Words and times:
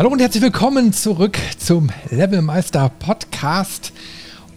Hallo 0.00 0.12
und 0.12 0.20
herzlich 0.22 0.42
willkommen 0.42 0.94
zurück 0.94 1.36
zum 1.58 1.90
Levelmeister 2.08 2.90
Podcast. 3.00 3.92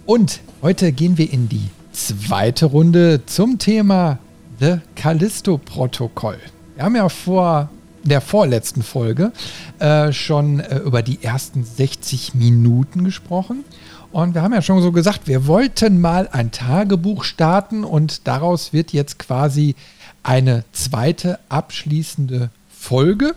Und 0.05 0.39
heute 0.61 0.93
gehen 0.93 1.17
wir 1.17 1.33
in 1.33 1.49
die 1.49 1.67
zweite 1.91 2.67
Runde 2.67 3.25
zum 3.25 3.59
Thema 3.59 4.19
The 4.61 4.77
Callisto-Protokoll. 4.95 6.37
Wir 6.75 6.85
haben 6.85 6.95
ja 6.95 7.09
vor 7.09 7.69
der 8.03 8.21
vorletzten 8.21 8.83
Folge 8.83 9.33
äh, 9.79 10.13
schon 10.13 10.61
äh, 10.61 10.77
über 10.77 11.01
die 11.01 11.21
ersten 11.21 11.65
60 11.65 12.35
Minuten 12.35 13.03
gesprochen. 13.03 13.65
Und 14.13 14.35
wir 14.35 14.43
haben 14.43 14.53
ja 14.53 14.61
schon 14.61 14.81
so 14.81 14.93
gesagt, 14.93 15.27
wir 15.27 15.45
wollten 15.45 15.99
mal 15.99 16.29
ein 16.31 16.51
Tagebuch 16.51 17.25
starten 17.25 17.83
und 17.83 18.29
daraus 18.29 18.71
wird 18.71 18.93
jetzt 18.93 19.19
quasi 19.19 19.75
eine 20.23 20.63
zweite 20.71 21.37
abschließende 21.49 22.49
Folge 22.69 23.35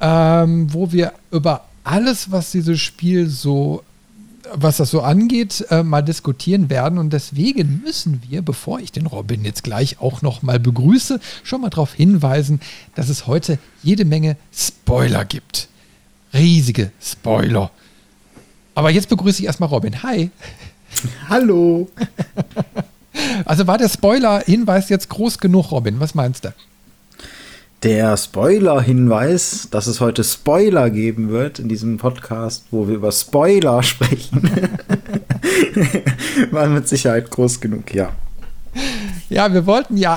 ähm, 0.00 0.72
wo 0.72 0.92
wir 0.92 1.12
über 1.30 1.64
alles, 1.84 2.30
was 2.30 2.50
dieses 2.52 2.80
Spiel 2.80 3.28
so, 3.28 3.82
was 4.52 4.76
das 4.76 4.90
so 4.90 5.00
angeht, 5.00 5.64
äh, 5.70 5.82
mal 5.82 6.02
diskutieren 6.02 6.70
werden. 6.70 6.98
Und 6.98 7.12
deswegen 7.12 7.82
müssen 7.84 8.22
wir, 8.28 8.42
bevor 8.42 8.80
ich 8.80 8.92
den 8.92 9.06
Robin 9.06 9.44
jetzt 9.44 9.64
gleich 9.64 10.00
auch 10.00 10.22
noch 10.22 10.42
mal 10.42 10.60
begrüße, 10.60 11.20
schon 11.42 11.60
mal 11.60 11.70
darauf 11.70 11.94
hinweisen, 11.94 12.60
dass 12.94 13.08
es 13.08 13.26
heute 13.26 13.58
jede 13.82 14.04
Menge 14.04 14.36
Spoiler 14.52 15.24
gibt. 15.24 15.68
Riesige 16.32 16.92
Spoiler. 17.00 17.70
Aber 18.74 18.90
jetzt 18.90 19.08
begrüße 19.08 19.40
ich 19.40 19.46
erstmal 19.46 19.70
Robin. 19.70 20.02
Hi. 20.02 20.30
Hallo. 21.28 21.88
Also 23.44 23.66
war 23.66 23.78
der 23.78 23.88
Spoiler-Hinweis 23.88 24.88
jetzt 24.90 25.08
groß 25.08 25.38
genug, 25.38 25.72
Robin? 25.72 25.98
Was 25.98 26.14
meinst 26.14 26.44
du? 26.44 26.54
Der 27.84 28.16
Spoiler-Hinweis, 28.16 29.68
dass 29.70 29.86
es 29.86 30.00
heute 30.00 30.24
Spoiler 30.24 30.90
geben 30.90 31.28
wird 31.28 31.60
in 31.60 31.68
diesem 31.68 31.96
Podcast, 31.96 32.64
wo 32.72 32.88
wir 32.88 32.96
über 32.96 33.12
Spoiler 33.12 33.82
sprechen, 33.84 34.50
war 36.50 36.66
mit 36.66 36.88
Sicherheit 36.88 37.30
groß 37.30 37.60
genug, 37.60 37.94
ja. 37.94 38.10
Ja, 39.30 39.52
wir 39.54 39.64
wollten 39.66 39.96
ja 39.96 40.16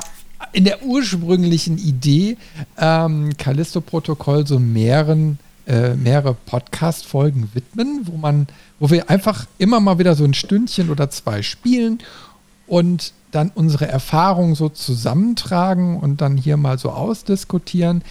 in 0.54 0.64
der 0.64 0.84
ursprünglichen 0.84 1.78
Idee 1.78 2.38
ähm, 2.80 3.30
Callisto-Protokoll 3.38 4.48
so 4.48 4.58
mehreren, 4.58 5.38
äh, 5.68 5.94
mehrere 5.94 6.34
Podcast-Folgen 6.34 7.52
widmen, 7.54 8.02
wo 8.06 8.18
man, 8.18 8.48
wo 8.80 8.90
wir 8.90 9.08
einfach 9.08 9.46
immer 9.60 9.80
mal 9.80 10.00
wieder 10.00 10.16
so 10.16 10.24
ein 10.24 10.34
Stündchen 10.34 10.90
oder 10.90 11.12
zwei 11.12 11.44
spielen 11.44 12.00
und 12.72 13.12
dann 13.32 13.52
unsere 13.54 13.90
Erfahrungen 13.90 14.56
so 14.56 14.70
zusammentragen 14.70 15.98
und 15.98 16.22
dann 16.22 16.38
hier 16.38 16.56
mal 16.56 16.80
so 16.80 16.92
ausdiskutieren. 16.92 18.02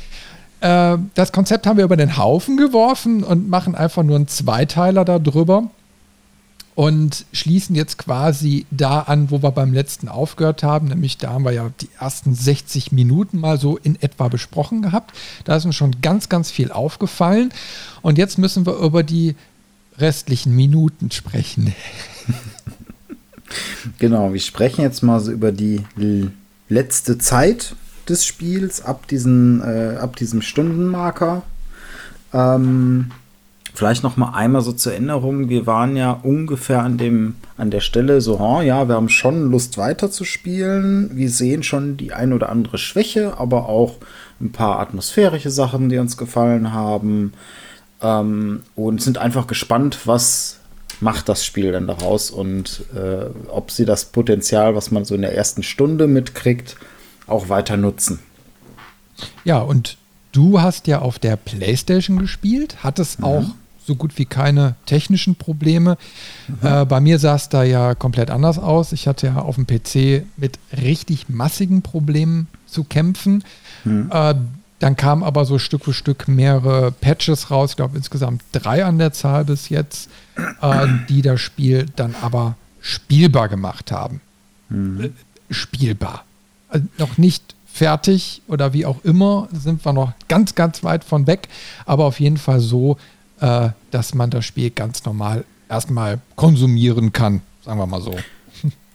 Äh, 0.61 0.98
das 1.14 1.33
Konzept 1.33 1.66
haben 1.66 1.78
wir 1.78 1.84
über 1.84 1.97
den 1.97 2.19
Haufen 2.19 2.59
geworfen 2.59 3.25
und 3.25 3.48
machen 3.48 3.75
einfach 3.75 4.03
nur 4.03 4.16
einen 4.16 4.28
Zweiteiler 4.28 5.06
darüber 5.06 5.71
und 6.75 7.25
schließen 7.32 7.75
jetzt 7.75 7.97
quasi 7.97 8.66
da 8.71 9.00
an, 9.00 9.31
wo 9.31 9.43
wir 9.43 9.50
beim 9.50 9.72
letzten 9.72 10.10
aufgehört 10.10 10.62
haben. 10.62 10.88
Nämlich 10.88 11.16
da 11.16 11.31
haben 11.31 11.47
wir 11.47 11.53
ja 11.53 11.71
die 11.81 11.88
ersten 11.98 12.34
60 12.34 12.92
Minuten 12.92 13.38
mal 13.38 13.59
so 13.59 13.78
in 13.78 13.97
etwa 14.03 14.28
besprochen 14.28 14.82
gehabt. 14.82 15.16
Da 15.44 15.56
ist 15.56 15.65
uns 15.65 15.75
schon 15.75 16.03
ganz, 16.03 16.28
ganz 16.28 16.50
viel 16.50 16.71
aufgefallen. 16.71 17.50
Und 18.03 18.19
jetzt 18.19 18.37
müssen 18.37 18.66
wir 18.66 18.75
über 18.75 19.03
die 19.04 19.37
restlichen 19.97 20.54
Minuten 20.54 21.10
sprechen. 21.10 21.75
Genau, 23.99 24.33
wir 24.33 24.41
sprechen 24.41 24.83
jetzt 24.83 25.03
mal 25.03 25.21
so 25.21 25.33
über 25.33 25.53
die 25.53 25.83
letzte 26.69 27.19
Zeit 27.19 27.75
des 28.09 28.25
Spiels 28.25 28.84
ab, 28.84 29.06
diesen, 29.09 29.62
äh, 29.62 29.97
ab 29.97 30.16
diesem 30.16 30.43
Stundenmarker. 30.43 31.43
Ähm, 32.33 33.10
vielleicht 33.75 34.03
noch 34.03 34.16
mal 34.16 34.31
einmal 34.31 34.62
so 34.62 34.72
zur 34.72 34.93
Erinnerung, 34.93 35.49
wir 35.49 35.66
waren 35.66 35.97
ja 35.97 36.12
ungefähr 36.12 36.83
an 36.83 36.99
dem 36.99 37.37
an 37.56 37.71
der 37.71 37.81
Stelle 37.81 38.21
so, 38.21 38.41
oh, 38.41 38.62
ja, 38.62 38.89
wir 38.89 38.94
haben 38.94 39.10
schon 39.10 39.50
Lust 39.50 39.77
weiterzuspielen. 39.77 41.10
Wir 41.15 41.28
sehen 41.28 41.62
schon 41.62 41.99
die 41.99 42.12
ein 42.12 42.33
oder 42.33 42.49
andere 42.49 42.78
Schwäche, 42.78 43.39
aber 43.39 43.69
auch 43.69 43.97
ein 44.41 44.50
paar 44.53 44.81
atmosphärische 44.81 45.50
Sachen, 45.50 45.91
die 45.91 45.99
uns 45.99 46.16
gefallen 46.16 46.72
haben. 46.72 47.34
Ähm, 48.00 48.62
und 48.77 49.03
sind 49.03 49.19
einfach 49.19 49.47
gespannt, 49.47 50.00
was 50.06 50.59
macht 51.00 51.28
das 51.28 51.44
Spiel 51.44 51.72
dann 51.72 51.87
daraus 51.87 52.31
und 52.31 52.84
äh, 52.94 53.27
ob 53.49 53.71
sie 53.71 53.84
das 53.84 54.06
Potenzial, 54.06 54.75
was 54.75 54.91
man 54.91 55.05
so 55.05 55.15
in 55.15 55.22
der 55.22 55.34
ersten 55.34 55.62
Stunde 55.62 56.06
mitkriegt, 56.06 56.77
auch 57.27 57.49
weiter 57.49 57.77
nutzen. 57.77 58.21
Ja, 59.44 59.59
und 59.59 59.97
du 60.33 60.60
hast 60.60 60.87
ja 60.87 61.00
auf 61.00 61.19
der 61.19 61.37
PlayStation 61.37 62.19
gespielt, 62.19 62.78
hattest 62.83 63.21
mhm. 63.21 63.25
auch 63.25 63.44
so 63.84 63.97
gut 63.97 64.19
wie 64.19 64.25
keine 64.25 64.77
technischen 64.87 65.34
Probleme. 65.34 65.97
Mhm. 66.49 66.56
Äh, 66.62 66.84
bei 66.84 67.00
mir 67.00 67.19
sah 67.19 67.34
es 67.34 67.49
da 67.49 67.65
ja 67.65 67.94
komplett 67.94 68.31
anders 68.31 68.59
aus. 68.59 68.93
Ich 68.93 69.09
hatte 69.09 69.27
ja 69.28 69.37
auf 69.37 69.56
dem 69.56 69.66
PC 69.66 70.25
mit 70.37 70.59
richtig 70.81 71.28
massigen 71.28 71.83
Problemen 71.83 72.49
zu 72.66 72.84
kämpfen. 72.84 73.43
Mhm. 73.84 74.10
Äh, 74.12 74.34
dann 74.80 74.96
kamen 74.96 75.22
aber 75.22 75.44
so 75.44 75.58
Stück 75.58 75.84
für 75.84 75.92
Stück 75.92 76.26
mehrere 76.26 76.91
Patches 76.91 77.50
raus, 77.50 77.70
ich 77.70 77.76
glaube 77.76 77.96
insgesamt 77.96 78.42
drei 78.52 78.84
an 78.84 78.98
der 78.98 79.12
Zahl 79.12 79.44
bis 79.44 79.68
jetzt, 79.68 80.10
äh, 80.60 80.86
die 81.08 81.22
das 81.22 81.41
Spiel 81.41 81.86
dann 81.96 82.14
aber 82.20 82.56
spielbar 82.80 83.48
gemacht 83.48 83.92
haben. 83.92 84.20
Mhm. 84.70 85.12
Spielbar. 85.50 86.24
Also 86.68 86.86
noch 86.98 87.18
nicht 87.18 87.54
fertig 87.72 88.42
oder 88.48 88.72
wie 88.72 88.86
auch 88.86 89.04
immer, 89.04 89.48
sind 89.52 89.84
wir 89.84 89.92
noch 89.92 90.12
ganz, 90.28 90.54
ganz 90.54 90.82
weit 90.82 91.04
von 91.04 91.26
weg, 91.26 91.48
aber 91.84 92.06
auf 92.06 92.18
jeden 92.18 92.38
Fall 92.38 92.60
so, 92.60 92.97
äh, 93.41 93.68
dass 93.91 94.14
man 94.14 94.30
das 94.30 94.47
Spiel 94.47 94.70
ganz 94.70 95.04
normal 95.04 95.44
erstmal 95.68 96.20
konsumieren 96.36 97.12
kann, 97.12 97.42
sagen 97.64 97.78
wir 97.78 97.86
mal 97.86 98.00
so. 98.00 98.16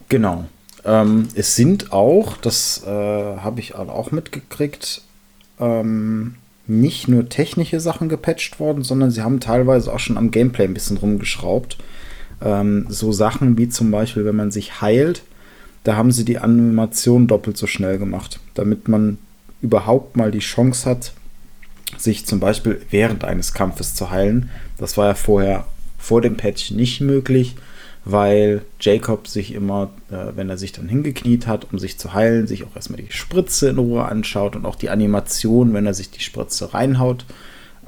Genau. 0.09 0.45
Ähm, 0.83 1.29
es 1.33 1.55
sind 1.55 1.91
auch, 1.91 2.37
das 2.37 2.83
äh, 2.85 2.89
habe 2.89 3.59
ich 3.59 3.73
auch 3.73 4.11
mitgekriegt, 4.11 5.01
ähm, 5.59 6.35
nicht 6.67 7.07
nur 7.07 7.29
technische 7.29 7.79
Sachen 7.79 8.09
gepatcht 8.09 8.59
worden, 8.59 8.83
sondern 8.83 9.11
sie 9.11 9.21
haben 9.21 9.39
teilweise 9.39 9.93
auch 9.93 9.99
schon 9.99 10.17
am 10.17 10.31
Gameplay 10.31 10.65
ein 10.65 10.73
bisschen 10.73 10.97
rumgeschraubt. 10.97 11.77
Ähm, 12.41 12.87
so 12.89 13.11
Sachen 13.11 13.57
wie 13.57 13.69
zum 13.69 13.91
Beispiel, 13.91 14.25
wenn 14.25 14.35
man 14.35 14.51
sich 14.51 14.81
heilt, 14.81 15.23
da 15.83 15.95
haben 15.95 16.11
sie 16.11 16.25
die 16.25 16.39
Animation 16.39 17.27
doppelt 17.27 17.57
so 17.57 17.67
schnell 17.67 17.99
gemacht, 17.99 18.39
damit 18.55 18.87
man 18.87 19.19
überhaupt 19.61 20.17
mal 20.17 20.31
die 20.31 20.39
Chance 20.39 20.89
hat, 20.89 21.13
sich 21.97 22.25
zum 22.25 22.39
Beispiel 22.39 22.81
während 22.89 23.23
eines 23.23 23.53
Kampfes 23.53 23.93
zu 23.93 24.09
heilen. 24.09 24.49
Das 24.77 24.97
war 24.97 25.07
ja 25.07 25.13
vorher 25.13 25.65
vor 25.97 26.21
dem 26.21 26.37
Patch 26.37 26.71
nicht 26.71 27.01
möglich 27.01 27.55
weil 28.05 28.61
Jacob 28.79 29.27
sich 29.27 29.53
immer, 29.53 29.89
äh, 30.11 30.35
wenn 30.35 30.49
er 30.49 30.57
sich 30.57 30.71
dann 30.71 30.87
hingekniet 30.87 31.47
hat, 31.47 31.71
um 31.73 31.79
sich 31.79 31.97
zu 31.97 32.13
heilen, 32.13 32.45
sich 32.45 32.63
auch 32.63 32.75
erstmal 32.75 33.01
die 33.01 33.11
Spritze 33.11 33.69
in 33.69 33.79
Ruhe 33.79 34.05
anschaut 34.05 34.55
und 34.55 34.65
auch 34.65 34.75
die 34.75 34.91
Animation, 34.91 35.73
wenn 35.73 35.87
er 35.87 35.95
sich 35.95 36.11
die 36.11 36.21
Spritze 36.21 36.73
reinhaut. 36.73 37.25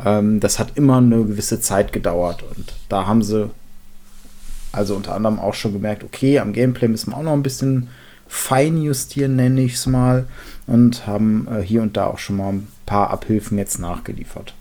Ähm, 0.03 0.39
das 0.39 0.57
hat 0.57 0.75
immer 0.75 0.97
eine 0.97 1.24
gewisse 1.24 1.62
Zeit 1.62 1.94
gedauert 1.94 2.44
und 2.56 2.74
da 2.89 3.06
haben 3.06 3.21
sie 3.21 3.51
also 4.71 4.95
unter 4.95 5.15
anderem 5.15 5.39
auch 5.39 5.53
schon 5.53 5.74
gemerkt, 5.74 6.03
okay, 6.03 6.39
am 6.39 6.53
Gameplay 6.53 6.88
müssen 6.88 7.12
wir 7.12 7.18
auch 7.18 7.24
noch 7.24 7.33
ein 7.33 7.44
bisschen 7.44 7.88
fein 8.27 8.81
justieren, 8.81 9.36
nenne 9.36 9.62
ich 9.62 9.75
es 9.75 9.86
mal, 9.86 10.27
und 10.65 11.07
haben 11.07 11.47
äh, 11.50 11.62
hier 11.62 11.81
und 11.81 11.95
da 11.95 12.07
auch 12.07 12.19
schon 12.19 12.38
mal 12.38 12.53
ein 12.53 12.68
paar 12.86 13.09
Abhilfen 13.12 13.57
jetzt 13.57 13.80
nachgeliefert. 13.80 14.53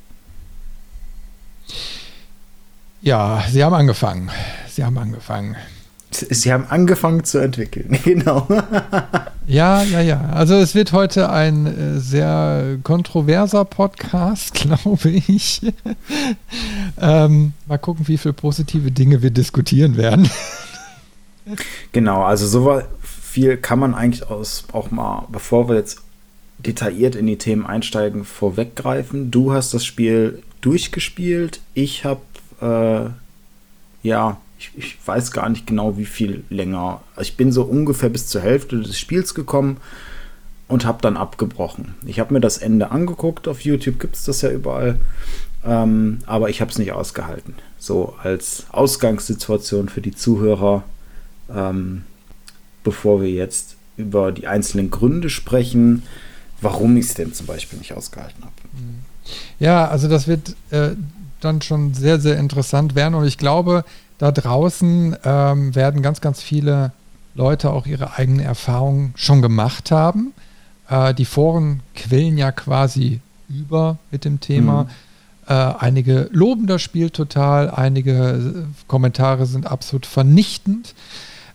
Ja, 3.06 3.44
sie 3.48 3.62
haben 3.62 3.72
angefangen. 3.72 4.32
Sie 4.68 4.82
haben 4.82 4.98
angefangen. 4.98 5.54
Sie 6.10 6.52
haben 6.52 6.66
angefangen 6.68 7.22
zu 7.22 7.38
entwickeln, 7.38 7.96
genau. 8.04 8.48
ja, 9.46 9.84
ja, 9.84 10.00
ja. 10.00 10.28
Also 10.30 10.54
es 10.56 10.74
wird 10.74 10.90
heute 10.90 11.30
ein 11.30 11.66
äh, 11.66 12.00
sehr 12.00 12.78
kontroverser 12.82 13.64
Podcast, 13.64 14.54
glaube 14.60 15.10
ich. 15.10 15.60
ähm, 17.00 17.52
mal 17.68 17.78
gucken, 17.78 18.08
wie 18.08 18.18
viele 18.18 18.34
positive 18.34 18.90
Dinge 18.90 19.22
wir 19.22 19.30
diskutieren 19.30 19.96
werden. 19.96 20.28
genau, 21.92 22.24
also 22.24 22.48
so 22.48 22.82
viel 23.02 23.56
kann 23.56 23.78
man 23.78 23.94
eigentlich 23.94 24.28
aus, 24.28 24.64
auch 24.72 24.90
mal, 24.90 25.28
bevor 25.30 25.68
wir 25.68 25.76
jetzt 25.76 26.00
detailliert 26.58 27.14
in 27.14 27.28
die 27.28 27.38
Themen 27.38 27.66
einsteigen, 27.66 28.24
vorweggreifen. 28.24 29.30
Du 29.30 29.52
hast 29.52 29.74
das 29.74 29.84
Spiel 29.84 30.42
durchgespielt. 30.60 31.60
Ich 31.74 32.04
habe 32.04 32.20
äh, 32.60 33.10
ja 34.02 34.38
Ich, 34.58 34.70
ich, 34.76 34.98
weiß 35.04 35.32
gar 35.32 35.48
nicht 35.48 35.66
genau, 35.66 35.98
wie 35.98 36.06
viel 36.06 36.44
länger. 36.48 37.02
Ich 37.20 37.36
bin 37.36 37.52
so 37.52 37.62
ungefähr 37.62 38.08
bis 38.08 38.28
zur 38.28 38.40
Hälfte 38.40 38.80
des 38.80 38.98
Spiels 38.98 39.34
gekommen 39.34 39.76
und 40.68 40.84
habe 40.86 41.02
dann 41.02 41.16
abgebrochen. 41.16 41.94
Ich 42.06 42.20
habe 42.20 42.32
mir 42.32 42.40
das 42.40 42.58
Ende 42.58 42.90
angeguckt. 42.90 43.48
Auf 43.48 43.60
YouTube 43.60 44.00
gibt 44.00 44.16
es 44.16 44.24
das 44.24 44.42
ja 44.42 44.50
überall. 44.50 44.98
Ähm, 45.64 46.20
aber 46.26 46.48
ich 46.48 46.60
habe 46.60 46.70
es 46.70 46.78
nicht 46.78 46.92
ausgehalten. 46.92 47.54
So 47.78 48.14
als 48.22 48.66
Ausgangssituation 48.70 49.88
für 49.88 50.00
die 50.00 50.14
Zuhörer, 50.14 50.84
ähm, 51.54 52.04
bevor 52.82 53.20
wir 53.20 53.30
jetzt 53.30 53.76
über 53.96 54.32
die 54.32 54.46
einzelnen 54.46 54.90
Gründe 54.90 55.28
sprechen, 55.28 56.02
warum 56.60 56.96
ich 56.96 57.06
es 57.06 57.14
denn 57.14 57.32
zum 57.34 57.46
Beispiel 57.46 57.78
nicht 57.78 57.94
ausgehalten 57.94 58.42
habe. 58.42 58.54
Ja, 59.58 59.88
also 59.88 60.08
das 60.08 60.28
wird 60.28 60.54
äh, 60.70 60.90
dann 61.46 61.62
schon 61.62 61.94
sehr, 61.94 62.20
sehr 62.20 62.38
interessant 62.38 62.94
werden 62.94 63.14
und 63.14 63.26
ich 63.26 63.38
glaube, 63.38 63.84
da 64.19 64.32
draußen 64.32 65.16
ähm, 65.25 65.75
werden 65.75 66.02
ganz, 66.02 66.20
ganz 66.20 66.43
viele 66.43 66.93
Leute 67.34 67.70
auch 67.70 67.87
ihre 67.87 68.16
eigenen 68.16 68.40
Erfahrungen 68.40 69.12
schon 69.16 69.43
gemacht 69.43 69.90
haben. 69.90 70.32
Äh, 70.88 71.14
die 71.14 71.26
Foren 71.26 71.81
quillen 71.94 72.38
ja 72.38 72.50
quasi 72.52 73.20
über 73.48 73.98
mit 74.10 74.25
dem 74.25 74.40
Thema. 74.40 74.84
Mhm. 74.84 74.88
Äh, 75.48 75.52
einige 75.78 76.28
loben 76.32 76.66
das 76.66 76.82
Spiel 76.82 77.10
total, 77.10 77.70
einige 77.70 78.12
äh, 78.12 78.87
Kommentare 78.88 79.46
sind 79.46 79.66
absolut 79.66 80.06
vernichtend. 80.06 80.94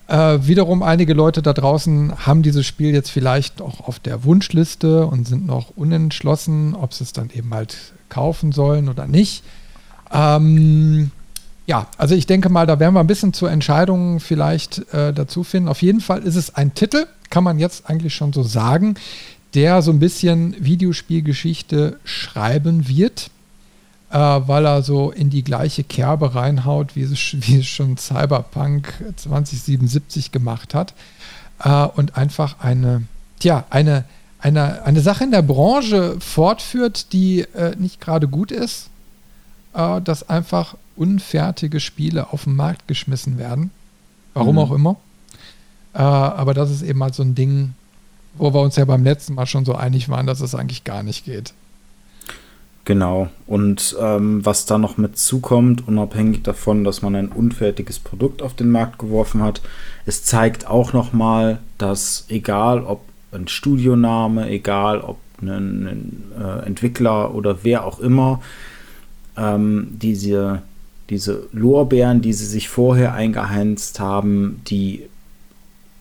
Äh, 0.08 0.46
wiederum 0.46 0.82
einige 0.82 1.14
Leute 1.14 1.42
da 1.42 1.52
draußen 1.52 2.26
haben 2.26 2.42
dieses 2.42 2.66
Spiel 2.66 2.92
jetzt 2.94 3.10
vielleicht 3.10 3.60
auch 3.60 3.80
auf 3.80 3.98
der 3.98 4.24
Wunschliste 4.24 5.06
und 5.06 5.26
sind 5.26 5.46
noch 5.46 5.70
unentschlossen, 5.76 6.74
ob 6.74 6.94
sie 6.94 7.04
es 7.04 7.12
dann 7.12 7.30
eben 7.34 7.52
halt 7.52 7.76
kaufen 8.08 8.52
sollen 8.52 8.88
oder 8.88 9.06
nicht. 9.06 9.42
Ähm, 10.12 11.10
ja, 11.66 11.86
also 11.96 12.14
ich 12.14 12.26
denke 12.26 12.48
mal, 12.48 12.66
da 12.66 12.78
werden 12.80 12.94
wir 12.94 13.00
ein 13.00 13.06
bisschen 13.06 13.32
zur 13.32 13.50
Entscheidung 13.50 14.20
vielleicht 14.20 14.92
äh, 14.92 15.12
dazu 15.12 15.44
finden. 15.44 15.68
Auf 15.68 15.82
jeden 15.82 16.00
Fall 16.00 16.22
ist 16.22 16.36
es 16.36 16.54
ein 16.54 16.74
Titel, 16.74 17.06
kann 17.30 17.44
man 17.44 17.58
jetzt 17.58 17.88
eigentlich 17.88 18.14
schon 18.14 18.32
so 18.32 18.42
sagen, 18.42 18.96
der 19.54 19.82
so 19.82 19.90
ein 19.90 19.98
bisschen 19.98 20.56
Videospielgeschichte 20.58 21.98
schreiben 22.04 22.88
wird 22.88 23.30
äh, 24.12 24.18
weil 24.18 24.66
er 24.66 24.82
so 24.82 25.10
in 25.10 25.30
die 25.30 25.42
gleiche 25.42 25.84
Kerbe 25.84 26.34
reinhaut, 26.34 26.94
wie 26.94 27.02
es, 27.02 27.12
wie 27.32 27.58
es 27.58 27.66
schon 27.66 27.96
Cyberpunk 27.96 28.92
2077 29.16 30.30
gemacht 30.30 30.74
hat. 30.74 30.94
Äh, 31.64 31.86
und 31.86 32.16
einfach 32.16 32.60
eine, 32.60 33.02
tja, 33.40 33.64
eine, 33.70 34.04
eine, 34.38 34.84
eine 34.84 35.00
Sache 35.00 35.24
in 35.24 35.30
der 35.30 35.42
Branche 35.42 36.16
fortführt, 36.20 37.12
die 37.12 37.40
äh, 37.40 37.74
nicht 37.76 38.00
gerade 38.00 38.28
gut 38.28 38.52
ist, 38.52 38.90
äh, 39.74 40.00
dass 40.00 40.28
einfach 40.28 40.76
unfertige 40.96 41.80
Spiele 41.80 42.32
auf 42.32 42.44
den 42.44 42.56
Markt 42.56 42.88
geschmissen 42.88 43.38
werden. 43.38 43.70
Warum 44.34 44.56
mhm. 44.56 44.58
auch 44.60 44.72
immer. 44.72 44.96
Äh, 45.94 45.98
aber 45.98 46.54
das 46.54 46.70
ist 46.70 46.82
eben 46.82 47.02
halt 47.02 47.14
so 47.14 47.22
ein 47.22 47.34
Ding, 47.34 47.74
wo 48.34 48.52
wir 48.54 48.60
uns 48.60 48.76
ja 48.76 48.84
beim 48.84 49.04
letzten 49.04 49.34
Mal 49.34 49.46
schon 49.46 49.64
so 49.64 49.74
einig 49.74 50.08
waren, 50.08 50.26
dass 50.26 50.40
es 50.40 50.54
eigentlich 50.54 50.84
gar 50.84 51.02
nicht 51.02 51.24
geht. 51.24 51.52
Genau. 52.84 53.28
Und 53.46 53.96
ähm, 54.00 54.44
was 54.44 54.66
da 54.66 54.76
noch 54.76 54.96
mit 54.96 55.16
zukommt, 55.16 55.86
unabhängig 55.86 56.42
davon, 56.42 56.82
dass 56.82 57.00
man 57.00 57.14
ein 57.14 57.28
unfertiges 57.28 58.00
Produkt 58.00 58.42
auf 58.42 58.54
den 58.54 58.70
Markt 58.70 58.98
geworfen 58.98 59.42
hat, 59.42 59.62
es 60.04 60.24
zeigt 60.24 60.66
auch 60.66 60.92
nochmal, 60.92 61.60
dass 61.78 62.24
egal 62.28 62.82
ob 62.82 63.02
ein 63.30 63.46
Studioname, 63.46 64.48
egal 64.48 65.00
ob 65.00 65.18
ein, 65.40 65.48
ein 65.48 66.22
äh, 66.40 66.66
Entwickler 66.66 67.34
oder 67.34 67.62
wer 67.62 67.84
auch 67.84 68.00
immer, 68.00 68.40
ähm, 69.36 69.88
diese, 69.92 70.62
diese 71.10 71.48
Lorbeeren, 71.52 72.22
die 72.22 72.32
sie 72.32 72.46
sich 72.46 72.68
vorher 72.68 73.14
eingeheinzt 73.14 74.00
haben, 74.00 74.60
die 74.66 75.04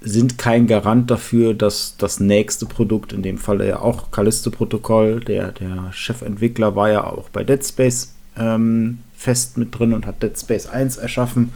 sind 0.02 0.40
kein 0.40 0.66
Garant 0.66 1.12
dafür, 1.12 1.54
dass 1.54 1.96
das 1.98 2.20
nächste 2.20 2.66
Produkt, 2.66 3.14
in 3.14 3.22
dem 3.22 3.38
Fall 3.38 3.64
ja 3.64 3.80
auch 3.80 4.10
Callisto-Protokoll, 4.10 5.20
der, 5.20 5.52
der 5.52 5.92
Chefentwickler 5.94 6.76
war 6.76 6.90
ja 6.90 7.04
auch 7.04 7.30
bei 7.30 7.44
Dead 7.44 7.64
Space 7.64 8.14
ähm, 8.36 9.00
fest 9.16 9.58
mit 9.58 9.78
drin 9.78 9.94
und 9.94 10.08
hat 10.08 10.24
Dead 10.24 10.38
Space 10.38 10.66
1 10.66 10.98
erschaffen. 10.98 11.52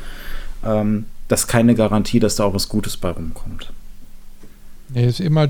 Ähm, 0.63 1.06
das 1.28 1.42
ist 1.42 1.48
keine 1.48 1.74
Garantie, 1.74 2.19
dass 2.19 2.36
da 2.36 2.44
auch 2.44 2.54
was 2.54 2.69
Gutes 2.69 2.98
bei 2.98 3.10
rumkommt. 3.10 3.74
Nee, 4.89 5.07
ist 5.07 5.19
immer 5.19 5.50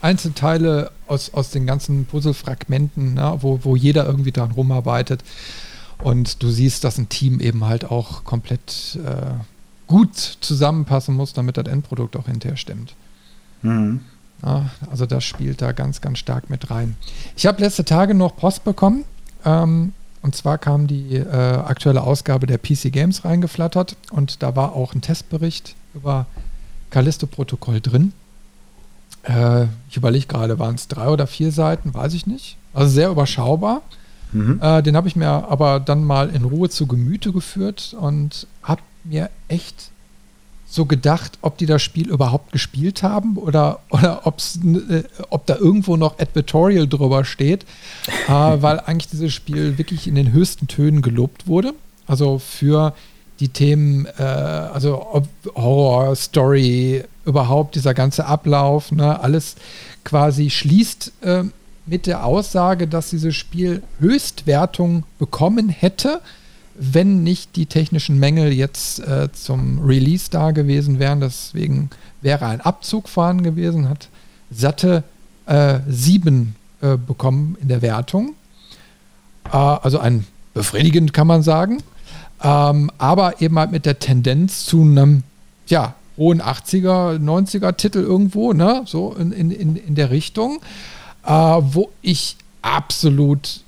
Einzelteile 0.00 0.90
aus, 1.06 1.34
aus 1.34 1.50
den 1.50 1.66
ganzen 1.66 2.04
Puzzlefragmenten, 2.06 3.14
ne, 3.14 3.38
wo, 3.40 3.60
wo 3.62 3.76
jeder 3.76 4.06
irgendwie 4.06 4.32
dran 4.32 4.52
rumarbeitet. 4.52 5.22
Und 6.02 6.42
du 6.42 6.50
siehst, 6.50 6.84
dass 6.84 6.98
ein 6.98 7.08
Team 7.08 7.40
eben 7.40 7.64
halt 7.64 7.84
auch 7.84 8.24
komplett 8.24 8.98
äh, 9.04 9.32
gut 9.88 10.16
zusammenpassen 10.16 11.14
muss, 11.14 11.32
damit 11.32 11.56
das 11.56 11.66
Endprodukt 11.66 12.16
auch 12.16 12.26
hinterher 12.26 12.56
stimmt. 12.56 12.94
Mhm. 13.62 14.00
Ja, 14.44 14.70
also 14.90 15.06
das 15.06 15.24
spielt 15.24 15.60
da 15.60 15.72
ganz, 15.72 16.00
ganz 16.00 16.18
stark 16.18 16.48
mit 16.48 16.70
rein. 16.70 16.96
Ich 17.36 17.46
habe 17.46 17.60
letzte 17.60 17.84
Tage 17.84 18.14
noch 18.14 18.36
Post 18.36 18.62
bekommen. 18.64 19.04
Ähm, 19.44 19.92
und 20.22 20.34
zwar 20.34 20.58
kam 20.58 20.86
die 20.86 21.16
äh, 21.16 21.26
aktuelle 21.26 22.02
Ausgabe 22.02 22.46
der 22.46 22.58
PC 22.58 22.92
Games 22.92 23.24
reingeflattert 23.24 23.96
und 24.10 24.42
da 24.42 24.56
war 24.56 24.74
auch 24.74 24.94
ein 24.94 25.00
Testbericht 25.00 25.76
über 25.94 26.26
Callisto-Protokoll 26.90 27.80
drin. 27.80 28.12
Äh, 29.28 29.66
ich 29.88 29.96
überlege 29.96 30.26
gerade, 30.26 30.58
waren 30.58 30.74
es 30.74 30.88
drei 30.88 31.08
oder 31.08 31.26
vier 31.26 31.52
Seiten, 31.52 31.94
weiß 31.94 32.14
ich 32.14 32.26
nicht. 32.26 32.56
Also 32.72 32.90
sehr 32.90 33.10
überschaubar. 33.10 33.82
Mhm. 34.32 34.60
Äh, 34.62 34.82
den 34.82 34.96
habe 34.96 35.08
ich 35.08 35.16
mir 35.16 35.28
aber 35.28 35.80
dann 35.80 36.04
mal 36.04 36.30
in 36.30 36.44
Ruhe 36.44 36.68
zu 36.68 36.86
Gemüte 36.86 37.32
geführt 37.32 37.96
und 37.98 38.46
habe 38.62 38.82
mir 39.04 39.30
echt 39.48 39.90
so 40.70 40.84
gedacht, 40.84 41.38
ob 41.40 41.56
die 41.56 41.64
das 41.64 41.82
Spiel 41.82 42.10
überhaupt 42.10 42.52
gespielt 42.52 43.02
haben 43.02 43.36
oder, 43.38 43.80
oder 43.90 44.26
ob's, 44.26 44.58
äh, 44.62 45.04
ob 45.30 45.46
da 45.46 45.56
irgendwo 45.56 45.96
noch 45.96 46.18
Advertorial 46.18 46.86
drüber 46.86 47.24
steht, 47.24 47.64
äh, 48.26 48.32
weil 48.32 48.80
eigentlich 48.80 49.08
dieses 49.08 49.32
Spiel 49.32 49.78
wirklich 49.78 50.06
in 50.06 50.14
den 50.14 50.32
höchsten 50.32 50.68
Tönen 50.68 51.00
gelobt 51.00 51.46
wurde. 51.46 51.72
Also 52.06 52.38
für 52.38 52.94
die 53.40 53.48
Themen, 53.48 54.06
äh, 54.18 54.22
also 54.22 55.22
Horror, 55.54 56.14
Story, 56.16 57.04
überhaupt 57.28 57.74
dieser 57.74 57.94
ganze 57.94 58.26
Ablauf, 58.26 58.90
ne, 58.90 59.20
alles 59.20 59.56
quasi 60.04 60.50
schließt 60.50 61.12
äh, 61.22 61.44
mit 61.86 62.06
der 62.06 62.24
Aussage, 62.24 62.88
dass 62.88 63.10
dieses 63.10 63.36
Spiel 63.36 63.82
Höchstwertung 64.00 65.04
bekommen 65.18 65.68
hätte 65.68 66.20
wenn 66.78 67.24
nicht 67.24 67.56
die 67.56 67.66
technischen 67.66 68.18
Mängel 68.18 68.52
jetzt 68.52 69.00
äh, 69.00 69.30
zum 69.32 69.80
Release 69.80 70.28
da 70.30 70.52
gewesen 70.52 70.98
wären. 70.98 71.20
Deswegen 71.20 71.90
wäre 72.20 72.46
ein 72.46 72.60
Abzug 72.60 73.08
vorhanden 73.08 73.42
gewesen, 73.42 73.88
hat 73.88 74.08
satte 74.50 75.02
äh, 75.46 75.80
sieben 75.88 76.54
äh, 76.80 76.96
bekommen 76.96 77.56
in 77.60 77.68
der 77.68 77.82
Wertung. 77.82 78.34
Äh, 79.52 79.56
also 79.56 79.98
ein 79.98 80.24
befriedigend, 80.54 81.12
kann 81.12 81.26
man 81.26 81.42
sagen. 81.42 81.82
Ähm, 82.42 82.90
aber 82.98 83.42
eben 83.42 83.58
halt 83.58 83.72
mit 83.72 83.84
der 83.84 83.98
Tendenz 83.98 84.64
zu 84.64 84.82
einem, 84.82 85.24
ja, 85.66 85.94
hohen 86.18 86.42
80er, 86.42 87.18
90er 87.18 87.76
Titel 87.76 88.00
irgendwo, 88.00 88.52
ne, 88.52 88.82
so 88.86 89.14
in, 89.14 89.32
in, 89.32 89.76
in 89.76 89.94
der 89.94 90.10
Richtung, 90.10 90.60
äh, 91.24 91.30
wo 91.30 91.90
ich 92.02 92.36
absolut 92.60 93.60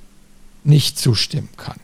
nicht 0.65 0.99
zustimmen 0.99 1.49
kann. 1.57 1.77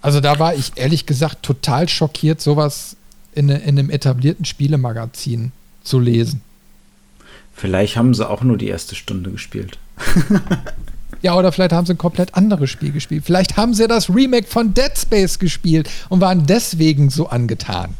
Also 0.00 0.20
da 0.20 0.38
war 0.38 0.54
ich 0.54 0.72
ehrlich 0.76 1.04
gesagt 1.04 1.42
total 1.42 1.88
schockiert, 1.88 2.40
sowas 2.40 2.96
in, 3.34 3.48
in 3.48 3.78
einem 3.78 3.90
etablierten 3.90 4.44
Spielemagazin 4.44 5.52
zu 5.82 5.98
lesen. 6.00 6.40
Vielleicht 7.52 7.96
haben 7.96 8.14
sie 8.14 8.28
auch 8.28 8.42
nur 8.42 8.56
die 8.56 8.68
erste 8.68 8.94
Stunde 8.94 9.30
gespielt. 9.30 9.78
ja, 11.22 11.36
oder 11.36 11.52
vielleicht 11.52 11.72
haben 11.72 11.84
sie 11.84 11.92
ein 11.92 11.98
komplett 11.98 12.34
anderes 12.34 12.70
Spiel 12.70 12.92
gespielt. 12.92 13.24
Vielleicht 13.26 13.58
haben 13.58 13.74
sie 13.74 13.86
das 13.86 14.08
Remake 14.08 14.46
von 14.46 14.72
Dead 14.72 14.92
Space 14.96 15.38
gespielt 15.38 15.90
und 16.08 16.22
waren 16.22 16.46
deswegen 16.46 17.10
so 17.10 17.28
angetan. 17.28 17.94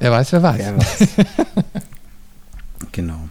Wer 0.00 0.10
weiß, 0.10 0.32
wer 0.32 0.42
weiß. 0.42 0.58
Wer 0.58 0.76
weiß. 0.76 1.08
genau. 2.92 3.28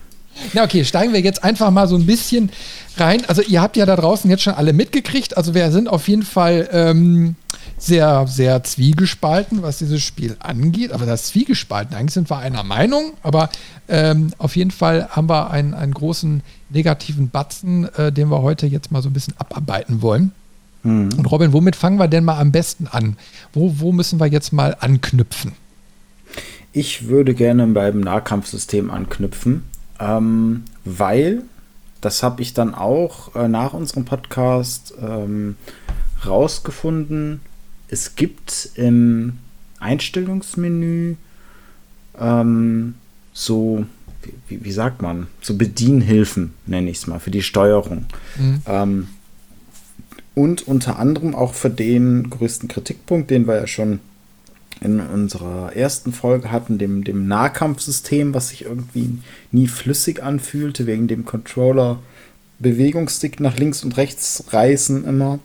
Na 0.53 0.63
okay, 0.63 0.85
steigen 0.85 1.13
wir 1.13 1.19
jetzt 1.19 1.43
einfach 1.43 1.69
mal 1.71 1.87
so 1.87 1.95
ein 1.95 2.05
bisschen 2.05 2.49
rein. 2.97 3.23
Also 3.27 3.41
ihr 3.41 3.61
habt 3.61 3.75
ja 3.75 3.85
da 3.85 3.95
draußen 3.95 4.29
jetzt 4.29 4.43
schon 4.43 4.53
alle 4.53 4.73
mitgekriegt. 4.73 5.35
Also 5.35 5.53
wir 5.53 5.71
sind 5.71 5.89
auf 5.89 6.07
jeden 6.07 6.23
Fall 6.23 6.69
ähm, 6.71 7.35
sehr, 7.77 8.27
sehr 8.27 8.63
zwiegespalten, 8.63 9.61
was 9.61 9.79
dieses 9.79 10.01
Spiel 10.01 10.37
angeht. 10.39 10.91
Aber 10.91 11.05
das 11.05 11.25
Zwiegespalten, 11.25 11.95
eigentlich 11.95 12.13
sind 12.13 12.29
wir 12.29 12.37
einer 12.37 12.63
Meinung, 12.63 13.13
aber 13.23 13.49
ähm, 13.87 14.31
auf 14.37 14.55
jeden 14.55 14.71
Fall 14.71 15.09
haben 15.09 15.29
wir 15.29 15.49
einen, 15.51 15.73
einen 15.73 15.93
großen 15.93 16.41
negativen 16.69 17.29
Batzen, 17.29 17.93
äh, 17.95 18.11
den 18.11 18.29
wir 18.29 18.41
heute 18.41 18.67
jetzt 18.67 18.91
mal 18.91 19.01
so 19.01 19.09
ein 19.09 19.13
bisschen 19.13 19.33
abarbeiten 19.37 20.01
wollen. 20.01 20.31
Mhm. 20.83 21.09
Und 21.17 21.25
Robin, 21.25 21.53
womit 21.53 21.75
fangen 21.75 21.99
wir 21.99 22.07
denn 22.07 22.23
mal 22.23 22.39
am 22.39 22.51
besten 22.51 22.87
an? 22.87 23.17
Wo, 23.53 23.75
wo 23.79 23.91
müssen 23.91 24.19
wir 24.19 24.27
jetzt 24.27 24.53
mal 24.53 24.75
anknüpfen? 24.79 25.53
Ich 26.71 27.07
würde 27.07 27.33
gerne 27.33 27.65
beim 27.67 27.99
Nahkampfsystem 27.99 28.91
anknüpfen 28.91 29.63
ähm, 29.99 30.63
weil, 30.85 31.43
das 32.01 32.23
habe 32.23 32.41
ich 32.41 32.53
dann 32.53 32.73
auch 32.73 33.35
äh, 33.35 33.47
nach 33.47 33.73
unserem 33.73 34.05
Podcast 34.05 34.93
ähm, 35.01 35.57
rausgefunden, 36.25 37.41
es 37.89 38.15
gibt 38.15 38.69
im 38.75 39.39
Einstellungsmenü 39.79 41.15
ähm, 42.19 42.95
so, 43.33 43.85
wie, 44.47 44.63
wie, 44.63 44.71
sagt 44.71 45.01
man, 45.01 45.27
so 45.41 45.55
Bedienhilfen, 45.55 46.53
nenne 46.65 46.89
ich 46.89 46.97
es 46.97 47.07
mal, 47.07 47.19
für 47.19 47.31
die 47.31 47.41
Steuerung. 47.41 48.05
Mhm. 48.37 48.61
Ähm, 48.65 49.07
und 50.35 50.67
unter 50.67 50.99
anderem 50.99 51.35
auch 51.35 51.53
für 51.53 51.69
den 51.69 52.29
größten 52.29 52.69
Kritikpunkt, 52.69 53.29
den 53.31 53.47
wir 53.47 53.55
ja 53.55 53.67
schon 53.67 53.99
in 54.81 54.99
unserer 54.99 55.75
ersten 55.75 56.13
Folge 56.13 56.51
hatten, 56.51 56.77
dem, 56.77 57.03
dem 57.03 57.27
Nahkampfsystem, 57.27 58.33
was 58.33 58.49
sich 58.49 58.65
irgendwie 58.65 59.19
nie 59.51 59.67
flüssig 59.67 60.23
anfühlte, 60.23 60.85
wegen 60.85 61.07
dem 61.07 61.25
Controller 61.25 61.99
Bewegungsstick 62.59 63.39
nach 63.39 63.57
links 63.57 63.83
und 63.83 63.97
rechts 63.97 64.43
reißen 64.51 65.05
immer. 65.05 65.39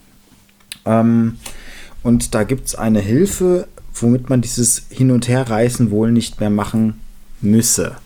Ähm, 0.85 1.39
und 2.03 2.35
da 2.35 2.45
gibt 2.45 2.69
es 2.69 2.75
eine 2.75 3.01
Hilfe, 3.01 3.69
womit 3.95 4.29
man 4.29 4.41
dieses 4.41 4.87
Hin- 4.91 5.11
und 5.11 5.29
Herreißen 5.29 5.91
wohl 5.91 6.13
nicht 6.13 6.41
mehr 6.41 6.51
machen 6.51 7.01
müsse. 7.41 7.97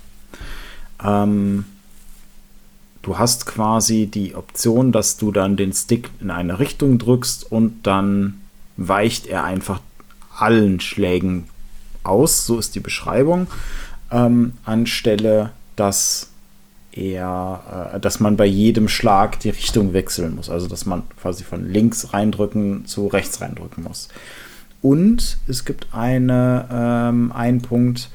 Ähm, 1.03 1.65
du 3.03 3.19
hast 3.19 3.47
quasi 3.47 4.07
die 4.07 4.35
Option, 4.35 4.93
dass 4.93 5.17
du 5.17 5.33
dann 5.33 5.57
den 5.57 5.73
Stick 5.73 6.11
in 6.21 6.31
eine 6.31 6.59
Richtung 6.59 6.99
drückst 6.99 7.51
und 7.51 7.87
dann 7.87 8.41
weicht 8.77 9.27
er 9.27 9.45
einfach 9.45 9.81
allen 10.39 10.81
Schlägen 10.81 11.49
aus, 12.05 12.47
so 12.47 12.59
ist 12.59 12.75
die 12.75 12.81
Beschreibung, 12.81 13.47
ähm, 14.11 14.53
anstelle, 14.65 15.51
dass 15.77 16.31
er, 16.93 17.93
äh, 17.95 18.01
dass 18.01 18.21
man 18.21 18.37
bei 18.37 18.47
jedem 18.47 18.89
Schlag 18.89 19.41
die 19.41 19.51
Richtung 19.51 19.93
wechseln 19.93 20.35
muss, 20.35 20.51
also 20.51 20.69
dass 20.69 20.87
man 20.87 21.03
quasi 21.21 21.45
von 21.45 21.71
links 21.71 22.13
reindrücken 22.13 22.87
zu 22.87 23.07
rechts 23.07 23.41
reindrücken 23.41 23.85
muss. 23.85 24.09
Und 24.81 25.39
es 25.49 25.65
gibt 25.65 25.89
eine, 25.93 26.69
ähm, 26.73 27.33
einen 27.33 27.63
Punkt 27.63 28.11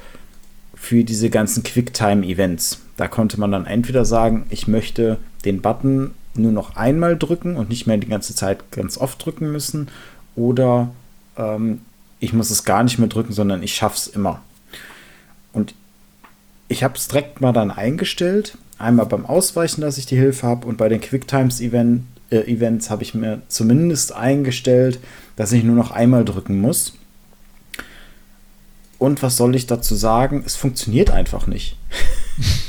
für 0.75 1.03
diese 1.03 1.29
ganzen 1.29 1.63
Quicktime-Events. 1.63 2.81
Da 2.97 3.07
konnte 3.07 3.39
man 3.39 3.51
dann 3.51 3.65
entweder 3.65 4.05
sagen, 4.05 4.45
ich 4.49 4.67
möchte 4.67 5.17
den 5.45 5.61
Button 5.61 6.11
nur 6.35 6.51
noch 6.51 6.75
einmal 6.75 7.17
drücken 7.17 7.55
und 7.55 7.69
nicht 7.69 7.85
mehr 7.85 7.97
die 7.97 8.07
ganze 8.07 8.35
Zeit 8.35 8.71
ganz 8.71 8.97
oft 8.97 9.23
drücken 9.23 9.51
müssen, 9.51 9.89
oder 10.35 10.89
ähm, 11.37 11.81
ich 12.23 12.31
muss 12.31 12.51
es 12.51 12.63
gar 12.63 12.83
nicht 12.83 12.99
mehr 12.99 13.09
drücken, 13.09 13.33
sondern 13.33 13.63
ich 13.63 13.75
schaffe 13.75 13.97
es 13.97 14.07
immer. 14.07 14.41
Und 15.51 15.75
ich 16.69 16.81
habe 16.81 16.95
es 16.95 17.09
direkt 17.09 17.41
mal 17.41 17.51
dann 17.51 17.69
eingestellt. 17.69 18.57
Einmal 18.77 19.07
beim 19.07 19.25
Ausweichen, 19.25 19.81
dass 19.81 19.97
ich 19.97 20.05
die 20.05 20.15
Hilfe 20.15 20.47
habe 20.47 20.65
und 20.65 20.77
bei 20.77 20.87
den 20.87 21.01
Quicktimes-Event, 21.01 22.03
äh, 22.29 22.79
habe 22.89 23.03
ich 23.03 23.13
mir 23.13 23.41
zumindest 23.49 24.13
eingestellt, 24.13 24.99
dass 25.35 25.51
ich 25.51 25.65
nur 25.65 25.75
noch 25.75 25.91
einmal 25.91 26.23
drücken 26.23 26.61
muss. 26.61 26.93
Und 28.99 29.21
was 29.21 29.35
soll 29.35 29.53
ich 29.55 29.67
dazu 29.67 29.93
sagen? 29.93 30.43
Es 30.45 30.55
funktioniert 30.55 31.11
einfach 31.11 31.45
nicht. 31.45 31.75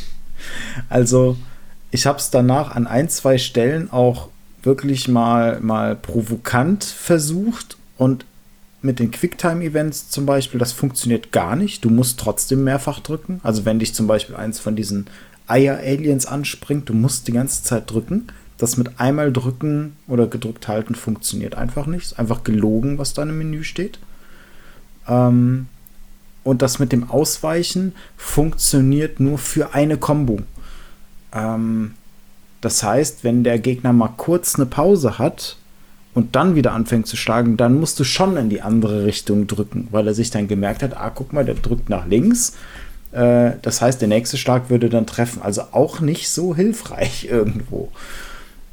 also, 0.88 1.36
ich 1.92 2.06
habe 2.06 2.18
es 2.18 2.30
danach 2.30 2.74
an 2.74 2.88
ein, 2.88 3.08
zwei 3.08 3.38
Stellen 3.38 3.88
auch 3.92 4.30
wirklich 4.64 5.06
mal, 5.06 5.60
mal 5.60 5.94
provokant 5.94 6.82
versucht 6.82 7.76
und 7.96 8.24
mit 8.84 8.98
den 8.98 9.10
Quicktime-Events 9.10 10.10
zum 10.10 10.26
Beispiel, 10.26 10.60
das 10.60 10.72
funktioniert 10.72 11.32
gar 11.32 11.56
nicht. 11.56 11.84
Du 11.84 11.90
musst 11.90 12.20
trotzdem 12.20 12.64
mehrfach 12.64 13.00
drücken. 13.00 13.40
Also 13.42 13.64
wenn 13.64 13.78
dich 13.78 13.94
zum 13.94 14.06
Beispiel 14.06 14.36
eins 14.36 14.60
von 14.60 14.76
diesen 14.76 15.06
Eier-Aliens 15.46 16.26
anspringt, 16.26 16.88
du 16.88 16.94
musst 16.94 17.26
die 17.26 17.32
ganze 17.32 17.62
Zeit 17.62 17.90
drücken. 17.90 18.26
Das 18.58 18.76
mit 18.76 19.00
einmal 19.00 19.32
drücken 19.32 19.96
oder 20.06 20.26
gedrückt 20.26 20.68
halten 20.68 20.94
funktioniert 20.94 21.54
einfach 21.54 21.86
nicht. 21.86 22.04
Ist 22.04 22.18
einfach 22.18 22.44
gelogen, 22.44 22.98
was 22.98 23.14
da 23.14 23.22
im 23.22 23.38
Menü 23.38 23.64
steht. 23.64 23.98
Ähm, 25.08 25.66
und 26.44 26.60
das 26.60 26.78
mit 26.78 26.92
dem 26.92 27.10
Ausweichen 27.10 27.94
funktioniert 28.16 29.18
nur 29.18 29.38
für 29.38 29.74
eine 29.74 29.96
Combo. 29.96 30.40
Ähm, 31.32 31.94
das 32.60 32.82
heißt, 32.82 33.24
wenn 33.24 33.44
der 33.44 33.58
Gegner 33.58 33.92
mal 33.92 34.12
kurz 34.16 34.54
eine 34.56 34.66
Pause 34.66 35.18
hat, 35.18 35.56
und 36.14 36.36
dann 36.36 36.54
wieder 36.54 36.72
anfängt 36.72 37.06
zu 37.06 37.16
schlagen, 37.16 37.56
dann 37.56 37.78
musst 37.78 37.98
du 37.98 38.04
schon 38.04 38.36
in 38.36 38.48
die 38.48 38.62
andere 38.62 39.04
Richtung 39.04 39.46
drücken, 39.46 39.88
weil 39.90 40.06
er 40.06 40.14
sich 40.14 40.30
dann 40.30 40.48
gemerkt 40.48 40.82
hat, 40.82 40.96
ah, 40.96 41.10
guck 41.10 41.32
mal, 41.32 41.44
der 41.44 41.56
drückt 41.56 41.88
nach 41.88 42.06
links. 42.06 42.54
Äh, 43.12 43.52
das 43.62 43.80
heißt, 43.80 44.00
der 44.00 44.08
nächste 44.08 44.36
Schlag 44.36 44.70
würde 44.70 44.88
dann 44.88 45.06
treffen. 45.06 45.42
Also 45.42 45.62
auch 45.72 46.00
nicht 46.00 46.30
so 46.30 46.54
hilfreich 46.54 47.24
irgendwo. 47.30 47.90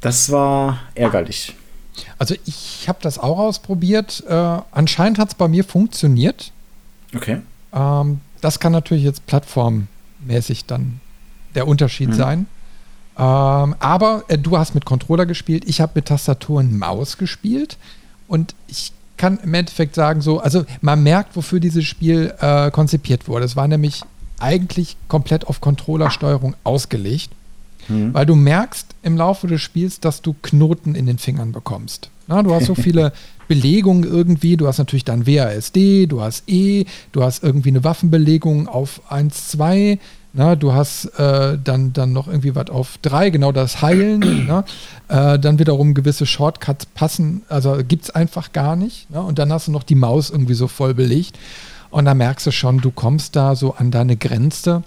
Das 0.00 0.30
war 0.30 0.80
ärgerlich. 0.94 1.54
Also 2.18 2.34
ich 2.44 2.86
habe 2.88 2.98
das 3.02 3.18
auch 3.18 3.38
ausprobiert. 3.38 4.24
Äh, 4.28 4.58
anscheinend 4.70 5.18
hat 5.18 5.28
es 5.28 5.34
bei 5.34 5.48
mir 5.48 5.64
funktioniert. 5.64 6.52
Okay. 7.14 7.38
Ähm, 7.72 8.20
das 8.40 8.60
kann 8.60 8.72
natürlich 8.72 9.04
jetzt 9.04 9.26
plattformmäßig 9.26 10.66
dann 10.66 11.00
der 11.54 11.66
Unterschied 11.68 12.10
mhm. 12.10 12.14
sein. 12.14 12.46
Ähm, 13.18 13.74
aber 13.78 14.24
äh, 14.28 14.38
du 14.38 14.56
hast 14.56 14.74
mit 14.74 14.84
Controller 14.84 15.26
gespielt, 15.26 15.64
ich 15.66 15.80
habe 15.80 15.92
mit 15.96 16.06
Tastatur 16.06 16.60
und 16.60 16.78
Maus 16.78 17.18
gespielt 17.18 17.76
und 18.26 18.54
ich 18.68 18.92
kann 19.18 19.38
im 19.42 19.54
Endeffekt 19.54 19.94
sagen, 19.94 20.20
so, 20.20 20.40
also 20.40 20.64
man 20.80 21.02
merkt, 21.02 21.36
wofür 21.36 21.60
dieses 21.60 21.84
Spiel 21.84 22.34
äh, 22.40 22.70
konzipiert 22.70 23.28
wurde. 23.28 23.44
Es 23.44 23.54
war 23.54 23.68
nämlich 23.68 24.02
eigentlich 24.40 24.96
komplett 25.08 25.46
auf 25.46 25.60
Controllersteuerung 25.60 26.56
ausgelegt, 26.64 27.30
mhm. 27.88 28.12
weil 28.14 28.26
du 28.26 28.34
merkst 28.34 28.94
im 29.02 29.16
Laufe 29.16 29.46
des 29.46 29.60
Spiels, 29.60 30.00
dass 30.00 30.22
du 30.22 30.34
Knoten 30.42 30.94
in 30.94 31.06
den 31.06 31.18
Fingern 31.18 31.52
bekommst. 31.52 32.10
Na, 32.26 32.42
du 32.42 32.54
hast 32.54 32.66
so 32.66 32.74
viele 32.74 33.12
Belegungen 33.48 34.04
irgendwie, 34.04 34.56
du 34.56 34.66
hast 34.66 34.78
natürlich 34.78 35.04
dann 35.04 35.26
WASD, 35.26 36.06
du 36.06 36.22
hast 36.22 36.44
E, 36.48 36.86
du 37.12 37.22
hast 37.22 37.44
irgendwie 37.44 37.68
eine 37.68 37.84
Waffenbelegung 37.84 38.66
auf 38.66 39.02
1, 39.10 39.48
2, 39.50 39.98
na, 40.34 40.56
du 40.56 40.72
hast 40.72 41.06
äh, 41.18 41.58
dann, 41.62 41.92
dann 41.92 42.12
noch 42.12 42.26
irgendwie 42.26 42.54
was 42.54 42.70
auf 42.70 42.98
drei, 43.02 43.28
genau 43.30 43.52
das 43.52 43.82
Heilen. 43.82 44.46
na, 44.48 44.64
äh, 45.08 45.38
dann 45.38 45.58
wiederum 45.58 45.94
gewisse 45.94 46.24
Shortcuts 46.24 46.86
passen, 46.86 47.42
also 47.48 47.78
gibt 47.86 48.04
es 48.04 48.10
einfach 48.10 48.52
gar 48.52 48.76
nicht. 48.76 49.06
Na, 49.10 49.20
und 49.20 49.38
dann 49.38 49.52
hast 49.52 49.68
du 49.68 49.72
noch 49.72 49.82
die 49.82 49.94
Maus 49.94 50.30
irgendwie 50.30 50.54
so 50.54 50.68
voll 50.68 50.94
belegt. 50.94 51.38
Und 51.90 52.06
da 52.06 52.14
merkst 52.14 52.46
du 52.46 52.50
schon, 52.50 52.78
du 52.78 52.90
kommst 52.90 53.36
da 53.36 53.54
so 53.54 53.74
an 53.74 53.90
deine 53.90 54.16
Grenze, 54.16 54.82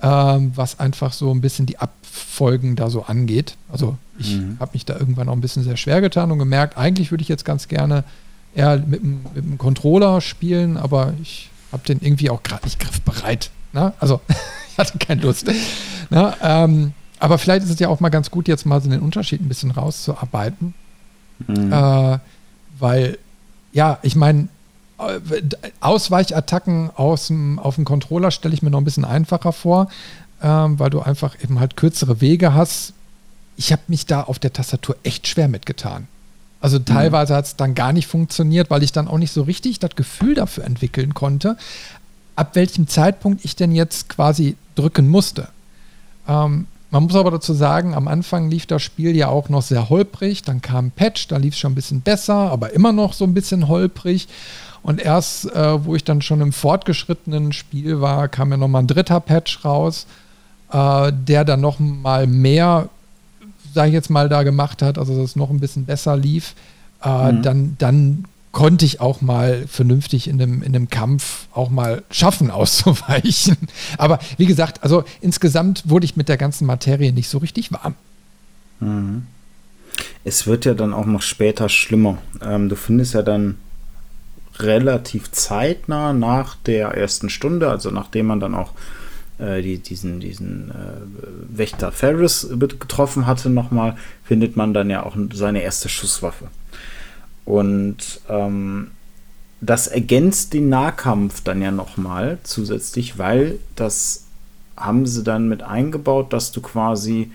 äh, 0.00 0.06
was 0.08 0.80
einfach 0.80 1.12
so 1.12 1.30
ein 1.30 1.40
bisschen 1.40 1.66
die 1.66 1.78
Abfolgen 1.78 2.74
da 2.74 2.90
so 2.90 3.04
angeht. 3.04 3.56
Also 3.70 3.96
ich 4.18 4.36
mhm. 4.36 4.56
habe 4.58 4.72
mich 4.74 4.84
da 4.84 4.98
irgendwann 4.98 5.28
auch 5.28 5.34
ein 5.34 5.40
bisschen 5.40 5.62
sehr 5.62 5.76
schwer 5.76 6.00
getan 6.00 6.32
und 6.32 6.40
gemerkt, 6.40 6.76
eigentlich 6.76 7.12
würde 7.12 7.22
ich 7.22 7.28
jetzt 7.28 7.44
ganz 7.44 7.68
gerne 7.68 8.02
eher 8.54 8.78
mit, 8.78 9.02
dem 9.02 9.58
Controller 9.58 10.20
spielen, 10.20 10.76
aber 10.76 11.14
ich 11.22 11.50
habe 11.70 11.84
den 11.84 12.00
irgendwie 12.00 12.30
auch 12.30 12.42
gerade 12.42 12.64
nicht 12.64 12.80
griffbereit. 12.80 13.50
Na? 13.72 13.94
Also 14.00 14.20
hatte 14.78 14.98
keine 14.98 15.22
Lust. 15.22 15.50
Na, 16.10 16.36
ähm, 16.42 16.92
aber 17.18 17.38
vielleicht 17.38 17.64
ist 17.64 17.70
es 17.70 17.78
ja 17.78 17.88
auch 17.88 18.00
mal 18.00 18.10
ganz 18.10 18.30
gut, 18.30 18.48
jetzt 18.48 18.66
mal 18.66 18.80
so 18.80 18.90
den 18.90 19.00
Unterschied 19.00 19.40
ein 19.40 19.48
bisschen 19.48 19.70
rauszuarbeiten. 19.70 20.74
Mhm. 21.46 21.72
Äh, 21.72 22.18
weil, 22.78 23.18
ja, 23.72 23.98
ich 24.02 24.16
meine, 24.16 24.48
äh, 24.98 25.42
Ausweichattacken 25.80 26.90
aus 26.94 27.28
dem, 27.28 27.58
auf 27.58 27.76
dem 27.76 27.84
Controller 27.84 28.30
stelle 28.30 28.54
ich 28.54 28.62
mir 28.62 28.70
noch 28.70 28.80
ein 28.80 28.84
bisschen 28.84 29.04
einfacher 29.04 29.52
vor, 29.52 29.88
ähm, 30.42 30.78
weil 30.78 30.90
du 30.90 31.00
einfach 31.00 31.36
eben 31.42 31.60
halt 31.60 31.76
kürzere 31.76 32.20
Wege 32.20 32.54
hast. 32.54 32.92
Ich 33.56 33.72
habe 33.72 33.82
mich 33.88 34.06
da 34.06 34.22
auf 34.22 34.38
der 34.38 34.52
Tastatur 34.52 34.96
echt 35.02 35.28
schwer 35.28 35.48
mitgetan. 35.48 36.08
Also 36.60 36.78
mhm. 36.78 36.86
teilweise 36.86 37.32
mhm. 37.32 37.36
hat 37.36 37.44
es 37.46 37.56
dann 37.56 37.74
gar 37.74 37.92
nicht 37.92 38.06
funktioniert, 38.06 38.70
weil 38.70 38.82
ich 38.82 38.92
dann 38.92 39.08
auch 39.08 39.18
nicht 39.18 39.32
so 39.32 39.42
richtig 39.42 39.78
das 39.78 39.96
Gefühl 39.96 40.34
dafür 40.34 40.64
entwickeln 40.64 41.14
konnte, 41.14 41.56
ab 42.36 42.54
welchem 42.54 42.88
Zeitpunkt 42.88 43.44
ich 43.44 43.56
denn 43.56 43.72
jetzt 43.72 44.08
quasi 44.08 44.56
drücken 44.74 45.08
musste. 45.08 45.48
Ähm, 46.28 46.66
man 46.90 47.02
muss 47.02 47.16
aber 47.16 47.32
dazu 47.32 47.54
sagen, 47.54 47.94
am 47.94 48.06
Anfang 48.06 48.48
lief 48.50 48.66
das 48.66 48.82
Spiel 48.82 49.16
ja 49.16 49.28
auch 49.28 49.48
noch 49.48 49.62
sehr 49.62 49.88
holprig, 49.88 50.42
dann 50.42 50.62
kam 50.62 50.86
ein 50.86 50.90
Patch, 50.92 51.26
da 51.26 51.38
lief 51.38 51.54
es 51.54 51.60
schon 51.60 51.72
ein 51.72 51.74
bisschen 51.74 52.02
besser, 52.02 52.34
aber 52.34 52.72
immer 52.72 52.92
noch 52.92 53.14
so 53.14 53.24
ein 53.24 53.34
bisschen 53.34 53.66
holprig. 53.66 54.28
Und 54.84 55.00
erst, 55.00 55.50
äh, 55.52 55.84
wo 55.84 55.96
ich 55.96 56.04
dann 56.04 56.22
schon 56.22 56.40
im 56.40 56.52
fortgeschrittenen 56.52 57.52
Spiel 57.52 58.00
war, 58.00 58.28
kam 58.28 58.52
ja 58.52 58.58
nochmal 58.58 58.82
ein 58.82 58.86
dritter 58.86 59.18
Patch 59.18 59.64
raus, 59.64 60.06
äh, 60.70 61.10
der 61.12 61.44
dann 61.44 61.62
noch 61.62 61.80
mal 61.80 62.26
mehr, 62.26 62.90
sage 63.72 63.88
ich 63.88 63.94
jetzt 63.94 64.10
mal, 64.10 64.28
da 64.28 64.42
gemacht 64.42 64.82
hat, 64.82 64.98
also 64.98 65.14
dass 65.16 65.30
es 65.30 65.36
noch 65.36 65.50
ein 65.50 65.58
bisschen 65.58 65.86
besser 65.86 66.16
lief. 66.16 66.54
Äh, 67.02 67.32
mhm. 67.32 67.42
dann, 67.42 67.76
dann 67.78 68.24
konnte 68.54 68.86
ich 68.86 69.00
auch 69.00 69.20
mal 69.20 69.66
vernünftig 69.68 70.28
in 70.28 70.40
einem, 70.40 70.62
in 70.62 70.74
einem 70.74 70.88
Kampf 70.88 71.48
auch 71.52 71.68
mal 71.68 72.02
schaffen, 72.10 72.50
auszuweichen. 72.50 73.58
Aber 73.98 74.18
wie 74.38 74.46
gesagt, 74.46 74.82
also 74.82 75.04
insgesamt 75.20 75.90
wurde 75.90 76.06
ich 76.06 76.16
mit 76.16 76.30
der 76.30 76.38
ganzen 76.38 76.64
Materie 76.64 77.12
nicht 77.12 77.28
so 77.28 77.38
richtig 77.38 77.70
warm. 77.72 77.94
Mhm. 78.80 79.26
Es 80.24 80.46
wird 80.46 80.64
ja 80.64 80.72
dann 80.72 80.94
auch 80.94 81.04
noch 81.04 81.20
später 81.20 81.68
schlimmer. 81.68 82.18
Ähm, 82.40 82.70
du 82.70 82.76
findest 82.76 83.12
ja 83.12 83.22
dann 83.22 83.58
relativ 84.58 85.30
zeitnah 85.32 86.12
nach 86.12 86.56
der 86.64 86.88
ersten 86.88 87.28
Stunde, 87.28 87.68
also 87.68 87.90
nachdem 87.90 88.26
man 88.26 88.40
dann 88.40 88.54
auch 88.54 88.72
äh, 89.38 89.62
die, 89.62 89.78
diesen, 89.78 90.20
diesen 90.20 90.70
äh, 90.70 91.56
Wächter 91.58 91.90
Ferris 91.90 92.48
getroffen 92.56 93.26
hatte, 93.26 93.50
nochmal, 93.50 93.96
findet 94.24 94.56
man 94.56 94.72
dann 94.72 94.90
ja 94.90 95.02
auch 95.02 95.16
seine 95.32 95.62
erste 95.62 95.88
Schusswaffe. 95.88 96.46
Und 97.44 98.20
ähm, 98.28 98.90
das 99.60 99.86
ergänzt 99.86 100.52
den 100.52 100.68
Nahkampf 100.68 101.42
dann 101.42 101.62
ja 101.62 101.70
nochmal 101.70 102.38
zusätzlich, 102.42 103.18
weil 103.18 103.58
das 103.76 104.24
haben 104.76 105.06
sie 105.06 105.22
dann 105.22 105.48
mit 105.48 105.62
eingebaut, 105.62 106.32
dass 106.32 106.52
du 106.52 106.60
quasi 106.60 107.30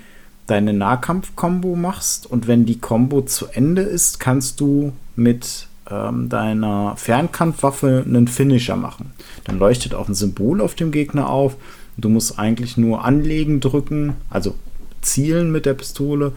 deine 0.47 0.73
Nahkampf-Kombo 0.73 1.75
machst 1.75 2.25
und 2.29 2.47
wenn 2.47 2.65
die 2.65 2.79
Kombo 2.79 3.21
zu 3.21 3.47
Ende 3.47 3.83
ist, 3.83 4.19
kannst 4.19 4.59
du 4.59 4.93
mit 5.15 5.67
ähm, 5.89 6.29
deiner 6.29 6.95
Fernkampfwaffe 6.97 8.03
einen 8.05 8.27
Finisher 8.27 8.75
machen. 8.75 9.11
Dann 9.43 9.59
leuchtet 9.59 9.93
auch 9.93 10.07
ein 10.07 10.15
Symbol 10.15 10.61
auf 10.61 10.75
dem 10.75 10.91
Gegner 10.91 11.29
auf. 11.29 11.55
Du 11.97 12.09
musst 12.09 12.39
eigentlich 12.39 12.77
nur 12.77 13.05
anlegen 13.05 13.59
drücken, 13.59 14.15
also 14.29 14.55
zielen 15.01 15.51
mit 15.51 15.65
der 15.65 15.73
Pistole 15.73 16.33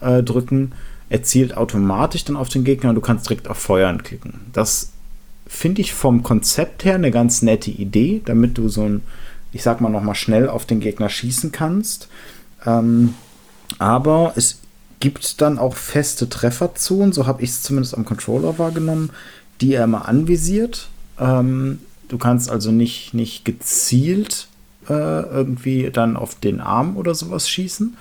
äh, 0.00 0.22
drücken. 0.22 0.72
Er 1.08 1.22
zielt 1.22 1.56
automatisch 1.56 2.24
dann 2.24 2.36
auf 2.36 2.48
den 2.48 2.64
Gegner 2.64 2.90
und 2.90 2.96
du 2.96 3.00
kannst 3.00 3.28
direkt 3.28 3.48
auf 3.48 3.58
Feuern 3.58 4.02
klicken. 4.02 4.40
Das 4.52 4.92
finde 5.46 5.80
ich 5.80 5.94
vom 5.94 6.22
Konzept 6.22 6.84
her 6.84 6.96
eine 6.96 7.10
ganz 7.10 7.42
nette 7.42 7.70
Idee, 7.70 8.22
damit 8.24 8.58
du 8.58 8.68
so 8.68 8.82
ein, 8.82 9.02
ich 9.52 9.62
sag 9.62 9.80
mal, 9.80 9.88
nochmal 9.88 10.16
schnell 10.16 10.48
auf 10.48 10.66
den 10.66 10.80
Gegner 10.80 11.08
schießen 11.08 11.52
kannst. 11.52 12.08
Ähm, 12.64 13.14
aber 13.78 14.32
es 14.36 14.60
gibt 14.98 15.40
dann 15.40 15.58
auch 15.58 15.76
feste 15.76 16.28
Trefferzonen, 16.28 17.12
so 17.12 17.26
habe 17.26 17.42
ich 17.42 17.50
es 17.50 17.62
zumindest 17.62 17.96
am 17.96 18.04
Controller 18.04 18.58
wahrgenommen, 18.58 19.10
die 19.60 19.74
er 19.74 19.84
immer 19.84 20.08
anvisiert. 20.08 20.88
Ähm, 21.18 21.80
du 22.08 22.18
kannst 22.18 22.50
also 22.50 22.72
nicht, 22.72 23.14
nicht 23.14 23.44
gezielt 23.44 24.48
äh, 24.88 24.92
irgendwie 24.92 25.90
dann 25.92 26.16
auf 26.16 26.34
den 26.34 26.60
Arm 26.60 26.96
oder 26.96 27.14
sowas 27.14 27.48
schießen. 27.48 27.96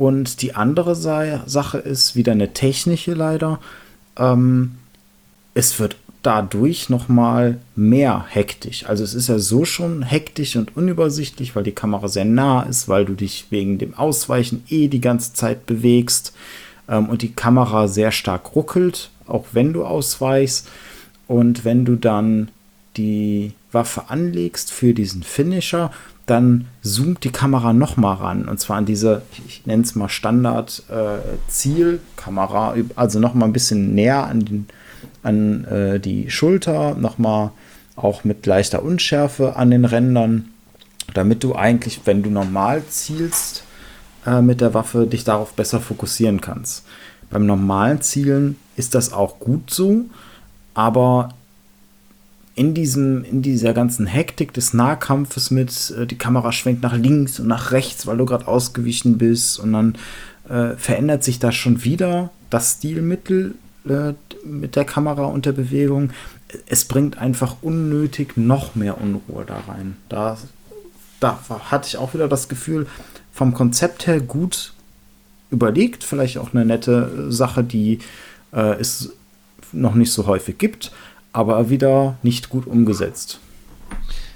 Und 0.00 0.40
die 0.40 0.54
andere 0.54 0.94
Sache 0.94 1.76
ist 1.76 2.16
wieder 2.16 2.32
eine 2.32 2.54
technische 2.54 3.12
leider. 3.12 3.60
Ähm, 4.16 4.76
es 5.52 5.78
wird 5.78 5.96
dadurch 6.22 6.88
noch 6.88 7.10
mal 7.10 7.58
mehr 7.76 8.24
hektisch. 8.26 8.86
Also 8.86 9.04
es 9.04 9.12
ist 9.12 9.28
ja 9.28 9.38
so 9.38 9.66
schon 9.66 10.00
hektisch 10.00 10.56
und 10.56 10.74
unübersichtlich, 10.74 11.54
weil 11.54 11.64
die 11.64 11.72
Kamera 11.72 12.08
sehr 12.08 12.24
nah 12.24 12.62
ist, 12.62 12.88
weil 12.88 13.04
du 13.04 13.12
dich 13.12 13.48
wegen 13.50 13.76
dem 13.76 13.92
Ausweichen 13.92 14.64
eh 14.70 14.88
die 14.88 15.02
ganze 15.02 15.34
Zeit 15.34 15.66
bewegst 15.66 16.32
ähm, 16.88 17.10
und 17.10 17.20
die 17.20 17.32
Kamera 17.32 17.86
sehr 17.86 18.10
stark 18.10 18.56
ruckelt, 18.56 19.10
auch 19.26 19.48
wenn 19.52 19.74
du 19.74 19.84
ausweichst. 19.84 20.66
Und 21.28 21.66
wenn 21.66 21.84
du 21.84 21.96
dann 21.96 22.48
die 22.96 23.52
Waffe 23.70 24.04
anlegst 24.08 24.72
für 24.72 24.94
diesen 24.94 25.24
Finisher, 25.24 25.90
dann 26.30 26.68
zoomt 26.82 27.24
die 27.24 27.32
Kamera 27.32 27.72
noch 27.72 27.96
mal 27.96 28.14
ran 28.14 28.48
und 28.48 28.58
zwar 28.60 28.76
an 28.76 28.86
diese, 28.86 29.22
ich 29.46 29.66
nenne 29.66 29.82
es 29.82 29.94
mal 29.94 30.08
Standard 30.08 30.84
äh, 30.88 31.18
Zielkamera, 31.48 32.74
also 32.96 33.18
noch 33.18 33.34
mal 33.34 33.46
ein 33.46 33.52
bisschen 33.52 33.94
näher 33.94 34.26
an 34.26 34.40
den 34.40 34.66
an 35.22 35.64
äh, 35.64 36.00
die 36.00 36.30
Schulter, 36.30 36.94
nochmal 36.94 37.50
auch 37.96 38.24
mit 38.24 38.46
leichter 38.46 38.82
Unschärfe 38.82 39.56
an 39.56 39.70
den 39.70 39.84
Rändern, 39.84 40.48
damit 41.14 41.44
du 41.44 41.54
eigentlich, 41.54 42.00
wenn 42.04 42.22
du 42.22 42.30
normal 42.30 42.82
zielst 42.88 43.64
äh, 44.26 44.40
mit 44.40 44.60
der 44.60 44.74
Waffe, 44.74 45.06
dich 45.06 45.24
darauf 45.24 45.52
besser 45.52 45.80
fokussieren 45.80 46.40
kannst. 46.40 46.84
Beim 47.30 47.46
normalen 47.46 48.00
Zielen 48.00 48.56
ist 48.76 48.94
das 48.94 49.12
auch 49.12 49.38
gut 49.38 49.70
so, 49.70 50.06
aber 50.74 51.30
in, 52.54 52.74
diesem, 52.74 53.24
in 53.24 53.42
dieser 53.42 53.72
ganzen 53.72 54.06
Hektik 54.06 54.52
des 54.52 54.74
Nahkampfes 54.74 55.50
mit, 55.50 55.94
äh, 55.96 56.06
die 56.06 56.18
Kamera 56.18 56.52
schwenkt 56.52 56.82
nach 56.82 56.96
links 56.96 57.40
und 57.40 57.46
nach 57.46 57.72
rechts, 57.72 58.06
weil 58.06 58.16
du 58.16 58.26
gerade 58.26 58.48
ausgewichen 58.48 59.18
bist 59.18 59.58
und 59.58 59.72
dann 59.72 59.94
äh, 60.48 60.76
verändert 60.76 61.24
sich 61.24 61.38
da 61.38 61.52
schon 61.52 61.84
wieder 61.84 62.30
das 62.50 62.72
Stilmittel 62.74 63.54
äh, 63.88 64.12
mit 64.44 64.76
der 64.76 64.84
Kamera 64.84 65.24
und 65.24 65.46
der 65.46 65.52
Bewegung. 65.52 66.10
Es 66.66 66.84
bringt 66.84 67.18
einfach 67.18 67.56
unnötig 67.62 68.36
noch 68.36 68.74
mehr 68.74 69.00
Unruhe 69.00 69.44
da 69.46 69.62
rein. 69.68 69.96
Da, 70.08 70.36
da 71.20 71.38
hatte 71.70 71.86
ich 71.88 71.96
auch 71.96 72.14
wieder 72.14 72.26
das 72.26 72.48
Gefühl, 72.48 72.86
vom 73.32 73.54
Konzept 73.54 74.06
her 74.06 74.20
gut 74.20 74.72
überlegt, 75.50 76.04
vielleicht 76.04 76.38
auch 76.38 76.52
eine 76.52 76.64
nette 76.64 77.30
Sache, 77.30 77.62
die 77.62 78.00
äh, 78.52 78.78
es 78.80 79.12
noch 79.72 79.94
nicht 79.94 80.12
so 80.12 80.26
häufig 80.26 80.58
gibt, 80.58 80.90
aber 81.32 81.70
wieder 81.70 82.16
nicht 82.22 82.48
gut 82.48 82.66
umgesetzt. 82.66 83.40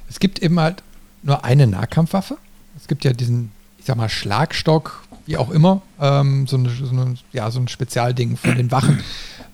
Es 0.08 0.20
gibt 0.20 0.40
eben 0.40 0.58
halt 0.60 0.82
nur 1.22 1.44
eine 1.44 1.66
Nahkampfwaffe. 1.66 2.36
Es 2.76 2.86
gibt 2.88 3.04
ja 3.04 3.12
diesen, 3.12 3.52
ich 3.78 3.86
sag 3.86 3.96
mal, 3.96 4.08
Schlagstock, 4.08 5.02
wie 5.26 5.36
auch 5.36 5.50
immer, 5.50 5.82
ähm, 6.00 6.46
so, 6.46 6.56
eine, 6.56 6.68
so, 6.68 6.90
eine, 6.90 7.14
ja, 7.32 7.50
so 7.50 7.60
ein 7.60 7.68
Spezialding 7.68 8.36
von 8.36 8.56
den 8.56 8.70
Wachen 8.70 9.00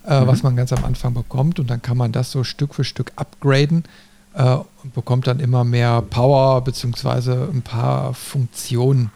äh, 0.05 0.21
mhm. 0.21 0.27
was 0.27 0.43
man 0.43 0.55
ganz 0.55 0.73
am 0.73 0.83
Anfang 0.83 1.13
bekommt. 1.13 1.59
Und 1.59 1.69
dann 1.69 1.81
kann 1.81 1.97
man 1.97 2.11
das 2.11 2.31
so 2.31 2.43
Stück 2.43 2.75
für 2.75 2.83
Stück 2.83 3.11
upgraden 3.15 3.83
äh, 4.33 4.57
und 4.83 4.93
bekommt 4.93 5.27
dann 5.27 5.39
immer 5.39 5.63
mehr 5.63 6.01
Power 6.01 6.61
beziehungsweise 6.61 7.49
ein 7.51 7.61
paar 7.61 8.13
Funktionen. 8.13 9.11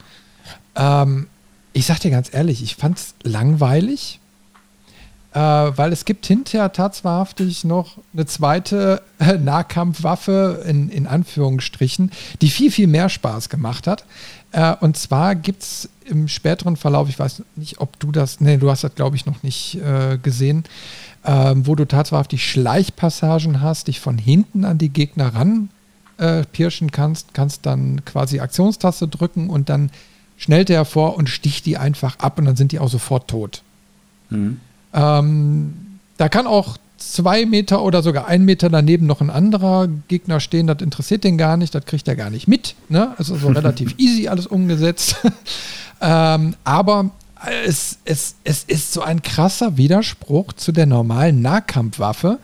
Ähm, 0.75 1.27
ich 1.73 1.85
sag 1.85 1.99
dir 1.99 2.11
ganz 2.11 2.33
ehrlich, 2.33 2.63
ich 2.63 2.75
fand 2.75 2.97
es 2.97 3.15
langweilig, 3.23 4.19
äh, 5.35 5.37
weil 5.39 5.91
es 5.91 6.05
gibt 6.05 6.25
hinterher 6.25 6.71
tatsächlich 6.71 7.65
noch 7.65 7.97
eine 8.13 8.25
zweite 8.25 9.01
äh, 9.19 9.33
Nahkampfwaffe 9.33 10.63
in, 10.65 10.87
in 10.87 11.07
Anführungsstrichen, 11.07 12.11
die 12.41 12.49
viel, 12.49 12.71
viel 12.71 12.87
mehr 12.87 13.09
Spaß 13.09 13.49
gemacht 13.49 13.85
hat. 13.85 14.05
Äh, 14.53 14.75
und 14.79 14.95
zwar 14.95 15.35
gibt 15.35 15.61
es 15.61 15.89
im 16.05 16.29
späteren 16.29 16.77
Verlauf, 16.77 17.09
ich 17.09 17.19
weiß 17.19 17.43
nicht, 17.57 17.81
ob 17.81 17.99
du 17.99 18.13
das, 18.13 18.39
nee, 18.39 18.55
du 18.55 18.71
hast 18.71 18.85
das, 18.85 18.95
glaube 18.95 19.17
ich, 19.17 19.25
noch 19.25 19.43
nicht 19.43 19.75
äh, 19.75 20.17
gesehen, 20.17 20.63
ähm, 21.25 21.67
wo 21.67 21.75
du 21.75 21.85
tatsächlich 21.85 22.49
Schleichpassagen 22.49 23.59
hast, 23.59 23.89
dich 23.89 23.99
von 23.99 24.17
hinten 24.17 24.63
an 24.63 24.77
die 24.77 24.89
Gegner 24.89 25.35
ran 25.35 25.69
äh, 26.17 26.43
pirschen 26.45 26.91
kannst, 26.91 27.33
kannst 27.33 27.65
dann 27.65 28.05
quasi 28.05 28.39
Aktionstaste 28.39 29.09
drücken 29.09 29.49
und 29.49 29.67
dann 29.67 29.91
schnellt 30.37 30.69
er 30.69 30.85
vor 30.85 31.17
und 31.17 31.29
sticht 31.29 31.65
die 31.65 31.75
einfach 31.75 32.19
ab 32.19 32.39
und 32.39 32.45
dann 32.45 32.55
sind 32.55 32.71
die 32.71 32.79
auch 32.79 32.89
sofort 32.89 33.27
tot. 33.27 33.63
Mhm. 34.29 34.61
Ähm, 34.95 35.73
da 36.17 36.29
kann 36.29 36.47
auch 36.47 36.77
zwei 36.97 37.45
Meter 37.45 37.83
oder 37.83 38.01
sogar 38.01 38.27
ein 38.27 38.45
Meter 38.45 38.69
daneben 38.69 39.05
noch 39.05 39.21
ein 39.21 39.29
anderer 39.29 39.87
Gegner 40.07 40.39
stehen, 40.39 40.67
das 40.67 40.81
interessiert 40.81 41.23
den 41.23 41.37
gar 41.37 41.57
nicht, 41.57 41.75
das 41.75 41.85
kriegt 41.85 42.07
er 42.07 42.15
gar 42.15 42.29
nicht 42.29 42.47
mit. 42.47 42.75
Ne? 42.89 43.13
Also 43.17 43.35
so 43.35 43.47
relativ 43.49 43.95
easy 43.97 44.27
alles 44.27 44.47
umgesetzt. 44.47 45.17
ähm, 46.01 46.55
aber 46.63 47.11
es, 47.65 47.99
es, 48.05 48.35
es 48.43 48.63
ist 48.63 48.93
so 48.93 49.01
ein 49.01 49.21
krasser 49.21 49.77
Widerspruch 49.77 50.53
zu 50.53 50.71
der 50.71 50.85
normalen 50.85 51.41
Nahkampfwaffe, 51.41 52.39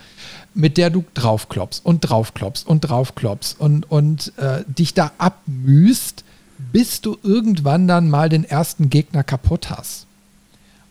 mit 0.54 0.78
der 0.78 0.90
du 0.90 1.06
draufklopfst 1.14 1.82
und 1.84 2.02
draufklopfst 2.02 2.68
und 2.68 2.82
draufklopfst 2.82 3.56
und, 3.58 3.90
und 3.90 4.34
äh, 4.38 4.64
dich 4.68 4.94
da 4.94 5.12
abmühst, 5.18 6.26
bis 6.74 7.02
du 7.02 7.18
irgendwann 7.24 7.88
dann 7.88 8.10
mal 8.10 8.30
den 8.30 8.44
ersten 8.44 8.90
Gegner 8.90 9.24
kaputt 9.24 9.70
hast. 9.70 10.06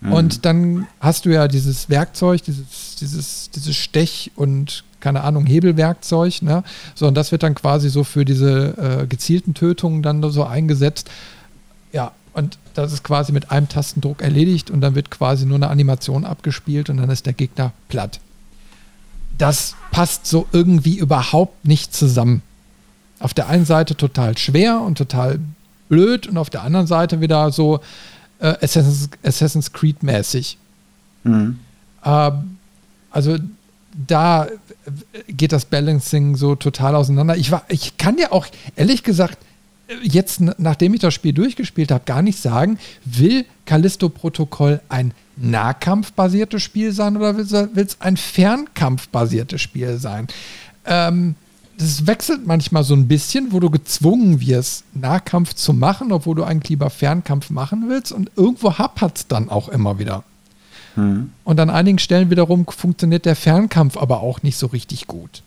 Mhm. 0.01 0.13
Und 0.13 0.45
dann 0.45 0.87
hast 1.01 1.27
du 1.27 1.31
ja 1.31 1.49
dieses 1.49 1.89
Werkzeug, 1.91 2.43
dieses, 2.43 2.97
dieses, 2.97 3.51
dieses 3.51 3.77
Stech- 3.77 4.31
und 4.37 4.85
keine 5.01 5.23
Ahnung, 5.23 5.47
Hebelwerkzeug, 5.47 6.43
ne? 6.43 6.63
So, 6.95 7.07
und 7.07 7.15
das 7.15 7.33
wird 7.33 7.43
dann 7.43 7.55
quasi 7.55 7.89
so 7.89 8.05
für 8.05 8.25
diese 8.25 9.01
äh, 9.03 9.07
gezielten 9.07 9.55
Tötungen 9.55 10.03
dann 10.03 10.23
so 10.31 10.45
eingesetzt. 10.45 11.11
Ja, 11.93 12.13
und 12.35 12.59
das 12.75 12.93
ist 12.93 13.03
quasi 13.03 13.33
mit 13.33 13.51
einem 13.51 13.69
Tastendruck 13.69 14.23
erledigt 14.23 14.71
und 14.71 14.81
dann 14.81 14.95
wird 14.95 15.11
quasi 15.11 15.47
nur 15.47 15.57
eine 15.57 15.69
Animation 15.69 16.25
abgespielt 16.25 16.91
und 16.91 16.99
dann 16.99 17.11
ist 17.11 17.27
der 17.27 17.33
Gegner 17.33 17.73
platt. 17.89 18.21
Das 19.39 19.75
passt 19.91 20.27
so 20.27 20.47
irgendwie 20.53 20.99
überhaupt 20.99 21.65
nicht 21.65 21.95
zusammen. 21.95 22.43
Auf 23.19 23.35
der 23.35 23.49
einen 23.49 23.65
Seite 23.65 23.97
total 23.97 24.37
schwer 24.39 24.81
und 24.81 24.99
total 24.99 25.41
blöd 25.89 26.27
und 26.27 26.37
auf 26.37 26.51
der 26.51 26.63
anderen 26.63 26.87
Seite 26.87 27.21
wieder 27.21 27.51
so, 27.51 27.81
äh, 28.41 28.57
Assassin's, 28.61 29.11
Assassin's 29.23 29.73
Creed 29.73 30.03
mäßig. 30.03 30.59
Mhm. 31.25 31.59
Äh, 32.05 32.31
also 33.11 33.37
da 34.07 34.49
geht 35.29 35.53
das 35.53 35.65
Balancing 35.65 36.37
so 36.37 36.55
total 36.55 36.95
auseinander. 36.95 37.37
Ich, 37.37 37.51
war, 37.51 37.65
ich 37.69 37.97
kann 37.97 38.19
ja 38.19 38.33
auch, 38.33 38.47
ehrlich 38.77 39.03
gesagt, 39.03 39.39
jetzt, 40.03 40.41
nachdem 40.59 40.95
ich 40.95 41.01
das 41.01 41.15
Spiel 41.15 41.33
durchgespielt 41.33 41.91
habe, 41.91 42.05
gar 42.05 42.23
nicht 42.23 42.39
sagen, 42.39 42.79
will 43.05 43.45
Callisto-Protokoll 43.67 44.81
ein 44.89 45.13
nahkampfbasiertes 45.37 46.63
Spiel 46.63 46.93
sein 46.93 47.17
oder 47.17 47.37
will 47.37 47.47
es 47.85 48.01
ein 48.01 48.17
fernkampfbasiertes 48.17 49.61
Spiel 49.61 49.99
sein? 49.99 50.29
Ähm, 50.85 51.35
das 51.81 52.07
wechselt 52.07 52.47
manchmal 52.47 52.85
so 52.85 52.95
ein 52.95 53.09
bisschen, 53.09 53.53
wo 53.53 53.61
du 53.61 53.71
gezwungen 53.71 54.41
wirst, 54.41 54.85
Nahkampf 54.93 55.55
zu 55.55 55.73
machen, 55.73 56.13
obwohl 56.13 56.35
du 56.35 56.45
eigentlich 56.45 56.69
lieber 56.69 56.91
Fernkampf 56.91 57.49
machen 57.49 57.89
willst. 57.89 58.13
Und 58.13 58.31
irgendwo 58.37 58.77
hapert 58.77 59.17
es 59.17 59.27
dann 59.29 59.49
auch 59.49 59.71
immer 59.71 59.99
wieder. 59.99 60.23
Mhm. 60.97 61.33
Und 61.43 61.59
an 61.59 61.71
einigen 61.71 61.99
Stellen 61.99 62.29
wiederum 62.29 62.67
funktioniert 62.67 63.25
der 63.25 63.35
Fernkampf 63.35 63.97
aber 63.97 64.21
auch 64.21 64.43
nicht 64.43 64.59
so 64.59 64.67
richtig 64.67 65.07
gut. 65.07 65.43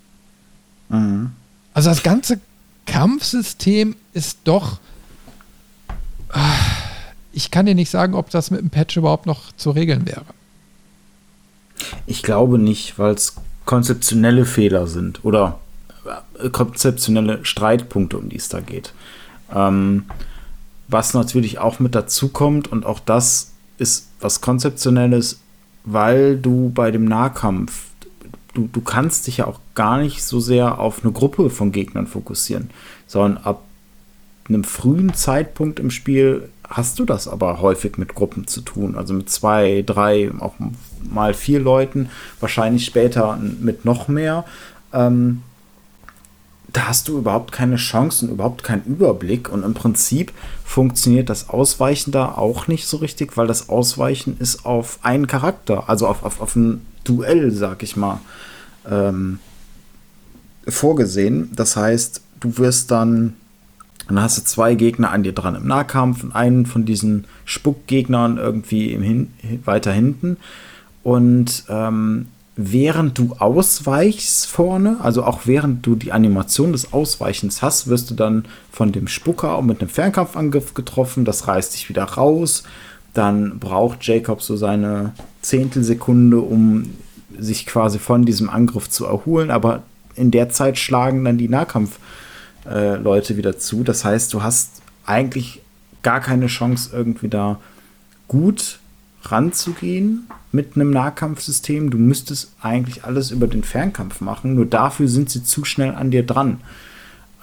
Mhm. 0.90 1.34
Also 1.76 1.92
das 1.92 2.02
ganze 2.02 2.40
Kampfsystem 2.88 3.96
ist 4.14 4.40
doch. 4.44 4.80
Ich 7.32 7.52
kann 7.52 7.68
dir 7.68 7.76
nicht 7.76 7.92
sagen, 7.92 8.16
ob 8.16 8.32
das 8.32 8.50
mit 8.50 8.60
dem 8.60 8.72
Patch 8.72 8.98
überhaupt 8.98 9.28
noch 9.28 9.52
zu 9.56 9.70
regeln 9.70 10.08
wäre. 10.08 10.26
Ich 12.08 12.24
glaube 12.24 12.58
nicht, 12.58 12.98
weil 12.98 13.14
es 13.14 13.36
konzeptionelle 13.66 14.46
Fehler 14.46 14.88
sind 14.88 15.24
oder 15.24 15.60
äh, 15.60 15.63
konzeptionelle 16.52 17.46
Streitpunkte, 17.46 18.18
um 18.18 18.30
die 18.30 18.38
es 18.38 18.50
da 18.50 18.60
geht. 18.60 18.94
Ähm, 19.54 20.06
was 20.88 21.14
natürlich 21.14 21.60
auch 21.60 21.80
mit 21.80 21.96
dazu 21.96 22.30
kommt 22.30 22.72
und 22.72 22.86
auch 22.86 23.00
das 23.00 23.52
ist 23.78 24.10
was 24.20 24.42
Konzeptionelles, 24.42 25.40
weil 25.86 26.38
du 26.38 26.72
bei 26.74 26.92
dem 26.92 27.06
Nahkampf, 27.06 27.88
du, 28.54 28.70
du 28.72 28.82
kannst 28.82 29.28
dich 29.28 29.38
ja 29.38 29.48
auch 29.48 29.60
gar 29.76 29.98
nicht 29.98 30.24
so 30.24 30.40
sehr 30.40 30.80
auf 30.80 31.04
eine 31.04 31.12
Gruppe 31.12 31.50
von 31.50 31.72
Gegnern 31.72 32.08
fokussieren, 32.08 32.70
sondern 33.08 33.44
ab 33.44 33.64
einem 34.48 34.64
frühen 34.64 35.14
Zeitpunkt 35.14 35.80
im 35.80 35.90
Spiel 35.90 36.50
hast 36.68 37.00
du 37.00 37.06
das 37.06 37.28
aber 37.28 37.62
häufig 37.62 37.98
mit 37.98 38.16
Gruppen 38.16 38.48
zu 38.48 38.62
tun. 38.62 38.96
Also 38.96 39.14
mit 39.14 39.30
zwei, 39.30 39.84
drei, 39.86 40.32
auch 40.40 40.56
mal 41.04 41.34
vier 41.34 41.60
Leuten, 41.60 42.10
wahrscheinlich 42.40 42.86
später 42.86 43.38
mit 43.60 43.86
noch 43.86 44.08
mehr. 44.08 44.46
Ähm, 44.92 45.42
da 46.74 46.88
hast 46.88 47.08
du 47.08 47.20
überhaupt 47.20 47.52
keine 47.52 47.76
Chancen, 47.76 48.30
überhaupt 48.30 48.64
keinen 48.64 48.84
Überblick. 48.84 49.48
Und 49.50 49.64
im 49.64 49.76
Prinzip 49.76 50.34
funktioniert 50.66 51.30
das 51.30 51.50
Ausweichen 51.50 52.12
da 52.12 52.34
auch 52.34 52.68
nicht 52.68 52.88
so 52.88 52.98
richtig, 52.98 53.38
weil 53.38 53.46
das 53.46 53.70
Ausweichen 53.70 54.38
ist 54.40 54.66
auf 54.66 55.00
einen 55.04 55.28
Charakter, 55.28 55.88
also 55.88 56.08
auf, 56.08 56.24
auf, 56.24 56.42
auf 56.42 56.56
ein 56.56 56.86
Duell, 57.04 57.52
sag 57.52 57.84
ich 57.84 57.96
mal, 57.96 58.20
ähm, 58.90 59.40
vorgesehen. 60.68 61.52
Das 61.56 61.76
heißt, 61.76 62.22
du 62.40 62.58
wirst 62.58 62.90
dann, 62.90 63.34
dann 64.08 64.20
hast 64.20 64.40
du 64.40 64.44
zwei 64.44 64.74
Gegner 64.74 65.12
an 65.12 65.22
dir 65.22 65.34
dran 65.34 65.56
im 65.56 65.68
Nahkampf 65.68 66.24
und 66.24 66.32
einen 66.32 66.66
von 66.66 66.86
diesen 66.86 67.26
Spuckgegnern 67.46 68.38
irgendwie 68.38 68.94
im 68.94 69.04
Hin 69.04 69.34
weiter 69.64 69.92
hinten. 69.92 70.38
Und 71.04 71.66
ähm, 71.70 72.30
während 72.56 73.18
du 73.18 73.36
ausweichst 73.40 74.46
vorne, 74.46 74.98
also 75.02 75.24
auch 75.24 75.42
während 75.46 75.86
du 75.86 75.96
die 75.96 76.12
Animation 76.12 76.72
des 76.72 76.94
Ausweichens 76.94 77.62
hast, 77.62 77.88
wirst 77.88 78.12
du 78.12 78.16
dann 78.16 78.46
von 78.72 78.92
dem 78.92 79.08
Spucker 79.08 79.62
mit 79.62 79.82
einem 79.82 79.90
Fernkampfangriff 79.90 80.74
getroffen, 80.74 81.26
das 81.26 81.48
reißt 81.48 81.74
dich 81.74 81.90
wieder 81.90 82.04
raus. 82.04 82.64
Dann 83.14 83.60
braucht 83.60 84.06
Jacob 84.06 84.42
so 84.42 84.56
seine 84.56 85.14
Zehntelsekunde, 85.42 86.40
um 86.40 86.92
sich 87.38 87.66
quasi 87.66 87.98
von 88.00 88.26
diesem 88.26 88.50
Angriff 88.50 88.90
zu 88.90 89.06
erholen, 89.06 89.50
aber 89.50 89.84
in 90.16 90.30
der 90.30 90.50
Zeit 90.50 90.78
schlagen 90.78 91.26
dann 91.26 91.40
die 91.40 91.50
Nahkampfleute 91.50 93.34
äh, 93.34 93.38
wieder 93.38 93.58
zu. 93.58 93.84
Das 93.84 94.06
heißt, 94.06 94.32
du 94.34 94.44
hast 94.44 94.82
eigentlich 95.06 95.62
gar 96.04 96.20
keine 96.20 96.48
Chance, 96.48 96.92
irgendwie 96.94 97.30
da 97.30 97.60
gut 98.28 98.80
ranzugehen 99.24 100.28
mit 100.54 100.76
einem 100.76 100.92
Nahkampfsystem. 100.92 101.90
Du 101.90 101.98
müsstest 101.98 102.54
eigentlich 102.62 103.04
alles 103.04 103.32
über 103.32 103.48
den 103.48 103.64
Fernkampf 103.64 104.22
machen, 104.22 104.54
nur 104.54 104.66
dafür 104.66 105.10
sind 105.10 105.30
sie 105.30 105.44
zu 105.44 105.66
schnell 105.66 105.94
an 105.94 106.12
dir 106.12 106.26
dran. 106.26 106.62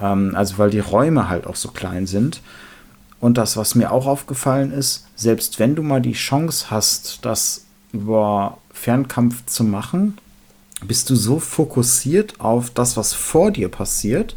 Ähm, 0.01 0.35
also 0.35 0.57
weil 0.57 0.71
die 0.71 0.79
Räume 0.79 1.29
halt 1.29 1.47
auch 1.47 1.57
so 1.57 1.71
klein 1.71 2.07
sind. 2.07 2.41
Und 3.21 3.37
das, 3.37 3.59
was 3.59 3.75
mir 3.75 3.93
auch 3.93 4.07
aufgefallen 4.07 4.73
ist, 4.73 5.07
selbst 5.15 5.59
wenn 5.59 5.75
du 5.75 5.83
mal 5.83 6.01
die 6.01 6.13
Chance 6.13 6.71
hast, 6.71 7.19
das 7.23 7.67
über 7.93 8.59
Fernkampf 8.73 9.45
zu 9.45 9.65
machen, 9.65 10.17
bist 10.87 11.11
du 11.11 11.17
so 11.17 11.39
fokussiert 11.39 12.41
auf 12.41 12.71
das, 12.71 12.97
was 12.97 13.13
vor 13.13 13.51
dir 13.51 13.69
passiert 13.69 14.37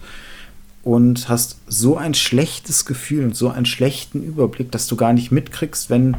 und 0.83 1.29
hast 1.29 1.57
so 1.67 1.95
ein 1.95 2.13
schlechtes 2.13 2.85
Gefühl 2.85 3.23
und 3.23 3.35
so 3.37 3.49
einen 3.49 3.65
schlechten 3.65 4.21
Überblick, 4.21 4.71
dass 4.71 4.87
du 4.87 4.97
gar 4.97 5.13
nicht 5.13 5.31
mitkriegst, 5.31 5.89
wenn 5.89 6.17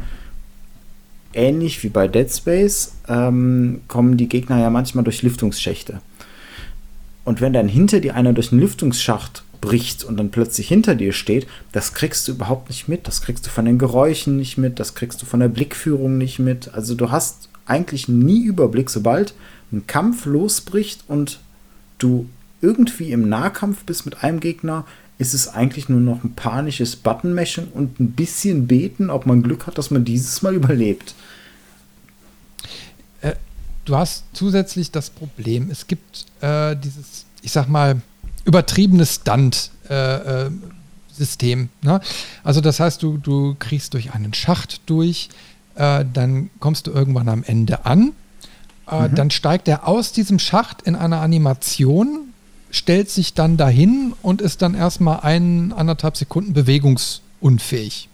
ähnlich 1.35 1.83
wie 1.83 1.89
bei 1.89 2.07
Dead 2.07 2.31
Space 2.31 2.93
ähm, 3.07 3.81
kommen 3.87 4.17
die 4.17 4.29
Gegner 4.29 4.59
ja 4.59 4.69
manchmal 4.69 5.03
durch 5.03 5.21
Lüftungsschächte. 5.21 6.01
Und 7.23 7.41
wenn 7.41 7.53
dann 7.53 7.67
hinter 7.67 7.99
dir 7.99 8.15
einer 8.15 8.33
durch 8.33 8.51
einen 8.51 8.61
Lüftungsschacht 8.61 9.43
bricht 9.61 10.03
und 10.03 10.17
dann 10.17 10.29
plötzlich 10.29 10.67
hinter 10.67 10.95
dir 10.95 11.11
steht, 11.11 11.47
das 11.71 11.93
kriegst 11.93 12.27
du 12.27 12.33
überhaupt 12.33 12.69
nicht 12.69 12.87
mit. 12.87 13.07
Das 13.07 13.21
kriegst 13.21 13.45
du 13.45 13.49
von 13.49 13.65
den 13.65 13.79
Geräuschen 13.79 14.37
nicht 14.37 14.57
mit, 14.57 14.79
das 14.79 14.95
kriegst 14.95 15.21
du 15.21 15.25
von 15.25 15.39
der 15.39 15.47
Blickführung 15.47 16.17
nicht 16.17 16.39
mit. 16.39 16.73
Also 16.73 16.93
du 16.95 17.11
hast 17.11 17.49
eigentlich 17.65 18.07
nie 18.07 18.43
Überblick, 18.43 18.89
sobald 18.89 19.33
ein 19.71 19.87
Kampf 19.87 20.25
losbricht 20.25 21.03
und 21.07 21.39
du 21.97 22.29
irgendwie 22.61 23.11
im 23.11 23.27
Nahkampf 23.27 23.83
bist 23.85 24.05
mit 24.05 24.23
einem 24.23 24.39
Gegner, 24.39 24.85
ist 25.17 25.33
es 25.33 25.47
eigentlich 25.47 25.89
nur 25.89 26.01
noch 26.01 26.23
ein 26.23 26.33
panisches 26.33 26.95
Button-Mashing 26.97 27.69
und 27.73 27.99
ein 27.99 28.11
bisschen 28.11 28.67
beten, 28.67 29.09
ob 29.09 29.25
man 29.25 29.41
Glück 29.41 29.65
hat, 29.67 29.77
dass 29.77 29.91
man 29.91 30.05
dieses 30.05 30.41
Mal 30.41 30.55
überlebt. 30.55 31.13
Äh, 33.21 33.35
du 33.85 33.95
hast 33.95 34.25
zusätzlich 34.33 34.91
das 34.91 35.09
Problem, 35.09 35.69
es 35.71 35.87
gibt 35.87 36.25
äh, 36.41 36.75
dieses, 36.75 37.25
ich 37.41 37.51
sag 37.51 37.69
mal, 37.69 38.01
übertriebene 38.43 39.05
Stunt-System. 39.05 41.61
Äh, 41.61 41.67
ne? 41.85 42.01
Also 42.43 42.59
das 42.61 42.81
heißt, 42.81 43.01
du, 43.01 43.17
du 43.17 43.55
kriegst 43.57 43.93
durch 43.93 44.13
einen 44.13 44.33
Schacht 44.33 44.81
durch, 44.85 45.29
äh, 45.75 46.03
dann 46.13 46.49
kommst 46.59 46.87
du 46.87 46.91
irgendwann 46.91 47.29
am 47.29 47.43
Ende 47.43 47.85
an, 47.85 48.11
äh, 48.89 49.07
mhm. 49.07 49.15
dann 49.15 49.31
steigt 49.31 49.69
er 49.69 49.87
aus 49.87 50.11
diesem 50.11 50.39
Schacht 50.39 50.81
in 50.81 50.95
einer 50.95 51.21
Animation 51.21 52.24
stellt 52.75 53.09
sich 53.09 53.33
dann 53.33 53.55
dahin 53.55 54.13
und 54.21 54.41
ist 54.41 54.61
dann 54.61 54.75
erstmal 54.75 55.21
ein, 55.21 55.71
anderthalb 55.71 56.17
Sekunden 56.17 56.51
bewegungsunfähig. 56.51 58.09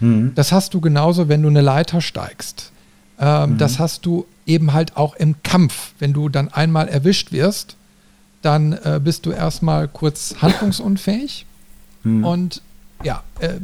Mhm. 0.00 0.32
Das 0.34 0.50
hast 0.50 0.74
du 0.74 0.80
genauso, 0.80 1.28
wenn 1.28 1.42
du 1.42 1.48
eine 1.48 1.60
Leiter 1.60 2.00
steigst. 2.00 2.72
Ähm, 3.20 3.52
mhm. 3.52 3.58
Das 3.58 3.78
hast 3.78 4.04
du 4.06 4.26
eben 4.46 4.72
halt 4.72 4.96
auch 4.96 5.14
im 5.14 5.40
Kampf. 5.44 5.92
Wenn 6.00 6.12
du 6.12 6.28
dann 6.28 6.48
einmal 6.48 6.88
erwischt 6.88 7.30
wirst, 7.30 7.76
dann 8.42 8.72
äh, 8.72 9.00
bist 9.02 9.26
du 9.26 9.30
erstmal 9.30 9.86
kurz 9.86 10.34
handlungsunfähig 10.42 11.46
mhm. 12.02 12.24
und 12.24 12.62
ja, 13.04 13.22
äh, 13.38 13.60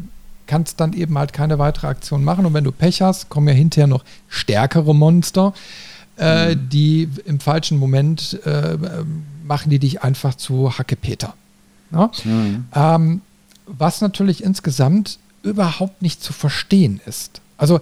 kannst 0.47 0.79
dann 0.79 0.93
eben 0.93 1.19
halt 1.19 1.33
keine 1.33 1.59
weitere 1.59 1.89
Aktion 1.89 2.23
machen. 2.23 2.47
Und 2.47 2.55
wenn 2.55 2.63
du 2.63 2.71
Pech 2.71 3.03
hast, 3.03 3.31
kommen 3.31 3.49
ja 3.49 3.55
hinterher 3.55 3.89
noch 3.89 4.05
stärkere 4.29 4.95
Monster, 4.95 5.55
äh, 6.19 6.55
mhm. 6.55 6.69
die 6.69 7.09
im 7.25 7.41
falschen 7.41 7.79
Moment 7.79 8.39
äh, 8.45 8.79
machen 9.47 9.71
die 9.71 9.79
dich 9.79 10.03
einfach 10.03 10.35
zu 10.35 10.77
Hackepeter. 10.77 11.35
Ja? 11.93 12.11
Mhm. 12.25 12.65
Ähm, 12.75 13.21
was 13.67 14.01
natürlich 14.01 14.43
insgesamt 14.43 15.19
überhaupt 15.43 16.03
nicht 16.03 16.23
zu 16.23 16.33
verstehen 16.33 17.01
ist. 17.07 17.41
Also 17.57 17.81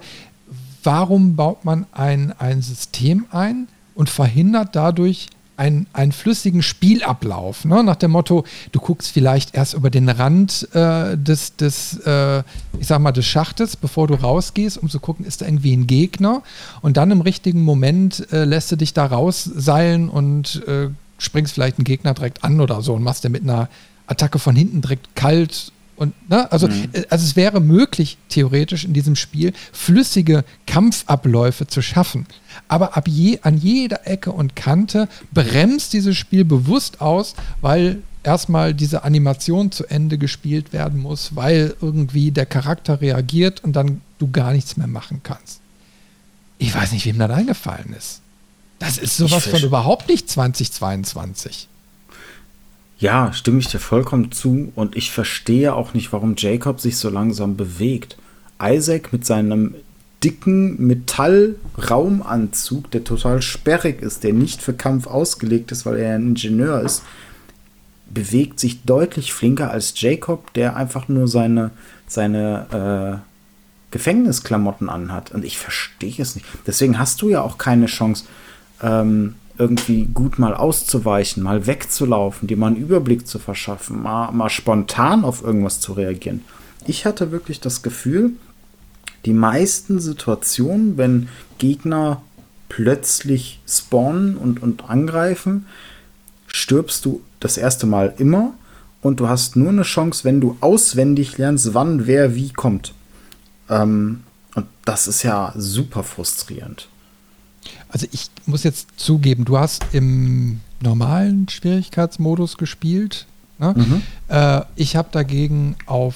warum 0.83 1.35
baut 1.35 1.65
man 1.65 1.85
ein, 1.91 2.33
ein 2.39 2.61
System 2.61 3.25
ein 3.31 3.67
und 3.95 4.09
verhindert 4.09 4.75
dadurch 4.75 5.27
einen, 5.57 5.87
einen 5.93 6.11
flüssigen 6.11 6.61
Spielablauf? 6.61 7.65
Ne? 7.65 7.83
Nach 7.83 7.95
dem 7.95 8.11
Motto, 8.11 8.45
du 8.71 8.79
guckst 8.79 9.11
vielleicht 9.11 9.55
erst 9.55 9.73
über 9.73 9.89
den 9.89 10.09
Rand 10.09 10.67
äh, 10.73 11.17
des, 11.17 11.55
des 11.55 11.97
äh, 12.05 12.43
ich 12.79 12.87
sag 12.87 12.99
mal, 12.99 13.11
des 13.11 13.25
Schachtes, 13.25 13.75
bevor 13.75 14.07
du 14.07 14.15
rausgehst, 14.15 14.77
um 14.77 14.89
zu 14.89 14.99
gucken, 14.99 15.25
ist 15.25 15.41
da 15.41 15.45
irgendwie 15.45 15.75
ein 15.75 15.87
Gegner 15.87 16.43
und 16.81 16.97
dann 16.97 17.11
im 17.11 17.21
richtigen 17.21 17.63
Moment 17.63 18.31
äh, 18.31 18.43
lässt 18.43 18.71
du 18.71 18.75
dich 18.75 18.93
da 18.93 19.05
rausseilen 19.05 20.09
und 20.09 20.63
äh, 20.67 20.89
springst 21.17 21.53
vielleicht 21.53 21.77
einen 21.77 21.85
Gegner 21.85 22.13
direkt 22.13 22.43
an 22.43 22.59
oder 22.59 22.81
so 22.81 22.93
und 22.93 23.03
machst 23.03 23.23
den 23.23 23.31
mit 23.31 23.43
einer 23.43 23.69
Attacke 24.07 24.39
von 24.39 24.55
hinten 24.55 24.81
direkt 24.81 25.15
kalt 25.15 25.71
und 25.95 26.13
ne, 26.29 26.51
also, 26.51 26.67
mhm. 26.67 26.89
Äh, 26.93 27.03
also 27.09 27.25
es 27.25 27.35
wäre 27.35 27.61
möglich, 27.61 28.17
theoretisch 28.29 28.85
in 28.85 28.93
diesem 28.93 29.15
Spiel 29.15 29.53
flüssige 29.71 30.43
Kampfabläufe 30.67 31.67
zu 31.67 31.81
schaffen. 31.81 32.25
Aber 32.67 32.97
ab 32.97 33.07
je, 33.07 33.39
an 33.43 33.57
jeder 33.57 34.07
Ecke 34.07 34.31
und 34.31 34.55
Kante 34.55 35.07
bremst 35.33 35.93
dieses 35.93 36.17
Spiel 36.17 36.45
bewusst 36.45 37.01
aus, 37.01 37.35
weil 37.61 38.01
erstmal 38.23 38.73
diese 38.73 39.03
Animation 39.03 39.71
zu 39.71 39.85
Ende 39.85 40.17
gespielt 40.17 40.73
werden 40.73 40.99
muss, 40.99 41.35
weil 41.35 41.75
irgendwie 41.81 42.31
der 42.31 42.45
Charakter 42.45 43.01
reagiert 43.01 43.63
und 43.63 43.73
dann 43.73 44.01
du 44.17 44.29
gar 44.31 44.51
nichts 44.51 44.77
mehr 44.77 44.87
machen 44.87 45.21
kannst. 45.23 45.61
Ich 46.57 46.73
weiß 46.73 46.91
nicht, 46.91 47.05
wem 47.05 47.19
das 47.19 47.31
eingefallen 47.31 47.93
ist. 47.97 48.21
Das 48.85 48.97
ist 48.99 49.17
sowas 49.17 49.47
von 49.47 49.63
überhaupt 49.63 50.07
nicht 50.09 50.29
2022. 50.29 51.67
Ja, 52.99 53.33
stimme 53.33 53.57
ich 53.59 53.67
dir 53.67 53.79
vollkommen 53.79 54.31
zu. 54.31 54.71
Und 54.75 54.95
ich 54.95 55.09
verstehe 55.11 55.73
auch 55.73 55.95
nicht, 55.95 56.13
warum 56.13 56.35
Jacob 56.37 56.79
sich 56.79 56.97
so 56.97 57.09
langsam 57.09 57.57
bewegt. 57.57 58.15
Isaac 58.61 59.11
mit 59.11 59.25
seinem 59.25 59.73
dicken 60.23 60.85
Metallraumanzug, 60.85 62.91
der 62.91 63.03
total 63.03 63.41
sperrig 63.41 64.03
ist, 64.03 64.23
der 64.23 64.33
nicht 64.33 64.61
für 64.61 64.73
Kampf 64.73 65.07
ausgelegt 65.07 65.71
ist, 65.71 65.87
weil 65.87 65.97
er 65.97 66.13
ein 66.15 66.29
Ingenieur 66.29 66.81
ist, 66.81 67.01
bewegt 68.09 68.59
sich 68.59 68.83
deutlich 68.83 69.33
flinker 69.33 69.71
als 69.71 69.99
Jacob, 69.99 70.53
der 70.53 70.75
einfach 70.75 71.07
nur 71.07 71.27
seine, 71.27 71.71
seine 72.07 72.67
äh, 72.71 73.17
Gefängnisklamotten 73.91 74.89
anhat. 74.89 75.31
Und 75.31 75.43
ich 75.43 75.57
verstehe 75.57 76.13
es 76.19 76.35
nicht. 76.35 76.45
Deswegen 76.67 76.99
hast 76.99 77.23
du 77.23 77.29
ja 77.29 77.41
auch 77.41 77.57
keine 77.57 77.87
Chance 77.87 78.25
ähm, 78.81 79.35
irgendwie 79.57 80.05
gut 80.05 80.37
mal 80.37 80.53
auszuweichen, 80.53 81.43
mal 81.43 81.65
wegzulaufen, 81.65 82.47
dir 82.47 82.57
mal 82.57 82.67
einen 82.67 82.75
Überblick 82.75 83.27
zu 83.27 83.39
verschaffen, 83.39 84.01
mal, 84.01 84.31
mal 84.31 84.49
spontan 84.49 85.23
auf 85.23 85.43
irgendwas 85.43 85.79
zu 85.79 85.93
reagieren. 85.93 86.41
Ich 86.85 87.05
hatte 87.05 87.31
wirklich 87.31 87.61
das 87.61 87.81
Gefühl, 87.81 88.31
die 89.25 89.33
meisten 89.33 89.99
Situationen, 89.99 90.97
wenn 90.97 91.29
Gegner 91.57 92.21
plötzlich 92.69 93.59
spawnen 93.67 94.37
und, 94.37 94.61
und 94.61 94.89
angreifen, 94.89 95.65
stirbst 96.47 97.05
du 97.05 97.21
das 97.39 97.57
erste 97.57 97.85
Mal 97.85 98.13
immer 98.17 98.53
und 99.01 99.19
du 99.19 99.29
hast 99.29 99.55
nur 99.55 99.69
eine 99.69 99.83
Chance, 99.83 100.23
wenn 100.25 100.41
du 100.41 100.57
auswendig 100.61 101.37
lernst, 101.37 101.73
wann 101.73 102.07
wer 102.07 102.35
wie 102.35 102.51
kommt. 102.51 102.93
Ähm, 103.69 104.23
und 104.55 104.67
das 104.83 105.07
ist 105.07 105.23
ja 105.23 105.53
super 105.55 106.03
frustrierend. 106.03 106.87
Also 107.89 108.07
ich 108.11 108.29
muss 108.45 108.63
jetzt 108.63 108.87
zugeben, 108.97 109.45
du 109.45 109.57
hast 109.57 109.85
im 109.93 110.61
normalen 110.81 111.47
Schwierigkeitsmodus 111.49 112.57
gespielt. 112.57 113.25
Ne? 113.59 113.73
Mhm. 113.75 114.01
Äh, 114.27 114.61
ich 114.75 114.95
habe 114.95 115.09
dagegen 115.11 115.75
auf 115.85 116.15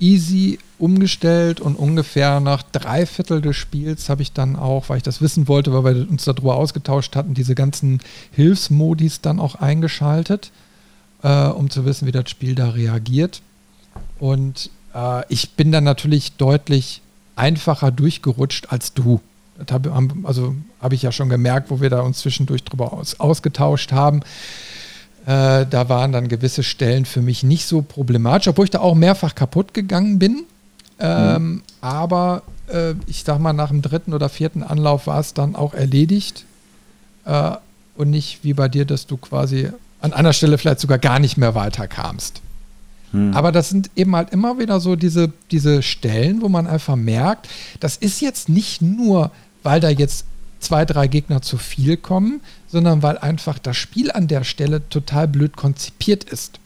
Easy 0.00 0.58
umgestellt 0.78 1.60
und 1.60 1.76
ungefähr 1.76 2.40
nach 2.40 2.62
drei 2.62 3.04
Viertel 3.04 3.42
des 3.42 3.56
Spiels 3.56 4.08
habe 4.08 4.22
ich 4.22 4.32
dann 4.32 4.56
auch, 4.56 4.88
weil 4.88 4.96
ich 4.96 5.02
das 5.02 5.20
wissen 5.20 5.46
wollte, 5.46 5.72
weil 5.72 5.94
wir 5.94 6.10
uns 6.10 6.24
darüber 6.24 6.56
ausgetauscht 6.56 7.14
hatten, 7.16 7.34
diese 7.34 7.54
ganzen 7.54 8.00
Hilfsmodis 8.32 9.20
dann 9.20 9.38
auch 9.38 9.56
eingeschaltet, 9.56 10.52
äh, 11.22 11.46
um 11.46 11.68
zu 11.68 11.84
wissen, 11.84 12.06
wie 12.06 12.12
das 12.12 12.30
Spiel 12.30 12.54
da 12.54 12.70
reagiert. 12.70 13.42
Und 14.18 14.70
äh, 14.94 15.22
ich 15.28 15.50
bin 15.50 15.70
dann 15.70 15.84
natürlich 15.84 16.32
deutlich 16.32 17.02
einfacher 17.36 17.90
durchgerutscht 17.90 18.72
als 18.72 18.94
du. 18.94 19.20
Hab, 19.70 19.88
also 20.24 20.54
habe 20.80 20.94
ich 20.94 21.02
ja 21.02 21.12
schon 21.12 21.28
gemerkt, 21.28 21.70
wo 21.70 21.80
wir 21.80 21.90
da 21.90 22.00
uns 22.00 22.18
zwischendurch 22.18 22.64
drüber 22.64 22.92
aus, 22.92 23.18
ausgetauscht 23.18 23.92
haben. 23.92 24.20
Äh, 25.26 25.66
da 25.66 25.88
waren 25.88 26.12
dann 26.12 26.28
gewisse 26.28 26.62
Stellen 26.62 27.04
für 27.04 27.20
mich 27.20 27.42
nicht 27.42 27.66
so 27.66 27.82
problematisch, 27.82 28.48
obwohl 28.48 28.64
ich 28.64 28.70
da 28.70 28.80
auch 28.80 28.94
mehrfach 28.94 29.34
kaputt 29.34 29.74
gegangen 29.74 30.18
bin. 30.18 30.44
Ähm, 30.98 31.52
mhm. 31.52 31.62
Aber 31.80 32.42
äh, 32.68 32.94
ich 33.06 33.24
sag 33.24 33.38
mal, 33.38 33.52
nach 33.52 33.68
dem 33.68 33.82
dritten 33.82 34.14
oder 34.14 34.28
vierten 34.28 34.62
Anlauf 34.62 35.06
war 35.06 35.20
es 35.20 35.34
dann 35.34 35.56
auch 35.56 35.74
erledigt. 35.74 36.44
Äh, 37.24 37.52
und 37.96 38.10
nicht 38.10 38.44
wie 38.44 38.54
bei 38.54 38.68
dir, 38.68 38.86
dass 38.86 39.06
du 39.06 39.16
quasi 39.16 39.68
an 40.00 40.12
einer 40.12 40.32
Stelle 40.32 40.56
vielleicht 40.56 40.80
sogar 40.80 40.98
gar 40.98 41.18
nicht 41.18 41.36
mehr 41.36 41.54
weiterkamst. 41.54 42.40
Hm. 43.12 43.34
Aber 43.34 43.52
das 43.52 43.68
sind 43.68 43.90
eben 43.96 44.14
halt 44.16 44.30
immer 44.30 44.58
wieder 44.58 44.80
so 44.80 44.96
diese, 44.96 45.32
diese 45.50 45.82
Stellen, 45.82 46.40
wo 46.42 46.48
man 46.48 46.66
einfach 46.66 46.96
merkt, 46.96 47.48
das 47.80 47.96
ist 47.96 48.20
jetzt 48.20 48.48
nicht 48.48 48.80
nur, 48.80 49.30
weil 49.62 49.80
da 49.80 49.88
jetzt 49.88 50.24
zwei, 50.60 50.84
drei 50.84 51.08
Gegner 51.08 51.42
zu 51.42 51.56
viel 51.56 51.96
kommen, 51.96 52.40
sondern 52.68 53.02
weil 53.02 53.18
einfach 53.18 53.58
das 53.58 53.76
Spiel 53.76 54.12
an 54.12 54.28
der 54.28 54.44
Stelle 54.44 54.88
total 54.88 55.26
blöd 55.26 55.56
konzipiert 55.56 56.24
ist. 56.24 56.60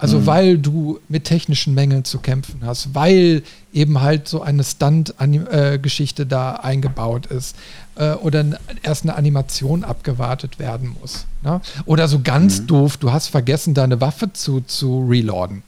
Also 0.00 0.20
mhm. 0.20 0.26
weil 0.26 0.58
du 0.58 0.98
mit 1.08 1.24
technischen 1.24 1.74
Mängeln 1.74 2.04
zu 2.04 2.20
kämpfen 2.20 2.62
hast, 2.64 2.94
weil 2.94 3.42
eben 3.72 4.00
halt 4.00 4.28
so 4.28 4.40
eine 4.40 4.64
Stunt-Geschichte 4.64 6.24
da 6.24 6.52
eingebaut 6.52 7.26
ist 7.26 7.54
äh, 7.96 8.12
oder 8.12 8.46
erst 8.82 9.02
eine 9.02 9.14
Animation 9.16 9.84
abgewartet 9.84 10.58
werden 10.58 10.96
muss. 11.00 11.26
Ne? 11.42 11.60
Oder 11.84 12.08
so 12.08 12.20
ganz 12.20 12.62
mhm. 12.62 12.66
doof, 12.68 12.96
du 12.96 13.12
hast 13.12 13.28
vergessen, 13.28 13.74
deine 13.74 14.00
Waffe 14.00 14.32
zu, 14.32 14.62
zu 14.62 15.06
reloaden. 15.06 15.62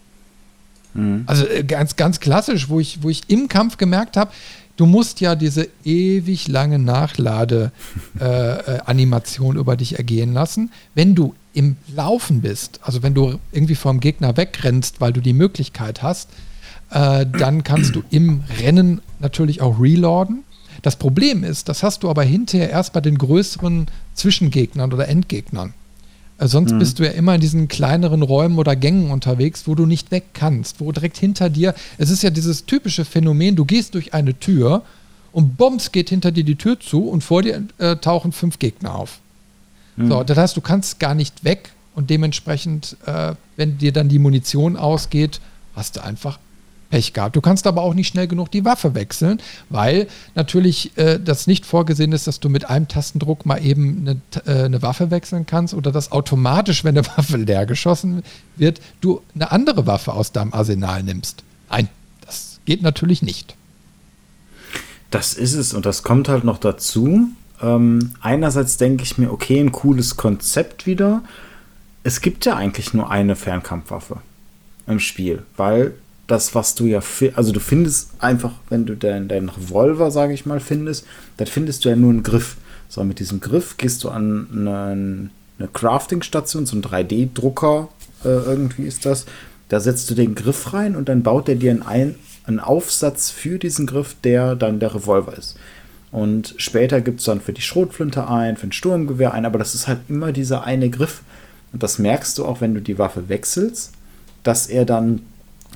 Mhm. 0.95 1.25
Also 1.27 1.47
äh, 1.47 1.63
ganz, 1.63 1.97
ganz 1.97 2.19
klassisch, 2.19 2.71
wo 2.71 2.81
ich, 2.81 3.03
wo 3.03 3.11
ich 3.11 3.29
im 3.29 3.49
Kampf 3.49 3.77
gemerkt 3.77 4.17
habe, 4.17 4.31
du 4.77 4.87
musst 4.87 5.21
ja 5.21 5.35
diese 5.35 5.69
ewig 5.85 6.49
lange 6.49 6.79
Nachlade-Animation 6.79 9.55
äh, 9.55 9.59
äh 9.59 9.61
über 9.61 9.77
dich 9.77 9.99
ergehen 9.99 10.33
lassen. 10.33 10.71
Wenn 10.95 11.15
du 11.15 11.35
im 11.55 11.77
Laufen 11.95 12.41
bist, 12.41 12.81
also 12.83 13.03
wenn 13.03 13.13
du 13.15 13.39
irgendwie 13.53 13.75
vom 13.75 14.01
Gegner 14.01 14.35
wegrennst, 14.37 15.01
weil 15.01 15.13
du 15.13 15.21
die 15.21 15.35
Möglichkeit 15.35 16.03
hast, 16.03 16.31
äh, 16.91 17.27
dann 17.27 17.65
kannst 17.65 17.95
du 17.95 18.03
im 18.11 18.45
Rennen 18.61 19.01
natürlich 19.21 19.61
auch 19.61 19.81
reloaden. 19.81 20.45
Das 20.83 20.97
Problem 20.97 21.45
ist, 21.45 21.69
das 21.69 21.83
hast 21.83 22.03
du 22.03 22.11
aber 22.11 22.23
hinterher 22.23 22.71
erst 22.71 22.93
bei 22.93 23.01
den 23.01 23.19
größeren 23.19 23.87
Zwischengegnern 24.15 24.93
oder 24.93 25.09
Endgegnern. 25.09 25.75
Äh, 26.39 26.49
sonst 26.49 26.73
mhm. 26.73 26.79
bist 26.79 26.99
du 26.99 27.05
ja 27.05 27.13
immer 27.13 27.35
in 27.35 27.41
diesen 27.41 27.69
kleineren 27.69 28.23
Räumen 28.23 28.59
oder 28.59 28.77
Gängen 28.77 29.11
unterwegs, 29.11 29.67
wo 29.67 29.75
du 29.75 29.87
nicht 29.87 30.11
weg 30.11 30.25
kannst, 30.35 30.81
wo 30.81 30.91
direkt 30.93 31.19
hinter 31.19 31.51
dir, 31.51 31.75
es 31.99 32.11
ist 32.11 32.23
ja 32.23 32.31
dieses 32.31 32.67
typische 32.67 33.05
Phänomen, 33.05 33.57
du 33.57 33.65
gehst 33.65 33.95
durch 33.95 34.15
eine 34.15 34.39
Tür 34.39 34.83
und 35.33 35.57
bombs 35.57 35.93
geht 35.93 36.11
hinter 36.11 36.31
dir 36.31 36.45
die 36.45 36.57
Tür 36.57 36.79
zu 36.79 37.09
und 37.09 37.23
vor 37.23 37.43
dir 37.43 37.63
äh, 37.79 37.97
tauchen 37.97 38.33
fünf 38.33 38.59
Gegner 38.59 38.95
auf. 38.95 39.21
Mhm. 39.97 40.09
So, 40.09 40.23
das 40.23 40.39
heißt, 40.39 40.57
du 40.57 40.61
kannst 40.61 41.01
gar 41.01 41.15
nicht 41.15 41.45
weg 41.45 41.71
und 41.95 42.11
dementsprechend, 42.11 42.97
äh, 43.07 43.35
wenn 43.57 43.79
dir 43.79 43.93
dann 43.93 44.09
die 44.09 44.19
Munition 44.19 44.77
ausgeht, 44.77 45.41
hast 45.75 45.97
du 45.97 46.05
einfach 46.05 46.39
Pech 46.93 47.15
gehabt. 47.15 47.35
Du 47.37 47.41
kannst 47.41 47.67
aber 47.67 47.81
auch 47.81 47.95
nicht 47.95 48.09
schnell 48.09 48.29
genug 48.29 48.51
die 48.51 48.67
Waffe 48.67 48.95
wechseln, 48.95 49.41
weil 49.71 50.09
natürlich 50.35 50.97
äh, 50.99 51.19
das 51.19 51.47
nicht 51.47 51.65
vorgesehen 51.65 52.13
ist, 52.13 52.27
dass 52.27 52.39
du 52.39 52.51
mit 52.51 52.69
einem 52.69 52.87
Tastendruck 52.87 53.47
mal 53.47 53.65
eben 53.65 54.07
eine, 54.07 54.21
äh, 54.45 54.67
eine 54.67 54.83
Waffe 54.83 55.11
wechseln 55.11 55.47
kannst 55.47 55.73
oder 55.73 55.91
dass 55.91 56.13
automatisch, 56.13 56.85
wenn 56.85 56.99
eine 56.99 57.07
Waffe 57.17 57.39
leer 57.39 57.65
geschossen 57.65 58.23
wird, 58.57 58.83
du 59.01 59.23
eine 59.35 59.51
andere 59.51 59.87
Waffe 59.87 60.13
aus 60.13 60.33
deinem 60.33 60.53
Arsenal 60.53 61.03
nimmst. 61.03 61.45
Nein, 61.71 61.89
das 62.27 62.61
geht 62.67 62.83
natürlich 62.83 63.23
nicht. 63.23 63.57
Das 65.11 65.33
ist 65.33 65.55
es 65.55 65.73
und 65.73 65.87
das 65.87 66.03
kommt 66.03 66.29
halt 66.29 66.45
noch 66.45 66.59
dazu. 66.59 67.29
Ähm, 67.63 68.13
einerseits 68.21 68.77
denke 68.77 69.03
ich 69.03 69.17
mir, 69.17 69.33
okay, 69.33 69.59
ein 69.59 69.73
cooles 69.73 70.19
Konzept 70.19 70.87
wieder. 70.87 71.23
Es 72.03 72.21
gibt 72.21 72.45
ja 72.45 72.55
eigentlich 72.55 72.93
nur 72.93 73.11
eine 73.11 73.35
Fernkampfwaffe 73.35 74.19
im 74.87 75.01
Spiel, 75.01 75.43
weil 75.57 75.95
das, 76.33 76.55
was 76.55 76.75
du 76.75 76.87
ja, 76.87 77.03
also 77.35 77.53
du 77.53 77.61
findest 77.61 78.11
einfach, 78.19 78.53
wenn 78.71 78.87
du 78.87 78.97
deinen 78.97 79.29
dein 79.29 79.51
Revolver, 79.51 80.11
sage 80.11 80.33
ich 80.33 80.47
mal, 80.47 80.61
findest, 80.61 81.05
dann 81.37 81.47
findest 81.47 81.85
du 81.85 81.91
ja 81.91 81.97
nur 81.97 82.09
einen 82.09 82.23
Griff. 82.23 82.57
So, 82.89 83.05
mit 83.05 83.19
diesem 83.19 83.41
Griff 83.41 83.77
gehst 83.77 84.03
du 84.03 84.09
an 84.09 84.49
eine, 84.51 85.31
eine 85.59 85.69
Crafting-Station, 85.69 86.65
so 86.65 86.75
ein 86.75 86.83
3D-Drucker, 86.83 87.89
äh, 88.25 88.29
irgendwie 88.29 88.85
ist 88.85 89.05
das. 89.05 89.27
Da 89.69 89.79
setzt 89.81 90.09
du 90.11 90.15
den 90.15 90.35
Griff 90.35 90.73
rein 90.73 90.97
und 90.97 91.11
dann 91.11 91.23
baut 91.23 91.51
er 91.51 91.57
dir 91.57 91.71
einen, 91.71 92.15
einen 92.47 92.61
Aufsatz 92.61 93.31
für 93.31 93.59
diesen 93.59 93.87
Griff, 93.87 94.17
der 94.25 94.57
dann 94.57 94.81
der 94.81 94.95
Revolver 94.95 95.37
ist. 95.37 95.59
Und 96.13 96.55
später 96.57 97.03
gibt 97.03 97.21
es 97.21 97.27
dann 97.27 97.43
für 97.43 97.53
die 97.53 97.61
Schrotflinte 97.61 98.27
ein, 98.27 98.57
für 98.57 98.69
ein 98.69 98.73
Sturmgewehr 98.73 99.35
ein, 99.35 99.45
aber 99.45 99.59
das 99.59 99.75
ist 99.75 99.87
halt 99.87 100.01
immer 100.09 100.33
dieser 100.33 100.65
eine 100.65 100.89
Griff. 100.89 101.21
Und 101.75 101.83
das 101.83 101.99
merkst 101.99 102.39
du 102.39 102.47
auch, 102.47 102.63
wenn 102.63 102.73
du 102.73 102.81
die 102.81 102.99
Waffe 102.99 103.29
wechselst, 103.29 103.93
dass 104.43 104.67
er 104.67 104.87
dann 104.87 105.21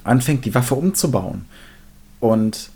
anfängt, 0.06 0.44
die 0.44 0.54
Waffe 0.54 0.74
umzubauen. 0.74 1.44
Und 2.20 2.70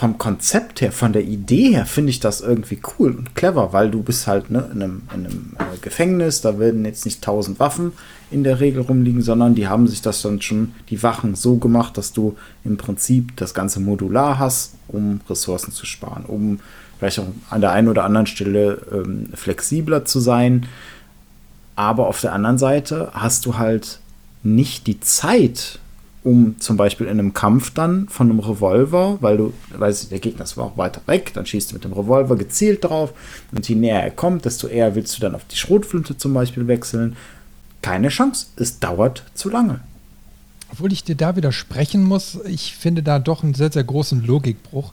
vom 0.00 0.16
Konzept 0.16 0.80
her, 0.80 0.92
von 0.92 1.12
der 1.12 1.24
Idee 1.24 1.74
her, 1.74 1.84
finde 1.84 2.08
ich 2.08 2.20
das 2.20 2.40
irgendwie 2.40 2.80
cool 2.98 3.10
und 3.10 3.34
clever, 3.34 3.74
weil 3.74 3.90
du 3.90 4.02
bist 4.02 4.26
halt 4.26 4.50
ne, 4.50 4.70
in 4.72 4.82
einem, 4.82 5.02
in 5.14 5.26
einem 5.26 5.56
äh, 5.58 5.76
Gefängnis, 5.82 6.40
da 6.40 6.58
werden 6.58 6.86
jetzt 6.86 7.04
nicht 7.04 7.22
tausend 7.22 7.60
Waffen 7.60 7.92
in 8.30 8.42
der 8.42 8.60
Regel 8.60 8.82
rumliegen, 8.82 9.20
sondern 9.20 9.54
die 9.54 9.68
haben 9.68 9.86
sich 9.88 10.00
das 10.00 10.22
dann 10.22 10.40
schon, 10.40 10.72
die 10.88 11.02
Wachen 11.02 11.34
so 11.34 11.56
gemacht, 11.56 11.98
dass 11.98 12.14
du 12.14 12.36
im 12.64 12.78
Prinzip 12.78 13.36
das 13.36 13.52
Ganze 13.52 13.80
modular 13.80 14.38
hast, 14.38 14.74
um 14.88 15.20
Ressourcen 15.28 15.72
zu 15.72 15.84
sparen, 15.84 16.24
um 16.26 16.60
vielleicht 16.98 17.18
auch 17.18 17.26
an 17.50 17.60
der 17.60 17.72
einen 17.72 17.88
oder 17.88 18.04
anderen 18.04 18.26
Stelle 18.26 18.80
ähm, 18.92 19.28
flexibler 19.34 20.06
zu 20.06 20.20
sein. 20.20 20.66
Aber 21.76 22.06
auf 22.06 22.22
der 22.22 22.32
anderen 22.32 22.56
Seite 22.56 23.10
hast 23.12 23.44
du 23.44 23.58
halt 23.58 24.00
nicht 24.42 24.86
die 24.86 25.00
Zeit, 25.00 25.78
um 26.22 26.60
zum 26.60 26.76
Beispiel 26.76 27.06
in 27.06 27.18
einem 27.18 27.32
Kampf 27.32 27.72
dann 27.72 28.08
von 28.08 28.30
einem 28.30 28.40
Revolver, 28.40 29.18
weil 29.20 29.36
du 29.36 29.52
weißt, 29.76 30.10
der 30.10 30.18
Gegner 30.18 30.44
ist 30.44 30.58
auch 30.58 30.76
weiter 30.76 31.00
weg, 31.06 31.32
dann 31.34 31.46
schießt 31.46 31.70
du 31.70 31.74
mit 31.74 31.84
dem 31.84 31.92
Revolver 31.92 32.36
gezielt 32.36 32.84
drauf 32.84 33.12
und 33.52 33.68
je 33.68 33.74
näher 33.74 34.02
er 34.02 34.10
kommt, 34.10 34.44
desto 34.44 34.66
eher 34.66 34.94
willst 34.94 35.16
du 35.16 35.20
dann 35.20 35.34
auf 35.34 35.44
die 35.46 35.56
Schrotflinte 35.56 36.16
zum 36.16 36.34
Beispiel 36.34 36.66
wechseln. 36.66 37.16
Keine 37.82 38.08
Chance, 38.08 38.48
es 38.56 38.78
dauert 38.78 39.24
zu 39.34 39.48
lange. 39.48 39.80
Obwohl 40.72 40.92
ich 40.92 41.02
dir 41.02 41.16
da 41.16 41.36
widersprechen 41.36 42.04
muss, 42.04 42.38
ich 42.44 42.76
finde 42.76 43.02
da 43.02 43.18
doch 43.18 43.42
einen 43.42 43.54
sehr, 43.54 43.72
sehr 43.72 43.84
großen 43.84 44.24
Logikbruch 44.24 44.92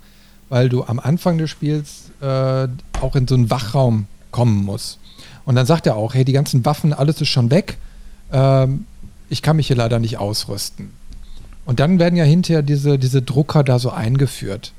weil 0.49 0.69
du 0.69 0.83
am 0.83 0.99
Anfang 0.99 1.37
des 1.37 1.49
Spiels 1.49 2.11
äh, 2.21 2.67
auch 3.01 3.15
in 3.15 3.27
so 3.27 3.35
einen 3.35 3.49
Wachraum 3.49 4.07
kommen 4.31 4.63
musst. 4.63 4.99
Und 5.45 5.55
dann 5.55 5.65
sagt 5.65 5.87
er 5.87 5.95
auch, 5.95 6.13
hey, 6.13 6.25
die 6.25 6.33
ganzen 6.33 6.65
Waffen, 6.65 6.93
alles 6.93 7.21
ist 7.21 7.29
schon 7.29 7.51
weg. 7.51 7.77
Ähm, 8.31 8.85
ich 9.29 9.41
kann 9.41 9.55
mich 9.55 9.67
hier 9.67 9.75
leider 9.75 9.99
nicht 9.99 10.17
ausrüsten. 10.17 10.91
Und 11.67 11.81
dann 11.81 11.99
werden 11.99 12.15
ja 12.15 12.23
hinterher 12.23 12.63
diese, 12.63 12.97
diese 12.97 13.21
Drucker 13.21 13.61
da 13.61 13.77
so 13.77 13.91
eingeführt. 13.91 14.71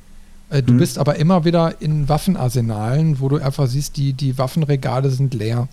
Äh, 0.49 0.63
du 0.63 0.73
mhm. 0.73 0.79
bist 0.79 0.99
aber 0.99 1.17
immer 1.17 1.45
wieder 1.45 1.83
in 1.83 2.09
Waffenarsenalen, 2.09 3.21
wo 3.21 3.29
du 3.29 3.37
einfach 3.37 3.67
siehst, 3.67 3.99
die, 3.99 4.15
die 4.15 4.39
Waffenregale 4.39 5.11
sind 5.11 5.35
leer. 5.35 5.69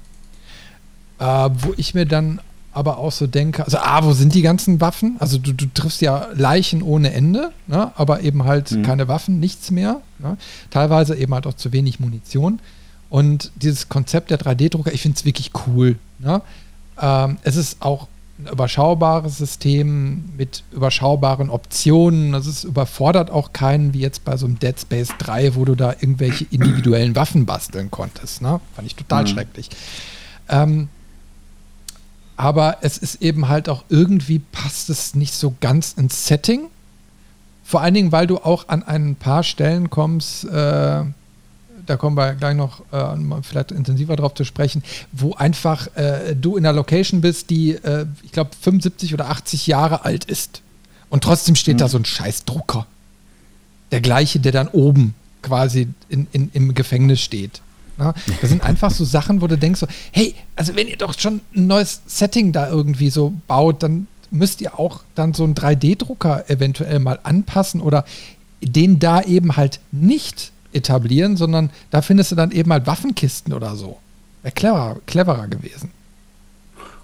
Äh, 1.17 1.23
wo 1.23 1.73
ich 1.78 1.93
mir 1.93 2.06
dann 2.06 2.41
aber 2.73 2.97
auch 2.97 3.13
so 3.13 3.28
denke, 3.28 3.63
also 3.63 3.78
A, 3.78 4.04
wo 4.04 4.12
sind 4.12 4.34
die 4.36 4.41
ganzen 4.41 4.82
Waffen? 4.82 5.15
Also 5.19 5.38
du, 5.38 5.54
du 5.54 5.67
triffst 5.73 6.01
ja 6.01 6.28
Leichen 6.34 6.82
ohne 6.82 7.13
Ende, 7.13 7.54
ne? 7.67 7.93
aber 7.95 8.19
eben 8.19 8.43
halt 8.43 8.71
mhm. 8.71 8.84
keine 8.84 9.08
Waffen, 9.08 9.39
nichts 9.39 9.71
mehr. 9.71 10.01
Ne? 10.19 10.36
Teilweise 10.69 11.15
eben 11.15 11.34
halt 11.34 11.47
auch 11.47 11.54
zu 11.54 11.71
wenig 11.71 12.01
Munition. 12.01 12.60
Und 13.10 13.54
dieses 13.56 13.88
Konzept 13.88 14.32
der 14.32 14.39
3D-Drucker, 14.41 14.91
ich 14.91 15.01
finde 15.01 15.17
es 15.17 15.23
wirklich 15.23 15.51
cool. 15.65 15.95
Ne? 16.19 16.41
Ähm, 17.01 17.38
es 17.43 17.56
ist 17.56 17.82
auch 17.82 18.10
ein 18.38 18.48
überschaubares 18.48 19.38
System 19.38 20.26
mit 20.36 20.63
überschaubaren 20.71 21.50
Optionen. 21.50 22.36
Also 22.36 22.50
es 22.50 22.63
überfordert 22.65 23.32
auch 23.32 23.54
keinen, 23.54 23.93
wie 23.93 24.00
jetzt 24.00 24.26
bei 24.26 24.36
so 24.36 24.45
einem 24.45 24.60
Dead 24.60 24.78
Space 24.78 25.10
3, 25.19 25.56
wo 25.56 25.63
du 25.63 25.76
da 25.76 25.91
irgendwelche 25.91 26.45
individuellen 26.52 27.15
Waffen 27.15 27.45
basteln 27.45 27.91
konntest. 27.91 28.41
Ne? 28.41 28.60
Fand 28.76 28.88
ich 28.88 28.95
total 28.95 29.24
mhm. 29.24 29.28
schrecklich. 29.28 29.69
Ähm, 30.50 30.89
aber 32.38 32.80
es 32.82 32.98
ist 32.98 33.21
eben 33.21 33.48
halt 33.48 33.69
auch 33.69 33.86
irgendwie 33.88 34.39
passt 34.39 34.89
es 34.89 35.15
nicht 35.15 35.34
so 35.34 35.56
ganz 35.62 35.93
ins 35.93 36.28
Setting. 36.28 36.67
Vor 37.63 37.82
allen 37.82 37.93
Dingen, 37.93 38.12
weil 38.12 38.28
du 38.28 38.38
auch 38.38 38.67
an 38.67 38.84
ein 38.84 39.15
paar 39.15 39.43
Stellen 39.43 39.89
kommst, 39.89 40.43
äh, 40.43 41.04
da 41.86 41.98
kommen 41.98 42.17
wir 42.17 42.34
gleich 42.34 42.56
noch 42.56 42.82
äh, 42.91 43.41
vielleicht 43.41 43.71
intensiver 43.71 44.15
drauf 44.15 44.34
zu 44.34 44.43
sprechen, 44.43 44.84
wo 45.12 45.34
einfach 45.34 45.88
äh, 45.95 46.36
du 46.36 46.58
in 46.58 46.65
einer 46.65 46.76
Location 46.76 47.21
bist, 47.21 47.50
die, 47.50 47.71
äh, 47.71 48.06
ich 48.24 48.32
glaube, 48.32 48.52
75 48.60 49.13
oder 49.13 49.30
80 49.30 49.67
Jahre 49.67 50.06
alt 50.06 50.26
ist. 50.26 50.62
Und 51.10 51.24
trotzdem 51.24 51.56
steht 51.56 51.76
mhm. 51.76 51.80
da 51.80 51.88
so 51.88 51.98
ein 51.98 52.06
Scheißdrucker. 52.06 52.88
Der 53.91 54.02
gleiche, 54.02 54.39
der 54.39 54.52
dann 54.52 54.67
oben 54.67 55.13
quasi 55.41 55.88
in, 56.10 56.28
in, 56.32 56.50
im 56.54 56.74
Gefängnis 56.74 57.21
steht. 57.21 57.62
Na, 57.98 58.13
das 58.41 58.50
sind 58.50 58.62
einfach 58.63 58.91
so 58.91 59.06
Sachen, 59.06 59.41
wo 59.41 59.48
du 59.48 59.58
denkst 59.58 59.80
so, 59.80 59.88
hey, 60.12 60.36
also 60.56 60.76
wenn 60.76 60.88
ihr 60.88 60.98
doch 60.98 61.17
schon 61.17 61.41
ein 61.56 61.67
neues 61.67 62.02
Setting 62.08 62.52
da 62.52 62.67
irgendwie 62.67 63.10
so 63.10 63.34
baut, 63.48 63.84
dann 63.84 64.08
müsst 64.32 64.60
ihr 64.62 64.78
auch 64.78 65.02
dann 65.13 65.34
so 65.34 65.43
einen 65.43 65.56
3D-Drucker 65.56 66.50
eventuell 66.50 67.00
mal 67.00 67.19
anpassen 67.24 67.80
oder 67.80 68.04
den 68.62 69.00
da 69.00 69.21
eben 69.21 69.56
halt 69.56 69.80
nicht 69.91 70.52
etablieren, 70.75 71.38
sondern 71.38 71.69
da 71.89 72.01
findest 72.01 72.31
du 72.31 72.35
dann 72.35 72.51
eben 72.51 72.71
halt 72.71 72.85
Waffenkisten 72.88 73.53
oder 73.53 73.75
so. 73.75 73.97
Wäre 74.43 74.53
cleverer, 74.53 74.97
cleverer 75.05 75.47
gewesen. 75.47 75.91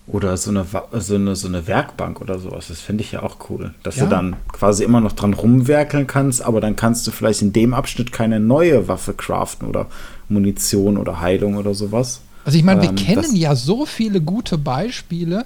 Oder 0.07 0.36
so 0.36 0.49
eine, 0.49 0.65
so, 0.99 1.15
eine, 1.15 1.36
so 1.36 1.47
eine 1.47 1.67
Werkbank 1.67 2.19
oder 2.19 2.38
sowas. 2.39 2.67
Das 2.67 2.81
finde 2.81 3.03
ich 3.03 3.13
ja 3.13 3.23
auch 3.23 3.38
cool. 3.49 3.73
Dass 3.84 3.95
ja. 3.95 4.03
du 4.03 4.10
dann 4.10 4.36
quasi 4.51 4.84
immer 4.84 4.99
noch 4.99 5.13
dran 5.13 5.34
rumwerkeln 5.34 6.05
kannst, 6.05 6.41
aber 6.41 6.60
dann 6.60 6.75
kannst 6.75 7.07
du 7.07 7.12
vielleicht 7.12 7.41
in 7.41 7.53
dem 7.53 7.73
Abschnitt 7.73 8.12
keine 8.12 8.39
neue 8.39 8.88
Waffe 8.88 9.13
craften 9.13 9.67
oder 9.67 9.88
Munition 10.27 10.97
oder 10.97 11.21
Heilung 11.21 11.55
oder 11.55 11.73
sowas. 11.73 12.21
Also 12.43 12.57
ich 12.57 12.63
meine, 12.63 12.81
wir 12.81 12.89
ähm, 12.89 12.95
kennen 12.95 13.36
ja 13.36 13.55
so 13.55 13.86
viele 13.86 14.21
gute 14.21 14.57
Beispiele, 14.57 15.45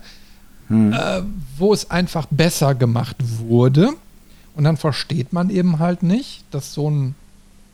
hm. 0.70 0.94
äh, 0.94 1.22
wo 1.58 1.74
es 1.74 1.92
einfach 1.92 2.26
besser 2.32 2.74
gemacht 2.76 3.18
wurde. 3.40 3.90
Und 4.56 4.64
dann 4.64 4.78
versteht 4.78 5.34
man 5.34 5.50
eben 5.50 5.80
halt 5.80 6.02
nicht, 6.02 6.44
dass 6.52 6.74
so 6.74 6.90
ein 6.90 7.16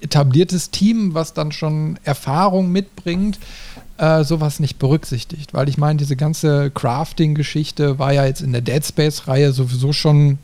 etabliertes 0.02 0.72
Team, 0.72 1.14
was 1.14 1.34
dann 1.34 1.52
schon 1.52 1.98
Erfahrung 2.04 2.72
mitbringt, 2.72 3.40
äh, 3.98 4.24
sowas 4.24 4.60
nicht 4.60 4.80
berücksichtigt. 4.80 5.54
Weil 5.54 5.70
ich 5.70 5.78
meine, 5.78 5.98
diese 5.98 6.16
ganze 6.16 6.72
Crafting-Geschichte 6.72 8.00
war 8.00 8.14
ja 8.14 8.26
jetzt 8.26 8.42
in 8.42 8.52
der 8.52 8.62
Dead 8.62 8.84
Space-Reihe 8.84 9.54
sowieso 9.54 9.94
schon 9.94 10.40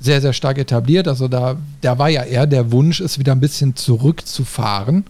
sehr, 0.00 0.20
sehr 0.20 0.32
stark 0.32 0.58
etabliert. 0.58 1.08
Also 1.08 1.28
da, 1.28 1.56
da 1.80 1.98
war 1.98 2.08
ja 2.08 2.22
eher 2.22 2.46
der 2.46 2.72
Wunsch, 2.72 3.00
es 3.00 3.18
wieder 3.18 3.32
ein 3.32 3.40
bisschen 3.40 3.76
zurückzufahren, 3.76 5.04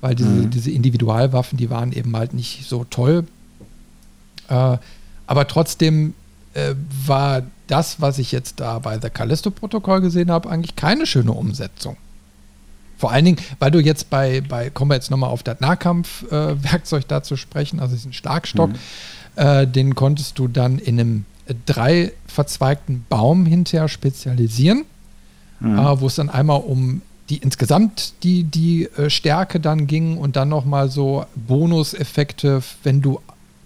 weil 0.00 0.14
diese, 0.14 0.30
mhm. 0.30 0.50
diese 0.50 0.70
Individualwaffen, 0.70 1.58
die 1.58 1.70
waren 1.70 1.92
eben 1.92 2.16
halt 2.16 2.34
nicht 2.34 2.66
so 2.66 2.84
toll. 2.84 3.24
Äh, 4.48 4.78
aber 5.26 5.46
trotzdem 5.48 6.14
äh, 6.54 6.74
war 7.06 7.42
das, 7.66 8.00
was 8.00 8.18
ich 8.18 8.32
jetzt 8.32 8.60
da 8.60 8.78
bei 8.78 8.98
The 9.00 9.10
Callisto-Protokoll 9.10 10.00
gesehen 10.00 10.30
habe, 10.30 10.48
eigentlich 10.48 10.76
keine 10.76 11.06
schöne 11.06 11.32
Umsetzung. 11.32 11.96
Vor 12.98 13.12
allen 13.12 13.24
Dingen, 13.24 13.38
weil 13.58 13.70
du 13.70 13.80
jetzt 13.80 14.10
bei, 14.10 14.40
bei 14.40 14.70
kommen 14.70 14.90
wir 14.90 14.94
jetzt 14.94 15.10
nochmal 15.10 15.30
auf 15.30 15.42
das 15.42 15.60
Nahkampfwerkzeug 15.60 17.02
äh, 17.02 17.06
da 17.08 17.22
zu 17.22 17.36
sprechen, 17.36 17.80
also 17.80 17.94
diesen 17.94 18.12
Schlagstock, 18.12 18.70
mhm. 18.70 18.76
äh, 19.36 19.66
den 19.66 19.94
konntest 19.94 20.38
du 20.38 20.48
dann 20.48 20.78
in 20.78 20.98
einem 20.98 21.24
drei 21.66 22.12
verzweigten 22.26 23.04
Baum 23.08 23.46
hinterher 23.46 23.88
spezialisieren, 23.88 24.84
mhm. 25.60 25.78
äh, 25.78 26.00
wo 26.00 26.06
es 26.06 26.16
dann 26.16 26.30
einmal 26.30 26.60
um 26.60 27.02
die 27.28 27.38
insgesamt 27.38 28.14
die, 28.22 28.44
die 28.44 28.84
äh, 28.84 29.10
Stärke 29.10 29.60
dann 29.60 29.86
ging 29.86 30.16
und 30.16 30.36
dann 30.36 30.48
nochmal 30.48 30.88
so 30.88 31.26
Bonuseffekte, 31.34 32.62
wenn 32.82 33.02
du 33.02 33.20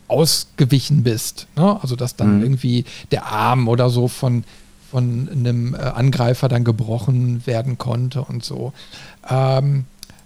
ausgewichen 0.08 1.02
bist. 1.02 1.46
Ne? 1.56 1.78
Also 1.80 1.94
dass 1.94 2.16
dann 2.16 2.38
mhm. 2.38 2.42
irgendwie 2.42 2.84
der 3.10 3.26
Arm 3.26 3.68
oder 3.68 3.90
so 3.90 4.08
von, 4.08 4.44
von 4.90 5.28
einem 5.30 5.74
äh, 5.74 5.78
Angreifer 5.78 6.48
dann 6.48 6.64
gebrochen 6.64 7.46
werden 7.46 7.78
konnte 7.78 8.22
und 8.22 8.44
so. 8.44 8.72
Ähm, 9.28 9.84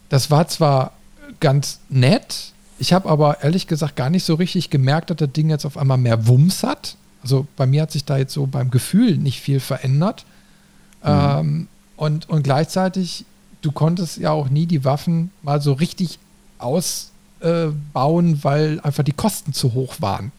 das 0.09 0.31
war 0.31 0.49
zwar 0.49 0.93
ganz 1.41 1.81
nett, 1.89 2.55
ich 2.79 2.93
habe 2.93 3.09
aber 3.09 3.43
ehrlich 3.43 3.67
gesagt 3.67 3.97
gar 3.97 4.11
nicht 4.11 4.25
so 4.25 4.35
richtig 4.35 4.71
gemerkt, 4.71 5.11
dass 5.11 5.17
das 5.19 5.33
Ding 5.33 5.51
jetzt 5.51 5.65
auf 5.65 5.77
einmal 5.77 5.99
mehr 5.99 6.27
Wumms 6.27 6.63
hat. 6.63 6.97
Also 7.23 7.47
bei 7.57 7.67
mir 7.67 7.83
hat 7.83 7.93
sich 7.93 8.05
da 8.05 8.17
jetzt 8.17 8.35
so 8.35 8.47
beim 8.47 8.71
Gefühl 8.71 9.17
nicht 9.17 9.41
viel 9.41 9.61
verändert. 9.61 10.25
Mhm. 11.03 11.11
Ähm, 11.11 11.69
und, 11.97 12.29
und 12.29 12.43
gleichzeitig, 12.43 13.25
du 13.63 13.73
konntest 13.73 14.19
ja 14.19 14.33
auch 14.33 14.49
nie 14.49 14.67
die 14.67 14.85
Waffen 14.85 15.31
mal 15.43 15.61
so 15.61 15.73
richtig 15.73 16.19
ausbauen, 16.59 18.35
äh, 18.35 18.45
weil 18.45 18.81
einfach 18.81 19.05
die 19.05 19.13
Kosten 19.13 19.53
zu 19.53 19.75
hoch 19.75 19.97
waren. 20.01 20.33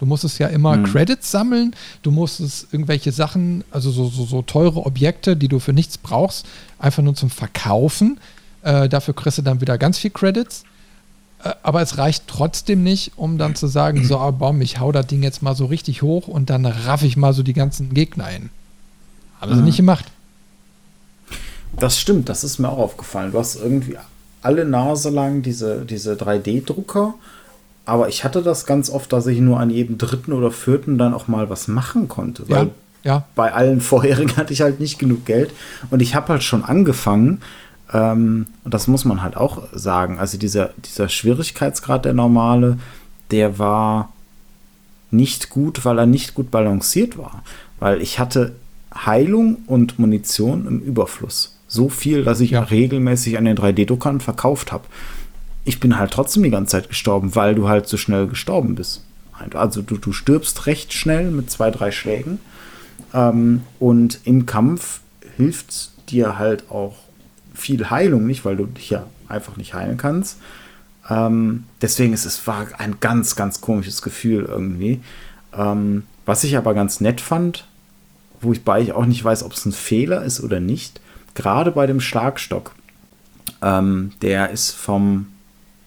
Du 0.00 0.06
musstest 0.06 0.38
ja 0.38 0.46
immer 0.46 0.78
mhm. 0.78 0.84
Credits 0.84 1.30
sammeln, 1.30 1.76
du 2.02 2.10
musstest 2.10 2.72
irgendwelche 2.72 3.12
Sachen, 3.12 3.64
also 3.70 3.90
so, 3.90 4.08
so, 4.08 4.24
so, 4.24 4.40
teure 4.40 4.86
Objekte, 4.86 5.36
die 5.36 5.46
du 5.46 5.58
für 5.58 5.74
nichts 5.74 5.98
brauchst, 5.98 6.46
einfach 6.78 7.02
nur 7.02 7.14
zum 7.14 7.28
Verkaufen. 7.28 8.18
Äh, 8.62 8.88
dafür 8.88 9.12
kriegst 9.12 9.36
du 9.36 9.42
dann 9.42 9.60
wieder 9.60 9.76
ganz 9.76 9.98
viel 9.98 10.10
Credits. 10.10 10.64
Äh, 11.44 11.52
aber 11.62 11.82
es 11.82 11.98
reicht 11.98 12.24
trotzdem 12.28 12.82
nicht, 12.82 13.12
um 13.16 13.36
dann 13.36 13.54
zu 13.54 13.66
sagen, 13.66 14.02
so, 14.02 14.18
oh, 14.18 14.32
Baum, 14.32 14.62
ich 14.62 14.80
hau 14.80 14.90
das 14.90 15.06
Ding 15.06 15.22
jetzt 15.22 15.42
mal 15.42 15.54
so 15.54 15.66
richtig 15.66 16.00
hoch 16.00 16.28
und 16.28 16.48
dann 16.48 16.64
raff 16.64 17.02
ich 17.02 17.18
mal 17.18 17.34
so 17.34 17.42
die 17.42 17.52
ganzen 17.52 17.92
Gegner 17.92 18.24
hin. 18.24 18.48
Haben 19.38 19.52
mhm. 19.52 19.56
sie 19.56 19.62
nicht 19.64 19.76
gemacht. 19.76 20.06
Das 21.78 22.00
stimmt, 22.00 22.30
das 22.30 22.42
ist 22.42 22.58
mir 22.58 22.70
auch 22.70 22.78
aufgefallen. 22.78 23.32
Du 23.32 23.38
hast 23.38 23.56
irgendwie 23.56 23.98
alle 24.40 24.64
Nase 24.64 25.10
lang 25.10 25.42
diese, 25.42 25.84
diese 25.84 26.14
3D-Drucker 26.14 27.14
aber 27.90 28.08
ich 28.08 28.22
hatte 28.22 28.40
das 28.40 28.66
ganz 28.66 28.88
oft, 28.88 29.12
dass 29.12 29.26
ich 29.26 29.40
nur 29.40 29.58
an 29.58 29.68
jedem 29.68 29.98
dritten 29.98 30.32
oder 30.32 30.52
vierten 30.52 30.96
dann 30.96 31.12
auch 31.12 31.26
mal 31.26 31.50
was 31.50 31.66
machen 31.66 32.06
konnte. 32.06 32.48
Weil 32.48 32.70
ja, 33.02 33.14
ja. 33.14 33.24
bei 33.34 33.52
allen 33.52 33.80
vorherigen 33.80 34.36
hatte 34.36 34.52
ich 34.52 34.60
halt 34.60 34.78
nicht 34.78 35.00
genug 35.00 35.24
Geld. 35.24 35.50
Und 35.90 36.00
ich 36.00 36.14
habe 36.14 36.28
halt 36.28 36.44
schon 36.44 36.64
angefangen, 36.64 37.40
ähm, 37.92 38.46
und 38.62 38.72
das 38.72 38.86
muss 38.86 39.04
man 39.04 39.24
halt 39.24 39.36
auch 39.36 39.64
sagen, 39.72 40.20
also 40.20 40.38
dieser, 40.38 40.70
dieser 40.84 41.08
Schwierigkeitsgrad, 41.08 42.04
der 42.04 42.12
normale, 42.12 42.78
der 43.32 43.58
war 43.58 44.12
nicht 45.10 45.50
gut, 45.50 45.84
weil 45.84 45.98
er 45.98 46.06
nicht 46.06 46.34
gut 46.34 46.52
balanciert 46.52 47.18
war. 47.18 47.42
Weil 47.80 48.00
ich 48.00 48.20
hatte 48.20 48.52
Heilung 48.94 49.64
und 49.66 49.98
Munition 49.98 50.68
im 50.68 50.78
Überfluss. 50.78 51.58
So 51.66 51.88
viel, 51.88 52.22
dass 52.22 52.38
ich 52.38 52.52
ja. 52.52 52.62
regelmäßig 52.62 53.36
an 53.36 53.46
den 53.46 53.56
3D-Druckern 53.56 54.20
verkauft 54.20 54.70
habe 54.70 54.84
ich 55.64 55.80
bin 55.80 55.98
halt 55.98 56.12
trotzdem 56.12 56.42
die 56.42 56.50
ganze 56.50 56.72
Zeit 56.72 56.88
gestorben, 56.88 57.34
weil 57.34 57.54
du 57.54 57.68
halt 57.68 57.86
so 57.86 57.96
schnell 57.96 58.26
gestorben 58.26 58.74
bist. 58.74 59.04
Also 59.54 59.82
du, 59.82 59.96
du 59.96 60.12
stirbst 60.12 60.66
recht 60.66 60.92
schnell 60.92 61.30
mit 61.30 61.50
zwei, 61.50 61.70
drei 61.70 61.90
Schlägen. 61.90 62.40
Ähm, 63.14 63.62
und 63.78 64.20
im 64.24 64.46
Kampf 64.46 65.00
hilft 65.36 65.90
dir 66.10 66.38
halt 66.38 66.70
auch 66.70 66.96
viel 67.54 67.90
Heilung 67.90 68.26
nicht, 68.26 68.44
weil 68.44 68.56
du 68.56 68.66
dich 68.66 68.90
ja 68.90 69.06
einfach 69.28 69.56
nicht 69.56 69.74
heilen 69.74 69.96
kannst. 69.96 70.38
Ähm, 71.08 71.64
deswegen 71.82 72.12
ist 72.12 72.24
es 72.24 72.46
war 72.46 72.66
ein 72.78 72.96
ganz, 73.00 73.36
ganz 73.36 73.60
komisches 73.60 74.02
Gefühl 74.02 74.44
irgendwie. 74.44 75.00
Ähm, 75.56 76.04
was 76.26 76.44
ich 76.44 76.56
aber 76.56 76.74
ganz 76.74 77.00
nett 77.00 77.20
fand, 77.20 77.66
wo 78.40 78.52
ich 78.52 78.64
bei 78.64 78.80
ich 78.80 78.92
auch 78.92 79.06
nicht 79.06 79.24
weiß, 79.24 79.42
ob 79.42 79.52
es 79.52 79.64
ein 79.64 79.72
Fehler 79.72 80.22
ist 80.22 80.40
oder 80.40 80.60
nicht, 80.60 81.00
gerade 81.34 81.72
bei 81.72 81.86
dem 81.86 82.00
Schlagstock, 82.00 82.72
ähm, 83.62 84.12
der 84.22 84.50
ist 84.50 84.70
vom 84.72 85.26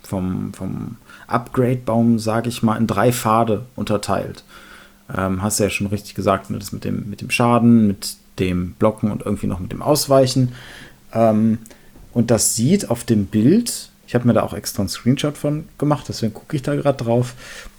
vom, 0.03 0.53
vom 0.53 0.97
Upgrade-Baum, 1.27 2.19
sage 2.19 2.49
ich 2.49 2.63
mal, 2.63 2.77
in 2.77 2.87
drei 2.87 3.11
Pfade 3.11 3.65
unterteilt. 3.75 4.43
Ähm, 5.15 5.41
hast 5.41 5.59
du 5.59 5.63
ja 5.63 5.69
schon 5.69 5.87
richtig 5.87 6.15
gesagt, 6.15 6.47
das 6.49 6.71
mit 6.71 6.85
dem, 6.85 7.09
mit 7.09 7.21
dem 7.21 7.29
Schaden, 7.29 7.87
mit 7.87 8.17
dem 8.39 8.73
Blocken 8.73 9.11
und 9.11 9.23
irgendwie 9.23 9.47
noch 9.47 9.59
mit 9.59 9.71
dem 9.71 9.81
Ausweichen. 9.81 10.53
Ähm, 11.13 11.59
und 12.13 12.31
das 12.31 12.55
sieht 12.55 12.89
auf 12.89 13.03
dem 13.03 13.25
Bild, 13.25 13.89
ich 14.07 14.15
habe 14.15 14.27
mir 14.27 14.33
da 14.33 14.43
auch 14.43 14.53
extra 14.53 14.81
einen 14.81 14.89
Screenshot 14.89 15.37
von 15.37 15.65
gemacht, 15.77 16.05
deswegen 16.07 16.33
gucke 16.33 16.55
ich 16.55 16.61
da 16.61 16.75
gerade 16.75 17.03
drauf, 17.03 17.33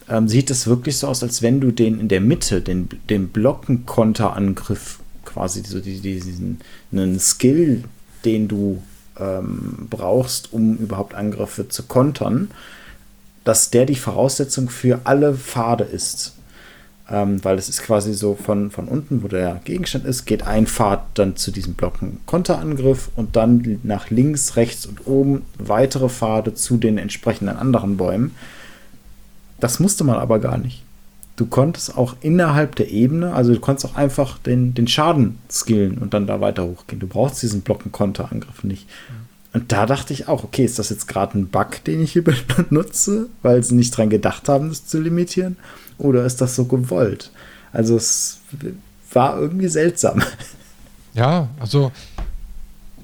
ähm, 0.08 0.28
sieht 0.28 0.50
es 0.50 0.66
wirklich 0.66 0.98
so 0.98 1.08
aus, 1.08 1.22
als 1.22 1.42
wenn 1.42 1.60
du 1.60 1.70
den 1.70 2.00
in 2.00 2.08
der 2.08 2.20
Mitte, 2.20 2.60
den, 2.60 2.88
den 3.08 3.28
Blocken-Konterangriff, 3.28 4.98
quasi 5.24 5.62
so 5.64 5.80
die, 5.80 6.00
diesen 6.00 6.60
einen 6.92 7.18
Skill, 7.18 7.84
den 8.24 8.48
du 8.48 8.82
ähm, 9.18 9.86
brauchst, 9.90 10.52
um 10.52 10.76
überhaupt 10.76 11.14
Angriffe 11.14 11.68
zu 11.68 11.84
kontern, 11.84 12.50
dass 13.44 13.70
der 13.70 13.86
die 13.86 13.96
Voraussetzung 13.96 14.68
für 14.68 15.00
alle 15.04 15.34
Pfade 15.34 15.84
ist. 15.84 16.34
Ähm, 17.10 17.44
weil 17.44 17.58
es 17.58 17.68
ist 17.68 17.82
quasi 17.82 18.14
so 18.14 18.34
von, 18.34 18.70
von 18.70 18.88
unten, 18.88 19.22
wo 19.22 19.28
der 19.28 19.60
Gegenstand 19.64 20.06
ist, 20.06 20.24
geht 20.24 20.46
ein 20.46 20.66
Pfad 20.66 21.04
dann 21.14 21.36
zu 21.36 21.50
diesem 21.50 21.74
Blocken 21.74 22.20
Konterangriff 22.24 23.10
und 23.14 23.36
dann 23.36 23.80
nach 23.82 24.08
links, 24.08 24.56
rechts 24.56 24.86
und 24.86 25.06
oben 25.06 25.42
weitere 25.58 26.08
Pfade 26.08 26.54
zu 26.54 26.78
den 26.78 26.96
entsprechenden 26.96 27.58
anderen 27.58 27.98
Bäumen. 27.98 28.34
Das 29.60 29.80
musste 29.80 30.02
man 30.04 30.16
aber 30.16 30.38
gar 30.38 30.56
nicht. 30.56 30.83
Du 31.36 31.46
konntest 31.46 31.96
auch 31.96 32.16
innerhalb 32.20 32.76
der 32.76 32.90
Ebene, 32.90 33.34
also 33.34 33.54
du 33.54 33.60
konntest 33.60 33.86
auch 33.86 33.96
einfach 33.96 34.38
den, 34.38 34.74
den 34.74 34.86
Schaden 34.86 35.38
skillen 35.50 35.98
und 35.98 36.14
dann 36.14 36.26
da 36.26 36.40
weiter 36.40 36.64
hochgehen. 36.64 37.00
Du 37.00 37.06
brauchst 37.06 37.42
diesen 37.42 37.62
Blocken-Konterangriff 37.62 38.62
nicht. 38.62 38.86
Und 39.52 39.70
da 39.70 39.86
dachte 39.86 40.12
ich 40.12 40.26
auch, 40.28 40.42
okay, 40.44 40.64
ist 40.64 40.78
das 40.78 40.90
jetzt 40.90 41.06
gerade 41.06 41.38
ein 41.38 41.48
Bug, 41.48 41.82
den 41.84 42.02
ich 42.02 42.12
hier 42.12 42.24
benutze, 42.68 43.28
weil 43.42 43.62
sie 43.62 43.74
nicht 43.74 43.96
dran 43.96 44.10
gedacht 44.10 44.48
haben, 44.48 44.68
das 44.68 44.86
zu 44.86 45.00
limitieren? 45.00 45.56
Oder 45.98 46.24
ist 46.24 46.40
das 46.40 46.56
so 46.56 46.64
gewollt? 46.64 47.30
Also 47.72 47.96
es 47.96 48.40
war 49.12 49.38
irgendwie 49.40 49.68
seltsam. 49.68 50.22
Ja, 51.16 51.46
also 51.60 51.92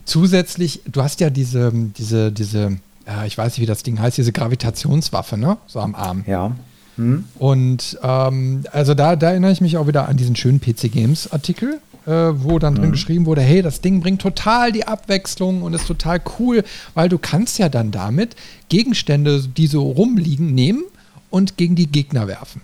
zusätzlich, 0.04 0.82
du 0.84 1.00
hast 1.00 1.20
ja 1.20 1.30
diese, 1.30 1.70
diese, 1.72 2.32
diese, 2.32 2.78
äh, 3.06 3.24
ich 3.28 3.38
weiß 3.38 3.52
nicht, 3.52 3.60
wie 3.60 3.66
das 3.66 3.84
Ding 3.84 4.00
heißt, 4.00 4.18
diese 4.18 4.32
Gravitationswaffe, 4.32 5.38
ne? 5.38 5.58
So 5.68 5.78
am 5.78 5.94
Arm. 5.94 6.24
Ja. 6.26 6.56
Hm. 7.00 7.24
Und 7.38 7.98
ähm, 8.02 8.64
also 8.72 8.92
da, 8.92 9.16
da, 9.16 9.30
erinnere 9.30 9.52
ich 9.52 9.62
mich 9.62 9.78
auch 9.78 9.86
wieder 9.86 10.06
an 10.06 10.18
diesen 10.18 10.36
schönen 10.36 10.60
PC 10.60 10.92
Games 10.92 11.32
Artikel, 11.32 11.80
äh, 12.04 12.10
wo 12.10 12.58
dann 12.58 12.74
drin 12.74 12.88
mhm. 12.88 12.92
geschrieben 12.92 13.24
wurde, 13.24 13.40
hey, 13.40 13.62
das 13.62 13.80
Ding 13.80 14.00
bringt 14.00 14.20
total 14.20 14.70
die 14.70 14.86
Abwechslung 14.86 15.62
und 15.62 15.72
ist 15.72 15.86
total 15.86 16.20
cool, 16.38 16.62
weil 16.92 17.08
du 17.08 17.16
kannst 17.16 17.58
ja 17.58 17.70
dann 17.70 17.90
damit 17.90 18.36
Gegenstände, 18.68 19.40
die 19.40 19.66
so 19.66 19.82
rumliegen, 19.82 20.54
nehmen 20.54 20.82
und 21.30 21.56
gegen 21.56 21.74
die 21.74 21.86
Gegner 21.86 22.28
werfen. 22.28 22.60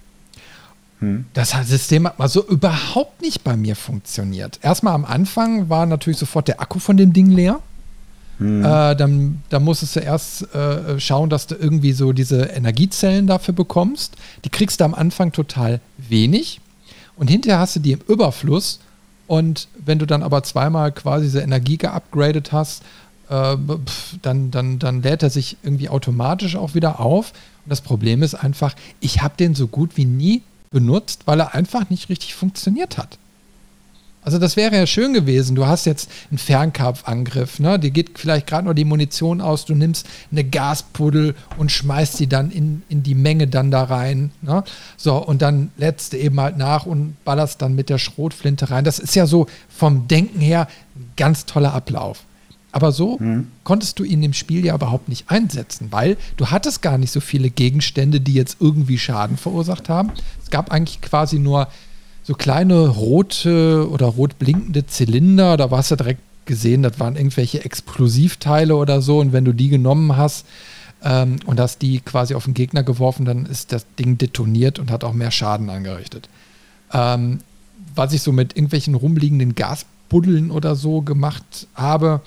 Hm. 0.99 1.25
Das 1.33 1.55
System 1.65 2.07
hat 2.07 2.19
mal 2.19 2.29
so 2.29 2.47
überhaupt 2.47 3.23
nicht 3.23 3.43
bei 3.43 3.57
mir 3.57 3.75
funktioniert. 3.75 4.59
Erstmal 4.61 4.93
am 4.93 5.07
Anfang 5.07 5.71
war 5.71 5.87
natürlich 5.87 6.19
sofort 6.19 6.49
der 6.49 6.61
Akku 6.61 6.79
von 6.79 6.99
dem 6.99 7.15
Ding 7.15 7.31
leer. 7.31 7.61
Hm. 8.39 8.65
Äh, 8.65 8.97
dann, 8.97 9.43
dann 9.49 9.65
musstest 9.65 9.97
du 9.97 10.01
erst 10.01 10.55
äh, 10.55 11.01
schauen, 11.01 11.31
dass 11.31 11.47
du 11.47 11.55
irgendwie 11.55 11.93
so 11.93 12.13
diese 12.13 12.43
Energiezellen 12.43 13.27
dafür 13.27 13.55
bekommst. 13.55 14.15
Die 14.45 14.51
kriegst 14.51 14.81
du 14.81 14.85
am 14.85 14.95
Anfang 14.95 15.33
total 15.33 15.81
wenig. 15.97 16.61
Und 17.17 17.29
hinterher 17.29 17.61
hast 17.61 17.77
du 17.77 17.81
die 17.81 17.93
im 17.93 18.01
Überfluss. 18.07 18.81
Und 19.27 19.69
wenn 19.85 19.99
du 19.99 20.07
dann 20.07 20.23
aber 20.23 20.43
zweimal 20.43 20.93
quasi 20.93 21.27
diese 21.27 21.41
Energie 21.41 21.79
geupgradet 21.79 22.53
hast, 22.53 22.83
äh, 23.29 23.57
dann, 24.23 24.51
dann, 24.51 24.79
dann 24.79 25.03
lädt 25.03 25.23
er 25.23 25.31
sich 25.31 25.57
irgendwie 25.63 25.89
automatisch 25.89 26.57
auch 26.57 26.75
wieder 26.75 27.01
auf. 27.01 27.33
Und 27.65 27.71
das 27.71 27.81
Problem 27.81 28.23
ist 28.23 28.35
einfach, 28.35 28.75
ich 29.01 29.23
habe 29.23 29.35
den 29.39 29.55
so 29.55 29.67
gut 29.67 29.97
wie 29.97 30.05
nie 30.05 30.43
benutzt, 30.71 31.23
weil 31.27 31.41
er 31.41 31.55
einfach 31.55 31.91
nicht 31.91 32.09
richtig 32.09 32.35
funktioniert 32.35 32.99
hat. 32.99 33.19
Also 34.27 34.41
das 34.41 34.57
wäre 34.57 34.75
ja 34.75 34.89
schön 34.89 35.13
gewesen. 35.13 35.55
Du 35.55 35.69
hast 35.69 35.87
jetzt 35.87 36.11
einen 36.33 36.39
Fernkampfangriff, 36.39 37.61
ne? 37.61 37.79
Dir 37.79 37.93
geht 37.93 38.19
vielleicht 38.19 38.49
gerade 38.49 38.67
noch 38.67 38.75
die 38.75 38.85
Munition 38.85 39.41
aus, 39.41 39.67
du 39.67 39.77
nimmst 39.77 40.05
eine 40.33 40.43
Gaspuddel 40.43 41.37
und 41.59 41.71
schmeißt 41.71 42.17
sie 42.17 42.27
dann 42.27 42.51
in, 42.51 42.83
in 42.89 43.05
die 43.05 43.15
Menge 43.15 43.47
dann 43.47 43.71
da 43.71 43.85
rein. 43.85 44.33
Ne? 44.43 44.65
So, 44.97 45.15
und 45.17 45.43
dann 45.43 45.71
lädst 45.77 46.13
du 46.13 46.19
eben 46.19 46.41
halt 46.41 46.57
nach 46.57 46.87
und 46.87 47.15
ballerst 47.25 47.63
dann 47.63 47.77
mit 47.77 47.89
der 47.89 47.99
Schrotflinte 47.99 48.69
rein. 48.69 48.83
Das 48.83 48.99
ist 48.99 49.15
ja 49.15 49.27
so 49.27 49.47
vom 49.69 50.09
Denken 50.09 50.41
her 50.41 50.67
ein 50.97 51.09
ganz 51.17 51.47
toller 51.47 51.73
Ablauf. 51.73 52.25
Aber 52.73 52.91
so 52.91 53.19
mhm. 53.21 53.47
konntest 53.63 54.01
du 54.01 54.03
ihn 54.03 54.25
im 54.25 54.33
Spiel 54.33 54.65
ja 54.65 54.75
überhaupt 54.75 55.09
nicht 55.09 55.31
einsetzen, 55.31 55.93
weil 55.93 56.17
du 56.37 56.49
hattest 56.49 56.83
gar 56.83 56.99
nicht 56.99 57.13
so 57.13 57.21
viele 57.21 57.49
Gegenstände, 57.49 58.21
die 58.21 58.35
jetzt 58.35 58.57
irgendwie 58.59 58.99
Schaden 58.99 59.37
verursacht 59.37 59.89
haben. 59.89 60.11
Es 60.43 60.51
gab 60.51 60.73
eigentlich 60.73 61.01
quasi 61.01 61.39
nur 61.39 61.69
so 62.27 62.35
kleine 62.35 62.89
rote 62.89 63.89
oder 63.89 64.07
rot 64.07 64.37
blinkende 64.41 64.85
Zylinder. 64.85 65.57
Da 65.57 65.71
warst 65.71 65.93
du 65.93 65.97
direkt 65.97 66.23
gesehen, 66.45 66.83
das 66.83 66.99
waren 66.99 67.15
irgendwelche 67.15 67.65
Explosivteile 67.65 68.75
oder 68.75 69.01
so. 69.01 69.21
Und 69.21 69.33
wenn 69.33 69.45
du 69.45 69.53
die 69.53 69.69
genommen 69.69 70.17
hast 70.17 70.45
ähm, 71.05 71.37
und 71.47 71.61
hast 71.61 71.83
die 71.83 72.01
quasi 72.01 72.35
auf 72.35 72.47
den 72.47 72.55
Gegner 72.55 72.83
geworfen, 72.83 73.27
dann 73.27 73.47
ist 73.47 73.71
das 73.71 73.87
Ding 73.97 74.19
detoniert 74.19 74.81
und 74.81 74.91
hat 74.91 75.05
auch 75.05 75.13
mehr 75.13 75.31
Schaden 75.31 75.71
angerichtet. 75.71 76.29
Ähm, 76.93 77.39
was 77.95 78.13
ich 78.13 78.23
so 78.23 78.33
mit 78.33 78.57
irgendwelchen 78.57 78.97
rumliegenden 78.97 79.55
Gasbuddeln 79.55 80.51
oder 80.51 80.75
so 80.75 81.03
gemacht 81.03 81.69
habe, 81.77 82.23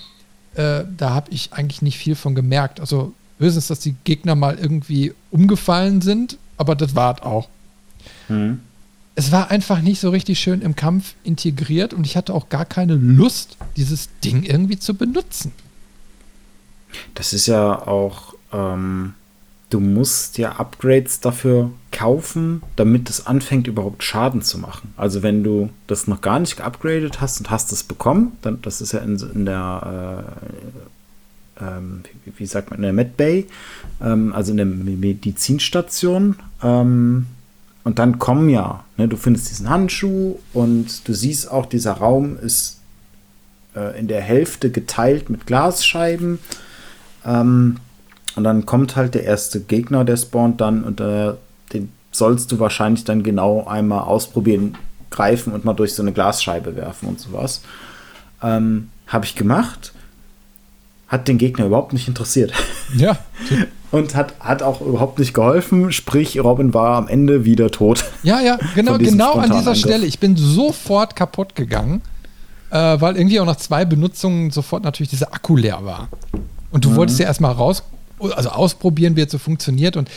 äh, 0.54 0.84
da 0.96 1.10
habe 1.10 1.30
ich 1.30 1.52
eigentlich 1.52 1.82
nicht 1.82 1.98
viel 1.98 2.14
von 2.14 2.34
gemerkt. 2.34 2.80
Also 2.80 3.12
höchstens, 3.38 3.66
dass 3.66 3.80
die 3.80 3.96
Gegner 4.04 4.34
mal 4.34 4.58
irgendwie 4.58 5.12
umgefallen 5.30 6.00
sind, 6.00 6.38
aber 6.56 6.74
das 6.74 6.96
war 6.96 7.26
auch. 7.26 7.50
Mhm 8.30 8.60
es 9.14 9.32
war 9.32 9.50
einfach 9.50 9.80
nicht 9.80 10.00
so 10.00 10.10
richtig 10.10 10.40
schön 10.40 10.62
im 10.62 10.76
Kampf 10.76 11.14
integriert 11.24 11.92
und 11.92 12.06
ich 12.06 12.16
hatte 12.16 12.34
auch 12.34 12.48
gar 12.48 12.64
keine 12.64 12.94
Lust, 12.94 13.56
dieses 13.76 14.08
Ding 14.24 14.42
irgendwie 14.44 14.78
zu 14.78 14.94
benutzen. 14.94 15.52
Das 17.14 17.32
ist 17.32 17.46
ja 17.46 17.86
auch, 17.86 18.34
ähm, 18.52 19.14
du 19.70 19.80
musst 19.80 20.38
ja 20.38 20.52
Upgrades 20.52 21.20
dafür 21.20 21.70
kaufen, 21.92 22.62
damit 22.76 23.10
es 23.10 23.26
anfängt 23.26 23.66
überhaupt 23.66 24.02
Schaden 24.02 24.42
zu 24.42 24.58
machen. 24.58 24.94
Also 24.96 25.22
wenn 25.22 25.42
du 25.42 25.70
das 25.86 26.06
noch 26.06 26.20
gar 26.20 26.38
nicht 26.38 26.56
geupgradet 26.56 27.20
hast 27.20 27.40
und 27.40 27.50
hast 27.50 27.72
es 27.72 27.82
bekommen, 27.82 28.32
dann 28.42 28.62
das 28.62 28.80
ist 28.80 28.92
ja 28.92 29.00
in, 29.00 29.16
in 29.34 29.44
der 29.46 30.26
äh, 31.58 31.64
ähm, 31.64 32.02
wie, 32.36 32.46
sagt 32.46 32.70
man, 32.70 32.78
in 32.78 32.84
der 32.84 32.92
MedBay, 32.92 33.46
ähm, 34.00 34.32
also 34.32 34.52
in 34.52 34.56
der 34.56 34.66
Medizinstation, 34.66 36.36
ähm, 36.62 37.26
und 37.84 37.98
dann 37.98 38.18
kommen 38.18 38.48
ja, 38.48 38.84
ne, 38.96 39.08
du 39.08 39.16
findest 39.16 39.50
diesen 39.50 39.70
Handschuh 39.70 40.38
und 40.52 41.08
du 41.08 41.14
siehst 41.14 41.50
auch, 41.50 41.66
dieser 41.66 41.92
Raum 41.92 42.36
ist 42.38 42.80
äh, 43.74 43.98
in 43.98 44.08
der 44.08 44.20
Hälfte 44.20 44.70
geteilt 44.70 45.30
mit 45.30 45.46
Glasscheiben. 45.46 46.38
Ähm, 47.24 47.76
und 48.36 48.44
dann 48.44 48.66
kommt 48.66 48.96
halt 48.96 49.14
der 49.14 49.24
erste 49.24 49.60
Gegner, 49.60 50.04
der 50.04 50.16
spawnt 50.16 50.60
dann 50.60 50.84
und 50.84 51.00
äh, 51.00 51.32
den 51.72 51.90
sollst 52.12 52.52
du 52.52 52.58
wahrscheinlich 52.58 53.04
dann 53.04 53.22
genau 53.22 53.66
einmal 53.66 54.02
ausprobieren, 54.02 54.76
greifen 55.10 55.52
und 55.52 55.64
mal 55.64 55.74
durch 55.74 55.94
so 55.94 56.02
eine 56.02 56.12
Glasscheibe 56.12 56.76
werfen 56.76 57.08
und 57.08 57.20
sowas. 57.20 57.62
Ähm, 58.42 58.90
Habe 59.06 59.24
ich 59.24 59.34
gemacht. 59.34 59.92
Hat 61.08 61.26
den 61.26 61.38
Gegner 61.38 61.66
überhaupt 61.66 61.92
nicht 61.92 62.08
interessiert. 62.08 62.52
Ja. 62.94 63.18
und 63.90 64.14
hat, 64.14 64.34
hat 64.40 64.62
auch 64.62 64.80
überhaupt 64.80 65.18
nicht 65.18 65.34
geholfen. 65.34 65.92
Sprich, 65.92 66.42
Robin 66.42 66.72
war 66.74 66.96
am 66.96 67.08
Ende 67.08 67.44
wieder 67.44 67.70
tot. 67.70 68.04
Ja, 68.22 68.40
ja, 68.40 68.58
genau, 68.74 68.98
genau 68.98 69.34
an 69.34 69.50
dieser 69.50 69.74
Stelle. 69.74 70.06
Ich 70.06 70.18
bin 70.18 70.36
sofort 70.36 71.16
kaputt 71.16 71.54
gegangen, 71.54 72.02
äh, 72.70 73.00
weil 73.00 73.16
irgendwie 73.16 73.40
auch 73.40 73.46
nach 73.46 73.56
zwei 73.56 73.84
Benutzungen 73.84 74.50
sofort 74.50 74.84
natürlich 74.84 75.10
dieser 75.10 75.34
Akku 75.34 75.56
leer 75.56 75.84
war. 75.84 76.08
Und 76.70 76.84
du 76.84 76.90
mhm. 76.90 76.96
wolltest 76.96 77.18
ja 77.18 77.26
erstmal 77.26 77.52
raus, 77.52 77.82
also 78.20 78.50
ausprobieren, 78.50 79.16
wie 79.16 79.22
es 79.22 79.32
so 79.32 79.38
funktioniert. 79.38 79.96
Und 79.96 80.08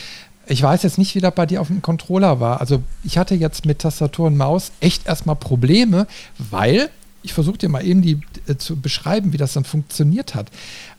ich 0.46 0.62
weiß 0.62 0.82
jetzt 0.82 0.98
nicht, 0.98 1.14
wie 1.14 1.20
das 1.20 1.34
bei 1.34 1.46
dir 1.46 1.60
auf 1.60 1.68
dem 1.68 1.82
Controller 1.82 2.38
war. 2.38 2.60
Also 2.60 2.82
ich 3.02 3.18
hatte 3.18 3.34
jetzt 3.34 3.66
mit 3.66 3.80
Tastatur 3.80 4.26
und 4.26 4.36
Maus 4.36 4.72
echt 4.80 5.06
erstmal 5.06 5.36
Probleme, 5.36 6.06
weil 6.38 6.90
ich 7.24 7.32
versuche 7.32 7.58
dir 7.58 7.68
mal 7.68 7.84
eben 7.84 8.02
die, 8.02 8.20
äh, 8.46 8.56
zu 8.56 8.76
beschreiben, 8.76 9.32
wie 9.32 9.38
das 9.38 9.54
dann 9.54 9.64
funktioniert 9.64 10.34
hat. 10.34 10.48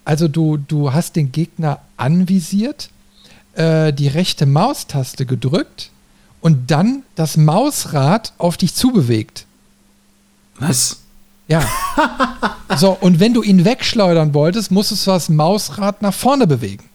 Also 0.04 0.28
du, 0.28 0.58
du 0.58 0.92
hast 0.92 1.16
den 1.16 1.32
Gegner 1.32 1.80
anvisiert, 1.96 2.90
äh, 3.54 3.94
die 3.94 4.08
rechte 4.08 4.46
Maustaste 4.46 5.26
gedrückt 5.26 5.92
und 6.42 6.72
dann 6.72 7.04
das 7.16 7.38
Mausrad 7.38 8.34
auf 8.38 8.58
dich 8.58 8.74
zubewegt. 8.76 9.46
Was? 10.60 10.98
Ja. 11.48 11.68
so, 12.78 12.92
und 13.00 13.20
wenn 13.20 13.34
du 13.34 13.44
ihn 13.44 13.64
wegschleudern 13.64 14.34
wolltest, 14.34 14.72
musstest 14.72 15.06
du 15.06 15.12
das 15.12 15.30
Mausrad 15.30 16.02
nach 16.02 16.14
vorne 16.14 16.48
bewegen. 16.48 16.90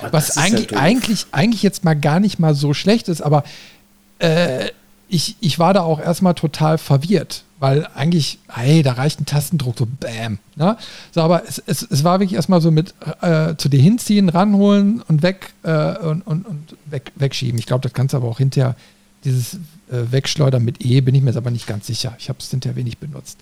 Oh, 0.00 0.06
Was 0.12 0.36
eigentlich, 0.36 0.70
ja 0.70 0.78
eigentlich, 0.78 1.26
eigentlich 1.32 1.62
jetzt 1.62 1.84
mal 1.84 1.94
gar 1.94 2.20
nicht 2.20 2.38
mal 2.38 2.54
so 2.54 2.74
schlecht 2.74 3.08
ist, 3.08 3.20
aber 3.20 3.42
äh, 4.20 4.70
ich, 5.08 5.36
ich 5.40 5.58
war 5.58 5.74
da 5.74 5.82
auch 5.82 5.98
erstmal 6.00 6.34
total 6.34 6.78
verwirrt, 6.78 7.42
weil 7.60 7.86
eigentlich, 7.94 8.38
hey, 8.48 8.82
da 8.82 8.92
reicht 8.92 9.20
ein 9.20 9.26
Tastendruck, 9.26 9.78
so 9.78 9.86
bam. 9.86 10.38
Ne? 10.56 10.76
So, 11.12 11.22
aber 11.22 11.42
es, 11.46 11.62
es, 11.66 11.82
es 11.82 12.04
war 12.04 12.20
wirklich 12.20 12.36
erstmal 12.36 12.60
so 12.60 12.70
mit 12.70 12.94
äh, 13.20 13.56
zu 13.56 13.68
dir 13.68 13.80
hinziehen, 13.80 14.28
ranholen 14.28 15.02
und 15.08 15.22
weg 15.22 15.52
äh, 15.64 15.96
und, 15.98 16.22
und, 16.22 16.46
und 16.46 16.76
weg, 16.86 17.12
wegschieben. 17.16 17.58
Ich 17.58 17.66
glaube, 17.66 17.82
das 17.82 17.92
kannst 17.92 18.12
du 18.12 18.18
aber 18.18 18.28
auch 18.28 18.38
hinterher, 18.38 18.76
dieses 19.24 19.54
äh, 19.54 19.58
Wegschleudern 20.10 20.64
mit 20.64 20.84
E, 20.84 21.00
bin 21.00 21.14
ich 21.14 21.22
mir 21.22 21.30
jetzt 21.30 21.36
aber 21.36 21.50
nicht 21.50 21.66
ganz 21.66 21.86
sicher. 21.86 22.14
Ich 22.18 22.28
habe 22.28 22.38
es 22.38 22.50
hinterher 22.50 22.76
wenig 22.76 22.98
benutzt. 22.98 23.38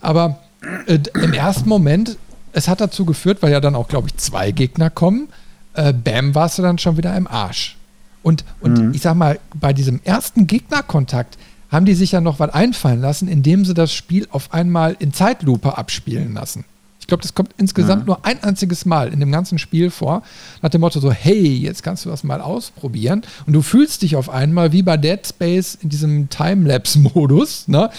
Aber 0.00 0.40
äh, 0.86 0.98
im 1.14 1.34
ersten 1.34 1.68
Moment, 1.68 2.16
es 2.52 2.68
hat 2.68 2.80
dazu 2.80 3.04
geführt, 3.04 3.42
weil 3.42 3.52
ja 3.52 3.60
dann 3.60 3.74
auch, 3.74 3.88
glaube 3.88 4.08
ich, 4.08 4.16
zwei 4.16 4.50
Gegner 4.50 4.88
kommen, 4.88 5.28
äh, 5.74 5.92
bam, 5.92 6.34
warst 6.34 6.58
du 6.58 6.62
dann 6.62 6.78
schon 6.78 6.96
wieder 6.96 7.14
im 7.16 7.26
Arsch. 7.26 7.76
Und, 8.22 8.44
und 8.60 8.78
mhm. 8.78 8.94
ich 8.94 9.02
sag 9.02 9.14
mal, 9.14 9.38
bei 9.54 9.72
diesem 9.72 10.00
ersten 10.04 10.46
Gegnerkontakt 10.46 11.38
haben 11.70 11.86
die 11.86 11.94
sich 11.94 12.12
ja 12.12 12.20
noch 12.20 12.38
was 12.38 12.50
einfallen 12.54 13.00
lassen, 13.00 13.28
indem 13.28 13.64
sie 13.64 13.74
das 13.74 13.92
Spiel 13.92 14.26
auf 14.30 14.52
einmal 14.52 14.96
in 14.98 15.12
Zeitlupe 15.12 15.76
abspielen 15.76 16.34
lassen. 16.34 16.64
Ich 17.00 17.06
glaube, 17.06 17.22
das 17.22 17.34
kommt 17.34 17.52
insgesamt 17.56 18.02
mhm. 18.02 18.06
nur 18.06 18.26
ein 18.26 18.42
einziges 18.42 18.84
Mal 18.84 19.12
in 19.12 19.20
dem 19.20 19.32
ganzen 19.32 19.58
Spiel 19.58 19.90
vor, 19.90 20.22
nach 20.60 20.68
dem 20.68 20.82
Motto 20.82 21.00
so, 21.00 21.10
hey, 21.10 21.56
jetzt 21.56 21.82
kannst 21.82 22.04
du 22.04 22.10
das 22.10 22.22
mal 22.22 22.40
ausprobieren. 22.40 23.22
Und 23.46 23.54
du 23.54 23.62
fühlst 23.62 24.02
dich 24.02 24.16
auf 24.16 24.28
einmal 24.28 24.72
wie 24.72 24.82
bei 24.82 24.96
Dead 24.98 25.26
Space 25.26 25.78
in 25.80 25.88
diesem 25.88 26.28
Timelapse-Modus, 26.28 27.68
ne? 27.68 27.90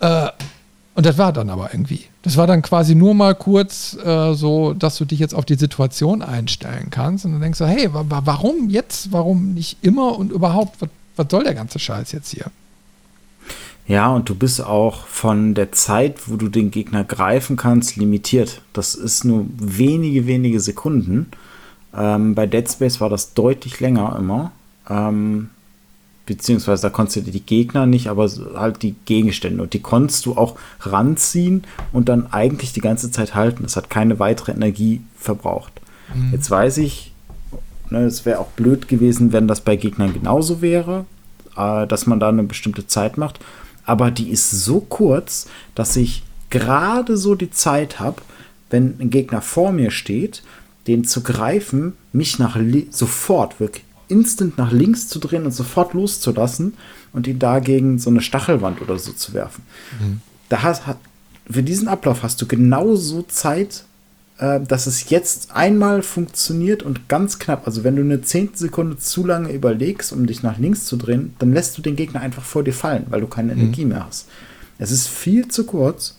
Äh, 0.00 0.28
Und 0.96 1.04
das 1.04 1.18
war 1.18 1.32
dann 1.32 1.50
aber 1.50 1.74
irgendwie. 1.74 2.04
Das 2.22 2.38
war 2.38 2.46
dann 2.46 2.62
quasi 2.62 2.94
nur 2.94 3.14
mal 3.14 3.34
kurz 3.34 3.96
äh, 4.02 4.32
so, 4.34 4.72
dass 4.72 4.96
du 4.96 5.04
dich 5.04 5.18
jetzt 5.18 5.34
auf 5.34 5.44
die 5.44 5.56
Situation 5.56 6.22
einstellen 6.22 6.88
kannst. 6.90 7.26
Und 7.26 7.32
dann 7.32 7.42
denkst 7.42 7.58
du, 7.58 7.66
hey, 7.66 7.92
wa 7.92 8.04
warum 8.24 8.70
jetzt? 8.70 9.12
Warum 9.12 9.52
nicht 9.52 9.76
immer 9.82 10.18
und 10.18 10.32
überhaupt? 10.32 10.80
Was, 10.80 10.88
was 11.16 11.26
soll 11.30 11.44
der 11.44 11.54
ganze 11.54 11.78
Scheiß 11.78 12.12
jetzt 12.12 12.30
hier? 12.30 12.50
Ja, 13.88 14.12
und 14.12 14.28
du 14.28 14.34
bist 14.34 14.60
auch 14.62 15.06
von 15.06 15.54
der 15.54 15.70
Zeit, 15.72 16.28
wo 16.28 16.36
du 16.36 16.48
den 16.48 16.70
Gegner 16.70 17.04
greifen 17.04 17.56
kannst, 17.56 17.96
limitiert. 17.96 18.62
Das 18.72 18.94
ist 18.94 19.24
nur 19.24 19.46
wenige, 19.58 20.26
wenige 20.26 20.58
Sekunden. 20.58 21.30
Ähm, 21.96 22.34
bei 22.34 22.46
Dead 22.46 22.68
Space 22.68 23.00
war 23.00 23.08
das 23.08 23.34
deutlich 23.34 23.78
länger 23.78 24.16
immer. 24.18 24.50
Ähm, 24.90 25.50
beziehungsweise 26.26 26.82
da 26.82 26.90
konntest 26.90 27.16
du 27.16 27.30
die 27.30 27.40
Gegner 27.40 27.86
nicht, 27.86 28.08
aber 28.08 28.28
halt 28.56 28.82
die 28.82 28.96
Gegenstände. 29.04 29.62
Und 29.62 29.72
die 29.72 29.80
konntest 29.80 30.26
du 30.26 30.36
auch 30.36 30.56
ranziehen 30.80 31.62
und 31.92 32.08
dann 32.08 32.32
eigentlich 32.32 32.72
die 32.72 32.80
ganze 32.80 33.12
Zeit 33.12 33.36
halten. 33.36 33.62
Das 33.62 33.76
hat 33.76 33.88
keine 33.88 34.18
weitere 34.18 34.50
Energie 34.52 35.00
verbraucht. 35.16 35.72
Mhm. 36.12 36.32
Jetzt 36.32 36.50
weiß 36.50 36.78
ich, 36.78 37.12
es 37.90 38.24
wäre 38.24 38.40
auch 38.40 38.48
blöd 38.48 38.88
gewesen, 38.88 39.32
wenn 39.32 39.48
das 39.48 39.60
bei 39.60 39.76
Gegnern 39.76 40.12
genauso 40.12 40.60
wäre, 40.60 41.04
äh, 41.56 41.86
dass 41.86 42.06
man 42.06 42.20
da 42.20 42.28
eine 42.28 42.42
bestimmte 42.42 42.86
Zeit 42.86 43.16
macht. 43.16 43.38
Aber 43.84 44.10
die 44.10 44.30
ist 44.30 44.50
so 44.50 44.80
kurz, 44.80 45.46
dass 45.74 45.96
ich 45.96 46.24
gerade 46.50 47.16
so 47.16 47.34
die 47.34 47.50
Zeit 47.50 48.00
habe, 48.00 48.22
wenn 48.70 49.00
ein 49.00 49.10
Gegner 49.10 49.40
vor 49.40 49.72
mir 49.72 49.90
steht, 49.90 50.42
den 50.86 51.04
zu 51.04 51.22
greifen, 51.22 51.94
mich 52.12 52.38
nach 52.38 52.58
sofort 52.90 53.60
wirklich 53.60 53.84
instant 54.08 54.56
nach 54.56 54.72
links 54.72 55.08
zu 55.08 55.18
drehen 55.18 55.44
und 55.44 55.52
sofort 55.52 55.94
loszulassen 55.94 56.74
und 57.12 57.26
ihn 57.26 57.38
dagegen 57.38 57.98
so 57.98 58.10
eine 58.10 58.20
Stachelwand 58.20 58.80
oder 58.80 58.98
so 58.98 59.12
zu 59.12 59.32
werfen. 59.32 59.64
Mhm. 60.00 60.20
Da 60.48 60.62
hast, 60.62 60.82
für 61.50 61.62
diesen 61.62 61.88
Ablauf 61.88 62.22
hast 62.22 62.40
du 62.40 62.46
genauso 62.46 63.22
Zeit, 63.22 63.84
äh, 64.38 64.60
dass 64.60 64.86
es 64.86 65.08
jetzt 65.10 65.52
einmal 65.52 66.02
funktioniert 66.02 66.82
und 66.82 67.08
ganz 67.08 67.38
knapp. 67.38 67.66
Also 67.66 67.84
wenn 67.84 67.96
du 67.96 68.02
eine 68.02 68.22
Zehntelsekunde 68.22 68.98
zu 68.98 69.24
lange 69.24 69.52
überlegst, 69.52 70.12
um 70.12 70.26
dich 70.26 70.42
nach 70.42 70.58
links 70.58 70.84
zu 70.84 70.96
drehen, 70.96 71.34
dann 71.38 71.52
lässt 71.52 71.78
du 71.78 71.82
den 71.82 71.96
Gegner 71.96 72.20
einfach 72.20 72.44
vor 72.44 72.62
dir 72.62 72.74
fallen, 72.74 73.06
weil 73.08 73.20
du 73.20 73.26
keine 73.26 73.54
mhm. 73.54 73.60
Energie 73.60 73.84
mehr 73.84 74.06
hast. 74.06 74.28
Es 74.78 74.90
ist 74.90 75.08
viel 75.08 75.48
zu 75.48 75.64
kurz. 75.64 76.16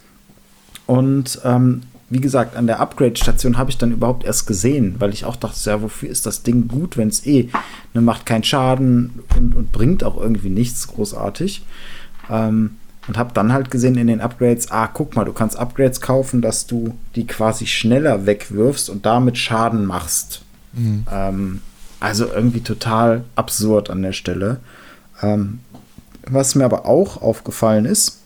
Und 0.88 1.42
ähm, 1.44 1.82
wie 2.10 2.22
gesagt, 2.22 2.56
an 2.56 2.68
der 2.68 2.80
Upgrade-Station 2.80 3.58
habe 3.58 3.70
ich 3.70 3.78
dann 3.78 3.92
überhaupt 3.92 4.24
erst 4.24 4.48
gesehen, 4.48 4.96
weil 5.00 5.14
ich 5.14 5.26
auch 5.26 5.36
dachte, 5.36 5.70
ja, 5.70 5.82
wofür 5.82 6.10
ist 6.10 6.26
das 6.26 6.42
Ding 6.42 6.68
gut, 6.68 6.96
wenn 6.96 7.10
es 7.10 7.26
eh 7.26 7.50
ne, 7.94 8.02
macht 8.02 8.26
keinen 8.26 8.46
Schaden 8.46 9.20
und, 9.36 9.56
und, 9.56 9.72
bringt 9.74 10.04
auch 10.04 10.18
irgendwie 10.18 10.50
nichts 10.50 10.88
großartig. 10.88 11.66
Ähm, 12.30 12.78
und 13.08 13.18
habe 13.18 13.34
dann 13.34 13.54
halt 13.54 13.72
gesehen 13.72 13.96
in 13.96 14.08
den 14.08 14.22
Upgrades, 14.22 14.72
ah, 14.72 14.88
guck 14.88 15.16
mal, 15.16 15.26
du 15.26 15.34
kannst 15.34 15.58
Upgrades 15.58 16.02
kaufen, 16.02 16.42
dass 16.42 16.68
du 16.68 16.98
die 17.16 17.26
quasi 17.26 17.66
schneller 17.66 18.26
wegwirfst 18.26 18.90
und 18.90 19.06
damit 19.06 19.38
Schaden 19.38 19.86
machst. 19.86 20.42
Mhm. 20.74 21.06
Ähm, 21.12 21.62
also 22.00 22.28
irgendwie 22.28 22.62
total 22.62 23.24
absurd 23.36 23.90
an 23.90 24.02
der 24.02 24.14
Stelle. 24.14 24.60
Ähm, 25.22 25.60
was 26.26 26.56
mir 26.56 26.66
aber 26.66 26.86
auch 26.86 27.22
aufgefallen 27.22 27.86
ist, 27.86 28.20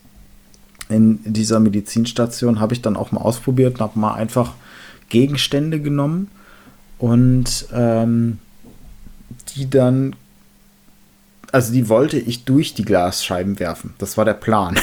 in 0.89 1.19
dieser 1.23 1.59
Medizinstation 1.59 2.59
habe 2.59 2.73
ich 2.73 2.81
dann 2.81 2.97
auch 2.97 3.11
mal 3.11 3.21
ausprobiert 3.21 3.75
und 3.75 3.81
habe 3.81 3.99
mal 3.99 4.13
einfach 4.13 4.53
Gegenstände 5.09 5.79
genommen 5.79 6.29
und 6.97 7.67
ähm, 7.73 8.39
die 9.55 9.69
dann, 9.69 10.15
also 11.51 11.73
die 11.73 11.89
wollte 11.89 12.17
ich 12.17 12.45
durch 12.45 12.73
die 12.73 12.85
Glasscheiben 12.85 13.59
werfen. 13.59 13.93
Das 13.97 14.17
war 14.17 14.25
der 14.25 14.33
Plan. 14.33 14.79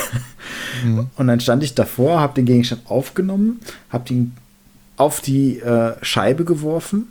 Mhm. 0.84 1.08
Und 1.16 1.26
dann 1.26 1.40
stand 1.40 1.62
ich 1.62 1.74
davor, 1.74 2.20
habe 2.20 2.34
den 2.34 2.46
Gegenstand 2.46 2.82
aufgenommen, 2.90 3.60
habe 3.90 4.12
ihn 4.12 4.36
auf 4.96 5.20
die 5.20 5.58
äh, 5.60 5.94
Scheibe 6.02 6.44
geworfen. 6.44 7.08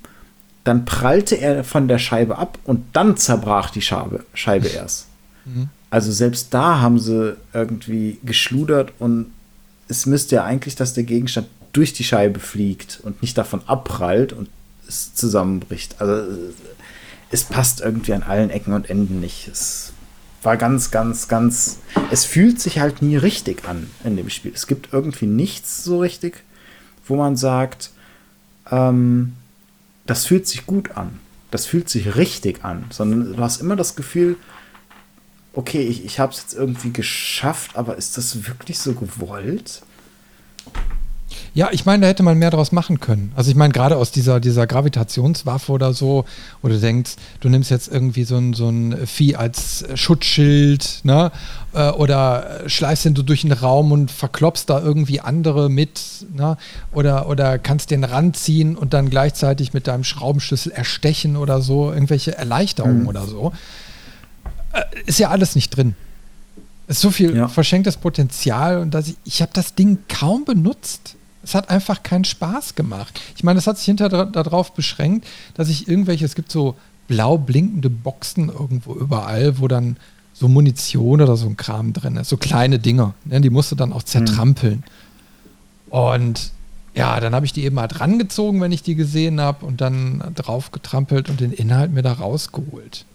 Dann 0.64 0.86
prallte 0.86 1.36
er 1.36 1.64
von 1.64 1.88
der 1.88 1.97
Scheibe 1.97 2.38
ab 2.38 2.60
und 2.66 2.86
dann 2.93 3.18
zerbrach 3.18 3.70
die 3.70 3.82
Scheibe, 3.82 4.26
Scheibe 4.34 4.68
erst. 4.68 5.08
Mhm. 5.45 5.70
Also 5.89 6.12
selbst 6.12 6.53
da 6.53 6.80
haben 6.82 6.99
sie 6.99 7.36
irgendwie 7.53 8.20
geschludert 8.24 8.93
und 8.99 9.28
es 9.88 10.05
müsste 10.05 10.36
ja 10.36 10.43
eigentlich, 10.43 10.76
dass 10.76 10.93
der 10.93 11.03
Gegenstand 11.03 11.47
durch 11.72 11.93
die 11.93 12.03
Scheibe 12.03 12.39
fliegt 12.39 12.99
und 13.03 13.22
nicht 13.22 13.38
davon 13.38 13.62
abprallt 13.68 14.34
und 14.34 14.49
es 14.88 15.14
zusammenbricht. 15.14 16.01
Also 16.01 16.24
es 17.30 17.43
passt 17.43 17.82
irgendwie 17.82 18.13
an 18.13 18.23
allen 18.23 18.49
Ecken 18.49 18.73
und 18.73 18.89
Enden 18.89 19.19
nicht. 19.19 19.47
Es 19.47 19.93
war 20.43 20.57
ganz, 20.57 20.91
ganz, 20.91 21.28
ganz. 21.28 21.80
Es 22.11 22.25
fühlt 22.25 22.59
sich 22.61 22.80
halt 22.80 23.01
nie 23.01 23.17
richtig 23.17 23.67
an 23.67 23.89
in 24.03 24.15
dem 24.15 24.30
Spiel. 24.30 24.51
Es 24.53 24.67
gibt 24.67 24.93
irgendwie 24.93 25.28
nichts 25.28 25.84
so 25.84 25.99
richtig, 25.99 26.43
wo 27.05 27.15
man 27.15 27.36
sagt, 27.36 27.91
ähm, 28.71 29.34
das 30.05 30.25
fühlt 30.25 30.47
sich 30.47 30.65
gut 30.65 30.91
an. 30.95 31.19
Das 31.51 31.65
fühlt 31.65 31.89
sich 31.89 32.15
richtig 32.15 32.63
an, 32.63 32.86
sondern 32.89 33.36
du 33.36 33.41
hast 33.41 33.61
immer 33.61 33.75
das 33.75 33.95
Gefühl, 33.95 34.38
okay, 35.53 35.82
ich, 35.82 36.05
ich 36.05 36.19
habe 36.19 36.34
es 36.34 36.41
jetzt 36.41 36.53
irgendwie 36.53 36.91
geschafft, 36.91 37.78
aber 37.78 37.95
ist 37.95 38.17
das 38.17 38.47
wirklich 38.47 38.80
so 38.80 38.93
gewollt? 38.93 39.82
Ja, 41.58 41.70
ich 41.72 41.88
meine, 41.88 42.01
da 42.01 42.08
hätte 42.08 42.22
man 42.22 42.38
mehr 42.38 42.51
draus 42.51 42.72
machen 42.72 42.99
können. 42.99 43.32
Also 43.36 43.49
ich 43.49 43.58
meine, 43.58 43.74
gerade 43.74 43.97
aus 43.97 44.12
dieser, 44.12 44.39
dieser 44.39 44.68
Gravitationswaffe 44.68 45.72
oder 45.72 45.91
so, 45.91 46.26
wo 46.62 46.68
du 46.68 46.80
denkst, 46.80 47.16
du 47.39 47.49
nimmst 47.49 47.72
jetzt 47.72 47.88
irgendwie 47.91 48.26
so 48.26 48.38
ein, 48.38 48.53
so 48.53 48.70
ein 48.70 49.08
Vieh 49.08 49.36
als 49.36 49.84
Schutzschild, 49.95 50.99
ne? 51.01 51.32
Äh, 51.74 51.89
oder 51.89 52.60
schleißt 52.68 53.08
ihn 53.08 53.16
du 53.16 53.24
durch 53.24 53.41
den 53.41 53.53
Raum 53.53 53.91
und 53.91 54.12
verklopst 54.12 54.70
da 54.70 54.80
irgendwie 54.80 55.20
andere 55.20 55.68
mit, 55.68 55.99
ne? 56.32 56.58
Oder, 56.93 57.28
oder 57.28 57.58
kannst 57.58 57.89
den 57.89 58.03
ranziehen 58.03 58.76
und 58.76 58.93
dann 58.93 59.10
gleichzeitig 59.10 59.74
mit 59.74 59.88
deinem 59.88 60.03
Schraubenschlüssel 60.03 60.72
erstechen 60.72 61.38
oder 61.38 61.62
so, 61.62 61.91
irgendwelche 61.91 62.38
Erleichterungen 62.38 63.01
mhm. 63.01 63.08
oder 63.08 63.26
so. 63.26 63.51
Äh, 64.74 64.84
ist 65.08 65.18
ja 65.18 65.30
alles 65.30 65.55
nicht 65.55 65.72
drin. 65.72 65.95
Es 66.86 66.97
ist 66.97 67.01
so 67.01 67.10
viel 67.10 67.36
ja. 67.36 67.47
verschenktes 67.47 67.97
Potenzial 67.97 68.78
und 68.78 68.93
dass 68.93 69.08
ich, 69.08 69.16
ich 69.26 69.41
habe 69.41 69.53
das 69.55 69.74
Ding 69.74 69.97
kaum 70.08 70.45
benutzt. 70.45 71.16
Es 71.48 71.56
hat 71.56 71.70
einfach 71.70 72.04
keinen 72.04 72.26
Spaß 72.26 72.76
gemacht. 72.76 73.22
Ich 73.38 73.43
meine, 73.45 73.58
es 73.58 73.68
hat 73.68 73.78
sich 73.78 73.86
hinterher 73.86 74.26
darauf 74.26 74.74
beschränkt, 74.74 75.26
dass 75.54 75.70
ich 75.70 75.88
irgendwelche, 75.88 76.26
es 76.26 76.36
gibt 76.36 76.52
so 76.52 76.76
blau 77.08 77.38
blinkende 77.38 77.89
Boxen 77.89 78.50
irgendwo 78.50 78.93
überall, 78.93 79.58
wo 79.60 79.70
dann 79.70 79.95
so 80.34 80.50
Munition 80.50 81.22
oder 81.22 81.38
so 81.38 81.48
ein 81.48 81.56
Kram 81.56 81.93
drin 81.93 82.18
ist, 82.18 82.28
so 82.28 82.36
kleine 82.36 82.80
Dinger. 82.80 83.14
Ne, 83.24 83.39
die 83.39 83.50
musste 83.50 83.78
dann 83.78 83.93
auch 83.93 84.04
zertrampeln. 84.04 84.84
Mhm. 85.86 85.91
Und 85.93 86.52
ja, 86.93 87.18
dann 87.22 87.34
habe 87.34 87.45
ich 87.45 87.54
die 87.54 87.64
eben 87.64 87.80
halt 87.80 88.02
rangezogen, 88.02 88.60
wenn 88.60 88.74
ich 88.74 88.84
die 88.84 88.95
gesehen 88.95 89.39
habe 89.39 89.66
und 89.66 89.80
dann 89.80 90.34
drauf 90.36 90.72
getrampelt 90.72 91.30
und 91.30 91.39
den 91.39 91.54
Inhalt 91.54 91.93
mir 91.93 92.02
da 92.02 92.12
rausgeholt. 92.12 93.06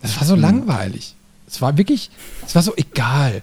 Das 0.00 0.16
war 0.20 0.28
so 0.28 0.36
mhm. 0.36 0.42
langweilig. 0.42 1.16
Es 1.48 1.60
war 1.60 1.76
wirklich, 1.76 2.12
es 2.46 2.54
war 2.54 2.62
so 2.62 2.72
egal. 2.76 3.42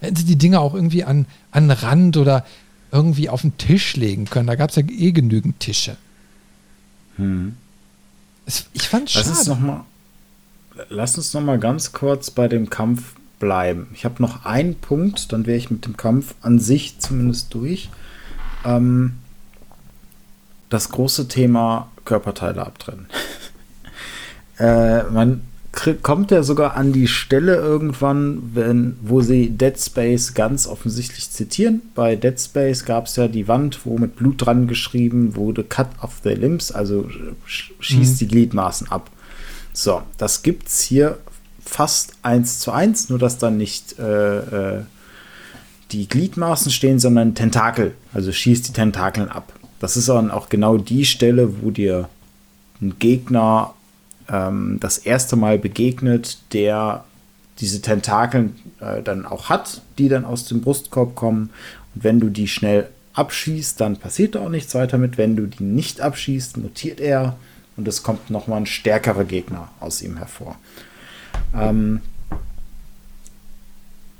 Hätten 0.00 0.16
sie 0.16 0.24
die 0.24 0.36
Dinge 0.36 0.60
auch 0.60 0.72
irgendwie 0.72 1.04
an, 1.04 1.26
an 1.50 1.70
Rand 1.70 2.16
oder 2.16 2.46
irgendwie 2.92 3.28
auf 3.28 3.42
den 3.42 3.56
Tisch 3.58 3.96
legen 3.96 4.26
können. 4.26 4.46
Da 4.46 4.54
gab 4.54 4.70
es 4.70 4.76
ja 4.76 4.82
eh 4.88 5.12
genügend 5.12 5.60
Tische. 5.60 5.96
Hm. 7.16 7.56
Es, 8.46 8.66
ich 8.72 8.88
fand 8.88 9.08
es 9.08 9.12
schade. 9.12 9.50
Noch 9.50 9.60
mal, 9.60 9.84
lass 10.88 11.16
uns 11.16 11.32
noch 11.34 11.42
mal 11.42 11.58
ganz 11.58 11.92
kurz 11.92 12.30
bei 12.30 12.48
dem 12.48 12.70
Kampf 12.70 13.14
bleiben. 13.38 13.88
Ich 13.94 14.04
habe 14.04 14.22
noch 14.22 14.44
einen 14.44 14.74
Punkt, 14.76 15.32
dann 15.32 15.46
wäre 15.46 15.58
ich 15.58 15.70
mit 15.70 15.86
dem 15.86 15.96
Kampf 15.96 16.34
an 16.42 16.58
sich 16.58 16.98
zumindest 16.98 17.54
durch. 17.54 17.90
Ähm, 18.64 19.18
das 20.68 20.90
große 20.90 21.28
Thema 21.28 21.90
Körperteile 22.04 22.64
abtrennen. 22.64 23.06
äh, 24.58 25.02
man 25.04 25.42
kommt 26.02 26.32
er 26.32 26.42
sogar 26.42 26.76
an 26.76 26.92
die 26.92 27.06
Stelle 27.06 27.54
irgendwann, 27.54 28.50
wenn, 28.54 28.96
wo 29.02 29.20
sie 29.20 29.50
Dead 29.50 29.78
Space 29.78 30.34
ganz 30.34 30.66
offensichtlich 30.66 31.30
zitieren. 31.30 31.82
Bei 31.94 32.16
Dead 32.16 32.38
Space 32.38 32.84
gab 32.84 33.06
es 33.06 33.16
ja 33.16 33.28
die 33.28 33.46
Wand, 33.46 33.80
wo 33.84 33.96
mit 33.96 34.16
Blut 34.16 34.44
dran 34.44 34.66
geschrieben 34.66 35.36
wurde, 35.36 35.62
Cut 35.62 35.88
of 36.02 36.20
the 36.24 36.30
Limbs, 36.30 36.72
also 36.72 37.08
schießt 37.46 38.14
mhm. 38.14 38.18
die 38.18 38.28
Gliedmaßen 38.28 38.90
ab. 38.90 39.10
So, 39.72 40.02
das 40.18 40.42
gibt 40.42 40.68
es 40.68 40.80
hier 40.80 41.18
fast 41.64 42.14
eins 42.22 42.58
zu 42.58 42.72
eins, 42.72 43.08
nur 43.08 43.20
dass 43.20 43.38
dann 43.38 43.56
nicht 43.56 43.98
äh, 43.98 44.78
äh, 44.78 44.82
die 45.92 46.08
Gliedmaßen 46.08 46.72
stehen, 46.72 46.98
sondern 46.98 47.36
Tentakel, 47.36 47.94
also 48.12 48.32
schießt 48.32 48.68
die 48.68 48.72
Tentakeln 48.72 49.28
ab. 49.28 49.52
Das 49.78 49.96
ist 49.96 50.08
dann 50.08 50.32
auch 50.32 50.48
genau 50.48 50.76
die 50.76 51.04
Stelle, 51.06 51.62
wo 51.62 51.70
dir 51.70 52.08
ein 52.82 52.98
Gegner 52.98 53.74
ähm, 54.30 54.78
das 54.80 54.98
erste 54.98 55.36
Mal 55.36 55.58
begegnet, 55.58 56.38
der 56.52 57.04
diese 57.58 57.82
Tentakeln 57.82 58.56
äh, 58.80 59.02
dann 59.02 59.26
auch 59.26 59.48
hat, 59.48 59.82
die 59.98 60.08
dann 60.08 60.24
aus 60.24 60.46
dem 60.46 60.62
Brustkorb 60.62 61.14
kommen. 61.14 61.50
Und 61.94 62.04
wenn 62.04 62.20
du 62.20 62.28
die 62.30 62.48
schnell 62.48 62.88
abschießt, 63.14 63.80
dann 63.80 63.96
passiert 63.96 64.36
auch 64.36 64.48
nichts 64.48 64.74
weiter 64.74 64.98
mit. 64.98 65.18
Wenn 65.18 65.36
du 65.36 65.46
die 65.46 65.64
nicht 65.64 66.00
abschießt, 66.00 66.56
notiert 66.56 67.00
er 67.00 67.36
und 67.76 67.86
es 67.88 68.02
kommt 68.02 68.30
nochmal 68.30 68.60
ein 68.60 68.66
stärkerer 68.66 69.24
Gegner 69.24 69.68
aus 69.80 70.02
ihm 70.02 70.16
hervor. 70.16 70.56
Ähm, 71.54 72.00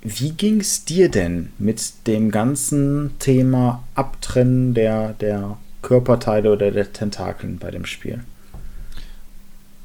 wie 0.03 0.31
ging 0.31 0.61
es 0.61 0.85
dir 0.85 1.11
denn 1.11 1.53
mit 1.59 2.07
dem 2.07 2.31
ganzen 2.31 3.19
Thema 3.19 3.85
Abtrennen 3.95 4.73
der, 4.73 5.13
der 5.15 5.59
Körperteile 5.83 6.53
oder 6.53 6.71
der 6.71 6.93
Tentakeln 6.93 7.59
bei 7.59 7.71
dem 7.71 7.85
Spiel? 7.85 8.25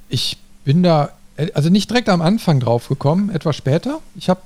Ich 0.10 0.38
bin 0.64 0.84
da, 0.84 1.10
also 1.54 1.70
nicht 1.70 1.90
direkt 1.90 2.10
am 2.10 2.22
Anfang 2.22 2.60
drauf 2.60 2.88
gekommen, 2.88 3.30
etwas 3.30 3.56
später. 3.56 4.00
Ich 4.16 4.30
habe 4.30 4.42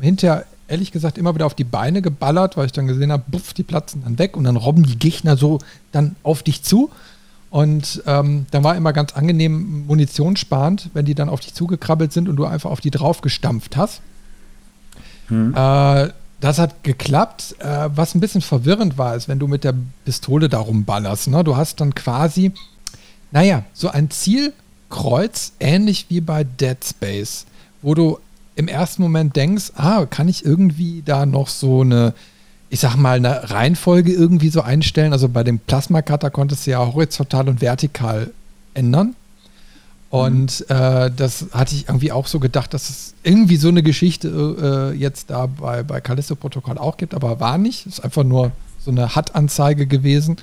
hinterher 0.00 0.44
ehrlich 0.68 0.90
gesagt 0.90 1.18
immer 1.18 1.34
wieder 1.34 1.46
auf 1.46 1.54
die 1.54 1.64
Beine 1.64 2.00
geballert, 2.00 2.56
weil 2.56 2.66
ich 2.66 2.72
dann 2.72 2.86
gesehen 2.86 3.12
habe, 3.12 3.24
buff, 3.26 3.52
die 3.52 3.62
platzen 3.62 4.02
dann 4.04 4.18
weg 4.18 4.36
und 4.36 4.44
dann 4.44 4.56
robben 4.56 4.84
die 4.84 4.98
Gegner 4.98 5.36
so 5.36 5.58
dann 5.92 6.16
auf 6.22 6.42
dich 6.42 6.62
zu. 6.62 6.90
Und 7.50 8.02
ähm, 8.06 8.46
dann 8.50 8.64
war 8.64 8.74
immer 8.76 8.94
ganz 8.94 9.12
angenehm 9.12 9.84
munitionssparend, 9.86 10.88
wenn 10.94 11.04
die 11.04 11.14
dann 11.14 11.28
auf 11.28 11.40
dich 11.40 11.52
zugekrabbelt 11.52 12.10
sind 12.10 12.30
und 12.30 12.36
du 12.36 12.46
einfach 12.46 12.70
auf 12.70 12.80
die 12.80 12.90
drauf 12.90 13.20
gestampft 13.20 13.76
hast. 13.76 14.00
Hm. 15.28 15.54
Äh, 15.54 16.08
das 16.40 16.58
hat 16.58 16.82
geklappt. 16.82 17.56
Äh, 17.58 17.90
was 17.94 18.14
ein 18.14 18.20
bisschen 18.20 18.40
verwirrend 18.40 18.96
war, 18.96 19.14
ist, 19.14 19.28
wenn 19.28 19.38
du 19.38 19.48
mit 19.48 19.64
der 19.64 19.74
Pistole 20.06 20.48
darum 20.48 20.84
ballerst. 20.84 21.28
Ne? 21.28 21.44
Du 21.44 21.56
hast 21.56 21.80
dann 21.82 21.94
quasi, 21.94 22.52
naja, 23.30 23.64
so 23.74 23.88
ein 23.88 24.10
Zielkreuz, 24.92 25.52
ähnlich 25.58 26.06
wie 26.08 26.20
bei 26.20 26.44
Dead 26.44 26.76
Space, 26.84 27.46
wo 27.80 27.94
du 27.94 28.18
im 28.54 28.68
ersten 28.68 29.02
Moment 29.02 29.34
denkst, 29.34 29.72
ah, 29.76 30.06
kann 30.06 30.28
ich 30.28 30.44
irgendwie 30.44 31.02
da 31.04 31.24
noch 31.24 31.48
so 31.48 31.80
eine, 31.80 32.12
ich 32.68 32.80
sag 32.80 32.96
mal, 32.96 33.16
eine 33.16 33.50
Reihenfolge 33.50 34.12
irgendwie 34.12 34.50
so 34.50 34.60
einstellen? 34.60 35.12
Also 35.12 35.28
bei 35.28 35.42
dem 35.42 35.58
Plasma-Cutter 35.58 36.30
konntest 36.30 36.66
du 36.66 36.72
ja 36.72 36.78
horizontal 36.78 37.48
und 37.48 37.60
vertikal 37.60 38.30
ändern. 38.74 39.14
Und 40.10 40.64
mhm. 40.68 40.76
äh, 40.76 41.10
das 41.10 41.46
hatte 41.52 41.74
ich 41.74 41.88
irgendwie 41.88 42.12
auch 42.12 42.26
so 42.26 42.38
gedacht, 42.38 42.74
dass 42.74 42.90
es 42.90 43.14
irgendwie 43.22 43.56
so 43.56 43.68
eine 43.68 43.82
Geschichte 43.82 44.92
äh, 44.92 44.98
jetzt 44.98 45.30
da 45.30 45.46
bei, 45.46 45.82
bei 45.82 46.02
Callisto-Protokoll 46.02 46.76
auch 46.76 46.98
gibt, 46.98 47.14
aber 47.14 47.40
war 47.40 47.56
nicht. 47.56 47.86
Ist 47.86 48.04
einfach 48.04 48.24
nur 48.24 48.52
so 48.84 48.90
eine 48.90 49.16
HUD-Anzeige 49.16 49.86
gewesen. 49.86 50.36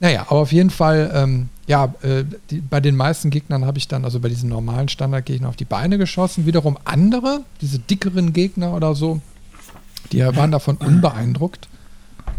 Naja, 0.00 0.22
aber 0.28 0.40
auf 0.40 0.52
jeden 0.52 0.70
Fall, 0.70 1.10
ähm, 1.14 1.50
ja, 1.70 1.94
äh, 2.02 2.24
die, 2.50 2.60
bei 2.60 2.80
den 2.80 2.96
meisten 2.96 3.30
Gegnern 3.30 3.64
habe 3.64 3.78
ich 3.78 3.86
dann, 3.86 4.04
also 4.04 4.18
bei 4.18 4.28
diesen 4.28 4.48
normalen 4.48 4.88
Standardgegnern, 4.88 5.48
auf 5.48 5.54
die 5.54 5.64
Beine 5.64 5.98
geschossen. 5.98 6.44
Wiederum 6.44 6.76
andere, 6.84 7.44
diese 7.60 7.78
dickeren 7.78 8.32
Gegner 8.32 8.74
oder 8.74 8.96
so, 8.96 9.20
die 10.10 10.18
waren 10.18 10.50
davon 10.50 10.76
unbeeindruckt. 10.80 11.68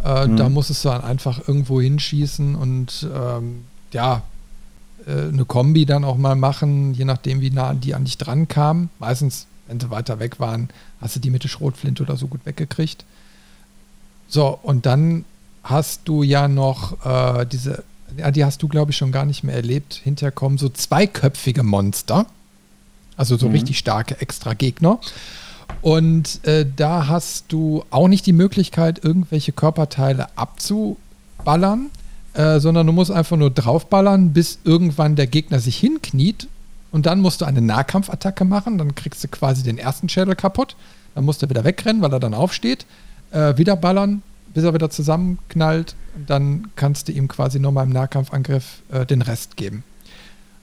Äh, 0.04 0.28
mhm. 0.28 0.36
Da 0.36 0.50
musstest 0.50 0.84
du 0.84 0.90
dann 0.90 1.02
einfach 1.02 1.48
irgendwo 1.48 1.80
hinschießen 1.80 2.56
und 2.56 3.08
ähm, 3.16 3.64
ja, 3.94 4.24
äh, 5.08 5.30
eine 5.30 5.46
Kombi 5.46 5.86
dann 5.86 6.04
auch 6.04 6.18
mal 6.18 6.36
machen, 6.36 6.94
je 6.94 7.06
nachdem, 7.06 7.40
wie 7.40 7.52
nah 7.52 7.74
die 7.74 7.96
an 7.96 8.04
dich 8.04 8.18
dran 8.18 8.50
kamen. 8.50 8.90
Meistens, 9.00 9.48
wenn 9.68 9.80
sie 9.80 9.90
weiter 9.90 10.20
weg 10.20 10.42
waren, 10.42 10.68
hast 11.00 11.16
du 11.16 11.22
die 11.22 11.30
mit 11.30 11.46
der 11.46 11.50
Schrotflinte 11.50 12.04
oder 12.04 12.18
so 12.18 12.28
gut 12.28 12.42
weggekriegt. 12.46 13.06
So, 14.28 14.60
und 14.62 14.86
dann 14.86 15.24
hast 15.64 16.02
du 16.04 16.22
ja 16.22 16.50
noch 16.50 17.06
äh, 17.06 17.46
diese, 17.46 17.86
ja, 18.18 18.32
die 18.32 18.46
hast 18.46 18.62
du, 18.62 18.68
glaube 18.68 18.92
ich, 18.92 18.98
schon 18.98 19.12
gar 19.12 19.26
nicht 19.26 19.44
mehr 19.44 19.56
erlebt. 19.56 19.94
Hinterher 20.04 20.32
kommen 20.32 20.58
so 20.58 20.70
zweiköpfige 20.70 21.64
Monster. 21.64 22.26
Also 23.18 23.38
so 23.38 23.48
mhm. 23.48 23.54
richtig 23.54 23.78
starke 23.78 24.20
extra 24.20 24.54
Gegner. 24.54 25.00
Und 25.82 26.46
äh, 26.46 26.66
da 26.76 27.08
hast 27.08 27.46
du 27.50 27.84
auch 27.90 28.08
nicht 28.08 28.26
die 28.26 28.34
Möglichkeit, 28.34 29.04
irgendwelche 29.04 29.52
Körperteile 29.52 30.28
abzuballern, 30.38 31.90
äh, 32.34 32.60
sondern 32.60 32.88
du 32.88 32.94
musst 32.94 33.12
einfach 33.12 33.38
nur 33.38 33.52
draufballern, 33.52 34.34
bis 34.34 34.60
irgendwann 34.64 35.16
der 35.16 35.28
Gegner 35.28 35.60
sich 35.60 35.78
hinkniet. 35.78 36.48
Und 36.92 37.06
dann 37.06 37.22
musst 37.22 37.42
du 37.42 37.46
eine 37.46 37.62
Nahkampfattacke 37.62 38.44
machen. 38.44 38.78
Dann 38.78 38.96
kriegst 38.96 39.24
du 39.24 39.28
quasi 39.28 39.64
den 39.64 39.78
ersten 39.78 40.10
Schädel 40.10 40.36
kaputt. 40.36 40.76
Dann 41.16 41.26
musst 41.26 41.42
du 41.42 41.50
wieder 41.50 41.64
wegrennen, 41.64 42.02
weil 42.02 42.14
er 42.14 42.20
dann 42.20 42.34
aufsteht. 42.34 42.86
Äh, 43.32 43.58
wieder 43.58 43.76
ballern, 43.76 44.24
bis 44.54 44.64
er 44.64 44.74
wieder 44.74 44.90
zusammenknallt. 44.90 45.96
Dann 46.28 46.70
kannst 46.76 47.08
du 47.08 47.12
ihm 47.12 47.28
quasi 47.28 47.60
nochmal 47.60 47.86
im 47.86 47.94
Nahkampfangriff 47.94 48.82
äh, 48.92 49.06
den 49.06 49.22
Rest 49.22 49.58
geben. 49.58 49.84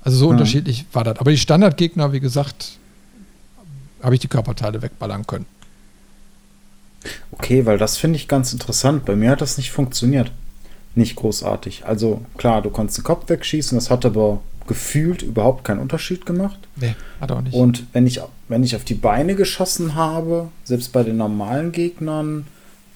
Also 0.03 0.19
so 0.19 0.27
mhm. 0.27 0.33
unterschiedlich 0.33 0.87
war 0.93 1.05
das. 1.05 1.19
Aber 1.19 1.31
die 1.31 1.39
Standardgegner, 1.39 2.13
wie 2.13 2.21
gesagt, 2.21 2.79
habe 4.03 4.15
ich 4.15 4.21
die 4.21 4.29
Körperteile 4.29 4.83
wegballern 4.83 5.27
können. 5.27 5.47
Okay, 7.33 7.67
weil 7.67 7.79
das 7.79 7.97
finde 7.97 8.17
ich 8.17 8.29
ganz 8.29 8.53
interessant. 8.53 9.05
Bei 9.05 9.17
mir 9.17 9.31
hat 9.31 9.41
das 9.41 9.57
nicht 9.57 9.71
funktioniert. 9.71 10.33
Nicht 10.95 11.17
großartig. 11.17 11.87
Also 11.87 12.23
klar, 12.37 12.63
du 12.63 12.71
konntest 12.71 12.99
den 12.99 13.05
Kopf 13.05 13.29
wegschießen, 13.29 13.77
das 13.77 13.91
hat 13.91 14.05
aber 14.05 14.41
gefühlt 14.67 15.23
überhaupt 15.23 15.65
keinen 15.65 15.79
Unterschied 15.79 16.27
gemacht. 16.27 16.59
Nee, 16.77 16.95
hat 17.21 17.33
auch 17.33 17.41
nicht. 17.41 17.55
Und 17.55 17.85
wenn 17.93 18.07
ich, 18.07 18.21
wenn 18.49 18.65
ich 18.65 18.77
auf 18.77 18.85
die 18.85 18.95
Beine 18.95 19.35
geschossen 19.35 19.95
habe, 19.95 20.49
selbst 20.65 20.93
bei 20.93 21.03
den 21.03 21.17
normalen 21.17 21.73
Gegnern, 21.73 22.47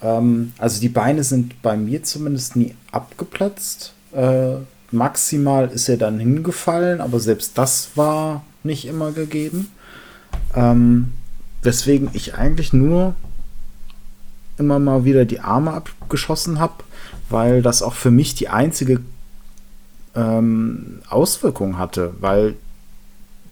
ähm, 0.03 0.53
also 0.59 0.81
die 0.81 0.89
Beine 0.89 1.25
sind 1.25 1.61
bei 1.63 1.77
mir 1.77 2.03
zumindest 2.03 2.57
nie 2.57 2.75
abgeplatzt. 2.91 3.93
Äh, 4.13 4.57
maximal 4.91 5.69
ist 5.69 5.89
er 5.89 5.97
dann 5.97 6.19
hingefallen, 6.19 7.01
aber 7.01 7.21
selbst 7.21 7.57
das 7.57 7.91
war 7.95 8.45
nicht 8.63 8.87
immer 8.87 9.13
gegeben. 9.13 9.71
Ähm, 10.55 11.13
weswegen 11.63 12.11
ich 12.13 12.35
eigentlich 12.35 12.73
nur 12.73 13.15
immer 14.59 14.79
mal 14.79 15.05
wieder 15.05 15.25
die 15.25 15.41
Arme 15.41 15.73
abgeschossen 15.73 16.59
habe, 16.59 16.75
weil 17.31 17.63
das 17.63 17.83
auch 17.83 17.95
für 17.95 18.11
mich 18.11 18.35
die 18.35 18.49
einzige 18.49 19.01
ähm, 20.15 21.01
Auswirkung 21.09 21.79
hatte, 21.79 22.15
weil 22.21 22.55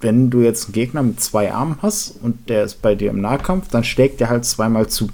wenn 0.00 0.30
du 0.30 0.40
jetzt 0.40 0.66
einen 0.66 0.72
Gegner 0.72 1.02
mit 1.02 1.20
zwei 1.20 1.52
Armen 1.52 1.78
hast 1.82 2.14
und 2.22 2.48
der 2.48 2.64
ist 2.64 2.82
bei 2.82 2.94
dir 2.94 3.10
im 3.10 3.20
Nahkampf, 3.20 3.68
dann 3.68 3.84
schlägt 3.84 4.20
der 4.20 4.30
halt 4.30 4.44
zweimal 4.44 4.88
zu. 4.88 5.08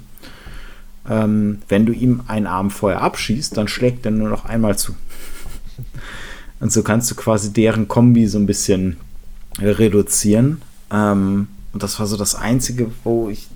Ähm, 1.09 1.59
wenn 1.67 1.85
du 1.85 1.93
ihm 1.93 2.23
einen 2.27 2.47
Arm 2.47 2.69
vorher 2.69 3.01
abschießt, 3.01 3.55
dann 3.55 3.67
schlägt 3.67 4.05
er 4.05 4.11
nur 4.11 4.29
noch 4.29 4.45
einmal 4.45 4.77
zu. 4.77 4.95
Und 6.59 6.71
so 6.71 6.83
kannst 6.83 7.09
du 7.11 7.15
quasi 7.15 7.53
deren 7.53 7.87
Kombi 7.87 8.27
so 8.27 8.39
ein 8.39 8.45
bisschen 8.45 8.97
reduzieren. 9.59 10.61
Ähm, 10.91 11.47
und 11.73 11.83
das 11.83 11.99
war 11.99 12.07
so 12.07 12.17
das 12.17 12.35
Einzige, 12.35 12.91
wo 13.03 13.29
ich, 13.29 13.47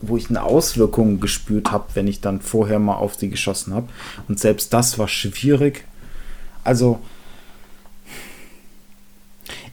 wo 0.00 0.16
ich 0.16 0.28
eine 0.28 0.42
Auswirkung 0.42 1.20
gespürt 1.20 1.70
habe, 1.72 1.86
wenn 1.94 2.06
ich 2.06 2.20
dann 2.20 2.40
vorher 2.40 2.78
mal 2.78 2.96
auf 2.96 3.16
die 3.16 3.30
geschossen 3.30 3.72
habe. 3.72 3.88
Und 4.28 4.38
selbst 4.38 4.72
das 4.74 4.98
war 4.98 5.08
schwierig. 5.08 5.84
Also, 6.64 7.00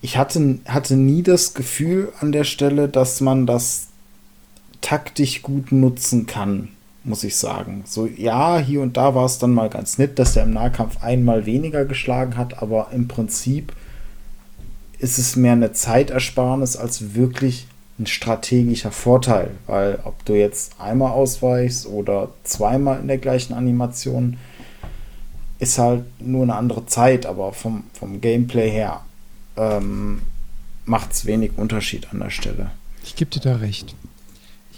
ich 0.02 0.18
hatte, 0.18 0.60
hatte 0.66 0.96
nie 0.96 1.24
das 1.24 1.54
Gefühl 1.54 2.14
an 2.22 2.32
der 2.32 2.46
Stelle, 2.46 2.88
dass 2.88 3.20
man 3.20 3.46
das 3.46 3.88
taktisch 4.82 5.42
gut 5.42 5.72
nutzen 5.72 6.26
kann, 6.26 6.70
muss 7.04 7.24
ich 7.24 7.36
sagen. 7.36 7.84
So, 7.86 8.06
ja, 8.06 8.60
hier 8.60 8.82
und 8.82 8.98
da 8.98 9.16
war 9.16 9.26
es 9.26 9.40
dann 9.40 9.54
mal 9.54 9.70
ganz 9.70 9.98
nett, 9.98 10.20
dass 10.20 10.34
der 10.34 10.44
im 10.44 10.54
Nahkampf 10.54 11.02
einmal 11.04 11.46
weniger 11.46 11.86
geschlagen 11.86 12.38
hat, 12.38 12.62
aber 12.62 12.90
im 12.94 13.08
Prinzip 13.08 13.74
ist 15.00 15.18
es 15.18 15.36
mehr 15.36 15.54
eine 15.54 15.72
Zeitersparnis 15.72 16.76
als 16.76 17.16
wirklich 17.16 17.68
ein 18.00 18.06
strategischer 18.06 18.92
Vorteil, 18.92 19.52
weil 19.68 20.00
ob 20.04 20.24
du 20.26 20.34
jetzt 20.34 20.80
einmal 20.80 21.12
ausweichst 21.12 21.86
oder 21.86 22.30
zweimal 22.44 23.00
in 23.00 23.08
der 23.08 23.18
gleichen 23.18 23.54
Animation, 23.54 24.38
ist 25.60 25.78
halt 25.78 26.06
nur 26.22 26.44
eine 26.44 26.56
andere 26.56 26.86
Zeit, 26.86 27.26
aber 27.26 27.52
vom, 27.52 27.84
vom 27.94 28.22
Gameplay 28.22 28.72
her 28.72 29.02
ähm, 29.58 30.22
macht 30.86 31.12
es 31.12 31.26
wenig 31.26 31.52
Unterschied 31.58 32.08
an 32.12 32.20
der 32.20 32.30
Stelle. 32.30 32.72
Ich 33.04 33.18
gebe 33.18 33.30
dir 33.30 33.42
da 33.42 33.58
recht. 33.58 33.94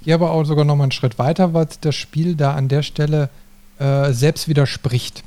Ich 0.01 0.05
gehe 0.05 0.15
aber 0.15 0.31
auch 0.31 0.45
sogar 0.45 0.65
noch 0.65 0.75
mal 0.75 0.85
einen 0.85 0.91
Schritt 0.91 1.19
weiter, 1.19 1.53
weil 1.53 1.67
das 1.81 1.95
Spiel 1.95 2.35
da 2.35 2.55
an 2.55 2.67
der 2.67 2.81
Stelle 2.81 3.29
äh, 3.77 4.11
selbst 4.13 4.47
widerspricht. 4.47 5.23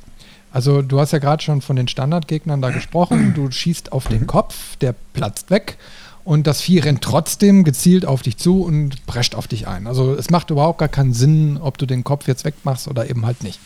Also 0.51 0.81
du 0.81 0.99
hast 0.99 1.11
ja 1.11 1.19
gerade 1.19 1.41
schon 1.41 1.61
von 1.61 1.77
den 1.77 1.87
Standardgegnern 1.87 2.61
da 2.61 2.71
gesprochen. 2.71 3.33
Du 3.33 3.49
schießt 3.49 3.93
auf 3.93 4.09
den 4.09 4.27
Kopf, 4.27 4.75
der 4.77 4.93
platzt 5.13 5.49
weg 5.49 5.77
und 6.25 6.45
das 6.45 6.59
Vieh 6.59 6.79
rennt 6.79 7.01
trotzdem 7.01 7.63
gezielt 7.63 8.05
auf 8.05 8.21
dich 8.21 8.35
zu 8.35 8.63
und 8.63 9.05
prescht 9.05 9.33
auf 9.33 9.47
dich 9.47 9.65
ein. 9.65 9.87
Also 9.87 10.13
es 10.13 10.29
macht 10.29 10.49
überhaupt 10.49 10.79
gar 10.79 10.89
keinen 10.89 11.13
Sinn, 11.13 11.57
ob 11.57 11.77
du 11.77 11.85
den 11.85 12.03
Kopf 12.03 12.27
jetzt 12.27 12.43
wegmachst 12.43 12.89
oder 12.89 13.09
eben 13.09 13.25
halt 13.25 13.43
nicht. 13.43 13.61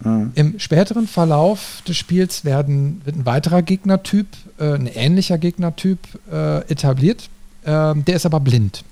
Mhm. 0.00 0.32
Im 0.34 0.58
späteren 0.58 1.06
Verlauf 1.06 1.82
des 1.86 1.96
Spiels 1.96 2.44
werden, 2.44 3.02
wird 3.04 3.14
ein 3.14 3.26
weiterer 3.26 3.62
Gegnertyp, 3.62 4.26
äh, 4.58 4.74
ein 4.74 4.88
ähnlicher 4.88 5.38
Gegnertyp 5.38 6.00
äh, 6.28 6.58
etabliert. 6.68 7.28
Äh, 7.62 7.94
der 7.94 8.16
ist 8.16 8.26
aber 8.26 8.40
blind. 8.40 8.82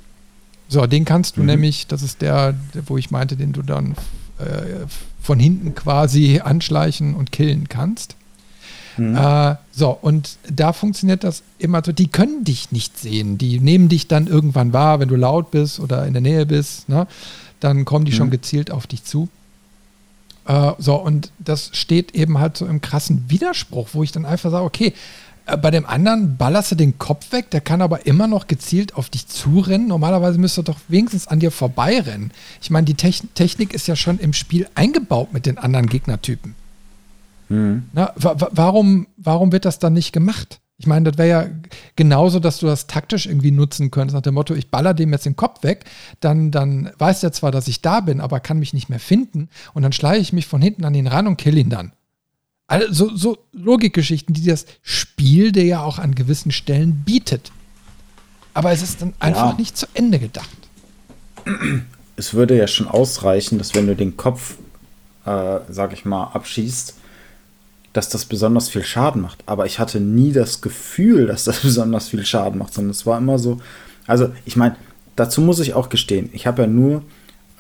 So, 0.70 0.86
den 0.86 1.04
kannst 1.04 1.36
du 1.36 1.40
mhm. 1.40 1.46
nämlich, 1.46 1.88
das 1.88 2.00
ist 2.02 2.22
der, 2.22 2.54
wo 2.86 2.96
ich 2.96 3.10
meinte, 3.10 3.36
den 3.36 3.52
du 3.52 3.62
dann 3.62 3.96
äh, 4.38 4.86
von 5.20 5.40
hinten 5.40 5.74
quasi 5.74 6.40
anschleichen 6.42 7.14
und 7.14 7.32
killen 7.32 7.68
kannst. 7.68 8.14
Mhm. 8.96 9.16
Äh, 9.16 9.56
so, 9.72 9.90
und 9.90 10.38
da 10.48 10.72
funktioniert 10.72 11.24
das 11.24 11.42
immer 11.58 11.82
so, 11.84 11.90
die 11.90 12.06
können 12.06 12.44
dich 12.44 12.70
nicht 12.70 12.96
sehen. 12.98 13.36
Die 13.36 13.58
nehmen 13.58 13.88
dich 13.88 14.06
dann 14.06 14.28
irgendwann 14.28 14.72
wahr, 14.72 15.00
wenn 15.00 15.08
du 15.08 15.16
laut 15.16 15.50
bist 15.50 15.80
oder 15.80 16.06
in 16.06 16.12
der 16.12 16.22
Nähe 16.22 16.46
bist. 16.46 16.88
Ne? 16.88 17.08
Dann 17.58 17.84
kommen 17.84 18.04
die 18.04 18.12
mhm. 18.12 18.16
schon 18.16 18.30
gezielt 18.30 18.70
auf 18.70 18.86
dich 18.86 19.02
zu. 19.02 19.28
Äh, 20.46 20.72
so, 20.78 20.94
und 20.94 21.32
das 21.40 21.70
steht 21.72 22.14
eben 22.14 22.38
halt 22.38 22.56
so 22.56 22.66
im 22.66 22.80
krassen 22.80 23.24
Widerspruch, 23.28 23.88
wo 23.92 24.04
ich 24.04 24.12
dann 24.12 24.24
einfach 24.24 24.52
sage, 24.52 24.64
okay, 24.64 24.94
bei 25.56 25.70
dem 25.70 25.86
anderen 25.86 26.36
ballerst 26.36 26.72
du 26.72 26.74
den 26.74 26.98
Kopf 26.98 27.32
weg, 27.32 27.50
der 27.50 27.60
kann 27.60 27.82
aber 27.82 28.06
immer 28.06 28.26
noch 28.26 28.46
gezielt 28.46 28.94
auf 28.94 29.08
dich 29.10 29.26
zurennen. 29.26 29.88
Normalerweise 29.88 30.38
müsste 30.38 30.60
er 30.60 30.64
doch 30.64 30.78
wenigstens 30.88 31.28
an 31.28 31.40
dir 31.40 31.50
vorbeirennen. 31.50 32.32
Ich 32.60 32.70
meine, 32.70 32.84
die 32.84 32.94
Technik 32.94 33.74
ist 33.74 33.86
ja 33.86 33.96
schon 33.96 34.18
im 34.18 34.32
Spiel 34.32 34.68
eingebaut 34.74 35.32
mit 35.32 35.46
den 35.46 35.58
anderen 35.58 35.86
Gegnertypen. 35.86 36.54
Mhm. 37.48 37.84
Na, 37.92 38.12
warum, 38.16 39.06
warum 39.16 39.52
wird 39.52 39.64
das 39.64 39.78
dann 39.78 39.92
nicht 39.92 40.12
gemacht? 40.12 40.60
Ich 40.78 40.86
meine, 40.86 41.10
das 41.10 41.18
wäre 41.18 41.28
ja 41.28 41.46
genauso, 41.94 42.40
dass 42.40 42.58
du 42.58 42.66
das 42.66 42.86
taktisch 42.86 43.26
irgendwie 43.26 43.50
nutzen 43.50 43.90
könntest, 43.90 44.14
nach 44.14 44.22
dem 44.22 44.32
Motto, 44.32 44.54
ich 44.54 44.70
baller 44.70 44.94
dem 44.94 45.12
jetzt 45.12 45.26
den 45.26 45.36
Kopf 45.36 45.62
weg, 45.62 45.84
dann, 46.20 46.50
dann 46.50 46.90
weiß 46.96 47.22
er 47.22 47.32
zwar, 47.32 47.50
dass 47.50 47.68
ich 47.68 47.82
da 47.82 48.00
bin, 48.00 48.18
aber 48.18 48.40
kann 48.40 48.58
mich 48.58 48.72
nicht 48.72 48.88
mehr 48.88 48.98
finden 48.98 49.50
und 49.74 49.82
dann 49.82 49.92
schleiche 49.92 50.22
ich 50.22 50.32
mich 50.32 50.46
von 50.46 50.62
hinten 50.62 50.86
an 50.86 50.94
ihn 50.94 51.06
ran 51.06 51.26
und 51.26 51.36
kill 51.36 51.58
ihn 51.58 51.68
dann. 51.68 51.92
Also 52.70 53.16
so, 53.16 53.36
Logikgeschichten, 53.52 54.32
die 54.32 54.46
das 54.46 54.64
Spiel 54.82 55.50
dir 55.50 55.64
ja 55.64 55.82
auch 55.82 55.98
an 55.98 56.14
gewissen 56.14 56.52
Stellen 56.52 57.02
bietet. 57.04 57.50
Aber 58.54 58.70
es 58.70 58.80
ist 58.80 59.02
dann 59.02 59.12
einfach 59.18 59.50
ja. 59.50 59.56
nicht 59.58 59.76
zu 59.76 59.86
Ende 59.92 60.20
gedacht. 60.20 60.48
Es 62.14 62.32
würde 62.32 62.56
ja 62.56 62.68
schon 62.68 62.86
ausreichen, 62.86 63.58
dass 63.58 63.74
wenn 63.74 63.88
du 63.88 63.96
den 63.96 64.16
Kopf, 64.16 64.54
äh, 65.26 65.58
sag 65.68 65.92
ich 65.92 66.04
mal, 66.04 66.30
abschießt, 66.32 66.94
dass 67.92 68.08
das 68.08 68.24
besonders 68.24 68.68
viel 68.68 68.84
Schaden 68.84 69.20
macht. 69.20 69.42
Aber 69.46 69.66
ich 69.66 69.80
hatte 69.80 69.98
nie 69.98 70.30
das 70.30 70.60
Gefühl, 70.60 71.26
dass 71.26 71.42
das 71.42 71.58
besonders 71.62 72.10
viel 72.10 72.24
Schaden 72.24 72.60
macht, 72.60 72.74
sondern 72.74 72.92
es 72.92 73.04
war 73.04 73.18
immer 73.18 73.40
so. 73.40 73.60
Also, 74.06 74.30
ich 74.44 74.54
meine, 74.54 74.76
dazu 75.16 75.40
muss 75.40 75.58
ich 75.58 75.74
auch 75.74 75.88
gestehen, 75.88 76.30
ich 76.32 76.46
habe 76.46 76.62
ja 76.62 76.68
nur 76.68 77.02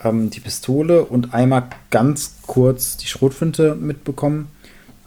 ähm, 0.04 0.30
die 0.30 0.40
Pistole 0.40 1.04
und 1.04 1.34
einmal 1.34 1.68
ganz 1.90 2.36
kurz 2.46 2.96
die 2.96 3.08
Schrotflinte 3.08 3.74
mitbekommen. 3.74 4.46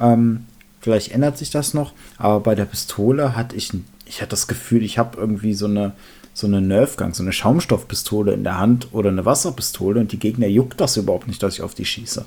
Ähm, 0.03 0.45
vielleicht 0.81 1.11
ändert 1.11 1.37
sich 1.37 1.49
das 1.49 1.73
noch, 1.73 1.93
aber 2.17 2.41
bei 2.41 2.55
der 2.55 2.65
Pistole 2.65 3.35
hatte 3.35 3.55
ich, 3.55 3.71
ich 4.05 4.21
hatte 4.21 4.31
das 4.31 4.47
Gefühl, 4.47 4.83
ich 4.83 4.97
habe 4.97 5.17
irgendwie 5.17 5.53
so 5.53 5.65
eine, 5.65 5.93
so 6.33 6.45
eine 6.45 6.61
Nerfgang, 6.61 7.13
so 7.13 7.23
eine 7.23 7.31
Schaumstoffpistole 7.31 8.33
in 8.33 8.43
der 8.43 8.57
Hand 8.57 8.89
oder 8.91 9.09
eine 9.09 9.25
Wasserpistole 9.25 10.01
und 10.01 10.11
die 10.11 10.19
Gegner 10.19 10.47
juckt 10.47 10.81
das 10.81 10.97
überhaupt 10.97 11.27
nicht, 11.27 11.41
dass 11.41 11.55
ich 11.55 11.61
auf 11.61 11.73
die 11.73 11.85
schieße. 11.85 12.25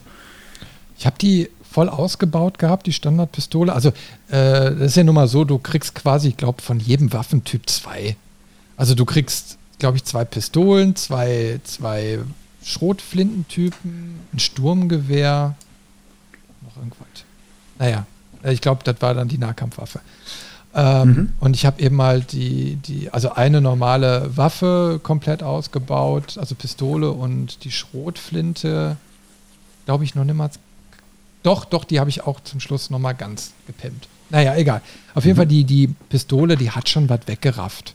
Ich 0.98 1.04
habe 1.04 1.18
die 1.20 1.50
voll 1.70 1.90
ausgebaut 1.90 2.58
gehabt, 2.58 2.86
die 2.86 2.92
Standardpistole. 2.94 3.70
Also, 3.70 3.90
äh, 4.28 4.72
das 4.72 4.80
ist 4.80 4.96
ja 4.96 5.04
nun 5.04 5.14
mal 5.14 5.28
so, 5.28 5.44
du 5.44 5.58
kriegst 5.58 5.94
quasi, 5.94 6.28
ich 6.28 6.36
glaube, 6.38 6.62
von 6.62 6.80
jedem 6.80 7.12
Waffentyp 7.12 7.68
zwei. 7.68 8.16
Also, 8.78 8.94
du 8.94 9.04
kriegst, 9.04 9.58
glaube 9.78 9.98
ich, 9.98 10.04
zwei 10.04 10.24
Pistolen, 10.24 10.96
zwei, 10.96 11.60
zwei 11.64 12.20
Schrotflintentypen, 12.64 14.20
ein 14.32 14.38
Sturmgewehr, 14.38 15.54
noch 16.62 16.76
irgendwas. 16.78 17.05
Naja, 17.78 18.06
ich 18.44 18.60
glaube, 18.60 18.82
das 18.84 18.96
war 19.00 19.14
dann 19.14 19.28
die 19.28 19.38
Nahkampfwaffe. 19.38 20.00
Ähm, 20.74 21.08
mhm. 21.08 21.32
Und 21.40 21.56
ich 21.56 21.64
habe 21.64 21.80
eben 21.80 21.96
mal 21.96 22.20
die, 22.20 22.76
die, 22.76 23.10
also 23.10 23.32
eine 23.32 23.60
normale 23.60 24.36
Waffe 24.36 25.00
komplett 25.02 25.42
ausgebaut, 25.42 26.36
also 26.38 26.54
Pistole 26.54 27.10
und 27.10 27.64
die 27.64 27.70
Schrotflinte, 27.70 28.96
glaube 29.86 30.04
ich, 30.04 30.14
noch 30.14 30.24
niemals 30.24 30.58
doch, 31.46 31.64
doch, 31.64 31.84
die 31.84 32.00
habe 32.00 32.10
ich 32.10 32.26
auch 32.26 32.40
zum 32.40 32.58
Schluss 32.58 32.90
nochmal 32.90 33.14
ganz 33.14 33.52
gepimpt. 33.68 34.08
Naja, 34.30 34.56
egal. 34.56 34.82
Auf 35.14 35.24
jeden 35.24 35.36
mhm. 35.36 35.38
Fall, 35.38 35.46
die, 35.46 35.62
die 35.62 35.86
Pistole, 36.08 36.56
die 36.56 36.72
hat 36.72 36.88
schon 36.88 37.08
was 37.08 37.20
weggerafft. 37.26 37.94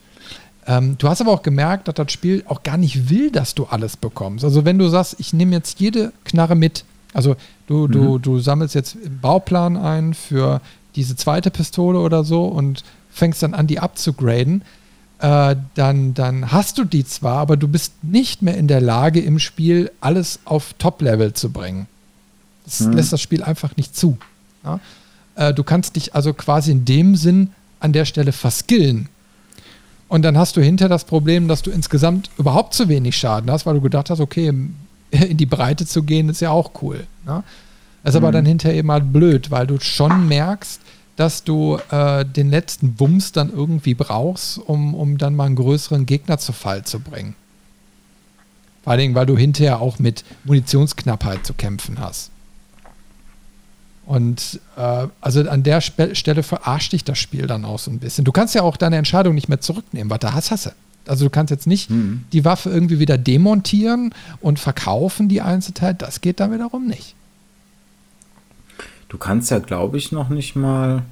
Ähm, 0.65 0.97
du 0.97 1.09
hast 1.09 1.19
aber 1.19 1.31
auch 1.31 1.41
gemerkt, 1.41 1.89
dass 1.89 1.95
das 1.95 2.13
Spiel 2.13 2.45
auch 2.47 2.63
gar 2.63 2.77
nicht 2.77 3.09
will, 3.09 3.29
dass 3.29 3.53
du 3.53 3.65
alles 3.65 3.97
bekommst. 3.97 4.45
Also 4.45 4.63
wenn 4.63 4.79
du 4.79 4.87
sagst, 4.87 5.17
ich 5.19 5.33
nehme 5.33 5.53
jetzt 5.53 5.81
jede 5.81 6.13
Knarre 6.23 6.55
mit, 6.55 6.85
also 7.13 7.35
du, 7.67 7.87
mhm. 7.87 7.91
du, 7.91 8.19
du 8.19 8.39
sammelst 8.39 8.75
jetzt 8.75 8.97
Bauplan 9.21 9.77
ein 9.77 10.13
für 10.13 10.61
diese 10.95 11.15
zweite 11.15 11.51
Pistole 11.51 11.99
oder 11.99 12.23
so 12.23 12.45
und 12.45 12.83
fängst 13.11 13.43
dann 13.43 13.53
an, 13.53 13.67
die 13.67 13.79
abzugraden, 13.79 14.63
äh, 15.19 15.55
dann, 15.75 16.13
dann 16.13 16.51
hast 16.51 16.77
du 16.77 16.83
die 16.83 17.05
zwar, 17.05 17.37
aber 17.37 17.57
du 17.57 17.67
bist 17.67 18.03
nicht 18.03 18.41
mehr 18.41 18.57
in 18.57 18.67
der 18.67 18.81
Lage, 18.81 19.19
im 19.19 19.39
Spiel 19.39 19.91
alles 20.01 20.39
auf 20.45 20.73
Top-Level 20.77 21.33
zu 21.33 21.51
bringen. 21.51 21.87
Das 22.65 22.79
hm. 22.79 22.93
lässt 22.93 23.13
das 23.13 23.21
Spiel 23.21 23.43
einfach 23.43 23.75
nicht 23.77 23.95
zu. 23.95 24.17
Ja? 24.63 24.79
Äh, 25.35 25.53
du 25.53 25.63
kannst 25.63 25.95
dich 25.95 26.15
also 26.15 26.33
quasi 26.33 26.71
in 26.71 26.85
dem 26.85 27.15
Sinn 27.15 27.51
an 27.79 27.93
der 27.93 28.05
Stelle 28.05 28.31
verskillen. 28.31 29.09
Und 30.07 30.23
dann 30.23 30.37
hast 30.37 30.57
du 30.57 30.61
hinter 30.61 30.89
das 30.89 31.05
Problem, 31.05 31.47
dass 31.47 31.61
du 31.61 31.71
insgesamt 31.71 32.29
überhaupt 32.37 32.73
zu 32.73 32.89
wenig 32.89 33.15
Schaden 33.15 33.49
hast, 33.49 33.65
weil 33.65 33.75
du 33.75 33.81
gedacht 33.81 34.09
hast, 34.09 34.19
okay, 34.19 34.53
in 35.29 35.37
die 35.37 35.45
Breite 35.45 35.85
zu 35.85 36.03
gehen, 36.03 36.29
ist 36.29 36.41
ja 36.41 36.51
auch 36.51 36.71
cool. 36.81 37.05
Ne? 37.25 37.43
Das 38.03 38.15
ist 38.15 38.19
mhm. 38.19 38.25
aber 38.25 38.31
dann 38.31 38.45
hinterher 38.45 38.77
eben 38.77 38.91
halt 38.91 39.11
blöd, 39.11 39.51
weil 39.51 39.67
du 39.67 39.79
schon 39.79 40.27
merkst, 40.27 40.81
dass 41.15 41.43
du 41.43 41.77
äh, 41.91 42.25
den 42.25 42.49
letzten 42.49 42.99
Wumms 42.99 43.31
dann 43.31 43.51
irgendwie 43.51 43.93
brauchst, 43.93 44.57
um, 44.57 44.95
um 44.95 45.17
dann 45.17 45.35
mal 45.35 45.45
einen 45.45 45.55
größeren 45.55 46.05
Gegner 46.05 46.37
zu 46.39 46.53
Fall 46.53 46.83
zu 46.83 46.99
bringen. 46.99 47.35
Vor 48.83 48.91
allen 48.91 48.99
Dingen, 48.99 49.15
weil 49.15 49.27
du 49.27 49.37
hinterher 49.37 49.81
auch 49.81 49.99
mit 49.99 50.23
Munitionsknappheit 50.45 51.45
zu 51.45 51.53
kämpfen 51.53 51.99
hast. 51.99 52.31
Und 54.05 54.59
äh, 54.77 55.07
also 55.21 55.47
an 55.47 55.63
der 55.63 55.79
Spe 55.81 56.15
Stelle 56.15 56.43
verarscht 56.43 56.93
dich 56.93 57.03
das 57.03 57.19
Spiel 57.19 57.45
dann 57.45 57.65
auch 57.65 57.79
so 57.79 57.91
ein 57.91 57.99
bisschen. 57.99 58.25
Du 58.25 58.31
kannst 58.31 58.55
ja 58.55 58.63
auch 58.63 58.77
deine 58.77 58.97
Entscheidung 58.97 59.35
nicht 59.35 59.47
mehr 59.47 59.61
zurücknehmen, 59.61 60.09
was 60.09 60.19
du 60.19 60.33
hast, 60.33 60.51
hast 60.51 60.65
du. 60.65 60.69
Also 61.07 61.25
du 61.25 61.29
kannst 61.29 61.51
jetzt 61.51 61.67
nicht 61.67 61.89
mhm. 61.89 62.25
die 62.31 62.45
Waffe 62.45 62.69
irgendwie 62.69 62.99
wieder 62.99 63.17
demontieren 63.17 64.13
und 64.39 64.59
verkaufen, 64.59 65.27
die 65.29 65.41
Einzelteile. 65.41 65.95
Das 65.95 66.21
geht 66.21 66.39
dann 66.39 66.53
wiederum 66.53 66.87
nicht. 66.87 67.15
Du 69.09 69.17
kannst 69.17 69.51
ja, 69.51 69.59
glaube 69.59 69.97
ich, 69.97 70.11
noch 70.11 70.29
nicht 70.29 70.55
mal, 70.55 71.03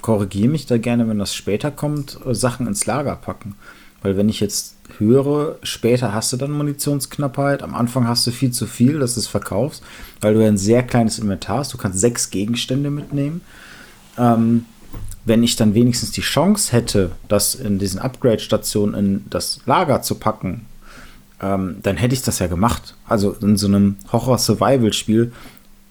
korrigiere 0.00 0.48
mich 0.48 0.66
da 0.66 0.78
gerne, 0.78 1.08
wenn 1.08 1.18
das 1.18 1.34
später 1.34 1.70
kommt, 1.70 2.18
äh, 2.24 2.34
Sachen 2.34 2.66
ins 2.66 2.86
Lager 2.86 3.16
packen. 3.16 3.56
Weil 4.00 4.16
wenn 4.16 4.28
ich 4.28 4.40
jetzt 4.40 4.76
höre, 4.98 5.58
später 5.62 6.12
hast 6.12 6.32
du 6.32 6.36
dann 6.36 6.50
Munitionsknappheit, 6.50 7.62
am 7.62 7.74
Anfang 7.74 8.06
hast 8.06 8.26
du 8.26 8.30
viel 8.30 8.50
zu 8.50 8.66
viel, 8.66 8.98
dass 8.98 9.14
du 9.14 9.20
es 9.20 9.26
verkaufst, 9.26 9.82
weil 10.20 10.34
du 10.34 10.40
ja 10.40 10.48
ein 10.48 10.58
sehr 10.58 10.82
kleines 10.82 11.18
Inventar 11.18 11.58
hast, 11.58 11.72
du 11.72 11.78
kannst 11.78 12.00
sechs 12.00 12.30
Gegenstände 12.30 12.90
mitnehmen. 12.90 13.40
Ähm, 14.18 14.66
wenn 15.24 15.42
ich 15.42 15.56
dann 15.56 15.74
wenigstens 15.74 16.10
die 16.10 16.20
Chance 16.20 16.72
hätte, 16.72 17.12
das 17.28 17.54
in 17.54 17.78
diesen 17.78 17.98
Upgrade-Stationen 17.98 18.94
in 18.94 19.24
das 19.30 19.60
Lager 19.66 20.02
zu 20.02 20.16
packen, 20.16 20.66
ähm, 21.40 21.76
dann 21.82 21.96
hätte 21.96 22.14
ich 22.14 22.22
das 22.22 22.38
ja 22.38 22.46
gemacht. 22.46 22.94
Also 23.06 23.32
in 23.40 23.56
so 23.56 23.66
einem 23.66 23.96
Horror-Survival-Spiel 24.12 25.32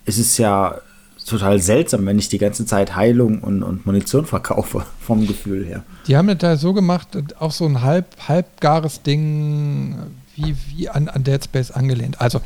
ist 0.05 0.19
es 0.19 0.37
ja 0.37 0.79
total 1.25 1.59
seltsam, 1.59 2.05
wenn 2.05 2.19
ich 2.19 2.29
die 2.29 2.37
ganze 2.37 2.65
Zeit 2.65 2.95
Heilung 2.95 3.39
und, 3.39 3.63
und 3.63 3.85
Munition 3.85 4.25
verkaufe, 4.25 4.85
vom 4.99 5.25
Gefühl 5.25 5.65
her. 5.65 5.83
Die 6.07 6.17
haben 6.17 6.27
das 6.27 6.37
da 6.37 6.57
so 6.57 6.73
gemacht, 6.73 7.07
auch 7.39 7.51
so 7.51 7.65
ein 7.65 7.81
halb, 7.81 8.05
halbgares 8.27 9.01
Ding, 9.03 9.97
wie, 10.35 10.55
wie 10.69 10.89
an, 10.89 11.07
an 11.09 11.23
Dead 11.23 11.43
Space 11.43 11.71
angelehnt. 11.71 12.19
Also, 12.21 12.41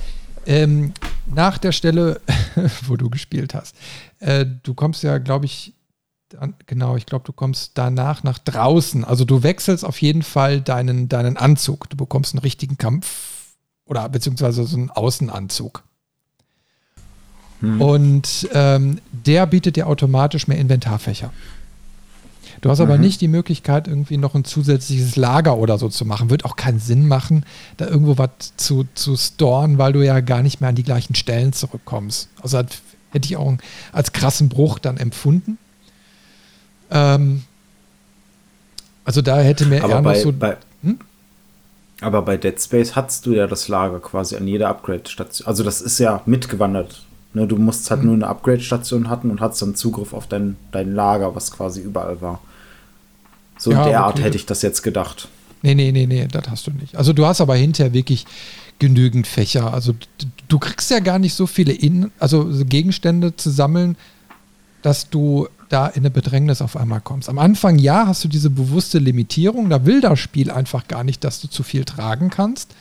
ähm, 0.46 0.94
nach 1.34 1.58
der 1.58 1.74
Stelle, 1.74 2.22
wo 2.88 2.96
du 2.96 3.10
gespielt 3.10 3.54
hast, 3.54 3.76
äh, 4.20 4.46
du 4.64 4.74
kommst 4.74 5.04
ja, 5.04 5.18
glaube 5.18 5.46
ich, 5.46 5.74
genau, 6.65 6.95
ich 6.95 7.05
glaube, 7.05 7.25
du 7.25 7.34
kommst 7.34 7.71
danach 7.75 8.23
nach 8.23 8.38
draußen. 8.39 9.03
Also 9.03 9.25
du 9.25 9.43
wechselst 9.43 9.86
auf 9.86 10.01
jeden 10.01 10.23
Fall 10.23 10.61
deinen, 10.61 11.09
deinen 11.09 11.38
Anzug. 11.38 11.89
Du 11.89 11.97
bekommst 11.97 12.34
einen 12.34 12.41
richtigen 12.41 12.78
Kampf 12.78 13.55
oder 13.86 14.07
beziehungsweise 14.09 14.63
so 14.65 14.78
einen 14.78 14.89
Außenanzug. 14.89 15.84
Hm. 17.61 17.82
Und 17.82 18.49
ähm, 18.53 18.99
der 19.11 19.45
bietet 19.47 19.75
dir 19.78 19.88
automatisch 19.88 20.47
mehr 20.47 20.57
Inventarfächer. 20.57 21.32
Du 22.61 22.69
hast 22.69 22.80
mhm. 22.80 22.86
aber 22.86 22.97
nicht 22.97 23.21
die 23.21 23.28
Möglichkeit, 23.28 23.88
irgendwie 23.88 24.17
noch 24.17 24.36
ein 24.36 24.43
zusätzliches 24.43 25.15
Lager 25.15 25.57
oder 25.57 25.78
so 25.78 25.89
zu 25.89 26.05
machen. 26.05 26.30
Wird 26.30 26.45
auch 26.45 26.55
keinen 26.55 26.80
Sinn 26.80 27.07
machen, 27.07 27.45
da 27.78 27.88
irgendwo 27.88 28.17
was 28.17 28.30
zu, 28.57 28.88
zu 28.95 29.15
storen, 29.15 29.78
weil 29.78 29.93
du 29.93 30.03
ja 30.03 30.19
gar 30.21 30.41
nicht 30.41 30.59
mehr 30.59 30.69
an 30.69 30.75
die 30.75 30.84
gleichen 30.84 31.15
Stellen 31.15 31.53
zurückkommst. 31.53 32.30
Also 32.41 32.57
hätte 32.57 33.25
ich 33.25 33.38
auch 33.38 33.53
als 33.91 34.11
krassen 34.11 34.49
Bruch 34.49 34.80
dann 34.80 34.97
empfunden. 34.97 35.57
Ähm, 36.92 37.44
also 39.06 39.22
da 39.22 39.40
hätte 39.40 39.66
mir 39.66 39.84
aber 39.84 39.94
eher 39.94 40.02
bei, 40.02 40.14
noch 40.14 40.22
so. 40.22 40.32
Bei, 40.34 40.58
hm? 40.84 41.00
Aber 42.02 42.22
bei 42.22 42.38
Dead 42.38 42.62
Space 42.62 42.96
hattest 42.96 43.26
du 43.26 43.34
ja 43.34 43.48
das 43.48 43.68
Lager 43.68 44.00
quasi 44.00 44.36
an 44.36 44.48
jeder 44.48 44.70
Upgrade-Station. 44.70 45.48
Also 45.48 45.64
das 45.64 45.82
ist 45.82 46.00
ja 46.00 46.22
mitgewandert 46.26 47.02
Ne, 47.38 47.46
du 47.46 47.58
musst 47.58 47.92
halt 47.92 48.02
mhm. 48.02 48.08
nur 48.08 48.16
eine 48.16 48.28
Upgrade-Station 48.28 49.10
hatten 49.10 49.30
und 49.30 49.42
hattest 49.42 49.62
dann 49.62 49.76
Zugriff 49.76 50.14
auf 50.14 50.26
dein, 50.26 50.56
dein 50.72 50.96
Lager, 50.96 51.36
was 51.36 51.52
quasi 51.52 51.82
überall 51.82 52.20
war. 52.20 52.42
So 53.60 53.72
ja, 53.72 53.84
in 53.84 53.90
der. 53.90 54.04
Art 54.04 54.20
hätte 54.20 54.38
ich 54.38 54.48
das 54.48 54.64
jetzt 54.64 54.82
gedacht. 54.82 55.28
Nee, 55.62 55.76
nee, 55.76 55.92
nee, 55.92 56.08
nee, 56.08 56.28
das 56.32 56.50
hast 56.50 56.66
du 56.66 56.72
nicht. 56.72 56.96
Also 56.96 57.14
du 57.14 57.28
hast 57.28 57.40
aber 57.40 57.56
hinterher 57.56 57.94
wirklich 57.94 58.26
genügend 58.80 59.28
Fächer. 59.28 59.72
Also 59.72 59.94
du 60.48 60.58
kriegst 60.58 60.90
ja 60.90 61.00
gar 61.00 61.20
nicht 61.20 61.36
so 61.36 61.46
viele 61.46 61.74
in, 61.74 62.12
also 62.18 62.50
Gegenstände 62.66 63.36
zu 63.36 63.52
sammeln, 63.52 63.98
dass 64.82 65.10
du 65.12 65.48
da 65.70 65.88
in 65.88 66.01
eine 66.01 66.11
Bedrängnis 66.11 66.61
auf 66.61 66.78
einmal 66.78 67.01
kommst. 67.01 67.30
Am 67.30 67.39
Anfang 67.39 67.78
ja, 67.78 68.07
hast 68.07 68.24
du 68.24 68.28
diese 68.28 68.49
bewusste 68.49 68.99
Limitierung, 68.99 69.70
da 69.70 69.86
will 69.86 70.01
das 70.01 70.20
Spiel 70.20 70.51
einfach 70.51 70.88
gar 70.88 71.03
nicht, 71.03 71.24
dass 71.24 71.41
du 71.41 71.47
zu 71.47 71.63
viel 71.63 71.86
tragen 71.86 72.30
kannst. 72.30 72.74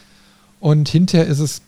Und 0.61 0.89
hinterher 0.89 1.27
ist 1.27 1.41
es 1.41 1.63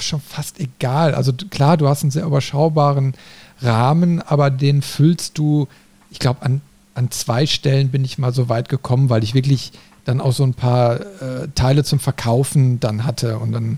schon 0.00 0.20
fast 0.20 0.58
egal. 0.60 1.14
Also 1.14 1.32
klar, 1.32 1.76
du 1.76 1.88
hast 1.88 2.02
einen 2.02 2.10
sehr 2.10 2.24
überschaubaren 2.24 3.14
Rahmen, 3.60 4.20
aber 4.22 4.50
den 4.50 4.82
füllst 4.82 5.38
du, 5.38 5.68
ich 6.10 6.18
glaube, 6.18 6.42
an 6.42 6.60
an 6.96 7.10
zwei 7.10 7.46
Stellen 7.46 7.90
bin 7.90 8.04
ich 8.04 8.16
mal 8.16 8.32
so 8.32 8.48
weit 8.48 8.68
gekommen, 8.68 9.10
weil 9.10 9.22
ich 9.22 9.34
wirklich 9.34 9.72
dann 10.06 10.20
auch 10.20 10.32
so 10.32 10.44
ein 10.44 10.54
paar 10.54 11.00
äh, 11.00 11.48
Teile 11.54 11.84
zum 11.84 12.00
Verkaufen 12.00 12.80
dann 12.80 13.04
hatte 13.04 13.38
und 13.38 13.52
dann 13.52 13.74
äh, 13.74 13.76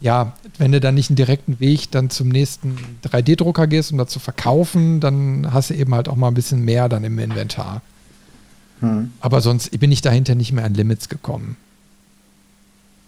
ja, 0.00 0.32
wenn 0.58 0.72
du 0.72 0.80
dann 0.80 0.94
nicht 0.94 1.10
einen 1.10 1.16
direkten 1.16 1.60
Weg 1.60 1.90
dann 1.90 2.10
zum 2.10 2.28
nächsten 2.28 2.76
3D-Drucker 3.04 3.66
gehst, 3.66 3.92
um 3.92 3.98
das 3.98 4.08
zu 4.08 4.20
verkaufen, 4.20 5.00
dann 5.00 5.52
hast 5.52 5.70
du 5.70 5.74
eben 5.74 5.94
halt 5.94 6.08
auch 6.08 6.16
mal 6.16 6.28
ein 6.28 6.34
bisschen 6.34 6.64
mehr 6.64 6.88
dann 6.88 7.04
im 7.04 7.18
Inventar. 7.18 7.82
Hm. 8.80 9.12
Aber 9.20 9.40
sonst 9.40 9.78
bin 9.78 9.92
ich 9.92 10.02
dahinter 10.02 10.34
nicht 10.34 10.52
mehr 10.52 10.64
an 10.64 10.74
Limits 10.74 11.08
gekommen. 11.08 11.56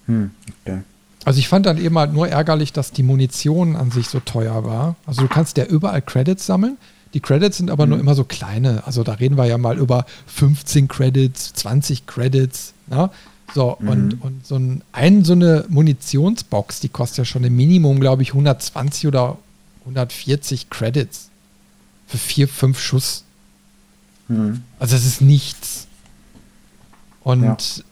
Hm, 0.06 0.30
okay. 0.62 0.80
Also 1.24 1.38
ich 1.38 1.48
fand 1.48 1.66
dann 1.66 1.78
eben 1.78 1.98
halt 1.98 2.12
nur 2.12 2.28
ärgerlich, 2.28 2.72
dass 2.72 2.92
die 2.92 3.02
Munition 3.02 3.76
an 3.76 3.90
sich 3.90 4.08
so 4.08 4.20
teuer 4.20 4.64
war. 4.64 4.96
Also 5.06 5.22
du 5.22 5.28
kannst 5.28 5.56
ja 5.56 5.64
überall 5.64 6.02
Credits 6.02 6.44
sammeln. 6.44 6.76
Die 7.14 7.20
Credits 7.20 7.56
sind 7.56 7.70
aber 7.70 7.86
mhm. 7.86 7.90
nur 7.90 8.00
immer 8.00 8.14
so 8.14 8.24
kleine. 8.24 8.86
Also 8.86 9.02
da 9.04 9.14
reden 9.14 9.36
wir 9.36 9.46
ja 9.46 9.56
mal 9.56 9.78
über 9.78 10.04
15 10.26 10.88
Credits, 10.88 11.54
20 11.54 12.06
Credits. 12.06 12.74
Ne? 12.88 13.10
So, 13.52 13.76
mhm. 13.78 13.88
und, 13.88 14.22
und 14.22 14.46
so 14.46 14.56
ein, 14.56 14.82
ein, 14.92 15.24
so 15.24 15.32
eine 15.32 15.64
Munitionsbox, 15.68 16.80
die 16.80 16.88
kostet 16.88 17.18
ja 17.18 17.24
schon 17.24 17.44
im 17.44 17.54
Minimum, 17.56 18.00
glaube 18.00 18.22
ich, 18.22 18.30
120 18.30 19.06
oder 19.06 19.38
140 19.80 20.70
Credits. 20.70 21.30
Für 22.06 22.18
vier, 22.18 22.48
fünf 22.48 22.80
Schuss. 22.80 23.24
Mhm. 24.28 24.62
Also 24.78 24.94
das 24.94 25.04
ist 25.04 25.20
nichts. 25.20 25.86
Und 27.22 27.42
ja. 27.42 27.84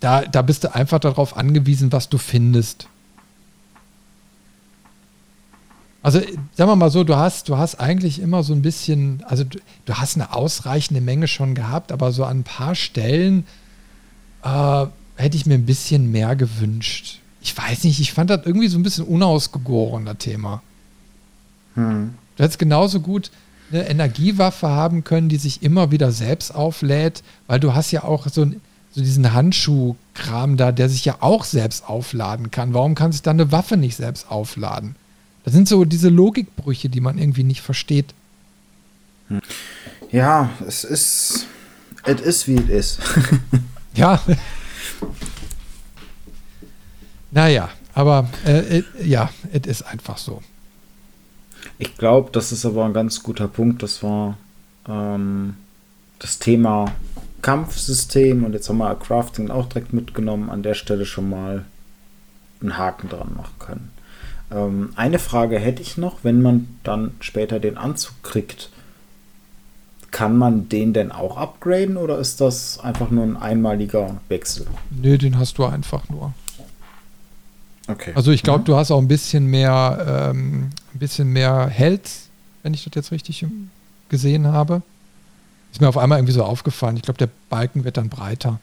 da, 0.00 0.22
da 0.22 0.42
bist 0.42 0.64
du 0.64 0.74
einfach 0.74 1.00
darauf 1.00 1.36
angewiesen, 1.36 1.92
was 1.92 2.08
du 2.08 2.18
findest. 2.18 2.88
Also 6.02 6.20
sagen 6.20 6.70
wir 6.70 6.76
mal 6.76 6.90
so, 6.90 7.04
du 7.04 7.16
hast, 7.16 7.48
du 7.48 7.56
hast 7.56 7.76
eigentlich 7.76 8.20
immer 8.20 8.42
so 8.42 8.52
ein 8.52 8.62
bisschen, 8.62 9.22
also 9.24 9.44
du, 9.44 9.58
du 9.84 9.94
hast 9.94 10.16
eine 10.16 10.34
ausreichende 10.34 11.00
Menge 11.00 11.28
schon 11.28 11.54
gehabt, 11.54 11.92
aber 11.92 12.10
so 12.10 12.24
an 12.24 12.40
ein 12.40 12.44
paar 12.44 12.74
Stellen 12.74 13.46
äh, 14.42 14.86
hätte 15.16 15.36
ich 15.36 15.46
mir 15.46 15.54
ein 15.54 15.66
bisschen 15.66 16.10
mehr 16.10 16.36
gewünscht. 16.36 17.20
Ich 17.40 17.56
weiß 17.56 17.84
nicht, 17.84 18.00
ich 18.00 18.12
fand 18.12 18.30
das 18.30 18.46
irgendwie 18.46 18.68
so 18.68 18.78
ein 18.78 18.82
bisschen 18.82 19.04
unausgegoren, 19.04 20.04
das 20.04 20.18
Thema. 20.18 20.62
Hm. 21.74 22.14
Du 22.36 22.42
hättest 22.42 22.58
genauso 22.58 23.00
gut 23.00 23.30
eine 23.70 23.88
Energiewaffe 23.88 24.68
haben 24.68 25.02
können, 25.04 25.28
die 25.28 25.38
sich 25.38 25.62
immer 25.62 25.90
wieder 25.90 26.12
selbst 26.12 26.54
auflädt, 26.54 27.22
weil 27.46 27.58
du 27.58 27.74
hast 27.74 27.90
ja 27.90 28.04
auch 28.04 28.26
so, 28.28 28.46
so 28.90 29.00
diesen 29.00 29.32
Handschuhkram 29.32 30.56
da, 30.56 30.72
der 30.72 30.88
sich 30.88 31.04
ja 31.04 31.16
auch 31.20 31.44
selbst 31.44 31.88
aufladen 31.88 32.50
kann. 32.50 32.74
Warum 32.74 32.94
kann 32.94 33.12
sich 33.12 33.22
dann 33.22 33.40
eine 33.40 33.50
Waffe 33.50 33.76
nicht 33.76 33.96
selbst 33.96 34.30
aufladen? 34.30 34.96
Das 35.44 35.54
sind 35.54 35.68
so 35.68 35.84
diese 35.84 36.08
Logikbrüche, 36.08 36.88
die 36.88 37.00
man 37.00 37.18
irgendwie 37.18 37.44
nicht 37.44 37.62
versteht. 37.62 38.14
Hm. 39.28 39.40
Ja, 40.10 40.50
es 40.66 40.84
ist. 40.84 41.46
Es 42.04 42.20
ist 42.20 42.48
wie 42.48 42.56
es 42.56 42.68
ist. 42.68 43.00
ja. 43.94 44.20
naja, 47.30 47.68
aber 47.94 48.28
äh, 48.46 48.78
äh, 48.78 48.84
ja, 49.02 49.30
es 49.52 49.66
ist 49.66 49.82
einfach 49.82 50.18
so. 50.18 50.42
Ich 51.78 51.96
glaube, 51.96 52.30
das 52.32 52.52
ist 52.52 52.64
aber 52.64 52.84
ein 52.84 52.92
ganz 52.92 53.22
guter 53.22 53.48
Punkt. 53.48 53.82
Das 53.82 54.02
war 54.02 54.36
ähm, 54.88 55.56
das 56.18 56.38
Thema 56.38 56.92
Kampfsystem 57.42 58.44
und 58.44 58.52
jetzt 58.52 58.68
haben 58.68 58.78
wir 58.78 58.94
Crafting 58.94 59.50
auch 59.50 59.68
direkt 59.68 59.92
mitgenommen. 59.92 60.50
An 60.50 60.62
der 60.62 60.74
Stelle 60.74 61.06
schon 61.06 61.28
mal 61.28 61.64
einen 62.60 62.78
Haken 62.78 63.08
dran 63.08 63.32
machen 63.36 63.54
können. 63.58 63.90
Ähm, 64.50 64.92
eine 64.96 65.18
Frage 65.18 65.58
hätte 65.58 65.82
ich 65.82 65.96
noch, 65.96 66.18
wenn 66.22 66.42
man 66.42 66.68
dann 66.84 67.12
später 67.20 67.58
den 67.58 67.76
Anzug 67.76 68.22
kriegt, 68.22 68.70
kann 70.12 70.36
man 70.36 70.68
den 70.68 70.92
denn 70.92 71.10
auch 71.10 71.36
upgraden 71.36 71.96
oder 71.96 72.18
ist 72.18 72.40
das 72.40 72.78
einfach 72.78 73.10
nur 73.10 73.24
ein 73.24 73.36
einmaliger 73.36 74.18
Wechsel? 74.28 74.66
Nee, 74.90 75.18
den 75.18 75.38
hast 75.38 75.58
du 75.58 75.64
einfach 75.64 76.08
nur. 76.08 76.32
Okay. 77.88 78.12
Also 78.14 78.30
ich 78.30 78.42
glaube, 78.42 78.60
mhm. 78.60 78.64
du 78.66 78.76
hast 78.76 78.90
auch 78.90 79.00
ein 79.00 79.08
bisschen 79.08 79.46
mehr, 79.46 80.30
ähm, 80.30 80.70
ein 80.94 80.98
bisschen 80.98 81.32
mehr 81.32 81.66
Health, 81.66 82.10
wenn 82.62 82.74
ich 82.74 82.84
das 82.84 82.94
jetzt 82.94 83.10
richtig 83.10 83.44
gesehen 84.08 84.46
habe. 84.46 84.82
Ist 85.72 85.80
mir 85.80 85.88
auf 85.88 85.98
einmal 85.98 86.18
irgendwie 86.18 86.34
so 86.34 86.44
aufgefallen. 86.44 86.96
Ich 86.96 87.02
glaube, 87.02 87.18
der 87.18 87.30
Balken 87.48 87.84
wird 87.84 87.96
dann 87.96 88.10
breiter. 88.10 88.60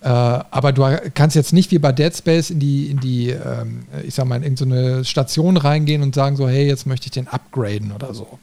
Äh, 0.00 0.08
aber 0.08 0.72
du 0.72 0.84
kannst 1.14 1.36
jetzt 1.36 1.52
nicht 1.52 1.70
wie 1.70 1.78
bei 1.78 1.92
Dead 1.92 2.14
Space 2.14 2.50
in 2.50 2.58
die, 2.58 2.90
in 2.90 2.98
die 2.98 3.30
ähm, 3.30 3.84
ich 4.02 4.16
sag 4.16 4.26
mal, 4.26 4.36
in 4.36 4.42
irgendeine 4.42 5.04
Station 5.04 5.56
reingehen 5.56 6.02
und 6.02 6.16
sagen 6.16 6.34
so, 6.34 6.48
hey, 6.48 6.66
jetzt 6.66 6.86
möchte 6.86 7.06
ich 7.06 7.12
den 7.12 7.28
upgraden 7.28 7.92
oder 7.92 8.12
so. 8.12 8.38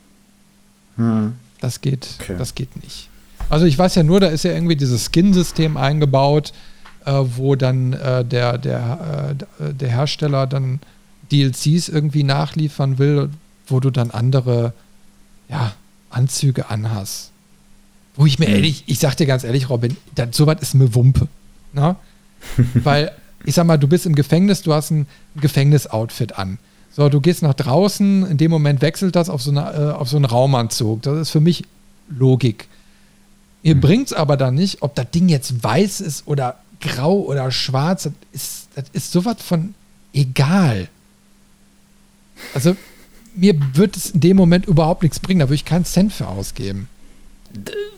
Hm. 0.95 1.33
Das 1.61 1.81
geht, 1.81 2.07
okay. 2.21 2.35
das 2.37 2.55
geht 2.55 2.81
nicht. 2.83 3.09
Also 3.49 3.65
ich 3.65 3.77
weiß 3.77 3.95
ja 3.95 4.03
nur, 4.03 4.19
da 4.19 4.27
ist 4.27 4.43
ja 4.43 4.51
irgendwie 4.51 4.75
dieses 4.75 5.05
Skin-System 5.05 5.77
eingebaut, 5.77 6.53
äh, 7.05 7.11
wo 7.13 7.55
dann 7.55 7.93
äh, 7.93 8.23
der, 8.23 8.57
der, 8.57 9.35
äh, 9.59 9.73
der 9.73 9.89
Hersteller 9.89 10.47
dann 10.47 10.79
DLCs 11.31 11.89
irgendwie 11.89 12.23
nachliefern 12.23 12.99
will, 12.99 13.29
wo 13.67 13.79
du 13.79 13.89
dann 13.89 14.11
andere 14.11 14.73
ja, 15.49 15.73
Anzüge 16.09 16.69
anhast. 16.69 17.31
Wo 18.15 18.25
ich 18.25 18.39
mir 18.39 18.47
hm. 18.47 18.55
ehrlich, 18.55 18.83
ich 18.87 18.99
sag 18.99 19.15
dir 19.15 19.25
ganz 19.25 19.43
ehrlich, 19.43 19.69
Robin, 19.69 19.95
das, 20.15 20.35
sowas 20.35 20.57
ist 20.61 20.75
mir 20.75 20.93
Wumpe. 20.93 21.27
Na? 21.73 21.95
Weil, 22.73 23.11
ich 23.45 23.55
sag 23.55 23.65
mal, 23.65 23.77
du 23.77 23.87
bist 23.87 24.05
im 24.05 24.15
Gefängnis, 24.15 24.61
du 24.61 24.73
hast 24.73 24.91
ein 24.91 25.07
Gefängnisoutfit 25.35 26.37
an. 26.37 26.57
So, 26.91 27.09
du 27.09 27.21
gehst 27.21 27.43
nach 27.43 27.53
draußen, 27.53 28.25
in 28.25 28.37
dem 28.37 28.51
Moment 28.51 28.81
wechselt 28.81 29.15
das 29.15 29.29
auf 29.29 29.41
so, 29.41 29.51
eine, 29.51 29.73
äh, 29.73 29.91
auf 29.93 30.09
so 30.09 30.17
einen 30.17 30.25
Raumanzug. 30.25 31.01
Das 31.03 31.17
ist 31.19 31.29
für 31.29 31.39
mich 31.39 31.63
Logik. 32.09 32.67
Ihr 33.61 33.75
mhm. 33.75 33.81
bringt 33.81 34.07
es 34.07 34.13
aber 34.13 34.37
dann 34.37 34.55
nicht, 34.55 34.81
ob 34.81 34.95
das 34.95 35.09
Ding 35.11 35.29
jetzt 35.29 35.63
weiß 35.63 36.01
ist 36.01 36.27
oder 36.27 36.59
grau 36.79 37.19
oder 37.19 37.51
schwarz, 37.51 38.03
das 38.03 38.13
ist, 38.31 38.67
das 38.75 38.85
ist 38.93 39.11
sowas 39.11 39.37
von 39.39 39.73
egal. 40.13 40.87
Also, 42.53 42.75
mir 43.35 43.55
wird 43.73 43.97
es 43.97 44.11
in 44.11 44.21
dem 44.21 44.37
Moment 44.37 44.65
überhaupt 44.65 45.03
nichts 45.03 45.19
bringen, 45.19 45.41
da 45.41 45.47
würde 45.47 45.55
ich 45.55 45.65
keinen 45.65 45.85
Cent 45.85 46.13
für 46.13 46.27
ausgeben. 46.27 46.87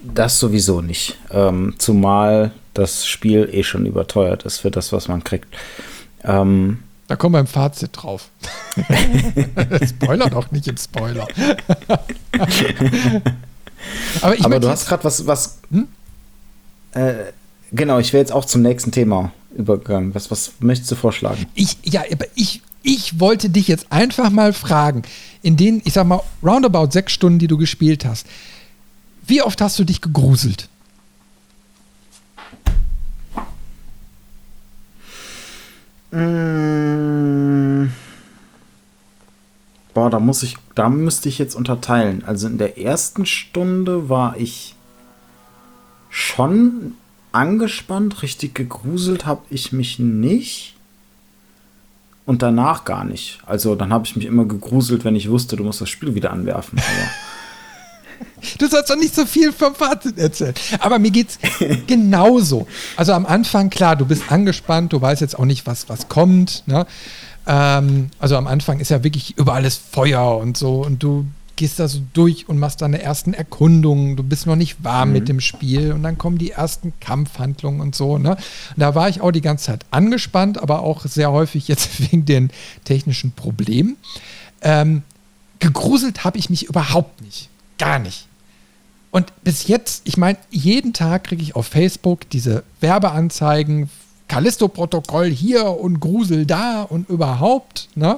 Das 0.03 0.39
sowieso 0.39 0.81
nicht. 0.81 1.17
Ähm, 1.29 1.75
zumal 1.77 2.51
das 2.73 3.05
Spiel 3.05 3.49
eh 3.51 3.63
schon 3.63 3.85
überteuert 3.85 4.43
ist 4.43 4.59
für 4.59 4.71
das, 4.71 4.93
was 4.93 5.07
man 5.07 5.23
kriegt. 5.23 5.47
Ähm, 6.23 6.79
da 7.11 7.17
kommen 7.17 7.35
wir 7.35 7.39
im 7.41 7.47
Fazit 7.47 7.89
drauf. 7.91 8.29
Spoiler 9.85 10.29
doch 10.29 10.49
nicht 10.51 10.65
im 10.69 10.77
Spoiler. 10.77 11.27
Aber, 14.21 14.35
Aber 14.45 14.59
du 14.61 14.69
hast 14.69 14.87
gerade 14.87 15.03
was, 15.03 15.27
was 15.27 15.57
hm? 15.71 15.89
äh, 16.93 17.15
genau, 17.73 17.99
ich 17.99 18.13
wäre 18.13 18.21
jetzt 18.21 18.31
auch 18.31 18.45
zum 18.45 18.61
nächsten 18.61 18.93
Thema 18.93 19.33
übergegangen. 19.53 20.15
Was, 20.15 20.31
was 20.31 20.53
möchtest 20.61 20.89
du 20.89 20.95
vorschlagen? 20.95 21.47
Ich, 21.53 21.75
ja, 21.83 22.03
aber 22.09 22.27
ich, 22.35 22.61
ich 22.81 23.19
wollte 23.19 23.49
dich 23.49 23.67
jetzt 23.67 23.87
einfach 23.89 24.29
mal 24.29 24.53
fragen, 24.53 25.01
in 25.41 25.57
den, 25.57 25.81
ich 25.83 25.91
sag 25.91 26.07
mal, 26.07 26.21
roundabout 26.41 26.91
sechs 26.91 27.11
Stunden, 27.11 27.39
die 27.39 27.47
du 27.47 27.57
gespielt 27.57 28.05
hast, 28.05 28.25
wie 29.27 29.41
oft 29.41 29.59
hast 29.59 29.77
du 29.77 29.83
dich 29.83 29.99
gegruselt? 29.99 30.69
Mmh. 36.11 37.89
Boah, 39.93 40.09
da 40.09 40.19
muss 40.19 40.43
ich, 40.43 40.57
da 40.75 40.89
müsste 40.89 41.29
ich 41.29 41.37
jetzt 41.37 41.55
unterteilen. 41.55 42.23
Also 42.25 42.47
in 42.47 42.57
der 42.57 42.77
ersten 42.77 43.25
Stunde 43.25 44.09
war 44.09 44.37
ich 44.37 44.75
schon 46.09 46.93
angespannt, 47.31 48.21
richtig 48.23 48.55
gegruselt 48.55 49.25
habe 49.25 49.41
ich 49.49 49.71
mich 49.71 49.99
nicht. 49.99 50.75
Und 52.25 52.41
danach 52.41 52.85
gar 52.85 53.03
nicht. 53.03 53.39
Also 53.45 53.75
dann 53.75 53.91
habe 53.91 54.05
ich 54.05 54.15
mich 54.15 54.25
immer 54.25 54.45
gegruselt, 54.45 55.03
wenn 55.03 55.15
ich 55.15 55.29
wusste, 55.29 55.55
du 55.55 55.63
musst 55.63 55.81
das 55.81 55.89
Spiel 55.89 56.15
wieder 56.15 56.31
anwerfen. 56.31 56.79
Du 58.57 58.67
sollst 58.67 58.89
doch 58.89 58.97
nicht 58.97 59.15
so 59.15 59.25
viel 59.25 59.51
vom 59.51 59.75
Fazit 59.75 60.17
erzählen. 60.17 60.53
Aber 60.79 60.99
mir 60.99 61.11
geht's 61.11 61.37
genauso. 61.87 62.67
Also 62.95 63.13
am 63.13 63.25
Anfang, 63.25 63.69
klar, 63.69 63.95
du 63.95 64.05
bist 64.05 64.31
angespannt, 64.31 64.93
du 64.93 65.01
weißt 65.01 65.21
jetzt 65.21 65.37
auch 65.37 65.45
nicht, 65.45 65.67
was, 65.67 65.89
was 65.89 66.07
kommt. 66.07 66.63
Ne? 66.65 66.85
Ähm, 67.47 68.09
also 68.19 68.37
am 68.37 68.47
Anfang 68.47 68.79
ist 68.79 68.89
ja 68.89 69.03
wirklich 69.03 69.37
über 69.37 69.53
alles 69.53 69.75
Feuer 69.75 70.37
und 70.37 70.57
so 70.57 70.83
und 70.83 71.01
du 71.01 71.25
gehst 71.55 71.79
da 71.79 71.87
so 71.87 72.01
durch 72.13 72.49
und 72.49 72.57
machst 72.57 72.81
deine 72.81 73.03
ersten 73.03 73.35
Erkundungen, 73.35 74.15
du 74.15 74.23
bist 74.23 74.47
noch 74.47 74.55
nicht 74.55 74.83
warm 74.83 75.09
mhm. 75.09 75.13
mit 75.13 75.29
dem 75.29 75.39
Spiel 75.39 75.91
und 75.91 76.01
dann 76.01 76.17
kommen 76.17 76.39
die 76.39 76.49
ersten 76.49 76.93
Kampfhandlungen 76.99 77.81
und 77.81 77.93
so. 77.93 78.17
Ne? 78.17 78.31
Und 78.31 78.77
da 78.77 78.95
war 78.95 79.09
ich 79.09 79.21
auch 79.21 79.29
die 79.29 79.41
ganze 79.41 79.65
Zeit 79.65 79.85
angespannt, 79.91 80.59
aber 80.59 80.81
auch 80.81 81.05
sehr 81.05 81.31
häufig 81.31 81.67
jetzt 81.67 81.99
wegen 82.11 82.25
den 82.25 82.49
technischen 82.83 83.31
Problemen. 83.33 83.97
Ähm, 84.61 85.03
gegruselt 85.59 86.23
habe 86.23 86.39
ich 86.39 86.49
mich 86.49 86.63
überhaupt 86.63 87.21
nicht. 87.21 87.49
Gar 87.77 87.99
nicht. 87.99 88.27
Und 89.11 89.33
bis 89.43 89.67
jetzt, 89.67 90.01
ich 90.05 90.17
meine, 90.17 90.37
jeden 90.49 90.93
Tag 90.93 91.25
kriege 91.25 91.43
ich 91.43 91.55
auf 91.55 91.67
Facebook 91.67 92.29
diese 92.29 92.63
Werbeanzeigen, 92.79 93.89
Callisto-Protokoll 94.29 95.29
hier 95.29 95.65
und 95.65 95.99
Grusel 95.99 96.45
da 96.45 96.83
und 96.83 97.09
überhaupt. 97.09 97.89
Ne? 97.95 98.17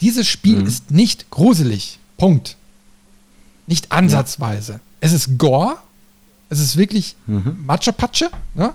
Dieses 0.00 0.26
Spiel 0.26 0.58
mhm. 0.58 0.66
ist 0.66 0.90
nicht 0.90 1.30
gruselig. 1.30 2.00
Punkt. 2.16 2.56
Nicht 3.68 3.92
ansatzweise. 3.92 4.72
Ja. 4.72 4.80
Es 5.00 5.12
ist 5.12 5.38
Gore. 5.38 5.76
Es 6.50 6.58
ist 6.58 6.76
wirklich 6.76 7.14
mhm. 7.26 7.58
Matsche-Patsche. 7.64 8.30
Ne? 8.54 8.72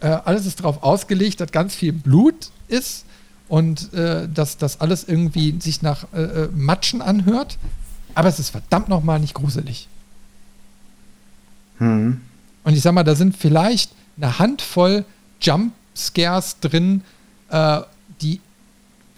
Äh, 0.00 0.06
alles 0.06 0.46
ist 0.46 0.60
darauf 0.60 0.82
ausgelegt, 0.82 1.40
dass 1.40 1.52
ganz 1.52 1.74
viel 1.74 1.92
Blut 1.92 2.50
ist 2.68 3.04
und 3.48 3.92
äh, 3.92 4.26
dass 4.28 4.56
das 4.56 4.80
alles 4.80 5.04
irgendwie 5.04 5.56
sich 5.60 5.82
nach 5.82 6.06
äh, 6.14 6.22
äh, 6.22 6.48
Matschen 6.54 7.02
anhört. 7.02 7.58
Aber 8.14 8.28
es 8.28 8.38
ist 8.38 8.50
verdammt 8.50 8.88
nochmal 8.88 9.20
nicht 9.20 9.34
gruselig. 9.34 9.88
Mhm. 11.78 12.20
Und 12.64 12.74
ich 12.74 12.82
sag 12.82 12.92
mal, 12.92 13.04
da 13.04 13.14
sind 13.14 13.36
vielleicht 13.36 13.92
eine 14.16 14.38
Handvoll 14.38 15.04
Jumpscares 15.40 16.60
drin, 16.60 17.02
äh, 17.50 17.80
die 18.20 18.40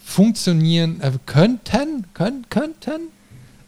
funktionieren 0.04 1.00
äh, 1.00 1.12
könnten, 1.26 2.06
können, 2.14 2.46
könnten, 2.50 3.08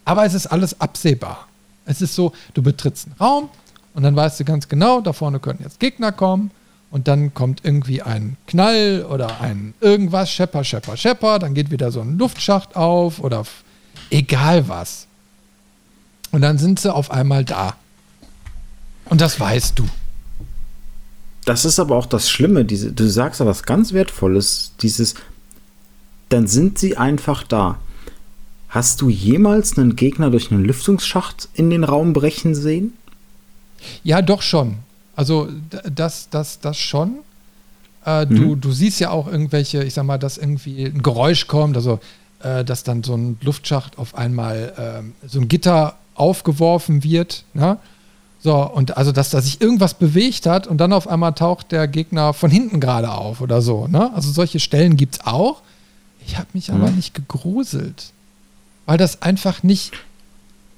aber 0.05 0.25
es 0.25 0.35
ist 0.35 0.47
alles 0.47 0.81
absehbar. 0.81 1.49
Es 1.85 2.03
ist 2.03 2.15
so, 2.15 2.33
du 2.55 2.63
betrittst 2.63 3.07
einen 3.07 3.17
Raum 3.17 3.49
und 3.95 4.03
dann 4.03 4.15
weißt 4.15 4.41
du 4.41 4.45
ganz 4.45 4.69
genau, 4.69 5.01
da 5.01 5.13
vorne 5.13 5.39
können 5.41 5.61
jetzt 5.63 5.81
Gegner 5.81 6.13
kommen 6.13 6.51
und 6.91 7.09
dann 7.09 7.33
kommt 7.33 7.65
irgendwie 7.65 8.03
ein 8.03 8.37
Knall 8.47 9.07
oder 9.09 9.41
ein 9.41 9.75
irgendwas, 9.81 10.31
Schepper, 10.31 10.63
Schepper, 10.63 10.97
Schepper, 10.97 11.39
dann 11.39 11.55
geht 11.55 11.71
wieder 11.71 11.91
so 11.91 12.01
ein 12.01 12.19
Luftschacht 12.19 12.77
auf 12.77 13.19
oder 13.19 13.45
egal 14.11 14.69
was. 14.69 15.07
Und 16.33 16.43
dann 16.43 16.59
sind 16.59 16.81
sie 16.81 16.93
auf 16.93 17.11
einmal 17.11 17.45
da. 17.45 17.77
Und 19.13 19.21
das 19.21 19.39
weißt 19.39 19.79
du. 19.79 19.85
Das 21.45 21.67
ist 21.67 21.79
aber 21.79 21.97
auch 21.97 22.07
das 22.07 22.31
Schlimme, 22.31 22.65
diese, 22.65 22.93
du 22.93 23.07
sagst 23.11 23.41
ja 23.41 23.47
was 23.47 23.65
ganz 23.65 23.93
Wertvolles, 23.93 24.73
dieses, 24.81 25.17
dann 26.31 26.47
sind 26.47 26.79
sie 26.79 26.97
einfach 26.97 27.43
da. 27.43 27.77
Hast 28.71 29.03
du 29.03 29.11
jemals 29.11 29.77
einen 29.77 29.97
Gegner 29.97 30.31
durch 30.31 30.51
einen 30.51 30.65
Lüftungsschacht 30.65 31.51
in 31.53 31.69
den 31.69 31.85
Raum 31.85 32.15
brechen 32.15 32.55
sehen? 32.55 32.95
Ja, 34.03 34.23
doch 34.23 34.41
schon. 34.41 34.79
Also 35.15 35.47
das, 35.95 36.31
das, 36.31 36.61
das 36.61 36.79
schon. 36.79 37.19
Äh, 38.07 38.25
mhm. 38.25 38.35
du, 38.35 38.57
du 38.57 38.73
siehst 38.73 38.99
ja 38.99 39.11
auch 39.11 39.27
irgendwelche, 39.31 39.85
ich 39.85 39.93
sag 39.93 40.05
mal, 40.05 40.17
dass 40.17 40.39
irgendwie 40.39 40.87
ein 40.87 41.03
Geräusch 41.03 41.49
kommt, 41.49 41.77
also 41.77 42.01
äh, 42.43 42.65
dass 42.65 42.83
dann 42.83 43.03
so 43.03 43.15
ein 43.15 43.37
Luftschacht 43.43 43.99
auf 43.99 44.15
einmal 44.15 45.05
äh, 45.23 45.29
so 45.29 45.39
ein 45.39 45.49
Gitter 45.49 45.99
aufgeworfen 46.15 47.05
wird. 47.05 47.45
Ne? 47.53 47.77
So, 48.43 48.57
und 48.57 48.97
also, 48.97 49.13
dass 49.13 49.31
da 49.31 49.41
sich 49.41 49.61
irgendwas 49.61 49.95
bewegt 49.95 50.47
hat 50.47 50.67
und 50.67 50.79
dann 50.79 50.93
auf 50.93 51.07
einmal 51.07 51.33
taucht 51.33 51.71
der 51.71 51.87
Gegner 51.87 52.33
von 52.33 52.51
hinten 52.51 52.81
gerade 52.81 53.13
auf 53.13 53.41
oder 53.41 53.63
so. 53.63 53.87
Ne? 53.87 54.13
Also 54.15 54.33
solche 54.33 54.59
Stellen 54.59 54.97
gibt 54.97 55.15
es 55.17 55.27
auch. 55.27 55.63
Ich 56.27 56.37
habe 56.37 56.49
mich 56.53 56.71
aber 56.71 56.91
mhm. 56.91 56.97
nicht 56.97 57.15
gegruselt 57.15 58.13
weil 58.87 58.99
das 58.99 59.23
einfach 59.23 59.63
nicht 59.63 59.93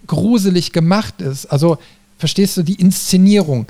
gruselig 0.07 0.73
gemacht 0.73 1.21
ist. 1.21 1.47
Also, 1.47 1.79
verstehst 2.19 2.57
du 2.57 2.63
die 2.63 2.75
Inszenierung? 2.75 3.67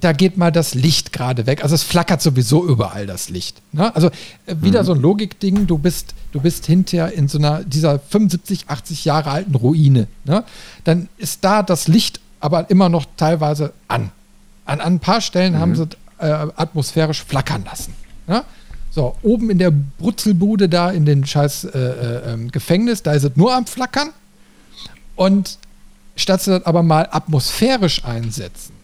Da 0.00 0.12
geht 0.12 0.36
mal 0.36 0.52
das 0.52 0.74
Licht 0.74 1.12
gerade 1.12 1.46
weg. 1.46 1.62
Also 1.62 1.74
es 1.74 1.82
flackert 1.82 2.22
sowieso 2.22 2.66
überall 2.66 3.06
das 3.06 3.28
Licht. 3.28 3.60
Ne? 3.72 3.94
Also 3.94 4.08
äh, 4.46 4.54
wieder 4.60 4.82
mhm. 4.82 4.86
so 4.86 4.92
ein 4.92 5.00
Logikding, 5.00 5.66
du 5.66 5.76
bist, 5.76 6.14
du 6.32 6.40
bist 6.40 6.64
hinterher 6.64 7.12
in 7.12 7.28
so 7.28 7.38
einer 7.38 7.64
dieser 7.64 7.98
75, 7.98 8.68
80 8.68 9.04
Jahre 9.04 9.30
alten 9.30 9.54
Ruine. 9.54 10.06
Ne? 10.24 10.44
Dann 10.84 11.08
ist 11.18 11.44
da 11.44 11.62
das 11.62 11.86
Licht 11.88 12.20
aber 12.40 12.70
immer 12.70 12.88
noch 12.88 13.04
teilweise 13.16 13.72
an. 13.88 14.10
An, 14.64 14.80
an 14.80 14.94
ein 14.94 15.00
paar 15.00 15.20
Stellen 15.20 15.54
mhm. 15.54 15.58
haben 15.58 15.76
sie 15.76 15.88
äh, 16.18 16.26
atmosphärisch 16.26 17.24
flackern 17.24 17.64
lassen. 17.64 17.94
Ne? 18.26 18.44
So, 18.90 19.16
oben 19.22 19.50
in 19.50 19.58
der 19.58 19.70
Brutzelbude 19.70 20.68
da 20.68 20.90
in 20.90 21.04
den 21.04 21.24
scheiß 21.24 21.64
äh, 21.64 21.78
äh, 21.78 22.32
ähm, 22.32 22.50
Gefängnis, 22.50 23.02
da 23.02 23.12
ist 23.12 23.24
es 23.24 23.36
nur 23.36 23.54
am 23.54 23.66
Flackern. 23.66 24.10
Und 25.14 25.58
statt 26.16 26.42
sie 26.42 26.50
das 26.50 26.66
aber 26.66 26.82
mal 26.82 27.08
atmosphärisch 27.10 28.04
einsetzen, 28.04 28.74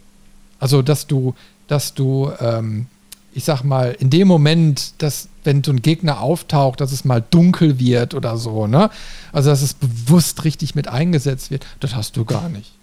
also 0.61 0.82
dass 0.82 1.07
du, 1.07 1.34
dass 1.66 1.94
du, 1.94 2.30
ähm, 2.40 2.86
ich 3.32 3.44
sag 3.44 3.64
mal, 3.64 3.96
in 3.98 4.11
dem 4.11 4.28
Moment, 4.28 4.94
dass, 5.02 5.28
wenn 5.44 5.64
so 5.64 5.72
ein 5.72 5.82
Gegner 5.82 6.20
auftaucht, 6.20 6.80
dass 6.80 6.92
es 6.92 7.04
mal 7.04 7.22
dunkel 7.30 7.78
wird 7.78 8.14
oder 8.14 8.36
so, 8.36 8.66
ne? 8.66 8.90
Also 9.32 9.50
dass 9.50 9.61
es 9.61 9.74
bewusst 9.74 10.44
richtig 10.44 10.74
mit 10.74 10.88
eingesetzt 10.88 11.50
wird, 11.50 11.66
das 11.80 11.94
hast 11.94 12.16
du 12.16 12.24
gar 12.24 12.48
nicht. 12.48 12.75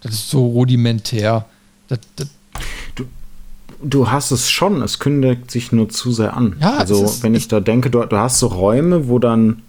Das 0.00 0.14
ist 0.14 0.30
so 0.30 0.46
rudimentär. 0.46 1.46
Das, 1.88 2.00
das, 2.16 2.28
du, 2.94 3.04
du 3.82 4.10
hast 4.10 4.30
es 4.30 4.50
schon, 4.50 4.82
es 4.82 4.98
kündigt 4.98 5.50
sich 5.50 5.72
nur 5.72 5.88
zu 5.88 6.12
sehr 6.12 6.36
an. 6.36 6.56
Ja, 6.60 6.76
also, 6.76 7.22
wenn 7.22 7.34
ich 7.34 7.48
da 7.48 7.60
denke, 7.60 7.90
du, 7.90 8.04
du 8.04 8.16
hast 8.16 8.38
so 8.38 8.48
Räume, 8.48 9.08
wo 9.08 9.18
dann 9.18 9.62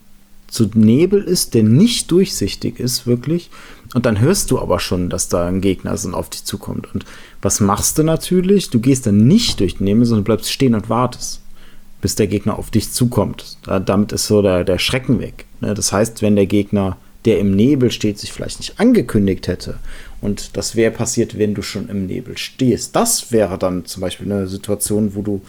so 0.50 0.66
Nebel 0.74 1.22
ist, 1.24 1.54
der 1.54 1.64
nicht 1.64 2.12
durchsichtig 2.12 2.80
ist, 2.80 3.06
wirklich. 3.06 3.50
Und 3.94 4.06
dann 4.06 4.20
hörst 4.20 4.52
du 4.52 4.60
aber 4.60 4.80
schon, 4.80 5.10
dass 5.10 5.30
da 5.30 5.48
ein 5.48 5.62
Gegner 5.62 5.94
ist 5.94 6.06
und 6.06 6.14
auf 6.14 6.30
dich 6.30 6.44
zukommt. 6.44 6.94
Und 6.94 7.06
was 7.42 7.60
machst 7.60 7.98
du 7.98 8.04
natürlich? 8.04 8.70
Du 8.70 8.80
gehst 8.80 9.06
dann 9.06 9.28
nicht 9.28 9.60
durch 9.60 9.78
den 9.78 9.86
Nebel, 9.86 10.06
sondern 10.06 10.24
bleibst 10.24 10.52
stehen 10.52 10.76
und 10.76 10.90
wartest, 10.90 11.42
bis 12.02 12.16
der 12.16 12.28
Gegner 12.28 12.58
auf 12.58 12.72
dich 12.72 12.92
zukommt. 12.92 13.58
Da, 13.64 13.80
damit 13.80 14.12
ist 14.12 14.28
so 14.28 14.42
der, 14.42 14.64
der 14.64 14.80
Schrecken 14.80 15.20
weg. 15.20 15.46
Ne? 15.62 15.74
Das 15.74 15.92
heißt, 15.92 16.22
wenn 16.22 16.36
der 16.36 16.48
Gegner, 16.48 16.98
der 17.26 17.40
im 17.40 17.56
Nebel 17.56 17.92
steht, 17.92 18.20
sich 18.20 18.32
vielleicht 18.32 18.60
nicht 18.60 18.80
angekündigt 18.80 19.48
hätte 19.48 19.80
und 20.22 20.58
das 20.58 20.76
wäre 20.76 20.92
passiert, 20.92 21.38
wenn 21.38 21.54
du 21.54 21.62
schon 21.62 21.90
im 21.90 22.08
Nebel 22.08 22.38
stehst. 22.38 22.96
Das 22.96 23.32
wäre 23.32 23.58
dann 23.58 23.86
zum 23.86 24.02
Beispiel 24.02 24.32
eine 24.32 24.48
Situation, 24.48 25.16
wo 25.16 25.22
du 25.22 25.42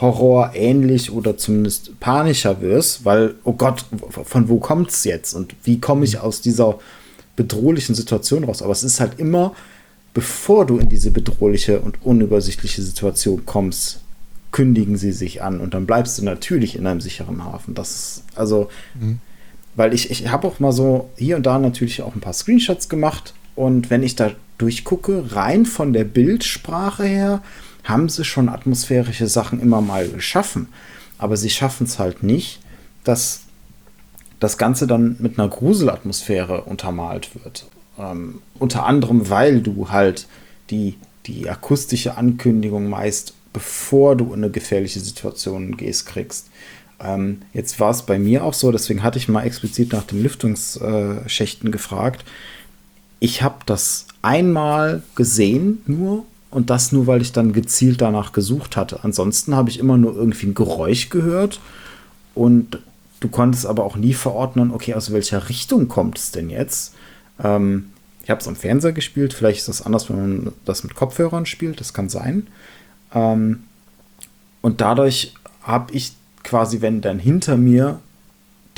Horror 0.00 0.52
ähnlich 0.54 1.10
oder 1.10 1.36
zumindest 1.36 1.98
panischer 1.98 2.60
wirst, 2.60 3.04
weil, 3.04 3.34
oh 3.44 3.52
Gott, 3.52 3.84
von 4.10 4.48
wo 4.48 4.58
kommt 4.58 4.90
es 4.90 5.04
jetzt 5.04 5.34
und 5.34 5.54
wie 5.64 5.80
komme 5.80 6.04
ich 6.04 6.20
aus 6.20 6.40
dieser 6.40 6.78
bedrohlichen 7.34 7.94
Situation 7.94 8.44
raus? 8.44 8.62
Aber 8.62 8.72
es 8.72 8.84
ist 8.84 9.00
halt 9.00 9.18
immer, 9.18 9.54
bevor 10.14 10.66
du 10.66 10.78
in 10.78 10.88
diese 10.88 11.10
bedrohliche 11.10 11.80
und 11.80 12.04
unübersichtliche 12.04 12.82
Situation 12.82 13.44
kommst, 13.44 14.00
kündigen 14.52 14.96
sie 14.96 15.12
sich 15.12 15.42
an 15.42 15.60
und 15.60 15.74
dann 15.74 15.86
bleibst 15.86 16.18
du 16.18 16.24
natürlich 16.24 16.76
in 16.76 16.86
einem 16.86 17.00
sicheren 17.00 17.44
Hafen. 17.44 17.74
Das 17.74 17.90
ist, 17.90 18.24
also, 18.34 18.70
mhm. 18.98 19.20
Weil 19.78 19.94
ich, 19.94 20.10
ich 20.10 20.28
habe 20.28 20.48
auch 20.48 20.58
mal 20.58 20.72
so 20.72 21.08
hier 21.16 21.36
und 21.36 21.46
da 21.46 21.56
natürlich 21.56 22.02
auch 22.02 22.12
ein 22.12 22.20
paar 22.20 22.32
Screenshots 22.32 22.88
gemacht. 22.88 23.32
Und 23.54 23.90
wenn 23.90 24.02
ich 24.02 24.16
da 24.16 24.32
durchgucke, 24.58 25.36
rein 25.36 25.66
von 25.66 25.92
der 25.92 26.02
Bildsprache 26.02 27.04
her, 27.04 27.42
haben 27.84 28.08
sie 28.08 28.24
schon 28.24 28.48
atmosphärische 28.48 29.28
Sachen 29.28 29.60
immer 29.60 29.80
mal 29.80 30.08
geschaffen. 30.08 30.66
Aber 31.16 31.36
sie 31.36 31.48
schaffen 31.48 31.84
es 31.84 32.00
halt 32.00 32.24
nicht, 32.24 32.58
dass 33.04 33.42
das 34.40 34.58
Ganze 34.58 34.88
dann 34.88 35.14
mit 35.20 35.38
einer 35.38 35.48
Gruselatmosphäre 35.48 36.62
untermalt 36.62 37.30
wird. 37.40 37.66
Ähm, 38.00 38.42
unter 38.58 38.84
anderem, 38.84 39.30
weil 39.30 39.60
du 39.60 39.90
halt 39.90 40.26
die, 40.70 40.96
die 41.26 41.48
akustische 41.48 42.16
Ankündigung 42.16 42.88
meist, 42.88 43.32
bevor 43.52 44.16
du 44.16 44.32
in 44.34 44.42
eine 44.42 44.50
gefährliche 44.50 44.98
Situation 44.98 45.76
gehst, 45.76 46.06
kriegst. 46.06 46.48
Ähm, 47.00 47.42
jetzt 47.52 47.78
war 47.80 47.90
es 47.90 48.02
bei 48.02 48.18
mir 48.18 48.44
auch 48.44 48.54
so, 48.54 48.72
deswegen 48.72 49.02
hatte 49.02 49.18
ich 49.18 49.28
mal 49.28 49.44
explizit 49.44 49.92
nach 49.92 50.04
den 50.04 50.22
Lüftungsschächten 50.22 51.70
gefragt. 51.70 52.24
Ich 53.20 53.42
habe 53.42 53.58
das 53.66 54.06
einmal 54.22 55.02
gesehen, 55.14 55.82
nur 55.86 56.24
und 56.50 56.70
das 56.70 56.92
nur, 56.92 57.06
weil 57.06 57.20
ich 57.20 57.32
dann 57.32 57.52
gezielt 57.52 58.00
danach 58.00 58.32
gesucht 58.32 58.76
hatte. 58.76 59.00
Ansonsten 59.02 59.54
habe 59.54 59.70
ich 59.70 59.78
immer 59.78 59.98
nur 59.98 60.14
irgendwie 60.14 60.46
ein 60.46 60.54
Geräusch 60.54 61.10
gehört 61.10 61.60
und 62.34 62.78
du 63.20 63.28
konntest 63.28 63.66
aber 63.66 63.84
auch 63.84 63.96
nie 63.96 64.14
verordnen, 64.14 64.70
okay, 64.70 64.94
aus 64.94 65.12
welcher 65.12 65.48
Richtung 65.48 65.88
kommt 65.88 66.18
es 66.18 66.30
denn 66.30 66.50
jetzt? 66.50 66.94
Ähm, 67.42 67.90
ich 68.22 68.30
habe 68.30 68.40
es 68.40 68.48
am 68.48 68.56
Fernseher 68.56 68.92
gespielt, 68.92 69.32
vielleicht 69.32 69.60
ist 69.60 69.68
das 69.68 69.82
anders, 69.82 70.08
wenn 70.08 70.16
man 70.16 70.52
das 70.64 70.84
mit 70.84 70.94
Kopfhörern 70.94 71.46
spielt, 71.46 71.80
das 71.80 71.92
kann 71.92 72.08
sein. 72.08 72.46
Ähm, 73.14 73.64
und 74.60 74.80
dadurch 74.80 75.34
habe 75.62 75.92
ich 75.94 76.12
quasi, 76.48 76.80
wenn 76.80 77.02
dann 77.02 77.18
hinter 77.18 77.56
mir 77.56 78.00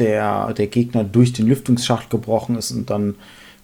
der, 0.00 0.52
der 0.54 0.66
Gegner 0.66 1.04
durch 1.04 1.32
den 1.32 1.46
Lüftungsschacht 1.46 2.10
gebrochen 2.10 2.56
ist 2.56 2.72
und 2.72 2.90
dann, 2.90 3.14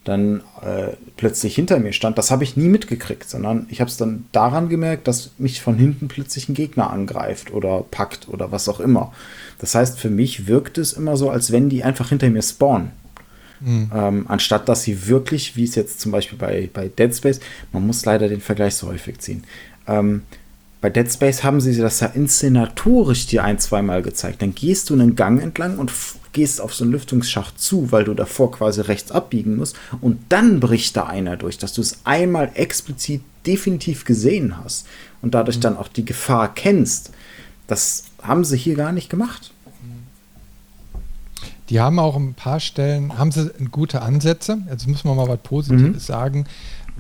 dann 0.05 0.43
äh, 0.63 0.93
plötzlich 1.17 1.57
hinter 1.57 1.81
mir 1.81 1.93
stand, 1.93 2.19
das 2.19 2.31
habe 2.31 2.45
ich 2.45 2.57
nie 2.57 2.69
mitgekriegt, 2.69 3.29
sondern 3.29 3.67
ich 3.69 3.81
habe 3.81 3.91
es 3.91 3.97
dann 3.97 4.27
daran 4.31 4.69
gemerkt, 4.69 5.09
dass 5.09 5.31
mich 5.39 5.61
von 5.61 5.77
hinten 5.77 6.07
plötzlich 6.07 6.49
ein 6.49 6.55
Gegner 6.55 6.91
angreift 6.91 7.53
oder 7.53 7.85
packt 7.91 8.29
oder 8.29 8.53
was 8.53 8.69
auch 8.69 8.79
immer. 8.79 9.13
Das 9.59 9.75
heißt, 9.75 9.99
für 9.99 10.11
mich 10.11 10.47
wirkt 10.47 10.79
es 10.79 10.93
immer 10.93 11.17
so, 11.17 11.31
als 11.31 11.51
wenn 11.51 11.69
die 11.69 11.83
einfach 11.83 12.11
hinter 12.11 12.31
mir 12.31 12.43
spawnen. 12.43 12.93
Mhm. 13.59 13.91
Ähm, 13.93 14.27
anstatt 14.29 14.69
dass 14.69 14.83
sie 14.83 15.09
wirklich, 15.09 15.57
wie 15.57 15.65
es 15.65 15.75
jetzt 15.75 16.01
zum 16.01 16.13
Beispiel 16.13 16.39
bei, 16.39 16.69
bei 16.73 16.89
Dead 16.89 17.13
Space, 17.13 17.41
man 17.73 17.87
muss 17.87 18.05
leider 18.05 18.29
den 18.29 18.43
Vergleich 18.43 18.77
so 18.77 18.87
häufig 18.87 19.19
ziehen, 19.19 19.45
ähm, 19.89 20.23
bei 20.87 20.91
Dead 20.91 21.12
Space 21.12 21.43
haben 21.43 21.61
sie 21.61 21.76
das 21.76 21.99
ja 21.99 22.07
inszenatorisch 22.07 23.26
dir 23.26 23.43
ein, 23.43 23.59
zweimal 23.59 24.03
gezeigt. 24.03 24.41
Dann 24.41 24.55
gehst 24.55 24.89
du 24.89 24.95
einen 24.95 25.16
Gang 25.16 25.43
entlang 25.43 25.78
und 25.78 25.91
gehst 26.32 26.61
auf 26.61 26.76
so 26.76 26.84
einen 26.84 26.93
Lüftungsschacht 26.93 27.61
zu, 27.61 27.91
weil 27.91 28.05
du 28.05 28.14
davor 28.14 28.53
quasi 28.53 28.82
rechts 28.82 29.11
abbiegen 29.11 29.57
musst. 29.57 29.74
Und 30.01 30.20
dann 30.28 30.61
bricht 30.61 30.97
da 30.97 31.07
einer 31.07 31.37
durch, 31.37 31.59
dass 31.59 31.72
du 31.72 31.80
es 31.80 31.99
einmal 32.05 32.53
explizit 32.55 33.22
definitiv 33.45 34.05
gesehen 34.05 34.62
hast 34.62 34.87
und 35.22 35.34
dadurch 35.34 35.57
mhm. 35.57 35.62
dann 35.62 35.76
auch 35.76 35.89
die 35.89 36.05
Gefahr 36.05 36.55
kennst. 36.55 37.11
Das 37.66 38.05
haben 38.22 38.45
sie 38.45 38.57
hier 38.57 38.76
gar 38.76 38.93
nicht 38.93 39.11
gemacht. 39.11 39.53
Die 41.68 41.80
haben 41.80 41.99
auch 41.99 42.14
ein 42.14 42.34
paar 42.34 42.61
Stellen, 42.61 43.18
haben 43.18 43.32
sie 43.32 43.51
gute 43.72 44.03
Ansätze. 44.03 44.59
Jetzt 44.70 44.87
muss 44.87 45.03
man 45.03 45.16
mal 45.16 45.26
was 45.26 45.41
Positives 45.43 45.89
mhm. 45.89 45.99
sagen, 45.99 46.47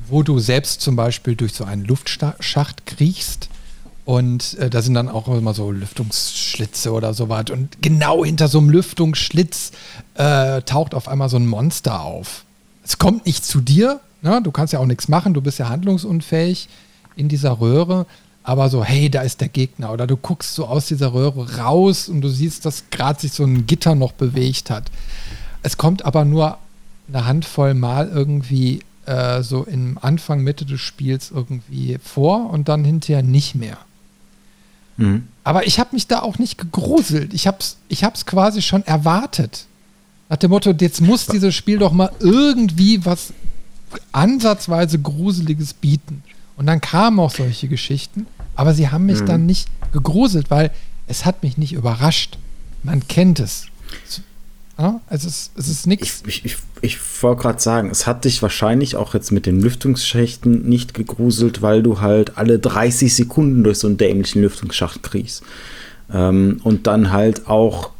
wo 0.08 0.24
du 0.24 0.40
selbst 0.40 0.80
zum 0.80 0.96
Beispiel 0.96 1.36
durch 1.36 1.54
so 1.54 1.62
einen 1.62 1.84
Luftschacht 1.84 2.84
kriechst 2.84 3.48
und 4.06 4.56
äh, 4.58 4.70
da 4.70 4.82
sind 4.82 4.94
dann 4.94 5.08
auch 5.08 5.26
immer 5.26 5.52
so 5.52 5.72
Lüftungsschlitze 5.72 6.92
oder 6.92 7.12
sowas. 7.12 7.50
Und 7.50 7.82
genau 7.82 8.24
hinter 8.24 8.46
so 8.46 8.58
einem 8.58 8.70
Lüftungsschlitz 8.70 9.72
äh, 10.14 10.62
taucht 10.62 10.94
auf 10.94 11.08
einmal 11.08 11.28
so 11.28 11.36
ein 11.36 11.46
Monster 11.46 12.02
auf. 12.02 12.44
Es 12.84 12.98
kommt 12.98 13.26
nicht 13.26 13.44
zu 13.44 13.60
dir, 13.60 13.98
ne? 14.22 14.40
du 14.44 14.52
kannst 14.52 14.72
ja 14.72 14.78
auch 14.78 14.86
nichts 14.86 15.08
machen, 15.08 15.34
du 15.34 15.42
bist 15.42 15.58
ja 15.58 15.68
handlungsunfähig 15.68 16.68
in 17.16 17.28
dieser 17.28 17.60
Röhre, 17.60 18.06
aber 18.44 18.70
so, 18.70 18.84
hey, 18.84 19.10
da 19.10 19.22
ist 19.22 19.40
der 19.40 19.48
Gegner. 19.48 19.90
Oder 19.90 20.06
du 20.06 20.16
guckst 20.16 20.54
so 20.54 20.66
aus 20.66 20.86
dieser 20.86 21.12
Röhre 21.12 21.56
raus 21.56 22.08
und 22.08 22.20
du 22.20 22.28
siehst, 22.28 22.64
dass 22.64 22.84
gerade 22.90 23.20
sich 23.20 23.32
so 23.32 23.42
ein 23.42 23.66
Gitter 23.66 23.96
noch 23.96 24.12
bewegt 24.12 24.70
hat. 24.70 24.84
Es 25.64 25.78
kommt 25.78 26.04
aber 26.04 26.24
nur 26.24 26.58
eine 27.08 27.26
Handvoll 27.26 27.74
Mal 27.74 28.08
irgendwie 28.08 28.84
äh, 29.06 29.42
so 29.42 29.64
im 29.64 29.98
Anfang, 30.00 30.42
Mitte 30.42 30.64
des 30.64 30.80
Spiels 30.80 31.32
irgendwie 31.32 31.98
vor 32.00 32.50
und 32.50 32.68
dann 32.68 32.84
hinterher 32.84 33.24
nicht 33.24 33.56
mehr. 33.56 33.78
Mhm. 34.96 35.28
Aber 35.44 35.66
ich 35.66 35.78
habe 35.78 35.90
mich 35.92 36.06
da 36.06 36.20
auch 36.20 36.38
nicht 36.38 36.58
gegruselt. 36.58 37.34
Ich 37.34 37.46
habe 37.46 37.58
es 37.60 37.76
ich 37.88 38.04
hab's 38.04 38.26
quasi 38.26 38.62
schon 38.62 38.84
erwartet. 38.84 39.66
Nach 40.28 40.36
dem 40.36 40.50
Motto, 40.50 40.72
jetzt 40.72 41.00
muss 41.00 41.26
dieses 41.26 41.54
Spiel 41.54 41.78
doch 41.78 41.92
mal 41.92 42.10
irgendwie 42.18 43.04
was 43.04 43.32
ansatzweise 44.12 44.98
Gruseliges 44.98 45.74
bieten. 45.74 46.22
Und 46.56 46.66
dann 46.66 46.80
kamen 46.80 47.20
auch 47.20 47.30
solche 47.30 47.68
Geschichten. 47.68 48.26
Aber 48.56 48.74
sie 48.74 48.88
haben 48.88 49.06
mich 49.06 49.20
mhm. 49.20 49.26
dann 49.26 49.46
nicht 49.46 49.68
gegruselt, 49.92 50.50
weil 50.50 50.72
es 51.06 51.24
hat 51.24 51.42
mich 51.42 51.58
nicht 51.58 51.74
überrascht. 51.74 52.38
Man 52.82 53.06
kennt 53.06 53.38
es. 53.38 53.66
Ja, 54.78 55.00
es 55.08 55.24
ist, 55.24 55.52
es 55.56 55.68
ist 55.68 55.86
nichts. 55.86 56.22
Ich, 56.26 56.44
ich, 56.44 56.56
ich, 56.82 56.98
wollte 57.22 57.42
gerade 57.42 57.60
sagen, 57.60 57.88
es 57.90 58.06
hat 58.06 58.26
dich 58.26 58.42
wahrscheinlich 58.42 58.96
auch 58.96 59.14
jetzt 59.14 59.32
mit 59.32 59.46
den 59.46 59.60
Lüftungsschächten 59.60 60.68
nicht 60.68 60.92
gegruselt, 60.92 61.62
weil 61.62 61.82
du 61.82 62.02
halt 62.02 62.36
alle 62.36 62.58
30 62.58 63.14
Sekunden 63.14 63.64
durch 63.64 63.78
so 63.78 63.86
einen 63.86 63.96
dämlichen 63.96 64.42
Lüftungsschacht 64.42 65.02
kriegst. 65.02 65.42
Ähm, 66.12 66.60
und 66.62 66.86
dann 66.86 67.10
halt 67.10 67.46
auch, 67.48 67.92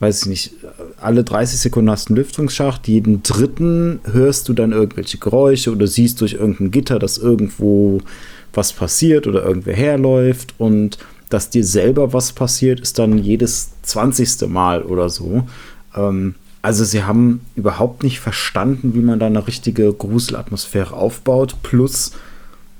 weiß 0.00 0.22
ich 0.22 0.28
nicht, 0.28 0.54
alle 1.00 1.24
30 1.24 1.60
Sekunden 1.60 1.90
hast 1.90 2.10
du 2.10 2.12
einen 2.12 2.18
Lüftungsschacht, 2.18 2.86
jeden 2.88 3.22
dritten 3.22 4.00
hörst 4.12 4.50
du 4.50 4.52
dann 4.52 4.72
irgendwelche 4.72 5.16
Geräusche 5.16 5.72
oder 5.72 5.86
siehst 5.86 6.20
durch 6.20 6.34
irgendein 6.34 6.70
Gitter, 6.70 6.98
dass 6.98 7.16
irgendwo 7.16 8.00
was 8.52 8.74
passiert 8.74 9.26
oder 9.26 9.44
irgendwer 9.44 9.74
herläuft 9.74 10.54
und 10.58 10.98
dass 11.30 11.50
dir 11.50 11.64
selber 11.64 12.12
was 12.12 12.32
passiert, 12.32 12.80
ist 12.80 12.98
dann 12.98 13.18
jedes 13.18 13.70
20. 13.82 14.48
Mal 14.48 14.82
oder 14.82 15.08
so. 15.08 15.46
Ähm, 15.94 16.34
also 16.62 16.84
sie 16.84 17.04
haben 17.04 17.40
überhaupt 17.54 18.02
nicht 18.02 18.20
verstanden, 18.20 18.94
wie 18.94 19.00
man 19.00 19.18
da 19.18 19.26
eine 19.26 19.46
richtige 19.46 19.92
Gruselatmosphäre 19.92 20.94
aufbaut. 20.94 21.56
Plus 21.62 22.12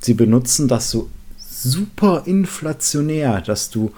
sie 0.00 0.14
benutzen 0.14 0.68
das 0.68 0.90
so 0.90 1.08
super 1.38 2.22
inflationär, 2.26 3.40
dass 3.40 3.70
du 3.70 3.92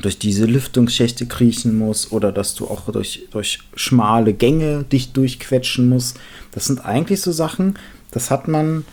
durch 0.00 0.18
diese 0.18 0.44
Lüftungsschächte 0.44 1.26
kriechen 1.26 1.78
musst 1.78 2.12
oder 2.12 2.32
dass 2.32 2.54
du 2.54 2.66
auch 2.66 2.90
durch, 2.90 3.28
durch 3.30 3.60
schmale 3.74 4.34
Gänge 4.34 4.84
dich 4.84 5.12
durchquetschen 5.12 5.88
musst. 5.88 6.18
Das 6.52 6.66
sind 6.66 6.84
eigentlich 6.84 7.20
so 7.22 7.32
Sachen, 7.32 7.78
das 8.10 8.30
hat 8.30 8.48
man 8.48 8.84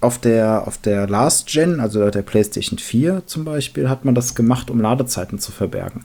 auf 0.00 0.18
der, 0.18 0.66
auf 0.66 0.78
der 0.78 1.08
Last 1.08 1.46
Gen, 1.46 1.78
also 1.78 2.10
der 2.10 2.22
PlayStation 2.22 2.78
4 2.78 3.22
zum 3.26 3.44
Beispiel, 3.44 3.88
hat 3.88 4.04
man 4.04 4.16
das 4.16 4.34
gemacht, 4.34 4.68
um 4.68 4.80
Ladezeiten 4.80 5.38
zu 5.38 5.52
verbergen 5.52 6.04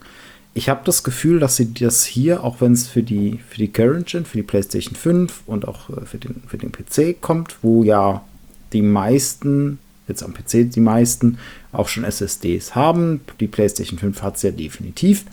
ich 0.57 0.69
habe 0.69 0.81
das 0.85 1.03
Gefühl, 1.03 1.39
dass 1.39 1.55
sie 1.55 1.71
das 1.71 2.03
hier, 2.03 2.43
auch 2.43 2.61
wenn 2.61 2.73
es 2.73 2.87
für 2.87 3.03
die, 3.03 3.39
für 3.47 3.59
die 3.59 3.71
Current 3.71 4.07
Gen, 4.07 4.25
für 4.25 4.37
die 4.37 4.43
PlayStation 4.43 4.95
5 4.95 5.43
und 5.45 5.67
auch 5.67 5.91
äh, 5.91 6.03
für 6.03 6.17
den, 6.17 6.41
für 6.47 6.57
den 6.57 6.71
PC 6.71 7.21
kommt, 7.21 7.57
wo 7.61 7.83
ja 7.83 8.25
die 8.73 8.81
meisten, 8.81 9.77
jetzt 10.07 10.23
am 10.23 10.33
PC 10.33 10.71
die 10.71 10.79
meisten, 10.79 11.37
auch 11.71 11.87
schon 11.87 12.03
SSDs 12.03 12.73
haben. 12.73 13.21
Die 13.39 13.47
PlayStation 13.47 13.99
5 13.99 14.23
hat 14.23 14.37
es 14.37 14.41
ja 14.41 14.49
definitiv. 14.49 15.25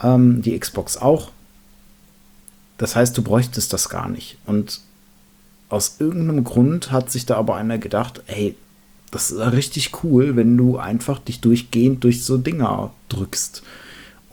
Ähm, 0.00 0.40
die 0.40 0.56
Xbox 0.56 0.98
auch. 0.98 1.32
Das 2.78 2.94
heißt, 2.94 3.18
du 3.18 3.22
bräuchtest 3.22 3.72
das 3.72 3.88
gar 3.88 4.08
nicht. 4.08 4.38
Und 4.46 4.82
aus 5.68 5.96
irgendeinem 5.98 6.44
Grund 6.44 6.92
hat 6.92 7.10
sich 7.10 7.26
da 7.26 7.38
aber 7.38 7.56
einer 7.56 7.78
gedacht, 7.78 8.22
hey, 8.26 8.54
das 9.10 9.32
ist 9.32 9.40
richtig 9.40 10.04
cool, 10.04 10.36
wenn 10.36 10.56
du 10.56 10.78
einfach 10.78 11.18
dich 11.18 11.40
durchgehend 11.40 12.04
durch 12.04 12.22
so 12.22 12.38
Dinger 12.38 12.92
drückst 13.08 13.64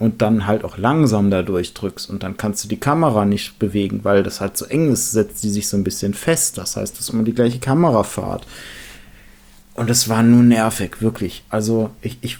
und 0.01 0.23
dann 0.23 0.47
halt 0.47 0.63
auch 0.63 0.79
langsam 0.79 1.29
da 1.29 1.43
durchdrückst 1.43 2.09
und 2.09 2.23
dann 2.23 2.35
kannst 2.35 2.63
du 2.63 2.67
die 2.67 2.79
Kamera 2.79 3.23
nicht 3.23 3.59
bewegen, 3.59 3.99
weil 4.01 4.23
das 4.23 4.41
halt 4.41 4.57
so 4.57 4.65
eng 4.65 4.91
ist, 4.91 5.11
setzt 5.11 5.41
sie 5.41 5.51
sich 5.51 5.67
so 5.67 5.77
ein 5.77 5.83
bisschen 5.83 6.15
fest. 6.15 6.57
Das 6.57 6.75
heißt, 6.75 6.95
das 6.95 7.01
ist 7.01 7.09
immer 7.13 7.21
die 7.21 7.35
gleiche 7.35 7.59
Kamerafahrt. 7.59 8.47
Und 9.75 9.91
es 9.91 10.09
war 10.09 10.23
nur 10.23 10.41
nervig, 10.41 11.03
wirklich. 11.03 11.43
Also 11.49 11.91
ich, 12.01 12.17
ich 12.21 12.39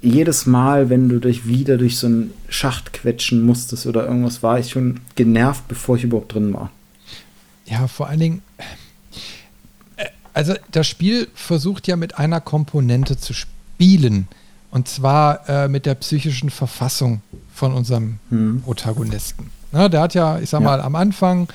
jedes 0.00 0.46
Mal, 0.46 0.88
wenn 0.88 1.10
du 1.10 1.18
dich 1.18 1.46
wieder 1.46 1.76
durch 1.76 1.98
so 1.98 2.06
einen 2.06 2.32
Schacht 2.48 2.94
quetschen 2.94 3.42
musstest 3.42 3.86
oder 3.86 4.06
irgendwas, 4.06 4.42
war 4.42 4.58
ich 4.58 4.70
schon 4.70 5.00
genervt, 5.14 5.68
bevor 5.68 5.96
ich 5.96 6.04
überhaupt 6.04 6.32
drin 6.32 6.54
war. 6.54 6.70
Ja, 7.66 7.86
vor 7.86 8.08
allen 8.08 8.20
Dingen, 8.20 8.42
äh, 9.98 10.06
also 10.32 10.54
das 10.72 10.86
Spiel 10.86 11.28
versucht 11.34 11.86
ja 11.86 11.96
mit 11.96 12.16
einer 12.16 12.40
Komponente 12.40 13.18
zu 13.18 13.34
spielen 13.34 14.26
und 14.70 14.88
zwar 14.88 15.48
äh, 15.48 15.68
mit 15.68 15.86
der 15.86 15.94
psychischen 15.94 16.50
Verfassung 16.50 17.22
von 17.52 17.72
unserem 17.72 18.18
hm. 18.30 18.62
Protagonisten. 18.62 19.50
Ne, 19.72 19.90
der 19.90 20.00
hat 20.00 20.14
ja, 20.14 20.38
ich 20.38 20.50
sag 20.50 20.60
ja. 20.60 20.66
mal, 20.66 20.80
am 20.80 20.94
Anfang 20.94 21.48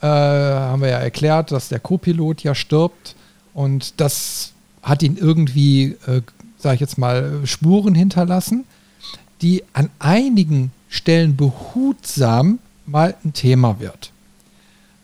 äh, 0.00 0.06
haben 0.06 0.82
wir 0.82 0.88
ja 0.88 0.98
erklärt, 0.98 1.52
dass 1.52 1.68
der 1.68 1.80
Co-Pilot 1.80 2.42
ja 2.42 2.54
stirbt 2.54 3.14
und 3.54 4.00
das 4.00 4.52
hat 4.82 5.02
ihn 5.02 5.16
irgendwie, 5.16 5.96
äh, 6.06 6.22
sag 6.58 6.74
ich 6.74 6.80
jetzt 6.80 6.98
mal, 6.98 7.40
Spuren 7.44 7.94
hinterlassen, 7.94 8.64
die 9.42 9.64
an 9.72 9.90
einigen 9.98 10.72
Stellen 10.88 11.36
behutsam 11.36 12.58
mal 12.86 13.14
ein 13.24 13.32
Thema 13.32 13.80
wird. 13.80 14.10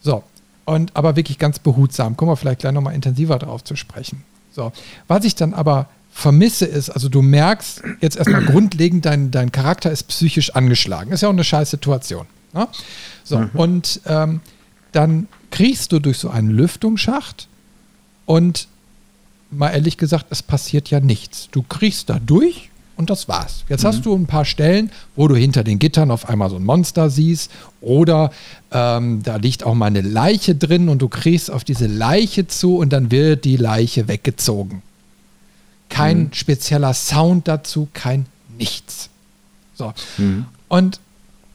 So, 0.01 0.23
und 0.65 0.95
aber 0.95 1.15
wirklich 1.15 1.39
ganz 1.39 1.59
behutsam. 1.59 2.15
Kommen 2.15 2.31
wir 2.31 2.35
vielleicht 2.35 2.59
gleich 2.59 2.73
nochmal 2.73 2.93
intensiver 2.93 3.39
darauf 3.39 3.63
zu 3.63 3.75
sprechen. 3.75 4.23
So, 4.51 4.71
was 5.07 5.25
ich 5.25 5.35
dann 5.35 5.53
aber 5.53 5.87
vermisse, 6.19 6.65
ist, 6.65 6.89
also 6.89 7.09
du 7.09 7.21
merkst 7.21 7.81
jetzt 8.01 8.17
erstmal 8.17 8.43
grundlegend, 8.45 9.05
dein, 9.05 9.31
dein 9.31 9.51
Charakter 9.51 9.91
ist 9.91 10.03
psychisch 10.03 10.55
angeschlagen. 10.55 11.11
Ist 11.11 11.21
ja 11.21 11.29
auch 11.29 11.33
eine 11.33 11.43
scheiß 11.43 11.71
Situation. 11.71 12.27
Ne? 12.53 12.67
So, 13.23 13.39
mhm. 13.39 13.49
und 13.53 14.01
ähm, 14.05 14.41
dann 14.91 15.27
kriegst 15.51 15.91
du 15.91 15.99
durch 15.99 16.17
so 16.17 16.29
einen 16.29 16.49
Lüftungsschacht 16.49 17.47
und 18.25 18.67
mal 19.51 19.69
ehrlich 19.69 19.97
gesagt, 19.97 20.27
es 20.29 20.43
passiert 20.43 20.89
ja 20.89 20.99
nichts. 20.99 21.49
Du 21.51 21.63
kriegst 21.63 22.09
da 22.09 22.19
durch 22.19 22.69
und 22.97 23.09
das 23.09 23.27
war's. 23.27 23.63
Jetzt 23.69 23.83
mhm. 23.83 23.87
hast 23.87 24.05
du 24.05 24.15
ein 24.15 24.27
paar 24.27 24.45
Stellen, 24.45 24.91
wo 25.15 25.27
du 25.27 25.35
hinter 25.35 25.63
den 25.63 25.79
Gittern 25.79 26.11
auf 26.11 26.27
einmal 26.27 26.49
so 26.49 26.57
ein 26.57 26.65
Monster 26.65 27.09
siehst 27.09 27.49
oder 27.81 28.31
ähm, 28.71 29.23
da 29.23 29.37
liegt 29.37 29.63
auch 29.63 29.73
mal 29.73 29.87
eine 29.87 30.01
Leiche 30.01 30.53
drin 30.53 30.89
und 30.89 31.01
du 31.01 31.07
kriegst 31.07 31.49
auf 31.49 31.63
diese 31.63 31.87
Leiche 31.87 32.47
zu 32.47 32.77
und 32.77 32.91
dann 32.91 33.09
wird 33.09 33.45
die 33.45 33.57
Leiche 33.57 34.07
weggezogen. 34.07 34.83
Kein 35.89 36.19
mhm. 36.19 36.33
spezieller 36.33 36.93
Sound 36.93 37.47
dazu, 37.47 37.87
kein 37.93 38.25
nichts. 38.57 39.09
So. 39.75 39.93
Mhm. 40.17 40.45
Und 40.67 40.99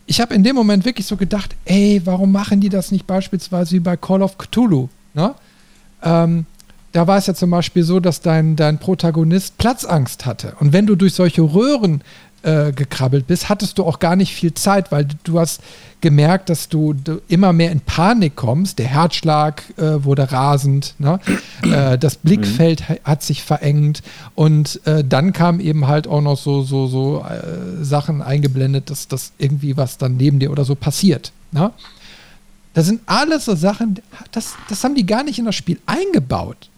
ich 0.07 0.21
habe 0.21 0.35
in 0.35 0.43
dem 0.43 0.57
Moment 0.57 0.85
wirklich 0.85 1.07
so 1.07 1.17
gedacht, 1.17 1.55
ey, 1.65 2.03
warum 2.05 2.33
machen 2.33 2.61
die 2.61 2.69
das 2.69 2.91
nicht 2.91 3.07
beispielsweise 3.07 3.73
wie 3.73 3.81
bei 3.81 3.97
Call 3.97 4.23
of 4.23 4.37
Cthulhu? 4.37 4.89
Ne? 5.15 5.35
Ähm, 6.03 6.47
da 6.93 7.07
war 7.07 7.19
es 7.19 7.27
ja 7.27 7.35
zum 7.35 7.51
Beispiel 7.51 7.83
so, 7.83 8.01
dass 8.01 8.21
dein, 8.21 8.57
dein 8.57 8.79
Protagonist 8.79 9.59
Platzangst 9.59 10.27
hatte. 10.27 10.55
Und 10.61 10.73
wenn 10.73 10.87
du 10.87 10.95
durch 10.95 11.15
solche 11.15 11.43
Röhren 11.43 12.03
äh, 12.45 12.73
gekrabbelt 12.73 13.27
bist, 13.27 13.49
hattest 13.49 13.79
du 13.79 13.85
auch 13.85 13.99
gar 13.99 14.17
nicht 14.17 14.35
viel 14.35 14.55
Zeit, 14.55 14.93
weil 14.93 15.09
du 15.25 15.41
hast 15.41 15.63
gemerkt, 16.01 16.51
dass 16.51 16.69
du, 16.69 16.93
du 16.93 17.23
immer 17.29 17.53
mehr 17.55 17.73
in 17.73 17.81
Panik 17.81 18.37
kommst. 18.37 18.79
Der 18.79 18.87
Herzschlag 18.87 19.63
äh, 19.79 20.05
wurde 20.05 20.31
rasend, 20.31 20.95
ne? 20.99 21.19
äh, 21.63 21.97
das 21.97 22.17
Blickfeld 22.17 22.89
mhm. 22.89 22.97
hat 23.05 23.23
sich 23.23 23.43
verengt 23.43 24.03
und 24.35 24.81
äh, 24.87 25.03
dann 25.03 25.33
kam 25.33 25.61
eben 25.61 25.87
halt 25.87 26.07
auch 26.07 26.21
noch 26.21 26.37
so, 26.37 26.63
so, 26.63 26.87
so 26.87 27.25
äh, 27.25 27.83
Sachen 27.83 28.21
eingeblendet, 28.21 28.91
dass 28.91 29.09
das 29.09 29.33
irgendwie 29.39 29.77
was 29.77 29.97
dann 29.97 30.19
neben 30.19 30.39
dir 30.39 30.51
oder 30.51 30.67
so 30.67 30.75
passiert. 30.75 31.33
Ne? 31.53 31.73
Das 32.75 32.87
sind 32.87 33.01
alles 33.07 33.47
so 33.47 33.55
Sachen, 33.55 34.01
das, 34.33 34.57
das 34.69 34.85
haben 34.85 34.95
die 34.95 35.07
gar 35.07 35.23
nicht 35.23 35.39
in 35.39 35.47
das 35.47 35.55
Spiel 35.55 35.79
eingebaut. 35.87 36.69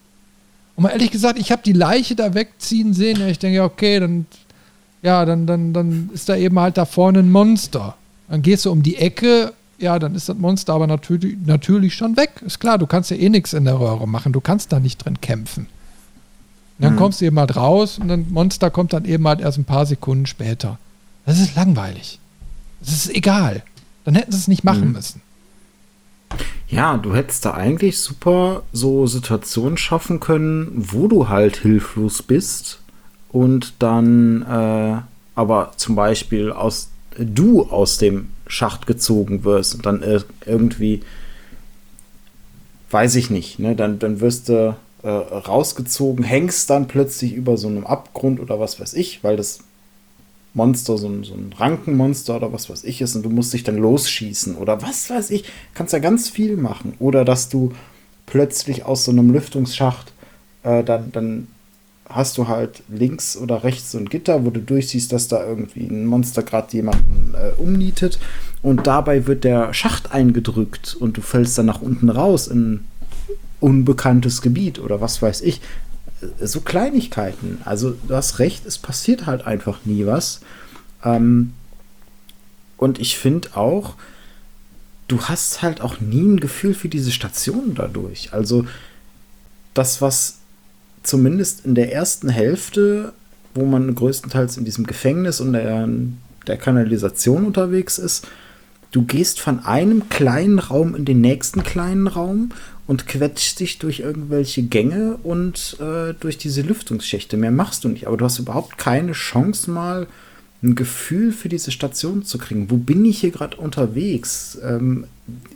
Und 0.77 0.83
mal 0.83 0.91
ehrlich 0.91 1.11
gesagt, 1.11 1.39
ich 1.39 1.51
habe 1.51 1.63
die 1.65 1.73
Leiche 1.73 2.15
da 2.15 2.35
wegziehen 2.35 2.93
sehen. 2.93 3.19
Ja, 3.19 3.29
ich 3.29 3.39
denke, 3.39 3.63
okay, 3.63 3.99
dann 3.99 4.27
ja, 5.03 5.25
dann, 5.25 5.47
dann, 5.47 5.73
dann 5.73 6.11
ist 6.13 6.29
da 6.29 6.37
eben 6.37 6.59
halt 6.59 6.77
da 6.77 6.85
vorne 6.85 7.21
ein 7.21 7.31
Monster. 7.31 7.97
Dann 8.29 8.43
gehst 8.43 8.65
du 8.65 8.73
um 8.73 8.83
die 8.83 8.97
Ecke, 8.97 9.53
ja, 9.79 9.99
dann 9.99 10.15
ist 10.15 10.29
das 10.29 10.37
Monster 10.37 10.75
aber 10.75 10.87
natürlich, 10.87 11.37
natürlich 11.45 11.95
schon 11.95 12.17
weg. 12.17 12.43
Ist 12.45 12.61
klar, 12.61 12.79
du 12.79 12.87
kannst 12.87 13.11
ja 13.11 13.17
eh 13.17 13.29
nichts 13.29 13.53
in 13.53 13.65
der 13.65 13.79
Röhre 13.79 14.09
machen, 14.09 14.33
du 14.33 14.41
kannst 14.41 14.73
da 14.73 14.81
nicht 14.81 15.05
drin 15.05 15.21
kämpfen. 15.21 15.67
dann 16.79 16.95
mhm. 16.95 16.99
kommst 16.99 17.21
du 17.21 17.25
eben 17.25 17.39
halt 17.39 17.57
raus 17.57 17.99
und 17.99 18.09
das 18.09 18.21
Monster 18.29 18.71
kommt 18.71 18.93
dann 18.93 19.05
eben 19.05 19.27
halt 19.27 19.41
erst 19.41 19.59
ein 19.59 19.65
paar 19.65 19.87
Sekunden 19.87 20.27
später. 20.27 20.79
Das 21.25 21.41
ist 21.41 21.55
langweilig. 21.57 22.19
Das 22.81 22.91
ist 22.91 23.15
egal. 23.15 23.63
Dann 24.05 24.15
hätten 24.15 24.33
sie 24.33 24.39
es 24.39 24.49
nicht 24.49 24.65
machen 24.65 24.89
mhm. 24.89 24.93
müssen. 24.93 25.23
Ja, 26.69 26.97
du 26.97 27.15
hättest 27.15 27.45
da 27.45 27.55
eigentlich 27.55 27.99
super 27.99 28.63
so 28.73 29.07
Situationen 29.07 29.77
schaffen 29.77 30.19
können, 30.21 30.73
wo 30.75 31.07
du 31.07 31.29
halt 31.29 31.57
hilflos 31.59 32.23
bist 32.23 32.81
und 33.37 33.75
dann 33.81 34.41
äh, 34.49 35.03
aber 35.35 35.73
zum 35.77 35.95
Beispiel 35.95 36.51
aus 36.51 36.89
du 37.19 37.65
aus 37.65 37.99
dem 37.99 38.31
Schacht 38.47 38.87
gezogen 38.87 39.45
wirst 39.45 39.75
und 39.75 39.85
dann 39.85 40.03
irgendwie 40.47 41.03
weiß 42.91 43.15
ich 43.17 43.29
nicht, 43.29 43.59
ne, 43.59 43.77
dann, 43.77 43.99
dann 43.99 44.21
wirst 44.21 44.49
du 44.49 44.75
äh, 45.03 45.09
rausgezogen, 45.09 46.25
hängst 46.25 46.71
dann 46.71 46.89
plötzlich 46.89 47.35
über 47.35 47.59
so 47.59 47.69
einem 47.69 47.87
Abgrund 47.87 48.41
oder 48.41 48.59
was 48.59 48.81
weiß 48.81 48.95
ich, 48.95 49.23
weil 49.23 49.37
das 49.37 49.59
Monster, 50.55 50.97
so 50.97 51.07
ein, 51.07 51.23
so 51.23 51.35
ein 51.35 51.53
Rankenmonster 51.59 52.37
oder 52.37 52.55
was 52.55 52.71
weiß 52.71 52.85
ich 52.85 53.03
ist 53.03 53.17
und 53.17 53.23
du 53.23 53.29
musst 53.29 53.53
dich 53.53 53.65
dann 53.65 53.77
losschießen 53.77 54.57
oder 54.57 54.81
was 54.81 55.11
weiß 55.11 55.31
ich. 55.31 55.45
Kannst 55.75 55.93
ja 55.93 55.99
ganz 55.99 56.31
viel 56.31 56.57
machen. 56.57 56.95
Oder 57.01 57.27
dass 57.27 57.51
du 57.51 57.75
plötzlich 58.25 58.87
aus 58.87 59.05
so 59.05 59.11
einem 59.11 59.31
Lüftungsschacht 59.31 60.15
äh, 60.63 60.83
dann, 60.83 61.13
dann 61.13 61.49
hast 62.09 62.39
du 62.39 62.49
halt 62.49 62.83
links 62.89 63.37
oder 63.37 63.65
rechts 63.65 63.93
so 63.93 63.99
ein 63.99 64.09
Gitter, 64.09 64.45
wo 64.45 64.51
du 64.51 64.61
durchsiehst, 64.61 65.13
dass 65.13 65.29
da 65.29 65.45
irgendwie 65.45 65.87
ein 65.87 66.07
Monster 66.07 66.43
gerade 66.43 66.73
jemanden 66.73 67.35
äh, 67.35 67.51
umnietet 67.61 68.19
und 68.63 68.87
dabei 68.87 69.27
wird 69.27 69.45
der 69.45 69.75
Schacht 69.75 70.13
eingedrückt 70.13 70.97
und 70.99 71.17
du 71.17 71.21
fällst 71.21 71.59
dann 71.59 71.67
nach 71.67 71.83
unten 71.83 72.09
raus 72.09 72.49
in 72.49 72.85
unbekanntes 73.61 74.43
Gebiet 74.43 74.79
oder 74.79 75.01
was 75.01 75.21
weiß 75.21 75.41
ich 75.41 75.61
so 76.41 76.61
Kleinigkeiten. 76.61 77.61
Also 77.65 77.91
du 77.91 78.15
hast 78.15 78.39
recht, 78.39 78.67
es 78.67 78.79
passiert 78.79 79.27
halt 79.27 79.47
einfach 79.47 79.81
nie 79.85 80.07
was. 80.07 80.41
Ähm, 81.05 81.53
und 82.77 82.99
ich 82.99 83.19
finde 83.19 83.57
auch, 83.57 83.95
du 85.09 85.23
hast 85.23 85.63
halt 85.63 85.81
auch 85.81 86.01
nie 86.01 86.23
ein 86.23 86.41
Gefühl 86.41 86.75
für 86.75 86.89
diese 86.89 87.13
Station 87.13 87.75
dadurch. 87.75 88.33
Also 88.33 88.67
das, 89.75 90.01
was 90.01 90.36
zumindest 91.07 91.65
in 91.65 91.75
der 91.75 91.93
ersten 91.93 92.29
Hälfte, 92.29 93.13
wo 93.55 93.65
man 93.65 93.95
größtenteils 93.95 94.57
in 94.57 94.65
diesem 94.65 94.87
Gefängnis 94.87 95.41
und 95.41 95.53
der, 95.53 95.89
der 96.47 96.57
Kanalisation 96.57 97.47
unterwegs 97.47 97.99
ist, 97.99 98.27
du 98.93 99.03
gehst 99.03 99.41
von 99.41 99.65
einem 99.65 100.09
kleinen 100.09 100.59
Raum 100.59 100.95
in 100.95 101.05
den 101.05 101.21
nächsten 101.21 101.63
kleinen 101.63 102.07
Raum 102.07 102.51
und 102.87 103.07
quetscht 103.07 103.61
dich 103.61 103.79
durch 103.79 104.01
irgendwelche 104.01 104.63
Gänge 104.63 105.19
und 105.23 105.77
äh, 105.81 106.15
durch 106.19 106.39
diese 106.39 106.63
Lüftungsschächte. 106.63 107.37
Mehr 107.37 107.51
machst 107.51 107.85
du 107.85 107.89
nicht, 107.89 108.07
aber 108.07 108.17
du 108.17 108.25
hast 108.25 108.39
überhaupt 108.39 108.79
keine 108.79 109.13
Chance 109.13 109.71
mal 109.71 110.07
ein 110.63 110.75
Gefühl 110.75 111.33
für 111.33 111.49
diese 111.49 111.71
Station 111.71 112.25
zu 112.25 112.39
kriegen. 112.39 112.71
Wo 112.71 112.77
bin 112.77 113.05
ich 113.05 113.21
hier 113.21 113.31
gerade 113.31 113.57
unterwegs? 113.57 114.59
Ähm, 114.63 115.07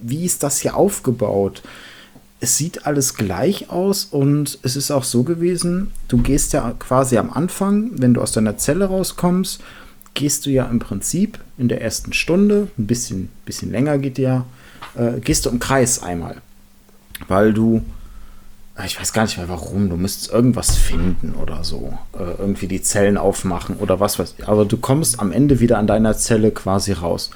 wie 0.02 0.24
ist 0.24 0.42
das 0.42 0.60
hier 0.60 0.76
aufgebaut? 0.76 1.62
Es 2.40 2.56
sieht 2.56 2.86
alles 2.86 3.14
gleich 3.14 3.68
aus 3.70 4.06
und 4.06 4.58
es 4.62 4.74
ist 4.76 4.90
auch 4.90 5.04
so 5.04 5.22
gewesen, 5.24 5.92
du 6.08 6.18
gehst 6.18 6.54
ja 6.54 6.74
quasi 6.78 7.18
am 7.18 7.30
Anfang, 7.30 7.90
wenn 7.96 8.14
du 8.14 8.22
aus 8.22 8.32
deiner 8.32 8.56
Zelle 8.56 8.86
rauskommst, 8.86 9.60
gehst 10.14 10.46
du 10.46 10.50
ja 10.50 10.64
im 10.64 10.78
Prinzip 10.78 11.38
in 11.58 11.68
der 11.68 11.82
ersten 11.82 12.12
Stunde, 12.12 12.68
ein 12.78 12.86
bisschen, 12.86 13.28
bisschen 13.44 13.70
länger 13.70 13.98
geht 13.98 14.18
ja, 14.18 14.46
äh, 14.94 15.20
gehst 15.20 15.44
du 15.44 15.50
im 15.50 15.58
Kreis 15.60 16.02
einmal 16.02 16.36
weil 17.28 17.52
du, 17.52 17.82
ah, 18.74 18.84
ich 18.84 18.98
weiß 18.98 19.12
gar 19.12 19.24
nicht 19.24 19.36
mehr 19.36 19.48
warum, 19.48 19.88
du 19.88 19.96
müsstest 19.96 20.32
irgendwas 20.32 20.76
finden 20.76 21.34
oder 21.34 21.64
so, 21.64 21.98
äh, 22.18 22.38
irgendwie 22.38 22.68
die 22.68 22.82
Zellen 22.82 23.16
aufmachen 23.16 23.76
oder 23.76 24.00
was 24.00 24.18
weiß 24.18 24.34
ich, 24.38 24.48
aber 24.48 24.64
du 24.64 24.76
kommst 24.76 25.20
am 25.20 25.32
Ende 25.32 25.60
wieder 25.60 25.78
an 25.78 25.86
deiner 25.86 26.16
Zelle 26.16 26.50
quasi 26.50 26.92
raus. 26.92 27.30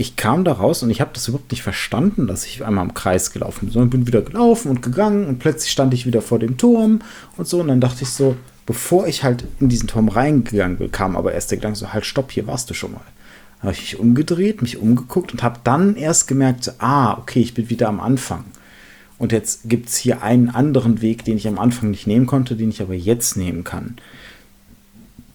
Ich 0.00 0.16
kam 0.16 0.44
da 0.44 0.52
raus 0.52 0.82
und 0.82 0.88
ich 0.88 1.02
habe 1.02 1.10
das 1.12 1.28
überhaupt 1.28 1.50
nicht 1.50 1.62
verstanden, 1.62 2.26
dass 2.26 2.46
ich 2.46 2.64
einmal 2.64 2.86
im 2.86 2.94
Kreis 2.94 3.32
gelaufen 3.32 3.66
bin, 3.66 3.70
sondern 3.70 3.90
bin 3.90 4.06
wieder 4.06 4.22
gelaufen 4.22 4.70
und 4.70 4.80
gegangen 4.80 5.26
und 5.26 5.40
plötzlich 5.40 5.70
stand 5.70 5.92
ich 5.92 6.06
wieder 6.06 6.22
vor 6.22 6.38
dem 6.38 6.56
Turm 6.56 7.00
und 7.36 7.46
so 7.46 7.60
und 7.60 7.68
dann 7.68 7.82
dachte 7.82 8.04
ich 8.04 8.08
so, 8.08 8.34
bevor 8.64 9.06
ich 9.08 9.24
halt 9.24 9.44
in 9.60 9.68
diesen 9.68 9.88
Turm 9.88 10.08
reingegangen 10.08 10.78
bin, 10.78 10.90
kam 10.90 11.16
aber 11.16 11.34
erst 11.34 11.50
der 11.50 11.58
Gedanke 11.58 11.78
so, 11.78 11.92
halt 11.92 12.06
stopp, 12.06 12.32
hier 12.32 12.46
warst 12.46 12.70
du 12.70 12.74
schon 12.74 12.92
mal 12.92 13.02
habe 13.60 13.72
ich 13.72 13.80
mich 13.80 13.98
umgedreht, 13.98 14.62
mich 14.62 14.78
umgeguckt 14.78 15.32
und 15.32 15.42
habe 15.42 15.60
dann 15.64 15.96
erst 15.96 16.26
gemerkt, 16.28 16.72
ah, 16.78 17.18
okay, 17.18 17.40
ich 17.40 17.54
bin 17.54 17.68
wieder 17.68 17.88
am 17.88 18.00
Anfang. 18.00 18.44
Und 19.18 19.32
jetzt 19.32 19.68
gibt 19.68 19.90
es 19.90 19.98
hier 19.98 20.22
einen 20.22 20.48
anderen 20.48 21.02
Weg, 21.02 21.26
den 21.26 21.36
ich 21.36 21.46
am 21.46 21.58
Anfang 21.58 21.90
nicht 21.90 22.06
nehmen 22.06 22.24
konnte, 22.24 22.56
den 22.56 22.70
ich 22.70 22.80
aber 22.80 22.94
jetzt 22.94 23.36
nehmen 23.36 23.64
kann. 23.64 23.96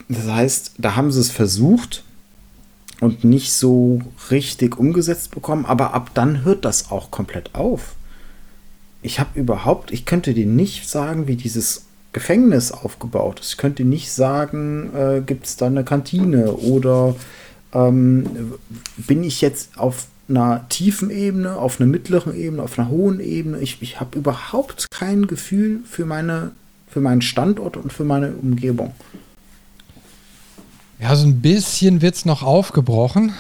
Das 0.09 0.27
heißt, 0.27 0.73
da 0.79 0.95
haben 0.95 1.11
sie 1.11 1.19
es 1.19 1.29
versucht 1.29 2.03
und 3.01 3.23
nicht 3.23 3.51
so 3.51 4.01
richtig 4.31 4.77
umgesetzt 4.77 5.31
bekommen, 5.31 5.65
aber 5.65 5.93
ab 5.93 6.11
dann 6.13 6.43
hört 6.43 6.65
das 6.65 6.91
auch 6.91 7.11
komplett 7.11 7.55
auf. 7.55 7.95
Ich 9.01 9.19
habe 9.19 9.39
überhaupt, 9.39 9.91
ich 9.91 10.05
könnte 10.05 10.34
dir 10.34 10.47
nicht 10.47 10.89
sagen, 10.89 11.27
wie 11.27 11.35
dieses 11.35 11.85
Gefängnis 12.13 12.72
aufgebaut 12.72 13.41
ist. 13.41 13.51
Ich 13.51 13.57
könnte 13.57 13.84
nicht 13.84 14.11
sagen, 14.11 14.89
äh, 14.95 15.22
gibt 15.22 15.45
es 15.45 15.57
da 15.57 15.67
eine 15.67 15.84
Kantine 15.84 16.53
oder 16.53 17.15
ähm, 17.73 18.53
bin 18.95 19.23
ich 19.23 19.41
jetzt 19.41 19.77
auf 19.77 20.07
einer 20.27 20.67
tiefen 20.69 21.09
Ebene, 21.11 21.57
auf 21.57 21.80
einer 21.80 21.89
mittleren 21.89 22.35
Ebene, 22.35 22.63
auf 22.63 22.80
einer 22.80 22.89
hohen 22.89 23.19
Ebene. 23.19 23.59
Ich, 23.59 23.81
ich 23.81 23.99
habe 23.99 24.17
überhaupt 24.17 24.88
kein 24.89 25.27
Gefühl 25.27 25.81
für, 25.85 26.05
meine, 26.05 26.51
für 26.88 27.01
meinen 27.01 27.22
Standort 27.22 27.77
und 27.77 27.91
für 27.91 28.05
meine 28.05 28.31
Umgebung. 28.31 28.93
Ja, 30.99 31.15
so 31.15 31.27
ein 31.27 31.41
bisschen 31.41 32.01
wird 32.01 32.15
es 32.15 32.26
noch 32.26 32.43
aufgebrochen. 32.43 33.34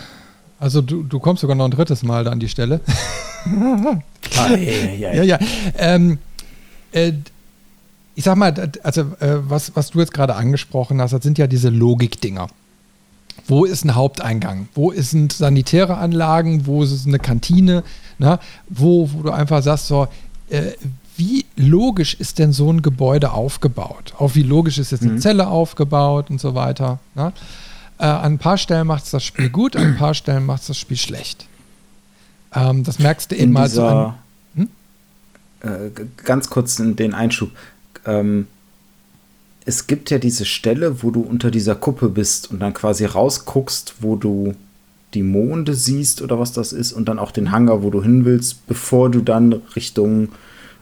Also 0.59 0.81
du, 0.81 1.03
du 1.03 1.19
kommst 1.19 1.41
sogar 1.41 1.55
noch 1.55 1.65
ein 1.65 1.71
drittes 1.71 2.03
Mal 2.03 2.23
da 2.23 2.31
an 2.31 2.39
die 2.39 2.49
Stelle. 2.49 2.81
ah, 3.45 4.49
ja, 4.49 4.55
ja, 4.55 5.13
ja. 5.13 5.23
ja. 5.23 5.39
Ähm, 5.77 6.19
äh, 6.91 7.13
ich 8.15 8.23
sag 8.23 8.37
mal, 8.37 8.71
also 8.83 9.01
äh, 9.19 9.37
was, 9.49 9.75
was 9.75 9.91
du 9.91 9.99
jetzt 9.99 10.13
gerade 10.13 10.35
angesprochen 10.35 11.01
hast, 11.01 11.11
das 11.11 11.23
sind 11.23 11.37
ja 11.37 11.47
diese 11.47 11.69
Logik-Dinger. 11.69 12.47
Wo 13.47 13.65
ist 13.65 13.83
ein 13.83 13.95
Haupteingang? 13.95 14.69
Wo 14.73 14.91
sind 14.93 15.33
sanitäre 15.33 15.97
Anlagen? 15.97 16.65
Wo 16.65 16.81
ist 16.83 17.05
eine 17.05 17.19
Kantine? 17.19 17.83
Na, 18.17 18.39
wo, 18.69 19.09
wo 19.11 19.23
du 19.23 19.31
einfach 19.31 19.61
sagst, 19.61 19.87
so, 19.87 20.07
äh, 20.49 20.71
wie 21.17 21.45
logisch 21.55 22.15
ist 22.15 22.39
denn 22.39 22.51
so 22.51 22.71
ein 22.71 22.81
Gebäude 22.81 23.31
aufgebaut? 23.31 24.13
Auch 24.17 24.35
wie 24.35 24.43
logisch 24.43 24.77
ist 24.77 24.91
jetzt 24.91 25.03
eine 25.03 25.13
mhm. 25.13 25.19
Zelle 25.19 25.47
aufgebaut 25.47 26.29
und 26.29 26.41
so 26.41 26.55
weiter. 26.55 26.99
Äh, 27.15 27.31
an 27.97 28.33
ein 28.33 28.37
paar 28.37 28.57
Stellen 28.57 28.87
macht 28.87 29.05
es 29.05 29.11
das 29.11 29.23
Spiel 29.23 29.49
gut, 29.49 29.75
an 29.75 29.83
ein 29.83 29.97
paar 29.97 30.13
Stellen 30.13 30.45
macht 30.45 30.61
es 30.61 30.67
das 30.67 30.77
Spiel 30.77 30.97
schlecht. 30.97 31.47
Ähm, 32.53 32.83
das 32.83 32.99
merkst 32.99 33.31
du 33.31 33.35
eben 33.35 33.51
mal 33.51 33.69
so 33.69 33.85
an. 33.85 34.13
Hm? 34.55 34.69
Äh, 35.61 35.91
ganz 36.23 36.49
kurz 36.49 36.79
in 36.79 36.95
den 36.95 37.13
Einschub. 37.13 37.51
Ähm, 38.05 38.47
es 39.65 39.87
gibt 39.87 40.11
ja 40.11 40.19
diese 40.19 40.45
Stelle, 40.45 41.01
wo 41.01 41.11
du 41.11 41.21
unter 41.21 41.49
dieser 41.49 41.75
Kuppe 41.75 42.09
bist 42.09 42.51
und 42.51 42.59
dann 42.59 42.73
quasi 42.73 43.05
rausguckst, 43.05 43.95
wo 43.99 44.15
du 44.15 44.53
die 45.13 45.23
Monde 45.23 45.73
siehst 45.73 46.21
oder 46.21 46.39
was 46.39 46.51
das 46.51 46.73
ist 46.73 46.93
und 46.93 47.07
dann 47.07 47.19
auch 47.19 47.31
den 47.31 47.51
Hangar, 47.51 47.81
wo 47.81 47.89
du 47.89 48.03
hin 48.03 48.25
willst, 48.25 48.67
bevor 48.67 49.09
du 49.09 49.21
dann 49.21 49.53
Richtung 49.75 50.29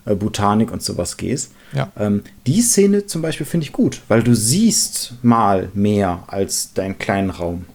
äh, 0.05 0.15
Botanik 0.15 0.71
und 0.71 0.81
sowas 0.81 1.17
gehst. 1.17 1.51
Ja. 1.73 1.91
Ähm, 1.97 2.23
die 2.45 2.61
Szene 2.61 3.05
zum 3.05 3.21
Beispiel 3.21 3.45
finde 3.45 3.65
ich 3.65 3.73
gut, 3.73 4.01
weil 4.07 4.23
du 4.23 4.35
siehst 4.35 5.13
mal 5.21 5.69
mehr 5.73 6.23
als 6.27 6.73
deinen 6.73 6.97
kleinen 6.99 7.29
Raum. 7.29 7.65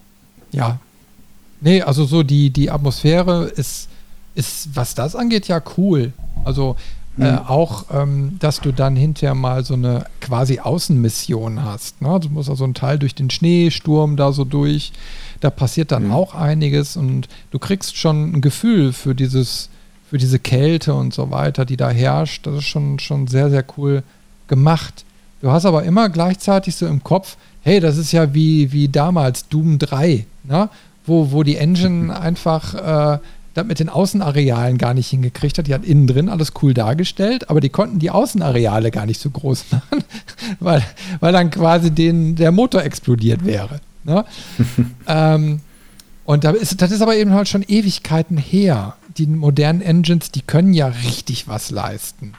Ja. 0.53 0.79
Nee, 1.61 1.83
also 1.83 2.05
so 2.05 2.23
die, 2.23 2.51
die 2.51 2.71
Atmosphäre 2.71 3.45
ist, 3.45 3.89
ist, 4.35 4.69
was 4.75 4.95
das 4.95 5.17
angeht, 5.17 5.49
ja 5.49 5.61
cool. 5.77 6.13
Also 6.45 6.77
äh, 7.19 7.33
mhm. 7.33 7.39
auch, 7.39 7.87
ähm, 7.93 8.37
dass 8.39 8.61
du 8.61 8.73
dann 8.73 8.95
hinterher 8.95 9.35
mal 9.35 9.65
so 9.65 9.75
eine 9.75 10.05
quasi 10.21 10.61
Außenmission 10.61 11.65
hast. 11.65 12.01
Ne? 12.01 12.21
Du 12.21 12.29
musst 12.29 12.49
also 12.49 12.63
einen 12.63 12.75
Teil 12.75 12.99
durch 12.99 13.15
den 13.15 13.31
Schneesturm 13.31 14.17
da 14.17 14.33
so 14.33 14.45
durch. 14.45 14.93
Da 15.41 15.51
passiert 15.51 15.91
dann 15.91 16.07
mhm. 16.07 16.13
auch 16.13 16.35
einiges 16.35 16.97
und 16.97 17.29
du 17.51 17.59
kriegst 17.59 17.97
schon 17.97 18.35
ein 18.35 18.41
Gefühl 18.41 18.93
für 18.93 19.17
dieses, 19.17 19.69
für 20.09 20.19
diese 20.19 20.39
Kälte 20.39 20.95
und 20.95 21.13
so 21.13 21.31
weiter, 21.31 21.65
die 21.65 21.77
da 21.77 21.91
herrscht. 21.91 22.47
Das 22.47 22.57
ist 22.57 22.65
schon, 22.65 22.99
schon 22.99 23.27
sehr, 23.27 23.51
sehr 23.51 23.65
cool 23.77 24.03
gemacht. 24.49 25.05
Du 25.41 25.51
hast 25.51 25.67
aber 25.67 25.85
immer 25.85 26.09
gleichzeitig 26.09 26.75
so 26.77 26.87
im 26.87 27.05
Kopf, 27.05 27.37
hey, 27.63 27.81
das 27.81 27.97
ist 27.97 28.13
ja 28.13 28.35
wie, 28.35 28.73
wie 28.73 28.89
damals 28.89 29.49
Doom 29.49 29.79
3, 29.79 30.27
ne? 30.45 30.69
wo, 31.07 31.31
wo 31.33 31.43
die 31.43 31.57
Engine 31.57 32.19
einfach 32.19 32.75
äh, 32.75 33.19
das 33.55 33.67
mit 33.67 33.81
den 33.81 33.89
Außenarealen 33.89 34.79
gar 34.79 34.95
nicht 34.95 35.09
hingekriegt 35.09 35.59
hat. 35.59 35.67
Die 35.67 35.75
hat 35.75 35.85
innen 35.85 36.07
drin 36.07 36.29
alles 36.29 36.53
cool 36.63 36.75
dargestellt, 36.75 37.51
aber 37.51 37.61
die 37.61 37.69
konnten 37.69 37.99
die 37.99 38.11
Außenareale 38.11 38.91
gar 38.91 39.07
nicht 39.07 39.21
so 39.21 39.31
groß 39.31 39.67
machen, 39.71 40.05
weil, 40.61 40.83
weil 41.21 41.33
dann 41.33 41.51
quasi 41.51 41.91
den, 41.91 42.35
der 42.35 42.53
Motor 42.53 42.83
explodiert 42.83 43.45
wäre. 43.45 43.81
Ne? 44.05 44.25
ähm, 45.07 45.61
und 46.25 46.45
da 46.45 46.51
ist, 46.51 46.81
das 46.83 46.91
ist 46.91 47.01
aber 47.01 47.17
eben 47.17 47.33
halt 47.33 47.49
schon 47.49 47.65
Ewigkeiten 47.67 48.37
her. 48.37 48.97
Die 49.19 49.27
modernen 49.27 49.83
Engines, 49.83 50.31
die 50.31 50.43
können 50.43 50.73
ja 50.73 50.87
richtig 50.87 51.49
was 51.49 51.71
leisten. 51.71 52.35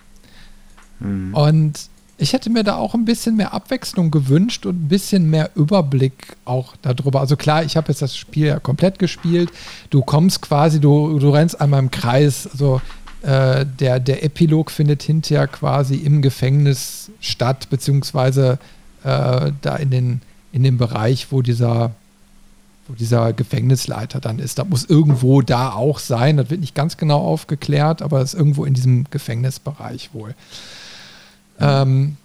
Mhm. 1.00 1.34
Und 1.34 1.90
Ich 2.22 2.34
hätte 2.34 2.50
mir 2.50 2.64
da 2.66 2.76
auch 2.76 2.96
ein 2.96 3.06
bisschen 3.06 3.38
mehr 3.38 3.54
Abwechslung 3.54 4.12
gewünscht 4.12 4.66
und 4.66 4.76
ein 4.76 4.88
bisschen 4.90 5.30
mehr 5.30 5.52
Überblick 5.56 6.36
auch 6.44 6.76
darüber. 6.82 7.22
Also 7.22 7.38
klar, 7.38 7.64
ich 7.64 7.78
habe 7.78 7.88
jetzt 7.88 8.02
das 8.02 8.18
Spiel 8.18 8.48
ja 8.48 8.60
komplett 8.60 9.00
gespielt. 9.00 9.50
Du 9.90 10.02
kommst 10.02 10.42
quasi, 10.42 10.82
du, 10.82 11.18
du 11.18 11.30
rennst 11.30 11.62
einmal 11.62 11.80
im 11.80 11.92
Kreis. 11.92 12.46
Also 12.52 12.82
äh, 13.22 13.66
der, 13.66 14.02
der 14.02 14.22
Epilog 14.22 14.70
findet 14.70 15.02
hinterher 15.02 15.48
quasi 15.48 15.96
im 15.96 16.22
Gefängnis 16.22 17.10
statt, 17.22 17.70
beziehungsweise 17.70 18.60
äh, 19.06 19.54
da 19.62 19.78
in 19.78 19.90
den, 19.90 20.22
in 20.52 20.64
dem 20.64 20.78
Bereich, 20.78 21.28
wo 21.32 21.42
dieser, 21.42 21.92
wo 22.90 22.94
dieser 22.94 23.32
Gefängnisleiter 23.34 24.20
dann 24.20 24.40
ist. 24.40 24.58
Da 24.58 24.66
muss 24.66 24.84
irgendwo 24.86 25.42
da 25.42 25.72
auch 25.72 26.00
sein. 26.00 26.38
Das 26.38 26.50
wird 26.50 26.60
nicht 26.60 26.76
ganz 26.76 26.98
genau 26.98 27.20
aufgeklärt, 27.20 28.02
aber 28.02 28.22
es 28.22 28.34
ist 28.34 28.40
irgendwo 28.40 28.66
in 28.66 28.74
diesem 28.74 29.06
Gefängnisbereich 29.12 30.10
wohl. 30.14 30.34
Ähm, 31.60 32.18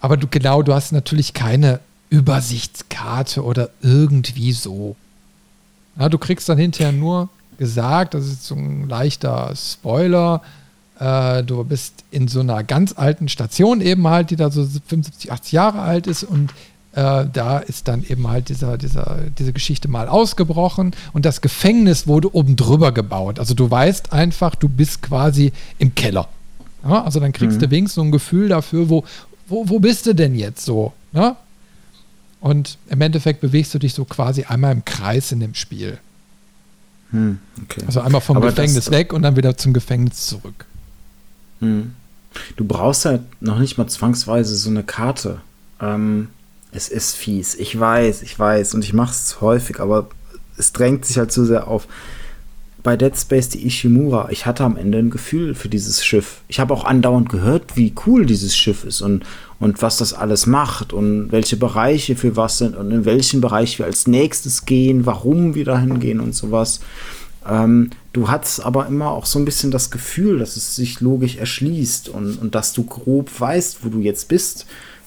aber 0.00 0.16
du, 0.16 0.26
genau, 0.26 0.62
du 0.62 0.74
hast 0.74 0.92
natürlich 0.92 1.34
keine 1.34 1.80
Übersichtskarte 2.10 3.44
oder 3.44 3.70
irgendwie 3.82 4.52
so. 4.52 4.96
Ja, 5.98 6.08
du 6.08 6.18
kriegst 6.18 6.48
dann 6.48 6.58
hinterher 6.58 6.92
nur 6.92 7.28
gesagt, 7.58 8.14
das 8.14 8.24
ist 8.26 8.46
so 8.46 8.54
ein 8.54 8.88
leichter 8.88 9.52
Spoiler, 9.54 10.42
äh, 10.98 11.42
du 11.44 11.62
bist 11.64 12.04
in 12.10 12.28
so 12.28 12.40
einer 12.40 12.64
ganz 12.64 12.94
alten 12.96 13.28
Station 13.28 13.80
eben 13.80 14.08
halt, 14.08 14.30
die 14.30 14.36
da 14.36 14.50
so 14.50 14.64
75, 14.64 15.30
80 15.30 15.52
Jahre 15.52 15.80
alt 15.80 16.06
ist 16.06 16.24
und 16.24 16.50
äh, 16.94 17.26
da 17.32 17.58
ist 17.58 17.88
dann 17.88 18.04
eben 18.04 18.28
halt 18.28 18.48
dieser, 18.48 18.76
dieser, 18.76 19.18
diese 19.38 19.52
Geschichte 19.52 19.88
mal 19.88 20.08
ausgebrochen 20.08 20.94
und 21.12 21.24
das 21.24 21.40
Gefängnis 21.40 22.06
wurde 22.06 22.34
oben 22.34 22.56
drüber 22.56 22.92
gebaut. 22.92 23.38
Also 23.38 23.54
du 23.54 23.70
weißt 23.70 24.12
einfach, 24.12 24.54
du 24.54 24.68
bist 24.68 25.02
quasi 25.02 25.52
im 25.78 25.94
Keller. 25.94 26.28
Ja, 26.84 27.04
also 27.04 27.20
dann 27.20 27.32
kriegst 27.32 27.56
mhm. 27.56 27.60
du 27.60 27.70
wenigstens 27.70 27.94
so 27.94 28.02
ein 28.02 28.10
Gefühl 28.10 28.48
dafür, 28.48 28.88
wo, 28.90 29.04
wo, 29.48 29.68
wo 29.68 29.78
bist 29.78 30.06
du 30.06 30.14
denn 30.14 30.34
jetzt 30.34 30.64
so? 30.64 30.92
Ja? 31.12 31.36
Und 32.40 32.76
im 32.88 33.00
Endeffekt 33.00 33.40
bewegst 33.40 33.72
du 33.72 33.78
dich 33.78 33.94
so 33.94 34.04
quasi 34.04 34.44
einmal 34.44 34.72
im 34.72 34.84
Kreis 34.84 35.32
in 35.32 35.40
dem 35.40 35.54
Spiel. 35.54 35.98
Hm, 37.12 37.38
okay. 37.62 37.82
Also 37.86 38.00
einmal 38.00 38.20
vom 38.20 38.36
Aber 38.36 38.48
Gefängnis 38.48 38.90
weg 38.90 39.12
und 39.12 39.22
dann 39.22 39.36
wieder 39.36 39.56
zum 39.56 39.72
Gefängnis 39.72 40.26
zurück. 40.26 40.66
Hm. 41.60 41.94
Du 42.56 42.64
brauchst 42.64 43.04
halt 43.04 43.22
noch 43.40 43.58
nicht 43.58 43.78
mal 43.78 43.86
zwangsweise 43.86 44.56
so 44.56 44.70
eine 44.70 44.82
Karte. 44.82 45.40
Ähm, 45.80 46.28
es 46.72 46.88
ist 46.88 47.14
fies. 47.14 47.54
Ich 47.54 47.78
weiß, 47.78 48.22
ich 48.22 48.38
weiß. 48.38 48.74
Und 48.74 48.84
ich 48.84 48.92
mache 48.92 49.12
es 49.12 49.40
häufig, 49.40 49.80
aber 49.80 50.08
es 50.56 50.72
drängt 50.72 51.04
sich 51.04 51.18
halt 51.18 51.32
zu 51.32 51.44
sehr 51.44 51.68
auf 51.68 51.86
bei 52.82 52.96
Dead 52.96 53.16
Space 53.16 53.48
die 53.48 53.64
Ishimura, 53.66 54.28
ich 54.30 54.44
hatte 54.44 54.64
am 54.64 54.76
Ende 54.76 54.98
ein 54.98 55.10
Gefühl 55.10 55.54
für 55.54 55.68
dieses 55.68 56.04
Schiff. 56.04 56.40
Ich 56.48 56.58
habe 56.58 56.74
auch 56.74 56.84
andauernd 56.84 57.28
gehört, 57.28 57.76
wie 57.76 57.94
cool 58.06 58.26
dieses 58.26 58.56
Schiff 58.56 58.84
ist 58.84 59.02
und, 59.02 59.24
und 59.60 59.82
was 59.82 59.98
das 59.98 60.14
alles 60.14 60.46
macht 60.46 60.92
und 60.92 61.30
welche 61.30 61.56
Bereiche 61.56 62.16
für 62.16 62.36
was 62.36 62.58
sind 62.58 62.76
und 62.76 62.90
in 62.90 63.04
welchen 63.04 63.40
Bereich 63.40 63.78
wir 63.78 63.86
als 63.86 64.08
nächstes 64.08 64.66
gehen, 64.66 65.06
warum 65.06 65.54
wir 65.54 65.64
dahin 65.64 66.00
gehen 66.00 66.18
und 66.18 66.34
sowas. 66.34 66.80
Ähm, 67.48 67.90
du 68.12 68.28
hattest 68.28 68.64
aber 68.64 68.86
immer 68.86 69.10
auch 69.10 69.26
so 69.26 69.38
ein 69.38 69.44
bisschen 69.44 69.70
das 69.70 69.90
Gefühl, 69.90 70.38
dass 70.38 70.56
es 70.56 70.74
sich 70.74 71.00
logisch 71.00 71.36
erschließt 71.36 72.08
und, 72.08 72.40
und 72.40 72.54
dass 72.54 72.72
du 72.72 72.84
grob 72.84 73.30
weißt, 73.38 73.84
wo 73.84 73.90
du 73.90 74.00
jetzt 74.00 74.28
bist. 74.28 74.66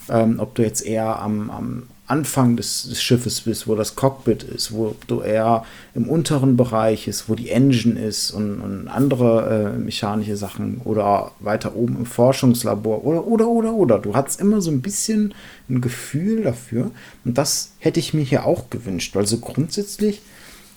Ähm, 0.10 0.40
ob 0.40 0.56
du 0.56 0.62
jetzt 0.62 0.86
eher 0.86 1.20
am, 1.20 1.50
am 1.50 1.84
Anfang 2.08 2.56
des, 2.56 2.88
des, 2.88 3.02
Schiffes 3.02 3.42
bist, 3.42 3.68
wo 3.68 3.74
das 3.74 3.96
Cockpit 3.96 4.44
ist, 4.44 4.72
wo 4.72 4.96
du 5.08 5.22
eher 5.22 5.66
im 5.96 6.08
unteren 6.08 6.56
Bereich 6.56 7.08
ist, 7.08 7.28
wo 7.30 7.34
die 7.34 7.50
Engine 7.50 8.00
ist 8.00 8.30
und, 8.30 8.62
und 8.62 8.88
andere 8.88 9.74
äh, 9.74 9.80
mechanische 9.80 10.38
Sachen 10.38 10.82
oder 10.84 11.32
weiter 11.40 11.76
oben 11.76 11.98
im 11.98 12.06
Forschungslabor 12.06 13.04
oder, 13.04 13.26
oder, 13.26 13.48
oder, 13.48 13.74
oder. 13.74 14.00
Du 14.00 14.16
hattest 14.16 14.40
immer 14.40 14.62
so 14.62 14.70
ein 14.70 14.82
bisschen 14.82 15.34
ein 15.68 15.82
Gefühl 15.82 16.44
dafür 16.44 16.92
und 17.24 17.40
das 17.40 17.72
hätte 17.80 18.00
ich 18.00 18.14
mir 18.14 18.24
hier 18.24 18.46
auch 18.46 18.70
gewünscht, 18.70 19.16
weil 19.16 19.26
so 19.26 19.40
grundsätzlich 19.40 20.22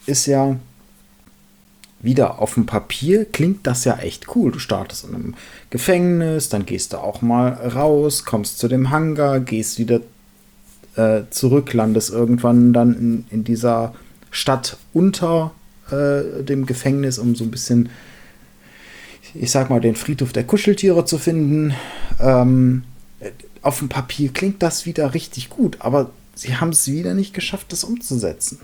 ist 0.07 0.25
ja 0.25 0.57
wieder 2.01 2.41
auf 2.41 2.55
dem 2.55 2.67
Papier 2.67 3.25
klingt 3.25 3.67
das 3.67 3.85
ja 3.85 3.99
echt 3.99 4.35
cool. 4.37 4.53
Du 4.53 4.59
startest 4.59 5.05
in 5.05 5.15
einem 5.15 5.35
Gefängnis, 5.71 6.49
dann 6.49 6.65
gehst 6.65 6.93
du 6.93 6.99
auch 6.99 7.23
mal 7.23 7.53
raus, 7.53 8.25
kommst 8.25 8.59
zu 8.59 8.69
dem 8.69 8.91
Hangar, 8.91 9.41
gehst 9.41 9.79
wieder 9.79 10.01
äh, 10.97 11.23
zurück, 11.31 11.73
landest 11.73 12.11
irgendwann 12.11 12.73
dann 12.73 12.95
in, 12.97 13.25
in 13.31 13.45
dieser 13.45 13.95
Stadt 14.31 14.77
unter 14.93 15.53
äh, 15.91 16.43
dem 16.45 16.67
Gefängnis, 16.67 17.19
um 17.19 17.35
so 17.35 17.45
ein 17.45 17.51
bisschen, 17.51 17.89
ich 19.35 19.51
sag 19.51 19.71
mal, 19.71 19.81
den 19.81 19.97
Friedhof 19.97 20.33
der 20.33 20.45
Kuscheltiere 20.45 21.05
zu 21.05 21.19
finden. 21.19 21.75
Ähm, 22.21 22.85
auf 23.63 23.79
dem 23.79 23.89
Papier 23.89 24.33
klingt 24.33 24.63
das 24.63 24.87
wieder 24.87 25.15
richtig 25.15 25.51
gut, 25.51 25.79
aber 25.81 26.11
sie 26.35 26.57
haben 26.57 26.71
es 26.71 26.87
wieder 26.87 27.15
nicht 27.15 27.35
geschafft, 27.35 27.73
das 27.73 27.83
umzusetzen. 27.83 28.61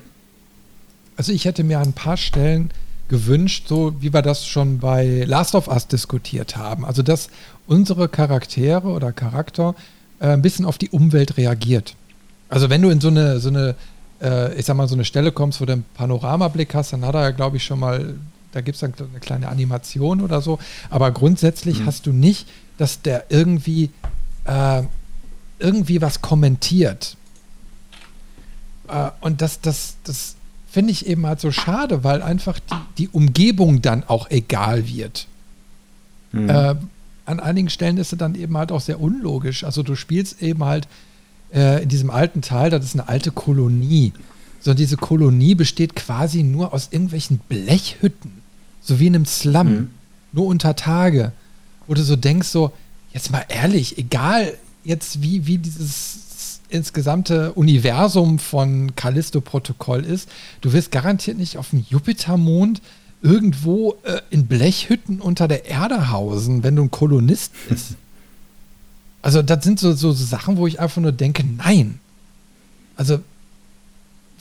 Also 1.16 1.32
ich 1.32 1.44
hätte 1.44 1.65
mir 1.65 1.78
an 1.78 1.89
ein 1.89 1.93
paar 1.93 2.16
Stellen 2.16 2.70
gewünscht, 3.09 3.67
so 3.69 3.95
wie 4.01 4.13
wir 4.13 4.23
das 4.23 4.47
schon 4.47 4.79
bei 4.79 5.25
Last 5.27 5.55
of 5.55 5.69
Us 5.69 5.87
diskutiert 5.87 6.57
haben. 6.57 6.85
Also 6.85 7.03
dass 7.03 7.29
unsere 7.67 8.09
Charaktere 8.09 8.89
oder 8.89 9.13
Charakter 9.13 9.75
äh, 10.21 10.29
ein 10.29 10.43
bisschen 10.43 10.65
auf 10.65 10.79
die 10.79 10.91
Umwelt 10.91 11.37
reagiert. 11.37 11.95
Also 12.49 12.71
wenn 12.71 12.83
du 12.83 12.91
in 12.91 13.01
so 13.01 13.09
eine, 13.09 13.41
so 13.41 13.49
eine, 13.49 13.75
äh, 14.23 14.55
ich 14.55 14.67
sag 14.67 14.77
mal, 14.77 14.89
so 14.89 14.95
eine 14.95 15.05
Stelle 15.05 15.33
kommst, 15.33 15.61
wo 15.61 15.65
du 15.65 15.73
einen 15.73 15.85
Panoramablick 15.95 16.75
hast, 16.75 16.93
dann 16.93 17.05
hat 17.05 17.15
er 17.15 17.23
ja, 17.23 17.31
glaube 17.31 17.57
ich, 17.57 17.65
schon 17.65 17.81
mal, 17.81 18.15
da 18.53 18.61
gibt 18.61 18.77
es 18.77 18.81
dann 18.81 18.95
eine 18.99 19.21
kleine 19.21 19.49
Animation 19.49 20.21
oder 20.21 20.41
so. 20.41 20.59
Aber 20.91 21.11
grundsätzlich 21.11 21.81
mhm. 21.81 21.87
hast 21.87 22.07
du 22.07 22.13
nicht, 22.13 22.49
dass 22.79 23.03
der 23.03 23.27
irgendwie, 23.29 23.91
äh, 24.45 24.83
irgendwie 25.59 26.01
was 26.01 26.21
kommentiert. 26.23 27.17
Äh, 28.89 29.11
und 29.21 29.43
das, 29.43 29.61
das, 29.61 29.97
das 30.05 30.34
finde 30.75 30.91
ich 30.91 31.07
eben 31.07 31.25
halt 31.25 31.41
so 31.41 31.53
schade, 31.53 32.03
weil 32.03 32.21
einfach 32.21 32.59
die, 32.59 33.05
die 33.05 33.09
Umgebung 33.09 33.81
dann 33.81 34.03
auch 34.03 34.29
egal 34.29 34.89
wird. 34.89 35.29
Mhm. 36.33 36.51
Äh, 36.51 36.75
an 37.27 37.39
einigen 37.41 37.71
Stellen 37.71 37.97
ist 37.97 38.13
es 38.13 38.19
dann 38.19 38.35
eben 38.35 38.57
halt 38.57 38.73
auch 38.73 38.81
sehr 38.81 39.01
unlogisch. 39.01 39.63
Also 39.63 39.85
du 39.85 39.95
spielst 39.95 40.43
eben 40.43 40.65
halt 40.65 40.89
äh, 41.55 41.85
in 41.85 41.89
diesem 41.89 42.11
alten 42.11 42.43
Teil, 42.43 42.71
das 42.71 42.85
ist 42.85 42.95
eine 42.95 43.09
alte 43.09 43.31
Kolonie. 43.31 44.13
So, 44.61 44.75
diese 44.75 44.97
Kolonie 44.97 45.55
besteht 45.55 45.95
quasi 45.95 46.43
nur 46.43 46.75
aus 46.75 46.89
irgendwelchen 46.91 47.39
Blechhütten, 47.39 48.33
so 48.81 48.99
wie 48.99 49.07
in 49.07 49.15
einem 49.15 49.27
Slum, 49.27 49.69
mhm. 49.69 49.91
nur 50.33 50.47
unter 50.47 50.75
Tage, 50.75 51.31
wo 51.87 51.95
du 51.95 52.03
so 52.03 52.17
denkst, 52.17 52.49
so, 52.49 52.73
jetzt 53.13 53.31
mal 53.31 53.45
ehrlich, 53.49 53.97
egal 53.97 54.55
jetzt 54.83 55.23
wie, 55.23 55.47
wie 55.47 55.59
dieses 55.59 56.24
insgesamte 56.75 57.53
Universum 57.53 58.39
von 58.39 58.95
Callisto-Protokoll 58.97 60.05
ist, 60.05 60.29
du 60.61 60.73
wirst 60.73 60.91
garantiert 60.91 61.39
nicht 61.39 61.57
auf 61.57 61.71
dem 61.71 61.87
Jupitermond 61.89 62.83
irgendwo 63.23 63.97
äh, 64.03 64.21
in 64.31 64.47
Blechhütten 64.47 65.21
unter 65.21 65.49
der 65.49 65.67
Erde 65.67 66.11
hausen, 66.11 66.63
wenn 66.63 66.77
du 66.77 66.83
ein 66.83 66.91
Kolonist 66.91 67.53
bist. 67.69 67.95
Also 69.23 69.41
das 69.41 69.65
sind 69.65 69.81
so, 69.81 69.95
so, 69.95 70.13
Sachen, 70.13 70.59
wo 70.59 70.67
ich 70.67 70.81
einfach 70.81 71.01
nur 71.01 71.11
denke, 71.11 71.45
nein. 71.45 71.99
Also 72.95 73.21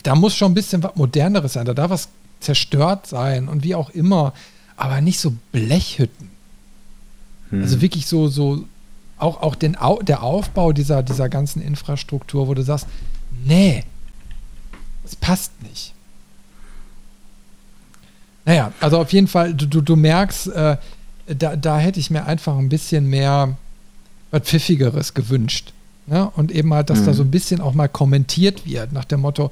da 0.02 0.14
muss 0.14 0.36
schon 0.36 0.52
ein 0.52 0.54
bisschen 0.54 0.82
was 0.82 0.94
Moderneres 0.94 1.54
sein. 1.54 1.64
Da 1.64 1.72
darf 1.72 1.88
was 1.88 2.08
zerstört 2.40 3.06
sein 3.06 3.48
und 3.48 3.64
wie 3.64 3.74
auch 3.74 3.88
immer. 3.88 4.34
Aber 4.76 5.00
nicht 5.00 5.20
so 5.20 5.32
Blechhütten. 5.52 6.28
Hm. 7.48 7.62
Also 7.62 7.80
wirklich 7.80 8.04
so, 8.06 8.28
so 8.28 8.66
auch, 9.18 9.42
auch 9.42 9.54
den, 9.54 9.76
der 10.02 10.22
Aufbau 10.22 10.72
dieser, 10.72 11.02
dieser 11.02 11.28
ganzen 11.28 11.62
Infrastruktur, 11.62 12.48
wo 12.48 12.54
du 12.54 12.62
sagst, 12.62 12.86
nee, 13.44 13.84
es 15.04 15.16
passt 15.16 15.52
nicht. 15.62 15.94
Naja, 18.44 18.72
also 18.80 18.98
auf 18.98 19.12
jeden 19.12 19.28
Fall, 19.28 19.54
du, 19.54 19.66
du, 19.66 19.80
du 19.80 19.96
merkst, 19.96 20.48
äh, 20.48 20.76
da, 21.26 21.56
da 21.56 21.78
hätte 21.78 22.00
ich 22.00 22.10
mir 22.10 22.26
einfach 22.26 22.56
ein 22.58 22.68
bisschen 22.68 23.08
mehr 23.08 23.56
was 24.30 24.42
Pfiffigeres 24.42 25.14
gewünscht. 25.14 25.72
Ja? 26.06 26.24
Und 26.24 26.52
eben 26.52 26.72
halt, 26.74 26.90
dass 26.90 27.00
mhm. 27.00 27.06
da 27.06 27.14
so 27.14 27.22
ein 27.22 27.30
bisschen 27.30 27.60
auch 27.60 27.74
mal 27.74 27.88
kommentiert 27.88 28.66
wird, 28.66 28.92
nach 28.92 29.04
dem 29.04 29.20
Motto, 29.20 29.50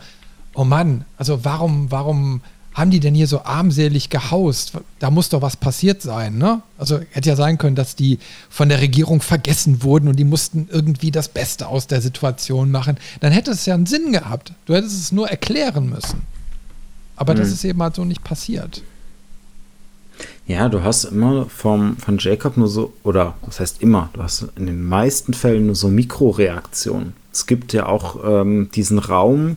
oh 0.55 0.65
Mann, 0.65 1.05
also 1.17 1.45
warum, 1.45 1.91
warum 1.91 2.43
haben 2.75 2.91
die 2.91 3.01
denn 3.01 3.15
hier 3.15 3.27
so 3.27 3.45
armselig 3.45 4.09
gehaust? 4.09 4.73
Da 4.99 5.11
muss 5.11 5.29
doch 5.29 5.43
was 5.43 5.57
passiert 5.57 6.01
sein, 6.01 6.39
ne? 6.39 6.63
Also 6.79 7.01
hätte 7.11 7.29
ja 7.29 7.37
sein 7.37 7.59
können, 7.59 7.77
dass 7.77 7.97
die 7.97 8.19
von 8.49 8.69
der 8.69 8.81
Regierung 8.81 9.21
vergessen 9.21 9.83
wurden 9.83 10.09
und 10.09 10.17
die 10.17 10.25
mussten 10.25 10.69
irgendwie 10.71 11.11
das 11.11 11.29
Beste 11.29 11.67
aus 11.67 11.87
der 11.87 12.01
Situation 12.01 12.71
machen. 12.71 12.97
Dann 13.21 13.33
hätte 13.33 13.51
es 13.51 13.67
ja 13.67 13.75
einen 13.75 13.87
Sinn 13.87 14.13
gehabt. 14.13 14.53
Du 14.67 14.75
hättest 14.75 14.99
es 14.99 15.13
nur 15.13 15.29
erklären 15.29 15.91
müssen. 15.91 16.23
Aber 17.17 17.35
mhm. 17.35 17.39
das 17.39 17.51
ist 17.51 17.65
eben 17.65 17.83
halt 17.83 17.95
so 17.95 18.05
nicht 18.05 18.25
passiert. 18.25 18.83
Ja, 20.47 20.69
du 20.69 20.83
hast 20.83 21.05
immer 21.05 21.47
vom, 21.47 21.97
von 21.97 22.19
Jacob 22.19 22.57
nur 22.57 22.69
so, 22.69 22.93
oder 23.03 23.35
was 23.43 23.61
heißt 23.61 23.83
immer, 23.83 24.11
du 24.13 24.23
hast 24.23 24.47
in 24.57 24.67
den 24.67 24.85
meisten 24.85 25.35
Fällen 25.35 25.67
nur 25.67 25.75
so 25.75 25.89
Mikroreaktionen. 25.89 27.15
Es 27.33 27.47
gibt 27.47 27.73
ja 27.73 27.87
auch 27.87 28.17
ähm, 28.25 28.71
diesen 28.75 28.99
Raum, 28.99 29.57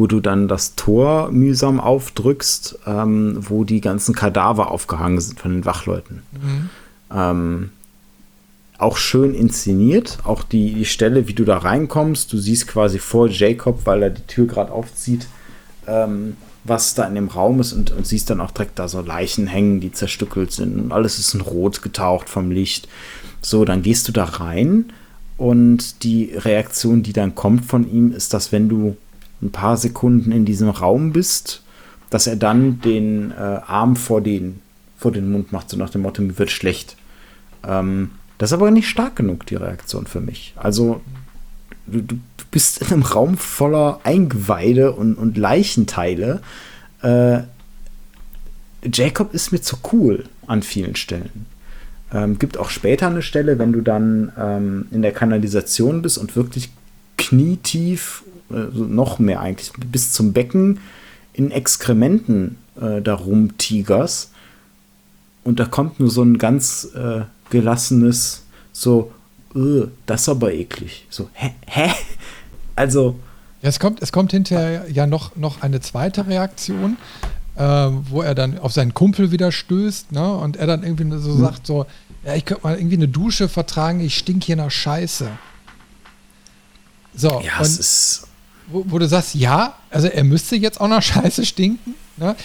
wo 0.00 0.06
du 0.06 0.20
dann 0.20 0.48
das 0.48 0.76
Tor 0.76 1.30
mühsam 1.30 1.78
aufdrückst, 1.78 2.78
ähm, 2.86 3.36
wo 3.38 3.64
die 3.64 3.82
ganzen 3.82 4.14
Kadaver 4.14 4.70
aufgehangen 4.70 5.20
sind 5.20 5.38
von 5.38 5.50
den 5.50 5.66
Wachleuten. 5.66 6.22
Mhm. 6.32 6.70
Ähm, 7.14 7.70
auch 8.78 8.96
schön 8.96 9.34
inszeniert. 9.34 10.20
Auch 10.24 10.42
die, 10.42 10.72
die 10.72 10.86
Stelle, 10.86 11.28
wie 11.28 11.34
du 11.34 11.44
da 11.44 11.58
reinkommst, 11.58 12.32
du 12.32 12.38
siehst 12.38 12.66
quasi 12.66 12.98
vor 12.98 13.28
Jacob, 13.28 13.84
weil 13.84 14.04
er 14.04 14.08
die 14.08 14.22
Tür 14.22 14.46
gerade 14.46 14.72
aufzieht, 14.72 15.26
ähm, 15.86 16.38
was 16.64 16.94
da 16.94 17.04
in 17.04 17.14
dem 17.14 17.28
Raum 17.28 17.60
ist 17.60 17.74
und, 17.74 17.90
und, 17.90 18.06
siehst 18.06 18.30
dann 18.30 18.40
auch 18.40 18.52
direkt 18.52 18.78
da 18.78 18.88
so 18.88 19.02
Leichen 19.02 19.48
hängen, 19.48 19.80
die 19.80 19.92
zerstückelt 19.92 20.50
sind. 20.50 20.80
Und 20.80 20.92
alles 20.92 21.18
ist 21.18 21.34
in 21.34 21.42
Rot 21.42 21.82
getaucht 21.82 22.30
vom 22.30 22.50
Licht. 22.50 22.88
So, 23.42 23.66
dann 23.66 23.82
gehst 23.82 24.08
du 24.08 24.12
da 24.12 24.24
rein 24.24 24.94
und 25.36 26.04
die 26.04 26.32
Reaktion, 26.34 27.02
die 27.02 27.12
dann 27.12 27.34
kommt 27.34 27.66
von 27.66 27.90
ihm, 27.92 28.12
ist, 28.12 28.32
dass 28.32 28.50
wenn 28.50 28.70
du 28.70 28.96
ein 29.42 29.50
paar 29.50 29.76
Sekunden 29.76 30.32
in 30.32 30.44
diesem 30.44 30.68
Raum 30.68 31.12
bist, 31.12 31.62
dass 32.10 32.26
er 32.26 32.36
dann 32.36 32.80
den 32.80 33.30
äh, 33.30 33.34
Arm 33.34 33.96
vor 33.96 34.20
den, 34.20 34.60
vor 34.98 35.12
den 35.12 35.30
Mund 35.30 35.52
macht, 35.52 35.70
so 35.70 35.76
nach 35.76 35.90
dem 35.90 36.02
Motto, 36.02 36.22
mir 36.22 36.38
wird 36.38 36.50
schlecht. 36.50 36.96
Ähm, 37.66 38.10
das 38.38 38.50
ist 38.50 38.54
aber 38.54 38.70
nicht 38.70 38.88
stark 38.88 39.16
genug, 39.16 39.46
die 39.46 39.56
Reaktion 39.56 40.06
für 40.06 40.20
mich. 40.20 40.54
Also, 40.56 41.00
du, 41.86 42.02
du 42.02 42.16
bist 42.50 42.80
in 42.80 42.88
einem 42.88 43.02
Raum 43.02 43.36
voller 43.36 44.00
Eingeweide 44.02 44.92
und, 44.92 45.14
und 45.14 45.36
Leichenteile. 45.36 46.40
Äh, 47.02 47.40
Jacob 48.82 49.34
ist 49.34 49.52
mir 49.52 49.60
zu 49.60 49.76
cool 49.92 50.24
an 50.46 50.62
vielen 50.62 50.96
Stellen. 50.96 51.46
Ähm, 52.12 52.38
gibt 52.38 52.58
auch 52.58 52.70
später 52.70 53.06
eine 53.06 53.22
Stelle, 53.22 53.58
wenn 53.58 53.72
du 53.72 53.82
dann 53.82 54.32
ähm, 54.36 54.86
in 54.90 55.02
der 55.02 55.12
Kanalisation 55.12 56.02
bist 56.02 56.18
und 56.18 56.34
wirklich 56.34 56.70
knietief, 57.16 58.24
äh, 58.50 58.68
noch 58.74 59.18
mehr 59.18 59.40
eigentlich, 59.40 59.72
bis 59.72 60.12
zum 60.12 60.32
Becken 60.32 60.80
in 61.32 61.50
Exkrementen 61.50 62.58
äh, 62.80 63.00
da 63.00 63.14
rumtigerst. 63.14 64.30
Und 65.44 65.60
da 65.60 65.64
kommt 65.64 66.00
nur 66.00 66.10
so 66.10 66.22
ein 66.22 66.38
ganz 66.38 66.88
äh, 66.94 67.22
gelassenes, 67.50 68.42
so, 68.72 69.12
das 70.06 70.22
ist 70.22 70.28
aber 70.28 70.52
eklig. 70.52 71.06
So, 71.10 71.28
hä? 71.32 71.54
hä? 71.66 71.90
Also. 72.76 73.18
Ja, 73.62 73.68
es 73.68 73.80
kommt, 73.80 74.00
es 74.00 74.12
kommt 74.12 74.30
hinterher 74.30 74.90
ja 74.90 75.06
noch, 75.06 75.36
noch 75.36 75.62
eine 75.62 75.80
zweite 75.80 76.26
Reaktion, 76.26 76.96
äh, 77.56 77.62
wo 77.62 78.22
er 78.22 78.34
dann 78.34 78.58
auf 78.58 78.72
seinen 78.72 78.94
Kumpel 78.94 79.32
wieder 79.32 79.52
stößt, 79.52 80.12
ne? 80.12 80.34
Und 80.34 80.56
er 80.56 80.66
dann 80.66 80.82
irgendwie 80.82 81.10
so 81.18 81.32
hm. 81.32 81.40
sagt: 81.40 81.66
so, 81.66 81.86
ja, 82.24 82.34
ich 82.34 82.44
könnte 82.44 82.62
mal 82.62 82.76
irgendwie 82.76 82.96
eine 82.96 83.08
Dusche 83.08 83.48
vertragen, 83.48 84.00
ich 84.00 84.16
stink 84.16 84.44
hier 84.44 84.56
nach 84.56 84.70
Scheiße. 84.70 85.28
So, 87.14 87.42
ja, 87.44 87.60
es 87.60 87.78
ist. 87.78 88.26
Wo, 88.72 88.84
wo, 88.88 88.98
du 88.98 89.08
sagst, 89.08 89.34
ja, 89.34 89.74
also 89.90 90.08
er 90.08 90.24
müsste 90.24 90.56
jetzt 90.56 90.80
auch 90.80 90.88
nach 90.88 91.02
Scheiße 91.02 91.44
stinken, 91.46 91.94
ne? 92.16 92.36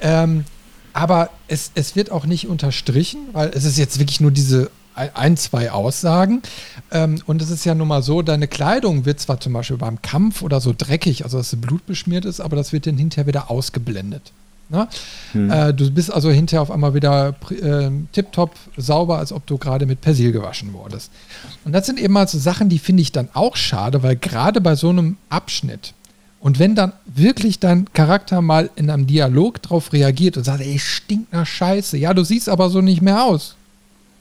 Ähm, 0.00 0.44
aber 0.92 1.30
es, 1.46 1.70
es 1.74 1.94
wird 1.94 2.10
auch 2.10 2.26
nicht 2.26 2.48
unterstrichen, 2.48 3.28
weil 3.32 3.50
es 3.50 3.64
ist 3.64 3.78
jetzt 3.78 3.98
wirklich 4.00 4.20
nur 4.20 4.32
diese 4.32 4.70
ein, 4.94 5.36
zwei 5.36 5.70
Aussagen. 5.70 6.42
Ähm, 6.90 7.22
und 7.26 7.40
es 7.40 7.50
ist 7.50 7.64
ja 7.64 7.74
nun 7.74 7.88
mal 7.88 8.02
so, 8.02 8.22
deine 8.22 8.48
Kleidung 8.48 9.04
wird 9.06 9.20
zwar 9.20 9.40
zum 9.40 9.52
Beispiel 9.52 9.76
beim 9.76 10.02
Kampf 10.02 10.42
oder 10.42 10.60
so 10.60 10.74
dreckig, 10.76 11.24
also 11.24 11.38
dass 11.38 11.50
sie 11.50 11.56
blutbeschmiert 11.56 12.24
ist, 12.24 12.40
aber 12.40 12.56
das 12.56 12.72
wird 12.72 12.86
dann 12.86 12.98
hinterher 12.98 13.26
wieder 13.26 13.50
ausgeblendet. 13.50 14.32
Ne? 14.70 14.88
Hm. 15.32 15.50
Äh, 15.50 15.74
du 15.74 15.90
bist 15.90 16.12
also 16.12 16.30
hinterher 16.30 16.62
auf 16.62 16.70
einmal 16.70 16.94
wieder 16.94 17.34
äh, 17.50 17.90
tipptopp 18.12 18.54
sauber, 18.76 19.18
als 19.18 19.32
ob 19.32 19.46
du 19.46 19.58
gerade 19.58 19.84
mit 19.84 20.00
Persil 20.00 20.30
gewaschen 20.30 20.72
wurdest. 20.72 21.10
Und 21.64 21.72
das 21.72 21.86
sind 21.86 21.98
eben 21.98 22.14
mal 22.14 22.28
so 22.28 22.38
Sachen, 22.38 22.68
die 22.68 22.78
finde 22.78 23.02
ich 23.02 23.10
dann 23.10 23.28
auch 23.34 23.56
schade, 23.56 24.02
weil 24.02 24.16
gerade 24.16 24.60
bei 24.60 24.76
so 24.76 24.90
einem 24.90 25.16
Abschnitt, 25.28 25.92
und 26.40 26.58
wenn 26.58 26.74
dann 26.74 26.94
wirklich 27.04 27.58
dein 27.58 27.92
Charakter 27.92 28.40
mal 28.40 28.70
in 28.74 28.88
einem 28.88 29.06
Dialog 29.06 29.60
drauf 29.60 29.92
reagiert 29.92 30.38
und 30.38 30.44
sagt, 30.44 30.62
ey, 30.62 30.78
stinkt 30.78 31.32
nach 31.34 31.46
Scheiße, 31.46 31.98
ja, 31.98 32.14
du 32.14 32.24
siehst 32.24 32.48
aber 32.48 32.70
so 32.70 32.80
nicht 32.80 33.02
mehr 33.02 33.22
aus. 33.24 33.56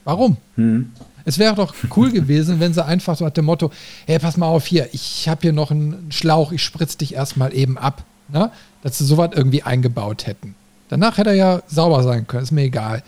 Warum? 0.04 0.36
Hm. 0.56 0.92
Es 1.24 1.38
wäre 1.38 1.56
doch 1.56 1.74
cool 1.96 2.12
gewesen, 2.12 2.60
wenn 2.60 2.74
sie 2.74 2.84
einfach 2.84 3.16
so 3.16 3.26
hat 3.26 3.38
dem 3.38 3.46
Motto, 3.46 3.72
hey, 4.06 4.20
pass 4.20 4.36
mal 4.36 4.48
auf 4.48 4.66
hier, 4.66 4.90
ich 4.92 5.30
habe 5.30 5.42
hier 5.44 5.54
noch 5.54 5.72
einen 5.72 6.12
Schlauch, 6.12 6.52
ich 6.52 6.62
spritze 6.62 6.98
dich 6.98 7.14
erstmal 7.14 7.54
eben 7.54 7.78
ab. 7.78 8.04
Ne? 8.28 8.52
Dass 8.82 8.98
sie 8.98 9.06
sowas 9.06 9.32
irgendwie 9.34 9.64
eingebaut 9.64 10.26
hätten. 10.28 10.56
Danach 10.90 11.18
hätte 11.18 11.32
er 11.32 11.36
ja 11.36 11.62
sauber 11.68 12.04
sein 12.04 12.28
können, 12.28 12.44
ist 12.44 12.52
mir 12.52 12.64
egal. 12.64 13.04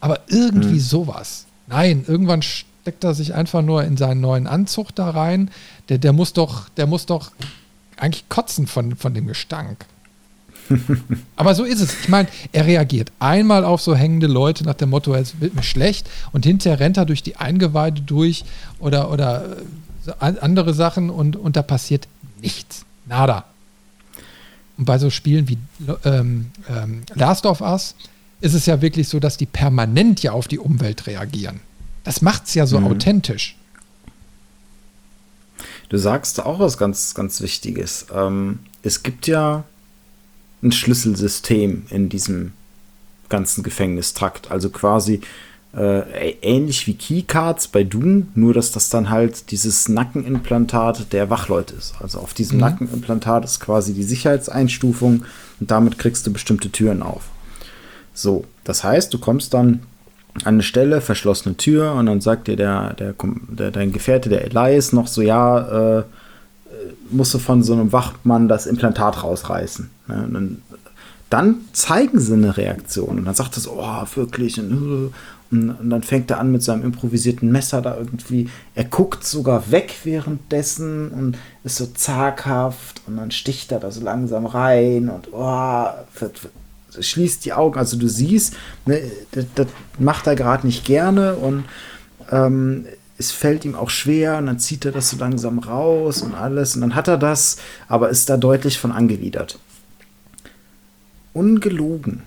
Aber 0.00 0.20
irgendwie 0.28 0.74
hm. 0.74 0.80
sowas. 0.80 1.46
Nein, 1.66 2.04
irgendwann 2.06 2.42
steckt 2.42 3.04
er 3.04 3.14
sich 3.14 3.34
einfach 3.34 3.62
nur 3.62 3.84
in 3.84 3.96
seinen 3.96 4.20
neuen 4.20 4.46
Anzug 4.46 4.94
da 4.94 5.10
rein. 5.10 5.50
Der, 5.88 5.98
der 5.98 6.12
muss 6.12 6.34
doch, 6.34 6.68
der 6.70 6.86
muss 6.86 7.06
doch 7.06 7.30
eigentlich 7.96 8.28
kotzen 8.28 8.66
von, 8.66 8.96
von 8.96 9.14
dem 9.14 9.26
Gestank. 9.26 9.86
Aber 11.36 11.54
so 11.54 11.64
ist 11.64 11.80
es. 11.80 12.00
Ich 12.02 12.08
meine, 12.08 12.28
er 12.52 12.66
reagiert 12.66 13.12
einmal 13.18 13.64
auf 13.64 13.80
so 13.80 13.94
hängende 13.94 14.26
Leute 14.26 14.64
nach 14.64 14.74
dem 14.74 14.90
Motto, 14.90 15.14
es 15.14 15.40
wird 15.40 15.54
mir 15.54 15.62
schlecht 15.62 16.08
und 16.32 16.44
hinterher 16.44 16.80
rennt 16.80 16.96
er 16.96 17.06
durch 17.06 17.22
die 17.22 17.36
Eingeweide 17.36 18.02
durch 18.02 18.44
oder, 18.78 19.10
oder 19.10 19.56
äh, 20.06 20.34
andere 20.40 20.74
Sachen 20.74 21.10
und, 21.10 21.36
und 21.36 21.56
da 21.56 21.62
passiert 21.62 22.08
nichts. 22.40 22.84
Nada. 23.06 23.44
Und 24.76 24.86
bei 24.86 24.98
so 24.98 25.10
Spielen 25.10 25.48
wie 25.48 25.58
ähm, 26.04 26.50
ähm, 26.68 27.02
Last 27.14 27.46
of 27.46 27.60
Us 27.60 27.94
ist 28.40 28.54
es 28.54 28.66
ja 28.66 28.82
wirklich 28.82 29.08
so, 29.08 29.20
dass 29.20 29.36
die 29.36 29.46
permanent 29.46 30.22
ja 30.22 30.32
auf 30.32 30.48
die 30.48 30.58
Umwelt 30.58 31.06
reagieren. 31.06 31.60
Das 32.02 32.22
macht 32.22 32.46
es 32.46 32.54
ja 32.54 32.66
so 32.66 32.80
mhm. 32.80 32.86
authentisch. 32.86 33.56
Du 35.88 35.96
sagst 35.96 36.44
auch 36.44 36.58
was 36.58 36.76
ganz, 36.76 37.14
ganz 37.14 37.40
Wichtiges. 37.40 38.06
Ähm, 38.12 38.60
es 38.82 39.02
gibt 39.02 39.26
ja 39.26 39.64
ein 40.62 40.72
Schlüsselsystem 40.72 41.86
in 41.90 42.08
diesem 42.08 42.52
ganzen 43.28 43.62
Gefängnistrakt. 43.62 44.50
Also 44.50 44.70
quasi 44.70 45.20
äh, 45.76 46.30
ähnlich 46.42 46.86
wie 46.86 46.94
Keycards 46.94 47.68
bei 47.68 47.84
Doom, 47.84 48.28
nur 48.34 48.54
dass 48.54 48.72
das 48.72 48.88
dann 48.88 49.10
halt 49.10 49.50
dieses 49.50 49.88
Nackenimplantat 49.88 51.12
der 51.12 51.30
Wachleute 51.30 51.74
ist. 51.74 51.94
Also 52.00 52.18
auf 52.18 52.34
diesem 52.34 52.56
mhm. 52.56 52.60
Nackenimplantat 52.62 53.44
ist 53.44 53.60
quasi 53.60 53.92
die 53.92 54.04
Sicherheitseinstufung 54.04 55.24
und 55.60 55.70
damit 55.70 55.98
kriegst 55.98 56.26
du 56.26 56.32
bestimmte 56.32 56.70
Türen 56.70 57.02
auf. 57.02 57.24
So, 58.12 58.44
das 58.62 58.84
heißt, 58.84 59.12
du 59.12 59.18
kommst 59.18 59.54
dann 59.54 59.80
an 60.44 60.54
eine 60.54 60.62
Stelle, 60.62 61.00
verschlossene 61.00 61.56
Tür, 61.56 61.92
und 61.94 62.06
dann 62.06 62.20
sagt 62.20 62.48
dir 62.48 62.56
der, 62.56 62.94
der, 62.94 63.14
der 63.48 63.70
dein 63.70 63.92
Gefährte, 63.92 64.28
der 64.28 64.44
Elias, 64.44 64.92
noch 64.92 65.06
so, 65.06 65.22
ja, 65.22 65.98
äh, 65.98 66.04
musst 67.10 67.34
du 67.34 67.38
von 67.38 67.62
so 67.62 67.72
einem 67.72 67.92
Wachmann 67.92 68.48
das 68.48 68.66
Implantat 68.66 69.22
rausreißen. 69.22 69.90
Ne? 70.08 70.28
Dann, 70.32 70.62
dann, 71.30 71.56
zeigen 71.72 72.20
sie 72.20 72.34
eine 72.34 72.56
Reaktion. 72.56 73.18
Und 73.18 73.24
dann 73.24 73.34
sagt 73.34 73.56
er 73.56 73.60
so, 73.60 73.72
oh, 73.78 74.04
wirklich. 74.14 74.58
Und, 74.58 75.12
und, 75.54 75.90
dann 75.90 76.02
fängt 76.02 76.30
er 76.30 76.38
an 76.40 76.52
mit 76.52 76.62
seinem 76.62 76.84
improvisierten 76.84 77.50
Messer 77.50 77.82
da 77.82 77.96
irgendwie. 77.96 78.48
Er 78.74 78.84
guckt 78.84 79.24
sogar 79.24 79.70
weg 79.70 79.94
währenddessen 80.04 81.10
und 81.10 81.38
ist 81.64 81.76
so 81.76 81.86
zaghaft. 81.86 83.02
Und 83.06 83.16
dann 83.16 83.30
sticht 83.30 83.72
er 83.72 83.80
da 83.80 83.90
so 83.90 84.02
langsam 84.02 84.46
rein 84.46 85.08
und 85.08 85.28
oh, 85.32 85.86
schließt 86.98 87.44
die 87.44 87.52
Augen. 87.52 87.78
Also 87.78 87.96
du 87.96 88.08
siehst, 88.08 88.54
ne, 88.86 89.02
das, 89.32 89.46
das 89.54 89.66
macht 89.98 90.26
er 90.26 90.34
gerade 90.34 90.66
nicht 90.66 90.84
gerne 90.84 91.34
und 91.34 91.64
ähm, 92.30 92.86
es 93.16 93.30
fällt 93.30 93.64
ihm 93.64 93.74
auch 93.74 93.90
schwer 93.90 94.38
und 94.38 94.46
dann 94.46 94.58
zieht 94.58 94.84
er 94.84 94.92
das 94.92 95.10
so 95.10 95.16
langsam 95.16 95.58
raus 95.60 96.22
und 96.22 96.34
alles 96.34 96.74
und 96.74 96.80
dann 96.80 96.94
hat 96.94 97.08
er 97.08 97.16
das, 97.16 97.58
aber 97.88 98.10
ist 98.10 98.28
da 98.28 98.36
deutlich 98.36 98.78
von 98.78 98.92
angewidert. 98.92 99.58
Ungelogen. 101.32 102.22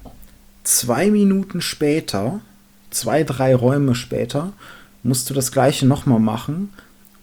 Zwei 0.64 1.12
Minuten 1.12 1.62
später, 1.62 2.42
zwei, 2.98 3.24
drei 3.24 3.56
Räume 3.56 3.96
später, 3.96 4.54
musst 5.04 5.30
du 5.30 5.34
das 5.34 5.52
gleiche 5.52 5.86
nochmal 5.86 6.20
machen 6.20 6.74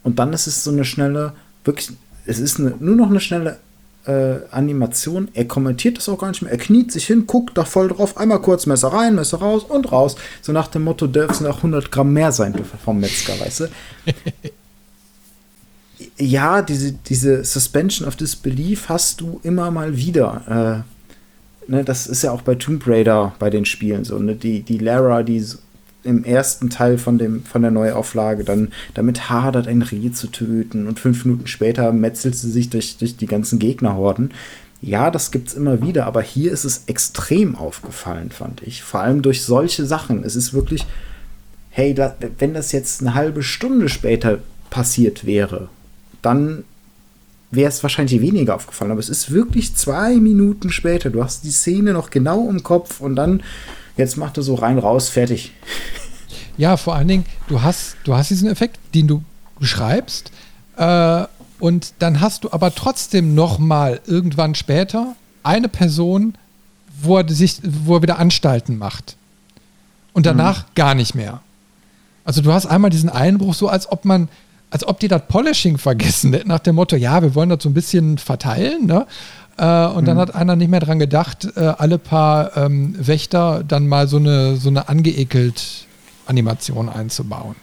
und 0.02 0.18
dann 0.18 0.32
ist 0.32 0.46
es 0.46 0.64
so 0.64 0.70
eine 0.70 0.84
schnelle, 0.84 1.32
wirklich, 1.64 1.90
es 2.26 2.38
ist 2.38 2.58
eine, 2.60 2.74
nur 2.78 2.96
noch 2.96 3.10
eine 3.10 3.20
schnelle 3.20 3.58
äh, 4.06 4.36
Animation. 4.50 5.28
Er 5.34 5.46
kommentiert 5.46 5.96
das 5.96 6.08
auch 6.08 6.18
gar 6.18 6.28
nicht 6.28 6.42
mehr. 6.42 6.52
Er 6.52 6.58
kniet 6.58 6.92
sich 6.92 7.06
hin, 7.06 7.26
guckt 7.26 7.56
da 7.56 7.64
voll 7.64 7.88
drauf, 7.88 8.16
einmal 8.16 8.40
kurz 8.40 8.66
Messer 8.66 8.88
rein, 8.88 9.14
Messer 9.14 9.38
raus 9.38 9.64
und 9.64 9.90
raus. 9.92 10.16
So 10.42 10.52
nach 10.52 10.68
dem 10.68 10.84
Motto, 10.84 11.06
dürfen 11.06 11.46
auch 11.46 11.58
100 11.58 11.90
Gramm 11.90 12.12
mehr 12.12 12.32
sein 12.32 12.54
vom 12.84 13.00
Metzger, 13.00 13.38
weißt 13.40 13.60
du? 13.60 13.66
ja, 16.18 16.62
diese, 16.62 16.92
diese 16.92 17.44
Suspension 17.44 18.06
of 18.06 18.16
Disbelief 18.16 18.88
hast 18.88 19.20
du 19.20 19.40
immer 19.42 19.70
mal 19.70 19.96
wieder. 19.96 20.84
Äh, 20.84 20.93
ne, 21.68 21.84
das 21.84 22.06
ist 22.06 22.22
ja 22.22 22.32
auch 22.32 22.42
bei 22.42 22.54
Tomb 22.54 22.86
Raider 22.86 23.34
bei 23.38 23.50
den 23.50 23.64
Spielen 23.64 24.04
so. 24.04 24.18
Ne? 24.18 24.34
Die, 24.34 24.62
die 24.62 24.78
Lara, 24.78 25.22
die 25.22 25.44
im 26.04 26.24
ersten 26.24 26.70
Teil 26.70 26.98
von, 26.98 27.18
dem, 27.18 27.44
von 27.44 27.62
der 27.62 27.70
Neuauflage 27.70 28.44
dann 28.44 28.72
damit 28.92 29.30
hadert, 29.30 29.66
ein 29.66 29.82
Reh 29.82 30.12
zu 30.12 30.28
töten 30.28 30.86
und 30.86 31.00
fünf 31.00 31.24
Minuten 31.24 31.46
später 31.46 31.92
metzelt 31.92 32.36
sie 32.36 32.50
sich 32.50 32.70
durch, 32.70 32.98
durch 32.98 33.16
die 33.16 33.26
ganzen 33.26 33.58
Gegnerhorden. 33.58 34.32
Ja, 34.82 35.10
das 35.10 35.30
gibt 35.30 35.48
es 35.48 35.54
immer 35.54 35.80
wieder, 35.80 36.04
aber 36.04 36.20
hier 36.20 36.52
ist 36.52 36.64
es 36.64 36.84
extrem 36.86 37.56
aufgefallen, 37.56 38.30
fand 38.30 38.62
ich. 38.62 38.82
Vor 38.82 39.00
allem 39.00 39.22
durch 39.22 39.42
solche 39.42 39.86
Sachen. 39.86 40.24
Es 40.24 40.36
ist 40.36 40.52
wirklich, 40.52 40.84
hey, 41.70 41.94
da, 41.94 42.14
wenn 42.38 42.52
das 42.52 42.72
jetzt 42.72 43.00
eine 43.00 43.14
halbe 43.14 43.42
Stunde 43.42 43.88
später 43.88 44.40
passiert 44.68 45.24
wäre, 45.24 45.68
dann 46.20 46.64
wäre 47.54 47.68
es 47.68 47.82
wahrscheinlich 47.82 48.20
weniger 48.20 48.54
aufgefallen. 48.54 48.90
Aber 48.90 49.00
es 49.00 49.08
ist 49.08 49.30
wirklich 49.30 49.74
zwei 49.74 50.14
Minuten 50.16 50.70
später. 50.70 51.10
Du 51.10 51.22
hast 51.22 51.44
die 51.44 51.50
Szene 51.50 51.92
noch 51.92 52.10
genau 52.10 52.48
im 52.48 52.62
Kopf 52.62 53.00
und 53.00 53.16
dann 53.16 53.42
Jetzt 53.96 54.16
macht 54.16 54.36
er 54.36 54.42
so 54.42 54.54
rein, 54.54 54.78
raus, 54.78 55.08
fertig. 55.08 55.52
Ja, 56.56 56.76
vor 56.76 56.94
allen 56.94 57.08
Dingen, 57.08 57.24
du 57.48 57.62
hast, 57.62 57.96
du 58.04 58.14
hast 58.14 58.30
diesen 58.30 58.48
Effekt, 58.48 58.78
den 58.94 59.06
du 59.06 59.22
beschreibst, 59.58 60.32
äh, 60.76 61.24
und 61.60 61.94
dann 62.00 62.20
hast 62.20 62.44
du 62.44 62.50
aber 62.50 62.74
trotzdem 62.74 63.34
noch 63.34 63.58
mal 63.58 64.00
irgendwann 64.06 64.54
später 64.54 65.14
eine 65.42 65.68
Person, 65.68 66.34
wo 67.00 67.18
er, 67.18 67.28
sich, 67.28 67.60
wo 67.62 67.96
er 67.96 68.02
wieder 68.02 68.18
Anstalten 68.18 68.76
macht. 68.76 69.16
Und 70.12 70.26
danach 70.26 70.62
mhm. 70.62 70.70
gar 70.74 70.94
nicht 70.94 71.14
mehr. 71.14 71.40
Also 72.24 72.40
du 72.40 72.52
hast 72.52 72.66
einmal 72.66 72.90
diesen 72.90 73.08
Einbruch, 73.08 73.54
so 73.54 73.68
als 73.68 73.90
ob 73.90 74.04
man, 74.04 74.28
als 74.74 74.84
ob 74.88 74.98
die 74.98 75.06
das 75.06 75.22
Polishing 75.28 75.78
vergessen 75.78 76.32
hätten, 76.32 76.48
nach 76.48 76.58
dem 76.58 76.74
Motto, 76.74 76.96
ja, 76.96 77.22
wir 77.22 77.36
wollen 77.36 77.48
das 77.48 77.62
so 77.62 77.68
ein 77.68 77.74
bisschen 77.74 78.18
verteilen, 78.18 78.86
ne? 78.86 79.06
Äh, 79.56 79.86
und 79.86 80.02
mhm. 80.02 80.06
dann 80.06 80.18
hat 80.18 80.34
einer 80.34 80.56
nicht 80.56 80.68
mehr 80.68 80.80
dran 80.80 80.98
gedacht, 80.98 81.46
äh, 81.54 81.60
alle 81.60 81.96
paar 81.96 82.56
ähm, 82.56 82.96
Wächter 82.98 83.62
dann 83.62 83.86
mal 83.86 84.08
so 84.08 84.16
eine, 84.16 84.56
so 84.56 84.68
eine 84.68 84.88
angeekelt 84.88 85.86
Animation 86.26 86.88
einzubauen. 86.88 87.54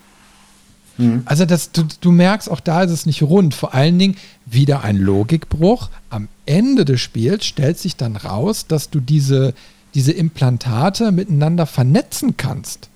Mhm. 0.98 1.24
Also 1.26 1.44
das, 1.44 1.74
du, 1.74 1.84
du 2.00 2.14
merkst, 2.14 2.50
auch 2.50 2.62
da 2.62 2.84
ist 2.84 2.92
es 2.92 3.06
nicht 3.06 3.24
rund. 3.24 3.56
Vor 3.56 3.74
allen 3.74 4.00
Dingen 4.00 4.16
wieder 4.46 4.86
ein 4.86 4.96
Logikbruch. 4.96 5.90
Am 6.10 6.30
Ende 6.46 6.86
des 6.86 7.02
Spiels 7.02 7.46
stellt 7.46 7.78
sich 7.78 7.98
dann 7.98 8.16
raus, 8.16 8.68
dass 8.68 8.90
du 8.90 9.02
diese, 9.02 9.54
diese 9.96 10.14
Implantate 10.14 11.12
miteinander 11.12 11.66
vernetzen 11.66 12.38
kannst. 12.38 12.88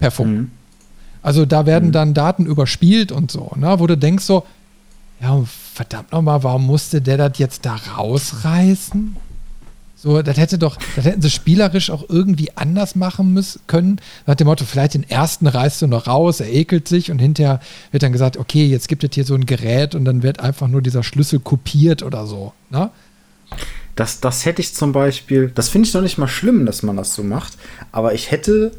Per 0.00 0.10
Funk. 0.10 0.30
Mhm. 0.30 0.50
Also 1.22 1.44
da 1.46 1.66
werden 1.66 1.88
mhm. 1.88 1.92
dann 1.92 2.14
Daten 2.14 2.46
überspielt 2.46 3.12
und 3.12 3.30
so, 3.30 3.52
ne? 3.56 3.78
wo 3.78 3.86
du 3.86 3.96
denkst 3.96 4.24
so, 4.24 4.44
ja, 5.20 5.42
verdammt 5.74 6.12
nochmal, 6.12 6.42
warum 6.42 6.66
musste 6.66 7.02
der 7.02 7.18
das 7.18 7.38
jetzt 7.38 7.66
da 7.66 7.76
rausreißen? 7.76 9.16
So, 10.02 10.22
das 10.22 10.38
hätte 10.38 10.56
doch, 10.56 10.78
das 10.96 11.04
hätten 11.04 11.20
sie 11.20 11.28
spielerisch 11.28 11.90
auch 11.90 12.08
irgendwie 12.08 12.56
anders 12.56 12.96
machen 12.96 13.34
müssen 13.34 13.60
können. 13.66 14.00
Nach 14.26 14.34
dem 14.34 14.46
Motto, 14.46 14.64
vielleicht 14.64 14.94
den 14.94 15.08
ersten 15.08 15.46
reißt 15.46 15.82
du 15.82 15.88
noch 15.88 16.06
raus, 16.06 16.40
er 16.40 16.50
ekelt 16.50 16.88
sich 16.88 17.10
und 17.10 17.18
hinterher 17.18 17.60
wird 17.90 18.02
dann 18.02 18.12
gesagt, 18.12 18.38
okay, 18.38 18.64
jetzt 18.64 18.88
gibt 18.88 19.04
es 19.04 19.10
hier 19.12 19.26
so 19.26 19.34
ein 19.34 19.44
Gerät 19.44 19.94
und 19.94 20.06
dann 20.06 20.22
wird 20.22 20.40
einfach 20.40 20.68
nur 20.68 20.80
dieser 20.80 21.02
Schlüssel 21.02 21.38
kopiert 21.38 22.02
oder 22.02 22.26
so. 22.26 22.54
Ne? 22.70 22.88
Das, 23.94 24.20
das 24.20 24.46
hätte 24.46 24.62
ich 24.62 24.74
zum 24.74 24.92
Beispiel, 24.92 25.52
das 25.54 25.68
finde 25.68 25.86
ich 25.86 25.92
noch 25.92 26.00
nicht 26.00 26.16
mal 26.16 26.28
schlimm, 26.28 26.64
dass 26.64 26.82
man 26.82 26.96
das 26.96 27.14
so 27.14 27.22
macht, 27.22 27.58
aber 27.92 28.14
ich 28.14 28.30
hätte 28.30 28.72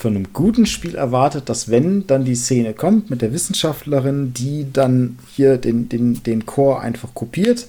von 0.00 0.16
einem 0.16 0.32
guten 0.32 0.64
Spiel 0.64 0.94
erwartet, 0.94 1.50
dass 1.50 1.70
wenn 1.70 2.06
dann 2.06 2.24
die 2.24 2.34
Szene 2.34 2.72
kommt 2.72 3.10
mit 3.10 3.20
der 3.20 3.34
Wissenschaftlerin, 3.34 4.32
die 4.32 4.66
dann 4.72 5.18
hier 5.34 5.58
den, 5.58 5.90
den, 5.90 6.22
den 6.22 6.46
Chor 6.46 6.80
einfach 6.80 7.12
kopiert, 7.12 7.68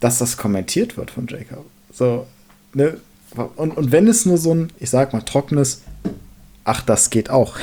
dass 0.00 0.18
das 0.18 0.38
kommentiert 0.38 0.96
wird 0.96 1.10
von 1.10 1.26
Jacob. 1.26 1.66
So, 1.92 2.26
ne? 2.72 2.96
Und, 3.56 3.76
und 3.76 3.92
wenn 3.92 4.08
es 4.08 4.24
nur 4.24 4.38
so 4.38 4.54
ein, 4.54 4.72
ich 4.80 4.88
sag 4.88 5.12
mal, 5.12 5.20
trockenes, 5.20 5.82
ach, 6.64 6.80
das 6.80 7.10
geht 7.10 7.28
auch. 7.28 7.58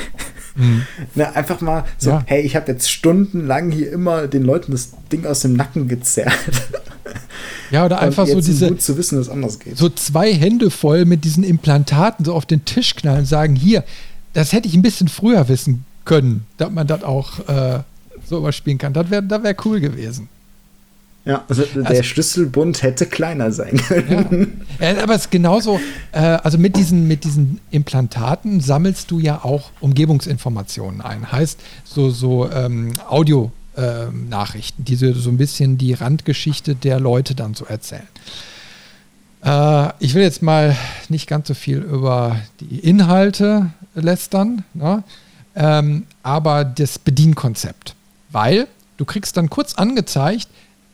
Mhm. 0.58 0.82
ne, 1.14 1.34
einfach 1.34 1.60
mal 1.60 1.84
so, 1.96 2.10
ja. 2.10 2.22
hey, 2.26 2.42
ich 2.42 2.56
habe 2.56 2.70
jetzt 2.70 2.90
stundenlang 2.90 3.70
hier 3.70 3.90
immer 3.92 4.26
den 4.26 4.42
Leuten 4.42 4.72
das 4.72 4.90
Ding 5.10 5.24
aus 5.24 5.40
dem 5.40 5.54
Nacken 5.54 5.88
gezerrt. 5.88 6.32
Ja, 7.70 7.84
oder 7.84 8.00
einfach 8.00 8.26
so 8.26 8.40
diese. 8.40 8.68
Gut 8.68 8.82
zu 8.82 8.96
wissen, 8.96 9.18
dass 9.18 9.28
anders 9.28 9.58
geht. 9.58 9.76
So 9.76 9.88
zwei 9.90 10.32
Hände 10.32 10.70
voll 10.70 11.04
mit 11.04 11.24
diesen 11.24 11.44
Implantaten 11.44 12.24
so 12.24 12.32
auf 12.32 12.46
den 12.46 12.64
Tisch 12.64 12.96
knallen 12.96 13.20
und 13.20 13.26
sagen: 13.26 13.56
Hier, 13.56 13.84
das 14.32 14.52
hätte 14.52 14.68
ich 14.68 14.74
ein 14.74 14.82
bisschen 14.82 15.08
früher 15.08 15.48
wissen 15.48 15.84
können, 16.04 16.46
dass 16.56 16.70
man 16.70 16.86
das 16.86 17.02
auch 17.02 17.46
äh, 17.46 17.80
so 18.26 18.38
überspielen 18.38 18.78
kann. 18.78 18.94
Das 18.94 19.10
wäre 19.10 19.22
das 19.22 19.42
wär 19.42 19.54
cool 19.64 19.80
gewesen. 19.80 20.28
Ja, 21.28 21.44
also 21.46 21.62
der 21.62 21.86
also, 21.86 22.02
Schlüsselbund 22.02 22.82
hätte 22.82 23.04
kleiner 23.04 23.52
sein 23.52 23.76
können. 23.76 24.64
Ja. 24.80 24.92
ja 24.92 25.02
aber 25.02 25.14
es 25.14 25.26
ist 25.26 25.30
genauso, 25.30 25.78
äh, 26.12 26.20
also 26.20 26.56
mit 26.56 26.74
diesen, 26.74 27.06
mit 27.06 27.24
diesen 27.24 27.60
Implantaten 27.70 28.60
sammelst 28.60 29.10
du 29.10 29.18
ja 29.18 29.44
auch 29.44 29.70
Umgebungsinformationen 29.80 31.02
ein. 31.02 31.30
Heißt, 31.30 31.60
so, 31.84 32.08
so 32.08 32.50
ähm, 32.50 32.94
Audio. 33.08 33.52
Ähm, 33.76 34.28
Nachrichten, 34.28 34.84
die 34.84 34.96
so, 34.96 35.12
so 35.12 35.30
ein 35.30 35.36
bisschen 35.36 35.78
die 35.78 35.92
Randgeschichte 35.92 36.74
der 36.74 36.98
Leute 36.98 37.36
dann 37.36 37.54
so 37.54 37.64
erzählen. 37.64 38.08
Äh, 39.44 39.90
ich 40.00 40.14
will 40.14 40.22
jetzt 40.22 40.42
mal 40.42 40.76
nicht 41.08 41.28
ganz 41.28 41.46
so 41.46 41.54
viel 41.54 41.78
über 41.78 42.40
die 42.58 42.80
Inhalte 42.80 43.70
lästern, 43.94 44.64
ne? 44.74 45.04
ähm, 45.54 46.06
aber 46.24 46.64
das 46.64 46.98
Bedienkonzept. 46.98 47.94
Weil 48.30 48.66
du 48.96 49.04
kriegst 49.04 49.36
dann 49.36 49.48
kurz 49.48 49.74
angezeigt, 49.74 50.48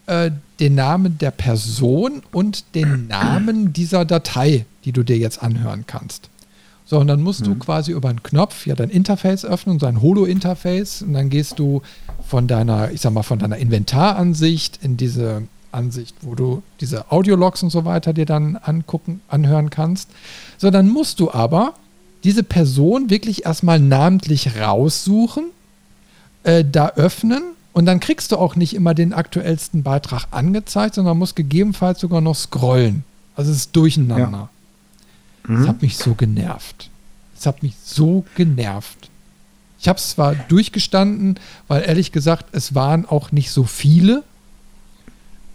äh, 0.06 0.31
den 0.60 0.74
Namen 0.74 1.18
der 1.18 1.31
Person 1.31 2.22
und 2.32 2.74
den 2.74 3.06
Namen 3.09 3.72
dieser 3.72 4.05
Datei, 4.05 4.66
die 4.85 4.93
du 4.93 5.02
dir 5.02 5.16
jetzt 5.16 5.43
anhören 5.43 5.85
kannst. 5.86 6.31
So, 6.86 6.98
und 6.98 7.06
dann 7.06 7.22
musst 7.22 7.40
mhm. 7.40 7.44
du 7.44 7.55
quasi 7.56 7.93
über 7.93 8.10
einen 8.10 8.22
Knopf 8.22 8.66
ja 8.66 8.74
dein 8.74 8.90
Interface 8.90 9.44
öffnen, 9.44 9.78
so 9.78 9.86
ein 9.86 10.02
Holo-Interface, 10.02 11.02
und 11.02 11.14
dann 11.14 11.31
gehst 11.31 11.59
du 11.59 11.82
von 12.26 12.47
deiner, 12.47 12.90
ich 12.90 13.01
sag 13.01 13.12
mal, 13.12 13.22
von 13.22 13.39
deiner 13.39 13.56
Inventaransicht 13.56 14.81
in 14.82 14.97
diese 14.97 15.43
Ansicht, 15.72 16.14
wo 16.20 16.35
du 16.35 16.62
diese 16.81 17.10
Audiologs 17.10 17.62
und 17.62 17.70
so 17.70 17.85
weiter 17.85 18.12
dir 18.12 18.26
dann 18.26 18.56
angucken, 18.56 19.20
anhören 19.28 19.70
kannst. 19.70 20.10
So, 20.59 20.70
dann 20.70 20.89
musst 20.89 21.20
du 21.20 21.32
aber 21.32 21.74
diese 22.22 22.43
Person 22.43 23.10
wirklich 23.10 23.44
erstmal 23.44 23.81
namentlich 23.81 24.56
raussuchen, 24.60 25.47
äh, 26.44 26.64
da 26.70 26.90
öffnen 26.90 27.43
und 27.74 27.86
dann 27.86 27.98
kriegst 27.98 28.30
du 28.30 28.38
auch 28.38 28.55
nicht 28.55 28.72
immer 28.74 28.94
den 28.94 29.12
aktuellsten 29.12 29.82
Beitrag 29.82 30.28
angezeigt, 30.30 30.94
sondern 30.94 31.18
musst 31.18 31.34
gegebenenfalls 31.34 32.01
sogar 32.01 32.20
noch 32.20 32.36
scrollen. 32.36 33.05
Also 33.34 33.51
es 33.51 33.59
ist 33.59 33.76
durcheinander. 33.76 34.48
Ja. 35.46 35.52
Mhm. 35.52 35.59
Das 35.59 35.68
hat 35.68 35.82
mich 35.82 35.96
so 35.96 36.14
genervt. 36.14 36.88
Das 37.34 37.46
hat 37.46 37.64
mich 37.64 37.74
so 37.82 38.24
genervt. 38.36 39.10
Ich 39.80 39.88
habe 39.88 39.98
es 39.98 40.10
zwar 40.10 40.36
durchgestanden, 40.36 41.38
weil 41.66 41.82
ehrlich 41.82 42.12
gesagt, 42.12 42.46
es 42.52 42.76
waren 42.76 43.06
auch 43.06 43.32
nicht 43.32 43.51
so 43.51 43.64
viele. 43.64 44.22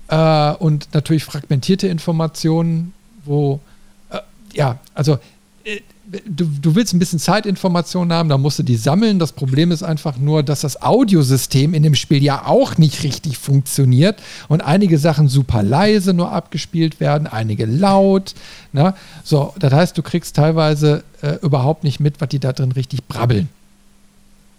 Äh, 0.10 0.54
und 0.56 0.90
natürlich 0.94 1.24
fragmentierte 1.24 1.88
Informationen, 1.88 2.94
wo, 3.24 3.62
äh, 4.10 4.20
ja, 4.54 4.78
also 4.94 5.20
äh, 5.64 5.80
du, 6.26 6.46
du 6.46 6.76
willst 6.76 6.94
ein 6.94 7.00
bisschen 7.00 7.20
Zeitinformationen 7.20 8.14
haben, 8.14 8.30
da 8.30 8.38
musst 8.38 8.60
du 8.60 8.64
die 8.64 8.76
sammeln. 8.76 9.20
Das 9.20 9.32
Problem 9.32 9.72
ist 9.72 9.84
einfach 9.84 10.18
nur, 10.18 10.44
dass 10.44 10.62
das 10.62 10.82
Audiosystem 10.82 11.74
in 11.74 11.84
dem 11.84 11.96
Spiel 11.96 12.24
ja 12.24 12.46
auch 12.46 12.78
nicht 12.78 13.04
richtig 13.04 13.38
funktioniert 13.38 14.22
und 14.48 14.62
einige 14.62 14.98
Sachen 14.98 15.28
super 15.28 15.64
leise 15.64 16.14
nur 16.14 16.32
abgespielt 16.32 17.00
werden, 17.00 17.28
einige 17.28 17.66
laut. 17.66 18.34
Ne? 18.74 18.94
So, 19.24 19.54
das 19.60 19.74
heißt, 19.74 19.98
du 19.98 20.04
kriegst 20.04 20.36
teilweise 20.36 21.04
äh, 21.22 21.36
überhaupt 21.42 21.84
nicht 21.84 22.00
mit, 22.00 22.22
was 22.22 22.30
die 22.30 22.40
da 22.40 22.54
drin 22.54 22.72
richtig 22.72 23.06
brabbeln. 23.06 23.50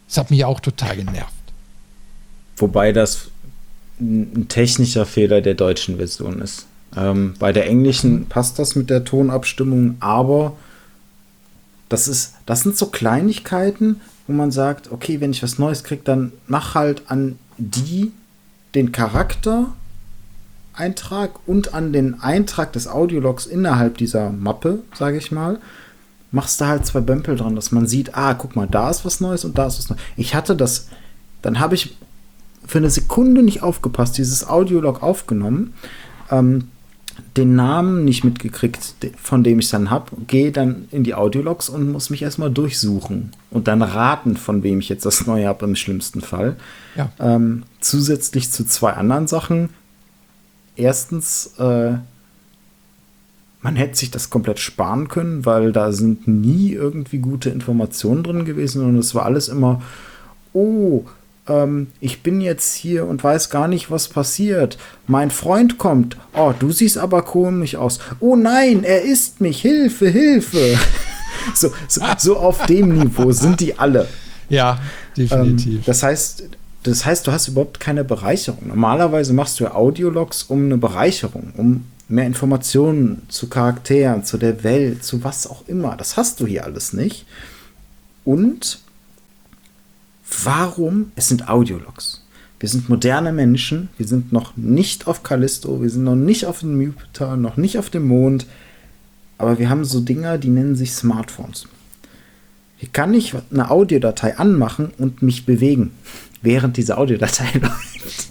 Das 0.09 0.19
hat 0.19 0.31
mich 0.31 0.45
auch 0.45 0.61
total 0.61 0.97
genervt. 0.97 1.33
Wobei 2.57 2.93
das 2.93 3.29
ein 4.01 4.47
technischer 4.49 5.07
Fehler 5.07 5.41
der 5.41 5.55
deutschen 5.55 5.97
Version 5.97 6.41
ist. 6.41 6.67
Ähm, 6.97 7.35
bei 7.39 7.53
der 7.53 7.67
englischen 7.67 8.27
passt 8.27 8.59
das 8.59 8.75
mit 8.75 8.91
der 8.91 9.05
Tonabstimmung, 9.05 9.97
aber 10.01 10.57
das, 11.91 12.09
ist, 12.09 12.35
das 12.47 12.63
sind 12.63 12.79
so 12.79 12.87
Kleinigkeiten, 12.87 14.01
wo 14.27 14.33
man 14.33 14.51
sagt, 14.51 14.91
okay, 14.91 15.21
wenn 15.21 15.33
ich 15.33 15.43
was 15.43 15.59
Neues 15.59 15.85
kriege, 15.85 16.03
dann 16.03 16.33
mach 16.47 16.75
halt 16.75 17.11
an 17.11 17.39
die 17.59 18.13
den 18.75 18.93
Charakter 18.93 19.67
Eintrag 20.73 21.33
und 21.47 21.75
an 21.75 21.93
den 21.93 22.21
Eintrag 22.23 22.73
des 22.73 22.89
Audiologs 22.89 23.45
innerhalb 23.47 23.99
dieser 23.99 24.31
Mappe, 24.31 24.79
sage 24.95 25.19
ich 25.19 25.31
mal, 25.31 25.59
machst 26.31 26.61
du 26.61 26.67
halt 26.67 26.87
zwei 26.87 27.01
Bömpel 27.01 27.37
dran, 27.37 27.57
dass 27.57 27.73
man 27.73 27.87
sieht, 27.87 28.15
ah, 28.15 28.35
guck 28.35 28.57
mal, 28.57 28.69
da 28.69 28.89
ist 28.89 29.05
was 29.05 29.21
Neues 29.21 29.45
und 29.45 29.59
da 29.59 29.67
ist 29.67 29.79
was 29.79 29.91
Neues. 29.91 30.01
Ich 30.17 30.35
hatte 30.35 30.57
das, 30.57 30.89
dann 31.43 31.59
habe 31.59 31.75
ich 31.75 31.97
für 32.65 32.79
eine 32.79 32.91
Sekunde 32.91 33.43
nicht 33.43 33.63
aufgepasst, 33.63 34.17
dieses 34.17 34.47
Audiolog 34.47 35.03
aufgenommen. 35.03 35.75
Ähm, 36.31 36.69
den 37.37 37.55
Namen 37.55 38.05
nicht 38.05 38.25
mitgekriegt, 38.25 38.95
von 39.17 39.45
dem 39.45 39.59
ich 39.59 39.71
dann 39.71 39.91
habe, 39.91 40.11
gehe 40.27 40.53
dann 40.53 40.89
in 40.91 41.05
die 41.05 41.15
Audiologs 41.15 41.69
und 41.69 41.91
muss 41.91 42.11
mich 42.11 42.23
erstmal 42.23 42.51
durchsuchen 42.51 43.33
und 43.51 43.69
dann 43.69 43.83
raten, 43.83 44.37
von 44.37 44.63
wem 44.63 44.81
ich 44.81 44.89
jetzt 44.89 45.07
das 45.07 45.27
Neue 45.27 45.47
habe, 45.47 45.65
im 45.65 45.77
schlimmsten 45.77 46.21
Fall. 46.21 46.57
Ja. 46.97 47.11
Ähm, 47.19 47.65
zusätzlich 47.81 48.51
zu 48.51 48.65
zwei 48.65 48.93
anderen 48.93 49.27
Sachen. 49.27 49.71
Erstens, 50.77 51.55
äh, 51.59 51.95
man 53.63 53.77
hätte 53.77 53.99
sich 53.99 54.11
das 54.11 54.31
komplett 54.31 54.59
sparen 54.59 55.09
können, 55.09 55.45
weil 55.45 55.73
da 55.73 55.93
sind 55.93 56.27
nie 56.27 56.73
irgendwie 56.73 57.19
gute 57.19 57.51
Informationen 57.51 58.23
drin 58.23 58.45
gewesen 58.45 58.85
und 58.85 58.97
es 58.97 59.15
war 59.15 59.25
alles 59.25 59.49
immer, 59.49 59.83
oh, 60.53 61.05
ähm, 61.51 61.89
ich 62.01 62.23
bin 62.23 62.41
jetzt 62.41 62.75
hier 62.75 63.07
und 63.07 63.23
weiß 63.23 63.51
gar 63.51 63.69
nicht, 63.69 63.91
was 63.91 64.09
passiert. 64.09 64.79
Mein 65.07 65.31
Freund 65.31 65.77
kommt. 65.79 66.17
Oh, 66.33 66.55
du 66.59 66.71
siehst 66.71 66.97
aber 66.97 67.23
komisch 67.23 67.75
aus. 67.75 67.99
Oh 68.21 68.37
nein, 68.37 68.85
er 68.85 69.03
isst 69.03 69.41
mich. 69.41 69.61
Hilfe, 69.61 70.09
Hilfe. 70.09 70.79
so, 71.55 71.71
so, 71.89 72.03
so, 72.17 72.37
auf 72.37 72.65
dem 72.67 72.97
Niveau 72.97 73.33
sind 73.33 73.61
die 73.61 73.79
alle. 73.79 74.07
Ja, 74.49 74.79
definitiv. 75.17 75.79
Ähm, 75.79 75.83
das 75.85 76.03
heißt, 76.03 76.45
das 76.85 77.05
heißt, 77.05 77.27
du 77.27 77.33
hast 77.33 77.49
überhaupt 77.49 77.81
keine 77.81 78.05
Bereicherung. 78.05 78.69
Normalerweise 78.69 79.33
machst 79.33 79.61
du 79.61 79.67
Audiologs 79.67 80.45
um 80.45 80.65
eine 80.65 80.79
Bereicherung, 80.79 81.53
um 81.57 81.85
mehr 82.09 82.27
Informationen 82.27 83.23
zu 83.29 83.49
Charakteren, 83.49 84.25
zu 84.25 84.39
der 84.39 84.65
Welt, 84.65 85.05
zu 85.05 85.23
was 85.23 85.47
auch 85.47 85.69
immer. 85.69 85.97
Das 85.97 86.17
hast 86.17 86.41
du 86.41 86.47
hier 86.47 86.65
alles 86.65 86.93
nicht. 86.93 87.27
Und 88.25 88.81
warum? 90.45 91.13
Es 91.17 91.29
sind 91.29 91.49
Audiologs. 91.49 92.25
Wir 92.59 92.69
sind 92.69 92.89
moderne 92.89 93.33
Menschen, 93.33 93.89
wir 93.97 94.07
sind 94.07 94.33
noch 94.33 94.57
nicht 94.57 95.07
auf 95.07 95.23
Callisto, 95.23 95.81
wir 95.81 95.89
sind 95.89 96.05
noch 96.05 96.15
nicht 96.15 96.45
auf 96.45 96.61
dem 96.61 96.81
Jupiter, 96.81 97.37
noch 97.37 97.57
nicht 97.57 97.79
auf 97.79 97.89
dem 97.89 98.07
Mond, 98.07 98.47
aber 99.39 99.59
wir 99.59 99.71
haben 99.71 99.85
so 99.85 100.01
Dinger, 100.01 100.37
die 100.37 100.51
nennen 100.51 100.77
sich 100.77 100.93
Smartphones. 100.93 101.67
Hier 102.77 102.91
kann 102.93 103.15
ich 103.15 103.35
eine 103.51 103.71
Audiodatei 103.71 104.37
anmachen 104.37 104.93
und 104.99 105.23
mich 105.23 105.47
bewegen, 105.47 105.93
während 106.43 106.77
diese 106.77 106.99
Audiodatei 106.99 107.47
läuft. 107.61 108.29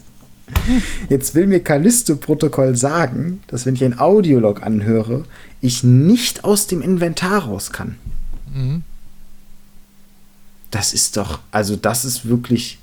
Jetzt 1.09 1.33
will 1.33 1.47
mir 1.47 1.63
Callisto-Protokoll 1.63 2.75
sagen, 2.75 3.41
dass 3.47 3.65
wenn 3.65 3.75
ich 3.75 3.83
ein 3.83 3.99
Audiolog 3.99 4.61
anhöre, 4.61 5.23
ich 5.61 5.83
nicht 5.83 6.43
aus 6.43 6.67
dem 6.67 6.81
Inventar 6.81 7.45
raus 7.45 7.71
kann. 7.71 7.95
Mhm. 8.53 8.83
Das 10.71 10.93
ist 10.93 11.17
doch, 11.17 11.39
also 11.51 11.75
das 11.75 12.05
ist 12.05 12.27
wirklich, 12.27 12.79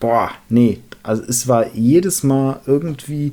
boah, 0.00 0.30
nee. 0.48 0.80
Also 1.02 1.22
es 1.22 1.48
war 1.48 1.74
jedes 1.74 2.22
Mal 2.22 2.60
irgendwie, 2.66 3.32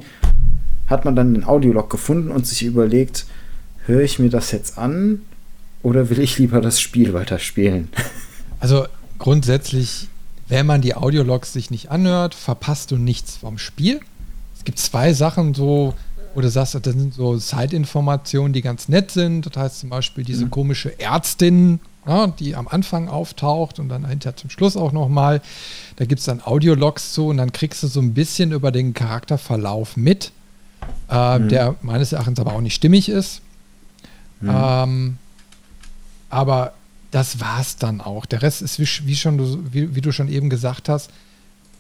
hat 0.88 1.06
man 1.06 1.16
dann 1.16 1.34
den 1.34 1.44
Audiolog 1.44 1.90
gefunden 1.90 2.32
und 2.32 2.48
sich 2.48 2.64
überlegt, 2.64 3.26
höre 3.86 4.02
ich 4.02 4.20
mir 4.20 4.30
das 4.30 4.52
jetzt 4.52 4.78
an 4.78 5.22
oder 5.84 6.10
will 6.10 6.20
ich 6.20 6.38
lieber 6.38 6.62
das 6.62 6.80
Spiel 6.80 7.14
weiterspielen? 7.14 7.90
Also 8.60 8.86
grundsätzlich, 9.18 10.08
wenn 10.48 10.68
man 10.68 10.82
die 10.82 10.94
Audiologs 10.94 11.52
sich 11.52 11.72
nicht 11.72 11.90
anhört, 11.90 12.36
verpasst 12.36 12.92
du 12.92 12.98
nichts 12.98 13.38
vom 13.38 13.58
Spiel. 13.58 14.02
Es 14.56 14.64
gibt 14.64 14.78
zwei 14.78 15.14
Sachen 15.14 15.56
so, 15.56 15.96
du 16.36 16.48
sagst, 16.48 16.76
das 16.76 16.94
sind 16.94 17.16
so 17.16 17.38
Zeitinformationen, 17.38 18.54
die 18.54 18.62
ganz 18.62 18.88
nett 18.88 19.10
sind. 19.10 19.48
Das 19.48 19.58
heißt 19.58 19.80
zum 19.80 19.90
Beispiel 19.90 20.24
diese 20.24 20.46
mhm. 20.46 20.52
komische 20.52 21.00
Ärztin, 21.00 21.80
ja, 22.06 22.28
die 22.28 22.56
am 22.56 22.68
Anfang 22.68 23.10
auftaucht 23.10 23.80
und 23.80 23.90
dann 23.90 24.08
hinterher 24.08 24.36
zum 24.36 24.50
Schluss 24.50 24.76
auch 24.76 24.92
nochmal. 24.92 25.42
Da 25.98 26.06
gibt 26.06 26.20
es 26.20 26.26
dann 26.26 26.42
Audiologs 26.42 27.14
zu 27.14 27.28
und 27.28 27.38
dann 27.38 27.52
kriegst 27.52 27.84
du 27.84 27.88
so 27.88 28.00
ein 28.00 28.14
bisschen 28.14 28.52
über 28.52 28.72
den 28.72 28.94
Charakterverlauf 28.94 29.98
mit, 29.98 30.32
äh, 31.10 31.40
mhm. 31.40 31.50
der 31.50 31.76
meines 31.82 32.12
Erachtens 32.12 32.40
aber 32.40 32.54
auch 32.54 32.62
nicht 32.62 32.76
stimmig 32.76 33.08
ist. 33.10 33.42
Mhm. 34.40 34.52
Ähm, 34.54 35.18
aber 36.30 36.74
das 37.12 37.40
war 37.40 37.60
es 37.60 37.76
dann 37.76 38.02
auch. 38.02 38.26
Der 38.26 38.42
Rest 38.42 38.62
ist, 38.62 38.80
wie, 38.80 39.08
wie 39.08 39.16
schon, 39.16 39.74
wie, 39.74 39.96
wie, 39.96 40.02
du 40.02 40.12
schon 40.12 40.30
eben 40.30 40.50
gesagt 40.50 40.90
hast, 40.90 41.12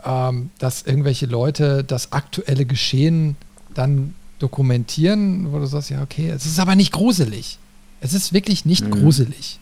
ähm, 0.06 0.52
dass 0.60 0.84
irgendwelche 0.84 1.26
Leute 1.26 1.84
das 1.84 2.11
aktuelle 2.11 2.65
Geschehen 2.65 3.38
dann 3.73 4.14
dokumentieren, 4.39 5.52
wo 5.52 5.60
du 5.60 5.65
sagst, 5.65 5.89
ja, 5.89 6.02
okay, 6.02 6.30
es 6.30 6.45
ist 6.45 6.60
aber 6.60 6.76
nicht 6.76 6.91
gruselig. 6.91 7.57
Es 8.02 8.14
ist 8.14 8.34
wirklich 8.34 8.65
nicht 8.65 8.85
mhm. 8.85 8.91
gruselig. 8.91 9.60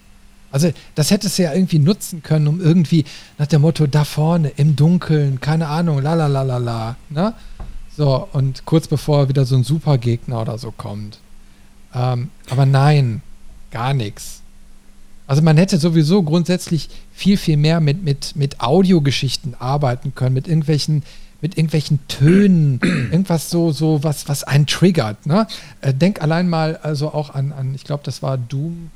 Also 0.51 0.71
das 0.95 1.11
hättest 1.11 1.37
du 1.37 1.43
ja 1.43 1.53
irgendwie 1.53 1.79
nutzen 1.79 2.23
können, 2.23 2.47
um 2.47 2.61
irgendwie 2.61 3.05
nach 3.37 3.47
dem 3.47 3.61
Motto, 3.61 3.87
da 3.87 4.03
vorne 4.03 4.49
im 4.49 4.75
Dunkeln, 4.75 5.39
keine 5.39 5.67
Ahnung, 5.67 6.01
la 6.01 6.13
la 6.13 6.27
la 6.27 6.41
la 6.41 6.57
la. 6.57 6.95
Ne? 7.09 7.33
So, 7.95 8.27
und 8.31 8.65
kurz 8.65 8.87
bevor 8.87 9.29
wieder 9.29 9.45
so 9.45 9.55
ein 9.55 9.63
Supergegner 9.63 10.41
oder 10.41 10.57
so 10.57 10.71
kommt. 10.71 11.19
Ähm, 11.93 12.29
aber 12.49 12.65
nein, 12.65 13.21
gar 13.71 13.93
nichts. 13.93 14.41
Also 15.27 15.43
man 15.43 15.57
hätte 15.57 15.77
sowieso 15.77 16.23
grundsätzlich 16.23 16.89
viel, 17.11 17.37
viel 17.37 17.57
mehr 17.57 17.81
mit, 17.81 18.03
mit, 18.03 18.35
mit 18.35 18.61
Audiogeschichten 18.61 19.53
arbeiten 19.59 20.15
können, 20.15 20.33
mit 20.33 20.47
irgendwelchen, 20.47 21.03
mit 21.39 21.55
irgendwelchen 21.55 21.99
Tönen, 22.07 22.79
irgendwas 22.83 23.51
so, 23.51 23.71
so 23.71 24.03
was, 24.03 24.27
was 24.27 24.43
einen 24.43 24.65
triggert. 24.65 25.27
Ne? 25.27 25.45
Äh, 25.81 25.93
denk 25.93 26.21
allein 26.21 26.49
mal 26.49 26.77
also 26.77 27.13
auch 27.13 27.29
an, 27.29 27.51
an 27.51 27.75
ich 27.75 27.83
glaube, 27.83 28.01
das 28.03 28.23
war 28.23 28.39
Doom. 28.39 28.89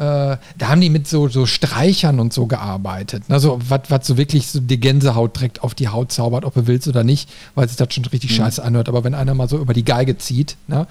Äh, 0.00 0.38
da 0.56 0.68
haben 0.68 0.80
die 0.80 0.88
mit 0.88 1.06
so, 1.06 1.28
so 1.28 1.44
Streichern 1.44 2.20
und 2.20 2.32
so 2.32 2.46
gearbeitet. 2.46 3.24
Also 3.28 3.58
was 3.68 4.06
so 4.06 4.16
wirklich 4.16 4.46
so 4.46 4.58
die 4.58 4.80
Gänsehaut 4.80 5.36
direkt 5.36 5.62
auf 5.62 5.74
die 5.74 5.88
Haut 5.88 6.10
zaubert, 6.10 6.46
ob 6.46 6.54
du 6.54 6.66
willst 6.66 6.88
oder 6.88 7.04
nicht, 7.04 7.28
weil 7.54 7.68
sich 7.68 7.76
das 7.76 7.92
schon 7.92 8.06
richtig 8.06 8.30
mhm. 8.30 8.36
scheiße 8.36 8.64
anhört. 8.64 8.88
Aber 8.88 9.04
wenn 9.04 9.14
einer 9.14 9.34
mal 9.34 9.46
so 9.46 9.58
über 9.58 9.74
die 9.74 9.84
Geige 9.84 10.16
zieht, 10.16 10.56
ne? 10.68 10.86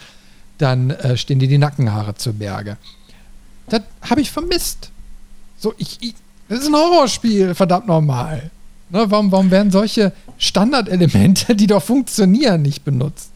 dann 0.59 0.91
äh, 0.91 1.17
stehen 1.17 1.39
dir 1.39 1.47
die 1.47 1.57
Nackenhaare 1.57 2.13
zu 2.15 2.33
Berge. 2.33 2.77
Das 3.69 3.81
habe 4.07 4.21
ich 4.21 4.29
vermisst. 4.29 4.91
So, 5.57 5.73
ich, 5.79 5.97
ich, 6.01 6.13
das 6.47 6.59
ist 6.59 6.67
ein 6.67 6.75
Horrorspiel, 6.75 7.55
verdammt 7.55 7.87
normal. 7.87 8.51
Ne, 8.91 9.05
warum, 9.09 9.31
warum 9.31 9.49
werden 9.49 9.71
solche 9.71 10.13
Standardelemente, 10.37 11.55
die 11.55 11.65
doch 11.65 11.81
funktionieren, 11.81 12.61
nicht 12.61 12.83
benutzt? 12.83 13.31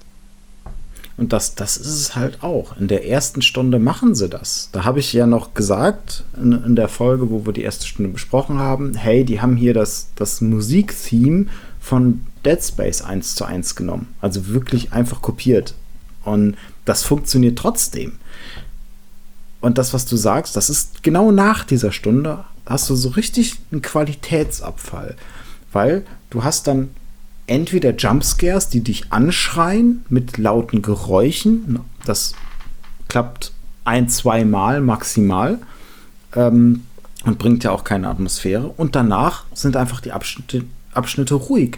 Und 1.16 1.32
das, 1.32 1.54
das 1.54 1.78
ist 1.78 1.88
es 1.88 2.16
halt 2.16 2.42
auch. 2.42 2.76
In 2.78 2.88
der 2.88 3.08
ersten 3.08 3.42
Stunde 3.42 3.78
machen 3.78 4.16
sie 4.16 4.30
das. 4.30 4.70
Da 4.72 4.84
habe 4.84 5.00
ich 5.00 5.14
ja 5.14 5.28
noch 5.28 5.54
gesagt, 5.54 6.24
in, 6.36 6.52
in, 6.52 6.76
der 6.76 6.88
Folge, 6.88 7.30
wo 7.30 7.46
wir 7.46 7.54
die 7.54 7.62
erste 7.62 7.86
Stunde 7.86 8.12
besprochen 8.12 8.58
haben, 8.58 8.96
hey, 8.96 9.24
die 9.24 9.40
haben 9.40 9.56
hier 9.56 9.76
das, 9.76 10.10
das 10.16 10.42
Musiktheme 10.42 11.46
von 11.80 12.22
Dead 12.46 12.62
Space 12.64 13.04
1 13.04 13.36
zu 13.36 13.46
1 13.46 13.76
genommen. 13.76 14.16
Also 14.22 14.48
wirklich 14.48 14.92
einfach 14.92 15.22
kopiert. 15.22 15.76
Und 16.24 16.56
das 16.86 17.04
funktioniert 17.04 17.60
trotzdem. 17.60 18.14
Und 19.62 19.78
das, 19.78 19.94
was 19.94 20.06
du 20.06 20.18
sagst, 20.18 20.56
das 20.56 20.70
ist 20.70 21.04
genau 21.04 21.32
nach 21.32 21.64
dieser 21.64 21.92
Stunde, 21.92 22.44
hast 22.66 22.90
du 22.90 22.96
so 22.96 23.10
richtig 23.10 23.58
einen 23.72 23.82
Qualitätsabfall. 23.82 25.16
Weil 25.72 26.06
du 26.32 26.44
hast 26.44 26.68
dann 26.68 26.90
entweder 27.48 27.96
Jumpscares, 27.96 28.70
die 28.70 28.82
dich 28.82 29.12
anschreien 29.12 30.06
mit 30.10 30.38
lauten 30.38 30.82
Geräuschen. 30.82 31.80
Das 32.06 32.34
klappt 33.08 33.52
ein, 33.86 34.10
zwei 34.10 34.46
Mal 34.46 34.82
maximal. 34.82 35.60
Ähm, 36.36 36.84
und 37.26 37.38
bringt 37.38 37.64
ja 37.64 37.72
auch 37.72 37.84
keine 37.84 38.10
Atmosphäre. 38.10 38.68
Und 38.76 38.96
danach 38.96 39.46
sind 39.54 39.76
einfach 39.76 40.02
die 40.02 40.12
Abschnitte, 40.12 40.64
Abschnitte 40.94 41.36
ruhig. 41.36 41.78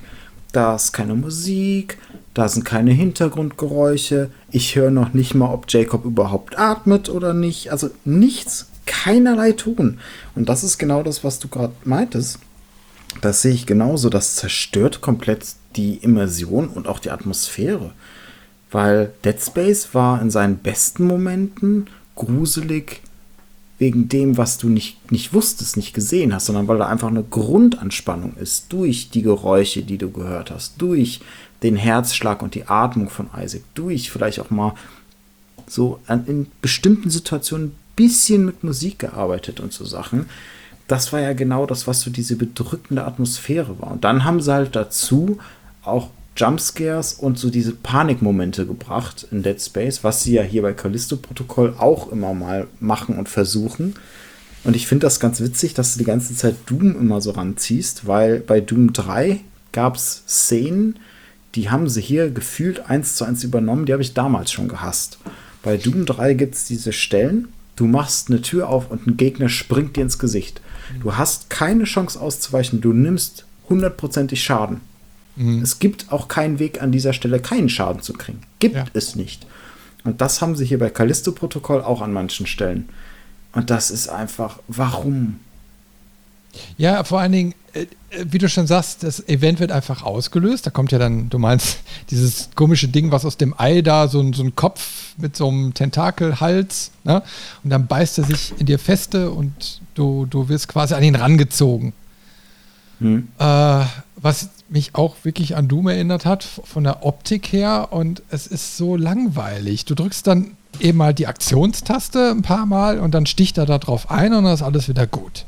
Da 0.52 0.76
ist 0.76 0.94
keine 0.94 1.16
Musik, 1.16 1.98
da 2.34 2.48
sind 2.48 2.64
keine 2.64 2.92
Hintergrundgeräusche. 2.92 4.30
Ich 4.52 4.76
höre 4.76 4.92
noch 4.92 5.14
nicht 5.14 5.36
mal, 5.36 5.52
ob 5.52 5.66
Jacob 5.70 6.06
überhaupt 6.06 6.58
atmet 6.58 7.10
oder 7.10 7.34
nicht. 7.34 7.72
Also 7.72 7.90
nichts, 8.06 8.70
keinerlei 8.86 9.52
Ton. 9.52 10.00
Und 10.34 10.50
das 10.50 10.64
ist 10.64 10.78
genau 10.78 11.04
das, 11.04 11.24
was 11.24 11.40
du 11.40 11.48
gerade 11.48 11.74
meintest. 11.84 12.40
Das 13.22 13.42
sehe 13.42 13.54
ich 13.54 13.66
genauso. 13.66 14.10
Das 14.10 14.36
zerstört 14.36 15.02
komplett 15.02 15.56
die 15.76 15.96
Immersion 15.96 16.68
und 16.68 16.88
auch 16.88 17.00
die 17.00 17.12
Atmosphäre. 17.12 17.92
Weil 18.72 19.14
Dead 19.24 19.40
Space 19.42 19.94
war 19.94 20.22
in 20.22 20.30
seinen 20.30 20.58
besten 20.58 21.06
Momenten 21.06 21.88
gruselig 22.16 23.02
wegen 23.78 24.08
dem, 24.08 24.38
was 24.38 24.58
du 24.58 24.70
nicht, 24.70 25.12
nicht 25.12 25.34
wusstest, 25.34 25.76
nicht 25.76 25.94
gesehen 25.94 26.34
hast, 26.34 26.46
sondern 26.46 26.68
weil 26.68 26.78
da 26.78 26.88
einfach 26.88 27.10
eine 27.10 27.24
Grundanspannung 27.24 28.36
ist 28.38 28.72
durch 28.72 29.10
die 29.10 29.22
Geräusche, 29.22 29.84
die 29.84 29.98
du 29.98 30.12
gehört 30.12 30.50
hast, 30.52 30.82
durch 30.82 31.20
den 31.62 31.76
Herzschlag 31.76 32.42
und 32.42 32.56
die 32.56 32.68
Atmung 32.68 33.10
von 33.10 33.30
Isaac 33.38 33.64
durch, 33.74 34.12
vielleicht 34.12 34.40
auch 34.40 34.50
mal 34.50 34.76
so 35.68 36.00
in 36.08 36.48
bestimmten 36.62 37.10
Situationen 37.10 37.68
ein 37.68 37.76
bisschen 37.96 38.46
mit 38.46 38.64
Musik 38.64 39.00
gearbeitet 39.00 39.60
und 39.60 39.74
so 39.74 39.84
Sachen. 39.84 40.28
Das 40.88 41.12
war 41.12 41.20
ja 41.20 41.34
genau 41.34 41.66
das, 41.66 41.88
was 41.88 42.02
so 42.02 42.12
diese 42.12 42.36
bedrückende 42.36 43.06
Atmosphäre 43.06 43.80
war. 43.80 43.92
Und 43.92 44.04
dann 44.04 44.24
haben 44.24 44.42
sie 44.42 44.54
halt 44.54 44.76
dazu 44.76 45.40
auch 45.84 46.10
Jumpscares 46.38 47.14
und 47.14 47.40
so 47.40 47.50
diese 47.50 47.72
Panikmomente 47.72 48.66
gebracht 48.66 49.28
in 49.32 49.42
Dead 49.42 49.62
Space, 49.62 50.04
was 50.04 50.24
sie 50.24 50.34
ja 50.34 50.44
hier 50.44 50.62
bei 50.62 50.74
Callisto-Protokoll 50.74 51.76
auch 51.78 52.12
immer 52.12 52.34
mal 52.34 52.68
machen 52.80 53.18
und 53.18 53.30
versuchen. 53.30 53.96
Und 54.64 54.76
ich 54.76 54.88
finde 54.88 55.06
das 55.06 55.20
ganz 55.20 55.40
witzig, 55.42 55.74
dass 55.76 55.94
du 55.94 56.00
die 56.00 56.06
ganze 56.06 56.36
Zeit 56.36 56.56
Doom 56.66 57.00
immer 57.00 57.22
so 57.22 57.32
ranziehst, 57.32 58.08
weil 58.08 58.40
bei 58.40 58.60
Doom 58.62 58.94
3 58.94 59.40
gab 59.72 59.96
es 59.96 60.24
Szenen, 60.28 61.00
die 61.56 61.70
haben 61.70 61.88
sie 61.88 62.02
hier 62.02 62.30
gefühlt 62.30 62.90
eins 62.90 63.16
zu 63.16 63.24
eins 63.24 63.44
übernommen. 63.44 63.86
Die 63.86 63.94
habe 63.94 64.04
ich 64.04 64.14
damals 64.14 64.52
schon 64.52 64.68
gehasst. 64.68 65.20
Bei 65.64 65.78
Doom 65.78 66.06
3 66.06 66.34
gibt 66.34 66.56
es 66.56 66.66
diese 66.66 66.92
Stellen, 66.92 67.48
du 67.76 67.86
machst 67.86 68.30
eine 68.30 68.42
Tür 68.42 68.70
auf 68.70 68.92
und 68.92 69.08
ein 69.08 69.18
Gegner 69.18 69.50
springt 69.50 69.96
dir 69.96 70.02
ins 70.02 70.20
Gesicht. 70.20 70.62
Du 71.02 71.16
hast 71.16 71.50
keine 71.50 71.86
Chance 71.86 72.20
auszuweichen, 72.20 72.82
du 72.82 72.94
nimmst 72.94 73.46
hundertprozentig 73.70 74.44
Schaden. 74.44 74.82
Mhm. 75.36 75.62
Es 75.62 75.80
gibt 75.80 76.12
auch 76.12 76.28
keinen 76.28 76.60
Weg 76.60 76.82
an 76.82 76.92
dieser 76.92 77.14
Stelle, 77.14 77.40
keinen 77.40 77.70
Schaden 77.70 78.02
zu 78.02 78.14
kriegen. 78.14 78.42
Gibt 78.60 78.76
ja. 78.76 78.86
es 78.94 79.16
nicht. 79.16 79.46
Und 80.04 80.22
das 80.22 80.42
haben 80.42 80.56
sie 80.56 80.66
hier 80.66 80.80
bei 80.80 80.90
Callisto-Protokoll 80.90 81.82
auch 81.82 82.02
an 82.02 82.14
manchen 82.14 82.46
Stellen. 82.46 82.90
Und 83.54 83.70
das 83.70 83.90
ist 83.90 84.08
einfach, 84.10 84.60
warum? 84.68 85.40
Ja, 86.78 87.04
vor 87.04 87.20
allen 87.20 87.32
Dingen, 87.32 87.56
äh, 87.74 87.82
äh, 87.82 88.26
wie 88.30 88.38
du 88.38 88.50
schon 88.50 88.68
sagst, 88.68 89.04
das 89.04 89.28
Event 89.28 89.60
wird 89.60 89.72
einfach 89.72 90.04
ausgelöst. 90.04 90.66
Da 90.66 90.72
kommt 90.72 90.92
ja 90.92 91.00
dann, 91.00 91.30
du 91.30 91.40
meinst, 91.40 91.80
dieses 92.10 92.50
komische 92.56 92.88
Ding, 92.88 93.12
was 93.12 93.26
aus 93.26 93.38
dem 93.38 93.54
Ei 93.58 93.82
da, 93.82 94.08
so, 94.08 94.34
so 94.34 94.44
ein 94.44 94.56
Kopf 94.56 95.14
mit 95.18 95.36
so 95.36 95.48
einem 95.48 95.74
Tentakelhals, 95.74 96.92
ne? 97.04 97.22
Und 97.64 97.70
dann 97.70 97.88
beißt 97.88 98.18
er 98.18 98.24
sich 98.26 98.54
in 98.58 98.66
dir 98.66 98.80
feste 98.80 99.32
und 99.32 99.82
du, 99.94 100.26
du 100.26 100.50
wirst 100.50 100.68
quasi 100.68 100.94
an 100.94 101.04
ihn 101.04 101.16
rangezogen. 101.16 101.94
Hm. 103.00 103.28
Äh, 103.40 103.86
was 104.16 104.50
mich 104.70 104.96
auch 104.96 105.16
wirklich 105.24 105.56
an 105.56 105.68
Doom 105.68 105.88
erinnert 105.88 106.26
hat, 106.26 106.44
von 106.44 106.84
der 106.84 107.06
Optik 107.06 107.52
her. 107.52 107.90
Und 107.92 108.24
es 108.30 108.48
ist 108.48 108.78
so 108.78 108.96
langweilig. 108.96 109.86
Du 109.86 109.96
drückst 109.96 110.26
dann 110.26 110.58
eben 110.80 110.98
mal 110.98 111.14
die 111.14 111.28
Aktionstaste 111.28 112.32
ein 112.32 112.42
paar 112.42 112.66
Mal 112.66 113.00
und 113.00 113.14
dann 113.14 113.26
sticht 113.26 113.58
er 113.58 113.66
da 113.66 113.78
drauf 113.78 114.10
ein 114.10 114.34
und 114.34 114.44
dann 114.46 114.54
ist 114.54 114.62
alles 114.62 114.90
wieder 114.90 115.08
gut. 115.08 115.46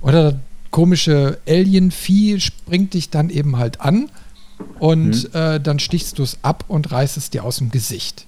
Oder 0.00 0.32
das 0.32 0.34
komische 0.70 1.38
Alien-Vieh 1.48 2.40
springt 2.40 2.94
dich 2.94 3.10
dann 3.10 3.30
eben 3.30 3.56
halt 3.56 3.80
an 3.80 4.10
und 4.78 5.32
mhm. 5.32 5.38
äh, 5.38 5.60
dann 5.60 5.78
stichst 5.78 6.18
du 6.18 6.22
es 6.22 6.38
ab 6.42 6.64
und 6.68 6.90
reißt 6.90 7.16
es 7.16 7.30
dir 7.30 7.44
aus 7.44 7.58
dem 7.58 7.70
Gesicht. 7.70 8.26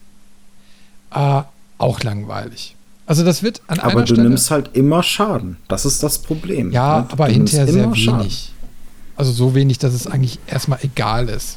Äh, 1.12 1.42
auch 1.78 2.02
langweilig. 2.02 2.74
Also 3.06 3.24
das 3.24 3.42
wird 3.42 3.62
an 3.66 3.80
aber 3.80 3.92
einer 3.92 4.06
Stelle. 4.06 4.20
Aber 4.20 4.24
du 4.24 4.28
nimmst 4.30 4.50
halt 4.50 4.70
immer 4.74 5.02
Schaden. 5.02 5.56
Das 5.68 5.86
ist 5.86 6.02
das 6.02 6.18
Problem. 6.18 6.72
Ja, 6.72 7.00
ne? 7.00 7.06
aber 7.10 7.28
hinterher 7.28 7.66
sehr 7.66 7.84
wenig. 7.84 8.04
Schaden. 8.04 8.30
Also 9.16 9.32
so 9.32 9.54
wenig, 9.54 9.78
dass 9.78 9.94
es 9.94 10.06
eigentlich 10.06 10.38
erstmal 10.46 10.78
egal 10.82 11.28
ist. 11.28 11.56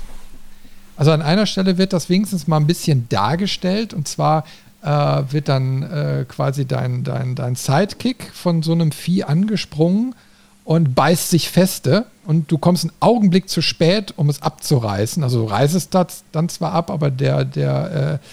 Also 0.96 1.12
an 1.12 1.22
einer 1.22 1.46
Stelle 1.46 1.78
wird 1.78 1.94
das 1.94 2.10
wenigstens 2.10 2.48
mal 2.48 2.58
ein 2.58 2.68
bisschen 2.68 3.08
dargestellt 3.10 3.94
und 3.94 4.08
zwar 4.08 4.46
wird 4.84 5.48
dann 5.48 5.84
äh, 5.84 6.26
quasi 6.28 6.66
dein, 6.66 7.04
dein, 7.04 7.36
dein 7.36 7.56
Sidekick 7.56 8.32
von 8.34 8.64
so 8.64 8.72
einem 8.72 8.92
Vieh 8.92 9.24
angesprungen 9.24 10.16
und 10.64 10.96
beißt 10.96 11.30
sich 11.30 11.50
feste 11.50 12.06
und 12.26 12.52
du 12.52 12.58
kommst 12.58 12.86
einen 12.86 12.94
Augenblick 13.00 13.50
zu 13.50 13.62
spät, 13.62 14.14
um 14.16 14.30
es 14.30 14.42
abzureißen. 14.42 15.24
Also 15.24 15.44
du 15.44 15.46
reißt 15.46 15.94
das 15.94 16.24
dann 16.32 16.50
zwar 16.50 16.72
ab, 16.74 16.90
aber 16.90 17.12
der, 17.12 17.46
der 17.46 18.20
äh, 18.22 18.28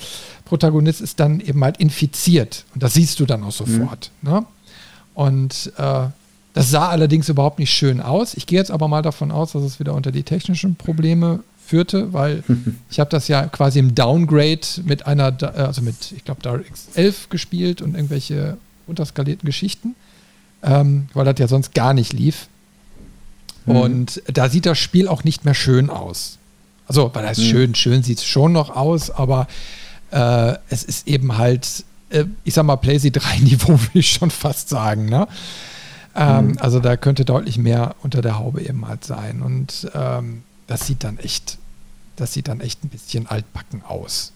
Protagonist 0.45 1.01
ist 1.01 1.20
dann 1.20 1.41
eben 1.41 1.62
halt 1.65 1.79
infiziert 1.79 2.65
und 2.75 2.83
das 2.83 2.95
siehst 2.95 3.20
du 3.20 3.27
dann 3.27 3.45
auch 3.45 3.53
sofort. 3.53 4.11
Mhm. 4.23 4.31
Ne? 4.31 4.47
Und 5.15 5.73
äh, 5.77 6.07
das 6.55 6.70
sah 6.70 6.89
allerdings 6.89 7.29
überhaupt 7.29 7.59
nicht 7.59 7.73
schön 7.73 8.01
aus. 8.01 8.35
Ich 8.35 8.47
gehe 8.47 8.59
jetzt 8.59 8.70
aber 8.70 8.89
mal 8.89 9.03
davon 9.03 9.31
aus, 9.31 9.53
dass 9.53 9.62
es 9.62 9.81
wieder 9.81 9.95
unter 9.95 10.12
die 10.12 10.23
technischen 10.23 10.77
Probleme 10.77 11.41
führte, 11.69 12.12
weil 12.12 12.43
ich 12.90 12.99
habe 12.99 13.11
das 13.11 13.28
ja 13.28 13.47
quasi 13.47 13.78
im 13.78 13.95
Downgrade 13.95 14.66
mit 14.85 15.07
einer, 15.07 15.36
also 15.57 15.82
mit, 15.82 16.12
ich 16.12 16.24
glaube, 16.24 16.40
DirectX 16.43 16.89
11 16.95 17.28
gespielt 17.28 17.82
und 17.82 17.95
irgendwelche 17.95 18.57
unterskalierten 18.86 19.47
Geschichten, 19.47 19.95
ähm, 20.62 21.09
weil 21.12 21.27
das 21.27 21.39
ja 21.39 21.47
sonst 21.47 21.74
gar 21.74 21.93
nicht 21.93 22.12
lief. 22.12 22.49
Mhm. 23.66 23.77
Und 23.77 24.23
da 24.32 24.49
sieht 24.49 24.66
das 24.66 24.78
Spiel 24.78 25.09
auch 25.09 25.24
nicht 25.24 25.45
mehr 25.45 25.55
schön 25.55 25.90
aus. 25.90 26.39
Also, 26.86 27.11
weil 27.15 27.24
das 27.24 27.39
mhm. 27.39 27.43
schön, 27.43 27.74
schön 27.74 28.03
sieht 28.03 28.19
es 28.19 28.24
schon 28.24 28.53
noch 28.53 28.74
aus, 28.74 29.11
aber 29.11 29.47
äh, 30.11 30.55
es 30.70 30.85
ist 30.85 31.07
eben 31.07 31.36
halt, 31.36 31.85
äh, 32.09 32.24
ich 32.45 32.55
sag 32.55 32.65
mal, 32.65 32.77
PlayZ 32.77 33.12
3 33.12 33.39
Niveau, 33.40 33.73
will 33.73 34.01
ich 34.01 34.11
schon 34.11 34.31
fast 34.31 34.70
sagen, 34.70 35.07
ne? 35.07 35.28
Ähm, 36.16 36.49
mhm. 36.49 36.59
Also 36.59 36.81
da 36.81 36.97
könnte 36.97 37.27
deutlich 37.27 37.59
mehr 37.59 37.95
unter 38.03 38.23
der 38.23 38.39
Haube 38.39 38.62
eben 38.62 38.89
halt 38.89 39.05
sein. 39.05 39.43
Und 39.43 39.90
ähm, 39.95 40.43
das 40.69 40.86
sieht 40.86 41.03
dann 41.03 41.19
echt, 41.19 41.59
das 42.15 42.32
sieht 42.32 42.47
dann 42.47 42.61
echt 42.61 42.85
ein 42.85 42.89
bisschen 42.89 43.27
altbacken 43.27 43.82
aus. 43.82 44.32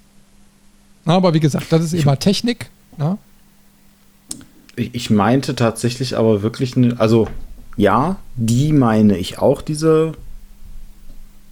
Na, 1.04 1.14
aber 1.14 1.34
wie 1.34 1.40
gesagt, 1.40 1.70
das 1.70 1.84
ist 1.84 1.94
immer 1.94 2.18
Technik. 2.18 2.70
Ne? 2.96 3.18
Ich, 4.74 4.94
ich 4.94 5.10
meinte 5.10 5.54
tatsächlich 5.54 6.16
aber 6.16 6.42
wirklich, 6.42 6.76
ne, 6.76 6.96
also 6.98 7.28
ja, 7.76 8.16
die 8.34 8.72
meine 8.72 9.16
ich 9.16 9.38
auch, 9.38 9.62
diese 9.62 10.12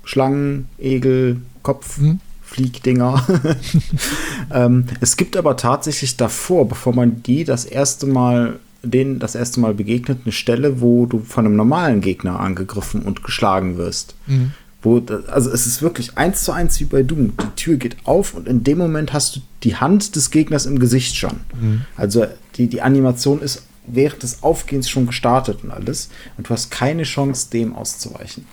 Schlangen, 0.04 0.68
Egel, 0.78 1.40
Kopf. 1.62 1.98
Mhm. 1.98 2.20
Fliegdinger. 2.42 3.24
ähm, 4.52 4.86
es 5.00 5.16
gibt 5.16 5.36
aber 5.36 5.56
tatsächlich 5.56 6.16
davor, 6.16 6.68
bevor 6.68 6.92
man 6.92 7.22
die 7.22 7.44
das 7.44 7.64
erste 7.64 8.08
Mal, 8.08 8.58
denen 8.82 9.20
das 9.20 9.36
erste 9.36 9.60
Mal 9.60 9.72
begegnet, 9.72 10.22
eine 10.24 10.32
Stelle, 10.32 10.80
wo 10.80 11.06
du 11.06 11.20
von 11.20 11.46
einem 11.46 11.54
normalen 11.54 12.00
Gegner 12.00 12.40
angegriffen 12.40 13.02
und 13.02 13.22
geschlagen 13.22 13.76
wirst. 13.76 14.16
Mhm. 14.26 14.52
Wo, 14.82 15.02
also 15.28 15.50
es 15.50 15.66
ist 15.66 15.82
wirklich 15.82 16.16
eins 16.16 16.44
zu 16.44 16.52
eins 16.52 16.80
wie 16.80 16.84
bei 16.84 17.02
Doom. 17.02 17.34
Die 17.36 17.54
Tür 17.56 17.76
geht 17.76 17.96
auf 18.04 18.34
und 18.34 18.48
in 18.48 18.64
dem 18.64 18.78
Moment 18.78 19.12
hast 19.12 19.36
du 19.36 19.40
die 19.62 19.76
Hand 19.76 20.16
des 20.16 20.30
Gegners 20.30 20.64
im 20.64 20.78
Gesicht 20.78 21.16
schon. 21.16 21.40
Mhm. 21.60 21.84
Also 21.96 22.26
die, 22.56 22.66
die 22.66 22.80
Animation 22.80 23.42
ist 23.42 23.64
während 23.86 24.22
des 24.22 24.42
Aufgehens 24.42 24.88
schon 24.88 25.06
gestartet 25.06 25.64
und 25.64 25.70
alles. 25.70 26.08
Und 26.38 26.48
du 26.48 26.50
hast 26.50 26.70
keine 26.70 27.02
Chance, 27.02 27.48
dem 27.52 27.74
auszuweichen. 27.74 28.46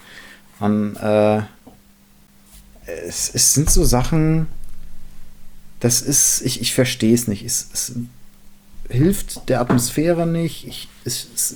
Und, 0.59 0.95
äh, 0.97 1.43
es, 2.87 3.29
es 3.33 3.53
sind 3.53 3.69
so 3.69 3.83
Sachen, 3.83 4.47
das 5.79 6.01
ist, 6.01 6.41
ich, 6.41 6.61
ich 6.61 6.73
verstehe 6.73 7.13
es 7.13 7.27
nicht. 7.27 7.45
Es, 7.45 7.69
es 7.73 7.93
hilft 8.89 9.49
der 9.49 9.61
Atmosphäre 9.61 10.25
nicht. 10.25 10.67
Ich, 10.67 10.87
es 11.03 11.27
ist 11.35 11.55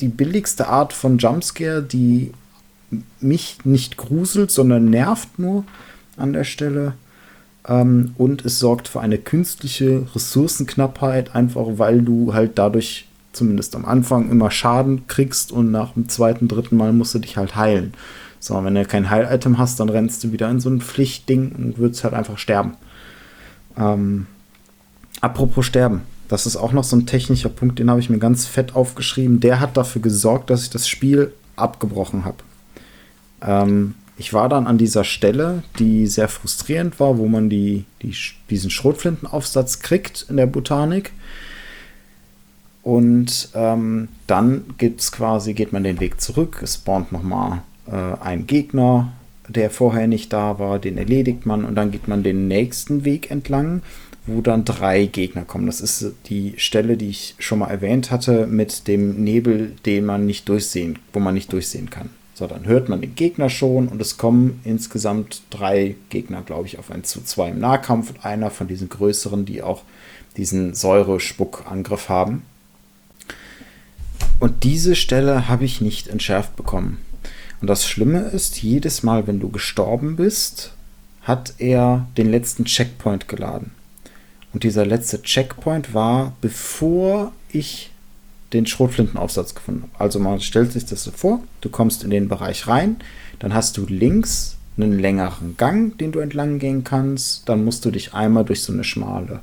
die 0.00 0.08
billigste 0.08 0.68
Art 0.68 0.92
von 0.92 1.18
Jumpscare, 1.18 1.82
die 1.82 2.32
mich 3.20 3.58
nicht 3.64 3.96
gruselt, 3.96 4.50
sondern 4.50 4.90
nervt 4.90 5.38
nur 5.38 5.64
an 6.16 6.32
der 6.32 6.44
Stelle. 6.44 6.94
Ähm, 7.66 8.14
und 8.16 8.44
es 8.44 8.58
sorgt 8.58 8.88
für 8.88 9.00
eine 9.00 9.18
künstliche 9.18 10.06
Ressourcenknappheit, 10.14 11.34
einfach 11.34 11.66
weil 11.76 12.02
du 12.02 12.34
halt 12.34 12.58
dadurch 12.58 13.06
zumindest 13.32 13.76
am 13.76 13.84
Anfang 13.84 14.30
immer 14.30 14.50
Schaden 14.50 15.06
kriegst 15.06 15.52
und 15.52 15.70
nach 15.70 15.92
dem 15.92 16.08
zweiten, 16.08 16.48
dritten 16.48 16.76
Mal 16.76 16.92
musst 16.92 17.14
du 17.14 17.18
dich 17.18 17.36
halt 17.36 17.56
heilen. 17.56 17.92
So, 18.40 18.62
wenn 18.64 18.74
du 18.74 18.84
kein 18.84 19.10
Heil-Item 19.10 19.58
hast, 19.58 19.80
dann 19.80 19.88
rennst 19.88 20.24
du 20.24 20.32
wieder 20.32 20.48
in 20.50 20.60
so 20.60 20.70
ein 20.70 20.80
Pflichtding 20.80 21.52
und 21.52 21.78
würdest 21.78 22.04
halt 22.04 22.14
einfach 22.14 22.38
sterben. 22.38 22.74
Ähm, 23.76 24.26
apropos 25.20 25.66
Sterben, 25.66 26.02
das 26.28 26.46
ist 26.46 26.56
auch 26.56 26.72
noch 26.72 26.84
so 26.84 26.96
ein 26.96 27.06
technischer 27.06 27.48
Punkt, 27.48 27.78
den 27.78 27.90
habe 27.90 28.00
ich 28.00 28.10
mir 28.10 28.18
ganz 28.18 28.46
fett 28.46 28.76
aufgeschrieben. 28.76 29.40
Der 29.40 29.60
hat 29.60 29.76
dafür 29.76 30.02
gesorgt, 30.02 30.50
dass 30.50 30.62
ich 30.62 30.70
das 30.70 30.88
Spiel 30.88 31.32
abgebrochen 31.56 32.24
habe. 32.24 32.38
Ähm, 33.42 33.94
ich 34.16 34.32
war 34.32 34.48
dann 34.48 34.66
an 34.66 34.78
dieser 34.78 35.04
Stelle, 35.04 35.62
die 35.78 36.06
sehr 36.08 36.28
frustrierend 36.28 36.98
war, 36.98 37.18
wo 37.18 37.28
man 37.28 37.48
die, 37.48 37.84
die, 38.02 38.14
diesen 38.50 38.70
Schrotflintenaufsatz 38.70 39.78
kriegt 39.78 40.26
in 40.28 40.36
der 40.36 40.46
Botanik. 40.46 41.12
Und 42.82 43.50
ähm, 43.54 44.08
dann 44.26 44.64
gibt's 44.78 45.12
quasi, 45.12 45.54
geht 45.54 45.72
man 45.72 45.84
den 45.84 46.00
Weg 46.00 46.20
zurück, 46.20 46.60
es 46.62 46.74
spawnt 46.74 47.12
nochmal 47.12 47.62
äh, 47.86 48.20
ein 48.20 48.46
Gegner, 48.46 49.12
der 49.48 49.70
vorher 49.70 50.06
nicht 50.06 50.32
da 50.32 50.58
war, 50.58 50.78
den 50.78 50.98
erledigt 50.98 51.46
man 51.46 51.64
und 51.64 51.74
dann 51.74 51.90
geht 51.90 52.08
man 52.08 52.22
den 52.22 52.48
nächsten 52.48 53.04
Weg 53.04 53.30
entlang, 53.30 53.82
wo 54.26 54.40
dann 54.40 54.64
drei 54.64 55.06
Gegner 55.06 55.44
kommen. 55.44 55.66
Das 55.66 55.80
ist 55.80 56.12
die 56.26 56.54
Stelle, 56.56 56.96
die 56.96 57.08
ich 57.08 57.34
schon 57.38 57.60
mal 57.60 57.68
erwähnt 57.68 58.10
hatte, 58.10 58.46
mit 58.46 58.88
dem 58.88 59.22
Nebel, 59.22 59.74
den 59.86 60.04
man 60.04 60.26
nicht 60.26 60.48
durchsehen, 60.48 60.98
wo 61.12 61.20
man 61.20 61.34
nicht 61.34 61.52
durchsehen 61.52 61.90
kann. 61.90 62.10
So, 62.38 62.46
dann 62.46 62.66
hört 62.66 62.88
man 62.88 63.00
den 63.00 63.16
Gegner 63.16 63.50
schon 63.50 63.88
und 63.88 64.00
es 64.00 64.16
kommen 64.16 64.60
insgesamt 64.62 65.42
drei 65.50 65.96
Gegner, 66.08 66.42
glaube 66.42 66.68
ich, 66.68 66.78
auf 66.78 66.92
ein 66.92 67.02
zu 67.02 67.20
zwei 67.24 67.48
im 67.48 67.58
Nahkampf 67.58 68.10
und 68.10 68.24
einer 68.24 68.52
von 68.52 68.68
diesen 68.68 68.88
größeren, 68.88 69.44
die 69.44 69.60
auch 69.60 69.82
diesen 70.36 70.72
Säurespuckangriff 70.72 72.08
haben. 72.08 72.42
Und 74.38 74.62
diese 74.62 74.94
Stelle 74.94 75.48
habe 75.48 75.64
ich 75.64 75.80
nicht 75.80 76.06
entschärft 76.06 76.54
bekommen. 76.54 76.98
Und 77.60 77.66
das 77.66 77.88
Schlimme 77.88 78.20
ist, 78.20 78.62
jedes 78.62 79.02
Mal, 79.02 79.26
wenn 79.26 79.40
du 79.40 79.48
gestorben 79.48 80.14
bist, 80.14 80.74
hat 81.22 81.54
er 81.58 82.06
den 82.16 82.30
letzten 82.30 82.66
Checkpoint 82.66 83.26
geladen. 83.26 83.72
Und 84.52 84.62
dieser 84.62 84.86
letzte 84.86 85.22
Checkpoint 85.22 85.92
war, 85.92 86.36
bevor 86.40 87.32
ich 87.50 87.90
den 88.52 88.66
Schrotflintenaufsatz 88.66 89.54
gefunden 89.54 89.82
habe. 89.82 90.04
Also 90.04 90.18
man 90.18 90.40
stellt 90.40 90.72
sich 90.72 90.86
das 90.86 91.04
so 91.04 91.10
vor, 91.10 91.40
du 91.60 91.68
kommst 91.68 92.04
in 92.04 92.10
den 92.10 92.28
Bereich 92.28 92.66
rein, 92.66 92.96
dann 93.38 93.54
hast 93.54 93.76
du 93.76 93.86
links 93.86 94.56
einen 94.76 94.98
längeren 94.98 95.56
Gang, 95.56 95.96
den 95.98 96.12
du 96.12 96.20
entlang 96.20 96.58
gehen 96.58 96.84
kannst, 96.84 97.48
dann 97.48 97.64
musst 97.64 97.84
du 97.84 97.90
dich 97.90 98.14
einmal 98.14 98.44
durch 98.44 98.62
so 98.62 98.72
eine 98.72 98.84
schmale 98.84 99.40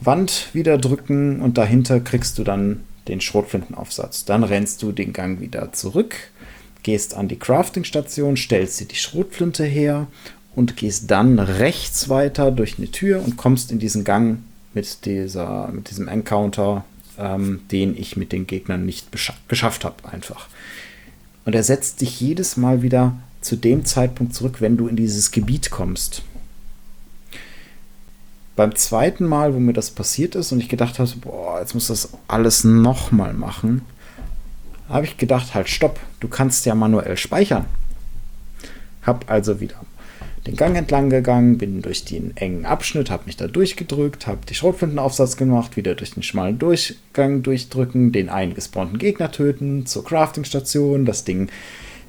Wand 0.00 0.48
wieder 0.52 0.78
drücken 0.78 1.40
und 1.40 1.58
dahinter 1.58 2.00
kriegst 2.00 2.38
du 2.38 2.44
dann 2.44 2.80
den 3.08 3.20
Schrotflintenaufsatz. 3.20 4.24
Dann 4.24 4.44
rennst 4.44 4.82
du 4.82 4.92
den 4.92 5.12
Gang 5.12 5.40
wieder 5.40 5.72
zurück, 5.72 6.16
gehst 6.82 7.14
an 7.14 7.28
die 7.28 7.38
Crafting-Station, 7.38 8.36
stellst 8.36 8.80
dir 8.80 8.86
die 8.86 8.96
Schrotflinte 8.96 9.64
her 9.64 10.06
und 10.54 10.76
gehst 10.76 11.10
dann 11.10 11.38
rechts 11.38 12.08
weiter 12.08 12.50
durch 12.50 12.78
eine 12.78 12.90
Tür 12.90 13.22
und 13.22 13.36
kommst 13.36 13.70
in 13.70 13.78
diesen 13.78 14.04
Gang 14.04 14.38
mit, 14.72 15.04
dieser, 15.04 15.68
mit 15.68 15.90
diesem 15.90 16.08
Encounter 16.08 16.84
ähm, 17.18 17.62
den 17.70 17.96
ich 17.96 18.16
mit 18.16 18.32
den 18.32 18.46
Gegnern 18.46 18.84
nicht 18.84 19.08
geschafft 19.48 19.84
habe, 19.84 20.08
einfach. 20.10 20.48
Und 21.44 21.54
er 21.54 21.62
setzt 21.62 22.00
dich 22.00 22.20
jedes 22.20 22.56
Mal 22.56 22.82
wieder 22.82 23.16
zu 23.40 23.56
dem 23.56 23.84
Zeitpunkt 23.84 24.34
zurück, 24.34 24.60
wenn 24.60 24.76
du 24.76 24.88
in 24.88 24.96
dieses 24.96 25.30
Gebiet 25.30 25.70
kommst. 25.70 26.22
Beim 28.56 28.74
zweiten 28.76 29.26
Mal, 29.26 29.54
wo 29.54 29.58
mir 29.58 29.72
das 29.72 29.90
passiert 29.90 30.34
ist 30.36 30.52
und 30.52 30.60
ich 30.60 30.68
gedacht 30.68 30.98
habe, 30.98 31.10
boah, 31.20 31.60
jetzt 31.60 31.74
muss 31.74 31.88
das 31.88 32.10
alles 32.28 32.64
nochmal 32.64 33.34
machen, 33.34 33.82
habe 34.88 35.06
ich 35.06 35.16
gedacht, 35.16 35.54
halt, 35.54 35.68
stopp, 35.68 35.98
du 36.20 36.28
kannst 36.28 36.64
ja 36.66 36.74
manuell 36.74 37.16
speichern. 37.16 37.66
Hab 39.02 39.30
also 39.30 39.60
wieder 39.60 39.83
den 40.46 40.56
Gang 40.56 40.76
entlang 40.76 41.08
gegangen, 41.08 41.58
bin 41.58 41.80
durch 41.80 42.04
den 42.04 42.36
engen 42.36 42.66
Abschnitt, 42.66 43.10
habe 43.10 43.24
mich 43.26 43.36
da 43.36 43.46
durchgedrückt, 43.46 44.26
habe 44.26 44.40
die 44.48 44.54
Schrotflintenaufsatz 44.54 45.36
gemacht, 45.36 45.76
wieder 45.76 45.94
durch 45.94 46.12
den 46.12 46.22
schmalen 46.22 46.58
Durchgang 46.58 47.42
durchdrücken, 47.42 48.12
den 48.12 48.28
eingespawnten 48.28 48.98
Gegner 48.98 49.32
töten, 49.32 49.86
zur 49.86 50.04
Craftingstation, 50.04 51.06
das 51.06 51.24
Ding 51.24 51.48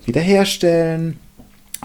wiederherstellen, 0.05 1.17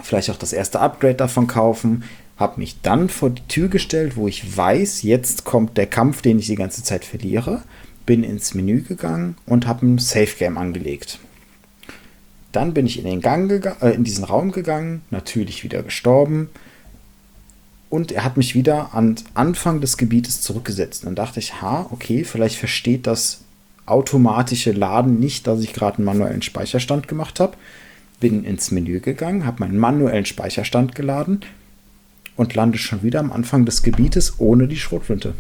vielleicht 0.03 0.31
auch 0.31 0.37
das 0.37 0.53
erste 0.53 0.81
Upgrade 0.81 1.15
davon 1.15 1.47
kaufen, 1.47 2.03
habe 2.37 2.59
mich 2.59 2.81
dann 2.83 3.09
vor 3.09 3.31
die 3.31 3.47
Tür 3.49 3.69
gestellt, 3.69 4.17
wo 4.17 4.27
ich 4.27 4.57
weiß, 4.57 5.03
jetzt 5.03 5.45
kommt 5.45 5.77
der 5.77 5.87
Kampf, 5.87 6.23
den 6.23 6.39
ich 6.39 6.47
die 6.47 6.57
ganze 6.57 6.83
Zeit 6.83 7.05
verliere, 7.05 7.63
bin 8.07 8.25
ins 8.25 8.55
Menü 8.55 8.83
gegangen 8.83 9.37
und 9.47 9.67
habe 9.67 9.87
ein 9.87 9.99
Safe 9.99 10.35
Game 10.39 10.59
angelegt. 10.59 11.21
Dann 12.53 12.75
bin 12.75 12.87
ich 12.87 12.99
in 12.99 13.05
den 13.05 13.21
Gang 13.21 13.49
gegangen, 13.49 13.81
äh, 13.81 13.91
in 13.91 14.05
diesen 14.05 14.25
Raum 14.25 14.53
gegangen, 14.53 15.03
natürlich 15.11 15.63
wieder 15.65 15.83
gestorben. 15.83 16.49
Und 17.89 18.13
er 18.13 18.25
hat 18.25 18.37
mich 18.37 18.55
wieder 18.55 18.95
an 18.95 19.17
Anfang 19.35 19.81
des 19.81 19.97
Gebietes 19.97 20.41
zurückgesetzt. 20.41 21.05
Dann 21.05 21.15
dachte 21.15 21.41
ich, 21.41 21.61
ha, 21.61 21.87
okay, 21.91 22.25
vielleicht 22.25 22.57
versteht 22.57 23.07
das 23.07 23.41
automatische 23.87 24.73
Laden 24.73 25.19
nicht, 25.19 25.47
dass 25.47 25.61
ich 25.61 25.73
gerade 25.73 25.99
einen 25.99 26.07
manuellen 26.07 26.43
Speicherstand 26.43 27.09
gemacht 27.09 27.41
habe. 27.41 27.57
Bin 28.21 28.45
ins 28.45 28.71
Menü 28.71 29.01
gegangen, 29.01 29.45
habe 29.45 29.61
meinen 29.61 29.79
manuellen 29.79 30.27
Speicherstand 30.27 30.95
geladen 30.95 31.41
und 32.37 32.55
lande 32.55 32.79
schon 32.79 33.03
wieder 33.03 33.21
am 33.21 33.33
Anfang 33.33 33.65
des 33.65 33.83
Gebietes 33.83 34.35
ohne 34.39 34.69
die 34.69 34.77
Schrotflinte. 34.77 35.35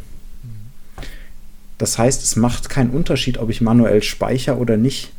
Das 1.79 1.99
heißt, 1.99 2.23
es 2.23 2.37
macht 2.37 2.69
keinen 2.69 2.91
Unterschied, 2.91 3.39
ob 3.39 3.49
ich 3.49 3.61
manuell 3.61 4.03
speichere 4.03 4.57
oder 4.57 4.77
nicht. 4.77 5.13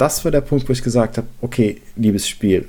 Das 0.00 0.24
war 0.24 0.32
der 0.32 0.40
Punkt, 0.40 0.66
wo 0.66 0.72
ich 0.72 0.82
gesagt 0.82 1.18
habe, 1.18 1.26
okay, 1.42 1.82
liebes 1.94 2.26
Spiel, 2.26 2.66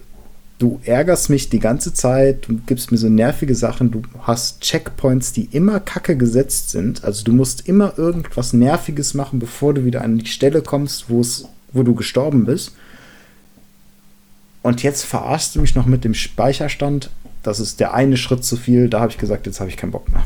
du 0.60 0.82
ärgerst 0.84 1.30
mich 1.30 1.48
die 1.48 1.60
ganze 1.60 1.94
Zeit, 1.94 2.50
du 2.50 2.60
gibst 2.66 2.92
mir 2.92 2.98
so 2.98 3.08
nervige 3.08 3.56
Sachen, 3.56 3.90
du 3.90 4.02
hast 4.24 4.60
Checkpoints, 4.60 5.32
die 5.32 5.46
immer 5.46 5.80
kacke 5.80 6.18
gesetzt 6.18 6.72
sind. 6.72 7.06
Also 7.06 7.24
du 7.24 7.32
musst 7.32 7.70
immer 7.70 7.98
irgendwas 7.98 8.52
Nerviges 8.52 9.14
machen, 9.14 9.40
bevor 9.40 9.74
du 9.74 9.86
wieder 9.86 10.02
an 10.02 10.18
die 10.18 10.26
Stelle 10.26 10.62
kommst, 10.62 11.06
wo 11.10 11.24
du 11.84 11.96
gestorben 11.96 12.44
bist. 12.44 12.74
Und 14.62 14.84
jetzt 14.84 15.06
verarschst 15.06 15.56
du 15.56 15.62
mich 15.62 15.74
noch 15.74 15.86
mit 15.86 16.04
dem 16.04 16.14
Speicherstand. 16.14 17.12
Das 17.44 17.62
ist 17.62 17.80
der 17.80 17.94
eine 17.94 18.18
Schritt 18.18 18.44
zu 18.44 18.58
viel. 18.58 18.90
Da 18.90 19.00
habe 19.00 19.12
ich 19.12 19.18
gesagt, 19.18 19.46
jetzt 19.46 19.62
habe 19.62 19.70
ich 19.70 19.78
keinen 19.78 19.92
Bock 19.92 20.10
mehr. 20.10 20.24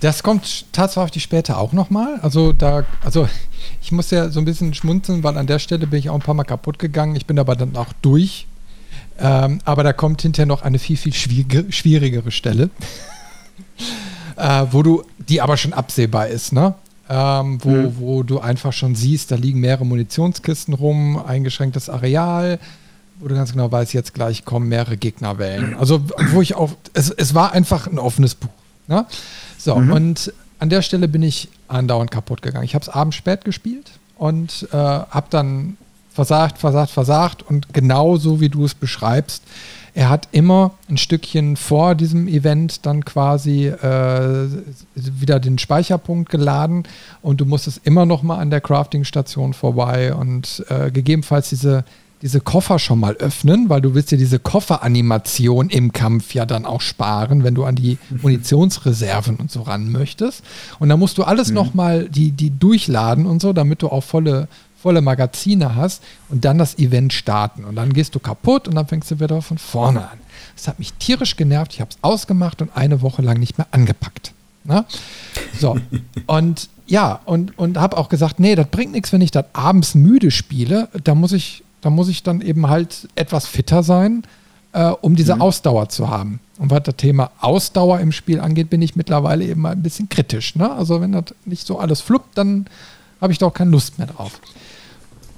Das 0.00 0.22
kommt 0.22 0.72
tatsächlich 0.72 1.22
später 1.22 1.58
auch 1.58 1.72
nochmal. 1.72 2.20
Also 2.22 2.52
da, 2.52 2.84
also 3.04 3.28
ich 3.82 3.92
muss 3.92 4.10
ja 4.10 4.30
so 4.30 4.40
ein 4.40 4.44
bisschen 4.44 4.74
schmunzeln, 4.74 5.22
weil 5.22 5.36
an 5.36 5.46
der 5.46 5.58
Stelle 5.58 5.86
bin 5.86 5.98
ich 5.98 6.10
auch 6.10 6.14
ein 6.14 6.20
paar 6.20 6.34
Mal 6.34 6.44
kaputt 6.44 6.78
gegangen. 6.78 7.16
Ich 7.16 7.26
bin 7.26 7.38
aber 7.38 7.56
dann 7.56 7.76
auch 7.76 7.92
durch. 8.02 8.46
Ähm, 9.20 9.60
aber 9.64 9.82
da 9.82 9.92
kommt 9.92 10.22
hinterher 10.22 10.46
noch 10.46 10.62
eine 10.62 10.78
viel, 10.78 10.96
viel 10.96 11.12
schwierigere 11.12 12.30
Stelle, 12.30 12.70
äh, 14.36 14.66
wo 14.70 14.82
du, 14.82 15.02
die 15.18 15.40
aber 15.40 15.56
schon 15.56 15.72
absehbar 15.72 16.28
ist, 16.28 16.52
ne? 16.52 16.74
Ähm, 17.10 17.58
wo, 17.64 17.70
mhm. 17.70 17.98
wo 17.98 18.22
du 18.22 18.38
einfach 18.38 18.72
schon 18.72 18.94
siehst, 18.94 19.30
da 19.30 19.36
liegen 19.36 19.60
mehrere 19.60 19.86
Munitionskisten 19.86 20.74
rum, 20.74 21.16
eingeschränktes 21.16 21.88
Areal, 21.88 22.60
wo 23.18 23.26
du 23.26 23.34
ganz 23.34 23.52
genau 23.52 23.72
weißt, 23.72 23.94
jetzt 23.94 24.14
gleich 24.14 24.44
kommen 24.44 24.68
mehrere 24.68 24.96
Gegnerwellen. 24.96 25.74
Also, 25.74 26.02
wo 26.32 26.42
ich 26.42 26.54
auch, 26.54 26.70
es, 26.92 27.10
es 27.10 27.34
war 27.34 27.52
einfach 27.52 27.86
ein 27.86 27.98
offenes 27.98 28.34
Buch. 28.34 28.50
Ne? 28.86 29.06
So, 29.58 29.76
mhm. 29.76 29.92
und 29.92 30.32
an 30.58 30.70
der 30.70 30.82
Stelle 30.82 31.08
bin 31.08 31.22
ich 31.22 31.48
andauernd 31.68 32.10
kaputt 32.10 32.40
gegangen. 32.40 32.64
Ich 32.64 32.74
habe 32.74 32.82
es 32.82 32.88
abends 32.88 33.16
spät 33.16 33.44
gespielt 33.44 33.90
und 34.16 34.68
äh, 34.72 34.76
habe 34.76 35.26
dann 35.30 35.76
versagt, 36.12 36.58
versagt, 36.58 36.90
versagt 36.90 37.42
und 37.42 37.72
genau 37.72 38.16
so 38.16 38.40
wie 38.40 38.48
du 38.48 38.64
es 38.64 38.74
beschreibst, 38.74 39.42
er 39.94 40.10
hat 40.10 40.28
immer 40.30 40.72
ein 40.88 40.96
Stückchen 40.96 41.56
vor 41.56 41.96
diesem 41.96 42.28
Event 42.28 42.86
dann 42.86 43.04
quasi 43.04 43.66
äh, 43.66 44.48
wieder 44.94 45.40
den 45.40 45.58
Speicherpunkt 45.58 46.30
geladen 46.30 46.84
und 47.20 47.40
du 47.40 47.44
musstest 47.44 47.80
immer 47.84 48.06
noch 48.06 48.22
mal 48.22 48.38
an 48.38 48.50
der 48.50 48.60
Crafting-Station 48.60 49.54
vorbei 49.54 50.14
und 50.14 50.64
äh, 50.68 50.92
gegebenenfalls 50.92 51.48
diese 51.48 51.84
diese 52.22 52.40
Koffer 52.40 52.78
schon 52.78 52.98
mal 52.98 53.14
öffnen, 53.16 53.68
weil 53.68 53.80
du 53.80 53.94
willst 53.94 54.10
ja 54.10 54.18
diese 54.18 54.38
Kofferanimation 54.38 55.70
im 55.70 55.92
Kampf 55.92 56.34
ja 56.34 56.46
dann 56.46 56.64
auch 56.64 56.80
sparen, 56.80 57.44
wenn 57.44 57.54
du 57.54 57.64
an 57.64 57.76
die 57.76 57.98
mhm. 58.10 58.20
Munitionsreserven 58.22 59.36
und 59.36 59.50
so 59.50 59.62
ran 59.62 59.90
möchtest. 59.90 60.42
Und 60.78 60.88
dann 60.88 60.98
musst 60.98 61.18
du 61.18 61.24
alles 61.24 61.48
mhm. 61.48 61.54
noch 61.54 61.74
mal 61.74 62.08
die, 62.08 62.32
die 62.32 62.50
durchladen 62.50 63.26
und 63.26 63.40
so, 63.40 63.52
damit 63.52 63.82
du 63.82 63.88
auch 63.88 64.02
volle, 64.02 64.48
volle 64.80 65.00
Magazine 65.00 65.76
hast 65.76 66.02
und 66.28 66.44
dann 66.44 66.58
das 66.58 66.78
Event 66.78 67.12
starten. 67.12 67.64
Und 67.64 67.76
dann 67.76 67.92
gehst 67.92 68.14
du 68.14 68.18
kaputt 68.18 68.66
und 68.66 68.74
dann 68.74 68.86
fängst 68.86 69.10
du 69.10 69.20
wieder 69.20 69.40
von 69.40 69.58
vorne 69.58 70.10
an. 70.10 70.18
Das 70.56 70.66
hat 70.66 70.78
mich 70.80 70.92
tierisch 70.94 71.36
genervt. 71.36 71.74
Ich 71.74 71.80
habe 71.80 71.90
es 71.90 71.98
ausgemacht 72.02 72.60
und 72.62 72.76
eine 72.76 73.00
Woche 73.00 73.22
lang 73.22 73.38
nicht 73.38 73.58
mehr 73.58 73.68
angepackt. 73.70 74.32
Na? 74.64 74.86
So, 75.58 75.76
und 76.26 76.68
ja, 76.88 77.20
und, 77.26 77.56
und 77.58 77.76
habe 77.76 77.96
auch 77.96 78.08
gesagt, 78.08 78.40
nee, 78.40 78.54
das 78.54 78.66
bringt 78.68 78.92
nichts, 78.92 79.12
wenn 79.12 79.20
ich 79.20 79.30
das 79.30 79.44
abends 79.52 79.94
müde 79.94 80.30
spiele. 80.30 80.88
Da 81.04 81.14
muss 81.14 81.32
ich 81.32 81.62
da 81.80 81.90
muss 81.90 82.08
ich 82.08 82.22
dann 82.22 82.40
eben 82.40 82.68
halt 82.68 83.08
etwas 83.14 83.46
fitter 83.46 83.82
sein, 83.82 84.24
äh, 84.72 84.86
um 84.88 85.16
diese 85.16 85.36
mhm. 85.36 85.42
Ausdauer 85.42 85.88
zu 85.88 86.08
haben. 86.08 86.40
Und 86.58 86.70
was 86.70 86.82
das 86.82 86.96
Thema 86.96 87.30
Ausdauer 87.40 88.00
im 88.00 88.12
Spiel 88.12 88.40
angeht, 88.40 88.70
bin 88.70 88.82
ich 88.82 88.96
mittlerweile 88.96 89.44
eben 89.44 89.60
mal 89.60 89.72
ein 89.72 89.82
bisschen 89.82 90.08
kritisch. 90.08 90.56
Ne? 90.56 90.70
Also 90.70 91.00
wenn 91.00 91.12
das 91.12 91.34
nicht 91.44 91.66
so 91.66 91.78
alles 91.78 92.00
fluppt, 92.00 92.36
dann 92.36 92.66
habe 93.20 93.32
ich 93.32 93.38
doch 93.38 93.52
keine 93.52 93.70
Lust 93.70 93.98
mehr 93.98 94.08
drauf. 94.08 94.40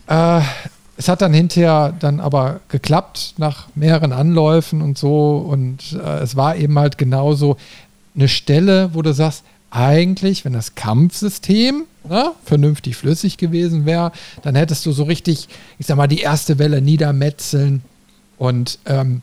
Äh, 0.06 0.40
es 0.96 1.08
hat 1.08 1.22
dann 1.22 1.32
hinterher 1.32 1.94
dann 1.98 2.20
aber 2.20 2.60
geklappt 2.68 3.34
nach 3.38 3.68
mehreren 3.74 4.12
Anläufen 4.12 4.82
und 4.82 4.98
so. 4.98 5.36
Und 5.38 5.92
äh, 5.92 6.18
es 6.18 6.36
war 6.36 6.56
eben 6.56 6.78
halt 6.78 6.98
genauso 6.98 7.56
eine 8.14 8.28
Stelle, 8.28 8.90
wo 8.94 9.02
du 9.02 9.14
sagst, 9.14 9.44
eigentlich, 9.70 10.44
wenn 10.44 10.52
das 10.52 10.74
Kampfsystem 10.74 11.84
ne, 12.08 12.32
vernünftig 12.44 12.96
flüssig 12.96 13.36
gewesen 13.36 13.86
wäre, 13.86 14.12
dann 14.42 14.54
hättest 14.54 14.86
du 14.86 14.92
so 14.92 15.04
richtig, 15.04 15.48
ich 15.78 15.86
sag 15.86 15.96
mal, 15.96 16.06
die 16.06 16.20
erste 16.20 16.58
Welle 16.58 16.80
niedermetzeln 16.80 17.82
und 18.38 18.78
ähm, 18.86 19.22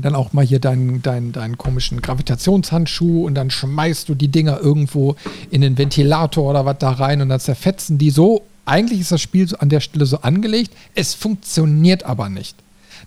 dann 0.00 0.14
auch 0.14 0.32
mal 0.32 0.44
hier 0.44 0.60
deinen, 0.60 1.02
deinen, 1.02 1.32
deinen 1.32 1.58
komischen 1.58 2.00
Gravitationshandschuh 2.02 3.24
und 3.24 3.34
dann 3.34 3.50
schmeißt 3.50 4.08
du 4.08 4.14
die 4.14 4.28
Dinger 4.28 4.60
irgendwo 4.60 5.16
in 5.50 5.60
den 5.60 5.76
Ventilator 5.76 6.50
oder 6.50 6.64
was 6.64 6.78
da 6.78 6.90
rein 6.90 7.20
und 7.20 7.28
dann 7.28 7.40
zerfetzen 7.40 7.98
die 7.98 8.10
so. 8.10 8.42
Eigentlich 8.64 9.00
ist 9.00 9.12
das 9.12 9.20
Spiel 9.20 9.48
an 9.58 9.70
der 9.70 9.80
Stelle 9.80 10.06
so 10.06 10.20
angelegt, 10.20 10.72
es 10.94 11.14
funktioniert 11.14 12.04
aber 12.04 12.28
nicht. 12.28 12.54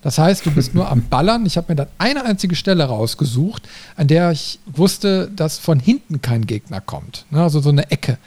Das 0.02 0.18
heißt, 0.18 0.44
du 0.44 0.50
bist 0.50 0.74
nur 0.74 0.90
am 0.90 1.02
Ballern. 1.08 1.46
Ich 1.46 1.56
habe 1.56 1.72
mir 1.72 1.76
dann 1.76 1.88
eine 1.98 2.24
einzige 2.24 2.56
Stelle 2.56 2.84
rausgesucht, 2.84 3.68
an 3.96 4.08
der 4.08 4.32
ich 4.32 4.58
wusste, 4.66 5.30
dass 5.34 5.58
von 5.58 5.78
hinten 5.78 6.20
kein 6.20 6.46
Gegner 6.46 6.80
kommt. 6.80 7.24
Ne, 7.30 7.42
also 7.42 7.60
so 7.60 7.68
eine 7.68 7.90
Ecke. 7.90 8.18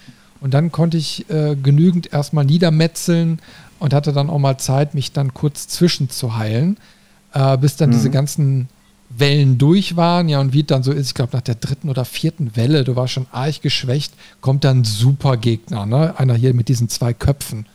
Und 0.46 0.54
dann 0.54 0.72
konnte 0.72 0.96
ich 0.96 1.28
äh, 1.32 1.56
genügend 1.56 2.14
erstmal 2.14 2.46
niedermetzeln 2.46 3.40
und 3.80 3.96
hatte 3.96 4.14
dann 4.14 4.30
auch 4.30 4.38
mal 4.38 4.60
Zeit, 4.60 4.94
mich 4.94 5.12
dann 5.12 5.34
kurz 5.34 5.68
zwischenzuheilen, 5.68 6.78
äh, 7.34 7.58
bis 7.58 7.78
dann 7.78 7.90
mhm. 7.90 7.94
diese 7.94 8.12
ganzen 8.12 8.70
Wellen 9.10 9.58
durch 9.58 9.96
waren. 9.96 10.30
Ja, 10.30 10.40
und 10.40 10.54
wie 10.54 10.62
es 10.62 10.68
dann 10.68 10.84
so 10.84 10.92
ist, 10.92 11.08
ich 11.08 11.14
glaube, 11.16 11.36
nach 11.36 11.42
der 11.42 11.56
dritten 11.56 11.90
oder 11.90 12.06
vierten 12.06 12.56
Welle, 12.56 12.84
du 12.84 12.96
warst 12.96 13.14
schon 13.14 13.26
arg 13.32 13.60
geschwächt, 13.64 14.14
kommt 14.40 14.64
dann 14.66 14.82
ein 14.82 14.84
super 14.84 15.36
Gegner, 15.36 15.88
ne? 15.88 16.14
Einer 16.20 16.36
hier 16.36 16.54
mit 16.54 16.70
diesen 16.70 16.90
zwei 16.90 17.16
Köpfen. 17.16 17.66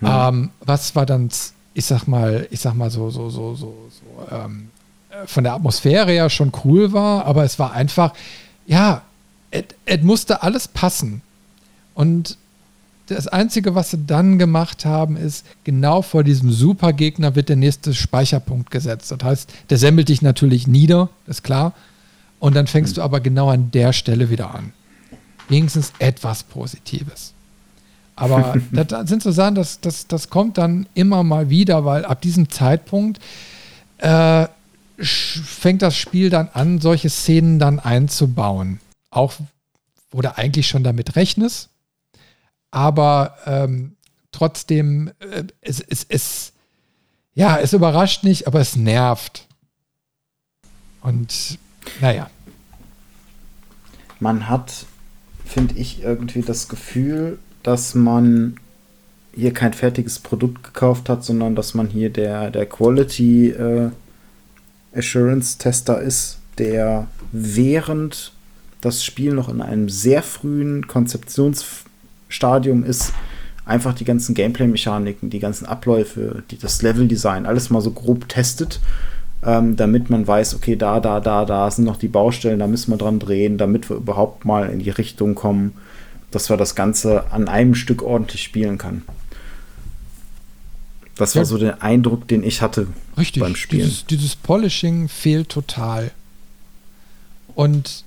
Mhm. 0.00 0.08
Ähm, 0.10 0.50
was 0.60 0.94
war 0.94 1.06
dann, 1.06 1.30
ich 1.72 1.86
sag 1.86 2.06
mal, 2.06 2.46
ich 2.50 2.60
sag 2.60 2.74
mal 2.74 2.90
so, 2.90 3.08
so, 3.08 3.30
so, 3.30 3.54
so, 3.54 3.74
so 3.88 4.36
ähm, 4.36 4.68
von 5.24 5.42
der 5.42 5.54
Atmosphäre 5.54 6.14
ja 6.14 6.28
schon 6.28 6.52
cool 6.66 6.92
war, 6.92 7.24
aber 7.24 7.44
es 7.44 7.58
war 7.58 7.72
einfach, 7.72 8.12
ja, 8.66 9.00
es 9.50 10.02
musste 10.02 10.42
alles 10.42 10.68
passen. 10.68 11.22
Und 11.94 12.38
das 13.06 13.28
Einzige, 13.28 13.74
was 13.74 13.90
sie 13.90 13.98
dann 14.06 14.38
gemacht 14.38 14.84
haben, 14.84 15.16
ist, 15.16 15.44
genau 15.64 16.02
vor 16.02 16.24
diesem 16.24 16.50
Supergegner 16.50 17.34
wird 17.34 17.48
der 17.48 17.56
nächste 17.56 17.94
Speicherpunkt 17.94 18.70
gesetzt. 18.70 19.10
Das 19.10 19.22
heißt, 19.22 19.52
der 19.70 19.78
semmelt 19.78 20.08
dich 20.08 20.22
natürlich 20.22 20.66
nieder, 20.66 21.10
ist 21.26 21.42
klar. 21.42 21.74
Und 22.38 22.54
dann 22.54 22.66
fängst 22.66 22.96
du 22.96 23.02
aber 23.02 23.20
genau 23.20 23.50
an 23.50 23.70
der 23.70 23.92
Stelle 23.92 24.30
wieder 24.30 24.54
an. 24.54 24.72
Wenigstens 25.48 25.92
etwas 25.98 26.42
Positives. 26.42 27.34
Aber 28.16 28.56
das 28.72 29.08
sind 29.08 29.22
so 29.22 29.30
Sachen, 29.30 29.54
das, 29.54 29.80
das, 29.80 30.06
das 30.06 30.30
kommt 30.30 30.58
dann 30.58 30.86
immer 30.94 31.22
mal 31.22 31.50
wieder, 31.50 31.84
weil 31.84 32.04
ab 32.04 32.20
diesem 32.20 32.48
Zeitpunkt 32.48 33.20
äh, 33.98 34.46
fängt 34.98 35.82
das 35.82 35.96
Spiel 35.96 36.30
dann 36.30 36.48
an, 36.52 36.80
solche 36.80 37.10
Szenen 37.10 37.58
dann 37.58 37.78
einzubauen. 37.78 38.80
Auch 39.10 39.34
wo 40.10 40.20
du 40.20 40.36
eigentlich 40.36 40.68
schon 40.68 40.84
damit 40.84 41.16
rechnest, 41.16 41.70
aber 42.72 43.36
ähm, 43.46 43.94
trotzdem, 44.32 45.12
äh, 45.20 45.44
es, 45.60 45.80
es, 45.80 46.04
es, 46.08 46.52
ja, 47.34 47.58
es 47.58 47.72
überrascht 47.72 48.24
nicht, 48.24 48.48
aber 48.48 48.58
es 48.58 48.74
nervt. 48.74 49.46
Und 51.02 51.58
naja. 52.00 52.28
Man 54.18 54.48
hat, 54.48 54.86
finde 55.44 55.74
ich, 55.74 56.02
irgendwie 56.02 56.42
das 56.42 56.68
Gefühl, 56.68 57.38
dass 57.62 57.94
man 57.94 58.56
hier 59.34 59.52
kein 59.52 59.72
fertiges 59.72 60.18
Produkt 60.18 60.62
gekauft 60.62 61.08
hat, 61.08 61.24
sondern 61.24 61.54
dass 61.54 61.74
man 61.74 61.88
hier 61.88 62.10
der, 62.10 62.50
der 62.50 62.66
Quality 62.66 63.50
äh, 63.50 63.90
Assurance 64.94 65.58
Tester 65.58 66.00
ist, 66.00 66.38
der 66.58 67.08
während 67.32 68.32
das 68.80 69.04
Spiel 69.04 69.32
noch 69.32 69.48
in 69.48 69.62
einem 69.62 69.88
sehr 69.88 70.22
frühen 70.22 70.86
Konzeptionsstadium 72.32 72.84
ist, 72.84 73.12
einfach 73.64 73.94
die 73.94 74.04
ganzen 74.04 74.34
Gameplay-Mechaniken, 74.34 75.30
die 75.30 75.38
ganzen 75.38 75.66
Abläufe, 75.66 76.42
die, 76.50 76.58
das 76.58 76.82
Level-Design, 76.82 77.46
alles 77.46 77.70
mal 77.70 77.80
so 77.80 77.92
grob 77.92 78.28
testet, 78.28 78.80
ähm, 79.44 79.76
damit 79.76 80.10
man 80.10 80.26
weiß, 80.26 80.54
okay, 80.56 80.76
da, 80.76 80.98
da, 81.00 81.20
da, 81.20 81.44
da 81.44 81.70
sind 81.70 81.84
noch 81.84 81.96
die 81.96 82.08
Baustellen, 82.08 82.58
da 82.58 82.66
müssen 82.66 82.90
wir 82.90 82.96
dran 82.96 83.18
drehen, 83.18 83.58
damit 83.58 83.88
wir 83.88 83.96
überhaupt 83.96 84.44
mal 84.44 84.68
in 84.68 84.80
die 84.80 84.90
Richtung 84.90 85.34
kommen, 85.34 85.74
dass 86.30 86.48
man 86.48 86.58
das 86.58 86.74
Ganze 86.74 87.30
an 87.30 87.48
einem 87.48 87.74
Stück 87.74 88.02
ordentlich 88.02 88.42
spielen 88.42 88.78
kann. 88.78 89.02
Das 91.16 91.36
war 91.36 91.42
ja. 91.42 91.46
so 91.46 91.58
der 91.58 91.82
Eindruck, 91.82 92.26
den 92.26 92.42
ich 92.42 92.62
hatte 92.62 92.88
Richtig, 93.18 93.42
beim 93.42 93.54
Spielen. 93.54 93.84
Dieses, 93.84 94.06
dieses 94.06 94.34
Polishing 94.34 95.08
fehlt 95.08 95.50
total. 95.50 96.10
Und 97.54 98.04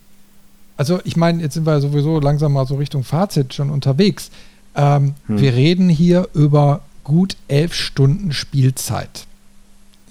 also 0.78 1.00
ich 1.04 1.16
meine, 1.16 1.42
jetzt 1.42 1.54
sind 1.54 1.66
wir 1.66 1.80
sowieso 1.82 2.20
langsam 2.20 2.54
mal 2.54 2.66
so 2.66 2.76
Richtung 2.76 3.04
Fazit 3.04 3.54
schon 3.54 3.70
unterwegs. 3.70 4.30
Ähm, 4.76 5.16
hm. 5.28 5.40
Wir 5.40 5.54
reden 5.54 5.90
hier 5.90 6.28
über 6.34 6.82
gut 7.04 7.38
elf 7.48 7.74
Stunden 7.74 8.34
Spielzeit 8.34 9.26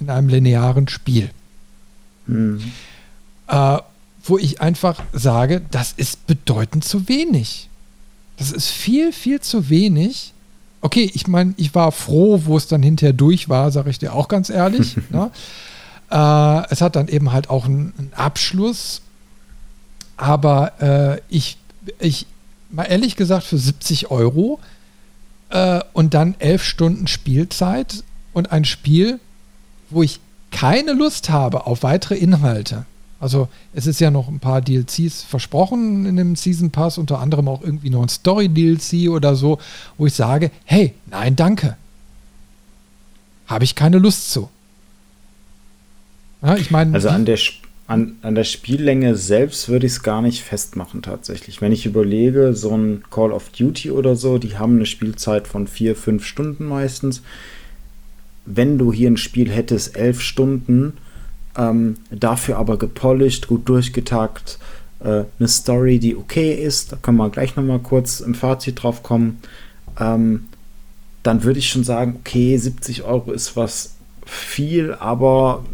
in 0.00 0.10
einem 0.10 0.28
linearen 0.28 0.88
Spiel. 0.88 1.30
Hm. 2.26 2.60
Äh, 3.48 3.78
wo 4.24 4.38
ich 4.38 4.60
einfach 4.62 5.02
sage, 5.12 5.60
das 5.70 5.92
ist 5.92 6.26
bedeutend 6.26 6.84
zu 6.84 7.08
wenig. 7.08 7.68
Das 8.38 8.50
ist 8.50 8.68
viel, 8.68 9.12
viel 9.12 9.40
zu 9.40 9.68
wenig. 9.68 10.32
Okay, 10.80 11.10
ich 11.14 11.26
meine, 11.26 11.54
ich 11.56 11.74
war 11.74 11.92
froh, 11.92 12.42
wo 12.44 12.56
es 12.56 12.66
dann 12.66 12.82
hinterher 12.82 13.12
durch 13.12 13.48
war, 13.48 13.70
sage 13.70 13.90
ich 13.90 13.98
dir 13.98 14.14
auch 14.14 14.28
ganz 14.28 14.48
ehrlich. 14.48 14.96
ne? 15.10 15.30
äh, 16.10 16.62
es 16.70 16.80
hat 16.80 16.96
dann 16.96 17.08
eben 17.08 17.32
halt 17.32 17.50
auch 17.50 17.66
einen, 17.66 17.92
einen 17.98 18.12
Abschluss. 18.14 19.02
Aber 20.16 20.72
äh, 20.80 21.20
ich, 21.28 21.58
ich, 21.98 22.26
mal 22.70 22.84
ehrlich 22.84 23.16
gesagt, 23.16 23.44
für 23.44 23.58
70 23.58 24.10
Euro 24.10 24.60
äh, 25.50 25.80
und 25.92 26.14
dann 26.14 26.34
elf 26.38 26.62
Stunden 26.64 27.06
Spielzeit 27.06 28.04
und 28.32 28.52
ein 28.52 28.64
Spiel, 28.64 29.20
wo 29.90 30.02
ich 30.02 30.20
keine 30.50 30.92
Lust 30.92 31.30
habe 31.30 31.66
auf 31.66 31.82
weitere 31.82 32.14
Inhalte. 32.14 32.86
Also 33.20 33.48
es 33.72 33.86
ist 33.86 34.00
ja 34.00 34.10
noch 34.10 34.28
ein 34.28 34.38
paar 34.38 34.60
DLCs 34.60 35.22
versprochen 35.22 36.04
in 36.04 36.16
dem 36.16 36.36
Season 36.36 36.70
Pass, 36.70 36.98
unter 36.98 37.20
anderem 37.20 37.48
auch 37.48 37.62
irgendwie 37.62 37.90
noch 37.90 38.02
ein 38.02 38.08
Story-DLC 38.08 39.08
oder 39.08 39.34
so, 39.34 39.58
wo 39.96 40.06
ich 40.06 40.14
sage, 40.14 40.50
hey, 40.64 40.94
nein, 41.06 41.34
danke. 41.34 41.76
Habe 43.46 43.64
ich 43.64 43.74
keine 43.74 43.98
Lust 43.98 44.30
zu. 44.30 44.50
Ja, 46.42 46.56
ich 46.56 46.70
meine. 46.70 46.94
Also 46.94 47.08
an 47.08 47.24
der, 47.24 47.38
an, 47.86 48.16
an 48.22 48.34
der 48.34 48.44
Spiellänge 48.44 49.14
selbst 49.14 49.68
würde 49.68 49.86
ich 49.86 49.92
es 49.92 50.02
gar 50.02 50.22
nicht 50.22 50.42
festmachen 50.42 51.02
tatsächlich. 51.02 51.60
Wenn 51.60 51.72
ich 51.72 51.84
überlege, 51.84 52.54
so 52.54 52.74
ein 52.74 53.04
Call 53.10 53.30
of 53.30 53.50
Duty 53.50 53.90
oder 53.90 54.16
so, 54.16 54.38
die 54.38 54.56
haben 54.56 54.76
eine 54.76 54.86
Spielzeit 54.86 55.46
von 55.46 55.66
vier, 55.66 55.94
fünf 55.94 56.24
Stunden 56.24 56.64
meistens. 56.66 57.22
Wenn 58.46 58.78
du 58.78 58.92
hier 58.92 59.10
ein 59.10 59.18
Spiel 59.18 59.50
hättest, 59.50 59.96
elf 59.96 60.20
Stunden, 60.20 60.94
ähm, 61.56 61.96
dafür 62.10 62.56
aber 62.56 62.78
gepolished, 62.78 63.48
gut 63.48 63.68
durchgetakt, 63.68 64.58
äh, 65.00 65.24
eine 65.38 65.48
Story, 65.48 65.98
die 65.98 66.16
okay 66.16 66.54
ist, 66.54 66.92
da 66.92 66.96
können 66.96 67.18
wir 67.18 67.30
gleich 67.30 67.54
nochmal 67.54 67.80
kurz 67.80 68.20
im 68.20 68.34
Fazit 68.34 68.82
drauf 68.82 69.02
kommen, 69.02 69.40
ähm, 70.00 70.46
dann 71.22 71.42
würde 71.42 71.58
ich 71.58 71.68
schon 71.68 71.84
sagen, 71.84 72.16
okay, 72.20 72.56
70 72.56 73.02
Euro 73.02 73.32
ist 73.32 73.56
was 73.56 73.94
viel, 74.24 74.94
aber 74.94 75.64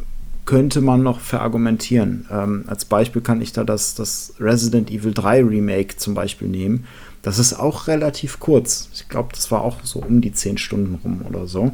könnte 0.51 0.81
man 0.81 1.05
noch 1.05 1.21
verargumentieren. 1.21 2.27
Ähm, 2.29 2.65
als 2.67 2.85
Beispiel 2.85 3.23
kann 3.23 3.41
ich 3.41 3.53
da 3.53 3.63
das, 3.63 3.95
das 3.95 4.35
Resident 4.41 4.91
Evil 4.91 5.15
3 5.15 5.45
Remake 5.45 5.97
zum 5.97 6.15
Beispiel 6.15 6.49
nehmen. 6.49 6.89
Das 7.23 7.39
ist 7.39 7.53
auch 7.53 7.87
relativ 7.87 8.41
kurz. 8.41 8.89
Ich 8.93 9.09
glaube, 9.09 9.29
das 9.33 9.53
war 9.53 9.63
auch 9.63 9.77
so 9.85 10.01
um 10.01 10.21
die 10.21 10.33
10 10.33 10.59
Stunden 10.59 10.99
rum 11.05 11.21
oder 11.29 11.47
so. 11.47 11.71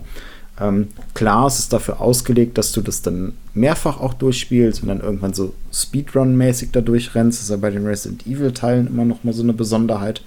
Ähm, 0.61 0.89
klar, 1.15 1.47
es 1.47 1.59
ist 1.59 1.73
dafür 1.73 2.03
ausgelegt, 2.03 2.59
dass 2.59 2.73
du 2.73 2.82
das 2.82 3.01
dann 3.01 3.32
mehrfach 3.55 3.98
auch 3.98 4.12
durchspielst 4.12 4.82
und 4.82 4.89
dann 4.89 5.01
irgendwann 5.01 5.32
so 5.32 5.55
Speedrun-mäßig 5.73 6.73
da 6.73 6.82
durchrennst. 6.82 7.39
Das 7.39 7.44
ist 7.44 7.51
ja 7.51 7.57
bei 7.57 7.70
den 7.70 7.86
Resident 7.86 8.27
Evil-Teilen 8.27 8.89
immer 8.89 9.07
noch 9.07 9.24
mal 9.24 9.32
so 9.32 9.43
eine 9.43 9.55
Besonderheit. 9.55 10.20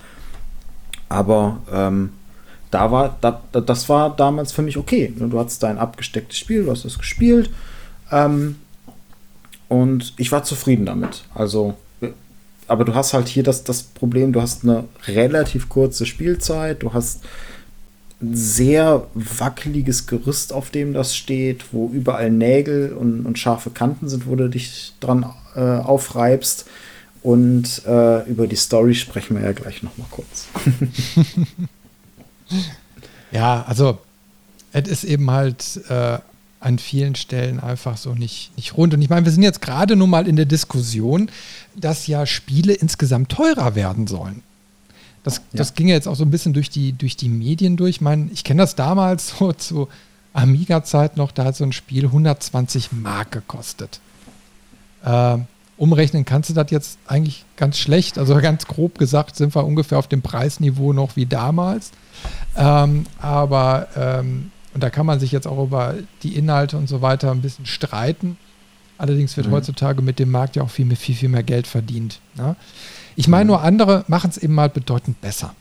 Aber 1.07 1.59
ähm, 1.71 2.13
da 2.71 2.91
war, 2.91 3.15
da, 3.21 3.43
das 3.51 3.89
war 3.89 4.15
damals 4.15 4.53
für 4.53 4.63
mich 4.63 4.77
okay. 4.77 5.13
Du 5.15 5.39
hattest 5.39 5.61
dein 5.61 5.77
abgestecktes 5.77 6.39
Spiel, 6.39 6.63
du 6.63 6.71
hast 6.71 6.83
es 6.83 6.97
gespielt. 6.97 7.51
Ähm, 8.11 8.55
und 9.67 10.13
ich 10.17 10.31
war 10.31 10.43
zufrieden 10.43 10.85
damit. 10.85 11.23
Also, 11.33 11.75
aber 12.67 12.85
du 12.85 12.95
hast 12.95 13.13
halt 13.13 13.27
hier 13.27 13.43
das, 13.43 13.63
das 13.63 13.83
Problem, 13.83 14.33
du 14.33 14.41
hast 14.41 14.63
eine 14.63 14.85
relativ 15.07 15.69
kurze 15.69 16.05
Spielzeit, 16.05 16.83
du 16.83 16.93
hast 16.93 17.21
sehr 18.21 19.07
wackeliges 19.13 20.07
Gerüst, 20.07 20.51
auf 20.51 20.69
dem 20.69 20.93
das 20.93 21.15
steht, 21.15 21.71
wo 21.71 21.89
überall 21.89 22.29
Nägel 22.29 22.91
und, 22.93 23.25
und 23.25 23.39
scharfe 23.39 23.69
Kanten 23.69 24.09
sind, 24.09 24.27
wo 24.27 24.35
du 24.35 24.49
dich 24.49 24.93
dran 24.99 25.25
äh, 25.55 25.59
aufreibst. 25.61 26.65
Und 27.21 27.83
äh, 27.85 28.29
über 28.29 28.47
die 28.47 28.55
Story 28.55 28.95
sprechen 28.95 29.37
wir 29.37 29.43
ja 29.43 29.51
gleich 29.51 29.83
noch 29.83 29.97
mal 29.97 30.07
kurz. 30.09 30.47
ja, 33.31 33.63
also 33.67 33.99
es 34.71 34.87
ist 34.87 35.03
eben 35.03 35.29
halt 35.29 35.81
äh, 35.89 36.19
an 36.59 36.77
vielen 36.77 37.15
Stellen 37.15 37.59
einfach 37.59 37.97
so 37.97 38.13
nicht, 38.13 38.51
nicht 38.57 38.75
rund. 38.75 38.93
Und 38.93 39.01
ich 39.01 39.09
meine, 39.09 39.25
wir 39.25 39.31
sind 39.31 39.43
jetzt 39.43 39.61
gerade 39.61 39.95
nun 39.95 40.09
mal 40.09 40.27
in 40.27 40.35
der 40.35 40.45
Diskussion, 40.45 41.29
dass 41.75 42.07
ja 42.07 42.25
Spiele 42.25 42.73
insgesamt 42.73 43.31
teurer 43.31 43.75
werden 43.75 44.07
sollen. 44.07 44.43
Das, 45.23 45.37
ja. 45.37 45.41
das 45.53 45.73
ging 45.73 45.87
ja 45.87 45.95
jetzt 45.95 46.07
auch 46.07 46.15
so 46.15 46.23
ein 46.23 46.31
bisschen 46.31 46.53
durch 46.53 46.69
die, 46.69 46.93
durch 46.93 47.15
die 47.15 47.29
Medien 47.29 47.77
durch. 47.77 47.97
Ich 47.97 48.01
meine, 48.01 48.29
ich 48.31 48.43
kenne 48.43 48.61
das 48.61 48.75
damals 48.75 49.29
so 49.39 49.53
zu 49.53 49.87
Amiga-Zeit 50.33 51.17
noch, 51.17 51.31
da 51.31 51.45
hat 51.45 51.55
so 51.55 51.63
ein 51.63 51.71
Spiel 51.71 52.05
120 52.05 52.91
Mark 52.91 53.31
gekostet. 53.31 53.99
Äh, 55.03 55.37
umrechnen 55.77 56.25
kannst 56.25 56.49
du 56.49 56.53
das 56.53 56.69
jetzt 56.71 56.99
eigentlich 57.07 57.45
ganz 57.55 57.77
schlecht. 57.77 58.17
Also 58.17 58.35
ganz 58.35 58.67
grob 58.67 58.99
gesagt 58.99 59.37
sind 59.37 59.55
wir 59.55 59.65
ungefähr 59.65 59.97
auf 59.97 60.07
dem 60.07 60.21
Preisniveau 60.21 60.93
noch 60.93 61.15
wie 61.15 61.25
damals. 61.25 61.91
Ähm, 62.55 63.05
aber 63.19 63.87
ähm, 63.95 64.51
und 64.73 64.83
da 64.83 64.89
kann 64.89 65.05
man 65.05 65.19
sich 65.19 65.31
jetzt 65.31 65.47
auch 65.47 65.63
über 65.63 65.95
die 66.23 66.35
Inhalte 66.35 66.77
und 66.77 66.87
so 66.87 67.01
weiter 67.01 67.31
ein 67.31 67.41
bisschen 67.41 67.65
streiten. 67.65 68.37
Allerdings 68.97 69.37
wird 69.37 69.47
mhm. 69.47 69.51
heutzutage 69.51 70.01
mit 70.01 70.19
dem 70.19 70.29
Markt 70.29 70.55
ja 70.55 70.63
auch 70.63 70.69
viel, 70.69 70.93
viel, 70.95 71.15
viel 71.15 71.29
mehr 71.29 71.43
Geld 71.43 71.67
verdient. 71.67 72.19
Ne? 72.35 72.55
Ich 73.15 73.27
meine, 73.27 73.45
mhm. 73.45 73.47
nur 73.47 73.61
andere 73.61 74.03
machen 74.07 74.29
es 74.29 74.37
eben 74.37 74.53
mal 74.53 74.69
bedeutend 74.69 75.21
besser. 75.21 75.55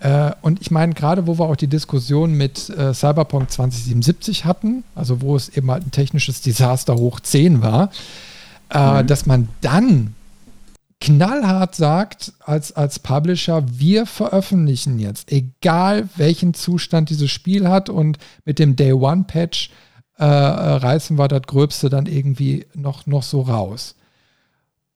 Äh, 0.00 0.32
und 0.42 0.60
ich 0.60 0.70
meine, 0.70 0.94
gerade 0.94 1.26
wo 1.26 1.38
wir 1.38 1.46
auch 1.46 1.56
die 1.56 1.68
Diskussion 1.68 2.34
mit 2.34 2.70
äh, 2.70 2.92
Cyberpunk 2.92 3.50
2077 3.50 4.44
hatten, 4.44 4.82
also 4.94 5.20
wo 5.20 5.36
es 5.36 5.48
eben 5.50 5.70
halt 5.70 5.86
ein 5.86 5.90
technisches 5.90 6.40
Desaster 6.40 6.94
hoch 6.96 7.20
10 7.20 7.62
war, 7.62 7.90
äh, 8.70 9.02
mhm. 9.02 9.06
dass 9.06 9.26
man 9.26 9.48
dann 9.60 10.14
knallhart 11.00 11.74
sagt 11.74 12.32
als, 12.40 12.72
als 12.72 12.98
Publisher, 12.98 13.64
wir 13.66 14.04
veröffentlichen 14.04 14.98
jetzt, 14.98 15.32
egal 15.32 16.08
welchen 16.16 16.54
Zustand 16.54 17.08
dieses 17.08 17.30
Spiel 17.30 17.68
hat 17.68 17.88
und 17.88 18.18
mit 18.44 18.58
dem 18.58 18.76
Day 18.76 18.92
One 18.92 19.24
Patch 19.26 19.70
äh, 20.18 20.24
reißen 20.24 21.18
wir 21.18 21.28
das 21.28 21.42
Gröbste 21.42 21.88
dann 21.88 22.04
irgendwie 22.04 22.66
noch, 22.74 23.06
noch 23.06 23.22
so 23.22 23.40
raus. 23.40 23.94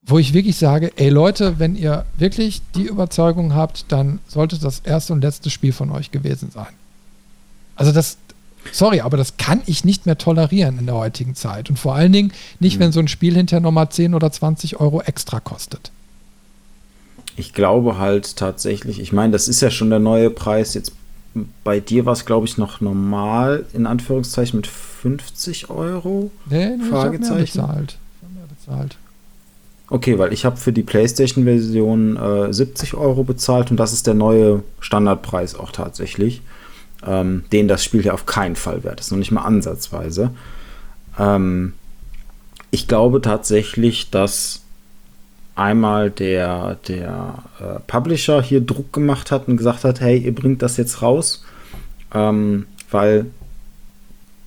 Wo 0.03 0.19
ich 0.19 0.33
wirklich 0.33 0.57
sage, 0.57 0.91
ey 0.97 1.09
Leute, 1.09 1.57
wenn 1.57 1.75
ihr 1.75 2.05
wirklich 2.17 2.61
die 2.75 2.85
Überzeugung 2.85 3.55
habt, 3.55 3.91
dann 3.91 4.19
sollte 4.27 4.59
das 4.59 4.81
erste 4.81 5.13
und 5.13 5.21
letzte 5.21 5.49
Spiel 5.49 5.73
von 5.73 5.89
euch 5.89 6.11
gewesen 6.11 6.51
sein. 6.51 6.73
Also 7.75 7.91
das, 7.91 8.17
sorry, 8.71 9.01
aber 9.01 9.17
das 9.17 9.37
kann 9.37 9.63
ich 9.65 9.83
nicht 9.83 10.05
mehr 10.05 10.19
tolerieren 10.19 10.77
in 10.77 10.85
der 10.85 10.95
heutigen 10.95 11.33
Zeit. 11.33 11.71
Und 11.71 11.79
vor 11.79 11.95
allen 11.95 12.13
Dingen 12.13 12.31
nicht, 12.59 12.77
mhm. 12.77 12.81
wenn 12.81 12.91
so 12.91 12.99
ein 12.99 13.07
Spiel 13.07 13.33
hinterher 13.33 13.61
nochmal 13.61 13.89
10 13.89 14.13
oder 14.13 14.31
20 14.31 14.79
Euro 14.79 15.01
extra 15.01 15.39
kostet 15.39 15.91
ich 17.35 17.53
glaube 17.53 17.97
halt 17.97 18.37
tatsächlich, 18.37 18.99
ich 18.99 19.11
meine, 19.13 19.33
das 19.33 19.47
ist 19.47 19.61
ja 19.61 19.69
schon 19.69 19.89
der 19.89 19.99
neue 19.99 20.29
Preis. 20.29 20.73
Jetzt 20.73 20.93
bei 21.63 21.79
dir 21.79 22.05
war 22.05 22.13
es, 22.13 22.25
glaube 22.25 22.47
ich, 22.47 22.57
noch 22.57 22.79
normal, 22.79 23.65
in 23.73 23.85
Anführungszeichen, 23.85 24.57
mit 24.57 24.67
50 24.67 25.69
Euro? 25.69 26.31
Nee, 26.49 26.77
nee 26.77 26.89
Fragezeichen. 26.89 27.43
Ich 27.43 27.55
mehr 27.55 27.65
bezahlt. 27.65 27.97
mehr 28.33 28.47
bezahlt. 28.47 28.97
Okay, 29.89 30.17
weil 30.17 30.33
ich 30.33 30.45
habe 30.45 30.57
für 30.57 30.73
die 30.73 30.81
PlayStation-Version 30.81 32.17
äh, 32.17 32.53
70 32.53 32.95
Euro 32.95 33.23
bezahlt 33.23 33.69
und 33.69 33.77
das 33.77 33.93
ist 33.93 34.07
der 34.07 34.15
neue 34.15 34.63
Standardpreis 34.79 35.55
auch 35.55 35.71
tatsächlich, 35.71 36.41
ähm, 37.05 37.43
den 37.51 37.67
das 37.67 37.83
Spiel 37.83 38.03
ja 38.03 38.13
auf 38.13 38.25
keinen 38.25 38.55
Fall 38.55 38.83
wert 38.83 38.99
ist, 38.99 39.11
noch 39.11 39.19
nicht 39.19 39.31
mal 39.31 39.43
ansatzweise. 39.43 40.31
Ähm, 41.19 41.73
ich 42.71 42.87
glaube 42.87 43.21
tatsächlich, 43.21 44.09
dass 44.09 44.64
einmal 45.55 46.11
der, 46.11 46.75
der 46.87 47.43
äh, 47.59 47.79
Publisher 47.87 48.41
hier 48.41 48.61
Druck 48.61 48.91
gemacht 48.93 49.31
hat 49.31 49.47
und 49.47 49.57
gesagt 49.57 49.83
hat, 49.83 50.01
hey, 50.01 50.17
ihr 50.17 50.35
bringt 50.35 50.61
das 50.61 50.77
jetzt 50.77 51.01
raus, 51.01 51.43
ähm, 52.13 52.67
weil 52.91 53.27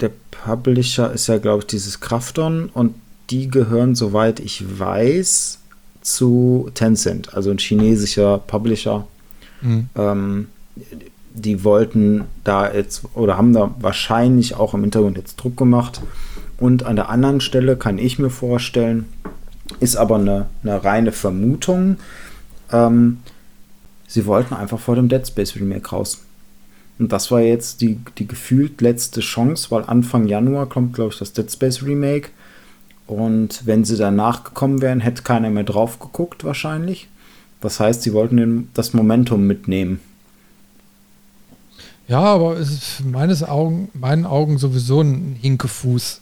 der 0.01 0.11
Publisher 0.31 1.13
ist 1.13 1.27
ja, 1.27 1.39
glaube 1.39 1.61
ich, 1.61 1.67
dieses 1.67 2.01
Krafton 2.01 2.71
und 2.73 2.95
die 3.31 3.49
gehören, 3.49 3.95
soweit 3.95 4.41
ich 4.41 4.79
weiß, 4.79 5.59
zu 6.03 6.71
Tencent, 6.75 7.35
also 7.35 7.51
ein 7.51 7.59
chinesischer 7.59 8.39
Publisher. 8.39 9.07
Mhm. 9.61 9.89
Ähm, 9.97 10.47
die 11.35 11.65
wollten 11.65 12.25
da 12.45 12.73
jetzt 12.73 13.05
oder 13.15 13.37
haben 13.37 13.53
da 13.53 13.75
wahrscheinlich 13.81 14.55
auch 14.55 14.75
im 14.75 14.83
Hintergrund 14.83 15.17
jetzt 15.17 15.37
Druck 15.37 15.57
gemacht. 15.57 16.01
Und 16.59 16.85
an 16.85 16.97
der 16.97 17.09
anderen 17.09 17.41
Stelle 17.41 17.77
kann 17.77 17.99
ich 17.99 18.19
mir 18.19 18.31
vorstellen, 18.31 19.07
ist 19.81 19.97
aber 19.97 20.17
eine, 20.17 20.47
eine 20.63 20.85
reine 20.85 21.13
Vermutung. 21.13 21.97
Ähm, 22.73 23.19
sie 24.07 24.27
wollten 24.27 24.55
einfach 24.55 24.79
vor 24.79 24.97
dem 24.97 25.09
Dead 25.09 25.27
Space 25.27 25.57
Remake 25.57 25.89
raus. 25.91 26.23
Und 26.99 27.13
das 27.13 27.31
war 27.31 27.41
jetzt 27.41 27.81
die, 27.81 28.01
die 28.19 28.27
gefühlt 28.27 28.81
letzte 28.81 29.21
Chance, 29.21 29.71
weil 29.71 29.85
Anfang 29.85 30.27
Januar 30.27 30.69
kommt, 30.69 30.95
glaube 30.95 31.13
ich, 31.13 31.19
das 31.19 31.33
Dead 31.33 31.51
Space 31.51 31.83
Remake. 31.83 32.31
Und 33.07 33.67
wenn 33.67 33.85
sie 33.85 33.97
danach 33.97 34.45
gekommen 34.45 34.83
wären, 34.83 35.01
hätte 35.01 35.23
keiner 35.23 35.51
mehr 35.51 35.65
drauf 35.65 35.99
geguckt, 35.99 36.45
wahrscheinlich. 36.45 37.09
Das 37.61 37.81
heißt, 37.81 38.03
sie 38.03 38.13
wollten 38.13 38.71
das 38.75 38.93
Momentum 38.95 39.47
mitnehmen. 39.47 40.01
Ja, 42.09 42.21
aber 42.21 42.57
es 42.57 42.71
ist 42.71 43.05
meines 43.05 43.43
Augen, 43.43 43.91
meinen 43.95 44.25
Augen 44.25 44.59
sowieso 44.59 45.03
ein 45.03 45.37
Hinkefuß. 45.41 46.21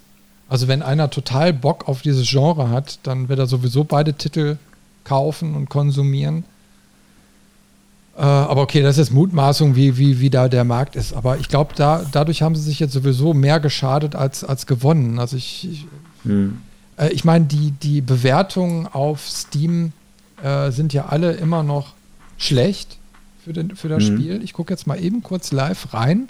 Also 0.49 0.69
wenn 0.69 0.83
einer 0.83 1.11
total 1.11 1.53
Bock 1.53 1.89
auf 1.89 2.03
dieses 2.03 2.29
Genre 2.29 2.71
hat, 2.71 3.01
dann 3.03 3.29
wird 3.29 3.39
er 3.39 3.47
sowieso 3.47 3.85
beide 3.85 4.15
Titel 4.15 4.59
kaufen 5.05 5.55
und 5.55 5.69
konsumieren. 5.69 6.45
Äh, 8.17 8.23
aber 8.23 8.63
okay, 8.63 8.83
das 8.83 8.97
ist 8.99 9.11
Mutmaßung, 9.11 9.77
wie, 9.77 9.99
wie, 9.99 10.21
wie 10.21 10.31
da 10.31 10.49
der 10.49 10.65
Markt 10.65 10.97
ist. 10.97 11.13
Aber 11.13 11.39
ich 11.39 11.49
glaube, 11.49 11.75
da, 11.77 12.05
dadurch 12.13 12.43
haben 12.43 12.55
sie 12.55 12.63
sich 12.63 12.81
jetzt 12.81 12.93
sowieso 12.93 13.35
mehr 13.35 13.61
geschadet 13.61 14.15
als, 14.15 14.45
als 14.45 14.67
gewonnen. 14.67 15.19
Also 15.19 15.37
ich, 15.37 15.69
ich, 15.71 15.87
hm. 16.23 16.59
äh, 16.97 17.09
ich 17.09 17.25
meine, 17.25 17.47
die, 17.47 17.73
die 17.73 18.01
Bewertungen 18.01 18.87
auf 18.87 19.29
Steam 19.29 19.93
äh, 20.43 20.71
sind 20.71 20.93
ja 20.93 21.07
alle 21.07 21.33
immer 21.33 21.63
noch 21.63 21.95
schlecht 22.39 22.99
für, 23.45 23.53
den, 23.53 23.77
für 23.77 23.89
das 23.89 24.05
hm. 24.05 24.17
Spiel. 24.17 24.43
Ich 24.43 24.53
gucke 24.53 24.73
jetzt 24.73 24.87
mal 24.87 25.03
eben 25.03 25.23
kurz 25.23 25.53
live 25.53 25.93
rein, 25.93 26.29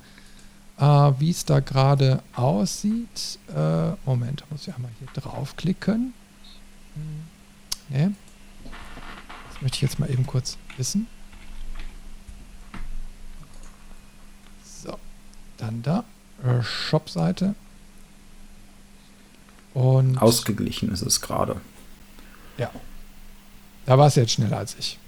äh, 0.78 0.84
wie 1.18 1.30
es 1.30 1.44
da 1.44 1.60
gerade 1.60 2.22
aussieht. 2.34 3.38
Äh, 3.54 3.90
Moment, 4.04 4.44
muss 4.50 4.66
ich 4.66 4.74
einmal 4.74 4.90
hier 4.98 5.08
draufklicken. 5.14 6.14
Hm. 6.94 7.24
Nee. 7.88 8.10
Das 9.52 9.62
möchte 9.62 9.76
ich 9.76 9.82
jetzt 9.82 9.98
mal 9.98 10.10
eben 10.10 10.26
kurz 10.26 10.58
wissen. 10.76 11.06
Dann 15.56 15.82
da, 15.82 16.04
äh, 16.44 16.62
Shop-Seite. 16.62 17.54
Und 19.74 20.18
Ausgeglichen 20.18 20.90
ist 20.90 21.02
es 21.02 21.20
gerade. 21.20 21.60
Ja. 22.58 22.70
Da 23.84 23.98
war 23.98 24.06
es 24.06 24.14
jetzt 24.14 24.32
schneller 24.32 24.58
als 24.58 24.76
ich. 24.78 24.98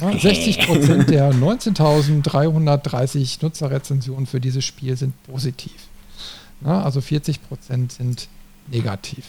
Ja, 0.00 0.08
60% 0.08 1.04
der 1.04 1.32
19.330 1.32 3.38
Nutzerrezensionen 3.42 4.26
für 4.26 4.40
dieses 4.40 4.64
Spiel 4.64 4.96
sind 4.96 5.14
positiv. 5.24 5.72
Ja, 6.64 6.82
also 6.82 7.00
40% 7.00 7.38
sind 7.88 8.28
negativ. 8.70 9.24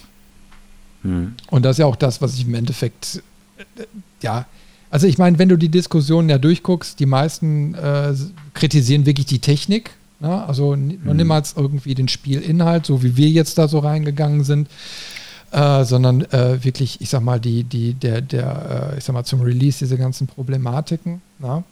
Hm. 1.02 1.36
Und 1.50 1.64
das 1.64 1.76
ist 1.76 1.80
ja 1.80 1.86
auch 1.86 1.96
das, 1.96 2.22
was 2.22 2.36
ich 2.36 2.46
im 2.46 2.54
Endeffekt, 2.54 3.22
äh, 3.58 3.84
ja, 4.22 4.46
also 4.90 5.08
ich 5.08 5.18
meine, 5.18 5.40
wenn 5.40 5.50
du 5.50 5.58
die 5.58 5.70
Diskussionen 5.70 6.30
ja 6.30 6.38
durchguckst, 6.38 7.00
die 7.00 7.08
meisten 7.08 7.74
äh, 7.74 8.14
kritisieren 8.54 9.06
wirklich 9.06 9.26
die 9.26 9.40
Technik 9.40 9.92
Ne? 10.24 10.48
Also 10.48 10.76
noch 10.76 11.12
mhm. 11.12 11.18
niemals 11.18 11.54
irgendwie 11.58 11.96
den 11.96 12.08
Spielinhalt, 12.08 12.86
so 12.86 13.04
wie 13.04 13.18
wir 13.18 13.28
jetzt 13.28 13.58
da 13.58 13.68
so 13.68 13.80
reingegangen 13.80 14.46
sind, 14.46 14.70
äh, 15.54 15.86
sondern 15.86 16.22
äh, 16.32 16.64
wirklich, 16.64 17.00
ich 17.00 17.10
sag 17.10 17.22
mal, 17.22 17.40
die, 17.40 17.64
die, 17.64 17.94
der, 17.94 18.22
der, 18.22 18.92
äh, 18.94 18.98
ich 18.98 19.04
sag 19.04 19.14
mal, 19.14 19.24
zum 19.24 19.42
Release 19.42 19.80
diese 19.80 19.98
ganzen 19.98 20.26
Problematiken. 20.28 21.22
Ne? 21.40 21.64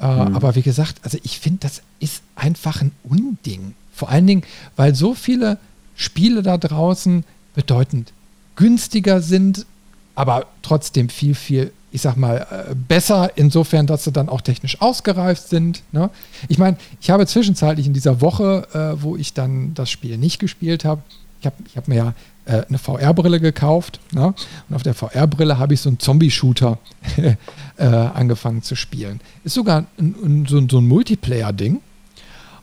Mhm. 0.00 0.04
Aber 0.04 0.54
wie 0.54 0.62
gesagt, 0.62 1.00
also 1.02 1.18
ich 1.24 1.40
finde, 1.40 1.58
das 1.62 1.82
ist 1.98 2.22
einfach 2.36 2.80
ein 2.80 2.92
Unding. 3.02 3.74
Vor 3.92 4.08
allen 4.10 4.28
Dingen, 4.28 4.42
weil 4.76 4.94
so 4.94 5.14
viele 5.14 5.58
Spiele 5.96 6.42
da 6.42 6.56
draußen 6.56 7.24
bedeutend 7.56 8.12
günstiger 8.54 9.20
sind, 9.20 9.66
aber 10.14 10.46
trotzdem 10.62 11.08
viel, 11.08 11.34
viel 11.34 11.72
ich 11.90 12.02
sag 12.02 12.16
mal, 12.16 12.46
äh, 12.50 12.74
besser, 12.74 13.32
insofern, 13.36 13.86
dass 13.86 14.04
sie 14.04 14.12
dann 14.12 14.28
auch 14.28 14.42
technisch 14.42 14.80
ausgereift 14.80 15.48
sind. 15.48 15.82
Ne? 15.90 16.10
Ich 16.46 16.58
meine, 16.58 16.76
ich 17.00 17.10
habe 17.10 17.26
zwischenzeitlich 17.26 17.86
in 17.86 17.94
dieser 17.94 18.20
Woche, 18.20 18.68
äh, 18.74 19.02
wo 19.02 19.16
ich 19.16 19.32
dann 19.32 19.74
das 19.74 19.90
Spiel 19.90 20.18
nicht 20.18 20.38
gespielt 20.38 20.84
habe, 20.84 21.02
ich 21.40 21.46
habe 21.46 21.56
ich 21.66 21.76
hab 21.76 21.88
mir 21.88 21.96
ja 21.96 22.14
äh, 22.48 22.64
eine 22.66 22.78
VR-Brille 22.78 23.40
gekauft 23.40 24.00
ne? 24.12 24.34
und 24.68 24.74
auf 24.74 24.82
der 24.82 24.94
VR-Brille 24.94 25.58
habe 25.58 25.74
ich 25.74 25.80
so 25.80 25.90
einen 25.90 25.98
Zombie-Shooter 25.98 26.78
äh, 27.76 27.84
angefangen 27.84 28.62
zu 28.62 28.74
spielen. 28.74 29.20
Ist 29.44 29.54
sogar 29.54 29.84
ein, 29.98 30.14
ein, 30.24 30.46
so, 30.46 30.60
so, 30.68 30.78
ein 30.78 30.88
Multiplayer-Ding. 30.88 31.80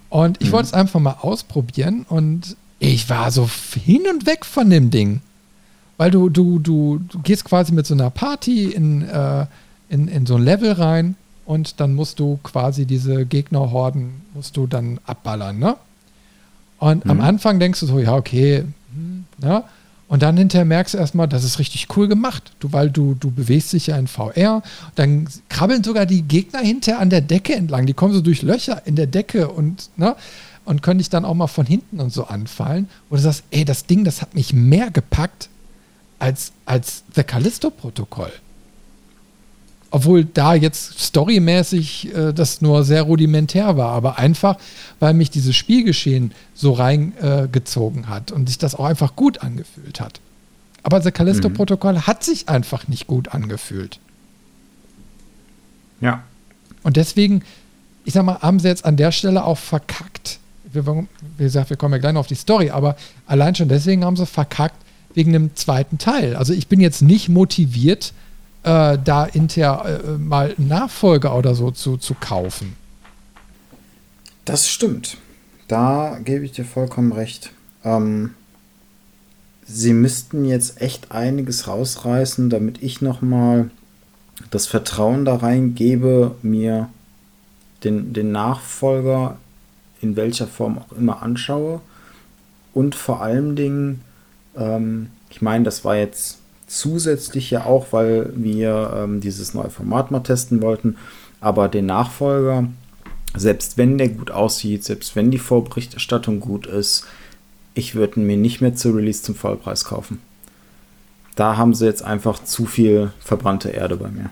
Und 0.10 0.42
ich 0.42 0.48
mhm. 0.48 0.54
wollte 0.54 0.68
es 0.68 0.74
einfach 0.74 1.00
mal 1.00 1.18
ausprobieren 1.22 2.06
und 2.10 2.58
ich 2.80 3.10
war 3.10 3.32
so 3.32 3.50
hin 3.84 4.04
und 4.12 4.26
weg 4.26 4.46
von 4.46 4.70
dem 4.70 4.90
Ding. 4.90 5.22
Weil 5.98 6.12
du, 6.12 6.30
du, 6.30 6.60
du, 6.60 7.00
du 7.08 7.20
gehst 7.20 7.46
quasi 7.46 7.72
mit 7.72 7.86
so 7.86 7.94
einer 7.94 8.10
Party 8.10 8.66
in, 8.66 9.04
äh, 9.04 9.46
in, 9.90 10.08
in 10.08 10.26
so 10.26 10.36
ein 10.36 10.44
Level 10.44 10.74
rein 10.74 11.16
und 11.46 11.80
dann 11.80 11.94
musst 11.94 12.20
du 12.20 12.40
quasi 12.44 12.86
diese 12.86 13.26
Gegnerhorden 13.26 14.22
musst 14.34 14.58
du 14.58 14.68
dann 14.68 15.00
abballern, 15.06 15.60
ne? 15.60 15.78
Und 16.80 17.06
mhm. 17.06 17.12
am 17.12 17.22
Anfang 17.22 17.60
denkst 17.60 17.80
du 17.80 17.86
so, 17.86 18.00
ja, 18.00 18.16
okay, 18.16 18.66
hm, 18.94 19.26
ne? 19.38 19.64
Und 20.08 20.22
dann 20.22 20.38
hinterher 20.38 20.66
merkst 20.66 20.94
du 20.94 20.98
erstmal, 21.00 21.28
das 21.28 21.44
ist 21.44 21.58
richtig 21.58 21.88
cool 21.96 22.08
gemacht. 22.08 22.52
Du, 22.60 22.72
weil 22.72 22.92
du, 22.92 23.16
du 23.16 23.32
bewegst 23.32 23.74
dich 23.74 23.88
ja 23.88 23.98
in 23.98 24.08
VR. 24.08 24.62
Dann 24.94 25.28
krabbeln 25.50 25.84
sogar 25.84 26.06
die 26.06 26.22
Gegner 26.22 26.60
hinterher 26.60 27.00
an 27.00 27.10
der 27.10 27.22
Decke 27.22 27.56
entlang. 27.56 27.86
Die 27.88 27.94
kommen 27.94 28.14
so 28.14 28.22
durch 28.22 28.44
Löcher 28.44 28.84
in 28.86 28.96
der 28.96 29.08
Decke 29.08 29.50
und, 29.50 29.90
ne? 29.98 30.16
Und 30.64 30.82
können 30.82 30.98
dich 30.98 31.10
dann 31.10 31.26
auch 31.26 31.34
mal 31.36 31.48
von 31.48 31.66
hinten 31.66 32.00
und 32.00 32.12
so 32.12 32.26
anfallen. 32.26 32.88
Und 33.10 33.18
du 33.18 33.24
sagst, 33.24 33.44
ey, 33.52 33.66
das 33.66 33.86
Ding, 33.86 34.04
das 34.04 34.22
hat 34.22 34.34
mich 34.34 34.54
mehr 34.54 34.90
gepackt 34.90 35.50
als, 36.18 36.54
als 36.66 37.04
The 37.14 37.24
Callisto-Protokoll. 37.24 38.32
Obwohl 39.96 40.26
da 40.26 40.54
jetzt 40.56 41.00
storymäßig 41.00 42.14
äh, 42.14 42.34
das 42.34 42.60
nur 42.60 42.84
sehr 42.84 43.04
rudimentär 43.04 43.78
war, 43.78 43.94
aber 43.94 44.18
einfach, 44.18 44.58
weil 45.00 45.14
mich 45.14 45.30
dieses 45.30 45.56
Spielgeschehen 45.56 46.34
so 46.54 46.74
reingezogen 46.74 48.04
äh, 48.04 48.08
hat 48.08 48.34
und 48.34 48.50
sich 48.50 48.58
das 48.58 48.76
auch 48.76 48.84
einfach 48.84 49.16
gut 49.16 49.42
angefühlt 49.42 50.02
hat. 50.02 50.20
Aber 50.84 51.02
The 51.02 51.12
Callisto-Protokoll 51.12 51.94
mhm. 51.94 52.08
hat 52.08 52.26
sich 52.26 52.50
einfach 52.50 52.90
nicht 52.90 53.08
gut 53.08 53.30
angefühlt. 53.30 54.02
Ja. 56.02 56.24
Und 56.84 56.98
deswegen, 56.98 57.44
ich 58.04 58.16
sag 58.16 58.26
mal, 58.26 58.40
haben 58.42 58.60
sie 58.60 58.68
jetzt 58.68 58.84
an 58.84 58.98
der 58.98 59.14
Stelle 59.14 59.46
auch 59.46 59.58
verkackt. 59.58 60.40
Wir, 60.74 60.86
wie 60.86 61.44
gesagt, 61.46 61.70
wir 61.70 61.78
kommen 61.78 61.94
ja 61.94 62.00
gleich 62.00 62.12
noch 62.12 62.20
auf 62.20 62.28
die 62.28 62.36
Story, 62.36 62.70
aber 62.70 62.98
allein 63.28 63.56
schon 63.56 63.70
deswegen 63.70 64.04
haben 64.04 64.18
sie 64.18 64.26
verkackt, 64.26 64.76
wegen 65.14 65.32
dem 65.32 65.56
zweiten 65.56 66.00
Teil. 66.00 66.36
Also 66.36 66.52
ich 66.52 66.68
bin 66.68 66.82
jetzt 66.82 67.02
nicht 67.02 67.30
motiviert, 67.30 68.12
äh, 68.66 68.98
da 69.02 69.28
hinterher 69.28 70.02
äh, 70.04 70.18
mal 70.18 70.54
Nachfolger 70.58 71.36
oder 71.36 71.56
so 71.56 71.72
zu, 71.72 71.98
zu 71.98 72.16
kaufen. 72.16 72.76
Das 74.44 74.68
stimmt. 74.68 75.18
Da 75.68 76.20
gebe 76.24 76.46
ich 76.46 76.52
dir 76.52 76.66
vollkommen 76.66 77.12
recht. 77.12 77.52
Ähm, 77.84 78.36
sie 79.66 79.94
müssten 79.94 80.46
jetzt 80.46 80.82
echt 80.82 81.12
einiges 81.12 81.68
rausreißen, 81.68 82.50
damit 82.50 82.84
ich 82.84 83.02
noch 83.02 83.22
mal 83.22 83.70
das 84.52 84.68
Vertrauen 84.68 85.26
da 85.26 85.38
reingebe, 85.38 86.36
mir 86.42 86.90
den, 87.84 88.14
den 88.14 88.32
Nachfolger 88.32 89.38
in 90.02 90.16
welcher 90.16 90.48
Form 90.48 90.78
auch 90.78 90.92
immer 90.92 91.24
anschaue 91.24 91.82
und 92.74 92.94
vor 92.94 93.22
allen 93.22 93.56
Dingen 93.56 94.02
ähm, 94.56 95.10
ich 95.30 95.42
meine, 95.42 95.64
das 95.64 95.84
war 95.84 95.96
jetzt 95.96 96.40
zusätzlich 96.76 97.52
ja 97.52 97.66
auch, 97.66 97.88
weil 97.92 98.32
wir 98.36 98.94
ähm, 98.96 99.22
dieses 99.22 99.54
neue 99.54 99.70
Format 99.70 100.12
mal 100.12 100.20
testen 100.20 100.62
wollten. 100.62 100.98
Aber 101.40 101.68
den 101.68 101.86
Nachfolger, 101.86 102.68
selbst 103.36 103.78
wenn 103.78 103.98
der 103.98 104.10
gut 104.10 104.32
aussieht, 104.32 104.84
selbst 104.84 105.16
wenn 105.16 105.32
die 105.32 105.40
Vorberichterstattung 105.40 106.40
gut 106.40 106.68
ist, 106.68 107.06
ich 107.74 107.96
würde 107.96 108.20
mir 108.20 108.38
nicht 108.38 108.62
mehr 108.62 108.76
zu 108.76 108.92
Release 108.92 109.22
zum 109.22 109.36
Vollpreis 109.36 109.86
kaufen. 109.86 110.20
Da 111.36 111.58
haben 111.58 111.74
sie 111.74 111.86
jetzt 111.86 112.04
einfach 112.04 112.44
zu 112.44 112.66
viel 112.66 113.12
verbrannte 113.20 113.70
Erde 113.70 113.98
bei 113.98 114.08
mir. 114.10 114.30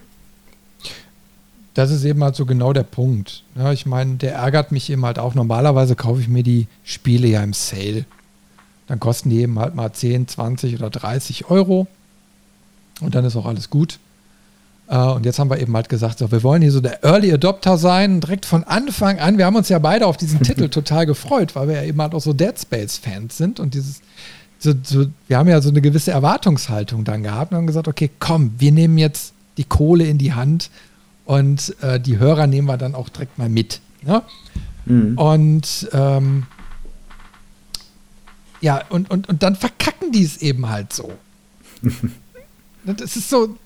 Das 1.73 1.91
ist 1.91 2.05
eben 2.05 2.23
halt 2.23 2.35
so 2.35 2.45
genau 2.45 2.71
der 2.71 2.83
Punkt. 2.83 3.43
Ja, 3.55 3.73
ich 3.73 3.85
meine, 3.85 4.15
der 4.15 4.35
ärgert 4.35 4.71
mich 4.71 4.89
eben 4.89 5.05
halt 5.05 5.19
auch. 5.19 5.33
Normalerweise 5.33 5.95
kaufe 5.95 6.21
ich 6.21 6.27
mir 6.27 6.43
die 6.43 6.67
Spiele 6.83 7.27
ja 7.27 7.43
im 7.43 7.53
Sale. 7.53 8.05
Dann 8.87 8.99
kosten 8.99 9.29
die 9.29 9.41
eben 9.41 9.59
halt 9.59 9.75
mal 9.75 9.91
10, 9.91 10.27
20 10.27 10.75
oder 10.75 10.89
30 10.89 11.49
Euro. 11.49 11.87
Und 13.03 13.15
dann 13.15 13.25
ist 13.25 13.35
auch 13.35 13.45
alles 13.45 13.69
gut. 13.69 13.99
Äh, 14.87 14.97
und 14.97 15.25
jetzt 15.25 15.39
haben 15.39 15.49
wir 15.49 15.59
eben 15.59 15.75
halt 15.75 15.89
gesagt, 15.89 16.19
so, 16.19 16.31
wir 16.31 16.43
wollen 16.43 16.61
hier 16.61 16.71
so 16.71 16.81
der 16.81 17.03
Early 17.03 17.31
Adopter 17.33 17.77
sein, 17.77 18.21
direkt 18.21 18.45
von 18.45 18.63
Anfang 18.63 19.19
an. 19.19 19.37
Wir 19.37 19.45
haben 19.45 19.55
uns 19.55 19.69
ja 19.69 19.79
beide 19.79 20.07
auf 20.07 20.17
diesen 20.17 20.39
Titel 20.43 20.69
total 20.69 21.05
gefreut, 21.05 21.55
weil 21.55 21.67
wir 21.67 21.75
ja 21.75 21.83
eben 21.83 22.01
halt 22.01 22.13
auch 22.13 22.21
so 22.21 22.33
Dead 22.33 22.57
Space-Fans 22.59 23.37
sind 23.37 23.59
und 23.59 23.73
dieses, 23.73 24.01
so, 24.59 24.73
so, 24.83 25.05
wir 25.27 25.37
haben 25.37 25.49
ja 25.49 25.61
so 25.61 25.69
eine 25.69 25.81
gewisse 25.81 26.11
Erwartungshaltung 26.11 27.03
dann 27.03 27.23
gehabt 27.23 27.51
und 27.51 27.57
haben 27.57 27.67
gesagt, 27.67 27.87
okay, 27.87 28.09
komm, 28.19 28.53
wir 28.57 28.71
nehmen 28.71 28.97
jetzt 28.97 29.33
die 29.57 29.65
Kohle 29.65 30.05
in 30.05 30.17
die 30.17 30.33
Hand 30.33 30.69
und 31.25 31.75
äh, 31.81 31.99
die 31.99 32.17
Hörer 32.17 32.47
nehmen 32.47 32.67
wir 32.67 32.77
dann 32.77 32.95
auch 32.95 33.09
direkt 33.09 33.37
mal 33.37 33.49
mit. 33.49 33.81
Ne? 34.01 34.21
Mhm. 34.85 35.17
Und 35.17 35.89
ähm, 35.93 36.45
ja, 38.61 38.81
und, 38.89 39.11
und, 39.11 39.27
und 39.27 39.43
dann 39.43 39.55
verkacken 39.55 40.11
die 40.11 40.23
es 40.23 40.37
eben 40.37 40.69
halt 40.69 40.93
so. 40.93 41.11
das 42.85 43.15
ist 43.15 43.29
so. 43.29 43.57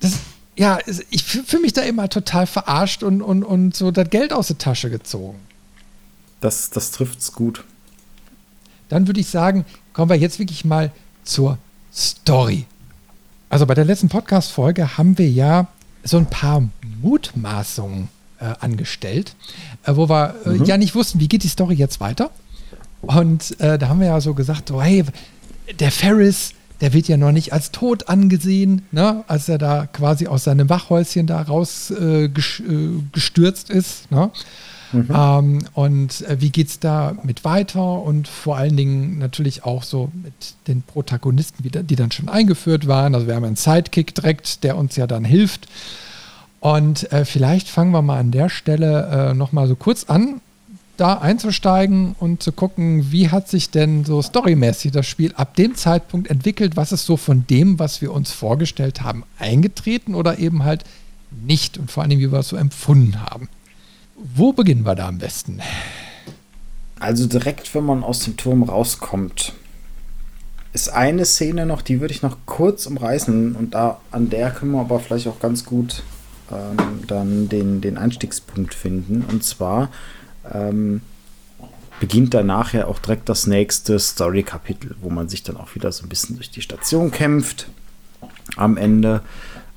Das, 0.00 0.18
ja, 0.56 0.78
ich 1.10 1.24
fühle 1.24 1.62
mich 1.62 1.74
da 1.74 1.82
immer 1.82 2.08
total 2.08 2.46
verarscht 2.46 3.02
und, 3.02 3.20
und, 3.20 3.44
und 3.44 3.76
so 3.76 3.90
das 3.90 4.08
Geld 4.08 4.32
aus 4.32 4.46
der 4.48 4.58
Tasche 4.58 4.88
gezogen. 4.90 5.38
Das, 6.40 6.70
das 6.70 6.98
es 6.98 7.32
gut. 7.32 7.64
Dann 8.88 9.06
würde 9.06 9.20
ich 9.20 9.28
sagen, 9.28 9.64
kommen 9.92 10.10
wir 10.10 10.16
jetzt 10.16 10.38
wirklich 10.38 10.64
mal 10.64 10.92
zur 11.24 11.58
Story. 11.92 12.66
Also 13.48 13.66
bei 13.66 13.74
der 13.74 13.84
letzten 13.84 14.08
Podcast-Folge 14.08 14.96
haben 14.96 15.18
wir 15.18 15.28
ja 15.30 15.68
so 16.04 16.18
ein 16.18 16.26
paar 16.26 16.62
Mutmaßungen 17.02 18.08
äh, 18.38 18.54
angestellt, 18.60 19.34
äh, 19.84 19.96
wo 19.96 20.08
wir 20.08 20.34
äh, 20.44 20.50
mhm. 20.50 20.64
ja 20.64 20.76
nicht 20.76 20.94
wussten, 20.94 21.20
wie 21.20 21.28
geht 21.28 21.42
die 21.42 21.48
Story 21.48 21.74
jetzt 21.74 22.00
weiter. 22.00 22.30
Und 23.02 23.58
äh, 23.60 23.78
da 23.78 23.88
haben 23.88 24.00
wir 24.00 24.08
ja 24.08 24.20
so 24.20 24.34
gesagt, 24.34 24.68
so, 24.68 24.82
hey, 24.82 25.04
der 25.78 25.90
Ferris, 25.90 26.52
der 26.80 26.92
wird 26.92 27.08
ja 27.08 27.16
noch 27.16 27.32
nicht 27.32 27.52
als 27.52 27.72
tot 27.72 28.08
angesehen, 28.08 28.82
ne? 28.92 29.24
als 29.28 29.48
er 29.48 29.58
da 29.58 29.86
quasi 29.86 30.26
aus 30.26 30.44
seinem 30.44 30.68
Wachhäuschen 30.68 31.26
da 31.26 31.42
rausgestürzt 31.42 33.70
äh, 33.70 33.78
ist. 33.78 34.10
Ne? 34.10 34.30
Mhm. 34.92 35.08
Ähm, 35.12 35.64
und 35.74 36.22
äh, 36.22 36.40
wie 36.40 36.50
geht 36.50 36.68
es 36.68 36.78
da 36.78 37.16
mit 37.22 37.44
weiter 37.44 38.02
und 38.02 38.28
vor 38.28 38.56
allen 38.56 38.76
Dingen 38.76 39.18
natürlich 39.18 39.64
auch 39.64 39.82
so 39.82 40.10
mit 40.22 40.54
den 40.68 40.82
Protagonisten, 40.82 41.62
die, 41.62 41.70
die 41.70 41.96
dann 41.96 42.12
schon 42.12 42.28
eingeführt 42.28 42.86
waren. 42.86 43.14
Also 43.14 43.26
wir 43.26 43.34
haben 43.34 43.44
einen 43.44 43.56
Sidekick 43.56 44.14
direkt, 44.14 44.64
der 44.64 44.76
uns 44.76 44.96
ja 44.96 45.06
dann 45.06 45.24
hilft. 45.24 45.66
Und 46.60 47.10
äh, 47.12 47.24
vielleicht 47.24 47.68
fangen 47.68 47.92
wir 47.92 48.02
mal 48.02 48.18
an 48.18 48.30
der 48.30 48.48
Stelle 48.48 49.30
äh, 49.30 49.34
nochmal 49.34 49.68
so 49.68 49.76
kurz 49.76 50.04
an, 50.04 50.40
da 50.96 51.14
einzusteigen 51.14 52.14
und 52.18 52.42
zu 52.42 52.52
gucken, 52.52 53.12
wie 53.12 53.30
hat 53.30 53.48
sich 53.48 53.70
denn 53.70 54.04
so 54.04 54.22
storymäßig 54.22 54.92
das 54.92 55.06
Spiel 55.06 55.32
ab 55.34 55.54
dem 55.56 55.74
Zeitpunkt 55.74 56.30
entwickelt, 56.30 56.76
was 56.76 56.92
ist 56.92 57.06
so 57.06 57.16
von 57.16 57.46
dem, 57.46 57.78
was 57.78 58.00
wir 58.00 58.12
uns 58.12 58.32
vorgestellt 58.32 59.02
haben, 59.02 59.24
eingetreten 59.38 60.14
oder 60.14 60.38
eben 60.38 60.64
halt 60.64 60.84
nicht 61.30 61.78
und 61.78 61.90
vor 61.90 62.02
allem, 62.02 62.18
wie 62.18 62.32
wir 62.32 62.38
es 62.38 62.48
so 62.48 62.56
empfunden 62.56 63.20
haben. 63.22 63.48
Wo 64.16 64.52
beginnen 64.52 64.84
wir 64.84 64.94
da 64.94 65.08
am 65.08 65.18
besten? 65.18 65.60
Also 66.98 67.26
direkt, 67.26 67.74
wenn 67.74 67.84
man 67.84 68.02
aus 68.02 68.20
dem 68.20 68.36
Turm 68.36 68.62
rauskommt, 68.62 69.52
ist 70.72 70.88
eine 70.88 71.24
Szene 71.24 71.66
noch, 71.66 71.82
die 71.82 72.00
würde 72.00 72.12
ich 72.12 72.22
noch 72.22 72.38
kurz 72.46 72.86
umreißen 72.86 73.56
und 73.56 73.74
da 73.74 74.00
an 74.10 74.30
der 74.30 74.50
können 74.50 74.72
wir 74.72 74.80
aber 74.80 75.00
vielleicht 75.00 75.26
auch 75.26 75.40
ganz 75.40 75.64
gut 75.64 76.02
ähm, 76.50 77.06
dann 77.06 77.48
den, 77.48 77.80
den 77.80 77.98
Einstiegspunkt 77.98 78.74
finden. 78.74 79.24
Und 79.30 79.42
zwar 79.42 79.90
ähm, 80.52 81.00
beginnt 82.00 82.34
danach 82.34 82.72
ja 82.72 82.86
auch 82.86 82.98
direkt 82.98 83.28
das 83.28 83.46
nächste 83.46 83.98
Story-Kapitel, 83.98 84.96
wo 85.00 85.10
man 85.10 85.28
sich 85.28 85.42
dann 85.42 85.56
auch 85.56 85.74
wieder 85.74 85.90
so 85.92 86.04
ein 86.04 86.08
bisschen 86.08 86.36
durch 86.36 86.50
die 86.50 86.62
Station 86.62 87.10
kämpft 87.10 87.68
am 88.56 88.76
Ende. 88.76 89.22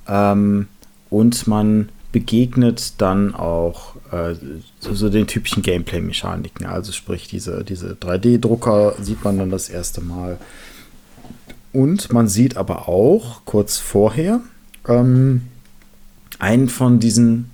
Ähm, 0.07 0.67
und 1.09 1.47
man 1.47 1.89
begegnet 2.11 2.93
dann 2.99 3.35
auch 3.35 3.95
äh, 4.11 4.35
so, 4.79 4.93
so, 4.93 5.09
den 5.09 5.27
typischen 5.27 5.61
Gameplay-Mechaniken. 5.63 6.65
Also 6.65 6.91
sprich, 6.91 7.27
diese, 7.27 7.63
diese 7.63 7.93
3D-Drucker 7.93 8.95
sieht 8.99 9.23
man 9.23 9.37
dann 9.37 9.51
das 9.51 9.69
erste 9.69 10.01
Mal. 10.01 10.37
Und 11.71 12.11
man 12.11 12.27
sieht 12.27 12.57
aber 12.57 12.89
auch 12.89 13.41
kurz 13.45 13.77
vorher 13.77 14.41
ähm, 14.87 15.43
einen 16.39 16.67
von 16.67 16.99
diesen 16.99 17.48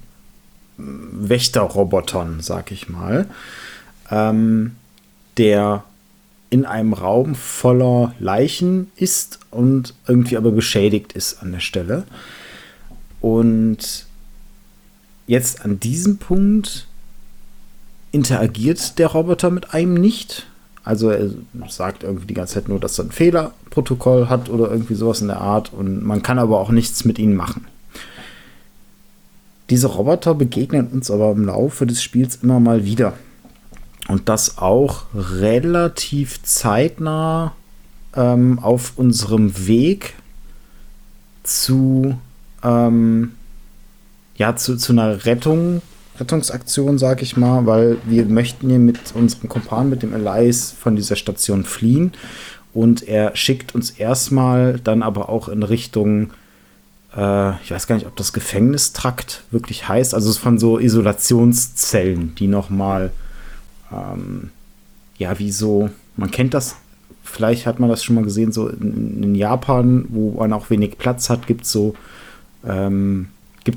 Wächterrobotern, 0.78 2.42
sag 2.42 2.72
ich 2.72 2.90
mal, 2.90 3.28
ähm, 4.12 4.76
der 5.38 5.84
in 6.50 6.66
einem 6.66 6.94
Raum 6.94 7.36
voller 7.36 8.14
Leichen 8.20 8.92
ist 8.96 9.40
und 9.52 9.94
irgendwie 10.08 10.38
aber 10.38 10.52
beschädigt 10.52 11.14
ist 11.14 11.42
an 11.42 11.52
der 11.52 11.60
Stelle. 11.60 12.04
Und 13.22 14.06
jetzt 15.28 15.66
an 15.66 15.80
diesem 15.80 16.18
Punkt 16.18 16.88
interagiert 18.12 18.98
der 19.00 19.08
Roboter 19.08 19.50
mit 19.50 19.74
einem 19.74 19.96
nicht. 19.96 20.48
Also 20.84 21.10
er 21.10 21.32
sagt 21.68 22.04
irgendwie 22.04 22.28
die 22.28 22.36
ganze 22.36 22.54
Zeit 22.54 22.70
nur, 22.70 22.80
dass 22.80 23.00
er 23.00 23.06
ein 23.06 23.12
Fehlerprotokoll 23.12 24.30
hat 24.30 24.50
oder 24.50 24.70
irgendwie 24.70 24.94
sowas 24.94 25.22
in 25.22 25.28
der 25.28 25.42
Art 25.42 25.74
und 25.74 26.06
man 26.06 26.22
kann 26.22 26.38
aber 26.38 26.60
auch 26.60 26.70
nichts 26.70 27.04
mit 27.06 27.18
ihnen 27.18 27.36
machen. 27.36 27.66
Diese 29.70 29.88
Roboter 29.88 30.36
begegnen 30.36 30.88
uns 30.88 31.10
aber 31.10 31.32
im 31.32 31.46
Laufe 31.46 31.86
des 31.86 32.04
Spiels 32.04 32.38
immer 32.38 32.60
mal 32.60 32.86
wieder. 32.86 33.14
Und 34.08 34.30
das 34.30 34.60
auch 34.60 35.06
relativ 35.16 36.44
zeitnah 36.44 37.54
ähm, 38.16 38.60
auf 38.60 38.94
unserem 38.98 39.68
Weg 39.68 40.14
zu 41.44 42.16
ähm, 42.64 43.32
ja, 44.38 44.56
zu, 44.56 44.76
zu 44.76 44.92
einer 44.92 45.26
Rettung, 45.26 45.82
Rettungsaktion, 46.20 46.98
sag 46.98 47.22
ich 47.22 47.38
mal, 47.38 47.66
weil 47.66 47.98
wir 48.06 48.26
möchten 48.26 48.70
hier 48.70 48.80
mit 48.80 49.00
unserem 49.14 49.50
Kumpan, 49.50 49.90
mit 49.90 50.04
dem 50.04 50.14
Elias, 50.14 50.72
von 50.78 50.96
dieser 50.96 51.16
Station 51.16 51.64
fliehen. 51.64 52.12
Und 52.74 53.08
er 53.08 53.36
schickt 53.36 53.74
uns 53.74 53.92
erstmal 53.92 54.80
dann 54.80 55.02
aber 55.02 55.30
auch 55.30 55.48
in 55.48 55.64
Richtung, 55.64 56.32
ich 57.16 57.72
weiß 57.72 57.88
gar 57.88 57.96
nicht, 57.96 58.08
ob 58.08 58.16
das 58.18 58.34
Gefängnistrakt 58.34 59.44
wirklich 59.50 59.88
heißt, 59.88 60.14
also 60.14 60.30
es 60.30 60.38
von 60.38 60.58
so 60.58 60.80
Isolationszellen, 60.80 62.36
die 62.36 62.48
nochmal, 62.48 63.12
ähm, 63.90 64.50
ja, 65.18 65.40
wie 65.40 65.52
so, 65.52 65.90
man 66.18 66.30
kennt 66.30 66.54
das, 66.54 66.76
vielleicht 67.24 67.66
hat 67.66 67.80
man 67.80 67.90
das 67.90 68.04
schon 68.04 68.16
mal 68.16 68.24
gesehen, 68.26 68.52
so 68.52 68.68
in, 68.68 69.24
in 69.24 69.36
Japan, 69.36 70.06
wo 70.10 70.32
man 70.32 70.52
auch 70.52 70.70
wenig 70.70 70.98
Platz 70.98 71.30
hat, 71.30 71.48
gibt 71.48 71.64
es 71.64 71.72
so, 71.72 71.96
ähm, 72.68 73.28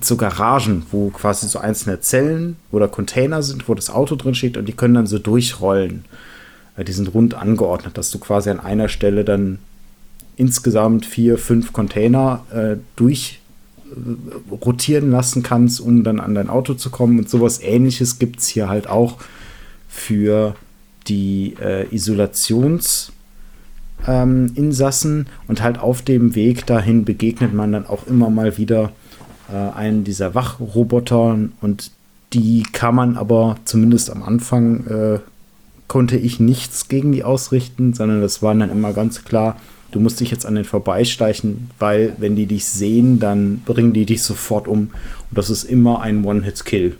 so 0.03 0.17
Garagen, 0.17 0.85
wo 0.91 1.11
quasi 1.11 1.49
so 1.49 1.61
einzelne 1.61 2.01
Zellen 2.01 2.57
oder 2.73 2.89
Container 2.89 3.43
sind, 3.43 3.69
wo 3.69 3.75
das 3.75 3.89
Auto 3.89 4.17
drin 4.17 4.35
steht 4.35 4.57
und 4.57 4.67
die 4.67 4.75
können 4.75 4.95
dann 4.95 5.07
so 5.07 5.19
durchrollen. 5.19 6.05
Äh, 6.77 6.85
die 6.85 6.93
sind 6.93 7.15
rund 7.15 7.35
angeordnet, 7.35 7.97
dass 7.97 8.11
du 8.11 8.19
quasi 8.19 8.51
an 8.51 8.61
einer 8.61 8.89
Stelle 8.89 9.25
dann 9.25 9.59
insgesamt 10.39 11.05
vier, 11.05 11.37
fünf 11.37 11.73
Container 11.73 12.45
äh, 12.51 12.77
durch 12.97 13.41
äh, 13.91 14.55
rotieren 14.55 15.11
lassen 15.11 15.43
kannst, 15.43 15.81
um 15.81 16.05
dann 16.05 16.21
an 16.21 16.35
dein 16.35 16.49
Auto 16.49 16.75
zu 16.75 16.91
kommen. 16.91 17.19
Und 17.19 17.29
sowas 17.29 17.61
ähnliches 17.61 18.19
gibt 18.19 18.41
es 18.41 18.49
hier 18.49 18.69
halt 18.69 18.89
auch 18.89 19.19
für 19.89 20.55
die 21.07 21.55
äh, 21.61 21.87
Isolations- 21.95 23.11
ähm, 24.07 24.55
und 25.49 25.63
halt 25.63 25.79
auf 25.81 26.03
dem 26.03 26.35
Weg 26.35 26.67
dahin 26.67 27.05
begegnet 27.05 27.53
man 27.53 27.73
dann 27.73 27.87
auch 27.87 28.07
immer 28.07 28.31
mal 28.31 28.57
wieder 28.57 28.93
äh, 29.53 29.77
einen 29.77 30.05
dieser 30.05 30.35
Wachroboter 30.35 31.37
und 31.61 31.91
die 32.33 32.63
kann 32.73 32.95
man 32.95 33.17
aber 33.17 33.57
zumindest 33.65 34.11
am 34.11 34.23
Anfang 34.23 34.87
äh, 34.87 35.19
konnte 35.89 36.19
ich 36.19 36.39
nichts 36.39 36.89
gegen 36.89 37.13
die 37.13 37.25
ausrichten, 37.25 37.95
sondern 37.95 38.21
das 38.21 38.43
war 38.43 38.55
dann 38.55 38.71
immer 38.71 38.93
ganz 38.93 39.25
klar, 39.25 39.57
du 39.91 40.01
musst 40.01 40.21
dich 40.21 40.31
jetzt 40.31 40.47
an 40.47 40.55
den 40.55 40.65
vorbeischleichen, 40.65 41.71
weil 41.79 42.15
wenn 42.19 42.37
die 42.37 42.47
dich 42.47 42.65
sehen, 42.67 43.19
dann 43.21 43.61
bringen 43.61 43.93
die 43.93 44.07
dich 44.07 44.23
sofort 44.23 44.69
um. 44.69 44.91
Und 45.31 45.39
das 45.39 45.51
ist 45.51 45.65
immer 45.65 46.01
ein 46.01 46.25
One-Hit-Kill. 46.25 46.97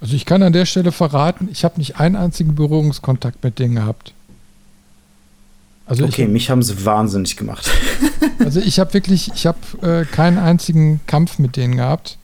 Also 0.00 0.14
ich 0.14 0.26
kann 0.26 0.42
an 0.42 0.52
der 0.52 0.66
Stelle 0.66 0.92
verraten, 0.92 1.48
ich 1.50 1.64
habe 1.64 1.78
nicht 1.78 1.98
einen 1.98 2.16
einzigen 2.16 2.54
Berührungskontakt 2.54 3.42
mit 3.42 3.58
denen 3.58 3.76
gehabt. 3.76 4.12
Also 5.86 6.04
okay, 6.04 6.24
ich, 6.24 6.28
mich 6.28 6.50
haben 6.50 6.62
sie 6.62 6.84
wahnsinnig 6.84 7.36
gemacht. 7.36 7.70
also 8.40 8.60
ich 8.60 8.78
habe 8.78 8.92
wirklich, 8.92 9.30
ich 9.34 9.46
habe 9.46 9.58
äh, 9.82 10.04
keinen 10.04 10.38
einzigen 10.38 11.00
Kampf 11.06 11.38
mit 11.38 11.56
denen 11.56 11.76
gehabt. 11.76 12.18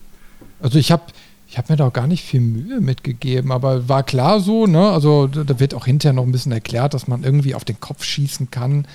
Also 0.61 0.79
ich 0.79 0.91
habe 0.91 1.05
ich 1.53 1.59
habe 1.59 1.71
mir 1.71 1.77
da 1.77 1.89
auch 1.89 1.93
gar 1.93 2.07
nicht 2.07 2.25
viel 2.25 2.41
Mühe 2.41 2.81
mitgegeben, 2.81 3.53
aber 3.53 3.87
war 3.87 4.05
klar 4.05 4.41
so, 4.41 4.67
ne? 4.67 4.89
Also 4.89 5.27
da 5.27 5.61
wird 5.61 5.75
auch 5.75 5.85
hinterher 5.85 6.15
noch 6.15 6.23
ein 6.23 6.33
bisschen 6.33 6.51
erklärt, 6.51 6.95
dass 6.95 7.09
man 7.09 7.25
irgendwie 7.25 7.55
auf 7.55 7.67
den 7.67 7.79
Kopf 7.79 8.05
schießen 8.05 8.51
kann. 8.51 8.87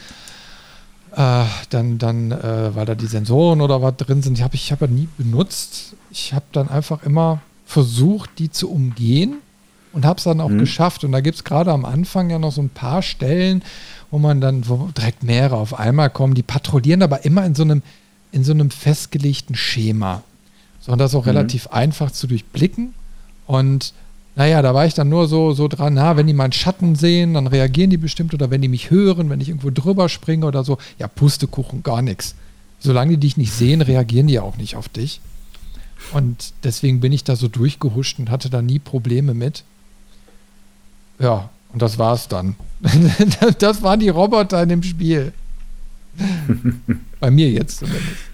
Äh, 1.16 1.46
dann, 1.70 1.98
dann, 1.98 2.32
äh, 2.32 2.76
weil 2.76 2.86
da 2.86 2.96
die 2.96 3.08
Sensoren 3.08 3.62
oder 3.62 3.82
was 3.82 3.96
drin 3.98 4.22
sind, 4.22 4.38
die 4.38 4.44
habe 4.44 4.56
ich 4.56 4.72
aber 4.72 4.88
nie 4.88 5.08
benutzt. 5.18 5.96
Ich 6.12 6.34
habe 6.34 6.46
dann 6.52 6.70
einfach 6.70 7.04
immer 7.04 7.42
versucht, 7.66 8.32
die 8.40 8.52
zu 8.52 8.70
umgehen 8.72 9.38
und 9.94 10.06
habe 10.06 10.18
es 10.18 10.26
dann 10.26 10.42
auch 10.42 10.50
mhm. 10.50 10.60
geschafft. 10.60 11.04
Und 11.04 11.12
da 11.12 11.22
gibt 11.22 11.38
es 11.38 11.44
gerade 11.44 11.72
am 11.72 11.86
Anfang 11.86 12.30
ja 12.30 12.40
noch 12.40 12.52
so 12.52 12.62
ein 12.62 12.70
paar 12.70 13.02
Stellen, 13.02 13.64
wo 14.12 14.20
man 14.20 14.42
dann 14.42 14.68
wo 14.68 14.90
direkt 14.98 15.24
mehrere 15.24 15.58
auf 15.58 15.78
einmal 15.78 16.10
kommen. 16.10 16.34
Die 16.34 16.44
patrouillieren 16.44 17.02
aber 17.02 17.26
immer 17.26 17.46
in 17.46 17.56
so 17.56 17.64
einem, 17.64 17.82
in 18.32 18.44
so 18.44 18.52
einem 18.52 18.70
festgelegten 18.70 19.56
Schema. 19.56 20.24
So, 20.80 20.92
und 20.92 21.00
das 21.00 21.12
ist 21.12 21.16
auch 21.16 21.26
mhm. 21.26 21.32
relativ 21.32 21.68
einfach 21.68 22.12
zu 22.12 22.28
durchblicken. 22.28 22.94
Und 23.46 23.94
naja, 24.38 24.62
da 24.62 24.76
war 24.76 24.86
ich 24.86 24.94
dann 24.94 25.10
nur 25.10 25.28
so, 25.28 25.54
so 25.54 25.68
dran, 25.68 25.96
na, 25.96 26.16
wenn 26.16 26.28
die 26.28 26.34
meinen 26.34 26.52
Schatten 26.52 26.94
sehen, 26.94 27.34
dann 27.34 27.48
reagieren 27.48 27.90
die 27.90 27.98
bestimmt 27.98 28.36
oder 28.36 28.52
wenn 28.52 28.62
die 28.62 28.68
mich 28.68 28.92
hören, 28.92 29.32
wenn 29.32 29.42
ich 29.42 29.50
irgendwo 29.50 29.72
drüber 29.72 30.10
springe 30.10 30.46
oder 30.46 30.64
so, 30.64 30.78
ja, 31.00 31.08
Pustekuchen, 31.08 31.82
gar 31.82 32.04
nichts. 32.04 32.36
Solange 32.78 33.14
die 33.14 33.18
dich 33.18 33.38
nicht 33.38 33.52
sehen, 33.52 33.82
reagieren 33.82 34.28
die 34.28 34.40
auch 34.40 34.56
nicht 34.58 34.76
auf 34.76 34.90
dich. 34.90 35.22
Und 36.14 36.54
deswegen 36.64 37.00
bin 37.00 37.12
ich 37.12 37.24
da 37.24 37.36
so 37.36 37.48
durchgehuscht 37.48 38.20
und 38.20 38.30
hatte 38.30 38.52
da 38.52 38.62
nie 38.62 38.78
Probleme 38.78 39.34
mit. 39.34 39.64
Ja, 41.18 41.50
und 41.74 41.82
das 41.82 41.98
war's 41.98 42.28
dann. 42.28 42.56
das 43.58 43.82
waren 43.82 44.00
die 44.00 44.10
Roboter 44.10 44.62
in 44.62 44.70
dem 44.70 44.84
Spiel. 44.84 45.34
Bei 47.20 47.32
mir 47.32 47.50
jetzt 47.50 47.80
zumindest. 47.80 48.27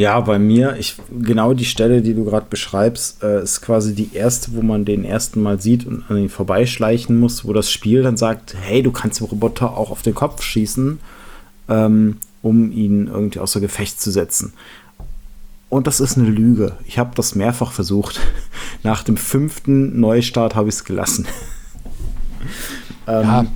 Ja, 0.00 0.18
bei 0.20 0.38
mir, 0.38 0.76
ich, 0.78 0.96
genau 1.10 1.52
die 1.52 1.66
Stelle, 1.66 2.00
die 2.00 2.14
du 2.14 2.24
gerade 2.24 2.46
beschreibst, 2.48 3.22
äh, 3.22 3.42
ist 3.42 3.60
quasi 3.60 3.94
die 3.94 4.14
erste, 4.14 4.54
wo 4.54 4.62
man 4.62 4.86
den 4.86 5.04
ersten 5.04 5.42
Mal 5.42 5.60
sieht 5.60 5.86
und 5.86 6.04
an 6.08 6.16
ihn 6.16 6.30
vorbeischleichen 6.30 7.20
muss, 7.20 7.44
wo 7.44 7.52
das 7.52 7.70
Spiel 7.70 8.02
dann 8.02 8.16
sagt, 8.16 8.56
hey, 8.58 8.82
du 8.82 8.92
kannst 8.92 9.20
dem 9.20 9.26
Roboter 9.26 9.76
auch 9.76 9.90
auf 9.90 10.00
den 10.00 10.14
Kopf 10.14 10.42
schießen, 10.42 11.00
ähm, 11.68 12.16
um 12.40 12.72
ihn 12.72 13.08
irgendwie 13.08 13.40
außer 13.40 13.60
Gefecht 13.60 14.00
zu 14.00 14.10
setzen. 14.10 14.54
Und 15.68 15.86
das 15.86 16.00
ist 16.00 16.16
eine 16.16 16.30
Lüge. 16.30 16.76
Ich 16.86 16.98
habe 16.98 17.10
das 17.14 17.34
mehrfach 17.34 17.72
versucht. 17.72 18.20
Nach 18.82 19.02
dem 19.02 19.18
fünften 19.18 20.00
Neustart 20.00 20.54
habe 20.54 20.70
ich 20.70 20.76
es 20.76 20.84
gelassen. 20.84 21.26
ähm, 23.06 23.22
ja. 23.22 23.46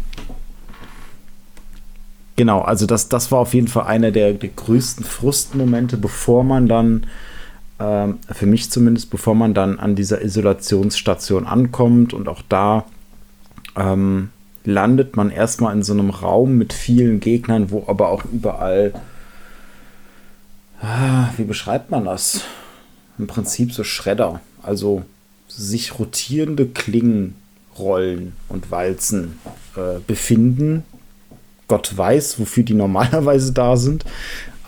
Genau, 2.36 2.62
also 2.62 2.86
das, 2.86 3.08
das 3.08 3.30
war 3.30 3.38
auf 3.38 3.54
jeden 3.54 3.68
Fall 3.68 3.86
einer 3.86 4.10
der, 4.10 4.32
der 4.32 4.48
größten 4.48 5.04
Frustmomente, 5.04 5.96
bevor 5.96 6.42
man 6.42 6.66
dann, 6.66 7.06
ähm, 7.78 8.18
für 8.30 8.46
mich 8.46 8.70
zumindest, 8.70 9.10
bevor 9.10 9.34
man 9.34 9.54
dann 9.54 9.78
an 9.78 9.94
dieser 9.94 10.20
Isolationsstation 10.20 11.46
ankommt 11.46 12.12
und 12.12 12.28
auch 12.28 12.42
da 12.48 12.84
ähm, 13.76 14.30
landet 14.64 15.16
man 15.16 15.30
erstmal 15.30 15.74
in 15.74 15.82
so 15.82 15.92
einem 15.92 16.10
Raum 16.10 16.56
mit 16.56 16.72
vielen 16.72 17.20
Gegnern, 17.20 17.70
wo 17.70 17.84
aber 17.86 18.08
auch 18.08 18.24
überall, 18.24 18.94
ah, 20.80 21.28
wie 21.36 21.44
beschreibt 21.44 21.90
man 21.90 22.04
das? 22.04 22.40
Im 23.18 23.28
Prinzip 23.28 23.72
so 23.72 23.84
Schredder, 23.84 24.40
also 24.62 25.04
sich 25.46 26.00
rotierende 26.00 26.66
Klingen, 26.66 27.36
Rollen 27.78 28.32
und 28.48 28.70
Walzen 28.72 29.38
äh, 29.76 30.00
befinden, 30.04 30.84
Gott 31.74 31.96
weiß, 31.96 32.38
wofür 32.38 32.62
die 32.62 32.74
normalerweise 32.84 33.52
da 33.52 33.76
sind. 33.76 34.04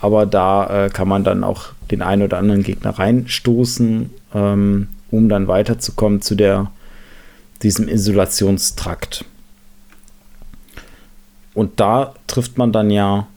Aber 0.00 0.26
da 0.26 0.86
äh, 0.86 0.90
kann 0.90 1.08
man 1.08 1.22
dann 1.22 1.44
auch 1.44 1.66
den 1.90 2.02
einen 2.02 2.22
oder 2.22 2.38
anderen 2.38 2.64
Gegner 2.64 2.90
reinstoßen, 2.90 4.10
ähm, 4.34 4.88
um 5.10 5.28
dann 5.28 5.46
weiterzukommen 5.46 6.20
zu 6.20 6.34
der, 6.34 6.70
diesem 7.62 7.88
Isolationstrakt. 7.88 9.24
Und 11.54 11.78
da 11.80 12.14
trifft 12.26 12.58
man 12.58 12.72
dann 12.72 12.90
ja 12.90 13.28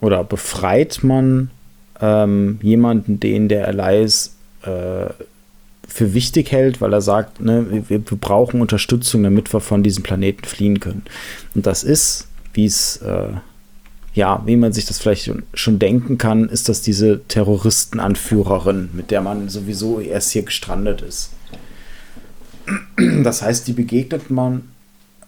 oder 0.00 0.24
befreit 0.24 1.00
man 1.02 1.50
ähm, 2.00 2.58
jemanden, 2.62 3.20
den 3.20 3.48
der 3.48 3.68
Elias 3.68 4.36
äh, 4.62 5.06
für 5.88 6.12
wichtig 6.12 6.52
hält, 6.52 6.80
weil 6.80 6.92
er 6.92 7.00
sagt, 7.00 7.40
ne, 7.40 7.66
wir, 7.70 7.88
wir, 7.88 7.98
brauchen 8.00 8.60
Unterstützung, 8.60 9.22
damit 9.22 9.52
wir 9.52 9.60
von 9.60 9.82
diesem 9.82 10.02
Planeten 10.02 10.44
fliehen 10.44 10.80
können. 10.80 11.02
Und 11.54 11.66
das 11.66 11.82
ist 11.82 12.27
wie 12.58 12.66
es, 12.66 12.96
äh, 12.96 13.34
ja, 14.14 14.42
wie 14.44 14.56
man 14.56 14.72
sich 14.72 14.84
das 14.84 14.98
vielleicht 14.98 15.30
schon 15.54 15.78
denken 15.78 16.18
kann, 16.18 16.48
ist 16.48 16.68
das 16.68 16.82
diese 16.82 17.20
Terroristenanführerin, 17.28 18.90
mit 18.94 19.12
der 19.12 19.20
man 19.20 19.48
sowieso 19.48 20.00
erst 20.00 20.32
hier 20.32 20.42
gestrandet 20.42 21.00
ist. 21.00 21.30
Das 23.22 23.42
heißt, 23.42 23.68
die 23.68 23.74
begegnet 23.74 24.28
man, 24.28 24.70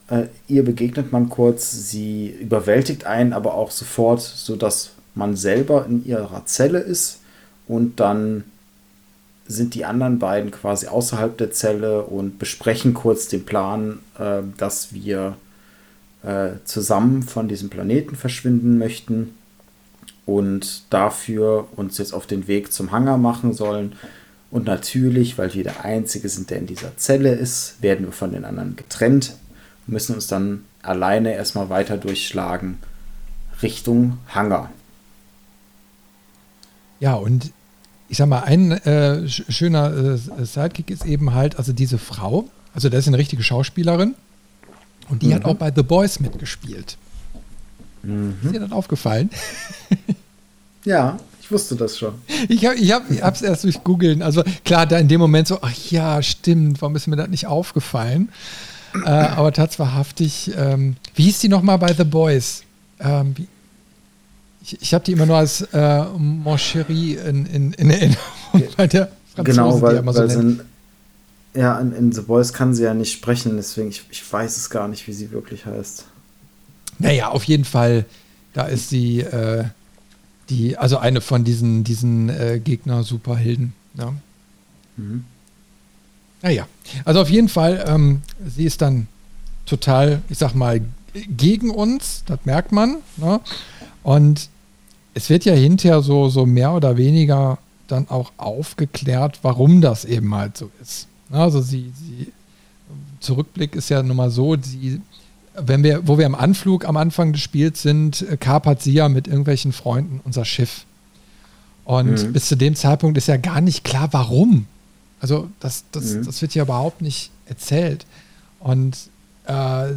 äh, 0.09 0.25
ihr 0.49 0.65
begegnet 0.65 1.13
man 1.13 1.29
kurz, 1.29 1.71
sie 1.71 2.31
überwältigt 2.31 3.07
einen 3.07 3.33
aber 3.33 3.55
auch 3.55 3.71
sofort, 3.71 4.21
sodass 4.21 4.91
man 5.15 5.37
selber 5.37 5.87
in 5.87 6.05
ihrer 6.05 6.45
Zelle 6.47 6.81
ist 6.81 7.21
und 7.69 8.01
dann 8.01 8.43
sind 9.47 9.75
die 9.75 9.85
anderen 9.85 10.19
beiden 10.19 10.51
quasi 10.51 10.89
außerhalb 10.89 11.39
der 11.39 11.53
Zelle 11.53 12.03
und 12.03 12.41
besprechen 12.41 12.93
kurz 12.93 13.29
den 13.29 13.47
Plan, 13.47 14.01
äh, 14.19 14.43
dass 14.57 14.93
wir 14.93 15.37
äh, 16.23 16.51
zusammen 16.65 17.23
von 17.23 17.49
diesem 17.49 17.71
Planeten 17.71 18.17
verschwinden 18.17 18.79
möchten 18.79 19.35
und 20.27 20.83
dafür 20.91 21.69
uns 21.77 21.99
jetzt 21.99 22.13
auf 22.13 22.27
den 22.27 22.47
Weg 22.47 22.73
zum 22.73 22.93
Hangar 22.93 23.19
machen 23.19 23.53
sollen. 23.53 23.95
Und 24.51 24.67
natürlich, 24.67 25.39
weil 25.39 25.55
wir 25.55 25.65
der 25.65 25.85
Einzige 25.85 26.29
sind, 26.29 26.51
der 26.51 26.59
in 26.59 26.67
dieser 26.67 26.97
Zelle 26.97 27.33
ist, 27.33 27.83
werden 27.83 28.07
wir 28.07 28.13
von 28.13 28.33
den 28.33 28.45
anderen 28.45 28.77
getrennt 28.77 29.35
und 29.87 29.95
müssen 29.95 30.15
uns 30.15 30.27
dann 30.27 30.65
alleine 30.83 31.35
erstmal 31.35 31.69
weiter 31.69 31.97
durchschlagen 31.97 32.79
Richtung 33.63 34.19
Hangar. 34.29 34.71
Ja, 36.99 37.15
und 37.15 37.53
ich 38.09 38.19
sag 38.19 38.27
mal, 38.27 38.41
ein 38.41 38.73
äh, 38.73 39.29
schöner 39.29 39.93
äh, 39.95 40.45
Sidekick 40.45 40.91
ist 40.91 41.07
eben 41.07 41.33
halt, 41.33 41.57
also 41.57 41.73
diese 41.73 41.99
Frau, 41.99 42.49
also 42.75 42.89
das 42.89 43.01
ist 43.01 43.09
eine 43.09 43.19
richtige 43.19 43.43
Schauspielerin, 43.43 44.15
und 45.11 45.23
die 45.23 45.29
mhm. 45.29 45.35
hat 45.35 45.45
auch 45.45 45.57
bei 45.57 45.73
The 45.75 45.83
Boys 45.83 46.21
mitgespielt. 46.21 46.97
Mhm. 48.03 48.37
Ist 48.43 48.55
dir 48.55 48.61
das 48.61 48.73
aufgefallen? 48.73 49.31
Ja, 50.85 51.19
ich 51.43 51.51
wusste 51.51 51.77
das 51.77 51.99
schon. 51.99 52.15
Ich 52.49 52.65
habe 52.65 52.77
ich 52.77 52.93
hab, 52.93 53.35
es 53.35 53.43
erst 53.43 53.65
durch 53.65 53.83
Googeln. 53.85 54.23
Also 54.23 54.43
klar, 54.65 54.87
da 54.87 54.99
in 54.99 55.09
dem 55.09 55.21
Moment 55.21 55.49
so, 55.49 55.59
ach 55.61 55.75
ja, 55.91 56.23
stimmt, 56.23 56.81
warum 56.81 56.97
ist 56.97 57.07
mir 57.07 57.17
das 57.17 57.29
nicht 57.29 57.47
aufgefallen? 57.47 58.31
Äh, 59.05 59.09
aber 59.11 59.53
tatsächlich, 59.53 60.53
ähm, 60.57 60.97
wie 61.15 61.25
hieß 61.25 61.41
die 61.41 61.49
nochmal 61.49 61.79
bei 61.79 61.93
The 61.93 62.05
Boys? 62.05 62.63
Ähm, 62.99 63.35
ich, 64.63 64.81
ich 64.81 64.95
habe 64.95 65.05
die 65.05 65.13
immer 65.13 65.27
nur 65.27 65.37
als 65.37 65.63
äh, 65.73 66.05
Mon 66.17 66.57
Chéri 66.57 67.19
in, 67.19 67.47
in, 67.47 67.73
in 67.75 67.91
Erinnerung 67.91 68.17
bei 68.77 68.87
der 68.87 69.11
Franzose, 69.35 69.57
genau, 69.57 69.83
weil, 69.83 69.95
die 69.95 69.99
immer 69.99 70.13
so 70.13 70.21
weil 70.21 70.29
nennt. 70.29 70.65
Ja, 71.55 71.79
in, 71.81 71.93
in, 71.93 72.13
The 72.13 72.23
Boys 72.23 72.53
kann 72.53 72.75
sie 72.75 72.85
ja 72.85 72.95
nicht 72.95 73.13
sprechen, 73.13 73.57
deswegen 73.57 73.89
ich, 73.89 74.05
ich 74.11 74.33
weiß 74.33 74.57
es 74.57 74.71
gar 74.71 74.87
nicht, 74.87 75.07
wie 75.09 75.13
sie 75.13 75.33
wirklich 75.33 75.67
heißt. 75.67 76.05
Naja, 76.99 77.29
auf 77.29 77.45
jeden 77.45 77.65
Fall, 77.65 78.05
da 78.53 78.67
ist 78.67 78.89
sie 78.89 79.21
äh, 79.21 79.65
die, 80.49 80.77
also 80.77 80.99
eine 80.99 81.21
von 81.21 81.45
diesen, 81.45 81.83
diesen 81.83 82.29
äh, 82.29 82.61
Gegner-Superhelden. 82.63 83.73
Ja. 83.95 84.13
Mhm. 84.97 85.25
Naja, 86.43 86.67
also 87.05 87.21
auf 87.21 87.31
jeden 87.31 87.49
Fall, 87.49 87.85
ähm, 87.87 88.23
sie 88.47 88.65
ist 88.65 88.81
dann 88.81 89.09
total, 89.67 90.23
ich 90.29 90.39
sag 90.39 90.55
mal, 90.55 90.81
gegen 91.37 91.71
uns, 91.71 92.23
das 92.27 92.39
merkt 92.45 92.73
man. 92.73 92.99
Ne? 93.17 93.41
Und 94.03 94.49
es 95.15 95.29
wird 95.29 95.45
ja 95.45 95.55
hinterher 95.55 96.03
so, 96.03 96.29
so 96.29 96.47
mehr 96.47 96.73
oder 96.73 96.97
weniger 96.97 97.59
dann 97.89 98.09
auch 98.09 98.33
aufgeklärt, 98.37 99.41
warum 99.43 99.81
das 99.81 100.05
eben 100.05 100.35
halt 100.35 100.57
so 100.57 100.71
ist. 100.81 101.09
Also 101.31 101.61
sie, 101.61 101.93
sie 101.95 102.33
Zurückblick 103.21 103.77
ist 103.77 103.89
ja 103.91 104.03
nun 104.03 104.17
mal 104.17 104.31
so, 104.31 104.57
sie, 104.61 105.01
wenn 105.55 105.83
wir, 105.83 106.07
wo 106.07 106.19
wir 106.19 106.27
am 106.27 106.35
Anflug 106.35 106.85
am 106.85 106.97
Anfang 106.97 107.33
des 107.33 107.43
Spiels 107.43 107.83
sind, 107.83 108.23
äh, 108.23 108.37
kapert 108.37 108.83
sie 108.83 108.93
ja 108.93 109.09
mit 109.09 109.29
irgendwelchen 109.29 109.73
Freunden 109.73 110.21
unser 110.25 110.45
Schiff. 110.45 110.85
Und 111.85 112.23
mhm. 112.25 112.33
bis 112.33 112.47
zu 112.47 112.57
dem 112.57 112.75
Zeitpunkt 112.75 113.19
ist 113.19 113.29
ja 113.29 113.37
gar 113.37 113.61
nicht 113.61 113.85
klar, 113.85 114.09
warum. 114.13 114.67
Also 115.21 115.51
das, 115.61 115.85
das, 115.93 116.15
mhm. 116.15 116.25
das 116.25 116.41
wird 116.41 116.55
ja 116.55 116.63
überhaupt 116.63 117.03
nicht 117.03 117.31
erzählt. 117.47 118.07
Und 118.59 118.97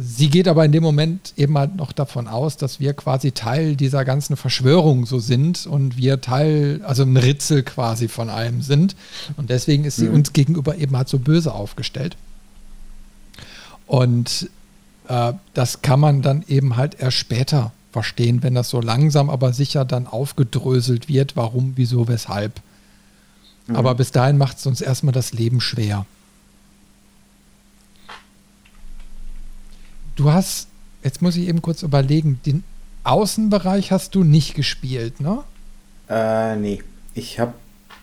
sie 0.00 0.30
geht 0.30 0.48
aber 0.48 0.64
in 0.64 0.72
dem 0.72 0.82
Moment 0.82 1.34
eben 1.36 1.56
halt 1.56 1.76
noch 1.76 1.92
davon 1.92 2.28
aus, 2.28 2.56
dass 2.56 2.80
wir 2.80 2.94
quasi 2.94 3.32
Teil 3.32 3.76
dieser 3.76 4.04
ganzen 4.04 4.36
Verschwörung 4.36 5.06
so 5.06 5.18
sind 5.18 5.66
und 5.66 5.96
wir 5.96 6.20
Teil, 6.20 6.80
also 6.84 7.02
ein 7.02 7.16
Ritzel 7.16 7.62
quasi 7.62 8.08
von 8.08 8.30
allem 8.30 8.62
sind. 8.62 8.96
Und 9.36 9.50
deswegen 9.50 9.84
ist 9.84 9.96
sie 9.96 10.08
mhm. 10.08 10.14
uns 10.14 10.32
gegenüber 10.32 10.76
eben 10.76 10.96
halt 10.96 11.08
so 11.08 11.18
böse 11.18 11.52
aufgestellt. 11.52 12.16
Und 13.86 14.48
äh, 15.08 15.34
das 15.52 15.82
kann 15.82 16.00
man 16.00 16.22
dann 16.22 16.44
eben 16.48 16.76
halt 16.76 16.98
erst 16.98 17.18
später 17.18 17.72
verstehen, 17.92 18.42
wenn 18.42 18.54
das 18.54 18.70
so 18.70 18.80
langsam 18.80 19.30
aber 19.30 19.52
sicher 19.52 19.84
dann 19.84 20.06
aufgedröselt 20.06 21.08
wird, 21.08 21.36
warum, 21.36 21.74
wieso, 21.76 22.08
weshalb. 22.08 22.60
Mhm. 23.66 23.76
Aber 23.76 23.94
bis 23.94 24.10
dahin 24.10 24.38
macht 24.38 24.58
es 24.58 24.66
uns 24.66 24.80
erstmal 24.80 25.12
das 25.12 25.32
Leben 25.32 25.60
schwer. 25.60 26.06
Du 30.16 30.30
hast, 30.30 30.68
jetzt 31.02 31.22
muss 31.22 31.36
ich 31.36 31.48
eben 31.48 31.62
kurz 31.62 31.82
überlegen, 31.82 32.40
den 32.46 32.62
Außenbereich 33.02 33.90
hast 33.90 34.14
du 34.14 34.24
nicht 34.24 34.54
gespielt, 34.54 35.20
ne? 35.20 35.42
Äh, 36.08 36.56
nee. 36.56 36.82
Ich 37.14 37.38
habe 37.38 37.54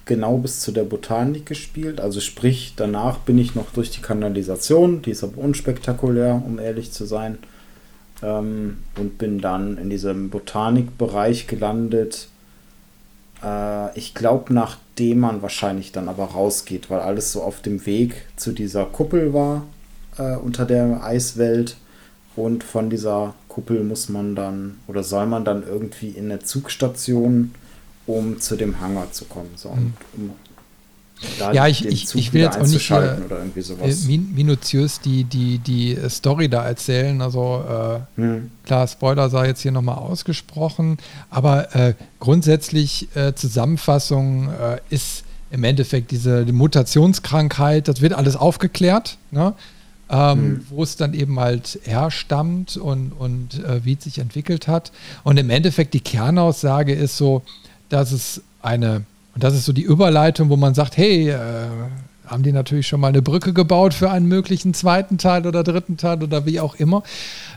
genau 0.05 0.37
bis 0.37 0.59
zu 0.59 0.71
der 0.71 0.83
Botanik 0.83 1.45
gespielt. 1.45 2.01
Also 2.01 2.19
sprich, 2.19 2.73
danach 2.75 3.17
bin 3.19 3.37
ich 3.37 3.55
noch 3.55 3.71
durch 3.71 3.91
die 3.91 4.01
Kanalisation, 4.01 5.01
die 5.01 5.11
ist 5.11 5.23
aber 5.23 5.37
unspektakulär, 5.37 6.41
um 6.45 6.59
ehrlich 6.59 6.91
zu 6.91 7.05
sein. 7.05 7.37
Ähm, 8.21 8.77
und 8.97 9.17
bin 9.17 9.39
dann 9.39 9.77
in 9.77 9.89
diesem 9.89 10.29
Botanikbereich 10.29 11.47
gelandet. 11.47 12.27
Äh, 13.43 13.97
ich 13.97 14.13
glaube, 14.13 14.53
nachdem 14.53 15.19
man 15.21 15.41
wahrscheinlich 15.41 15.91
dann 15.91 16.09
aber 16.09 16.25
rausgeht, 16.25 16.89
weil 16.89 16.99
alles 16.99 17.31
so 17.31 17.41
auf 17.41 17.61
dem 17.61 17.85
Weg 17.85 18.27
zu 18.35 18.51
dieser 18.51 18.85
Kuppel 18.85 19.33
war, 19.33 19.63
äh, 20.17 20.35
unter 20.35 20.65
der 20.65 21.03
Eiswelt. 21.03 21.77
Und 22.35 22.63
von 22.63 22.89
dieser 22.89 23.33
Kuppel 23.47 23.83
muss 23.83 24.09
man 24.09 24.35
dann 24.35 24.79
oder 24.87 25.03
soll 25.03 25.25
man 25.25 25.43
dann 25.43 25.63
irgendwie 25.67 26.09
in 26.09 26.25
eine 26.25 26.39
Zugstation, 26.39 27.53
um 28.07 28.39
zu 28.39 28.55
dem 28.55 28.79
Hangar 28.79 29.11
zu 29.11 29.25
kommen. 29.25 29.51
So, 29.55 29.69
mhm. 29.69 29.93
um 30.15 30.31
ja, 31.53 31.67
ich, 31.67 31.85
ich, 31.85 32.15
ich 32.15 32.33
will 32.33 32.41
jetzt 32.41 32.57
auch 32.57 32.65
nicht 32.65 32.87
hier 32.87 33.17
äh, 33.29 34.17
minutiös 34.17 35.01
die, 35.01 35.23
die, 35.23 35.59
die 35.59 35.97
Story 36.09 36.49
da 36.49 36.65
erzählen. 36.65 37.21
Also 37.21 37.63
äh, 38.17 38.19
hm. 38.19 38.51
klar, 38.65 38.87
Spoiler 38.87 39.29
sei 39.29 39.47
jetzt 39.47 39.61
hier 39.61 39.71
nochmal 39.71 39.97
ausgesprochen, 39.97 40.97
aber 41.29 41.75
äh, 41.75 41.93
grundsätzlich 42.19 43.07
äh, 43.15 43.33
Zusammenfassung 43.33 44.49
äh, 44.49 44.79
ist 44.89 45.23
im 45.51 45.63
Endeffekt 45.63 46.11
diese 46.11 46.45
die 46.45 46.53
Mutationskrankheit, 46.53 47.87
das 47.87 48.01
wird 48.01 48.13
alles 48.13 48.35
aufgeklärt, 48.35 49.17
ne? 49.31 49.53
Ähm, 50.11 50.39
hm. 50.39 50.65
wo 50.69 50.83
es 50.83 50.97
dann 50.97 51.13
eben 51.13 51.39
halt 51.39 51.79
herstammt 51.83 52.77
und, 52.77 53.11
und 53.11 53.63
äh, 53.63 53.83
wie 53.85 53.93
es 53.93 54.03
sich 54.03 54.19
entwickelt 54.19 54.67
hat. 54.67 54.91
Und 55.23 55.37
im 55.37 55.49
Endeffekt 55.49 55.93
die 55.93 56.01
Kernaussage 56.01 56.93
ist 56.93 57.17
so, 57.17 57.41
dass 57.89 58.11
es 58.11 58.41
eine 58.61 59.05
und 59.33 59.43
das 59.43 59.53
ist 59.53 59.65
so 59.65 59.73
die 59.73 59.83
Überleitung, 59.83 60.49
wo 60.49 60.57
man 60.57 60.73
sagt, 60.73 60.97
hey, 60.97 61.29
äh, 61.29 61.37
haben 62.25 62.43
die 62.43 62.51
natürlich 62.51 62.87
schon 62.87 63.01
mal 63.01 63.09
eine 63.09 63.21
Brücke 63.21 63.53
gebaut 63.53 63.93
für 63.93 64.09
einen 64.09 64.27
möglichen 64.27 64.73
zweiten 64.73 65.17
Teil 65.17 65.45
oder 65.45 65.63
dritten 65.63 65.97
Teil 65.97 66.23
oder 66.23 66.45
wie 66.45 66.59
auch 66.59 66.75
immer. 66.75 67.03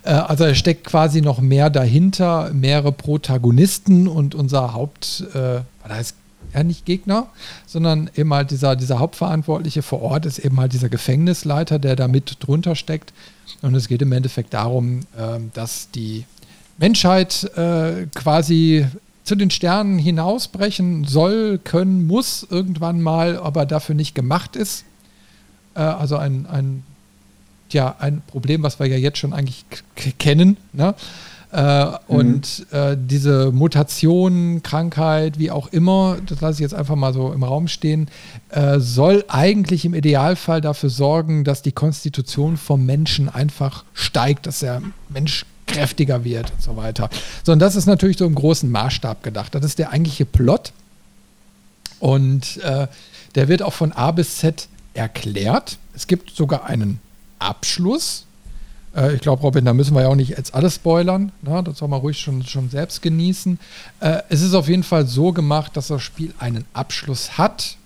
Äh, 0.05 0.11
also 0.11 0.45
da 0.45 0.55
steckt 0.55 0.85
quasi 0.85 1.21
noch 1.21 1.41
mehr 1.41 1.71
dahinter, 1.71 2.51
mehrere 2.53 2.93
Protagonisten 2.93 4.09
und 4.09 4.35
unser 4.35 4.75
Haupt, 4.75 5.25
äh, 5.35 5.61
da 5.87 5.99
ist 6.01 6.17
ja 6.53 6.63
nicht 6.63 6.85
Gegner, 6.85 7.29
sondern 7.67 8.11
eben 8.15 8.33
halt 8.33 8.51
dieser, 8.51 8.77
dieser 8.77 8.99
Hauptverantwortliche 8.99 9.83
vor 9.83 10.03
Ort 10.03 10.27
ist 10.27 10.39
eben 10.39 10.59
halt 10.61 10.73
dieser 10.73 10.89
Gefängnisleiter, 10.89 11.79
der 11.79 11.97
da 11.97 12.09
mit 12.09 12.37
drunter 12.41 12.77
steckt. 12.77 13.13
Und 13.63 13.75
es 13.75 13.89
geht 13.89 14.03
im 14.03 14.13
Endeffekt 14.13 14.55
darum, 14.55 15.01
äh, 15.17 15.41
dass 15.55 15.91
die 15.91 16.25
Menschheit 16.79 17.45
äh, 17.57 18.07
quasi 18.15 18.87
zu 19.25 19.37
den 19.37 19.51
Sternen 19.51 19.99
hinausbrechen 19.99 21.05
soll, 21.05 21.59
können, 21.59 22.07
muss 22.07 22.47
irgendwann 22.49 23.01
mal, 23.01 23.39
aber 23.39 23.65
dafür 23.65 23.95
nicht 23.95 24.15
gemacht 24.15 24.55
ist. 24.55 24.85
Äh, 25.75 25.81
also 25.81 26.17
ein, 26.17 26.47
ein, 26.47 26.85
ja, 27.71 27.97
ein 27.99 28.23
Problem, 28.27 28.63
was 28.63 28.79
wir 28.79 28.87
ja 28.87 28.97
jetzt 28.97 29.19
schon 29.19 29.33
eigentlich 29.33 29.65
kennen. 30.19 30.59
Ne? 30.73 30.95
Äh, 31.55 31.85
mhm. 31.85 31.93
Und 32.09 32.67
äh, 32.73 32.97
diese 32.99 33.53
Mutation, 33.53 34.61
Krankheit, 34.65 35.39
wie 35.39 35.53
auch 35.53 35.69
immer, 35.69 36.17
das 36.27 36.41
lasse 36.41 36.55
ich 36.55 36.61
jetzt 36.61 36.75
einfach 36.75 36.97
mal 36.97 37.15
so 37.15 37.33
im 37.33 37.45
Raum 37.45 37.69
stehen, 37.69 38.09
äh, 38.49 38.81
soll 38.81 39.25
eigentlich 39.29 39.85
im 39.85 39.95
Idealfall 39.95 40.61
dafür 40.61 40.91
sorgen, 40.91 41.45
dass 41.45 41.63
die 41.63 41.71
Konstitution 41.71 42.57
vom 42.57 42.85
Menschen 42.85 43.29
einfach 43.29 43.85
steigt, 43.95 44.49
dass 44.49 44.59
der 44.59 44.83
Mensch 45.09 45.47
kräftiger 45.69 46.25
wird 46.25 46.51
und 46.51 46.61
so 46.61 46.77
weiter. 46.77 47.09
So, 47.45 47.53
und 47.53 47.61
das 47.61 47.77
ist 47.77 47.87
natürlich 47.87 48.19
so 48.19 48.27
im 48.27 48.35
großen 48.35 48.69
Maßstab 48.69 49.23
gedacht. 49.23 49.55
Das 49.55 49.65
ist 49.65 49.79
der 49.79 49.91
eigentliche 49.91 50.27
Plot. 50.27 50.73
Und 52.01 52.57
äh, 52.65 52.89
der 53.37 53.47
wird 53.47 53.63
auch 53.63 53.73
von 53.73 53.93
A 53.93 54.11
bis 54.11 54.39
Z 54.39 54.67
erklärt. 54.93 55.79
Es 55.95 56.09
gibt 56.09 56.31
sogar 56.31 56.65
einen 56.65 56.99
Abschluss. 57.39 58.27
Äh, 58.95 59.15
ich 59.15 59.21
glaube, 59.21 59.43
Robin, 59.43 59.65
da 59.65 59.73
müssen 59.73 59.95
wir 59.95 60.03
ja 60.03 60.09
auch 60.09 60.15
nicht 60.15 60.31
jetzt 60.31 60.55
alles 60.55 60.77
spoilern. 60.77 61.33
Ne? 61.43 61.63
Das 61.63 61.79
soll 61.79 61.89
man 61.89 62.01
ruhig 62.01 62.19
schon, 62.19 62.45
schon 62.45 62.71
selbst 62.71 63.03
genießen. 63.03 63.59
Äh, 64.01 64.23
es 64.29 64.43
ist 64.43 64.55
auf 64.55 64.69
jeden 64.69 64.83
Fall 64.83 65.07
so 65.07 65.33
gemacht, 65.33 65.77
dass 65.77 65.89
das 65.89 66.03
Spiel 66.03 66.35
einen 66.39 66.65
Abschluss 66.73 67.39
hat, 67.39 67.77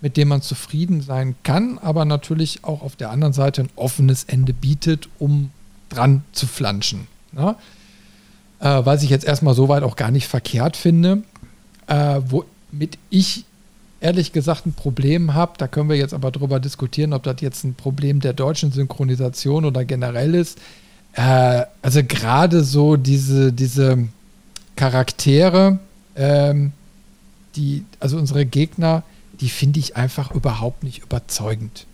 mit 0.00 0.16
dem 0.16 0.28
man 0.28 0.42
zufrieden 0.42 1.02
sein 1.02 1.34
kann, 1.42 1.78
aber 1.78 2.04
natürlich 2.04 2.64
auch 2.64 2.82
auf 2.82 2.96
der 2.96 3.10
anderen 3.10 3.32
Seite 3.32 3.62
ein 3.62 3.70
offenes 3.76 4.24
Ende 4.24 4.52
bietet, 4.52 5.08
um 5.18 5.50
dran 5.90 6.22
zu 6.32 6.46
flanschen. 6.46 7.06
Ne? 7.32 7.56
Äh, 8.60 8.84
was 8.84 9.02
ich 9.02 9.10
jetzt 9.10 9.24
erstmal 9.24 9.54
soweit 9.54 9.82
auch 9.82 9.96
gar 9.96 10.10
nicht 10.10 10.28
verkehrt 10.28 10.76
finde. 10.76 11.22
Äh, 11.86 12.20
womit 12.26 12.98
ich 13.10 13.44
ehrlich 14.00 14.32
gesagt 14.32 14.66
ein 14.66 14.72
Problem 14.72 15.34
habe, 15.34 15.52
da 15.58 15.68
können 15.68 15.88
wir 15.88 15.96
jetzt 15.96 16.14
aber 16.14 16.30
drüber 16.30 16.58
diskutieren, 16.58 17.12
ob 17.12 17.22
das 17.22 17.36
jetzt 17.40 17.64
ein 17.64 17.74
Problem 17.74 18.20
der 18.20 18.32
deutschen 18.32 18.72
Synchronisation 18.72 19.64
oder 19.64 19.84
generell 19.84 20.34
ist. 20.34 20.58
Äh, 21.14 21.64
also 21.82 22.02
gerade 22.02 22.64
so 22.64 22.96
diese, 22.96 23.52
diese 23.52 24.08
Charaktere, 24.76 25.78
ähm, 26.16 26.72
die, 27.56 27.84
also 27.98 28.16
unsere 28.16 28.46
Gegner, 28.46 29.02
die 29.40 29.50
finde 29.50 29.80
ich 29.80 29.96
einfach 29.96 30.30
überhaupt 30.32 30.82
nicht 30.82 31.02
überzeugend. 31.02 31.86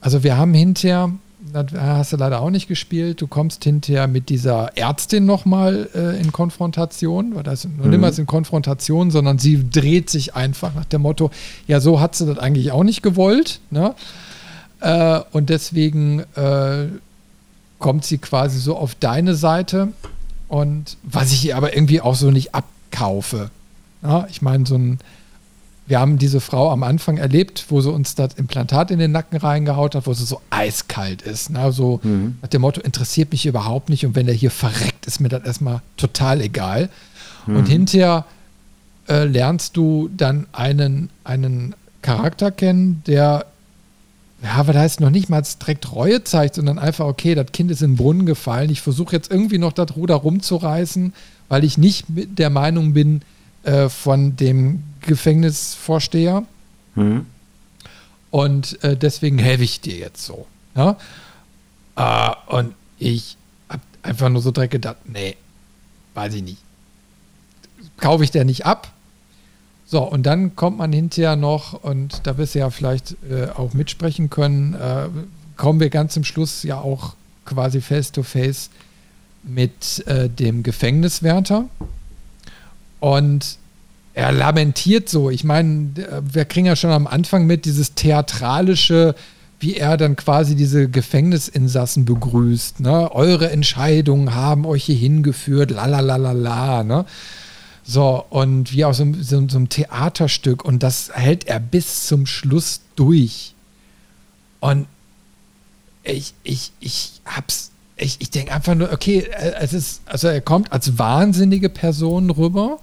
Also 0.00 0.22
wir 0.24 0.36
haben 0.36 0.54
hinterher 0.54 1.12
hast 1.54 2.12
du 2.12 2.16
leider 2.16 2.40
auch 2.40 2.50
nicht 2.50 2.68
gespielt. 2.68 3.20
Du 3.20 3.26
kommst 3.26 3.64
hinterher 3.64 4.06
mit 4.06 4.28
dieser 4.28 4.76
Ärztin 4.76 5.26
nochmal 5.26 5.88
äh, 5.94 6.20
in 6.20 6.32
Konfrontation, 6.32 7.34
weil 7.34 7.42
das 7.42 7.64
nur 7.64 7.86
mhm. 7.86 7.90
niemals 7.90 8.18
in 8.18 8.26
Konfrontation, 8.26 9.10
sondern 9.10 9.38
sie 9.38 9.68
dreht 9.70 10.10
sich 10.10 10.34
einfach 10.34 10.74
nach 10.74 10.84
dem 10.84 11.02
Motto, 11.02 11.30
ja, 11.66 11.80
so 11.80 12.00
hat 12.00 12.14
sie 12.14 12.26
das 12.26 12.38
eigentlich 12.38 12.72
auch 12.72 12.84
nicht 12.84 13.02
gewollt. 13.02 13.60
Ne? 13.70 13.94
Äh, 14.80 15.20
und 15.32 15.50
deswegen 15.50 16.20
äh, 16.36 16.86
kommt 17.78 18.04
sie 18.04 18.18
quasi 18.18 18.58
so 18.58 18.76
auf 18.76 18.94
deine 18.94 19.34
Seite. 19.34 19.88
Und 20.48 20.96
was 21.02 21.32
ich 21.32 21.46
ihr 21.46 21.56
aber 21.56 21.74
irgendwie 21.74 22.00
auch 22.00 22.14
so 22.14 22.30
nicht 22.30 22.54
abkaufe. 22.54 23.50
Ja, 24.02 24.26
ich 24.30 24.42
meine, 24.42 24.66
so 24.66 24.76
ein 24.76 24.98
wir 25.86 25.98
haben 25.98 26.18
diese 26.18 26.40
Frau 26.40 26.70
am 26.70 26.84
Anfang 26.84 27.18
erlebt, 27.18 27.66
wo 27.68 27.80
sie 27.80 27.90
uns 27.90 28.14
das 28.14 28.34
Implantat 28.34 28.90
in 28.90 28.98
den 28.98 29.10
Nacken 29.10 29.36
reingehaut 29.38 29.94
hat, 29.94 30.06
wo 30.06 30.14
sie 30.14 30.24
so 30.24 30.40
eiskalt 30.50 31.22
ist. 31.22 31.50
Ne? 31.50 31.72
So 31.72 32.00
mhm. 32.02 32.36
nach 32.40 32.48
dem 32.48 32.62
Motto, 32.62 32.80
interessiert 32.80 33.32
mich 33.32 33.46
überhaupt 33.46 33.88
nicht 33.88 34.06
und 34.06 34.14
wenn 34.14 34.26
der 34.26 34.34
hier 34.34 34.50
verreckt, 34.50 35.06
ist 35.06 35.20
mir 35.20 35.28
das 35.28 35.44
erstmal 35.44 35.82
total 35.96 36.40
egal. 36.40 36.88
Mhm. 37.46 37.56
Und 37.56 37.66
hinterher 37.66 38.24
äh, 39.08 39.24
lernst 39.24 39.76
du 39.76 40.08
dann 40.16 40.46
einen, 40.52 41.10
einen 41.24 41.74
Charakter 42.00 42.52
kennen, 42.52 43.02
der, 43.06 43.46
ja, 44.42 44.66
was 44.66 44.76
heißt 44.76 45.00
noch 45.00 45.10
nicht 45.10 45.28
mal 45.28 45.42
direkt 45.60 45.92
Reue 45.92 46.22
zeigt, 46.22 46.54
sondern 46.54 46.78
einfach, 46.78 47.06
okay, 47.06 47.34
das 47.34 47.46
Kind 47.52 47.70
ist 47.72 47.82
in 47.82 47.92
den 47.92 47.96
Brunnen 47.96 48.26
gefallen. 48.26 48.70
Ich 48.70 48.80
versuche 48.80 49.16
jetzt 49.16 49.30
irgendwie 49.30 49.58
noch 49.58 49.72
das 49.72 49.96
Ruder 49.96 50.14
rumzureißen, 50.14 51.12
weil 51.48 51.64
ich 51.64 51.76
nicht 51.76 52.06
der 52.08 52.50
Meinung 52.50 52.92
bin, 52.92 53.22
äh, 53.64 53.88
von 53.88 54.36
dem 54.36 54.82
Gefängnisvorsteher. 55.00 56.44
Mhm. 56.94 57.26
Und 58.30 58.82
äh, 58.82 58.96
deswegen 58.96 59.38
helfe 59.38 59.64
ich 59.64 59.80
dir 59.80 59.96
jetzt 59.96 60.24
so. 60.24 60.46
Ja? 60.74 60.96
Äh, 61.96 62.54
und 62.54 62.74
ich 62.98 63.36
habe 63.68 63.82
einfach 64.02 64.28
nur 64.28 64.42
so 64.42 64.50
direkt 64.50 64.72
gedacht, 64.72 64.96
nee, 65.04 65.36
weiß 66.14 66.34
ich 66.34 66.42
nicht. 66.42 66.58
Kaufe 67.98 68.24
ich 68.24 68.30
der 68.30 68.44
nicht 68.44 68.64
ab. 68.64 68.92
So, 69.84 70.02
und 70.02 70.22
dann 70.22 70.56
kommt 70.56 70.78
man 70.78 70.92
hinterher 70.92 71.36
noch, 71.36 71.74
und 71.74 72.26
da 72.26 72.38
wirst 72.38 72.54
du 72.54 72.60
ja 72.60 72.70
vielleicht 72.70 73.16
äh, 73.30 73.48
auch 73.54 73.74
mitsprechen 73.74 74.30
können, 74.30 74.72
äh, 74.72 75.08
kommen 75.56 75.80
wir 75.80 75.90
ganz 75.90 76.14
zum 76.14 76.24
Schluss 76.24 76.62
ja 76.62 76.78
auch 76.80 77.14
quasi 77.44 77.82
face 77.82 78.10
to 78.10 78.22
face 78.22 78.70
mit 79.42 80.06
äh, 80.06 80.30
dem 80.30 80.62
Gefängniswärter. 80.62 81.66
Und 83.02 83.58
er 84.14 84.30
lamentiert 84.30 85.08
so. 85.08 85.28
Ich 85.28 85.42
meine, 85.42 85.90
wir 86.22 86.44
kriegen 86.44 86.66
ja 86.66 86.76
schon 86.76 86.90
am 86.90 87.08
Anfang 87.08 87.46
mit 87.48 87.64
dieses 87.64 87.94
theatralische, 87.94 89.16
wie 89.58 89.74
er 89.74 89.96
dann 89.96 90.14
quasi 90.14 90.54
diese 90.54 90.88
Gefängnisinsassen 90.88 92.04
begrüßt. 92.04 92.78
Ne? 92.78 93.10
Eure 93.12 93.50
Entscheidungen 93.50 94.36
haben 94.36 94.64
euch 94.66 94.84
hier 94.84 94.94
hingeführt, 94.94 95.72
la 95.72 95.86
la 95.86 95.98
la 95.98 96.14
la 96.14 96.30
la. 96.30 96.84
Ne? 96.84 97.04
So, 97.82 98.24
und 98.30 98.72
wie 98.72 98.84
aus 98.84 98.98
so, 98.98 99.12
so, 99.20 99.48
so 99.48 99.56
einem 99.56 99.68
Theaterstück. 99.68 100.64
Und 100.64 100.84
das 100.84 101.10
hält 101.12 101.48
er 101.48 101.58
bis 101.58 102.06
zum 102.06 102.26
Schluss 102.26 102.82
durch. 102.94 103.56
Und 104.60 104.86
ich, 106.04 106.34
ich, 106.44 106.70
ich 106.78 107.20
hab's, 107.26 107.72
ich, 107.96 108.18
ich 108.20 108.30
denke 108.30 108.52
einfach 108.52 108.76
nur, 108.76 108.92
okay, 108.92 109.28
es 109.58 109.72
ist, 109.72 110.02
also 110.06 110.28
er 110.28 110.40
kommt 110.40 110.70
als 110.70 110.98
wahnsinnige 110.98 111.68
Person 111.68 112.30
rüber 112.30 112.78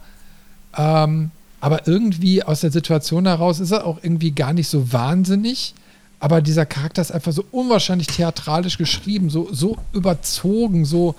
ähm, 0.78 1.32
aber 1.62 1.88
irgendwie 1.88 2.44
aus 2.44 2.62
der 2.62 2.72
Situation 2.72 3.26
heraus 3.26 3.60
ist 3.60 3.72
er 3.72 3.86
auch 3.86 4.00
irgendwie 4.02 4.32
gar 4.32 4.54
nicht 4.54 4.70
so 4.70 4.94
wahnsinnig. 4.94 5.74
Aber 6.20 6.42
dieser 6.42 6.66
Charakter 6.66 7.02
ist 7.02 7.12
einfach 7.12 7.32
so 7.32 7.46
unwahrscheinlich 7.52 8.08
theatralisch 8.08 8.78
geschrieben, 8.78 9.30
so, 9.30 9.48
so 9.52 9.78
überzogen, 9.94 10.86
so, 10.86 11.16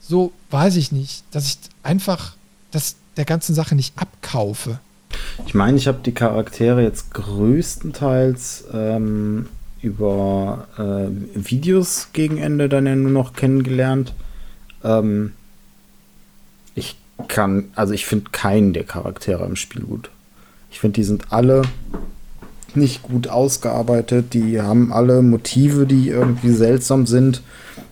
so, 0.00 0.32
weiß 0.50 0.76
ich 0.76 0.92
nicht, 0.92 1.24
dass 1.32 1.46
ich 1.46 1.58
einfach 1.82 2.36
das 2.70 2.96
der 3.16 3.24
ganzen 3.24 3.54
Sache 3.54 3.74
nicht 3.74 3.94
abkaufe. 3.98 4.78
Ich 5.46 5.54
meine, 5.54 5.76
ich 5.76 5.88
habe 5.88 5.98
die 6.04 6.12
Charaktere 6.12 6.82
jetzt 6.82 7.12
größtenteils 7.14 8.64
ähm, 8.72 9.48
über 9.80 10.68
äh, 10.76 11.08
Videos 11.34 12.08
gegen 12.12 12.38
Ende 12.38 12.68
dann 12.68 12.86
ja 12.86 12.94
nur 12.94 13.10
noch 13.10 13.32
kennengelernt. 13.32 14.14
Ähm, 14.84 15.32
kann, 17.28 17.70
also 17.74 17.92
ich 17.94 18.06
finde 18.06 18.30
keinen 18.30 18.72
der 18.72 18.84
Charaktere 18.84 19.44
im 19.44 19.56
Spiel 19.56 19.82
gut. 19.82 20.10
Ich 20.70 20.80
finde, 20.80 20.94
die 20.94 21.04
sind 21.04 21.32
alle 21.32 21.62
nicht 22.74 23.02
gut 23.02 23.28
ausgearbeitet. 23.28 24.34
Die 24.34 24.60
haben 24.60 24.92
alle 24.92 25.22
Motive, 25.22 25.86
die 25.86 26.08
irgendwie 26.08 26.50
seltsam 26.50 27.06
sind. 27.06 27.42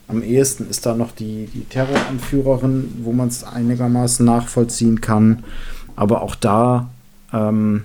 Am 0.09 0.23
ehesten 0.23 0.69
ist 0.69 0.85
da 0.85 0.95
noch 0.95 1.13
die, 1.13 1.49
die 1.55 1.65
Terroranführerin, 1.65 2.99
wo 3.03 3.13
man 3.13 3.29
es 3.29 3.45
einigermaßen 3.45 4.25
nachvollziehen 4.27 5.01
kann. 5.01 5.45
Aber 5.97 6.23
auch 6.23 6.35
da 6.35 6.91
ähm, 7.33 7.85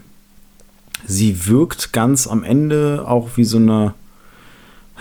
sie 1.05 1.47
wirkt 1.47 1.93
ganz 1.93 2.27
am 2.27 2.43
Ende 2.43 3.03
auch 3.07 3.29
wie 3.35 3.43
so 3.43 3.57
eine 3.57 3.93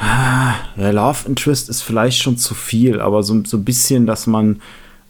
ja, 0.00 0.54
Love 0.76 1.28
Interest 1.28 1.68
ist 1.68 1.82
vielleicht 1.82 2.22
schon 2.22 2.38
zu 2.38 2.54
viel, 2.54 3.00
aber 3.00 3.22
so, 3.22 3.42
so 3.44 3.56
ein 3.56 3.64
bisschen, 3.64 4.06
dass 4.06 4.26
man, 4.26 4.60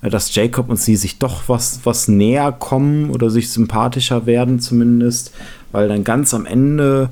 dass 0.01 0.35
Jacob 0.35 0.69
und 0.69 0.79
sie 0.79 0.97
sich 0.97 1.19
doch 1.19 1.49
was, 1.49 1.81
was 1.85 2.09
näher 2.09 2.53
kommen 2.53 3.11
oder 3.11 3.31
sich 3.31 3.51
sympathischer 3.51 4.27
werden 4.27 4.61
zumindest, 4.61 5.33
weil 5.73 5.89
dann 5.89 6.05
ganz 6.05 6.35
am 6.35 6.47
Ende 6.47 7.11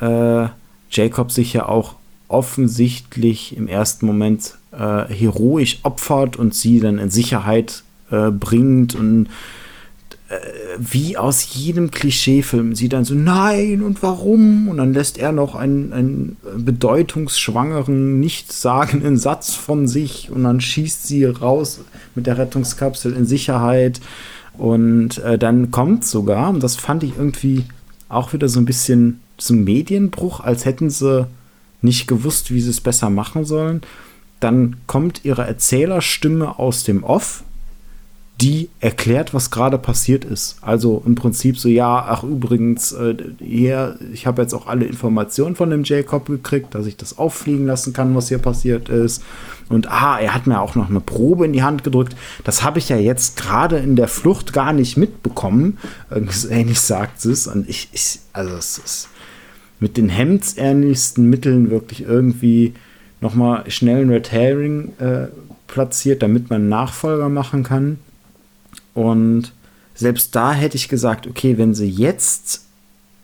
äh, 0.00 0.48
Jacob 0.90 1.32
sich 1.32 1.52
ja 1.54 1.66
auch 1.68 1.94
offensichtlich 2.28 3.56
im 3.56 3.68
ersten 3.68 4.06
Moment 4.06 4.56
äh, 4.72 5.04
heroisch 5.06 5.80
opfert 5.82 6.36
und 6.36 6.54
sie 6.54 6.80
dann 6.80 6.98
in 6.98 7.10
Sicherheit 7.10 7.84
äh, 8.10 8.30
bringt 8.30 8.94
und 8.94 9.28
wie 10.78 11.16
aus 11.16 11.54
jedem 11.54 11.90
Klischeefilm. 11.92 12.74
Sie 12.74 12.88
dann 12.88 13.04
so, 13.04 13.14
nein, 13.14 13.82
und 13.82 14.02
warum? 14.02 14.68
Und 14.68 14.78
dann 14.78 14.92
lässt 14.92 15.18
er 15.18 15.30
noch 15.30 15.54
einen, 15.54 15.92
einen 15.92 16.36
bedeutungsschwangeren, 16.56 18.18
nichtssagenden 18.18 19.16
Satz 19.18 19.54
von 19.54 19.86
sich 19.86 20.30
und 20.30 20.42
dann 20.42 20.60
schießt 20.60 21.06
sie 21.06 21.24
raus 21.24 21.80
mit 22.14 22.26
der 22.26 22.38
Rettungskapsel 22.38 23.12
in 23.12 23.24
Sicherheit. 23.24 24.00
Und 24.58 25.18
äh, 25.18 25.38
dann 25.38 25.70
kommt 25.70 26.04
sogar, 26.04 26.50
und 26.50 26.62
das 26.62 26.76
fand 26.76 27.04
ich 27.04 27.16
irgendwie 27.16 27.64
auch 28.08 28.32
wieder 28.32 28.48
so 28.48 28.58
ein 28.58 28.64
bisschen 28.64 29.20
zum 29.36 29.64
Medienbruch, 29.64 30.40
als 30.40 30.64
hätten 30.64 30.90
sie 30.90 31.26
nicht 31.82 32.08
gewusst, 32.08 32.50
wie 32.50 32.60
sie 32.60 32.70
es 32.70 32.80
besser 32.80 33.10
machen 33.10 33.44
sollen. 33.44 33.82
Dann 34.40 34.76
kommt 34.86 35.24
ihre 35.24 35.46
Erzählerstimme 35.46 36.58
aus 36.58 36.84
dem 36.84 37.04
Off 37.04 37.44
die 38.40 38.68
erklärt, 38.80 39.32
was 39.32 39.50
gerade 39.50 39.78
passiert 39.78 40.24
ist. 40.24 40.58
Also 40.60 41.02
im 41.06 41.14
Prinzip 41.14 41.58
so, 41.58 41.68
ja, 41.70 42.04
ach 42.06 42.22
übrigens, 42.22 42.92
äh, 42.92 43.16
hier, 43.38 43.98
ich 44.12 44.26
habe 44.26 44.42
jetzt 44.42 44.52
auch 44.52 44.66
alle 44.66 44.84
Informationen 44.84 45.56
von 45.56 45.70
dem 45.70 45.84
Jacob 45.84 46.26
gekriegt, 46.26 46.74
dass 46.74 46.86
ich 46.86 46.98
das 46.98 47.16
auffliegen 47.16 47.66
lassen 47.66 47.94
kann, 47.94 48.14
was 48.14 48.28
hier 48.28 48.38
passiert 48.38 48.90
ist. 48.90 49.22
Und 49.70 49.90
ah, 49.90 50.18
er 50.20 50.34
hat 50.34 50.46
mir 50.46 50.60
auch 50.60 50.74
noch 50.74 50.90
eine 50.90 51.00
Probe 51.00 51.46
in 51.46 51.54
die 51.54 51.62
Hand 51.62 51.82
gedrückt. 51.82 52.14
Das 52.44 52.62
habe 52.62 52.78
ich 52.78 52.90
ja 52.90 52.98
jetzt 52.98 53.38
gerade 53.38 53.78
in 53.78 53.96
der 53.96 54.08
Flucht 54.08 54.52
gar 54.52 54.74
nicht 54.74 54.98
mitbekommen. 54.98 55.78
Ähnlich 56.50 56.80
sagt 56.80 57.24
es. 57.24 57.46
Und 57.46 57.68
ich, 57.68 57.88
ich, 57.92 58.20
also 58.34 58.54
es 58.54 58.78
ist 58.78 59.08
mit 59.80 59.96
den 59.96 60.10
hemdsähnlichsten 60.10 61.28
Mitteln 61.28 61.70
wirklich 61.70 62.02
irgendwie 62.02 62.74
nochmal 63.22 63.70
schnell 63.70 64.02
ein 64.02 64.10
Red 64.10 64.30
Herring 64.30 64.92
äh, 64.98 65.28
platziert, 65.66 66.22
damit 66.22 66.50
man 66.50 66.68
Nachfolger 66.68 67.28
machen 67.28 67.62
kann. 67.62 67.98
Und 68.96 69.52
selbst 69.94 70.34
da 70.34 70.54
hätte 70.54 70.76
ich 70.76 70.88
gesagt, 70.88 71.26
okay, 71.26 71.58
wenn 71.58 71.74
sie 71.74 71.88
jetzt 71.88 72.64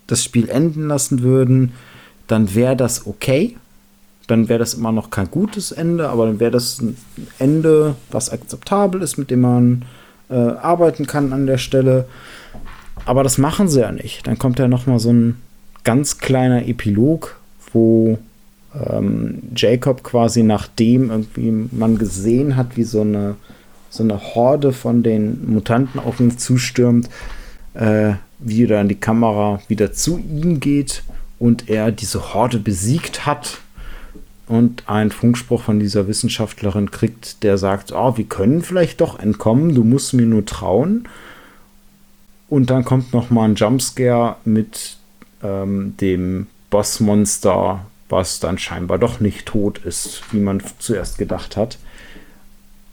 das 0.06 0.22
Spiel 0.22 0.50
enden 0.50 0.86
lassen 0.86 1.22
würden, 1.22 1.72
dann 2.26 2.54
wäre 2.54 2.76
das 2.76 3.06
okay. 3.06 3.56
Dann 4.26 4.50
wäre 4.50 4.58
das 4.58 4.74
immer 4.74 4.92
noch 4.92 5.08
kein 5.08 5.30
gutes 5.30 5.72
Ende, 5.72 6.10
aber 6.10 6.26
dann 6.26 6.40
wäre 6.40 6.50
das 6.50 6.78
ein 6.82 6.98
Ende, 7.38 7.96
was 8.10 8.28
akzeptabel 8.28 9.00
ist, 9.00 9.16
mit 9.16 9.30
dem 9.30 9.40
man 9.40 9.86
äh, 10.28 10.34
arbeiten 10.34 11.06
kann 11.06 11.32
an 11.32 11.46
der 11.46 11.58
Stelle. 11.58 12.06
Aber 13.06 13.22
das 13.22 13.38
machen 13.38 13.68
sie 13.68 13.80
ja 13.80 13.92
nicht. 13.92 14.26
Dann 14.26 14.38
kommt 14.38 14.58
ja 14.58 14.68
noch 14.68 14.86
mal 14.86 14.98
so 14.98 15.10
ein 15.10 15.38
ganz 15.84 16.18
kleiner 16.18 16.68
Epilog, 16.68 17.40
wo 17.72 18.18
ähm, 18.74 19.38
Jacob 19.56 20.04
quasi 20.04 20.42
nachdem 20.42 21.10
irgendwie 21.10 21.50
man 21.70 21.96
gesehen 21.96 22.56
hat, 22.56 22.76
wie 22.76 22.84
so 22.84 23.00
eine 23.00 23.36
so 23.92 24.02
eine 24.02 24.34
Horde 24.34 24.72
von 24.72 25.02
den 25.02 25.52
Mutanten 25.52 26.00
auf 26.00 26.18
ihn 26.18 26.38
zustürmt, 26.38 27.10
äh, 27.74 28.14
wie 28.38 28.66
dann 28.66 28.88
die 28.88 28.98
Kamera 28.98 29.60
wieder 29.68 29.92
zu 29.92 30.18
ihm 30.18 30.60
geht 30.60 31.04
und 31.38 31.68
er 31.68 31.92
diese 31.92 32.32
Horde 32.32 32.58
besiegt 32.58 33.26
hat 33.26 33.58
und 34.48 34.88
einen 34.88 35.10
Funkspruch 35.10 35.62
von 35.62 35.78
dieser 35.78 36.08
Wissenschaftlerin 36.08 36.90
kriegt, 36.90 37.42
der 37.42 37.58
sagt, 37.58 37.92
oh, 37.92 38.16
wir 38.16 38.24
können 38.24 38.62
vielleicht 38.62 39.02
doch 39.02 39.18
entkommen, 39.18 39.74
du 39.74 39.84
musst 39.84 40.14
mir 40.14 40.26
nur 40.26 40.46
trauen. 40.46 41.06
Und 42.48 42.70
dann 42.70 42.84
kommt 42.84 43.12
noch 43.12 43.30
mal 43.30 43.44
ein 43.44 43.54
Jumpscare 43.54 44.36
mit 44.44 44.96
ähm, 45.42 45.94
dem 46.00 46.46
Bossmonster, 46.70 47.84
was 48.08 48.40
dann 48.40 48.58
scheinbar 48.58 48.98
doch 48.98 49.20
nicht 49.20 49.46
tot 49.46 49.78
ist, 49.78 50.22
wie 50.32 50.40
man 50.40 50.62
zuerst 50.78 51.18
gedacht 51.18 51.56
hat. 51.56 51.78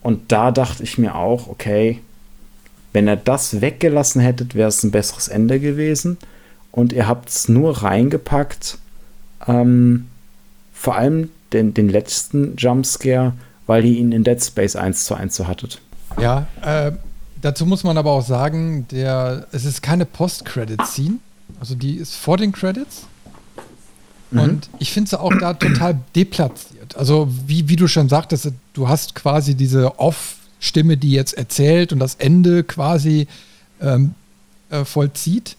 Und 0.01 0.31
da 0.31 0.51
dachte 0.51 0.83
ich 0.83 0.97
mir 0.97 1.15
auch, 1.15 1.47
okay, 1.47 1.99
wenn 2.93 3.07
er 3.07 3.17
das 3.17 3.61
weggelassen 3.61 4.21
hättet, 4.21 4.55
wäre 4.55 4.69
es 4.69 4.83
ein 4.83 4.91
besseres 4.91 5.27
Ende 5.27 5.59
gewesen. 5.59 6.17
Und 6.71 6.93
ihr 6.93 7.07
habt 7.07 7.29
es 7.29 7.49
nur 7.49 7.83
reingepackt, 7.83 8.77
ähm, 9.47 10.07
vor 10.73 10.95
allem 10.95 11.29
den, 11.53 11.73
den 11.73 11.89
letzten 11.89 12.55
Jumpscare, 12.55 13.33
weil 13.67 13.85
ihr 13.85 13.97
ihn 13.97 14.11
in 14.11 14.23
Dead 14.23 14.43
Space 14.43 14.75
1 14.75 15.05
zu 15.05 15.15
1 15.15 15.35
so 15.35 15.47
hattet. 15.47 15.81
Ja, 16.19 16.47
äh, 16.63 16.91
dazu 17.41 17.65
muss 17.65 17.83
man 17.83 17.97
aber 17.97 18.11
auch 18.11 18.25
sagen, 18.25 18.87
der, 18.89 19.47
es 19.51 19.65
ist 19.65 19.81
keine 19.81 20.05
Post-Credit-Scene. 20.05 21.15
Also 21.59 21.75
die 21.75 21.95
ist 21.95 22.15
vor 22.15 22.37
den 22.37 22.51
Credits. 22.51 23.07
Mhm. 24.31 24.39
Und 24.39 24.69
ich 24.79 24.91
finde 24.91 25.09
sie 25.09 25.19
auch 25.19 25.33
da 25.39 25.53
total 25.53 25.99
deplatziert. 26.15 26.78
Also, 26.95 27.27
wie, 27.47 27.69
wie 27.69 27.75
du 27.75 27.87
schon 27.87 28.09
sagtest, 28.09 28.51
du 28.73 28.87
hast 28.87 29.15
quasi 29.15 29.55
diese 29.55 29.99
Off-Stimme, 29.99 30.97
die 30.97 31.11
jetzt 31.11 31.33
erzählt 31.33 31.93
und 31.93 31.99
das 31.99 32.15
Ende 32.15 32.63
quasi 32.63 33.27
ähm, 33.81 34.13
äh, 34.69 34.85
vollzieht. 34.85 35.55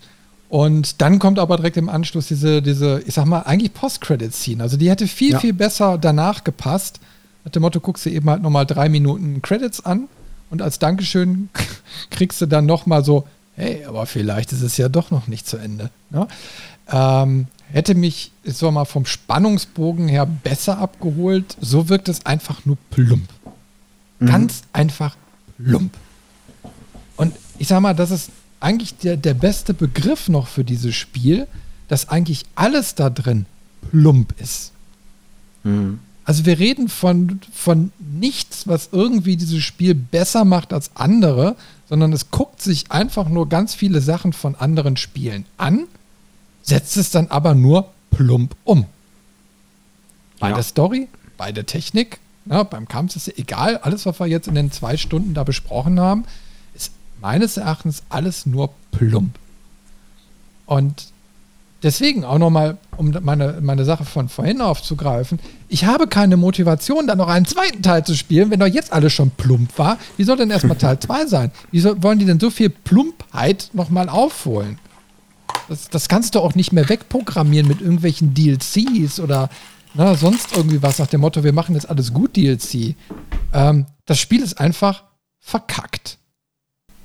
Und 0.49 1.01
dann 1.01 1.21
kommt 1.21 1.39
aber 1.39 1.57
direkt 1.57 1.77
im 1.77 1.89
Anschluss 1.89 2.27
diese, 2.27 2.61
diese 2.61 3.03
ich 3.07 3.15
sag 3.15 3.25
mal, 3.25 3.43
eigentlich 3.43 3.73
Post-Credit-Scene. 3.73 4.63
Also 4.63 4.77
die 4.77 4.91
hätte 4.91 5.07
viel, 5.07 5.33
ja. 5.33 5.39
viel 5.39 5.53
besser 5.53 5.97
danach 5.97 6.43
gepasst. 6.43 6.99
Nach 7.45 7.53
dem 7.53 7.63
Motto, 7.63 7.81
guckst 7.81 8.05
du 8.05 8.11
eben 8.11 8.29
halt 8.29 8.43
nochmal 8.43 8.67
drei 8.67 8.89
Minuten 8.89 9.43
Credits 9.43 9.85
an 9.85 10.09
und 10.51 10.61
als 10.61 10.81
Dankeschön 10.81 11.49
kriegst 12.11 12.41
du 12.41 12.47
dann 12.47 12.67
nochmal 12.67 13.05
so, 13.05 13.27
hey, 13.55 13.85
aber 13.85 14.07
vielleicht 14.07 14.53
ist 14.53 14.63
es 14.63 14.77
ja 14.77 14.89
doch 14.89 15.13
noch 15.13 15.29
nicht 15.29 15.47
zu 15.47 15.57
Ende. 15.57 15.91
Ne? 16.11 16.27
Ähm, 16.91 17.47
hätte 17.73 17.95
mich 17.95 18.33
so 18.45 18.71
mal 18.71 18.85
vom 18.85 19.07
Spannungsbogen 19.07 20.09
her 20.09 20.27
besser 20.27 20.79
abgeholt. 20.79 21.57
So 21.61 21.89
wirkt 21.89 22.09
es 22.09 22.27
einfach 22.27 22.65
nur 22.67 22.77
plump. 22.91 23.29
Mhm. 24.19 24.27
Ganz 24.27 24.63
einfach 24.73 25.17
plump. 25.63 25.93
Und 27.17 27.35
ich 27.59 27.69
sag 27.69 27.81
mal, 27.81 27.95
das 27.95 28.11
ist 28.11 28.31
eigentlich 28.61 28.97
der, 28.97 29.17
der 29.17 29.35
beste 29.35 29.75
Begriff 29.75 30.29
noch 30.29 30.49
für 30.49 30.65
dieses 30.65 30.95
Spiel, 30.95 31.47
dass 31.89 32.09
eigentlich 32.09 32.45
alles 32.55 32.95
da 32.95 33.11
drin 33.11 33.47
plump 33.91 34.35
ist. 34.41 34.73
Mhm. 35.65 36.01
Also 36.25 36.47
wir 36.47 36.59
reden 36.59 36.89
von, 36.89 37.41
von 37.53 37.93
nichts, 37.99 38.69
was 38.69 38.91
irgendwie 38.93 39.37
dieses 39.37 39.63
Spiel 39.63 39.95
besser 39.95 40.45
macht 40.45 40.73
als 40.73 40.91
andere, 40.95 41.57
sondern 41.89 42.13
es 42.13 42.31
guckt 42.31 42.63
sich 42.63 42.93
einfach 42.93 43.29
nur 43.29 43.49
ganz 43.49 43.75
viele 43.75 44.01
Sachen 44.01 44.33
von 44.33 44.55
anderen 44.55 44.97
Spielen 44.97 45.45
an 45.57 45.89
setzt 46.63 46.97
es 46.97 47.11
dann 47.11 47.29
aber 47.29 47.55
nur 47.55 47.91
plump 48.11 48.55
um. 48.65 48.87
Bei 50.39 50.49
ja. 50.49 50.55
der 50.55 50.65
Story, 50.65 51.09
bei 51.37 51.53
der 51.53 51.67
Technik, 51.67 52.19
ja, 52.47 52.63
beim 52.63 52.89
Kampf 52.89 53.17
ist 53.17 53.29
es 53.29 53.39
egal. 53.39 53.79
Alles, 53.79 54.07
was 54.07 54.19
wir 54.19 54.27
jetzt 54.27 54.49
in 54.49 54.55
den 54.55 54.73
zwei 54.73 54.97
Stunden 54.97 55.35
da 55.35 55.45
besprochen 55.45 56.01
haben, 56.01 56.25
ist 56.75 56.93
meines 57.21 57.57
Erachtens 57.57 58.03
alles 58.09 58.47
nur 58.47 58.71
plump. 58.91 59.39
Und 60.67 61.09
deswegen 61.83 62.25
auch 62.25 62.39
nochmal, 62.39 62.79
um 62.97 63.15
meine, 63.23 63.59
meine 63.61 63.85
Sache 63.85 64.05
von 64.05 64.29
vorhin 64.29 64.61
aufzugreifen, 64.61 65.39
ich 65.69 65.85
habe 65.85 66.07
keine 66.07 66.37
Motivation, 66.37 67.07
dann 67.07 67.19
noch 67.19 67.29
einen 67.29 67.47
zweiten 67.47 67.83
Teil 67.83 68.05
zu 68.05 68.15
spielen, 68.15 68.51
wenn 68.51 68.61
doch 68.61 68.67
jetzt 68.67 68.93
alles 68.93 69.13
schon 69.13 69.31
plump 69.31 69.79
war. 69.79 69.99
Wie 70.17 70.25
soll 70.25 70.37
denn 70.37 70.51
erstmal 70.51 70.79
Teil 70.79 70.99
2 71.01 71.27
sein? 71.27 71.51
Wie 71.71 71.81
soll, 71.81 72.03
wollen 72.03 72.19
die 72.19 72.25
denn 72.25 72.41
so 72.41 72.51
viel 72.51 72.71
Plumpheit 72.71 73.71
nochmal 73.75 74.09
aufholen? 74.09 74.79
Das, 75.71 75.89
das 75.89 76.09
kannst 76.09 76.35
du 76.35 76.41
auch 76.41 76.57
nicht 76.57 76.73
mehr 76.73 76.89
wegprogrammieren 76.89 77.69
mit 77.69 77.81
irgendwelchen 77.81 78.35
DLCs 78.35 79.21
oder 79.21 79.49
na, 79.95 80.17
sonst 80.17 80.57
irgendwie 80.57 80.83
was 80.83 80.99
nach 80.99 81.07
dem 81.07 81.21
Motto, 81.21 81.45
wir 81.45 81.53
machen 81.53 81.77
jetzt 81.77 81.89
alles 81.89 82.13
gut 82.13 82.35
DLC. 82.35 82.97
Ähm, 83.53 83.87
das 84.05 84.19
Spiel 84.19 84.43
ist 84.43 84.59
einfach 84.59 85.05
verkackt. 85.39 86.19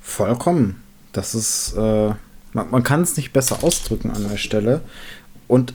Vollkommen. 0.00 0.82
Das 1.12 1.36
ist, 1.36 1.74
äh, 1.76 2.08
man, 2.54 2.70
man 2.72 2.82
kann 2.82 3.02
es 3.02 3.16
nicht 3.16 3.32
besser 3.32 3.62
ausdrücken 3.62 4.10
an 4.10 4.28
der 4.28 4.36
Stelle. 4.36 4.80
Und 5.46 5.72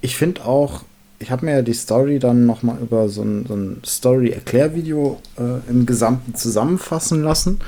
ich 0.00 0.16
finde 0.16 0.44
auch, 0.44 0.84
ich 1.18 1.32
habe 1.32 1.44
mir 1.44 1.56
ja 1.56 1.62
die 1.62 1.74
Story 1.74 2.20
dann 2.20 2.46
noch 2.46 2.62
mal 2.62 2.78
über 2.78 3.08
so 3.08 3.22
ein, 3.22 3.46
so 3.46 3.54
ein 3.54 3.82
Story-Erklärvideo 3.84 5.20
äh, 5.40 5.68
im 5.68 5.86
Gesamten 5.86 6.36
zusammenfassen 6.36 7.24
lassen. 7.24 7.58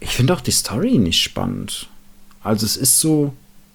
Ich 0.00 0.16
finde 0.16 0.34
auch 0.34 0.40
die 0.40 0.50
Story 0.50 0.98
nicht 0.98 1.22
spannend. 1.22 1.88
Also 2.48 2.64
es 2.64 2.78
ist 2.78 2.98
so 2.98 3.34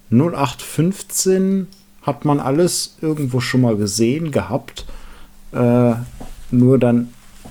0815 0.10 1.68
hat 2.02 2.26
man 2.26 2.40
alles 2.40 2.98
irgendwo 3.02 3.40
schon 3.40 3.62
mal 3.62 3.78
gesehen, 3.78 4.32
gehabt. 4.32 4.86
Äh, 5.52 5.94
nur 6.50 6.80
dann 6.80 7.10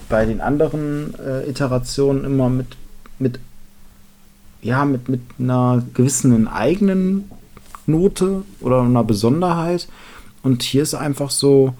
bei 0.08 0.26
den 0.26 0.40
anderen 0.40 1.14
äh, 1.20 1.48
Iterationen 1.48 2.24
immer 2.24 2.48
mit, 2.48 2.76
mit, 3.20 3.38
ja, 4.62 4.84
mit, 4.84 5.08
mit 5.08 5.20
einer 5.38 5.84
gewissen 5.94 6.48
eigenen 6.48 7.30
Note 7.86 8.42
oder 8.58 8.82
einer 8.82 9.04
Besonderheit. 9.04 9.86
Und 10.42 10.64
hier 10.64 10.82
ist 10.82 10.94
einfach 10.94 11.30
so, 11.30 11.72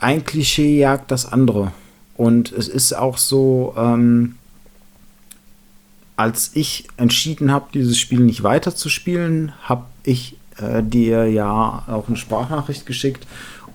ein 0.00 0.24
Klischee 0.24 0.78
jagt 0.78 1.10
das 1.10 1.30
andere. 1.30 1.72
Und 2.16 2.52
es 2.52 2.68
ist 2.68 2.94
auch 2.94 3.18
so, 3.18 3.74
ähm, 3.76 4.36
als 6.18 6.50
ich 6.54 6.88
entschieden 6.96 7.52
habe, 7.52 7.68
dieses 7.72 7.96
Spiel 7.96 8.18
nicht 8.18 8.42
weiterzuspielen, 8.42 9.52
habe 9.62 9.84
ich 10.02 10.36
äh, 10.56 10.82
dir 10.82 11.30
ja 11.30 11.84
auch 11.86 12.08
eine 12.08 12.16
Sprachnachricht 12.16 12.86
geschickt 12.86 13.24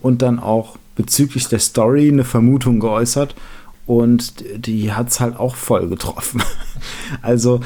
und 0.01 0.21
dann 0.21 0.39
auch 0.39 0.77
bezüglich 0.97 1.47
der 1.47 1.59
Story 1.59 2.09
eine 2.09 2.25
Vermutung 2.25 2.81
geäußert. 2.81 3.33
Und 3.85 4.43
die 4.57 4.91
hat 4.91 5.07
es 5.07 5.21
halt 5.21 5.37
auch 5.37 5.55
voll 5.55 5.87
getroffen. 5.87 6.43
also 7.21 7.61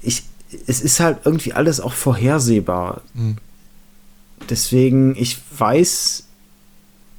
ich, 0.00 0.22
es 0.66 0.80
ist 0.80 0.98
halt 0.98 1.18
irgendwie 1.26 1.52
alles 1.52 1.78
auch 1.80 1.92
vorhersehbar. 1.92 3.02
Mhm. 3.12 3.36
Deswegen, 4.48 5.14
ich 5.14 5.38
weiß 5.58 6.24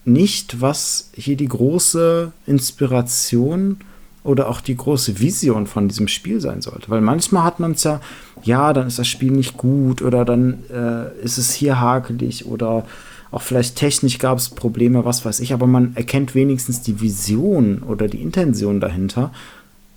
nicht, 0.05 0.61
was 0.61 1.11
hier 1.13 1.37
die 1.37 1.47
große 1.47 2.31
Inspiration 2.47 3.81
oder 4.23 4.49
auch 4.49 4.61
die 4.61 4.75
große 4.75 5.19
Vision 5.19 5.67
von 5.67 5.87
diesem 5.87 6.07
Spiel 6.07 6.41
sein 6.41 6.61
sollte. 6.61 6.89
Weil 6.89 7.01
manchmal 7.01 7.43
hat 7.43 7.59
man 7.59 7.71
es 7.71 7.83
ja, 7.83 8.01
ja, 8.43 8.73
dann 8.73 8.87
ist 8.87 8.99
das 8.99 9.07
Spiel 9.07 9.31
nicht 9.31 9.57
gut 9.57 10.01
oder 10.01 10.25
dann 10.25 10.63
äh, 10.69 11.23
ist 11.23 11.37
es 11.37 11.53
hier 11.53 11.79
hakelig 11.79 12.45
oder 12.45 12.85
auch 13.31 13.41
vielleicht 13.41 13.75
technisch 13.75 14.19
gab 14.19 14.37
es 14.37 14.49
Probleme, 14.49 15.05
was 15.05 15.25
weiß 15.25 15.41
ich, 15.41 15.53
aber 15.53 15.67
man 15.67 15.95
erkennt 15.95 16.33
wenigstens 16.33 16.81
die 16.81 17.01
Vision 17.01 17.83
oder 17.83 18.07
die 18.07 18.21
Intention 18.21 18.79
dahinter. 18.79 19.33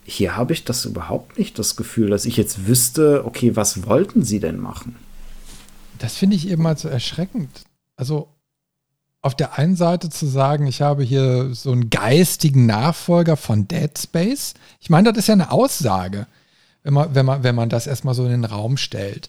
Hier 0.04 0.36
habe 0.36 0.52
ich 0.52 0.64
das 0.64 0.84
überhaupt 0.84 1.38
nicht 1.38 1.58
das 1.58 1.76
Gefühl, 1.76 2.10
dass 2.10 2.24
ich 2.24 2.36
jetzt 2.36 2.66
wüsste, 2.66 3.24
okay, 3.24 3.54
was 3.54 3.86
wollten 3.86 4.24
sie 4.24 4.40
denn 4.40 4.58
machen? 4.58 4.96
Das 5.98 6.16
finde 6.16 6.36
ich 6.36 6.48
eben 6.48 6.62
mal 6.62 6.76
so 6.76 6.88
erschreckend. 6.88 7.62
Also 7.96 8.28
auf 9.22 9.34
der 9.34 9.58
einen 9.58 9.76
Seite 9.76 10.08
zu 10.08 10.26
sagen, 10.26 10.66
ich 10.66 10.80
habe 10.80 11.02
hier 11.02 11.54
so 11.54 11.72
einen 11.72 11.90
geistigen 11.90 12.66
Nachfolger 12.66 13.36
von 13.36 13.68
Dead 13.68 13.90
Space. 13.98 14.54
Ich 14.80 14.88
meine, 14.88 15.12
das 15.12 15.18
ist 15.18 15.28
ja 15.28 15.34
eine 15.34 15.50
Aussage, 15.50 16.26
wenn 16.82 16.94
man, 16.94 17.14
wenn 17.14 17.26
man, 17.26 17.42
wenn 17.42 17.54
man 17.54 17.68
das 17.68 17.86
erstmal 17.86 18.14
so 18.14 18.24
in 18.24 18.30
den 18.30 18.44
Raum 18.44 18.76
stellt. 18.78 19.28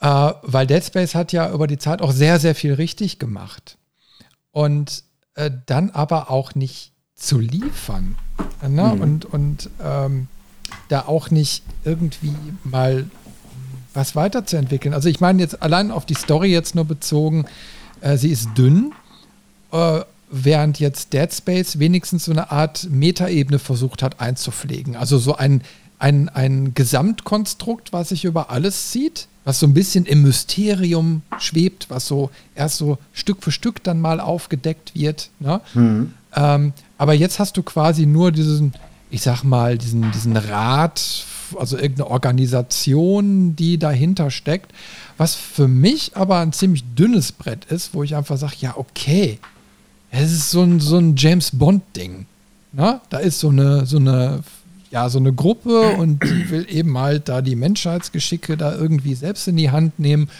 Äh, 0.00 0.32
weil 0.42 0.66
Dead 0.66 0.84
Space 0.84 1.14
hat 1.14 1.32
ja 1.32 1.50
über 1.52 1.66
die 1.66 1.78
Zeit 1.78 2.02
auch 2.02 2.12
sehr, 2.12 2.40
sehr 2.40 2.54
viel 2.54 2.74
richtig 2.74 3.18
gemacht. 3.18 3.78
Und 4.50 5.04
äh, 5.34 5.50
dann 5.66 5.90
aber 5.90 6.30
auch 6.30 6.54
nicht 6.56 6.92
zu 7.14 7.38
liefern. 7.38 8.16
Ne? 8.62 8.92
Mhm. 8.94 9.00
Und, 9.00 9.24
und 9.26 9.70
ähm, 9.82 10.28
da 10.88 11.02
auch 11.02 11.30
nicht 11.30 11.62
irgendwie 11.84 12.34
mal 12.64 13.08
was 13.94 14.16
weiterzuentwickeln. 14.16 14.94
Also 14.94 15.08
ich 15.08 15.20
meine 15.20 15.40
jetzt 15.40 15.62
allein 15.62 15.90
auf 15.90 16.06
die 16.06 16.14
Story 16.14 16.48
jetzt 16.50 16.74
nur 16.74 16.84
bezogen, 16.84 17.46
äh, 18.00 18.16
sie 18.16 18.30
ist 18.30 18.50
dünn, 18.56 18.92
äh, 19.72 20.00
während 20.30 20.78
jetzt 20.78 21.12
Dead 21.12 21.32
Space 21.32 21.78
wenigstens 21.78 22.26
so 22.26 22.32
eine 22.32 22.50
Art 22.50 22.88
Metaebene 22.90 23.58
versucht 23.58 24.02
hat 24.02 24.20
einzupflegen. 24.20 24.96
Also 24.96 25.18
so 25.18 25.36
ein, 25.36 25.62
ein, 25.98 26.28
ein 26.28 26.74
Gesamtkonstrukt, 26.74 27.92
was 27.92 28.10
sich 28.10 28.24
über 28.24 28.50
alles 28.50 28.90
zieht 28.90 29.28
was 29.48 29.60
so 29.60 29.66
ein 29.66 29.72
bisschen 29.72 30.04
im 30.04 30.24
Mysterium 30.24 31.22
schwebt, 31.38 31.86
was 31.88 32.06
so 32.06 32.30
erst 32.54 32.76
so 32.76 32.98
Stück 33.14 33.42
für 33.42 33.50
Stück 33.50 33.82
dann 33.82 33.98
mal 33.98 34.20
aufgedeckt 34.20 34.94
wird. 34.94 35.30
Ne? 35.40 35.62
Mhm. 35.72 36.12
Ähm, 36.36 36.74
aber 36.98 37.14
jetzt 37.14 37.38
hast 37.38 37.56
du 37.56 37.62
quasi 37.62 38.04
nur 38.04 38.30
diesen, 38.30 38.74
ich 39.10 39.22
sag 39.22 39.44
mal, 39.44 39.78
diesen, 39.78 40.12
diesen 40.12 40.36
Rat, 40.36 41.24
also 41.56 41.76
irgendeine 41.76 42.10
Organisation, 42.10 43.56
die 43.56 43.78
dahinter 43.78 44.30
steckt, 44.30 44.72
was 45.16 45.34
für 45.34 45.68
mich 45.68 46.16
aber 46.16 46.38
ein 46.38 46.52
ziemlich 46.52 46.84
dünnes 46.94 47.32
Brett 47.32 47.64
ist, 47.66 47.94
wo 47.94 48.02
ich 48.02 48.16
einfach 48.16 48.36
sage, 48.36 48.56
ja, 48.60 48.76
okay, 48.76 49.38
es 50.10 50.32
ist 50.32 50.50
so 50.50 50.62
ein, 50.62 50.80
so 50.80 50.98
ein 50.98 51.16
James 51.16 51.50
Bond-Ding. 51.52 52.26
Ne? 52.72 53.00
Da 53.10 53.18
ist 53.18 53.40
so 53.40 53.48
eine, 53.48 53.86
so 53.86 53.98
eine 53.98 54.42
ja, 54.90 55.08
so 55.08 55.18
eine 55.18 55.32
Gruppe 55.32 55.96
und 55.96 56.22
die 56.22 56.50
will 56.50 56.66
eben 56.68 56.96
halt 56.96 57.28
da 57.28 57.42
die 57.42 57.56
Menschheitsgeschicke 57.56 58.56
da 58.56 58.74
irgendwie 58.74 59.14
selbst 59.14 59.48
in 59.48 59.56
die 59.56 59.70
Hand 59.70 59.98
nehmen. 59.98 60.30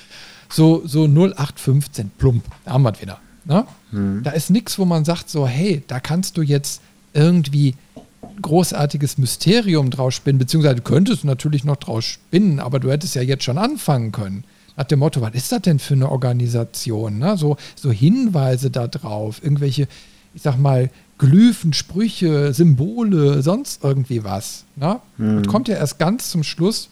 So, 0.49 0.83
so 0.87 1.05
0815, 1.05 2.11
plump, 2.17 2.45
da 2.65 2.73
haben 2.73 2.83
wir 2.83 2.93
es 2.93 3.03
wieder. 3.03 3.19
Ne? 3.45 3.67
Hm. 3.91 4.23
Da 4.23 4.31
ist 4.31 4.51
nichts, 4.51 4.79
wo 4.79 4.87
man 4.87 5.05
sagt, 5.05 5.29
so, 5.29 5.47
hey, 5.47 5.83
da 5.87 6.01
kannst 6.01 6.39
du 6.39 6.43
jetzt 6.43 6.81
irgendwie 7.13 7.75
großartiges 8.41 9.19
Mysterium 9.19 9.91
draus 9.91 10.15
spinnen, 10.15 10.39
beziehungsweise 10.39 10.77
du 10.77 10.83
könntest 10.83 11.25
natürlich 11.25 11.65
noch 11.65 11.77
draus 11.77 12.05
spinnen, 12.05 12.61
aber 12.61 12.81
du 12.81 12.91
hättest 12.91 13.15
ja 13.15 13.23
jetzt 13.23 13.45
schon 13.45 13.59
anfangen 13.59 14.13
können. 14.13 14.45
Nach 14.77 14.85
dem 14.85 15.01
Motto, 15.01 15.21
was 15.21 15.35
ist 15.35 15.51
das 15.51 15.63
denn 15.63 15.79
für 15.79 15.95
eine 15.95 16.11
Organisation? 16.11 17.19
Ne? 17.19 17.36
So, 17.36 17.57
so 17.75 17.91
Hinweise 17.91 18.70
da 18.70 18.86
drauf, 18.86 19.43
irgendwelche, 19.43 19.89
ich 20.35 20.43
sag 20.43 20.57
mal, 20.57 20.91
Glyphen, 21.19 21.73
Sprüche, 21.73 22.55
Symbole, 22.55 23.43
sonst 23.43 23.83
irgendwie 23.83 24.23
was. 24.23 24.65
Ne? 24.77 25.01
Mhm. 25.17 25.43
Das 25.43 25.52
kommt 25.52 25.69
ja 25.69 25.77
erst 25.77 25.99
ganz 25.99 26.31
zum 26.31 26.44
Schluss, 26.44 26.91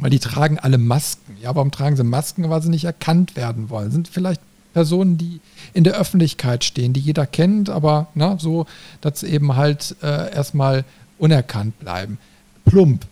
weil 0.00 0.10
die 0.10 0.18
tragen 0.18 0.58
alle 0.58 0.78
Masken. 0.78 1.36
Ja, 1.42 1.56
warum 1.56 1.70
tragen 1.70 1.96
sie 1.96 2.04
Masken? 2.04 2.50
Weil 2.50 2.62
sie 2.62 2.68
nicht 2.68 2.84
erkannt 2.84 3.36
werden 3.36 3.70
wollen. 3.70 3.90
Sind 3.90 4.08
vielleicht 4.08 4.42
Personen, 4.78 5.18
die 5.18 5.40
in 5.74 5.82
der 5.82 5.98
Öffentlichkeit 5.98 6.62
stehen, 6.62 6.92
die 6.92 7.00
jeder 7.00 7.26
kennt, 7.26 7.68
aber 7.68 8.06
ne, 8.14 8.36
so, 8.38 8.66
dass 9.00 9.20
sie 9.20 9.26
eben 9.26 9.56
halt 9.56 9.96
äh, 10.04 10.32
erstmal 10.32 10.84
unerkannt 11.18 11.76
bleiben. 11.80 12.18
Plump. 12.64 13.04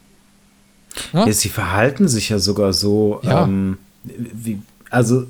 Ne? 1.12 1.26
Ja, 1.26 1.32
sie 1.32 1.48
verhalten 1.48 2.06
sich 2.06 2.28
ja 2.28 2.38
sogar 2.38 2.72
so, 2.72 3.18
ja. 3.24 3.42
Ähm, 3.42 3.78
wie, 4.04 4.62
also 4.90 5.26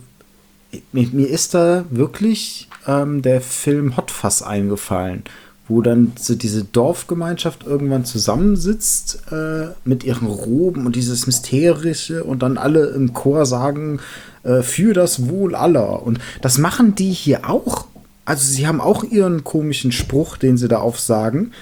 mir, 0.92 1.08
mir 1.10 1.26
ist 1.26 1.54
da 1.54 1.86
wirklich 1.88 2.68
ähm, 2.86 3.22
der 3.22 3.40
Film 3.40 3.96
Hot 3.96 4.10
Fuzz 4.10 4.42
eingefallen, 4.42 5.24
wo 5.68 5.80
dann 5.80 6.12
so 6.18 6.34
diese 6.34 6.64
Dorfgemeinschaft 6.64 7.64
irgendwann 7.64 8.04
zusammensitzt 8.04 9.22
äh, 9.32 9.68
mit 9.86 10.04
ihren 10.04 10.28
Roben 10.28 10.84
und 10.84 10.96
dieses 10.96 11.26
Mysterische 11.26 12.24
und 12.24 12.42
dann 12.42 12.58
alle 12.58 12.88
im 12.88 13.14
Chor 13.14 13.46
sagen, 13.46 14.00
äh, 14.46 14.62
für 14.62 14.94
das 14.94 15.28
Wohl 15.28 15.54
aller. 15.54 16.02
Und 16.02 16.20
das 16.40 16.58
machen 16.58 16.94
die 16.94 17.12
hier 17.12 17.50
auch. 17.50 17.86
Also 18.24 18.50
sie 18.50 18.66
haben 18.66 18.80
auch 18.80 19.04
ihren 19.04 19.44
komischen 19.44 19.92
Spruch, 19.92 20.36
den 20.36 20.56
sie 20.56 20.68
da 20.68 20.78
aufsagen. 20.78 21.52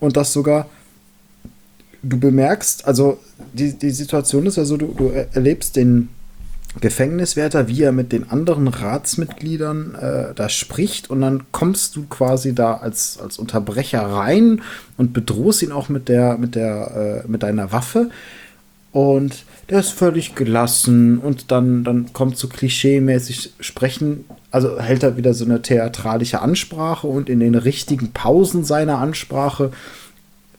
Und 0.00 0.16
das 0.16 0.32
sogar, 0.32 0.68
du 2.02 2.18
bemerkst, 2.18 2.86
also 2.86 3.18
die, 3.52 3.78
die 3.78 3.90
Situation 3.90 4.46
ist 4.46 4.58
also, 4.58 4.76
du, 4.76 4.88
du 4.96 5.08
erlebst 5.08 5.76
den 5.76 6.08
Gefängniswärter, 6.80 7.68
wie 7.68 7.82
er 7.82 7.92
mit 7.92 8.12
den 8.12 8.30
anderen 8.30 8.66
Ratsmitgliedern 8.66 9.94
äh, 9.94 10.34
da 10.34 10.48
spricht 10.48 11.10
und 11.10 11.20
dann 11.20 11.44
kommst 11.52 11.96
du 11.96 12.06
quasi 12.06 12.54
da 12.54 12.74
als, 12.74 13.18
als 13.22 13.38
Unterbrecher 13.38 14.00
rein 14.00 14.62
und 14.96 15.12
bedrohst 15.12 15.62
ihn 15.62 15.70
auch 15.70 15.90
mit 15.90 16.08
der, 16.08 16.38
mit 16.38 16.54
der, 16.54 17.24
äh, 17.24 17.28
mit 17.28 17.42
deiner 17.42 17.72
Waffe 17.72 18.10
und 18.92 19.44
der 19.70 19.80
ist 19.80 19.90
völlig 19.90 20.34
gelassen 20.34 21.18
und 21.18 21.50
dann, 21.50 21.82
dann 21.82 22.12
kommt 22.12 22.36
so 22.36 22.46
klischeemäßig 22.48 23.54
sprechen, 23.60 24.26
also 24.50 24.78
hält 24.78 25.02
er 25.02 25.16
wieder 25.16 25.32
so 25.32 25.46
eine 25.46 25.62
theatralische 25.62 26.42
Ansprache 26.42 27.06
und 27.06 27.30
in 27.30 27.40
den 27.40 27.54
richtigen 27.54 28.12
Pausen 28.12 28.64
seiner 28.64 28.98
Ansprache 28.98 29.72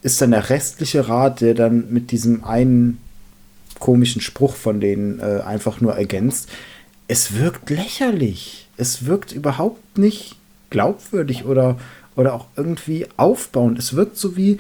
ist 0.02 0.20
dann 0.22 0.32
der 0.32 0.50
restliche 0.50 1.08
Rat, 1.08 1.42
der 1.42 1.53
dann 1.53 1.92
mit 1.92 2.12
diesem 2.12 2.44
einen 2.44 2.98
komischen 3.80 4.22
Spruch 4.22 4.56
von 4.56 4.80
denen 4.80 5.20
äh, 5.20 5.42
einfach 5.45 5.80
nur 5.80 5.94
ergänzt. 5.94 6.50
Es 7.08 7.38
wirkt 7.38 7.70
lächerlich. 7.70 8.68
Es 8.78 9.06
wirkt 9.06 9.32
überhaupt 9.32 9.98
nicht 9.98 10.38
glaubwürdig 10.70 11.45
oder, 11.45 11.78
oder 12.16 12.34
auch 12.34 12.48
irgendwie 12.56 13.06
aufbauend. 13.18 13.78
Es 13.78 13.95
wirkt 13.95 14.18
so 14.18 14.36
wie, 14.36 14.60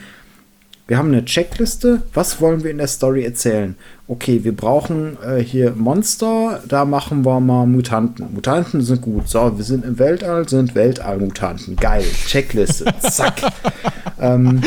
wir 0.87 0.97
haben 0.97 1.09
eine 1.09 1.23
Checkliste, 1.23 2.03
was 2.13 2.41
wollen 2.41 2.63
wir 2.63 2.71
in 2.71 2.77
der 2.77 2.87
Story 2.87 3.23
erzählen? 3.23 3.75
Okay, 4.07 4.43
wir 4.43 4.55
brauchen 4.55 5.17
äh, 5.25 5.39
hier 5.39 5.71
Monster, 5.71 6.61
da 6.67 6.83
machen 6.83 7.25
wir 7.25 7.39
mal 7.39 7.65
Mutanten. 7.65 8.33
Mutanten 8.33 8.81
sind 8.81 9.01
gut. 9.01 9.29
So, 9.29 9.57
wir 9.57 9.63
sind 9.63 9.85
im 9.85 9.97
Weltall, 9.97 10.47
sind 10.49 10.75
Weltallmutanten. 10.75 11.77
Geil, 11.77 12.03
Checkliste, 12.27 12.93
zack. 12.99 13.41
ähm, 14.19 14.61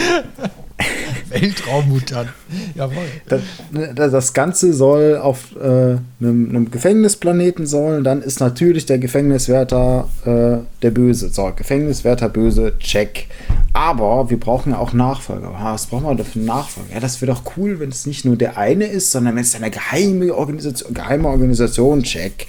Weltraummutant. 1.31 2.29
Jawohl. 2.75 3.05
Das, 3.29 4.11
das, 4.11 4.33
Ganze 4.33 4.73
soll 4.73 5.17
auf 5.17 5.57
äh, 5.57 5.97
einem, 6.21 6.49
einem, 6.49 6.71
Gefängnisplaneten 6.71 7.67
sollen. 7.67 8.05
Dann 8.05 8.23
ist 8.23 8.41
natürlich 8.41 8.87
der 8.87 8.99
Gefängniswärter 8.99 10.09
äh, 10.25 10.65
der 10.83 10.91
Böse. 10.91 11.31
So, 11.31 11.53
Gefängniswärter 11.55 12.29
böse, 12.29 12.75
check. 12.79 13.27
Aber 13.73 14.31
wir 14.31 14.39
brauchen 14.39 14.73
ja 14.73 14.79
auch 14.79 14.93
Nachfolger. 14.93 15.53
Was 15.61 15.87
brauchen 15.87 16.05
wir 16.05 16.15
da 16.15 16.25
für 16.25 16.39
einen 16.39 16.47
Nachfolger? 16.47 16.95
Ja, 16.95 17.01
das 17.01 17.21
wäre 17.21 17.33
doch 17.33 17.43
cool, 17.57 17.81
wenn 17.81 17.91
es 17.91 18.07
nicht 18.07 18.25
nur 18.25 18.37
der 18.37 18.57
eine 18.57 18.87
ist, 18.87 19.11
sondern 19.11 19.37
wenn 19.37 19.43
es 19.43 19.55
eine 19.55 19.71
geheime 19.71 20.35
Organisation, 20.35 20.95
geheime 20.95 21.29
Organisation, 21.29 22.03
check. 22.03 22.47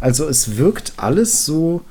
Also 0.00 0.28
es 0.28 0.56
wirkt 0.56 0.94
alles 0.96 1.44
so 1.44 1.82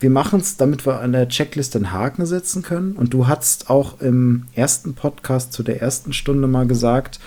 wir 0.00 0.10
machen 0.10 0.40
es, 0.40 0.56
damit 0.56 0.86
wir 0.86 1.00
an 1.00 1.12
der 1.12 1.28
Checkliste 1.28 1.78
einen 1.78 1.92
Haken 1.92 2.24
setzen 2.26 2.62
können. 2.62 2.92
Und 2.92 3.12
du 3.14 3.26
hast 3.26 3.68
auch 3.68 4.00
im 4.00 4.46
ersten 4.54 4.94
Podcast 4.94 5.52
zu 5.52 5.62
der 5.62 5.82
ersten 5.82 6.12
Stunde 6.12 6.46
mal 6.46 6.66
gesagt, 6.66 7.18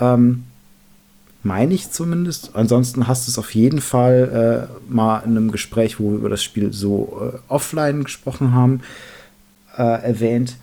ähm, 0.00 0.44
meine 1.42 1.74
ich 1.74 1.90
zumindest. 1.90 2.52
Ansonsten 2.54 3.06
hast 3.06 3.26
du 3.26 3.30
es 3.30 3.38
auf 3.38 3.54
jeden 3.54 3.80
Fall 3.80 4.68
äh, 4.70 4.92
mal 4.92 5.20
in 5.20 5.32
einem 5.32 5.50
Gespräch, 5.50 5.98
wo 5.98 6.10
wir 6.10 6.18
über 6.18 6.30
das 6.30 6.42
Spiel 6.42 6.72
so 6.72 7.32
äh, 7.34 7.38
offline 7.48 8.04
gesprochen 8.04 8.52
haben, 8.52 8.80
äh, 9.76 9.82
erwähnt, 9.82 10.56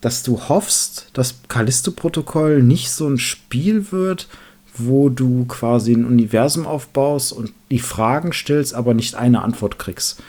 dass 0.00 0.22
du 0.22 0.48
hoffst, 0.48 1.10
dass 1.12 1.36
Callisto-Protokoll 1.48 2.62
nicht 2.62 2.90
so 2.90 3.08
ein 3.08 3.18
Spiel 3.18 3.92
wird, 3.92 4.28
wo 4.74 5.08
du 5.08 5.44
quasi 5.46 5.92
ein 5.92 6.06
Universum 6.06 6.66
aufbaust 6.66 7.32
und 7.32 7.52
die 7.70 7.78
Fragen 7.78 8.32
stellst, 8.32 8.74
aber 8.74 8.94
nicht 8.94 9.14
eine 9.14 9.42
Antwort 9.42 9.78
kriegst. 9.78 10.22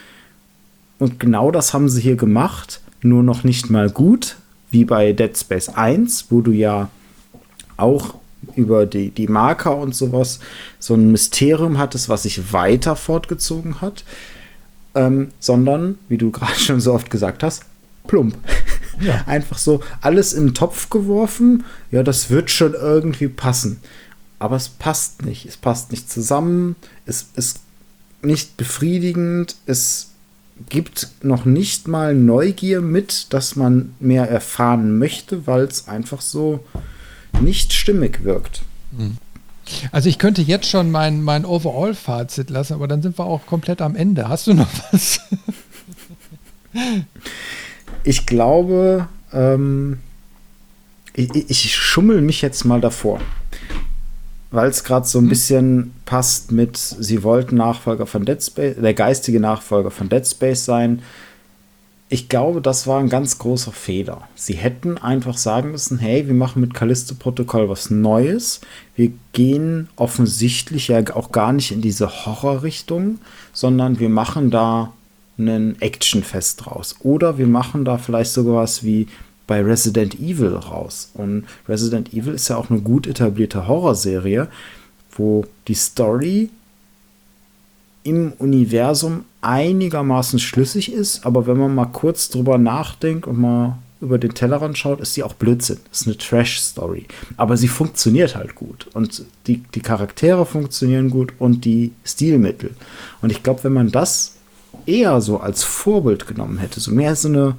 Und 1.04 1.20
genau 1.20 1.52
das 1.52 1.74
haben 1.74 1.90
sie 1.90 2.00
hier 2.00 2.16
gemacht, 2.16 2.80
nur 3.02 3.24
noch 3.24 3.44
nicht 3.44 3.70
mal 3.70 3.90
gut, 3.90 4.38
wie 4.72 4.86
bei 4.86 5.12
Dead 5.12 5.38
Space 5.38 5.68
1, 5.68 6.28
wo 6.30 6.40
du 6.40 6.52
ja 6.52 6.88
auch 7.76 8.14
über 8.56 8.86
die, 8.86 9.10
die 9.10 9.28
Marker 9.28 9.76
und 9.76 9.94
sowas 9.94 10.40
so 10.80 10.94
ein 10.94 11.12
Mysterium 11.12 11.78
hattest, 11.78 12.08
was 12.08 12.24
sich 12.24 12.54
weiter 12.54 12.96
fortgezogen 12.96 13.82
hat, 13.82 14.06
ähm, 14.96 15.32
sondern, 15.42 15.98
wie 16.08 16.18
du 16.18 16.32
gerade 16.32 16.58
schon 16.58 16.80
so 16.80 16.94
oft 16.94 17.10
gesagt 17.10 17.44
hast, 17.44 17.66
plump. 18.08 18.38
Ja. 19.02 19.24
Einfach 19.26 19.58
so 19.58 19.82
alles 20.00 20.32
in 20.32 20.46
den 20.46 20.54
Topf 20.54 20.90
geworfen. 20.90 21.66
Ja, 21.92 22.02
das 22.02 22.30
wird 22.30 22.50
schon 22.50 22.76
irgendwie 22.76 23.28
passen. 23.28 23.82
Aber 24.40 24.56
es 24.56 24.70
passt 24.70 25.26
nicht. 25.26 25.48
Es 25.48 25.58
passt 25.58 25.92
nicht 25.92 26.10
zusammen. 26.10 26.78
Es 27.06 27.28
ist 27.36 27.60
nicht 28.22 28.56
befriedigend. 28.56 29.58
Es 29.66 30.13
gibt 30.70 31.10
noch 31.22 31.46
nicht 31.46 31.88
mal 31.88 32.16
Neugier 32.16 32.82
mit, 32.82 33.34
dass 33.34 33.56
man 33.56 33.96
mehr 34.00 34.30
erfahren 34.30 34.98
möchte, 34.98 35.48
weil 35.48 35.64
es 35.64 35.88
einfach 35.88 36.22
so 36.22 36.64
nicht 37.42 37.74
stimmig 37.74 38.24
wirkt. 38.24 38.62
Hm. 38.96 39.18
Also 39.92 40.10
ich 40.10 40.20
könnte 40.20 40.42
jetzt 40.42 40.68
schon 40.68 40.92
mein, 40.92 41.22
mein 41.22 41.46
Overall-Fazit 41.46 42.50
lassen, 42.50 42.74
aber 42.74 42.88
dann 42.88 43.02
sind 43.02 43.18
wir 43.18 43.26
auch 43.26 43.46
komplett 43.46 43.82
am 43.82 43.96
Ende. 43.96 44.28
Hast 44.28 44.48
du 44.48 44.54
noch 44.54 44.70
was? 44.92 45.22
ich 48.04 48.26
glaube, 48.26 49.08
ähm, 49.32 50.00
ich, 51.14 51.50
ich 51.50 51.76
schummel 51.76 52.22
mich 52.22 52.42
jetzt 52.42 52.66
mal 52.66 52.82
davor. 52.82 53.22
Weil 54.54 54.70
es 54.70 54.84
gerade 54.84 55.08
so 55.08 55.18
ein 55.18 55.24
hm. 55.24 55.30
bisschen 55.30 55.94
passt 56.06 56.52
mit, 56.52 56.78
sie 56.78 57.24
wollten 57.24 57.56
Nachfolger 57.56 58.06
von 58.06 58.24
Dead 58.24 58.42
Space, 58.42 58.76
der 58.80 58.94
geistige 58.94 59.40
Nachfolger 59.40 59.90
von 59.90 60.10
Dead 60.10 60.26
Space 60.28 60.64
sein. 60.64 61.02
Ich 62.08 62.30
glaube, 62.30 62.62
das 62.62 62.86
war 62.86 63.00
ein 63.00 63.10
ganz 63.10 63.40
großer 63.40 63.72
Fehler. 63.72 64.28
Sie 64.36 64.54
hätten 64.54 65.00
einfach 65.00 65.38
sagen 65.38 65.72
müssen, 65.72 65.98
hey, 65.98 66.28
wir 66.28 66.36
machen 66.36 66.62
mit 66.62 66.76
Callisto-Protokoll 66.76 67.68
was 67.68 67.90
Neues. 67.90 68.62
Wir 68.96 69.12
gehen 69.32 69.90
offensichtlich 69.96 70.90
ja 70.90 71.00
auch 71.16 71.32
gar 71.32 71.52
nicht 71.52 71.72
in 71.72 71.82
diese 71.82 72.26
Horrorrichtung, 72.28 73.18
sondern 73.54 73.98
wir 73.98 74.10
machen 74.10 74.52
da 74.52 74.94
ein 75.40 75.82
Actionfest 75.82 76.64
draus. 76.64 76.98
Oder 77.00 77.40
wir 77.40 77.48
machen 77.48 77.86
da 77.86 77.98
vielleicht 77.98 78.34
sogar 78.34 78.58
was 78.58 78.84
wie 78.84 79.08
bei 79.48 79.62
Resident 79.62 80.20
Evil 80.20 80.56
raus. 80.56 81.12
Und 81.14 81.46
Resident 81.68 82.14
Evil 82.14 82.34
ist 82.34 82.48
ja 82.48 82.58
auch 82.58 82.70
eine 82.70 82.82
gut 82.82 83.08
etablierte 83.08 83.68
Horrorserie, 83.68 84.48
wo 85.12 85.46
die 85.68 85.76
Story 85.76 86.50
im 88.04 88.34
Universum 88.38 89.26
einigermaßen 89.42 90.40
schlüssig 90.40 90.92
ist, 90.92 91.26
aber 91.26 91.48
wenn 91.48 91.58
man 91.58 91.76
mal 91.76 91.86
kurz 91.86 92.30
drüber 92.30 92.58
nachdenkt 92.58 93.28
und 93.28 93.40
mal 93.40 93.78
über 94.04 94.18
den 94.18 94.34
Tellerrand 94.34 94.78
schaut, 94.78 95.00
ist 95.00 95.14
sie 95.14 95.24
auch 95.24 95.34
Blödsinn. 95.34 95.80
Ist 95.92 96.06
eine 96.06 96.18
Trash-Story. 96.18 97.06
Aber 97.38 97.56
sie 97.56 97.70
funktioniert 97.70 98.36
halt 98.36 98.54
gut. 98.54 98.88
Und 98.94 99.24
die, 99.48 99.64
die 99.74 99.80
Charaktere 99.80 100.46
funktionieren 100.46 101.10
gut 101.10 101.34
und 101.40 101.64
die 101.64 101.94
Stilmittel. 102.04 102.76
Und 103.22 103.32
ich 103.32 103.44
glaube, 103.44 103.64
wenn 103.64 103.74
man 103.74 103.92
das 103.92 104.36
eher 104.86 105.22
so 105.22 105.40
als 105.40 105.64
Vorbild 105.64 106.28
genommen 106.28 106.58
hätte, 106.58 106.82
so 106.82 106.92
mehr 106.92 107.16
so 107.16 107.30
eine, 107.30 107.56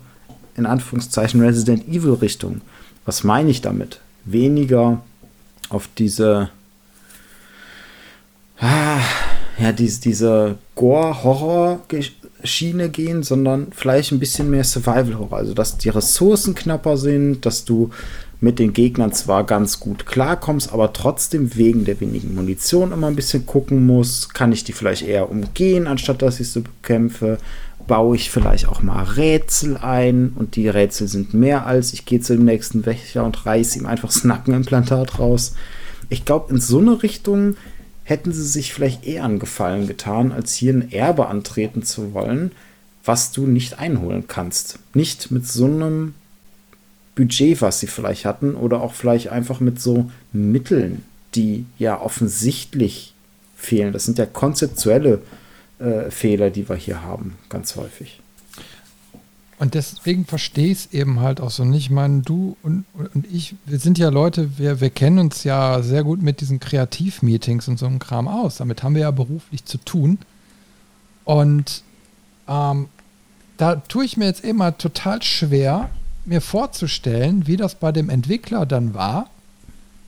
in 0.56 0.66
Anführungszeichen, 0.66 1.40
Resident 1.40 1.88
Evil-Richtung. 1.88 2.60
Was 3.04 3.24
meine 3.24 3.50
ich 3.50 3.60
damit? 3.60 4.00
Weniger 4.24 5.02
auf 5.68 5.88
diese, 5.98 6.50
ah, 8.58 9.00
ja, 9.58 9.72
diese, 9.72 10.00
diese 10.00 10.56
Gore-Horror-Schiene 10.74 12.88
gehen, 12.88 13.22
sondern 13.22 13.68
vielleicht 13.72 14.12
ein 14.12 14.18
bisschen 14.18 14.50
mehr 14.50 14.64
Survival-Horror. 14.64 15.36
Also, 15.36 15.52
dass 15.54 15.78
die 15.78 15.90
Ressourcen 15.90 16.54
knapper 16.54 16.96
sind, 16.96 17.46
dass 17.46 17.64
du 17.64 17.90
mit 18.40 18.58
den 18.58 18.72
Gegnern 18.72 19.12
zwar 19.12 19.44
ganz 19.44 19.78
gut 19.80 20.06
klarkommst, 20.06 20.72
aber 20.72 20.92
trotzdem 20.92 21.54
wegen 21.56 21.84
der 21.84 22.00
wenigen 22.00 22.34
Munition 22.34 22.92
immer 22.92 23.06
ein 23.06 23.16
bisschen 23.16 23.46
gucken 23.46 23.86
musst. 23.86 24.34
Kann 24.34 24.52
ich 24.52 24.64
die 24.64 24.72
vielleicht 24.72 25.02
eher 25.02 25.30
umgehen, 25.30 25.86
anstatt 25.86 26.20
dass 26.22 26.40
ich 26.40 26.50
sie 26.50 26.60
bekämpfe? 26.60 27.38
Baue 27.86 28.16
ich 28.16 28.30
vielleicht 28.30 28.66
auch 28.66 28.82
mal 28.82 29.02
Rätsel 29.02 29.76
ein 29.76 30.32
und 30.36 30.56
die 30.56 30.68
Rätsel 30.68 31.06
sind 31.08 31.34
mehr 31.34 31.66
als 31.66 31.92
ich 31.92 32.06
gehe 32.06 32.20
zu 32.20 32.34
dem 32.34 32.44
nächsten 32.44 32.86
Wächter 32.86 33.24
und 33.24 33.44
reiße 33.44 33.78
ihm 33.78 33.86
einfach 33.86 34.08
das 34.08 34.24
Nackenimplantat 34.24 35.18
raus. 35.18 35.54
Ich 36.08 36.24
glaube, 36.24 36.52
in 36.52 36.60
so 36.60 36.78
eine 36.78 37.02
Richtung 37.02 37.56
hätten 38.04 38.32
sie 38.32 38.46
sich 38.46 38.72
vielleicht 38.72 39.04
eher 39.06 39.24
einen 39.24 39.38
Gefallen 39.38 39.86
getan, 39.86 40.32
als 40.32 40.54
hier 40.54 40.72
ein 40.72 40.92
Erbe 40.92 41.26
antreten 41.26 41.82
zu 41.82 42.14
wollen, 42.14 42.52
was 43.04 43.32
du 43.32 43.46
nicht 43.46 43.78
einholen 43.78 44.24
kannst. 44.28 44.78
Nicht 44.94 45.30
mit 45.30 45.46
so 45.46 45.66
einem 45.66 46.14
Budget, 47.14 47.60
was 47.62 47.80
sie 47.80 47.86
vielleicht 47.86 48.24
hatten, 48.24 48.54
oder 48.54 48.80
auch 48.80 48.94
vielleicht 48.94 49.28
einfach 49.28 49.60
mit 49.60 49.80
so 49.80 50.10
Mitteln, 50.32 51.02
die 51.34 51.64
ja 51.78 52.00
offensichtlich 52.00 53.14
fehlen. 53.56 53.92
Das 53.92 54.04
sind 54.04 54.18
ja 54.18 54.26
konzeptuelle 54.26 55.14
äh, 55.14 55.43
Fehler, 56.10 56.50
die 56.50 56.68
wir 56.68 56.76
hier 56.76 57.02
haben, 57.02 57.36
ganz 57.48 57.76
häufig. 57.76 58.20
Und 59.58 59.74
deswegen 59.74 60.24
verstehe 60.24 60.66
ich 60.66 60.78
es 60.78 60.92
eben 60.92 61.20
halt 61.20 61.40
auch 61.40 61.50
so 61.50 61.64
nicht. 61.64 61.86
Ich 61.86 61.90
meine, 61.90 62.22
du 62.22 62.56
und, 62.62 62.84
und 62.92 63.26
ich, 63.32 63.54
wir 63.66 63.78
sind 63.78 63.98
ja 63.98 64.08
Leute, 64.08 64.58
wir, 64.58 64.80
wir 64.80 64.90
kennen 64.90 65.18
uns 65.18 65.44
ja 65.44 65.80
sehr 65.82 66.02
gut 66.02 66.22
mit 66.22 66.40
diesen 66.40 66.58
Kreativmeetings 66.60 67.68
und 67.68 67.78
so 67.78 67.86
einem 67.86 67.98
Kram 68.00 68.26
aus. 68.26 68.56
Damit 68.56 68.82
haben 68.82 68.94
wir 68.94 69.02
ja 69.02 69.10
beruflich 69.10 69.64
zu 69.64 69.78
tun. 69.78 70.18
Und 71.24 71.82
ähm, 72.48 72.88
da 73.56 73.76
tue 73.76 74.04
ich 74.04 74.16
mir 74.16 74.26
jetzt 74.26 74.44
mal 74.44 74.72
total 74.72 75.22
schwer, 75.22 75.88
mir 76.24 76.40
vorzustellen, 76.40 77.46
wie 77.46 77.56
das 77.56 77.76
bei 77.76 77.92
dem 77.92 78.10
Entwickler 78.10 78.66
dann 78.66 78.94
war. 78.94 79.30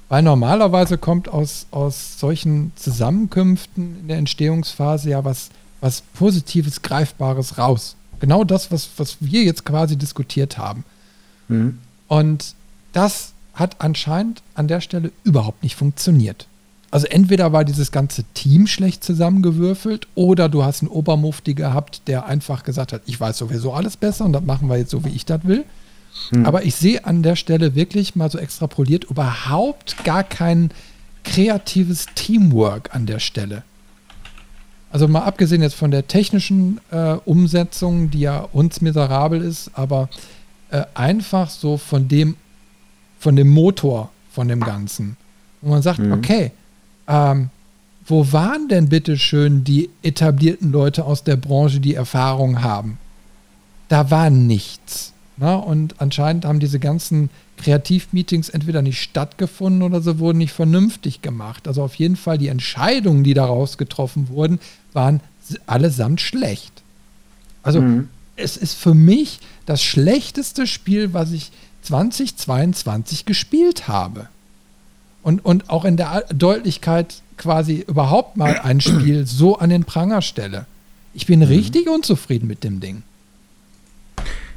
Weil 0.08 0.22
normalerweise 0.22 0.98
kommt 0.98 1.28
aus, 1.28 1.66
aus 1.70 2.18
solchen 2.18 2.72
Zusammenkünften 2.76 4.00
in 4.00 4.08
der 4.08 4.18
Entstehungsphase 4.18 5.10
ja 5.10 5.24
was, 5.24 5.50
was 5.80 6.02
Positives, 6.14 6.82
Greifbares 6.82 7.58
raus. 7.58 7.96
Genau 8.20 8.44
das, 8.44 8.70
was, 8.70 8.88
was 8.96 9.16
wir 9.20 9.42
jetzt 9.42 9.64
quasi 9.64 9.96
diskutiert 9.96 10.58
haben. 10.58 10.84
Mhm. 11.48 11.78
Und 12.08 12.54
das 12.92 13.32
hat 13.54 13.76
anscheinend 13.80 14.42
an 14.54 14.68
der 14.68 14.80
Stelle 14.80 15.10
überhaupt 15.24 15.62
nicht 15.62 15.76
funktioniert. 15.76 16.46
Also 16.90 17.08
entweder 17.08 17.52
war 17.52 17.64
dieses 17.64 17.90
ganze 17.90 18.22
Team 18.34 18.66
schlecht 18.66 19.02
zusammengewürfelt 19.02 20.06
oder 20.14 20.48
du 20.48 20.62
hast 20.62 20.82
einen 20.82 20.90
Obermufti 20.90 21.54
gehabt, 21.54 22.02
der 22.06 22.26
einfach 22.26 22.62
gesagt 22.62 22.92
hat, 22.92 23.02
ich 23.06 23.20
weiß 23.20 23.38
sowieso 23.38 23.72
alles 23.72 23.96
besser 23.96 24.24
und 24.24 24.32
das 24.32 24.44
machen 24.44 24.68
wir 24.68 24.76
jetzt 24.76 24.92
so, 24.92 25.04
wie 25.04 25.10
ich 25.10 25.26
das 25.26 25.44
will. 25.44 25.64
Mhm. 26.30 26.46
Aber 26.46 26.64
ich 26.64 26.74
sehe 26.74 27.04
an 27.04 27.22
der 27.22 27.36
Stelle 27.36 27.74
wirklich 27.74 28.16
mal 28.16 28.30
so 28.30 28.38
extrapoliert 28.38 29.04
überhaupt 29.04 30.04
gar 30.04 30.24
kein 30.24 30.70
kreatives 31.24 32.06
Teamwork 32.14 32.94
an 32.94 33.06
der 33.06 33.18
Stelle. 33.18 33.62
Also 34.90 35.08
mal 35.08 35.24
abgesehen 35.24 35.62
jetzt 35.62 35.74
von 35.74 35.90
der 35.90 36.06
technischen 36.06 36.80
äh, 36.90 37.16
Umsetzung, 37.24 38.10
die 38.10 38.20
ja 38.20 38.38
uns 38.38 38.80
miserabel 38.80 39.42
ist, 39.42 39.70
aber 39.74 40.08
äh, 40.70 40.84
einfach 40.94 41.50
so 41.50 41.76
von 41.76 42.08
dem, 42.08 42.36
von 43.18 43.36
dem 43.36 43.48
Motor 43.48 44.10
von 44.30 44.48
dem 44.48 44.60
Ganzen. 44.60 45.16
Wo 45.60 45.70
man 45.70 45.82
sagt, 45.82 45.98
mhm. 45.98 46.12
okay, 46.12 46.52
ähm, 47.08 47.50
wo 48.06 48.32
waren 48.32 48.68
denn 48.68 48.88
bitte 48.88 49.18
schön 49.18 49.64
die 49.64 49.90
etablierten 50.02 50.70
Leute 50.70 51.04
aus 51.04 51.24
der 51.24 51.36
Branche, 51.36 51.80
die 51.80 51.94
Erfahrung 51.94 52.62
haben? 52.62 52.98
Da 53.88 54.10
war 54.10 54.30
nichts. 54.30 55.12
Na, 55.38 55.56
und 55.56 56.00
anscheinend 56.00 56.46
haben 56.46 56.60
diese 56.60 56.78
ganzen 56.78 57.28
Kreativmeetings 57.58 58.48
entweder 58.48 58.80
nicht 58.80 59.00
stattgefunden 59.00 59.82
oder 59.82 60.00
sie 60.00 60.18
wurden 60.18 60.38
nicht 60.38 60.52
vernünftig 60.52 61.20
gemacht. 61.20 61.68
Also 61.68 61.82
auf 61.82 61.94
jeden 61.96 62.16
Fall 62.16 62.38
die 62.38 62.48
Entscheidungen, 62.48 63.22
die 63.22 63.34
daraus 63.34 63.76
getroffen 63.76 64.28
wurden, 64.28 64.60
waren 64.92 65.20
allesamt 65.66 66.20
schlecht. 66.20 66.82
Also 67.62 67.82
mhm. 67.82 68.08
es 68.36 68.56
ist 68.56 68.74
für 68.74 68.94
mich 68.94 69.40
das 69.66 69.82
schlechteste 69.82 70.66
Spiel, 70.66 71.12
was 71.12 71.32
ich 71.32 71.50
2022 71.82 73.26
gespielt 73.26 73.88
habe. 73.88 74.28
Und, 75.22 75.44
und 75.44 75.68
auch 75.70 75.84
in 75.84 75.96
der 75.96 76.24
Deutlichkeit 76.32 77.20
quasi 77.36 77.84
überhaupt 77.86 78.36
mal 78.36 78.60
ein 78.60 78.80
Spiel 78.80 79.26
so 79.26 79.58
an 79.58 79.70
den 79.70 79.84
Pranger 79.84 80.22
stelle. 80.22 80.66
Ich 81.12 81.26
bin 81.26 81.40
mhm. 81.40 81.46
richtig 81.46 81.88
unzufrieden 81.88 82.46
mit 82.46 82.64
dem 82.64 82.80
Ding. 82.80 83.02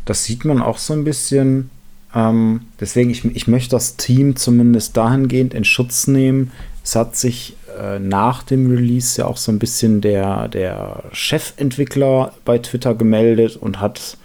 Das 0.09 0.23
sieht 0.23 0.45
man 0.45 0.61
auch 0.61 0.77
so 0.77 0.93
ein 0.93 1.03
bisschen 1.03 1.69
ähm, 2.13 2.61
deswegen, 2.79 3.09
ich, 3.09 3.23
ich 3.23 3.47
möchte 3.47 3.71
das 3.71 3.95
Team 3.95 4.35
zumindest 4.35 4.97
dahingehend 4.97 5.53
in 5.53 5.63
Schutz 5.63 6.07
nehmen. 6.07 6.51
Es 6.83 6.95
hat 6.95 7.15
sich 7.15 7.55
äh, 7.79 7.99
nach 7.99 8.43
dem 8.43 8.71
Release 8.71 9.21
ja 9.21 9.27
auch 9.27 9.37
so 9.37 9.51
ein 9.51 9.59
bisschen 9.59 10.01
der, 10.01 10.47
der 10.47 11.03
Chefentwickler 11.11 12.33
bei 12.45 12.57
Twitter 12.57 12.95
gemeldet 12.95 13.57
und 13.57 13.79
hat 13.79 14.17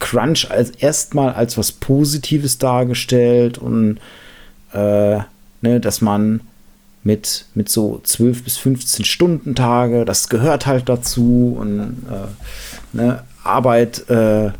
Crunch 0.00 0.50
als 0.50 0.70
erstmal 0.70 1.34
als 1.34 1.56
was 1.56 1.70
Positives 1.70 2.58
dargestellt 2.58 3.58
und 3.58 3.98
äh, 4.72 5.18
ne, 5.60 5.80
dass 5.80 6.00
man 6.00 6.40
mit, 7.04 7.46
mit 7.54 7.68
so 7.68 8.00
12 8.02 8.42
bis 8.42 8.56
15 8.56 9.04
Stunden 9.04 9.54
Tage, 9.54 10.04
das 10.04 10.28
gehört 10.28 10.66
halt 10.66 10.88
dazu 10.88 11.56
und 11.58 12.02
äh, 12.10 12.96
ne, 12.96 13.22
Arbeit, 13.44 14.08
äh, 14.08 14.50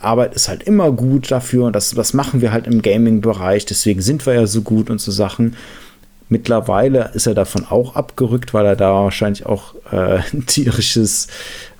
Arbeit 0.00 0.34
ist 0.34 0.48
halt 0.48 0.62
immer 0.62 0.92
gut 0.92 1.30
dafür 1.30 1.66
und 1.66 1.74
das, 1.74 1.90
das 1.90 2.14
machen 2.14 2.40
wir 2.40 2.52
halt 2.52 2.66
im 2.66 2.82
Gaming-Bereich, 2.82 3.66
deswegen 3.66 4.00
sind 4.00 4.26
wir 4.26 4.34
ja 4.34 4.46
so 4.46 4.62
gut 4.62 4.90
und 4.90 5.00
so 5.00 5.10
Sachen. 5.10 5.56
Mittlerweile 6.28 7.10
ist 7.14 7.26
er 7.26 7.34
davon 7.34 7.64
auch 7.64 7.96
abgerückt, 7.96 8.52
weil 8.52 8.66
er 8.66 8.76
da 8.76 8.92
wahrscheinlich 8.92 9.46
auch 9.46 9.74
äh, 9.90 10.20
ein 10.32 10.46
tierisches, 10.46 11.28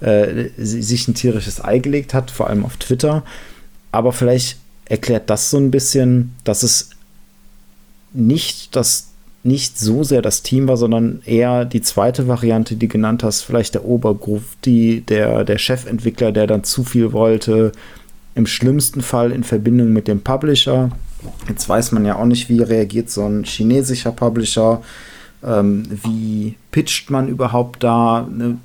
äh, 0.00 0.48
sich 0.56 1.06
ein 1.06 1.14
tierisches 1.14 1.62
Ei 1.62 1.78
gelegt 1.78 2.14
hat, 2.14 2.30
vor 2.30 2.48
allem 2.48 2.64
auf 2.64 2.76
Twitter. 2.76 3.22
Aber 3.92 4.12
vielleicht 4.12 4.58
erklärt 4.86 5.30
das 5.30 5.50
so 5.50 5.58
ein 5.58 5.70
bisschen, 5.70 6.34
dass 6.44 6.62
es 6.62 6.90
nicht 8.12 8.74
das 8.74 9.08
nicht 9.44 9.78
so 9.78 10.02
sehr 10.02 10.20
das 10.20 10.42
Team 10.42 10.66
war, 10.66 10.76
sondern 10.76 11.22
eher 11.24 11.64
die 11.64 11.80
zweite 11.80 12.26
Variante, 12.26 12.74
die 12.74 12.86
du 12.86 12.92
genannt 12.92 13.22
hast, 13.22 13.42
vielleicht 13.42 13.74
der 13.74 13.84
Obergruf, 13.84 14.42
die, 14.64 15.00
der, 15.02 15.44
der 15.44 15.58
Chefentwickler, 15.58 16.32
der 16.32 16.46
dann 16.46 16.64
zu 16.64 16.82
viel 16.82 17.12
wollte, 17.12 17.72
im 18.38 18.46
schlimmsten 18.46 19.02
Fall 19.02 19.32
in 19.32 19.42
Verbindung 19.42 19.92
mit 19.92 20.06
dem 20.06 20.20
Publisher. 20.20 20.90
Jetzt 21.48 21.68
weiß 21.68 21.90
man 21.90 22.04
ja 22.06 22.14
auch 22.16 22.24
nicht, 22.24 22.48
wie 22.48 22.62
reagiert 22.62 23.10
so 23.10 23.26
ein 23.26 23.42
chinesischer 23.42 24.12
Publisher, 24.12 24.80
ähm, 25.44 25.82
wie 25.90 26.54
pitcht 26.70 27.10
man 27.10 27.28
überhaupt 27.28 27.82
da. 27.82 28.28
Ne? 28.30 28.58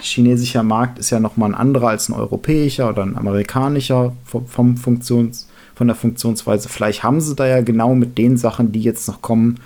Chinesischer 0.00 0.64
Markt 0.64 0.98
ist 0.98 1.10
ja 1.10 1.20
nochmal 1.20 1.50
ein 1.50 1.54
anderer 1.54 1.90
als 1.90 2.08
ein 2.08 2.14
europäischer 2.14 2.88
oder 2.88 3.04
ein 3.04 3.16
amerikanischer 3.16 4.12
vom, 4.24 4.46
vom 4.48 4.76
Funktions, 4.76 5.46
von 5.76 5.86
der 5.86 5.94
Funktionsweise. 5.94 6.68
Vielleicht 6.68 7.04
haben 7.04 7.20
sie 7.20 7.36
da 7.36 7.46
ja 7.46 7.60
genau 7.60 7.94
mit 7.94 8.18
den 8.18 8.36
Sachen, 8.36 8.72
die 8.72 8.82
jetzt 8.82 9.06
noch 9.06 9.22
kommen, 9.22 9.60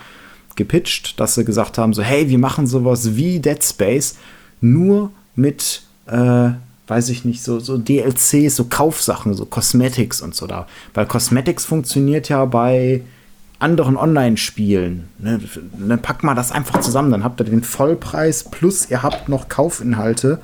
gepitcht, 0.55 1.19
dass 1.19 1.35
sie 1.35 1.47
gesagt 1.47 1.79
haben, 1.79 1.95
so 1.95 2.03
hey, 2.03 2.29
wir 2.29 2.39
machen 2.39 2.67
sowas 2.67 3.17
wie 3.17 3.41
Dead 3.41 3.63
Space, 3.65 4.17
nur 4.61 5.11
mit 5.35 5.83
äh, 6.07 6.51
weiß 6.87 7.09
ich 7.09 7.25
nicht, 7.25 7.43
so, 7.43 7.59
so 7.59 7.79
DLCs, 7.79 8.57
so 8.57 8.65
Kaufsachen, 8.65 9.35
so 9.35 9.45
Cosmetics 9.45 10.21
und 10.21 10.35
so 10.35 10.47
da. 10.47 10.67
Weil 10.95 11.07
Cosmetics 11.07 11.65
funktioniert 11.65 12.29
ja 12.29 12.45
bei 12.45 13.03
anderen 13.59 13.97
Online-Spielen. 13.97 15.09
Ne? 15.19 15.41
Dann 15.79 16.03
packt 16.03 16.23
mal 16.23 16.35
das 16.35 16.53
einfach 16.53 16.81
zusammen, 16.81 17.11
dann 17.11 17.25
habt 17.25 17.41
ihr 17.41 17.45
den 17.45 17.63
Vollpreis 17.63 18.45
plus 18.45 18.91
ihr 18.91 19.03
habt 19.03 19.29
noch 19.29 19.49
Kaufinhalte. 19.49 20.41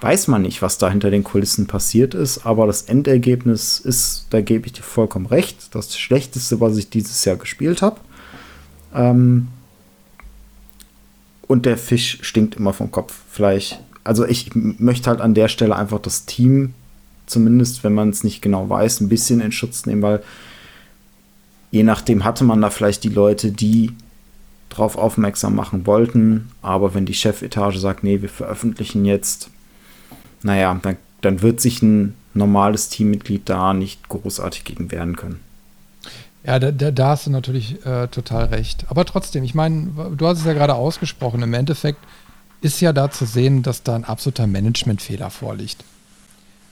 Weiß 0.00 0.28
man 0.28 0.42
nicht, 0.42 0.60
was 0.60 0.76
da 0.76 0.90
hinter 0.90 1.10
den 1.10 1.24
Kulissen 1.24 1.66
passiert 1.66 2.14
ist, 2.14 2.44
aber 2.44 2.66
das 2.66 2.82
Endergebnis 2.82 3.78
ist, 3.78 4.26
da 4.30 4.42
gebe 4.42 4.66
ich 4.66 4.74
dir 4.74 4.82
vollkommen 4.82 5.26
recht, 5.26 5.74
das 5.74 5.96
Schlechteste, 5.98 6.60
was 6.60 6.76
ich 6.76 6.90
dieses 6.90 7.24
Jahr 7.24 7.36
gespielt 7.36 7.80
habe. 7.80 7.98
Ähm 8.94 9.48
und 11.46 11.64
der 11.64 11.78
Fisch 11.78 12.18
stinkt 12.22 12.56
immer 12.56 12.72
vom 12.72 12.90
Kopf. 12.90 13.14
Vielleicht 13.30 13.80
also 14.06 14.24
ich 14.24 14.50
möchte 14.54 15.10
halt 15.10 15.20
an 15.20 15.34
der 15.34 15.48
Stelle 15.48 15.76
einfach 15.76 16.00
das 16.00 16.26
Team, 16.26 16.74
zumindest 17.26 17.84
wenn 17.84 17.94
man 17.94 18.10
es 18.10 18.24
nicht 18.24 18.40
genau 18.40 18.68
weiß, 18.68 19.00
ein 19.00 19.08
bisschen 19.08 19.40
in 19.40 19.52
Schutz 19.52 19.86
nehmen, 19.86 20.02
weil 20.02 20.22
je 21.70 21.82
nachdem 21.82 22.24
hatte 22.24 22.44
man 22.44 22.60
da 22.60 22.70
vielleicht 22.70 23.04
die 23.04 23.08
Leute, 23.10 23.52
die 23.52 23.92
drauf 24.70 24.96
aufmerksam 24.96 25.54
machen 25.54 25.86
wollten, 25.86 26.50
aber 26.62 26.94
wenn 26.94 27.06
die 27.06 27.14
Chefetage 27.14 27.78
sagt, 27.78 28.04
nee, 28.04 28.22
wir 28.22 28.28
veröffentlichen 28.28 29.04
jetzt, 29.04 29.50
naja, 30.42 30.78
dann, 30.82 30.96
dann 31.20 31.42
wird 31.42 31.60
sich 31.60 31.82
ein 31.82 32.14
normales 32.34 32.88
Teammitglied 32.88 33.48
da 33.48 33.74
nicht 33.74 34.08
großartig 34.08 34.64
gegen 34.64 34.90
wehren 34.90 35.16
können. 35.16 35.40
Ja, 36.44 36.60
da, 36.60 36.70
da, 36.70 36.92
da 36.92 37.08
hast 37.08 37.26
du 37.26 37.30
natürlich 37.30 37.84
äh, 37.84 38.06
total 38.06 38.44
recht. 38.46 38.84
Aber 38.88 39.04
trotzdem, 39.04 39.42
ich 39.42 39.54
meine, 39.54 39.88
du 40.16 40.26
hast 40.26 40.38
es 40.38 40.44
ja 40.44 40.52
gerade 40.52 40.74
ausgesprochen, 40.74 41.42
im 41.42 41.54
Endeffekt 41.54 41.98
ist 42.60 42.80
ja 42.80 42.92
da 42.92 43.10
zu 43.10 43.24
sehen, 43.26 43.62
dass 43.62 43.82
da 43.82 43.94
ein 43.94 44.04
absoluter 44.04 44.46
Managementfehler 44.46 45.30
vorliegt. 45.30 45.84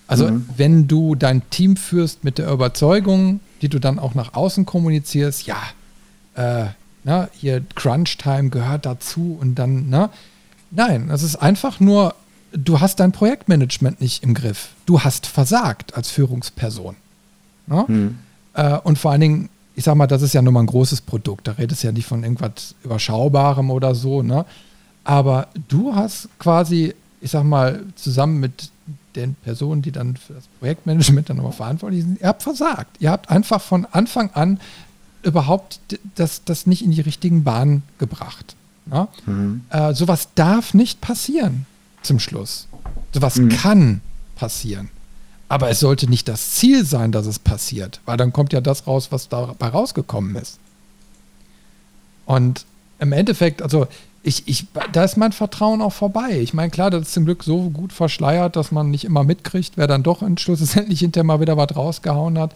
Also 0.06 0.30
mhm. 0.30 0.48
wenn 0.56 0.88
du 0.88 1.14
dein 1.14 1.48
Team 1.50 1.76
führst 1.76 2.24
mit 2.24 2.38
der 2.38 2.50
Überzeugung, 2.50 3.40
die 3.62 3.68
du 3.68 3.78
dann 3.78 3.98
auch 3.98 4.14
nach 4.14 4.34
außen 4.34 4.66
kommunizierst, 4.66 5.46
ja, 5.46 5.56
äh, 6.34 6.66
na, 7.04 7.28
hier 7.32 7.62
Crunch 7.74 8.18
Time 8.18 8.50
gehört 8.50 8.86
dazu 8.86 9.36
und 9.40 9.54
dann, 9.56 9.88
ne? 9.88 10.10
Nein, 10.70 11.10
es 11.10 11.22
ist 11.22 11.36
einfach 11.36 11.78
nur, 11.78 12.14
du 12.52 12.80
hast 12.80 12.98
dein 12.98 13.12
Projektmanagement 13.12 14.00
nicht 14.00 14.22
im 14.22 14.34
Griff. 14.34 14.70
Du 14.86 15.00
hast 15.00 15.26
versagt 15.26 15.96
als 15.96 16.10
Führungsperson. 16.10 16.96
Mhm. 17.86 18.18
Äh, 18.54 18.78
und 18.78 18.98
vor 18.98 19.12
allen 19.12 19.20
Dingen, 19.20 19.48
ich 19.76 19.84
sag 19.84 19.94
mal, 19.94 20.06
das 20.06 20.22
ist 20.22 20.34
ja 20.34 20.42
nun 20.42 20.54
mal 20.54 20.60
ein 20.60 20.66
großes 20.66 21.02
Produkt. 21.02 21.46
Da 21.46 21.52
redest 21.52 21.82
du 21.82 21.88
ja 21.88 21.92
nicht 21.92 22.06
von 22.06 22.22
irgendwas 22.22 22.74
Überschaubarem 22.82 23.70
oder 23.70 23.94
so, 23.94 24.22
ne? 24.22 24.44
Aber 25.04 25.48
du 25.68 25.94
hast 25.94 26.28
quasi, 26.38 26.94
ich 27.20 27.30
sag 27.30 27.44
mal, 27.44 27.84
zusammen 27.94 28.40
mit 28.40 28.70
den 29.14 29.34
Personen, 29.34 29.82
die 29.82 29.92
dann 29.92 30.16
für 30.16 30.32
das 30.32 30.44
Projektmanagement 30.58 31.30
dann 31.30 31.36
nochmal 31.36 31.52
verantwortlich 31.52 32.02
sind, 32.02 32.20
ihr 32.20 32.28
habt 32.28 32.42
versagt. 32.42 32.96
Ihr 33.00 33.10
habt 33.10 33.30
einfach 33.30 33.60
von 33.60 33.86
Anfang 33.86 34.30
an 34.30 34.60
überhaupt 35.22 35.80
das, 36.16 36.44
das 36.44 36.66
nicht 36.66 36.84
in 36.84 36.90
die 36.90 37.00
richtigen 37.00 37.44
Bahnen 37.44 37.82
gebracht. 37.98 38.56
Ja? 38.90 39.08
Mhm. 39.26 39.62
Äh, 39.70 39.94
sowas 39.94 40.28
darf 40.34 40.74
nicht 40.74 41.00
passieren 41.00 41.66
zum 42.02 42.18
Schluss. 42.18 42.66
Sowas 43.12 43.36
mhm. 43.36 43.48
kann 43.50 44.00
passieren. 44.36 44.90
Aber 45.48 45.70
es 45.70 45.80
sollte 45.80 46.08
nicht 46.08 46.28
das 46.28 46.52
Ziel 46.52 46.84
sein, 46.84 47.12
dass 47.12 47.26
es 47.26 47.38
passiert, 47.38 48.00
weil 48.06 48.16
dann 48.16 48.32
kommt 48.32 48.52
ja 48.52 48.60
das 48.60 48.86
raus, 48.86 49.08
was 49.10 49.28
dabei 49.28 49.68
rausgekommen 49.68 50.36
ist. 50.36 50.58
Und 52.26 52.64
im 52.98 53.12
Endeffekt, 53.12 53.62
also 53.62 53.86
ich, 54.26 54.48
ich, 54.48 54.66
da 54.92 55.04
ist 55.04 55.18
mein 55.18 55.32
Vertrauen 55.32 55.82
auch 55.82 55.92
vorbei. 55.92 56.40
Ich 56.40 56.54
meine, 56.54 56.70
klar, 56.70 56.90
das 56.90 57.02
ist 57.02 57.12
zum 57.12 57.26
Glück 57.26 57.44
so 57.44 57.68
gut 57.68 57.92
verschleiert, 57.92 58.56
dass 58.56 58.72
man 58.72 58.90
nicht 58.90 59.04
immer 59.04 59.22
mitkriegt, 59.22 59.72
wer 59.76 59.86
dann 59.86 60.02
doch 60.02 60.22
schlussendlich 60.38 61.00
hinterher 61.00 61.24
mal 61.24 61.40
wieder 61.40 61.58
was 61.58 61.76
rausgehauen 61.76 62.38
hat. 62.38 62.54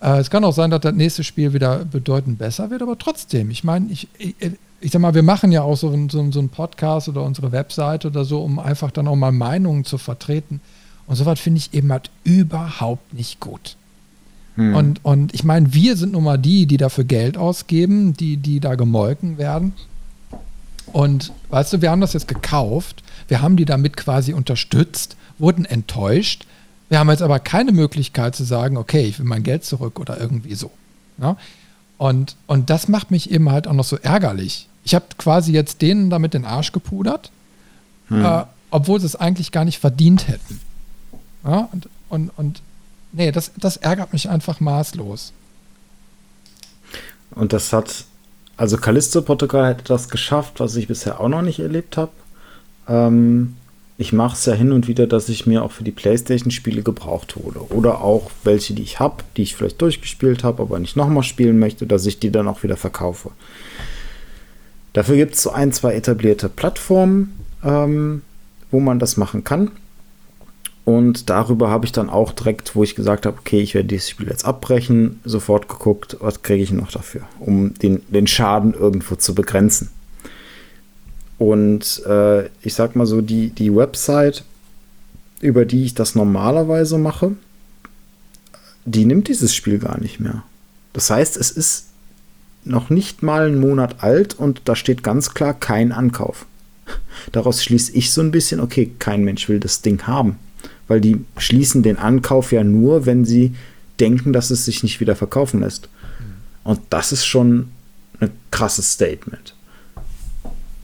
Äh, 0.00 0.18
es 0.18 0.28
kann 0.28 0.44
auch 0.44 0.52
sein, 0.52 0.70
dass 0.70 0.80
das 0.80 0.94
nächste 0.94 1.22
Spiel 1.22 1.52
wieder 1.52 1.84
bedeutend 1.84 2.38
besser 2.38 2.70
wird, 2.70 2.82
aber 2.82 2.98
trotzdem, 2.98 3.50
ich 3.50 3.62
meine, 3.62 3.86
ich, 3.90 4.08
ich, 4.18 4.34
ich 4.80 4.90
sag 4.90 5.00
mal, 5.00 5.14
wir 5.14 5.22
machen 5.22 5.52
ja 5.52 5.62
auch 5.62 5.76
so, 5.76 5.92
so, 6.08 6.30
so 6.32 6.38
einen 6.40 6.48
Podcast 6.48 7.08
oder 7.08 7.22
unsere 7.22 7.52
Webseite 7.52 8.08
oder 8.08 8.24
so, 8.24 8.42
um 8.42 8.58
einfach 8.58 8.90
dann 8.90 9.06
auch 9.06 9.16
mal 9.16 9.32
Meinungen 9.32 9.84
zu 9.84 9.98
vertreten. 9.98 10.60
Und 11.06 11.14
sowas 11.14 11.38
finde 11.38 11.58
ich 11.58 11.74
eben 11.74 11.92
halt 11.92 12.10
überhaupt 12.24 13.14
nicht 13.14 13.38
gut. 13.38 13.76
Hm. 14.56 14.74
Und, 14.74 15.04
und 15.04 15.32
ich 15.32 15.44
meine, 15.44 15.72
wir 15.72 15.96
sind 15.96 16.12
nun 16.12 16.24
mal 16.24 16.38
die, 16.38 16.66
die 16.66 16.76
dafür 16.76 17.04
Geld 17.04 17.38
ausgeben, 17.38 18.14
die, 18.14 18.36
die 18.36 18.58
da 18.58 18.74
gemolken 18.74 19.38
werden. 19.38 19.74
Und 20.92 21.32
weißt 21.50 21.72
du, 21.72 21.82
wir 21.82 21.90
haben 21.90 22.00
das 22.00 22.12
jetzt 22.12 22.28
gekauft, 22.28 23.02
wir 23.28 23.42
haben 23.42 23.56
die 23.56 23.64
damit 23.64 23.96
quasi 23.96 24.32
unterstützt, 24.32 25.16
wurden 25.38 25.64
enttäuscht. 25.64 26.46
Wir 26.88 26.98
haben 26.98 27.10
jetzt 27.10 27.22
aber 27.22 27.38
keine 27.38 27.72
Möglichkeit 27.72 28.34
zu 28.34 28.44
sagen, 28.44 28.76
okay, 28.76 29.04
ich 29.04 29.18
will 29.18 29.26
mein 29.26 29.42
Geld 29.42 29.64
zurück 29.64 30.00
oder 30.00 30.18
irgendwie 30.18 30.54
so. 30.54 30.70
Ja? 31.18 31.36
Und, 31.98 32.36
und 32.46 32.70
das 32.70 32.88
macht 32.88 33.10
mich 33.10 33.30
eben 33.30 33.50
halt 33.50 33.66
auch 33.66 33.72
noch 33.74 33.84
so 33.84 33.96
ärgerlich. 33.96 34.68
Ich 34.84 34.94
habe 34.94 35.04
quasi 35.18 35.52
jetzt 35.52 35.82
denen 35.82 36.08
damit 36.10 36.32
den 36.32 36.44
Arsch 36.44 36.72
gepudert, 36.72 37.30
hm. 38.08 38.24
äh, 38.24 38.44
obwohl 38.70 39.00
sie 39.00 39.06
es 39.06 39.16
eigentlich 39.16 39.52
gar 39.52 39.64
nicht 39.64 39.78
verdient 39.78 40.28
hätten. 40.28 40.60
Ja? 41.44 41.68
Und, 41.72 41.88
und, 42.08 42.30
und 42.36 42.62
nee, 43.12 43.32
das, 43.32 43.52
das 43.56 43.76
ärgert 43.76 44.12
mich 44.12 44.30
einfach 44.30 44.60
maßlos. 44.60 45.32
Und 47.32 47.52
das 47.52 47.72
hat 47.72 48.06
also 48.58 48.76
Callisto-Protokoll 48.76 49.66
hätte 49.66 49.84
das 49.84 50.10
geschafft, 50.10 50.60
was 50.60 50.76
ich 50.76 50.88
bisher 50.88 51.20
auch 51.20 51.28
noch 51.28 51.42
nicht 51.42 51.60
erlebt 51.60 51.96
habe. 51.96 52.10
Ähm, 52.88 53.54
ich 53.96 54.12
mache 54.12 54.34
es 54.34 54.44
ja 54.46 54.52
hin 54.52 54.72
und 54.72 54.88
wieder, 54.88 55.06
dass 55.06 55.28
ich 55.28 55.46
mir 55.46 55.62
auch 55.62 55.70
für 55.70 55.84
die 55.84 55.92
PlayStation-Spiele 55.92 56.82
gebraucht 56.82 57.36
hole. 57.36 57.60
Oder 57.70 58.00
auch 58.00 58.30
welche, 58.42 58.74
die 58.74 58.82
ich 58.82 58.98
habe, 58.98 59.22
die 59.36 59.42
ich 59.42 59.54
vielleicht 59.54 59.80
durchgespielt 59.80 60.42
habe, 60.42 60.62
aber 60.62 60.80
nicht 60.80 60.96
nochmal 60.96 61.22
spielen 61.22 61.58
möchte, 61.60 61.86
dass 61.86 62.04
ich 62.04 62.18
die 62.18 62.30
dann 62.30 62.48
auch 62.48 62.64
wieder 62.64 62.76
verkaufe. 62.76 63.30
Dafür 64.92 65.16
gibt 65.16 65.36
es 65.36 65.42
so 65.42 65.50
ein, 65.50 65.72
zwei 65.72 65.94
etablierte 65.94 66.48
Plattformen, 66.48 67.38
ähm, 67.64 68.22
wo 68.72 68.80
man 68.80 68.98
das 68.98 69.16
machen 69.16 69.44
kann. 69.44 69.70
Und 70.88 71.28
darüber 71.28 71.68
habe 71.68 71.84
ich 71.84 71.92
dann 71.92 72.08
auch 72.08 72.32
direkt, 72.32 72.74
wo 72.74 72.82
ich 72.82 72.94
gesagt 72.94 73.26
habe, 73.26 73.36
okay, 73.38 73.60
ich 73.60 73.74
werde 73.74 73.88
dieses 73.88 74.08
Spiel 74.08 74.28
jetzt 74.28 74.46
abbrechen, 74.46 75.20
sofort 75.22 75.68
geguckt, 75.68 76.16
was 76.20 76.40
kriege 76.40 76.62
ich 76.62 76.72
noch 76.72 76.90
dafür, 76.90 77.26
um 77.40 77.74
den, 77.74 78.00
den 78.08 78.26
Schaden 78.26 78.72
irgendwo 78.72 79.14
zu 79.14 79.34
begrenzen. 79.34 79.90
Und 81.36 82.02
äh, 82.06 82.46
ich 82.62 82.72
sag 82.72 82.96
mal 82.96 83.04
so, 83.04 83.20
die, 83.20 83.50
die 83.50 83.76
Website, 83.76 84.44
über 85.42 85.66
die 85.66 85.84
ich 85.84 85.92
das 85.92 86.14
normalerweise 86.14 86.96
mache, 86.96 87.32
die 88.86 89.04
nimmt 89.04 89.28
dieses 89.28 89.54
Spiel 89.54 89.78
gar 89.78 90.00
nicht 90.00 90.20
mehr. 90.20 90.42
Das 90.94 91.10
heißt, 91.10 91.36
es 91.36 91.50
ist 91.50 91.88
noch 92.64 92.88
nicht 92.88 93.22
mal 93.22 93.44
einen 93.44 93.60
Monat 93.60 94.02
alt 94.02 94.38
und 94.38 94.62
da 94.64 94.74
steht 94.74 95.02
ganz 95.02 95.34
klar 95.34 95.52
kein 95.52 95.92
Ankauf. 95.92 96.46
Daraus 97.30 97.62
schließe 97.62 97.92
ich 97.92 98.10
so 98.10 98.22
ein 98.22 98.30
bisschen, 98.30 98.58
okay, 98.58 98.90
kein 98.98 99.22
Mensch 99.22 99.50
will 99.50 99.60
das 99.60 99.82
Ding 99.82 100.06
haben. 100.06 100.38
Weil 100.88 101.00
die 101.00 101.24
schließen 101.36 101.82
den 101.82 101.98
Ankauf 101.98 102.50
ja 102.52 102.64
nur, 102.64 103.06
wenn 103.06 103.24
sie 103.24 103.54
denken, 104.00 104.32
dass 104.32 104.50
es 104.50 104.64
sich 104.64 104.82
nicht 104.82 105.00
wieder 105.00 105.16
verkaufen 105.16 105.60
lässt. 105.60 105.88
Und 106.64 106.80
das 106.90 107.12
ist 107.12 107.26
schon 107.26 107.70
ein 108.20 108.30
krasses 108.50 108.92
Statement. 108.92 109.54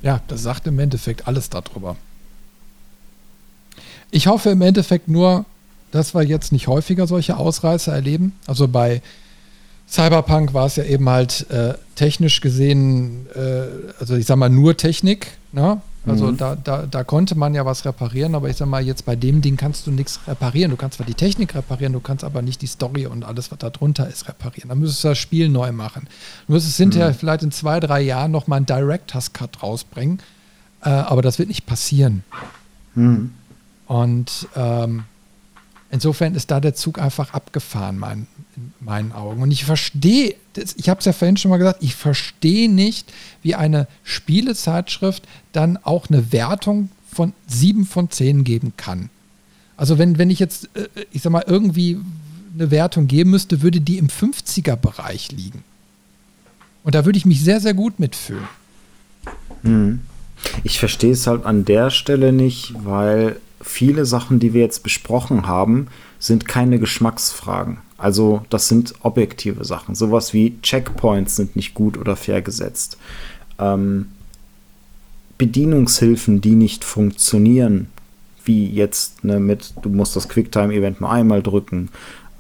Ja, 0.03 0.21
das 0.29 0.43
sagt 0.43 0.67
im 0.67 0.79
Endeffekt 0.79 1.27
alles 1.27 1.49
darüber. 1.51 1.97
Ich 4.11 4.27
hoffe 4.27 4.51
im 4.51 4.63
Endeffekt 4.63 5.09
nur, 5.09 5.45
dass 5.91 6.15
wir 6.15 6.23
jetzt 6.23 6.53
nicht 6.53 6.69
häufiger 6.69 7.07
solche 7.07 7.37
Ausreißer 7.37 7.93
erleben. 7.93 8.33
Also 8.47 8.69
bei 8.69 9.01
Cyberpunk 9.89 10.55
war 10.55 10.67
es 10.67 10.77
ja 10.77 10.85
eben 10.85 11.09
halt 11.09 11.49
äh, 11.51 11.75
technisch 11.95 12.41
gesehen, 12.41 13.27
äh, 13.35 13.65
also 13.99 14.17
ich 14.17 14.27
sag 14.27 14.37
mal 14.37 14.49
nur 14.49 14.77
Technik. 14.77 15.29
Ne? 15.53 15.81
Also 16.07 16.27
mhm. 16.27 16.37
da, 16.37 16.55
da, 16.55 16.87
da 16.87 17.05
konnte 17.05 17.35
man 17.35 17.55
ja 17.55 17.65
was 17.65 17.85
reparieren, 17.85 18.35
aber 18.35 18.51
ich 18.51 18.57
sag 18.57 18.69
mal, 18.69 18.85
jetzt 18.85 19.07
bei 19.07 19.17
dem 19.17 19.41
Ding 19.41 19.57
kannst 19.57 19.87
du 19.87 19.91
nichts 19.91 20.21
reparieren. 20.29 20.71
Du 20.71 20.77
kannst 20.77 20.99
zwar 20.99 21.07
die 21.07 21.15
Technik 21.15 21.55
reparieren, 21.55 21.95
du 21.95 22.01
kannst 22.01 22.25
aber 22.25 22.43
nicht 22.43 22.61
die 22.61 22.67
Story 22.67 23.07
und 23.07 23.25
alles, 23.25 23.51
was 23.51 23.59
da 23.59 23.71
drunter 23.71 24.09
ist, 24.09 24.29
reparieren. 24.29 24.69
Da 24.69 24.75
müsstest 24.75 25.05
du 25.05 25.09
das 25.09 25.19
Spiel 25.19 25.49
neu 25.49 25.73
machen. 25.73 26.07
Du 26.47 26.53
müsstest 26.53 26.79
mhm. 26.79 26.85
hinterher 26.85 27.15
vielleicht 27.15 27.43
in 27.43 27.53
zwei, 27.53 27.81
drei 27.81 28.03
Jahren 28.03 28.31
nochmal 28.31 28.59
einen 28.59 28.67
Director's 28.67 29.33
Cut 29.33 29.63
rausbringen. 29.63 30.19
Äh, 30.83 30.91
aber 30.91 31.23
das 31.23 31.39
wird 31.39 31.49
nicht 31.49 31.65
passieren. 31.65 32.23
Mhm. 32.95 33.33
Und 33.87 34.49
ähm, 34.57 35.05
insofern 35.91 36.35
ist 36.35 36.51
da 36.51 36.61
der 36.61 36.75
Zug 36.75 36.99
einfach 36.99 37.33
abgefahren, 37.33 37.99
mein, 37.99 38.27
in 38.57 38.73
meinen 38.81 39.13
Augen. 39.13 39.43
Und 39.43 39.51
ich 39.51 39.65
verstehe, 39.65 40.35
ich 40.77 40.89
habe 40.89 40.99
es 40.99 41.07
ja 41.07 41.13
vorhin 41.13 41.37
schon 41.37 41.51
mal 41.51 41.59
gesagt, 41.59 41.83
ich 41.83 41.95
verstehe 41.95 42.71
nicht, 42.71 43.13
wie 43.43 43.55
eine 43.55 43.87
Spielezeitschrift 44.03 45.25
dann 45.53 45.77
auch 45.79 46.09
eine 46.09 46.33
Wertung 46.33 46.91
von 47.11 47.33
7 47.47 47.87
von 47.87 48.11
10 48.11 48.45
geben 48.45 48.73
kann. 48.77 49.11
Also 49.77 49.99
wenn, 49.99 50.19
wenn 50.19 50.31
ich 50.31 50.39
jetzt, 50.39 50.69
äh, 50.75 50.89
ich 51.13 51.23
sag 51.23 51.31
mal, 51.31 51.45
irgendwie 51.47 51.99
eine 52.55 52.71
Wertung 52.71 53.07
geben 53.07 53.31
müsste, 53.31 53.63
würde 53.63 53.81
die 53.81 53.99
im 53.99 54.09
50er-Bereich 54.09 55.33
liegen. 55.33 55.65
Und 56.85 56.95
da 56.95 57.05
würde 57.05 57.19
ich 57.19 57.27
mich 57.27 57.43
sehr, 57.43 57.61
sehr 57.61 57.75
gut 57.75 57.99
mitfühlen. 57.99 58.47
Hm. 59.63 60.01
Ich 60.63 60.79
verstehe 60.79 61.13
es 61.13 61.27
halt 61.27 61.45
an 61.47 61.65
der 61.65 61.91
Stelle 61.91 62.33
nicht, 62.33 62.75
weil 62.85 63.37
viele 63.63 64.05
Sachen, 64.05 64.39
die 64.39 64.53
wir 64.53 64.61
jetzt 64.61 64.83
besprochen 64.83 65.47
haben, 65.47 65.89
sind 66.19 66.47
keine 66.47 66.79
Geschmacksfragen. 66.79 67.79
Also 68.05 68.43
das 68.51 68.69
sind 68.69 68.93
objektive 69.01 69.65
Sachen. 69.65 69.95
Sowas 69.95 70.35
wie 70.35 70.61
Checkpoints 70.61 71.37
sind 71.37 71.57
nicht 71.57 71.73
gut 71.73 71.97
oder 71.97 72.17
fair 72.17 72.43
gesetzt. 72.43 72.99
Ähm, 73.59 74.11
Bedienungshilfen, 75.39 76.43
die 76.43 76.55
nicht 76.55 76.85
funktionieren, 76.85 77.87
wie 78.45 78.69
jetzt 78.69 79.25
ne, 79.25 79.41
mit, 79.41 79.73
du 79.81 79.89
musst 79.89 80.17
das 80.17 80.29
Quicktime-Event 80.29 81.01
nur 81.01 81.11
einmal 81.11 81.43
drücken. 81.43 81.89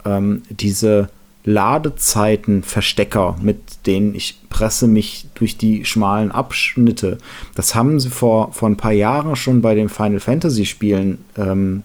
Ähm, 0.04 0.42
diese 0.50 1.08
Ladezeiten, 1.44 2.62
Verstecker, 2.62 3.38
mit 3.40 3.86
denen 3.86 4.14
ich 4.14 4.40
presse 4.50 4.86
mich 4.86 5.28
durch 5.34 5.56
die 5.56 5.86
schmalen 5.86 6.30
Abschnitte. 6.30 7.16
Das 7.54 7.74
haben 7.74 8.00
sie 8.00 8.10
vor, 8.10 8.52
vor 8.52 8.68
ein 8.68 8.76
paar 8.76 8.92
Jahren 8.92 9.34
schon 9.34 9.62
bei 9.62 9.74
den 9.74 9.88
Final 9.88 10.20
Fantasy 10.20 10.66
Spielen. 10.66 11.24
Ähm, 11.38 11.84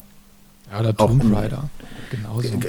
ja, 0.70 0.82
oder 0.82 0.98
Tomb 0.98 1.34
Raider. 1.34 1.70
Genauso. 2.12 2.60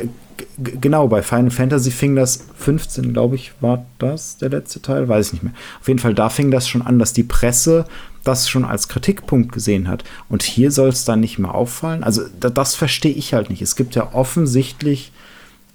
Genau, 0.58 1.08
bei 1.08 1.22
Final 1.22 1.50
Fantasy 1.50 1.90
fing 1.90 2.16
das 2.16 2.44
15, 2.58 3.12
glaube 3.12 3.36
ich, 3.36 3.52
war 3.60 3.84
das 3.98 4.36
der 4.38 4.50
letzte 4.50 4.82
Teil, 4.82 5.08
weiß 5.08 5.28
ich 5.28 5.32
nicht 5.34 5.42
mehr. 5.42 5.52
Auf 5.80 5.88
jeden 5.88 6.00
Fall, 6.00 6.14
da 6.14 6.28
fing 6.28 6.50
das 6.50 6.68
schon 6.68 6.82
an, 6.82 6.98
dass 6.98 7.12
die 7.12 7.22
Presse 7.22 7.84
das 8.24 8.48
schon 8.48 8.64
als 8.64 8.88
Kritikpunkt 8.88 9.52
gesehen 9.52 9.88
hat. 9.88 10.04
Und 10.28 10.42
hier 10.42 10.70
soll 10.70 10.90
es 10.90 11.04
dann 11.04 11.20
nicht 11.20 11.38
mehr 11.38 11.54
auffallen. 11.54 12.04
Also, 12.04 12.22
das, 12.38 12.54
das 12.54 12.74
verstehe 12.74 13.14
ich 13.14 13.34
halt 13.34 13.50
nicht. 13.50 13.62
Es 13.62 13.76
gibt 13.76 13.94
ja 13.94 14.12
offensichtlich 14.12 15.12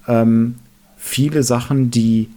ähm, 0.08 0.56
viele 0.98 1.44
Sachen, 1.44 1.92
die 1.92 2.30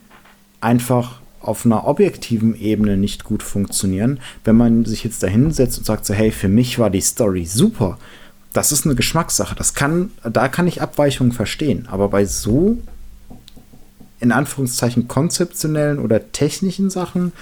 einfach 0.60 1.20
auf 1.40 1.65
einer 1.65 1.86
objektiven 1.86 2.58
Ebene 2.58 2.97
nicht 2.97 3.24
gut 3.24 3.42
funktionieren. 3.42 4.20
Wenn 4.44 4.57
man 4.57 4.84
sich 4.84 5.05
jetzt 5.05 5.23
da 5.23 5.26
hinsetzt 5.26 5.78
und 5.78 5.84
sagt 5.84 6.05
so, 6.05 6.15
hey, 6.15 6.31
für 6.31 6.48
mich 6.48 6.78
war 6.78 6.90
die 6.90 7.00
Story 7.00 7.44
super, 7.44 7.98
das 8.52 8.73
ist 8.73 8.85
eine 8.85 8.94
Geschmackssache. 8.94 9.55
Das 9.55 9.75
kann, 9.75 10.10
da 10.23 10.49
kann 10.49 10.67
ich 10.67 10.83
Abweichungen 10.83 11.33
verstehen. 11.33 11.86
Aber 11.91 12.09
bei 12.09 12.25
so 12.25 12.78
in 14.20 14.33
Anführungszeichen 14.33 15.07
konzeptionellen 15.07 15.99
oder 15.99 16.33
technischen 16.33 16.91
Sachen, 16.91 17.33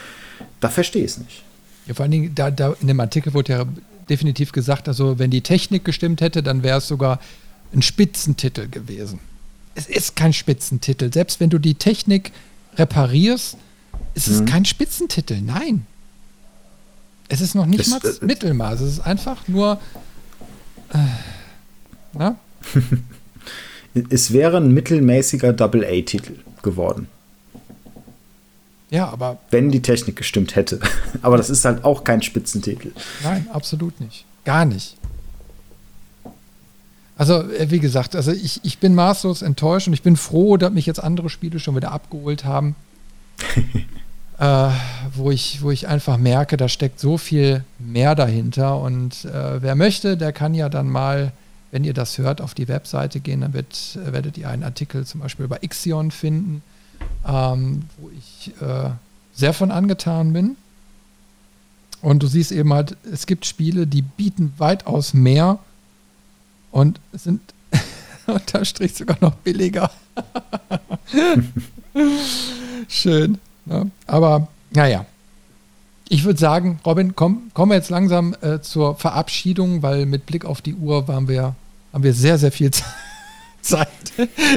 da 0.61 0.69
verstehe 0.69 1.05
ich 1.05 1.13
es 1.13 1.19
nicht. 1.19 1.43
Ja, 1.87 1.95
vor 1.95 2.03
allen 2.03 2.13
Dingen, 2.13 2.35
da, 2.35 2.51
da 2.51 2.75
in 2.81 2.89
dem 2.89 3.01
Artikel 3.01 3.33
wurde 3.33 3.53
ja 3.53 3.65
definitiv 4.11 4.53
gesagt, 4.53 4.89
also 4.89 5.19
wenn 5.19 5.31
die 5.31 5.41
Technik 5.41 5.85
gestimmt 5.85 6.21
hätte, 6.21 6.43
dann 6.43 6.63
wäre 6.63 6.79
es 6.79 6.89
sogar 6.89 7.21
ein 7.73 7.83
Spitzentitel 7.83 8.69
gewesen 8.69 9.21
es 9.77 9.87
ist 9.87 10.17
kein 10.17 10.33
Spitzentitel. 10.33 11.13
Selbst 11.13 11.39
wenn 11.39 11.51
du 11.51 11.59
die 11.59 11.75
Technik 11.75 12.33
reparierst, 12.77 13.57
ist 14.15 14.27
es 14.27 14.41
mhm. 14.41 14.47
kein 14.47 14.65
Spitzentitel. 14.65 15.41
Nein. 15.41 15.87
Es 17.29 17.41
ist 17.41 17.55
noch 17.55 17.67
nicht 17.67 17.81
das, 17.81 17.89
mal 17.89 18.01
das 18.01 18.19
äh, 18.19 18.25
Mittelmaß. 18.25 18.81
Es 18.81 18.95
ist 18.95 19.01
einfach 19.01 19.47
nur. 19.47 19.79
Na? 22.13 22.37
es 24.11 24.33
wäre 24.33 24.59
ein 24.59 24.73
mittelmäßiger 24.73 25.53
Double-A-Titel 25.53 26.35
geworden. 26.63 27.09
Ja, 28.91 29.09
aber. 29.09 29.39
Wenn 29.51 29.71
die 29.71 29.83
Technik 29.83 30.17
gestimmt 30.17 30.57
hätte. 30.57 30.81
aber 31.23 31.37
das 31.37 31.51
ist 31.51 31.65
halt 31.65 31.85
auch 31.85 32.05
kein 32.05 32.23
Spitzentitel. 32.23 32.93
Nein, 33.23 33.49
absolut 33.53 34.01
nicht. 34.01 34.25
Gar 34.45 34.65
nicht. 34.65 34.97
Also, 37.19 37.43
äh, 37.51 37.71
wie 37.71 37.81
gesagt, 37.81 38.15
also 38.15 38.31
ich, 38.31 38.61
ich 38.63 38.79
bin 38.79 38.95
maßlos 38.95 39.43
enttäuscht 39.43 39.89
und 39.89 39.95
ich 39.95 40.03
bin 40.03 40.17
froh, 40.17 40.57
dass 40.57 40.73
mich 40.73 40.87
jetzt 40.87 41.03
andere 41.03 41.31
Spiele 41.31 41.59
schon 41.59 41.75
wieder 41.75 41.93
abgeholt 41.93 42.45
haben. 42.45 42.77
äh, 44.39 44.69
wo, 45.15 45.31
ich, 45.31 45.63
wo 45.63 45.71
ich 45.71 45.89
einfach 45.89 46.19
merke, 46.19 46.57
da 46.57 46.69
steckt 46.69 47.01
so 47.01 47.19
viel 47.19 47.65
mehr 47.79 48.15
dahinter. 48.15 48.79
Und 48.81 49.25
äh, 49.25 49.63
wer 49.63 49.75
möchte, 49.75 50.17
der 50.17 50.33
kann 50.33 50.55
ja 50.55 50.69
dann 50.69 50.89
mal, 50.89 51.33
wenn 51.71 51.85
ihr 51.85 51.95
das 51.95 52.19
hört, 52.19 52.41
auf 52.41 52.55
die 52.55 52.69
Webseite 52.69 53.21
gehen. 53.21 53.41
Dann 53.41 53.55
wird, 53.55 53.99
äh, 54.07 54.13
werdet 54.13 54.37
ihr 54.37 54.49
einen 54.49 54.63
Artikel 54.63 55.07
zum 55.07 55.21
Beispiel 55.21 55.47
über 55.47 55.63
Ixion 55.63 56.11
finden, 56.11 56.63
ähm, 57.27 57.85
wo 57.99 58.11
ich 58.11 58.53
äh, 58.61 58.91
sehr 59.33 59.53
von 59.53 59.71
angetan 59.71 60.33
bin. 60.33 60.57
Und 62.03 62.23
du 62.23 62.27
siehst 62.27 62.53
eben 62.53 62.73
halt, 62.73 62.97
es 63.11 63.27
gibt 63.27 63.47
Spiele, 63.47 63.87
die 63.87 64.03
bieten 64.03 64.53
weitaus 64.59 65.15
mehr 65.15 65.59
und 66.71 67.01
sind 67.13 67.41
unterm 68.27 68.67
Strich 68.67 68.95
sogar 68.95 69.17
noch 69.21 69.35
billiger. 69.37 69.91
Schön. 72.89 73.39
Ne? 73.67 73.91
Aber 74.07 74.49
naja. 74.71 75.05
Ich 76.09 76.25
würde 76.25 76.39
sagen, 76.39 76.79
Robin, 76.87 77.17
komm, 77.17 77.51
kommen 77.53 77.73
wir 77.73 77.77
jetzt 77.77 77.91
langsam 77.91 78.37
äh, 78.41 78.61
zur 78.61 78.95
Verabschiedung, 78.95 79.83
weil 79.83 80.07
mit 80.07 80.25
Blick 80.25 80.45
auf 80.45 80.63
die 80.63 80.75
Uhr 80.75 81.09
waren 81.09 81.27
wir, 81.27 81.57
haben 81.93 82.05
wir 82.05 82.15
sehr, 82.15 82.39
sehr 82.39 82.53
viel 82.53 82.71
Zeit 83.61 83.89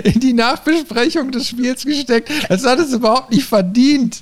in 0.04 0.20
die 0.20 0.34
Nachbesprechung 0.34 1.32
des 1.32 1.48
Spiels 1.48 1.84
gesteckt. 1.86 2.30
Das 2.50 2.64
hat 2.66 2.78
es 2.78 2.94
überhaupt 2.94 3.32
nicht 3.32 3.46
verdient 3.46 4.22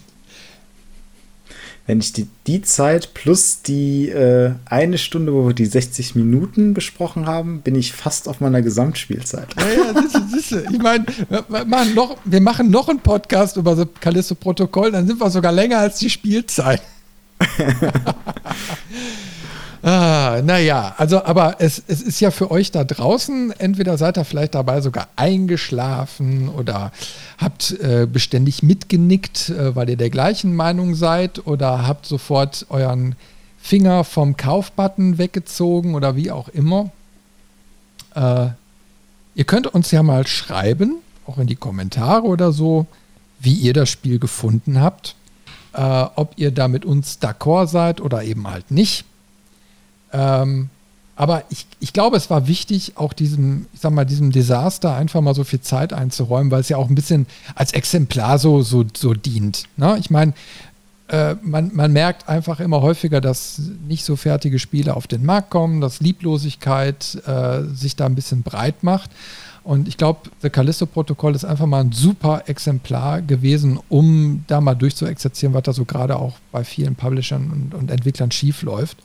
wenn 1.88 2.00
ich 2.00 2.12
die, 2.12 2.28
die 2.46 2.62
Zeit 2.62 3.14
plus 3.14 3.62
die 3.62 4.10
äh, 4.10 4.52
eine 4.66 4.98
Stunde, 4.98 5.34
wo 5.34 5.48
wir 5.48 5.54
die 5.54 5.66
60 5.66 6.16
Minuten 6.16 6.74
besprochen 6.74 7.26
haben, 7.26 7.62
bin 7.62 7.76
ich 7.76 7.94
fast 7.94 8.28
auf 8.28 8.42
meiner 8.42 8.62
Gesamtspielzeit. 8.62 9.48
Ja, 9.58 9.94
ja, 9.94 10.02
siehste, 10.02 10.24
siehste. 10.30 10.66
Ich 10.72 10.80
meine, 10.80 11.06
wir, 11.30 11.66
machen 11.66 11.96
noch, 11.96 12.18
wir 12.26 12.42
machen 12.42 12.70
noch 12.70 12.90
einen 12.90 13.00
Podcast 13.00 13.56
über 13.56 13.76
das 13.76 13.88
Callisto-Protokoll, 14.02 14.92
dann 14.92 15.08
sind 15.08 15.20
wir 15.20 15.30
sogar 15.30 15.54
länger 15.54 15.80
als 15.80 16.00
die 16.00 16.10
Spielzeit. 16.10 16.82
Ah, 19.88 20.42
naja, 20.44 20.96
also, 20.98 21.24
aber 21.24 21.62
es, 21.62 21.82
es 21.88 22.02
ist 22.02 22.20
ja 22.20 22.30
für 22.30 22.52
euch 22.52 22.72
da 22.72 22.84
draußen, 22.84 23.52
entweder 23.58 23.98
seid 23.98 24.18
ihr 24.18 24.26
vielleicht 24.26 24.54
dabei 24.54 24.82
sogar 24.82 25.08
eingeschlafen 25.16 26.50
oder 26.50 26.92
habt 27.38 27.72
äh, 27.80 28.06
beständig 28.06 28.64
mitgenickt, 28.64 29.48
äh, 29.48 29.78
weil 29.78 29.90
ihr 29.90 29.96
der 29.96 30.10
gleichen 30.10 30.54
Meinung 30.54 30.94
seid 30.94 31.48
oder 31.48 31.88
habt 31.88 32.06
sofort 32.06 32.66
euren 32.68 33.16
Finger 33.60 34.04
vom 34.04 34.36
Kaufbutton 34.36 35.20
weggezogen 35.20 35.96
oder 35.96 36.18
wie 36.18 36.32
auch 36.32 36.50
immer. 36.50 36.92
Äh, 38.14 38.48
ihr 39.36 39.46
könnt 39.46 39.68
uns 39.68 39.92
ja 39.92 40.04
mal 40.04 40.28
schreiben, 40.28 40.96
auch 41.26 41.38
in 41.38 41.48
die 41.48 41.56
Kommentare 41.56 42.24
oder 42.24 42.52
so, 42.52 42.88
wie 43.40 43.54
ihr 43.54 43.72
das 43.72 43.88
Spiel 43.88 44.20
gefunden 44.20 44.82
habt. 44.82 45.16
Äh, 45.72 46.08
ob 46.16 46.34
ihr 46.36 46.52
da 46.52 46.68
mit 46.68 46.84
uns 46.84 47.22
d'accord 47.22 47.68
seid 47.68 48.02
oder 48.02 48.26
eben 48.26 48.50
halt 48.50 48.70
nicht. 48.70 49.06
Ähm, 50.14 50.70
aber 51.16 51.44
ich, 51.50 51.66
ich 51.80 51.94
glaube, 51.94 52.16
es 52.16 52.30
war 52.30 52.48
wichtig, 52.48 52.94
auch 52.96 53.12
diesem, 53.12 53.66
ich 53.74 53.82
sag 53.82 53.92
mal, 53.92 54.06
diesem 54.06 54.32
Desaster 54.32 54.96
einfach 54.96 55.20
mal 55.22 55.34
so 55.34 55.44
viel 55.44 55.62
Zeit 55.62 55.92
einzuräumen, 55.92 56.52
weil 56.52 56.62
es 56.62 56.70
ja 56.70 56.78
auch 56.78 56.90
ein 56.90 56.96
bisschen 56.96 57.26
als 57.56 57.74
Exemplar 57.74 58.38
so, 58.38 58.62
so, 58.62 58.86
so 58.96 59.16
dient. 59.16 59.64
Ne? 59.78 59.98
Ich 60.00 60.12
meine, 60.12 60.34
äh, 61.08 61.36
man, 61.42 61.72
man 61.74 61.92
merkt 61.92 62.30
einfach 62.30 62.60
immer 62.60 62.82
häufiger, 62.82 63.20
dass 63.20 63.60
nicht 63.88 64.06
so 64.06 64.16
fertige 64.16 64.60
Spiele 64.60 64.96
auf 64.96 65.08
den 65.08 65.26
Markt 65.26 65.50
kommen, 65.50 65.82
dass 65.82 66.02
Lieblosigkeit 66.02 67.24
äh, 67.26 67.64
sich 67.74 67.96
da 67.96 68.06
ein 68.06 68.16
bisschen 68.16 68.44
breit 68.44 68.84
macht. 68.84 69.10
Und 69.64 69.88
ich 69.88 69.98
glaube, 69.98 70.30
The 70.42 70.50
Callisto-Protokoll 70.50 71.36
ist 71.36 71.46
einfach 71.46 71.66
mal 71.66 71.82
ein 71.82 71.92
super 71.92 72.44
Exemplar 72.46 73.22
gewesen, 73.22 73.80
um 73.90 74.44
da 74.48 74.62
mal 74.62 74.76
durchzuexerzieren, 74.76 75.54
was 75.54 75.64
da 75.64 75.74
so 75.74 75.84
gerade 75.84 76.18
auch 76.18 76.36
bei 76.52 76.64
vielen 76.64 76.96
Publishern 76.96 77.52
und, 77.52 77.74
und 77.74 77.92
Entwicklern 77.92 78.32
schief 78.32 78.62
läuft. 78.62 78.98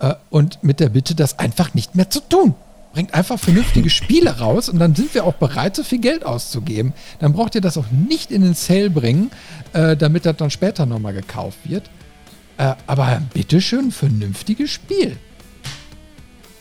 Äh, 0.00 0.14
und 0.30 0.64
mit 0.64 0.80
der 0.80 0.88
Bitte, 0.88 1.14
das 1.14 1.38
einfach 1.38 1.74
nicht 1.74 1.94
mehr 1.94 2.10
zu 2.10 2.20
tun. 2.20 2.54
Bringt 2.92 3.14
einfach 3.14 3.38
vernünftige 3.38 3.88
Spiele 3.88 4.40
raus 4.40 4.68
und 4.68 4.80
dann 4.80 4.96
sind 4.96 5.14
wir 5.14 5.24
auch 5.24 5.34
bereit, 5.34 5.76
so 5.76 5.84
viel 5.84 6.00
Geld 6.00 6.24
auszugeben. 6.24 6.92
Dann 7.20 7.32
braucht 7.32 7.54
ihr 7.54 7.60
das 7.60 7.78
auch 7.78 7.88
nicht 7.92 8.32
in 8.32 8.42
den 8.42 8.54
Sale 8.54 8.90
bringen, 8.90 9.30
äh, 9.72 9.96
damit 9.96 10.26
das 10.26 10.36
dann 10.36 10.50
später 10.50 10.86
nochmal 10.86 11.12
gekauft 11.12 11.58
wird. 11.64 11.88
Äh, 12.56 12.74
aber 12.88 13.22
bitteschön, 13.32 13.86
ein 13.86 13.92
vernünftiges 13.92 14.70
Spiel. 14.70 15.16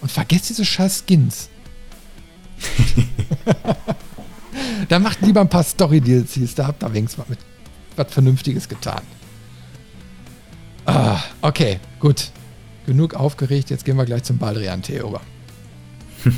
Und 0.02 0.12
vergesst 0.12 0.50
diese 0.50 0.66
scheiß 0.66 1.04
Skins. 1.08 1.50
dann 4.90 5.02
macht 5.02 5.22
lieber 5.22 5.42
ein 5.42 5.50
paar 5.50 5.64
Story-DLCs, 5.64 6.56
da 6.56 6.68
habt 6.68 6.84
ihr 6.84 6.94
wenigstens 6.94 7.24
was, 7.24 7.30
mit, 7.30 7.40
was 7.96 8.14
Vernünftiges 8.14 8.70
getan. 8.70 9.02
Ah, 10.86 11.20
okay, 11.42 11.80
gut. 12.00 12.32
Genug 12.90 13.14
aufgeregt, 13.14 13.70
jetzt 13.70 13.86
gehen 13.86 13.98
wir 13.98 14.06
gleich 14.06 14.24
zum 14.24 14.40
Baldrian-Tee 14.40 14.98
über. 14.98 15.22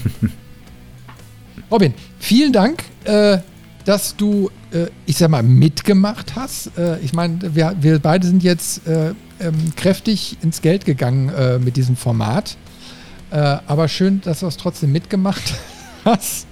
Robin, 1.72 1.94
vielen 2.20 2.52
Dank, 2.52 2.84
äh, 3.06 3.38
dass 3.86 4.18
du, 4.18 4.52
äh, 4.72 4.88
ich 5.06 5.16
sag 5.16 5.30
mal, 5.30 5.44
mitgemacht 5.44 6.36
hast. 6.36 6.78
Äh, 6.78 7.00
ich 7.00 7.14
meine, 7.14 7.56
wir, 7.56 7.78
wir 7.80 8.00
beide 8.00 8.28
sind 8.28 8.44
jetzt 8.44 8.86
äh, 8.86 9.14
ähm, 9.40 9.74
kräftig 9.78 10.40
ins 10.42 10.62
Geld 10.62 10.84
gegangen 10.84 11.30
äh, 11.30 11.58
mit 11.58 11.78
diesem 11.78 11.96
Format. 11.96 12.58
Äh, 13.30 13.38
aber 13.38 13.88
schön, 13.88 14.20
dass 14.20 14.42
du 14.42 14.48
es 14.48 14.58
trotzdem 14.58 14.92
mitgemacht 14.92 15.54
hast. 16.04 16.48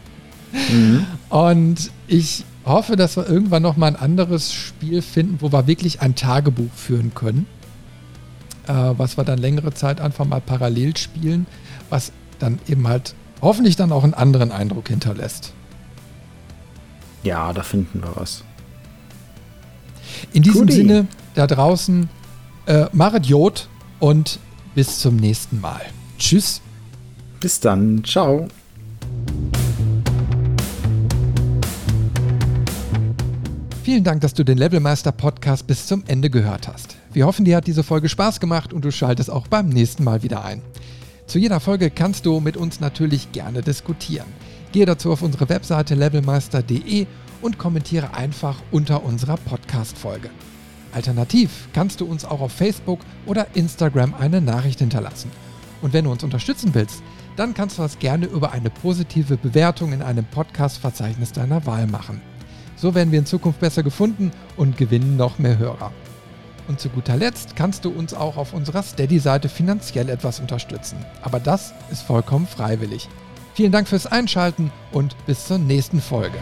Mhm. 0.72 1.06
Und 1.28 1.92
ich 2.08 2.45
hoffe, 2.64 2.95
dass 2.95 3.18
wir 3.18 3.28
irgendwann 3.28 3.64
noch 3.64 3.76
mal 3.76 3.88
ein 3.88 3.98
anderes 3.98 4.53
Spiel 4.53 5.02
finden, 5.02 5.40
wo 5.42 5.52
wir 5.52 5.68
wirklich 5.68 6.00
ein 6.00 6.16
Tagebuch 6.16 6.72
führen 6.74 7.14
können 7.14 7.48
äh, 8.69 8.98
was 8.98 9.17
wir 9.17 9.23
dann 9.23 9.39
längere 9.39 9.73
Zeit 9.73 9.99
einfach 9.99 10.25
mal 10.25 10.39
parallel 10.39 10.95
spielen, 10.95 11.48
was 11.89 12.11
dann 12.38 12.59
eben 12.67 12.88
halt 12.88 13.15
hoffentlich 13.41 13.75
dann 13.75 13.91
auch 13.91 14.03
einen 14.03 14.14
anderen 14.14 14.51
Eindruck 14.51 14.88
hinterlässt. 14.89 15.53
Ja, 17.23 17.51
da 17.51 17.64
finden 17.64 18.01
wir 18.01 18.15
was. 18.15 18.43
In 20.31 20.43
diesem 20.43 20.61
Goodie. 20.61 20.73
Sinne, 20.73 21.07
da 21.33 21.48
draußen, 21.48 22.09
äh, 22.67 22.85
machet 22.93 23.25
Jod 23.25 23.67
und 23.99 24.39
bis 24.75 24.99
zum 24.99 25.15
nächsten 25.15 25.59
Mal. 25.59 25.81
Tschüss. 26.17 26.61
Bis 27.39 27.59
dann. 27.59 28.03
Ciao. 28.03 28.48
Vielen 33.83 34.03
Dank, 34.03 34.22
dass 34.22 34.35
du 34.35 34.43
den 34.43 34.57
Levelmeister 34.59 35.11
Podcast 35.11 35.65
bis 35.65 35.88
zum 35.88 36.03
Ende 36.06 36.30
gehört 36.30 36.67
hast. 36.67 36.99
Wir 37.11 37.25
hoffen, 37.25 37.43
dir 37.43 37.57
hat 37.57 37.65
diese 37.65 37.83
Folge 37.83 38.07
Spaß 38.07 38.39
gemacht 38.39 38.71
und 38.71 38.85
du 38.85 38.91
schaltest 38.91 39.31
auch 39.31 39.47
beim 39.47 39.69
nächsten 39.69 40.03
Mal 40.03 40.21
wieder 40.21 40.45
ein. 40.45 40.61
Zu 41.25 41.39
jeder 41.39 41.59
Folge 41.59 41.89
kannst 41.89 42.27
du 42.27 42.39
mit 42.39 42.55
uns 42.55 42.79
natürlich 42.79 43.31
gerne 43.31 43.63
diskutieren. 43.63 44.27
Gehe 44.71 44.85
dazu 44.85 45.11
auf 45.11 45.23
unsere 45.23 45.49
Webseite 45.49 45.95
levelmeister.de 45.95 47.07
und 47.41 47.57
kommentiere 47.57 48.13
einfach 48.13 48.61
unter 48.69 49.03
unserer 49.03 49.38
Podcast-Folge. 49.38 50.29
Alternativ 50.91 51.67
kannst 51.73 52.01
du 52.01 52.05
uns 52.05 52.25
auch 52.25 52.41
auf 52.41 52.51
Facebook 52.51 52.99
oder 53.25 53.47
Instagram 53.55 54.13
eine 54.13 54.39
Nachricht 54.39 54.79
hinterlassen. 54.79 55.31
Und 55.81 55.93
wenn 55.93 56.05
du 56.05 56.11
uns 56.11 56.23
unterstützen 56.23 56.75
willst, 56.75 57.01
dann 57.35 57.55
kannst 57.55 57.79
du 57.79 57.81
das 57.81 57.97
gerne 57.97 58.27
über 58.27 58.51
eine 58.51 58.69
positive 58.69 59.38
Bewertung 59.38 59.93
in 59.93 60.03
einem 60.03 60.25
Podcast-Verzeichnis 60.25 61.31
deiner 61.31 61.65
Wahl 61.65 61.88
machen. 61.88 62.21
So 62.75 62.93
werden 62.93 63.11
wir 63.11 63.19
in 63.19 63.25
Zukunft 63.25 63.59
besser 63.59 63.81
gefunden 63.81 64.31
und 64.57 64.77
gewinnen 64.77 65.17
noch 65.17 65.39
mehr 65.39 65.57
Hörer. 65.57 65.91
Und 66.69 66.80
zu 66.80 66.89
guter 66.89 67.17
Letzt 67.17 67.56
kannst 67.56 67.83
du 67.83 67.89
uns 67.89 68.14
auch 68.14 68.38
auf 68.38 68.53
unserer 68.53 68.83
Steady-Seite 68.83 69.49
finanziell 69.49 70.07
etwas 70.07 70.39
unterstützen. 70.39 71.03
Aber 71.23 71.39
das 71.39 71.73
ist 71.91 72.03
vollkommen 72.03 72.45
freiwillig. 72.45 73.09
Vielen 73.56 73.72
Dank 73.72 73.88
fürs 73.88 74.06
Einschalten 74.06 74.72
und 74.91 75.15
bis 75.25 75.48
zur 75.48 75.57
nächsten 75.57 75.99
Folge. 75.99 76.38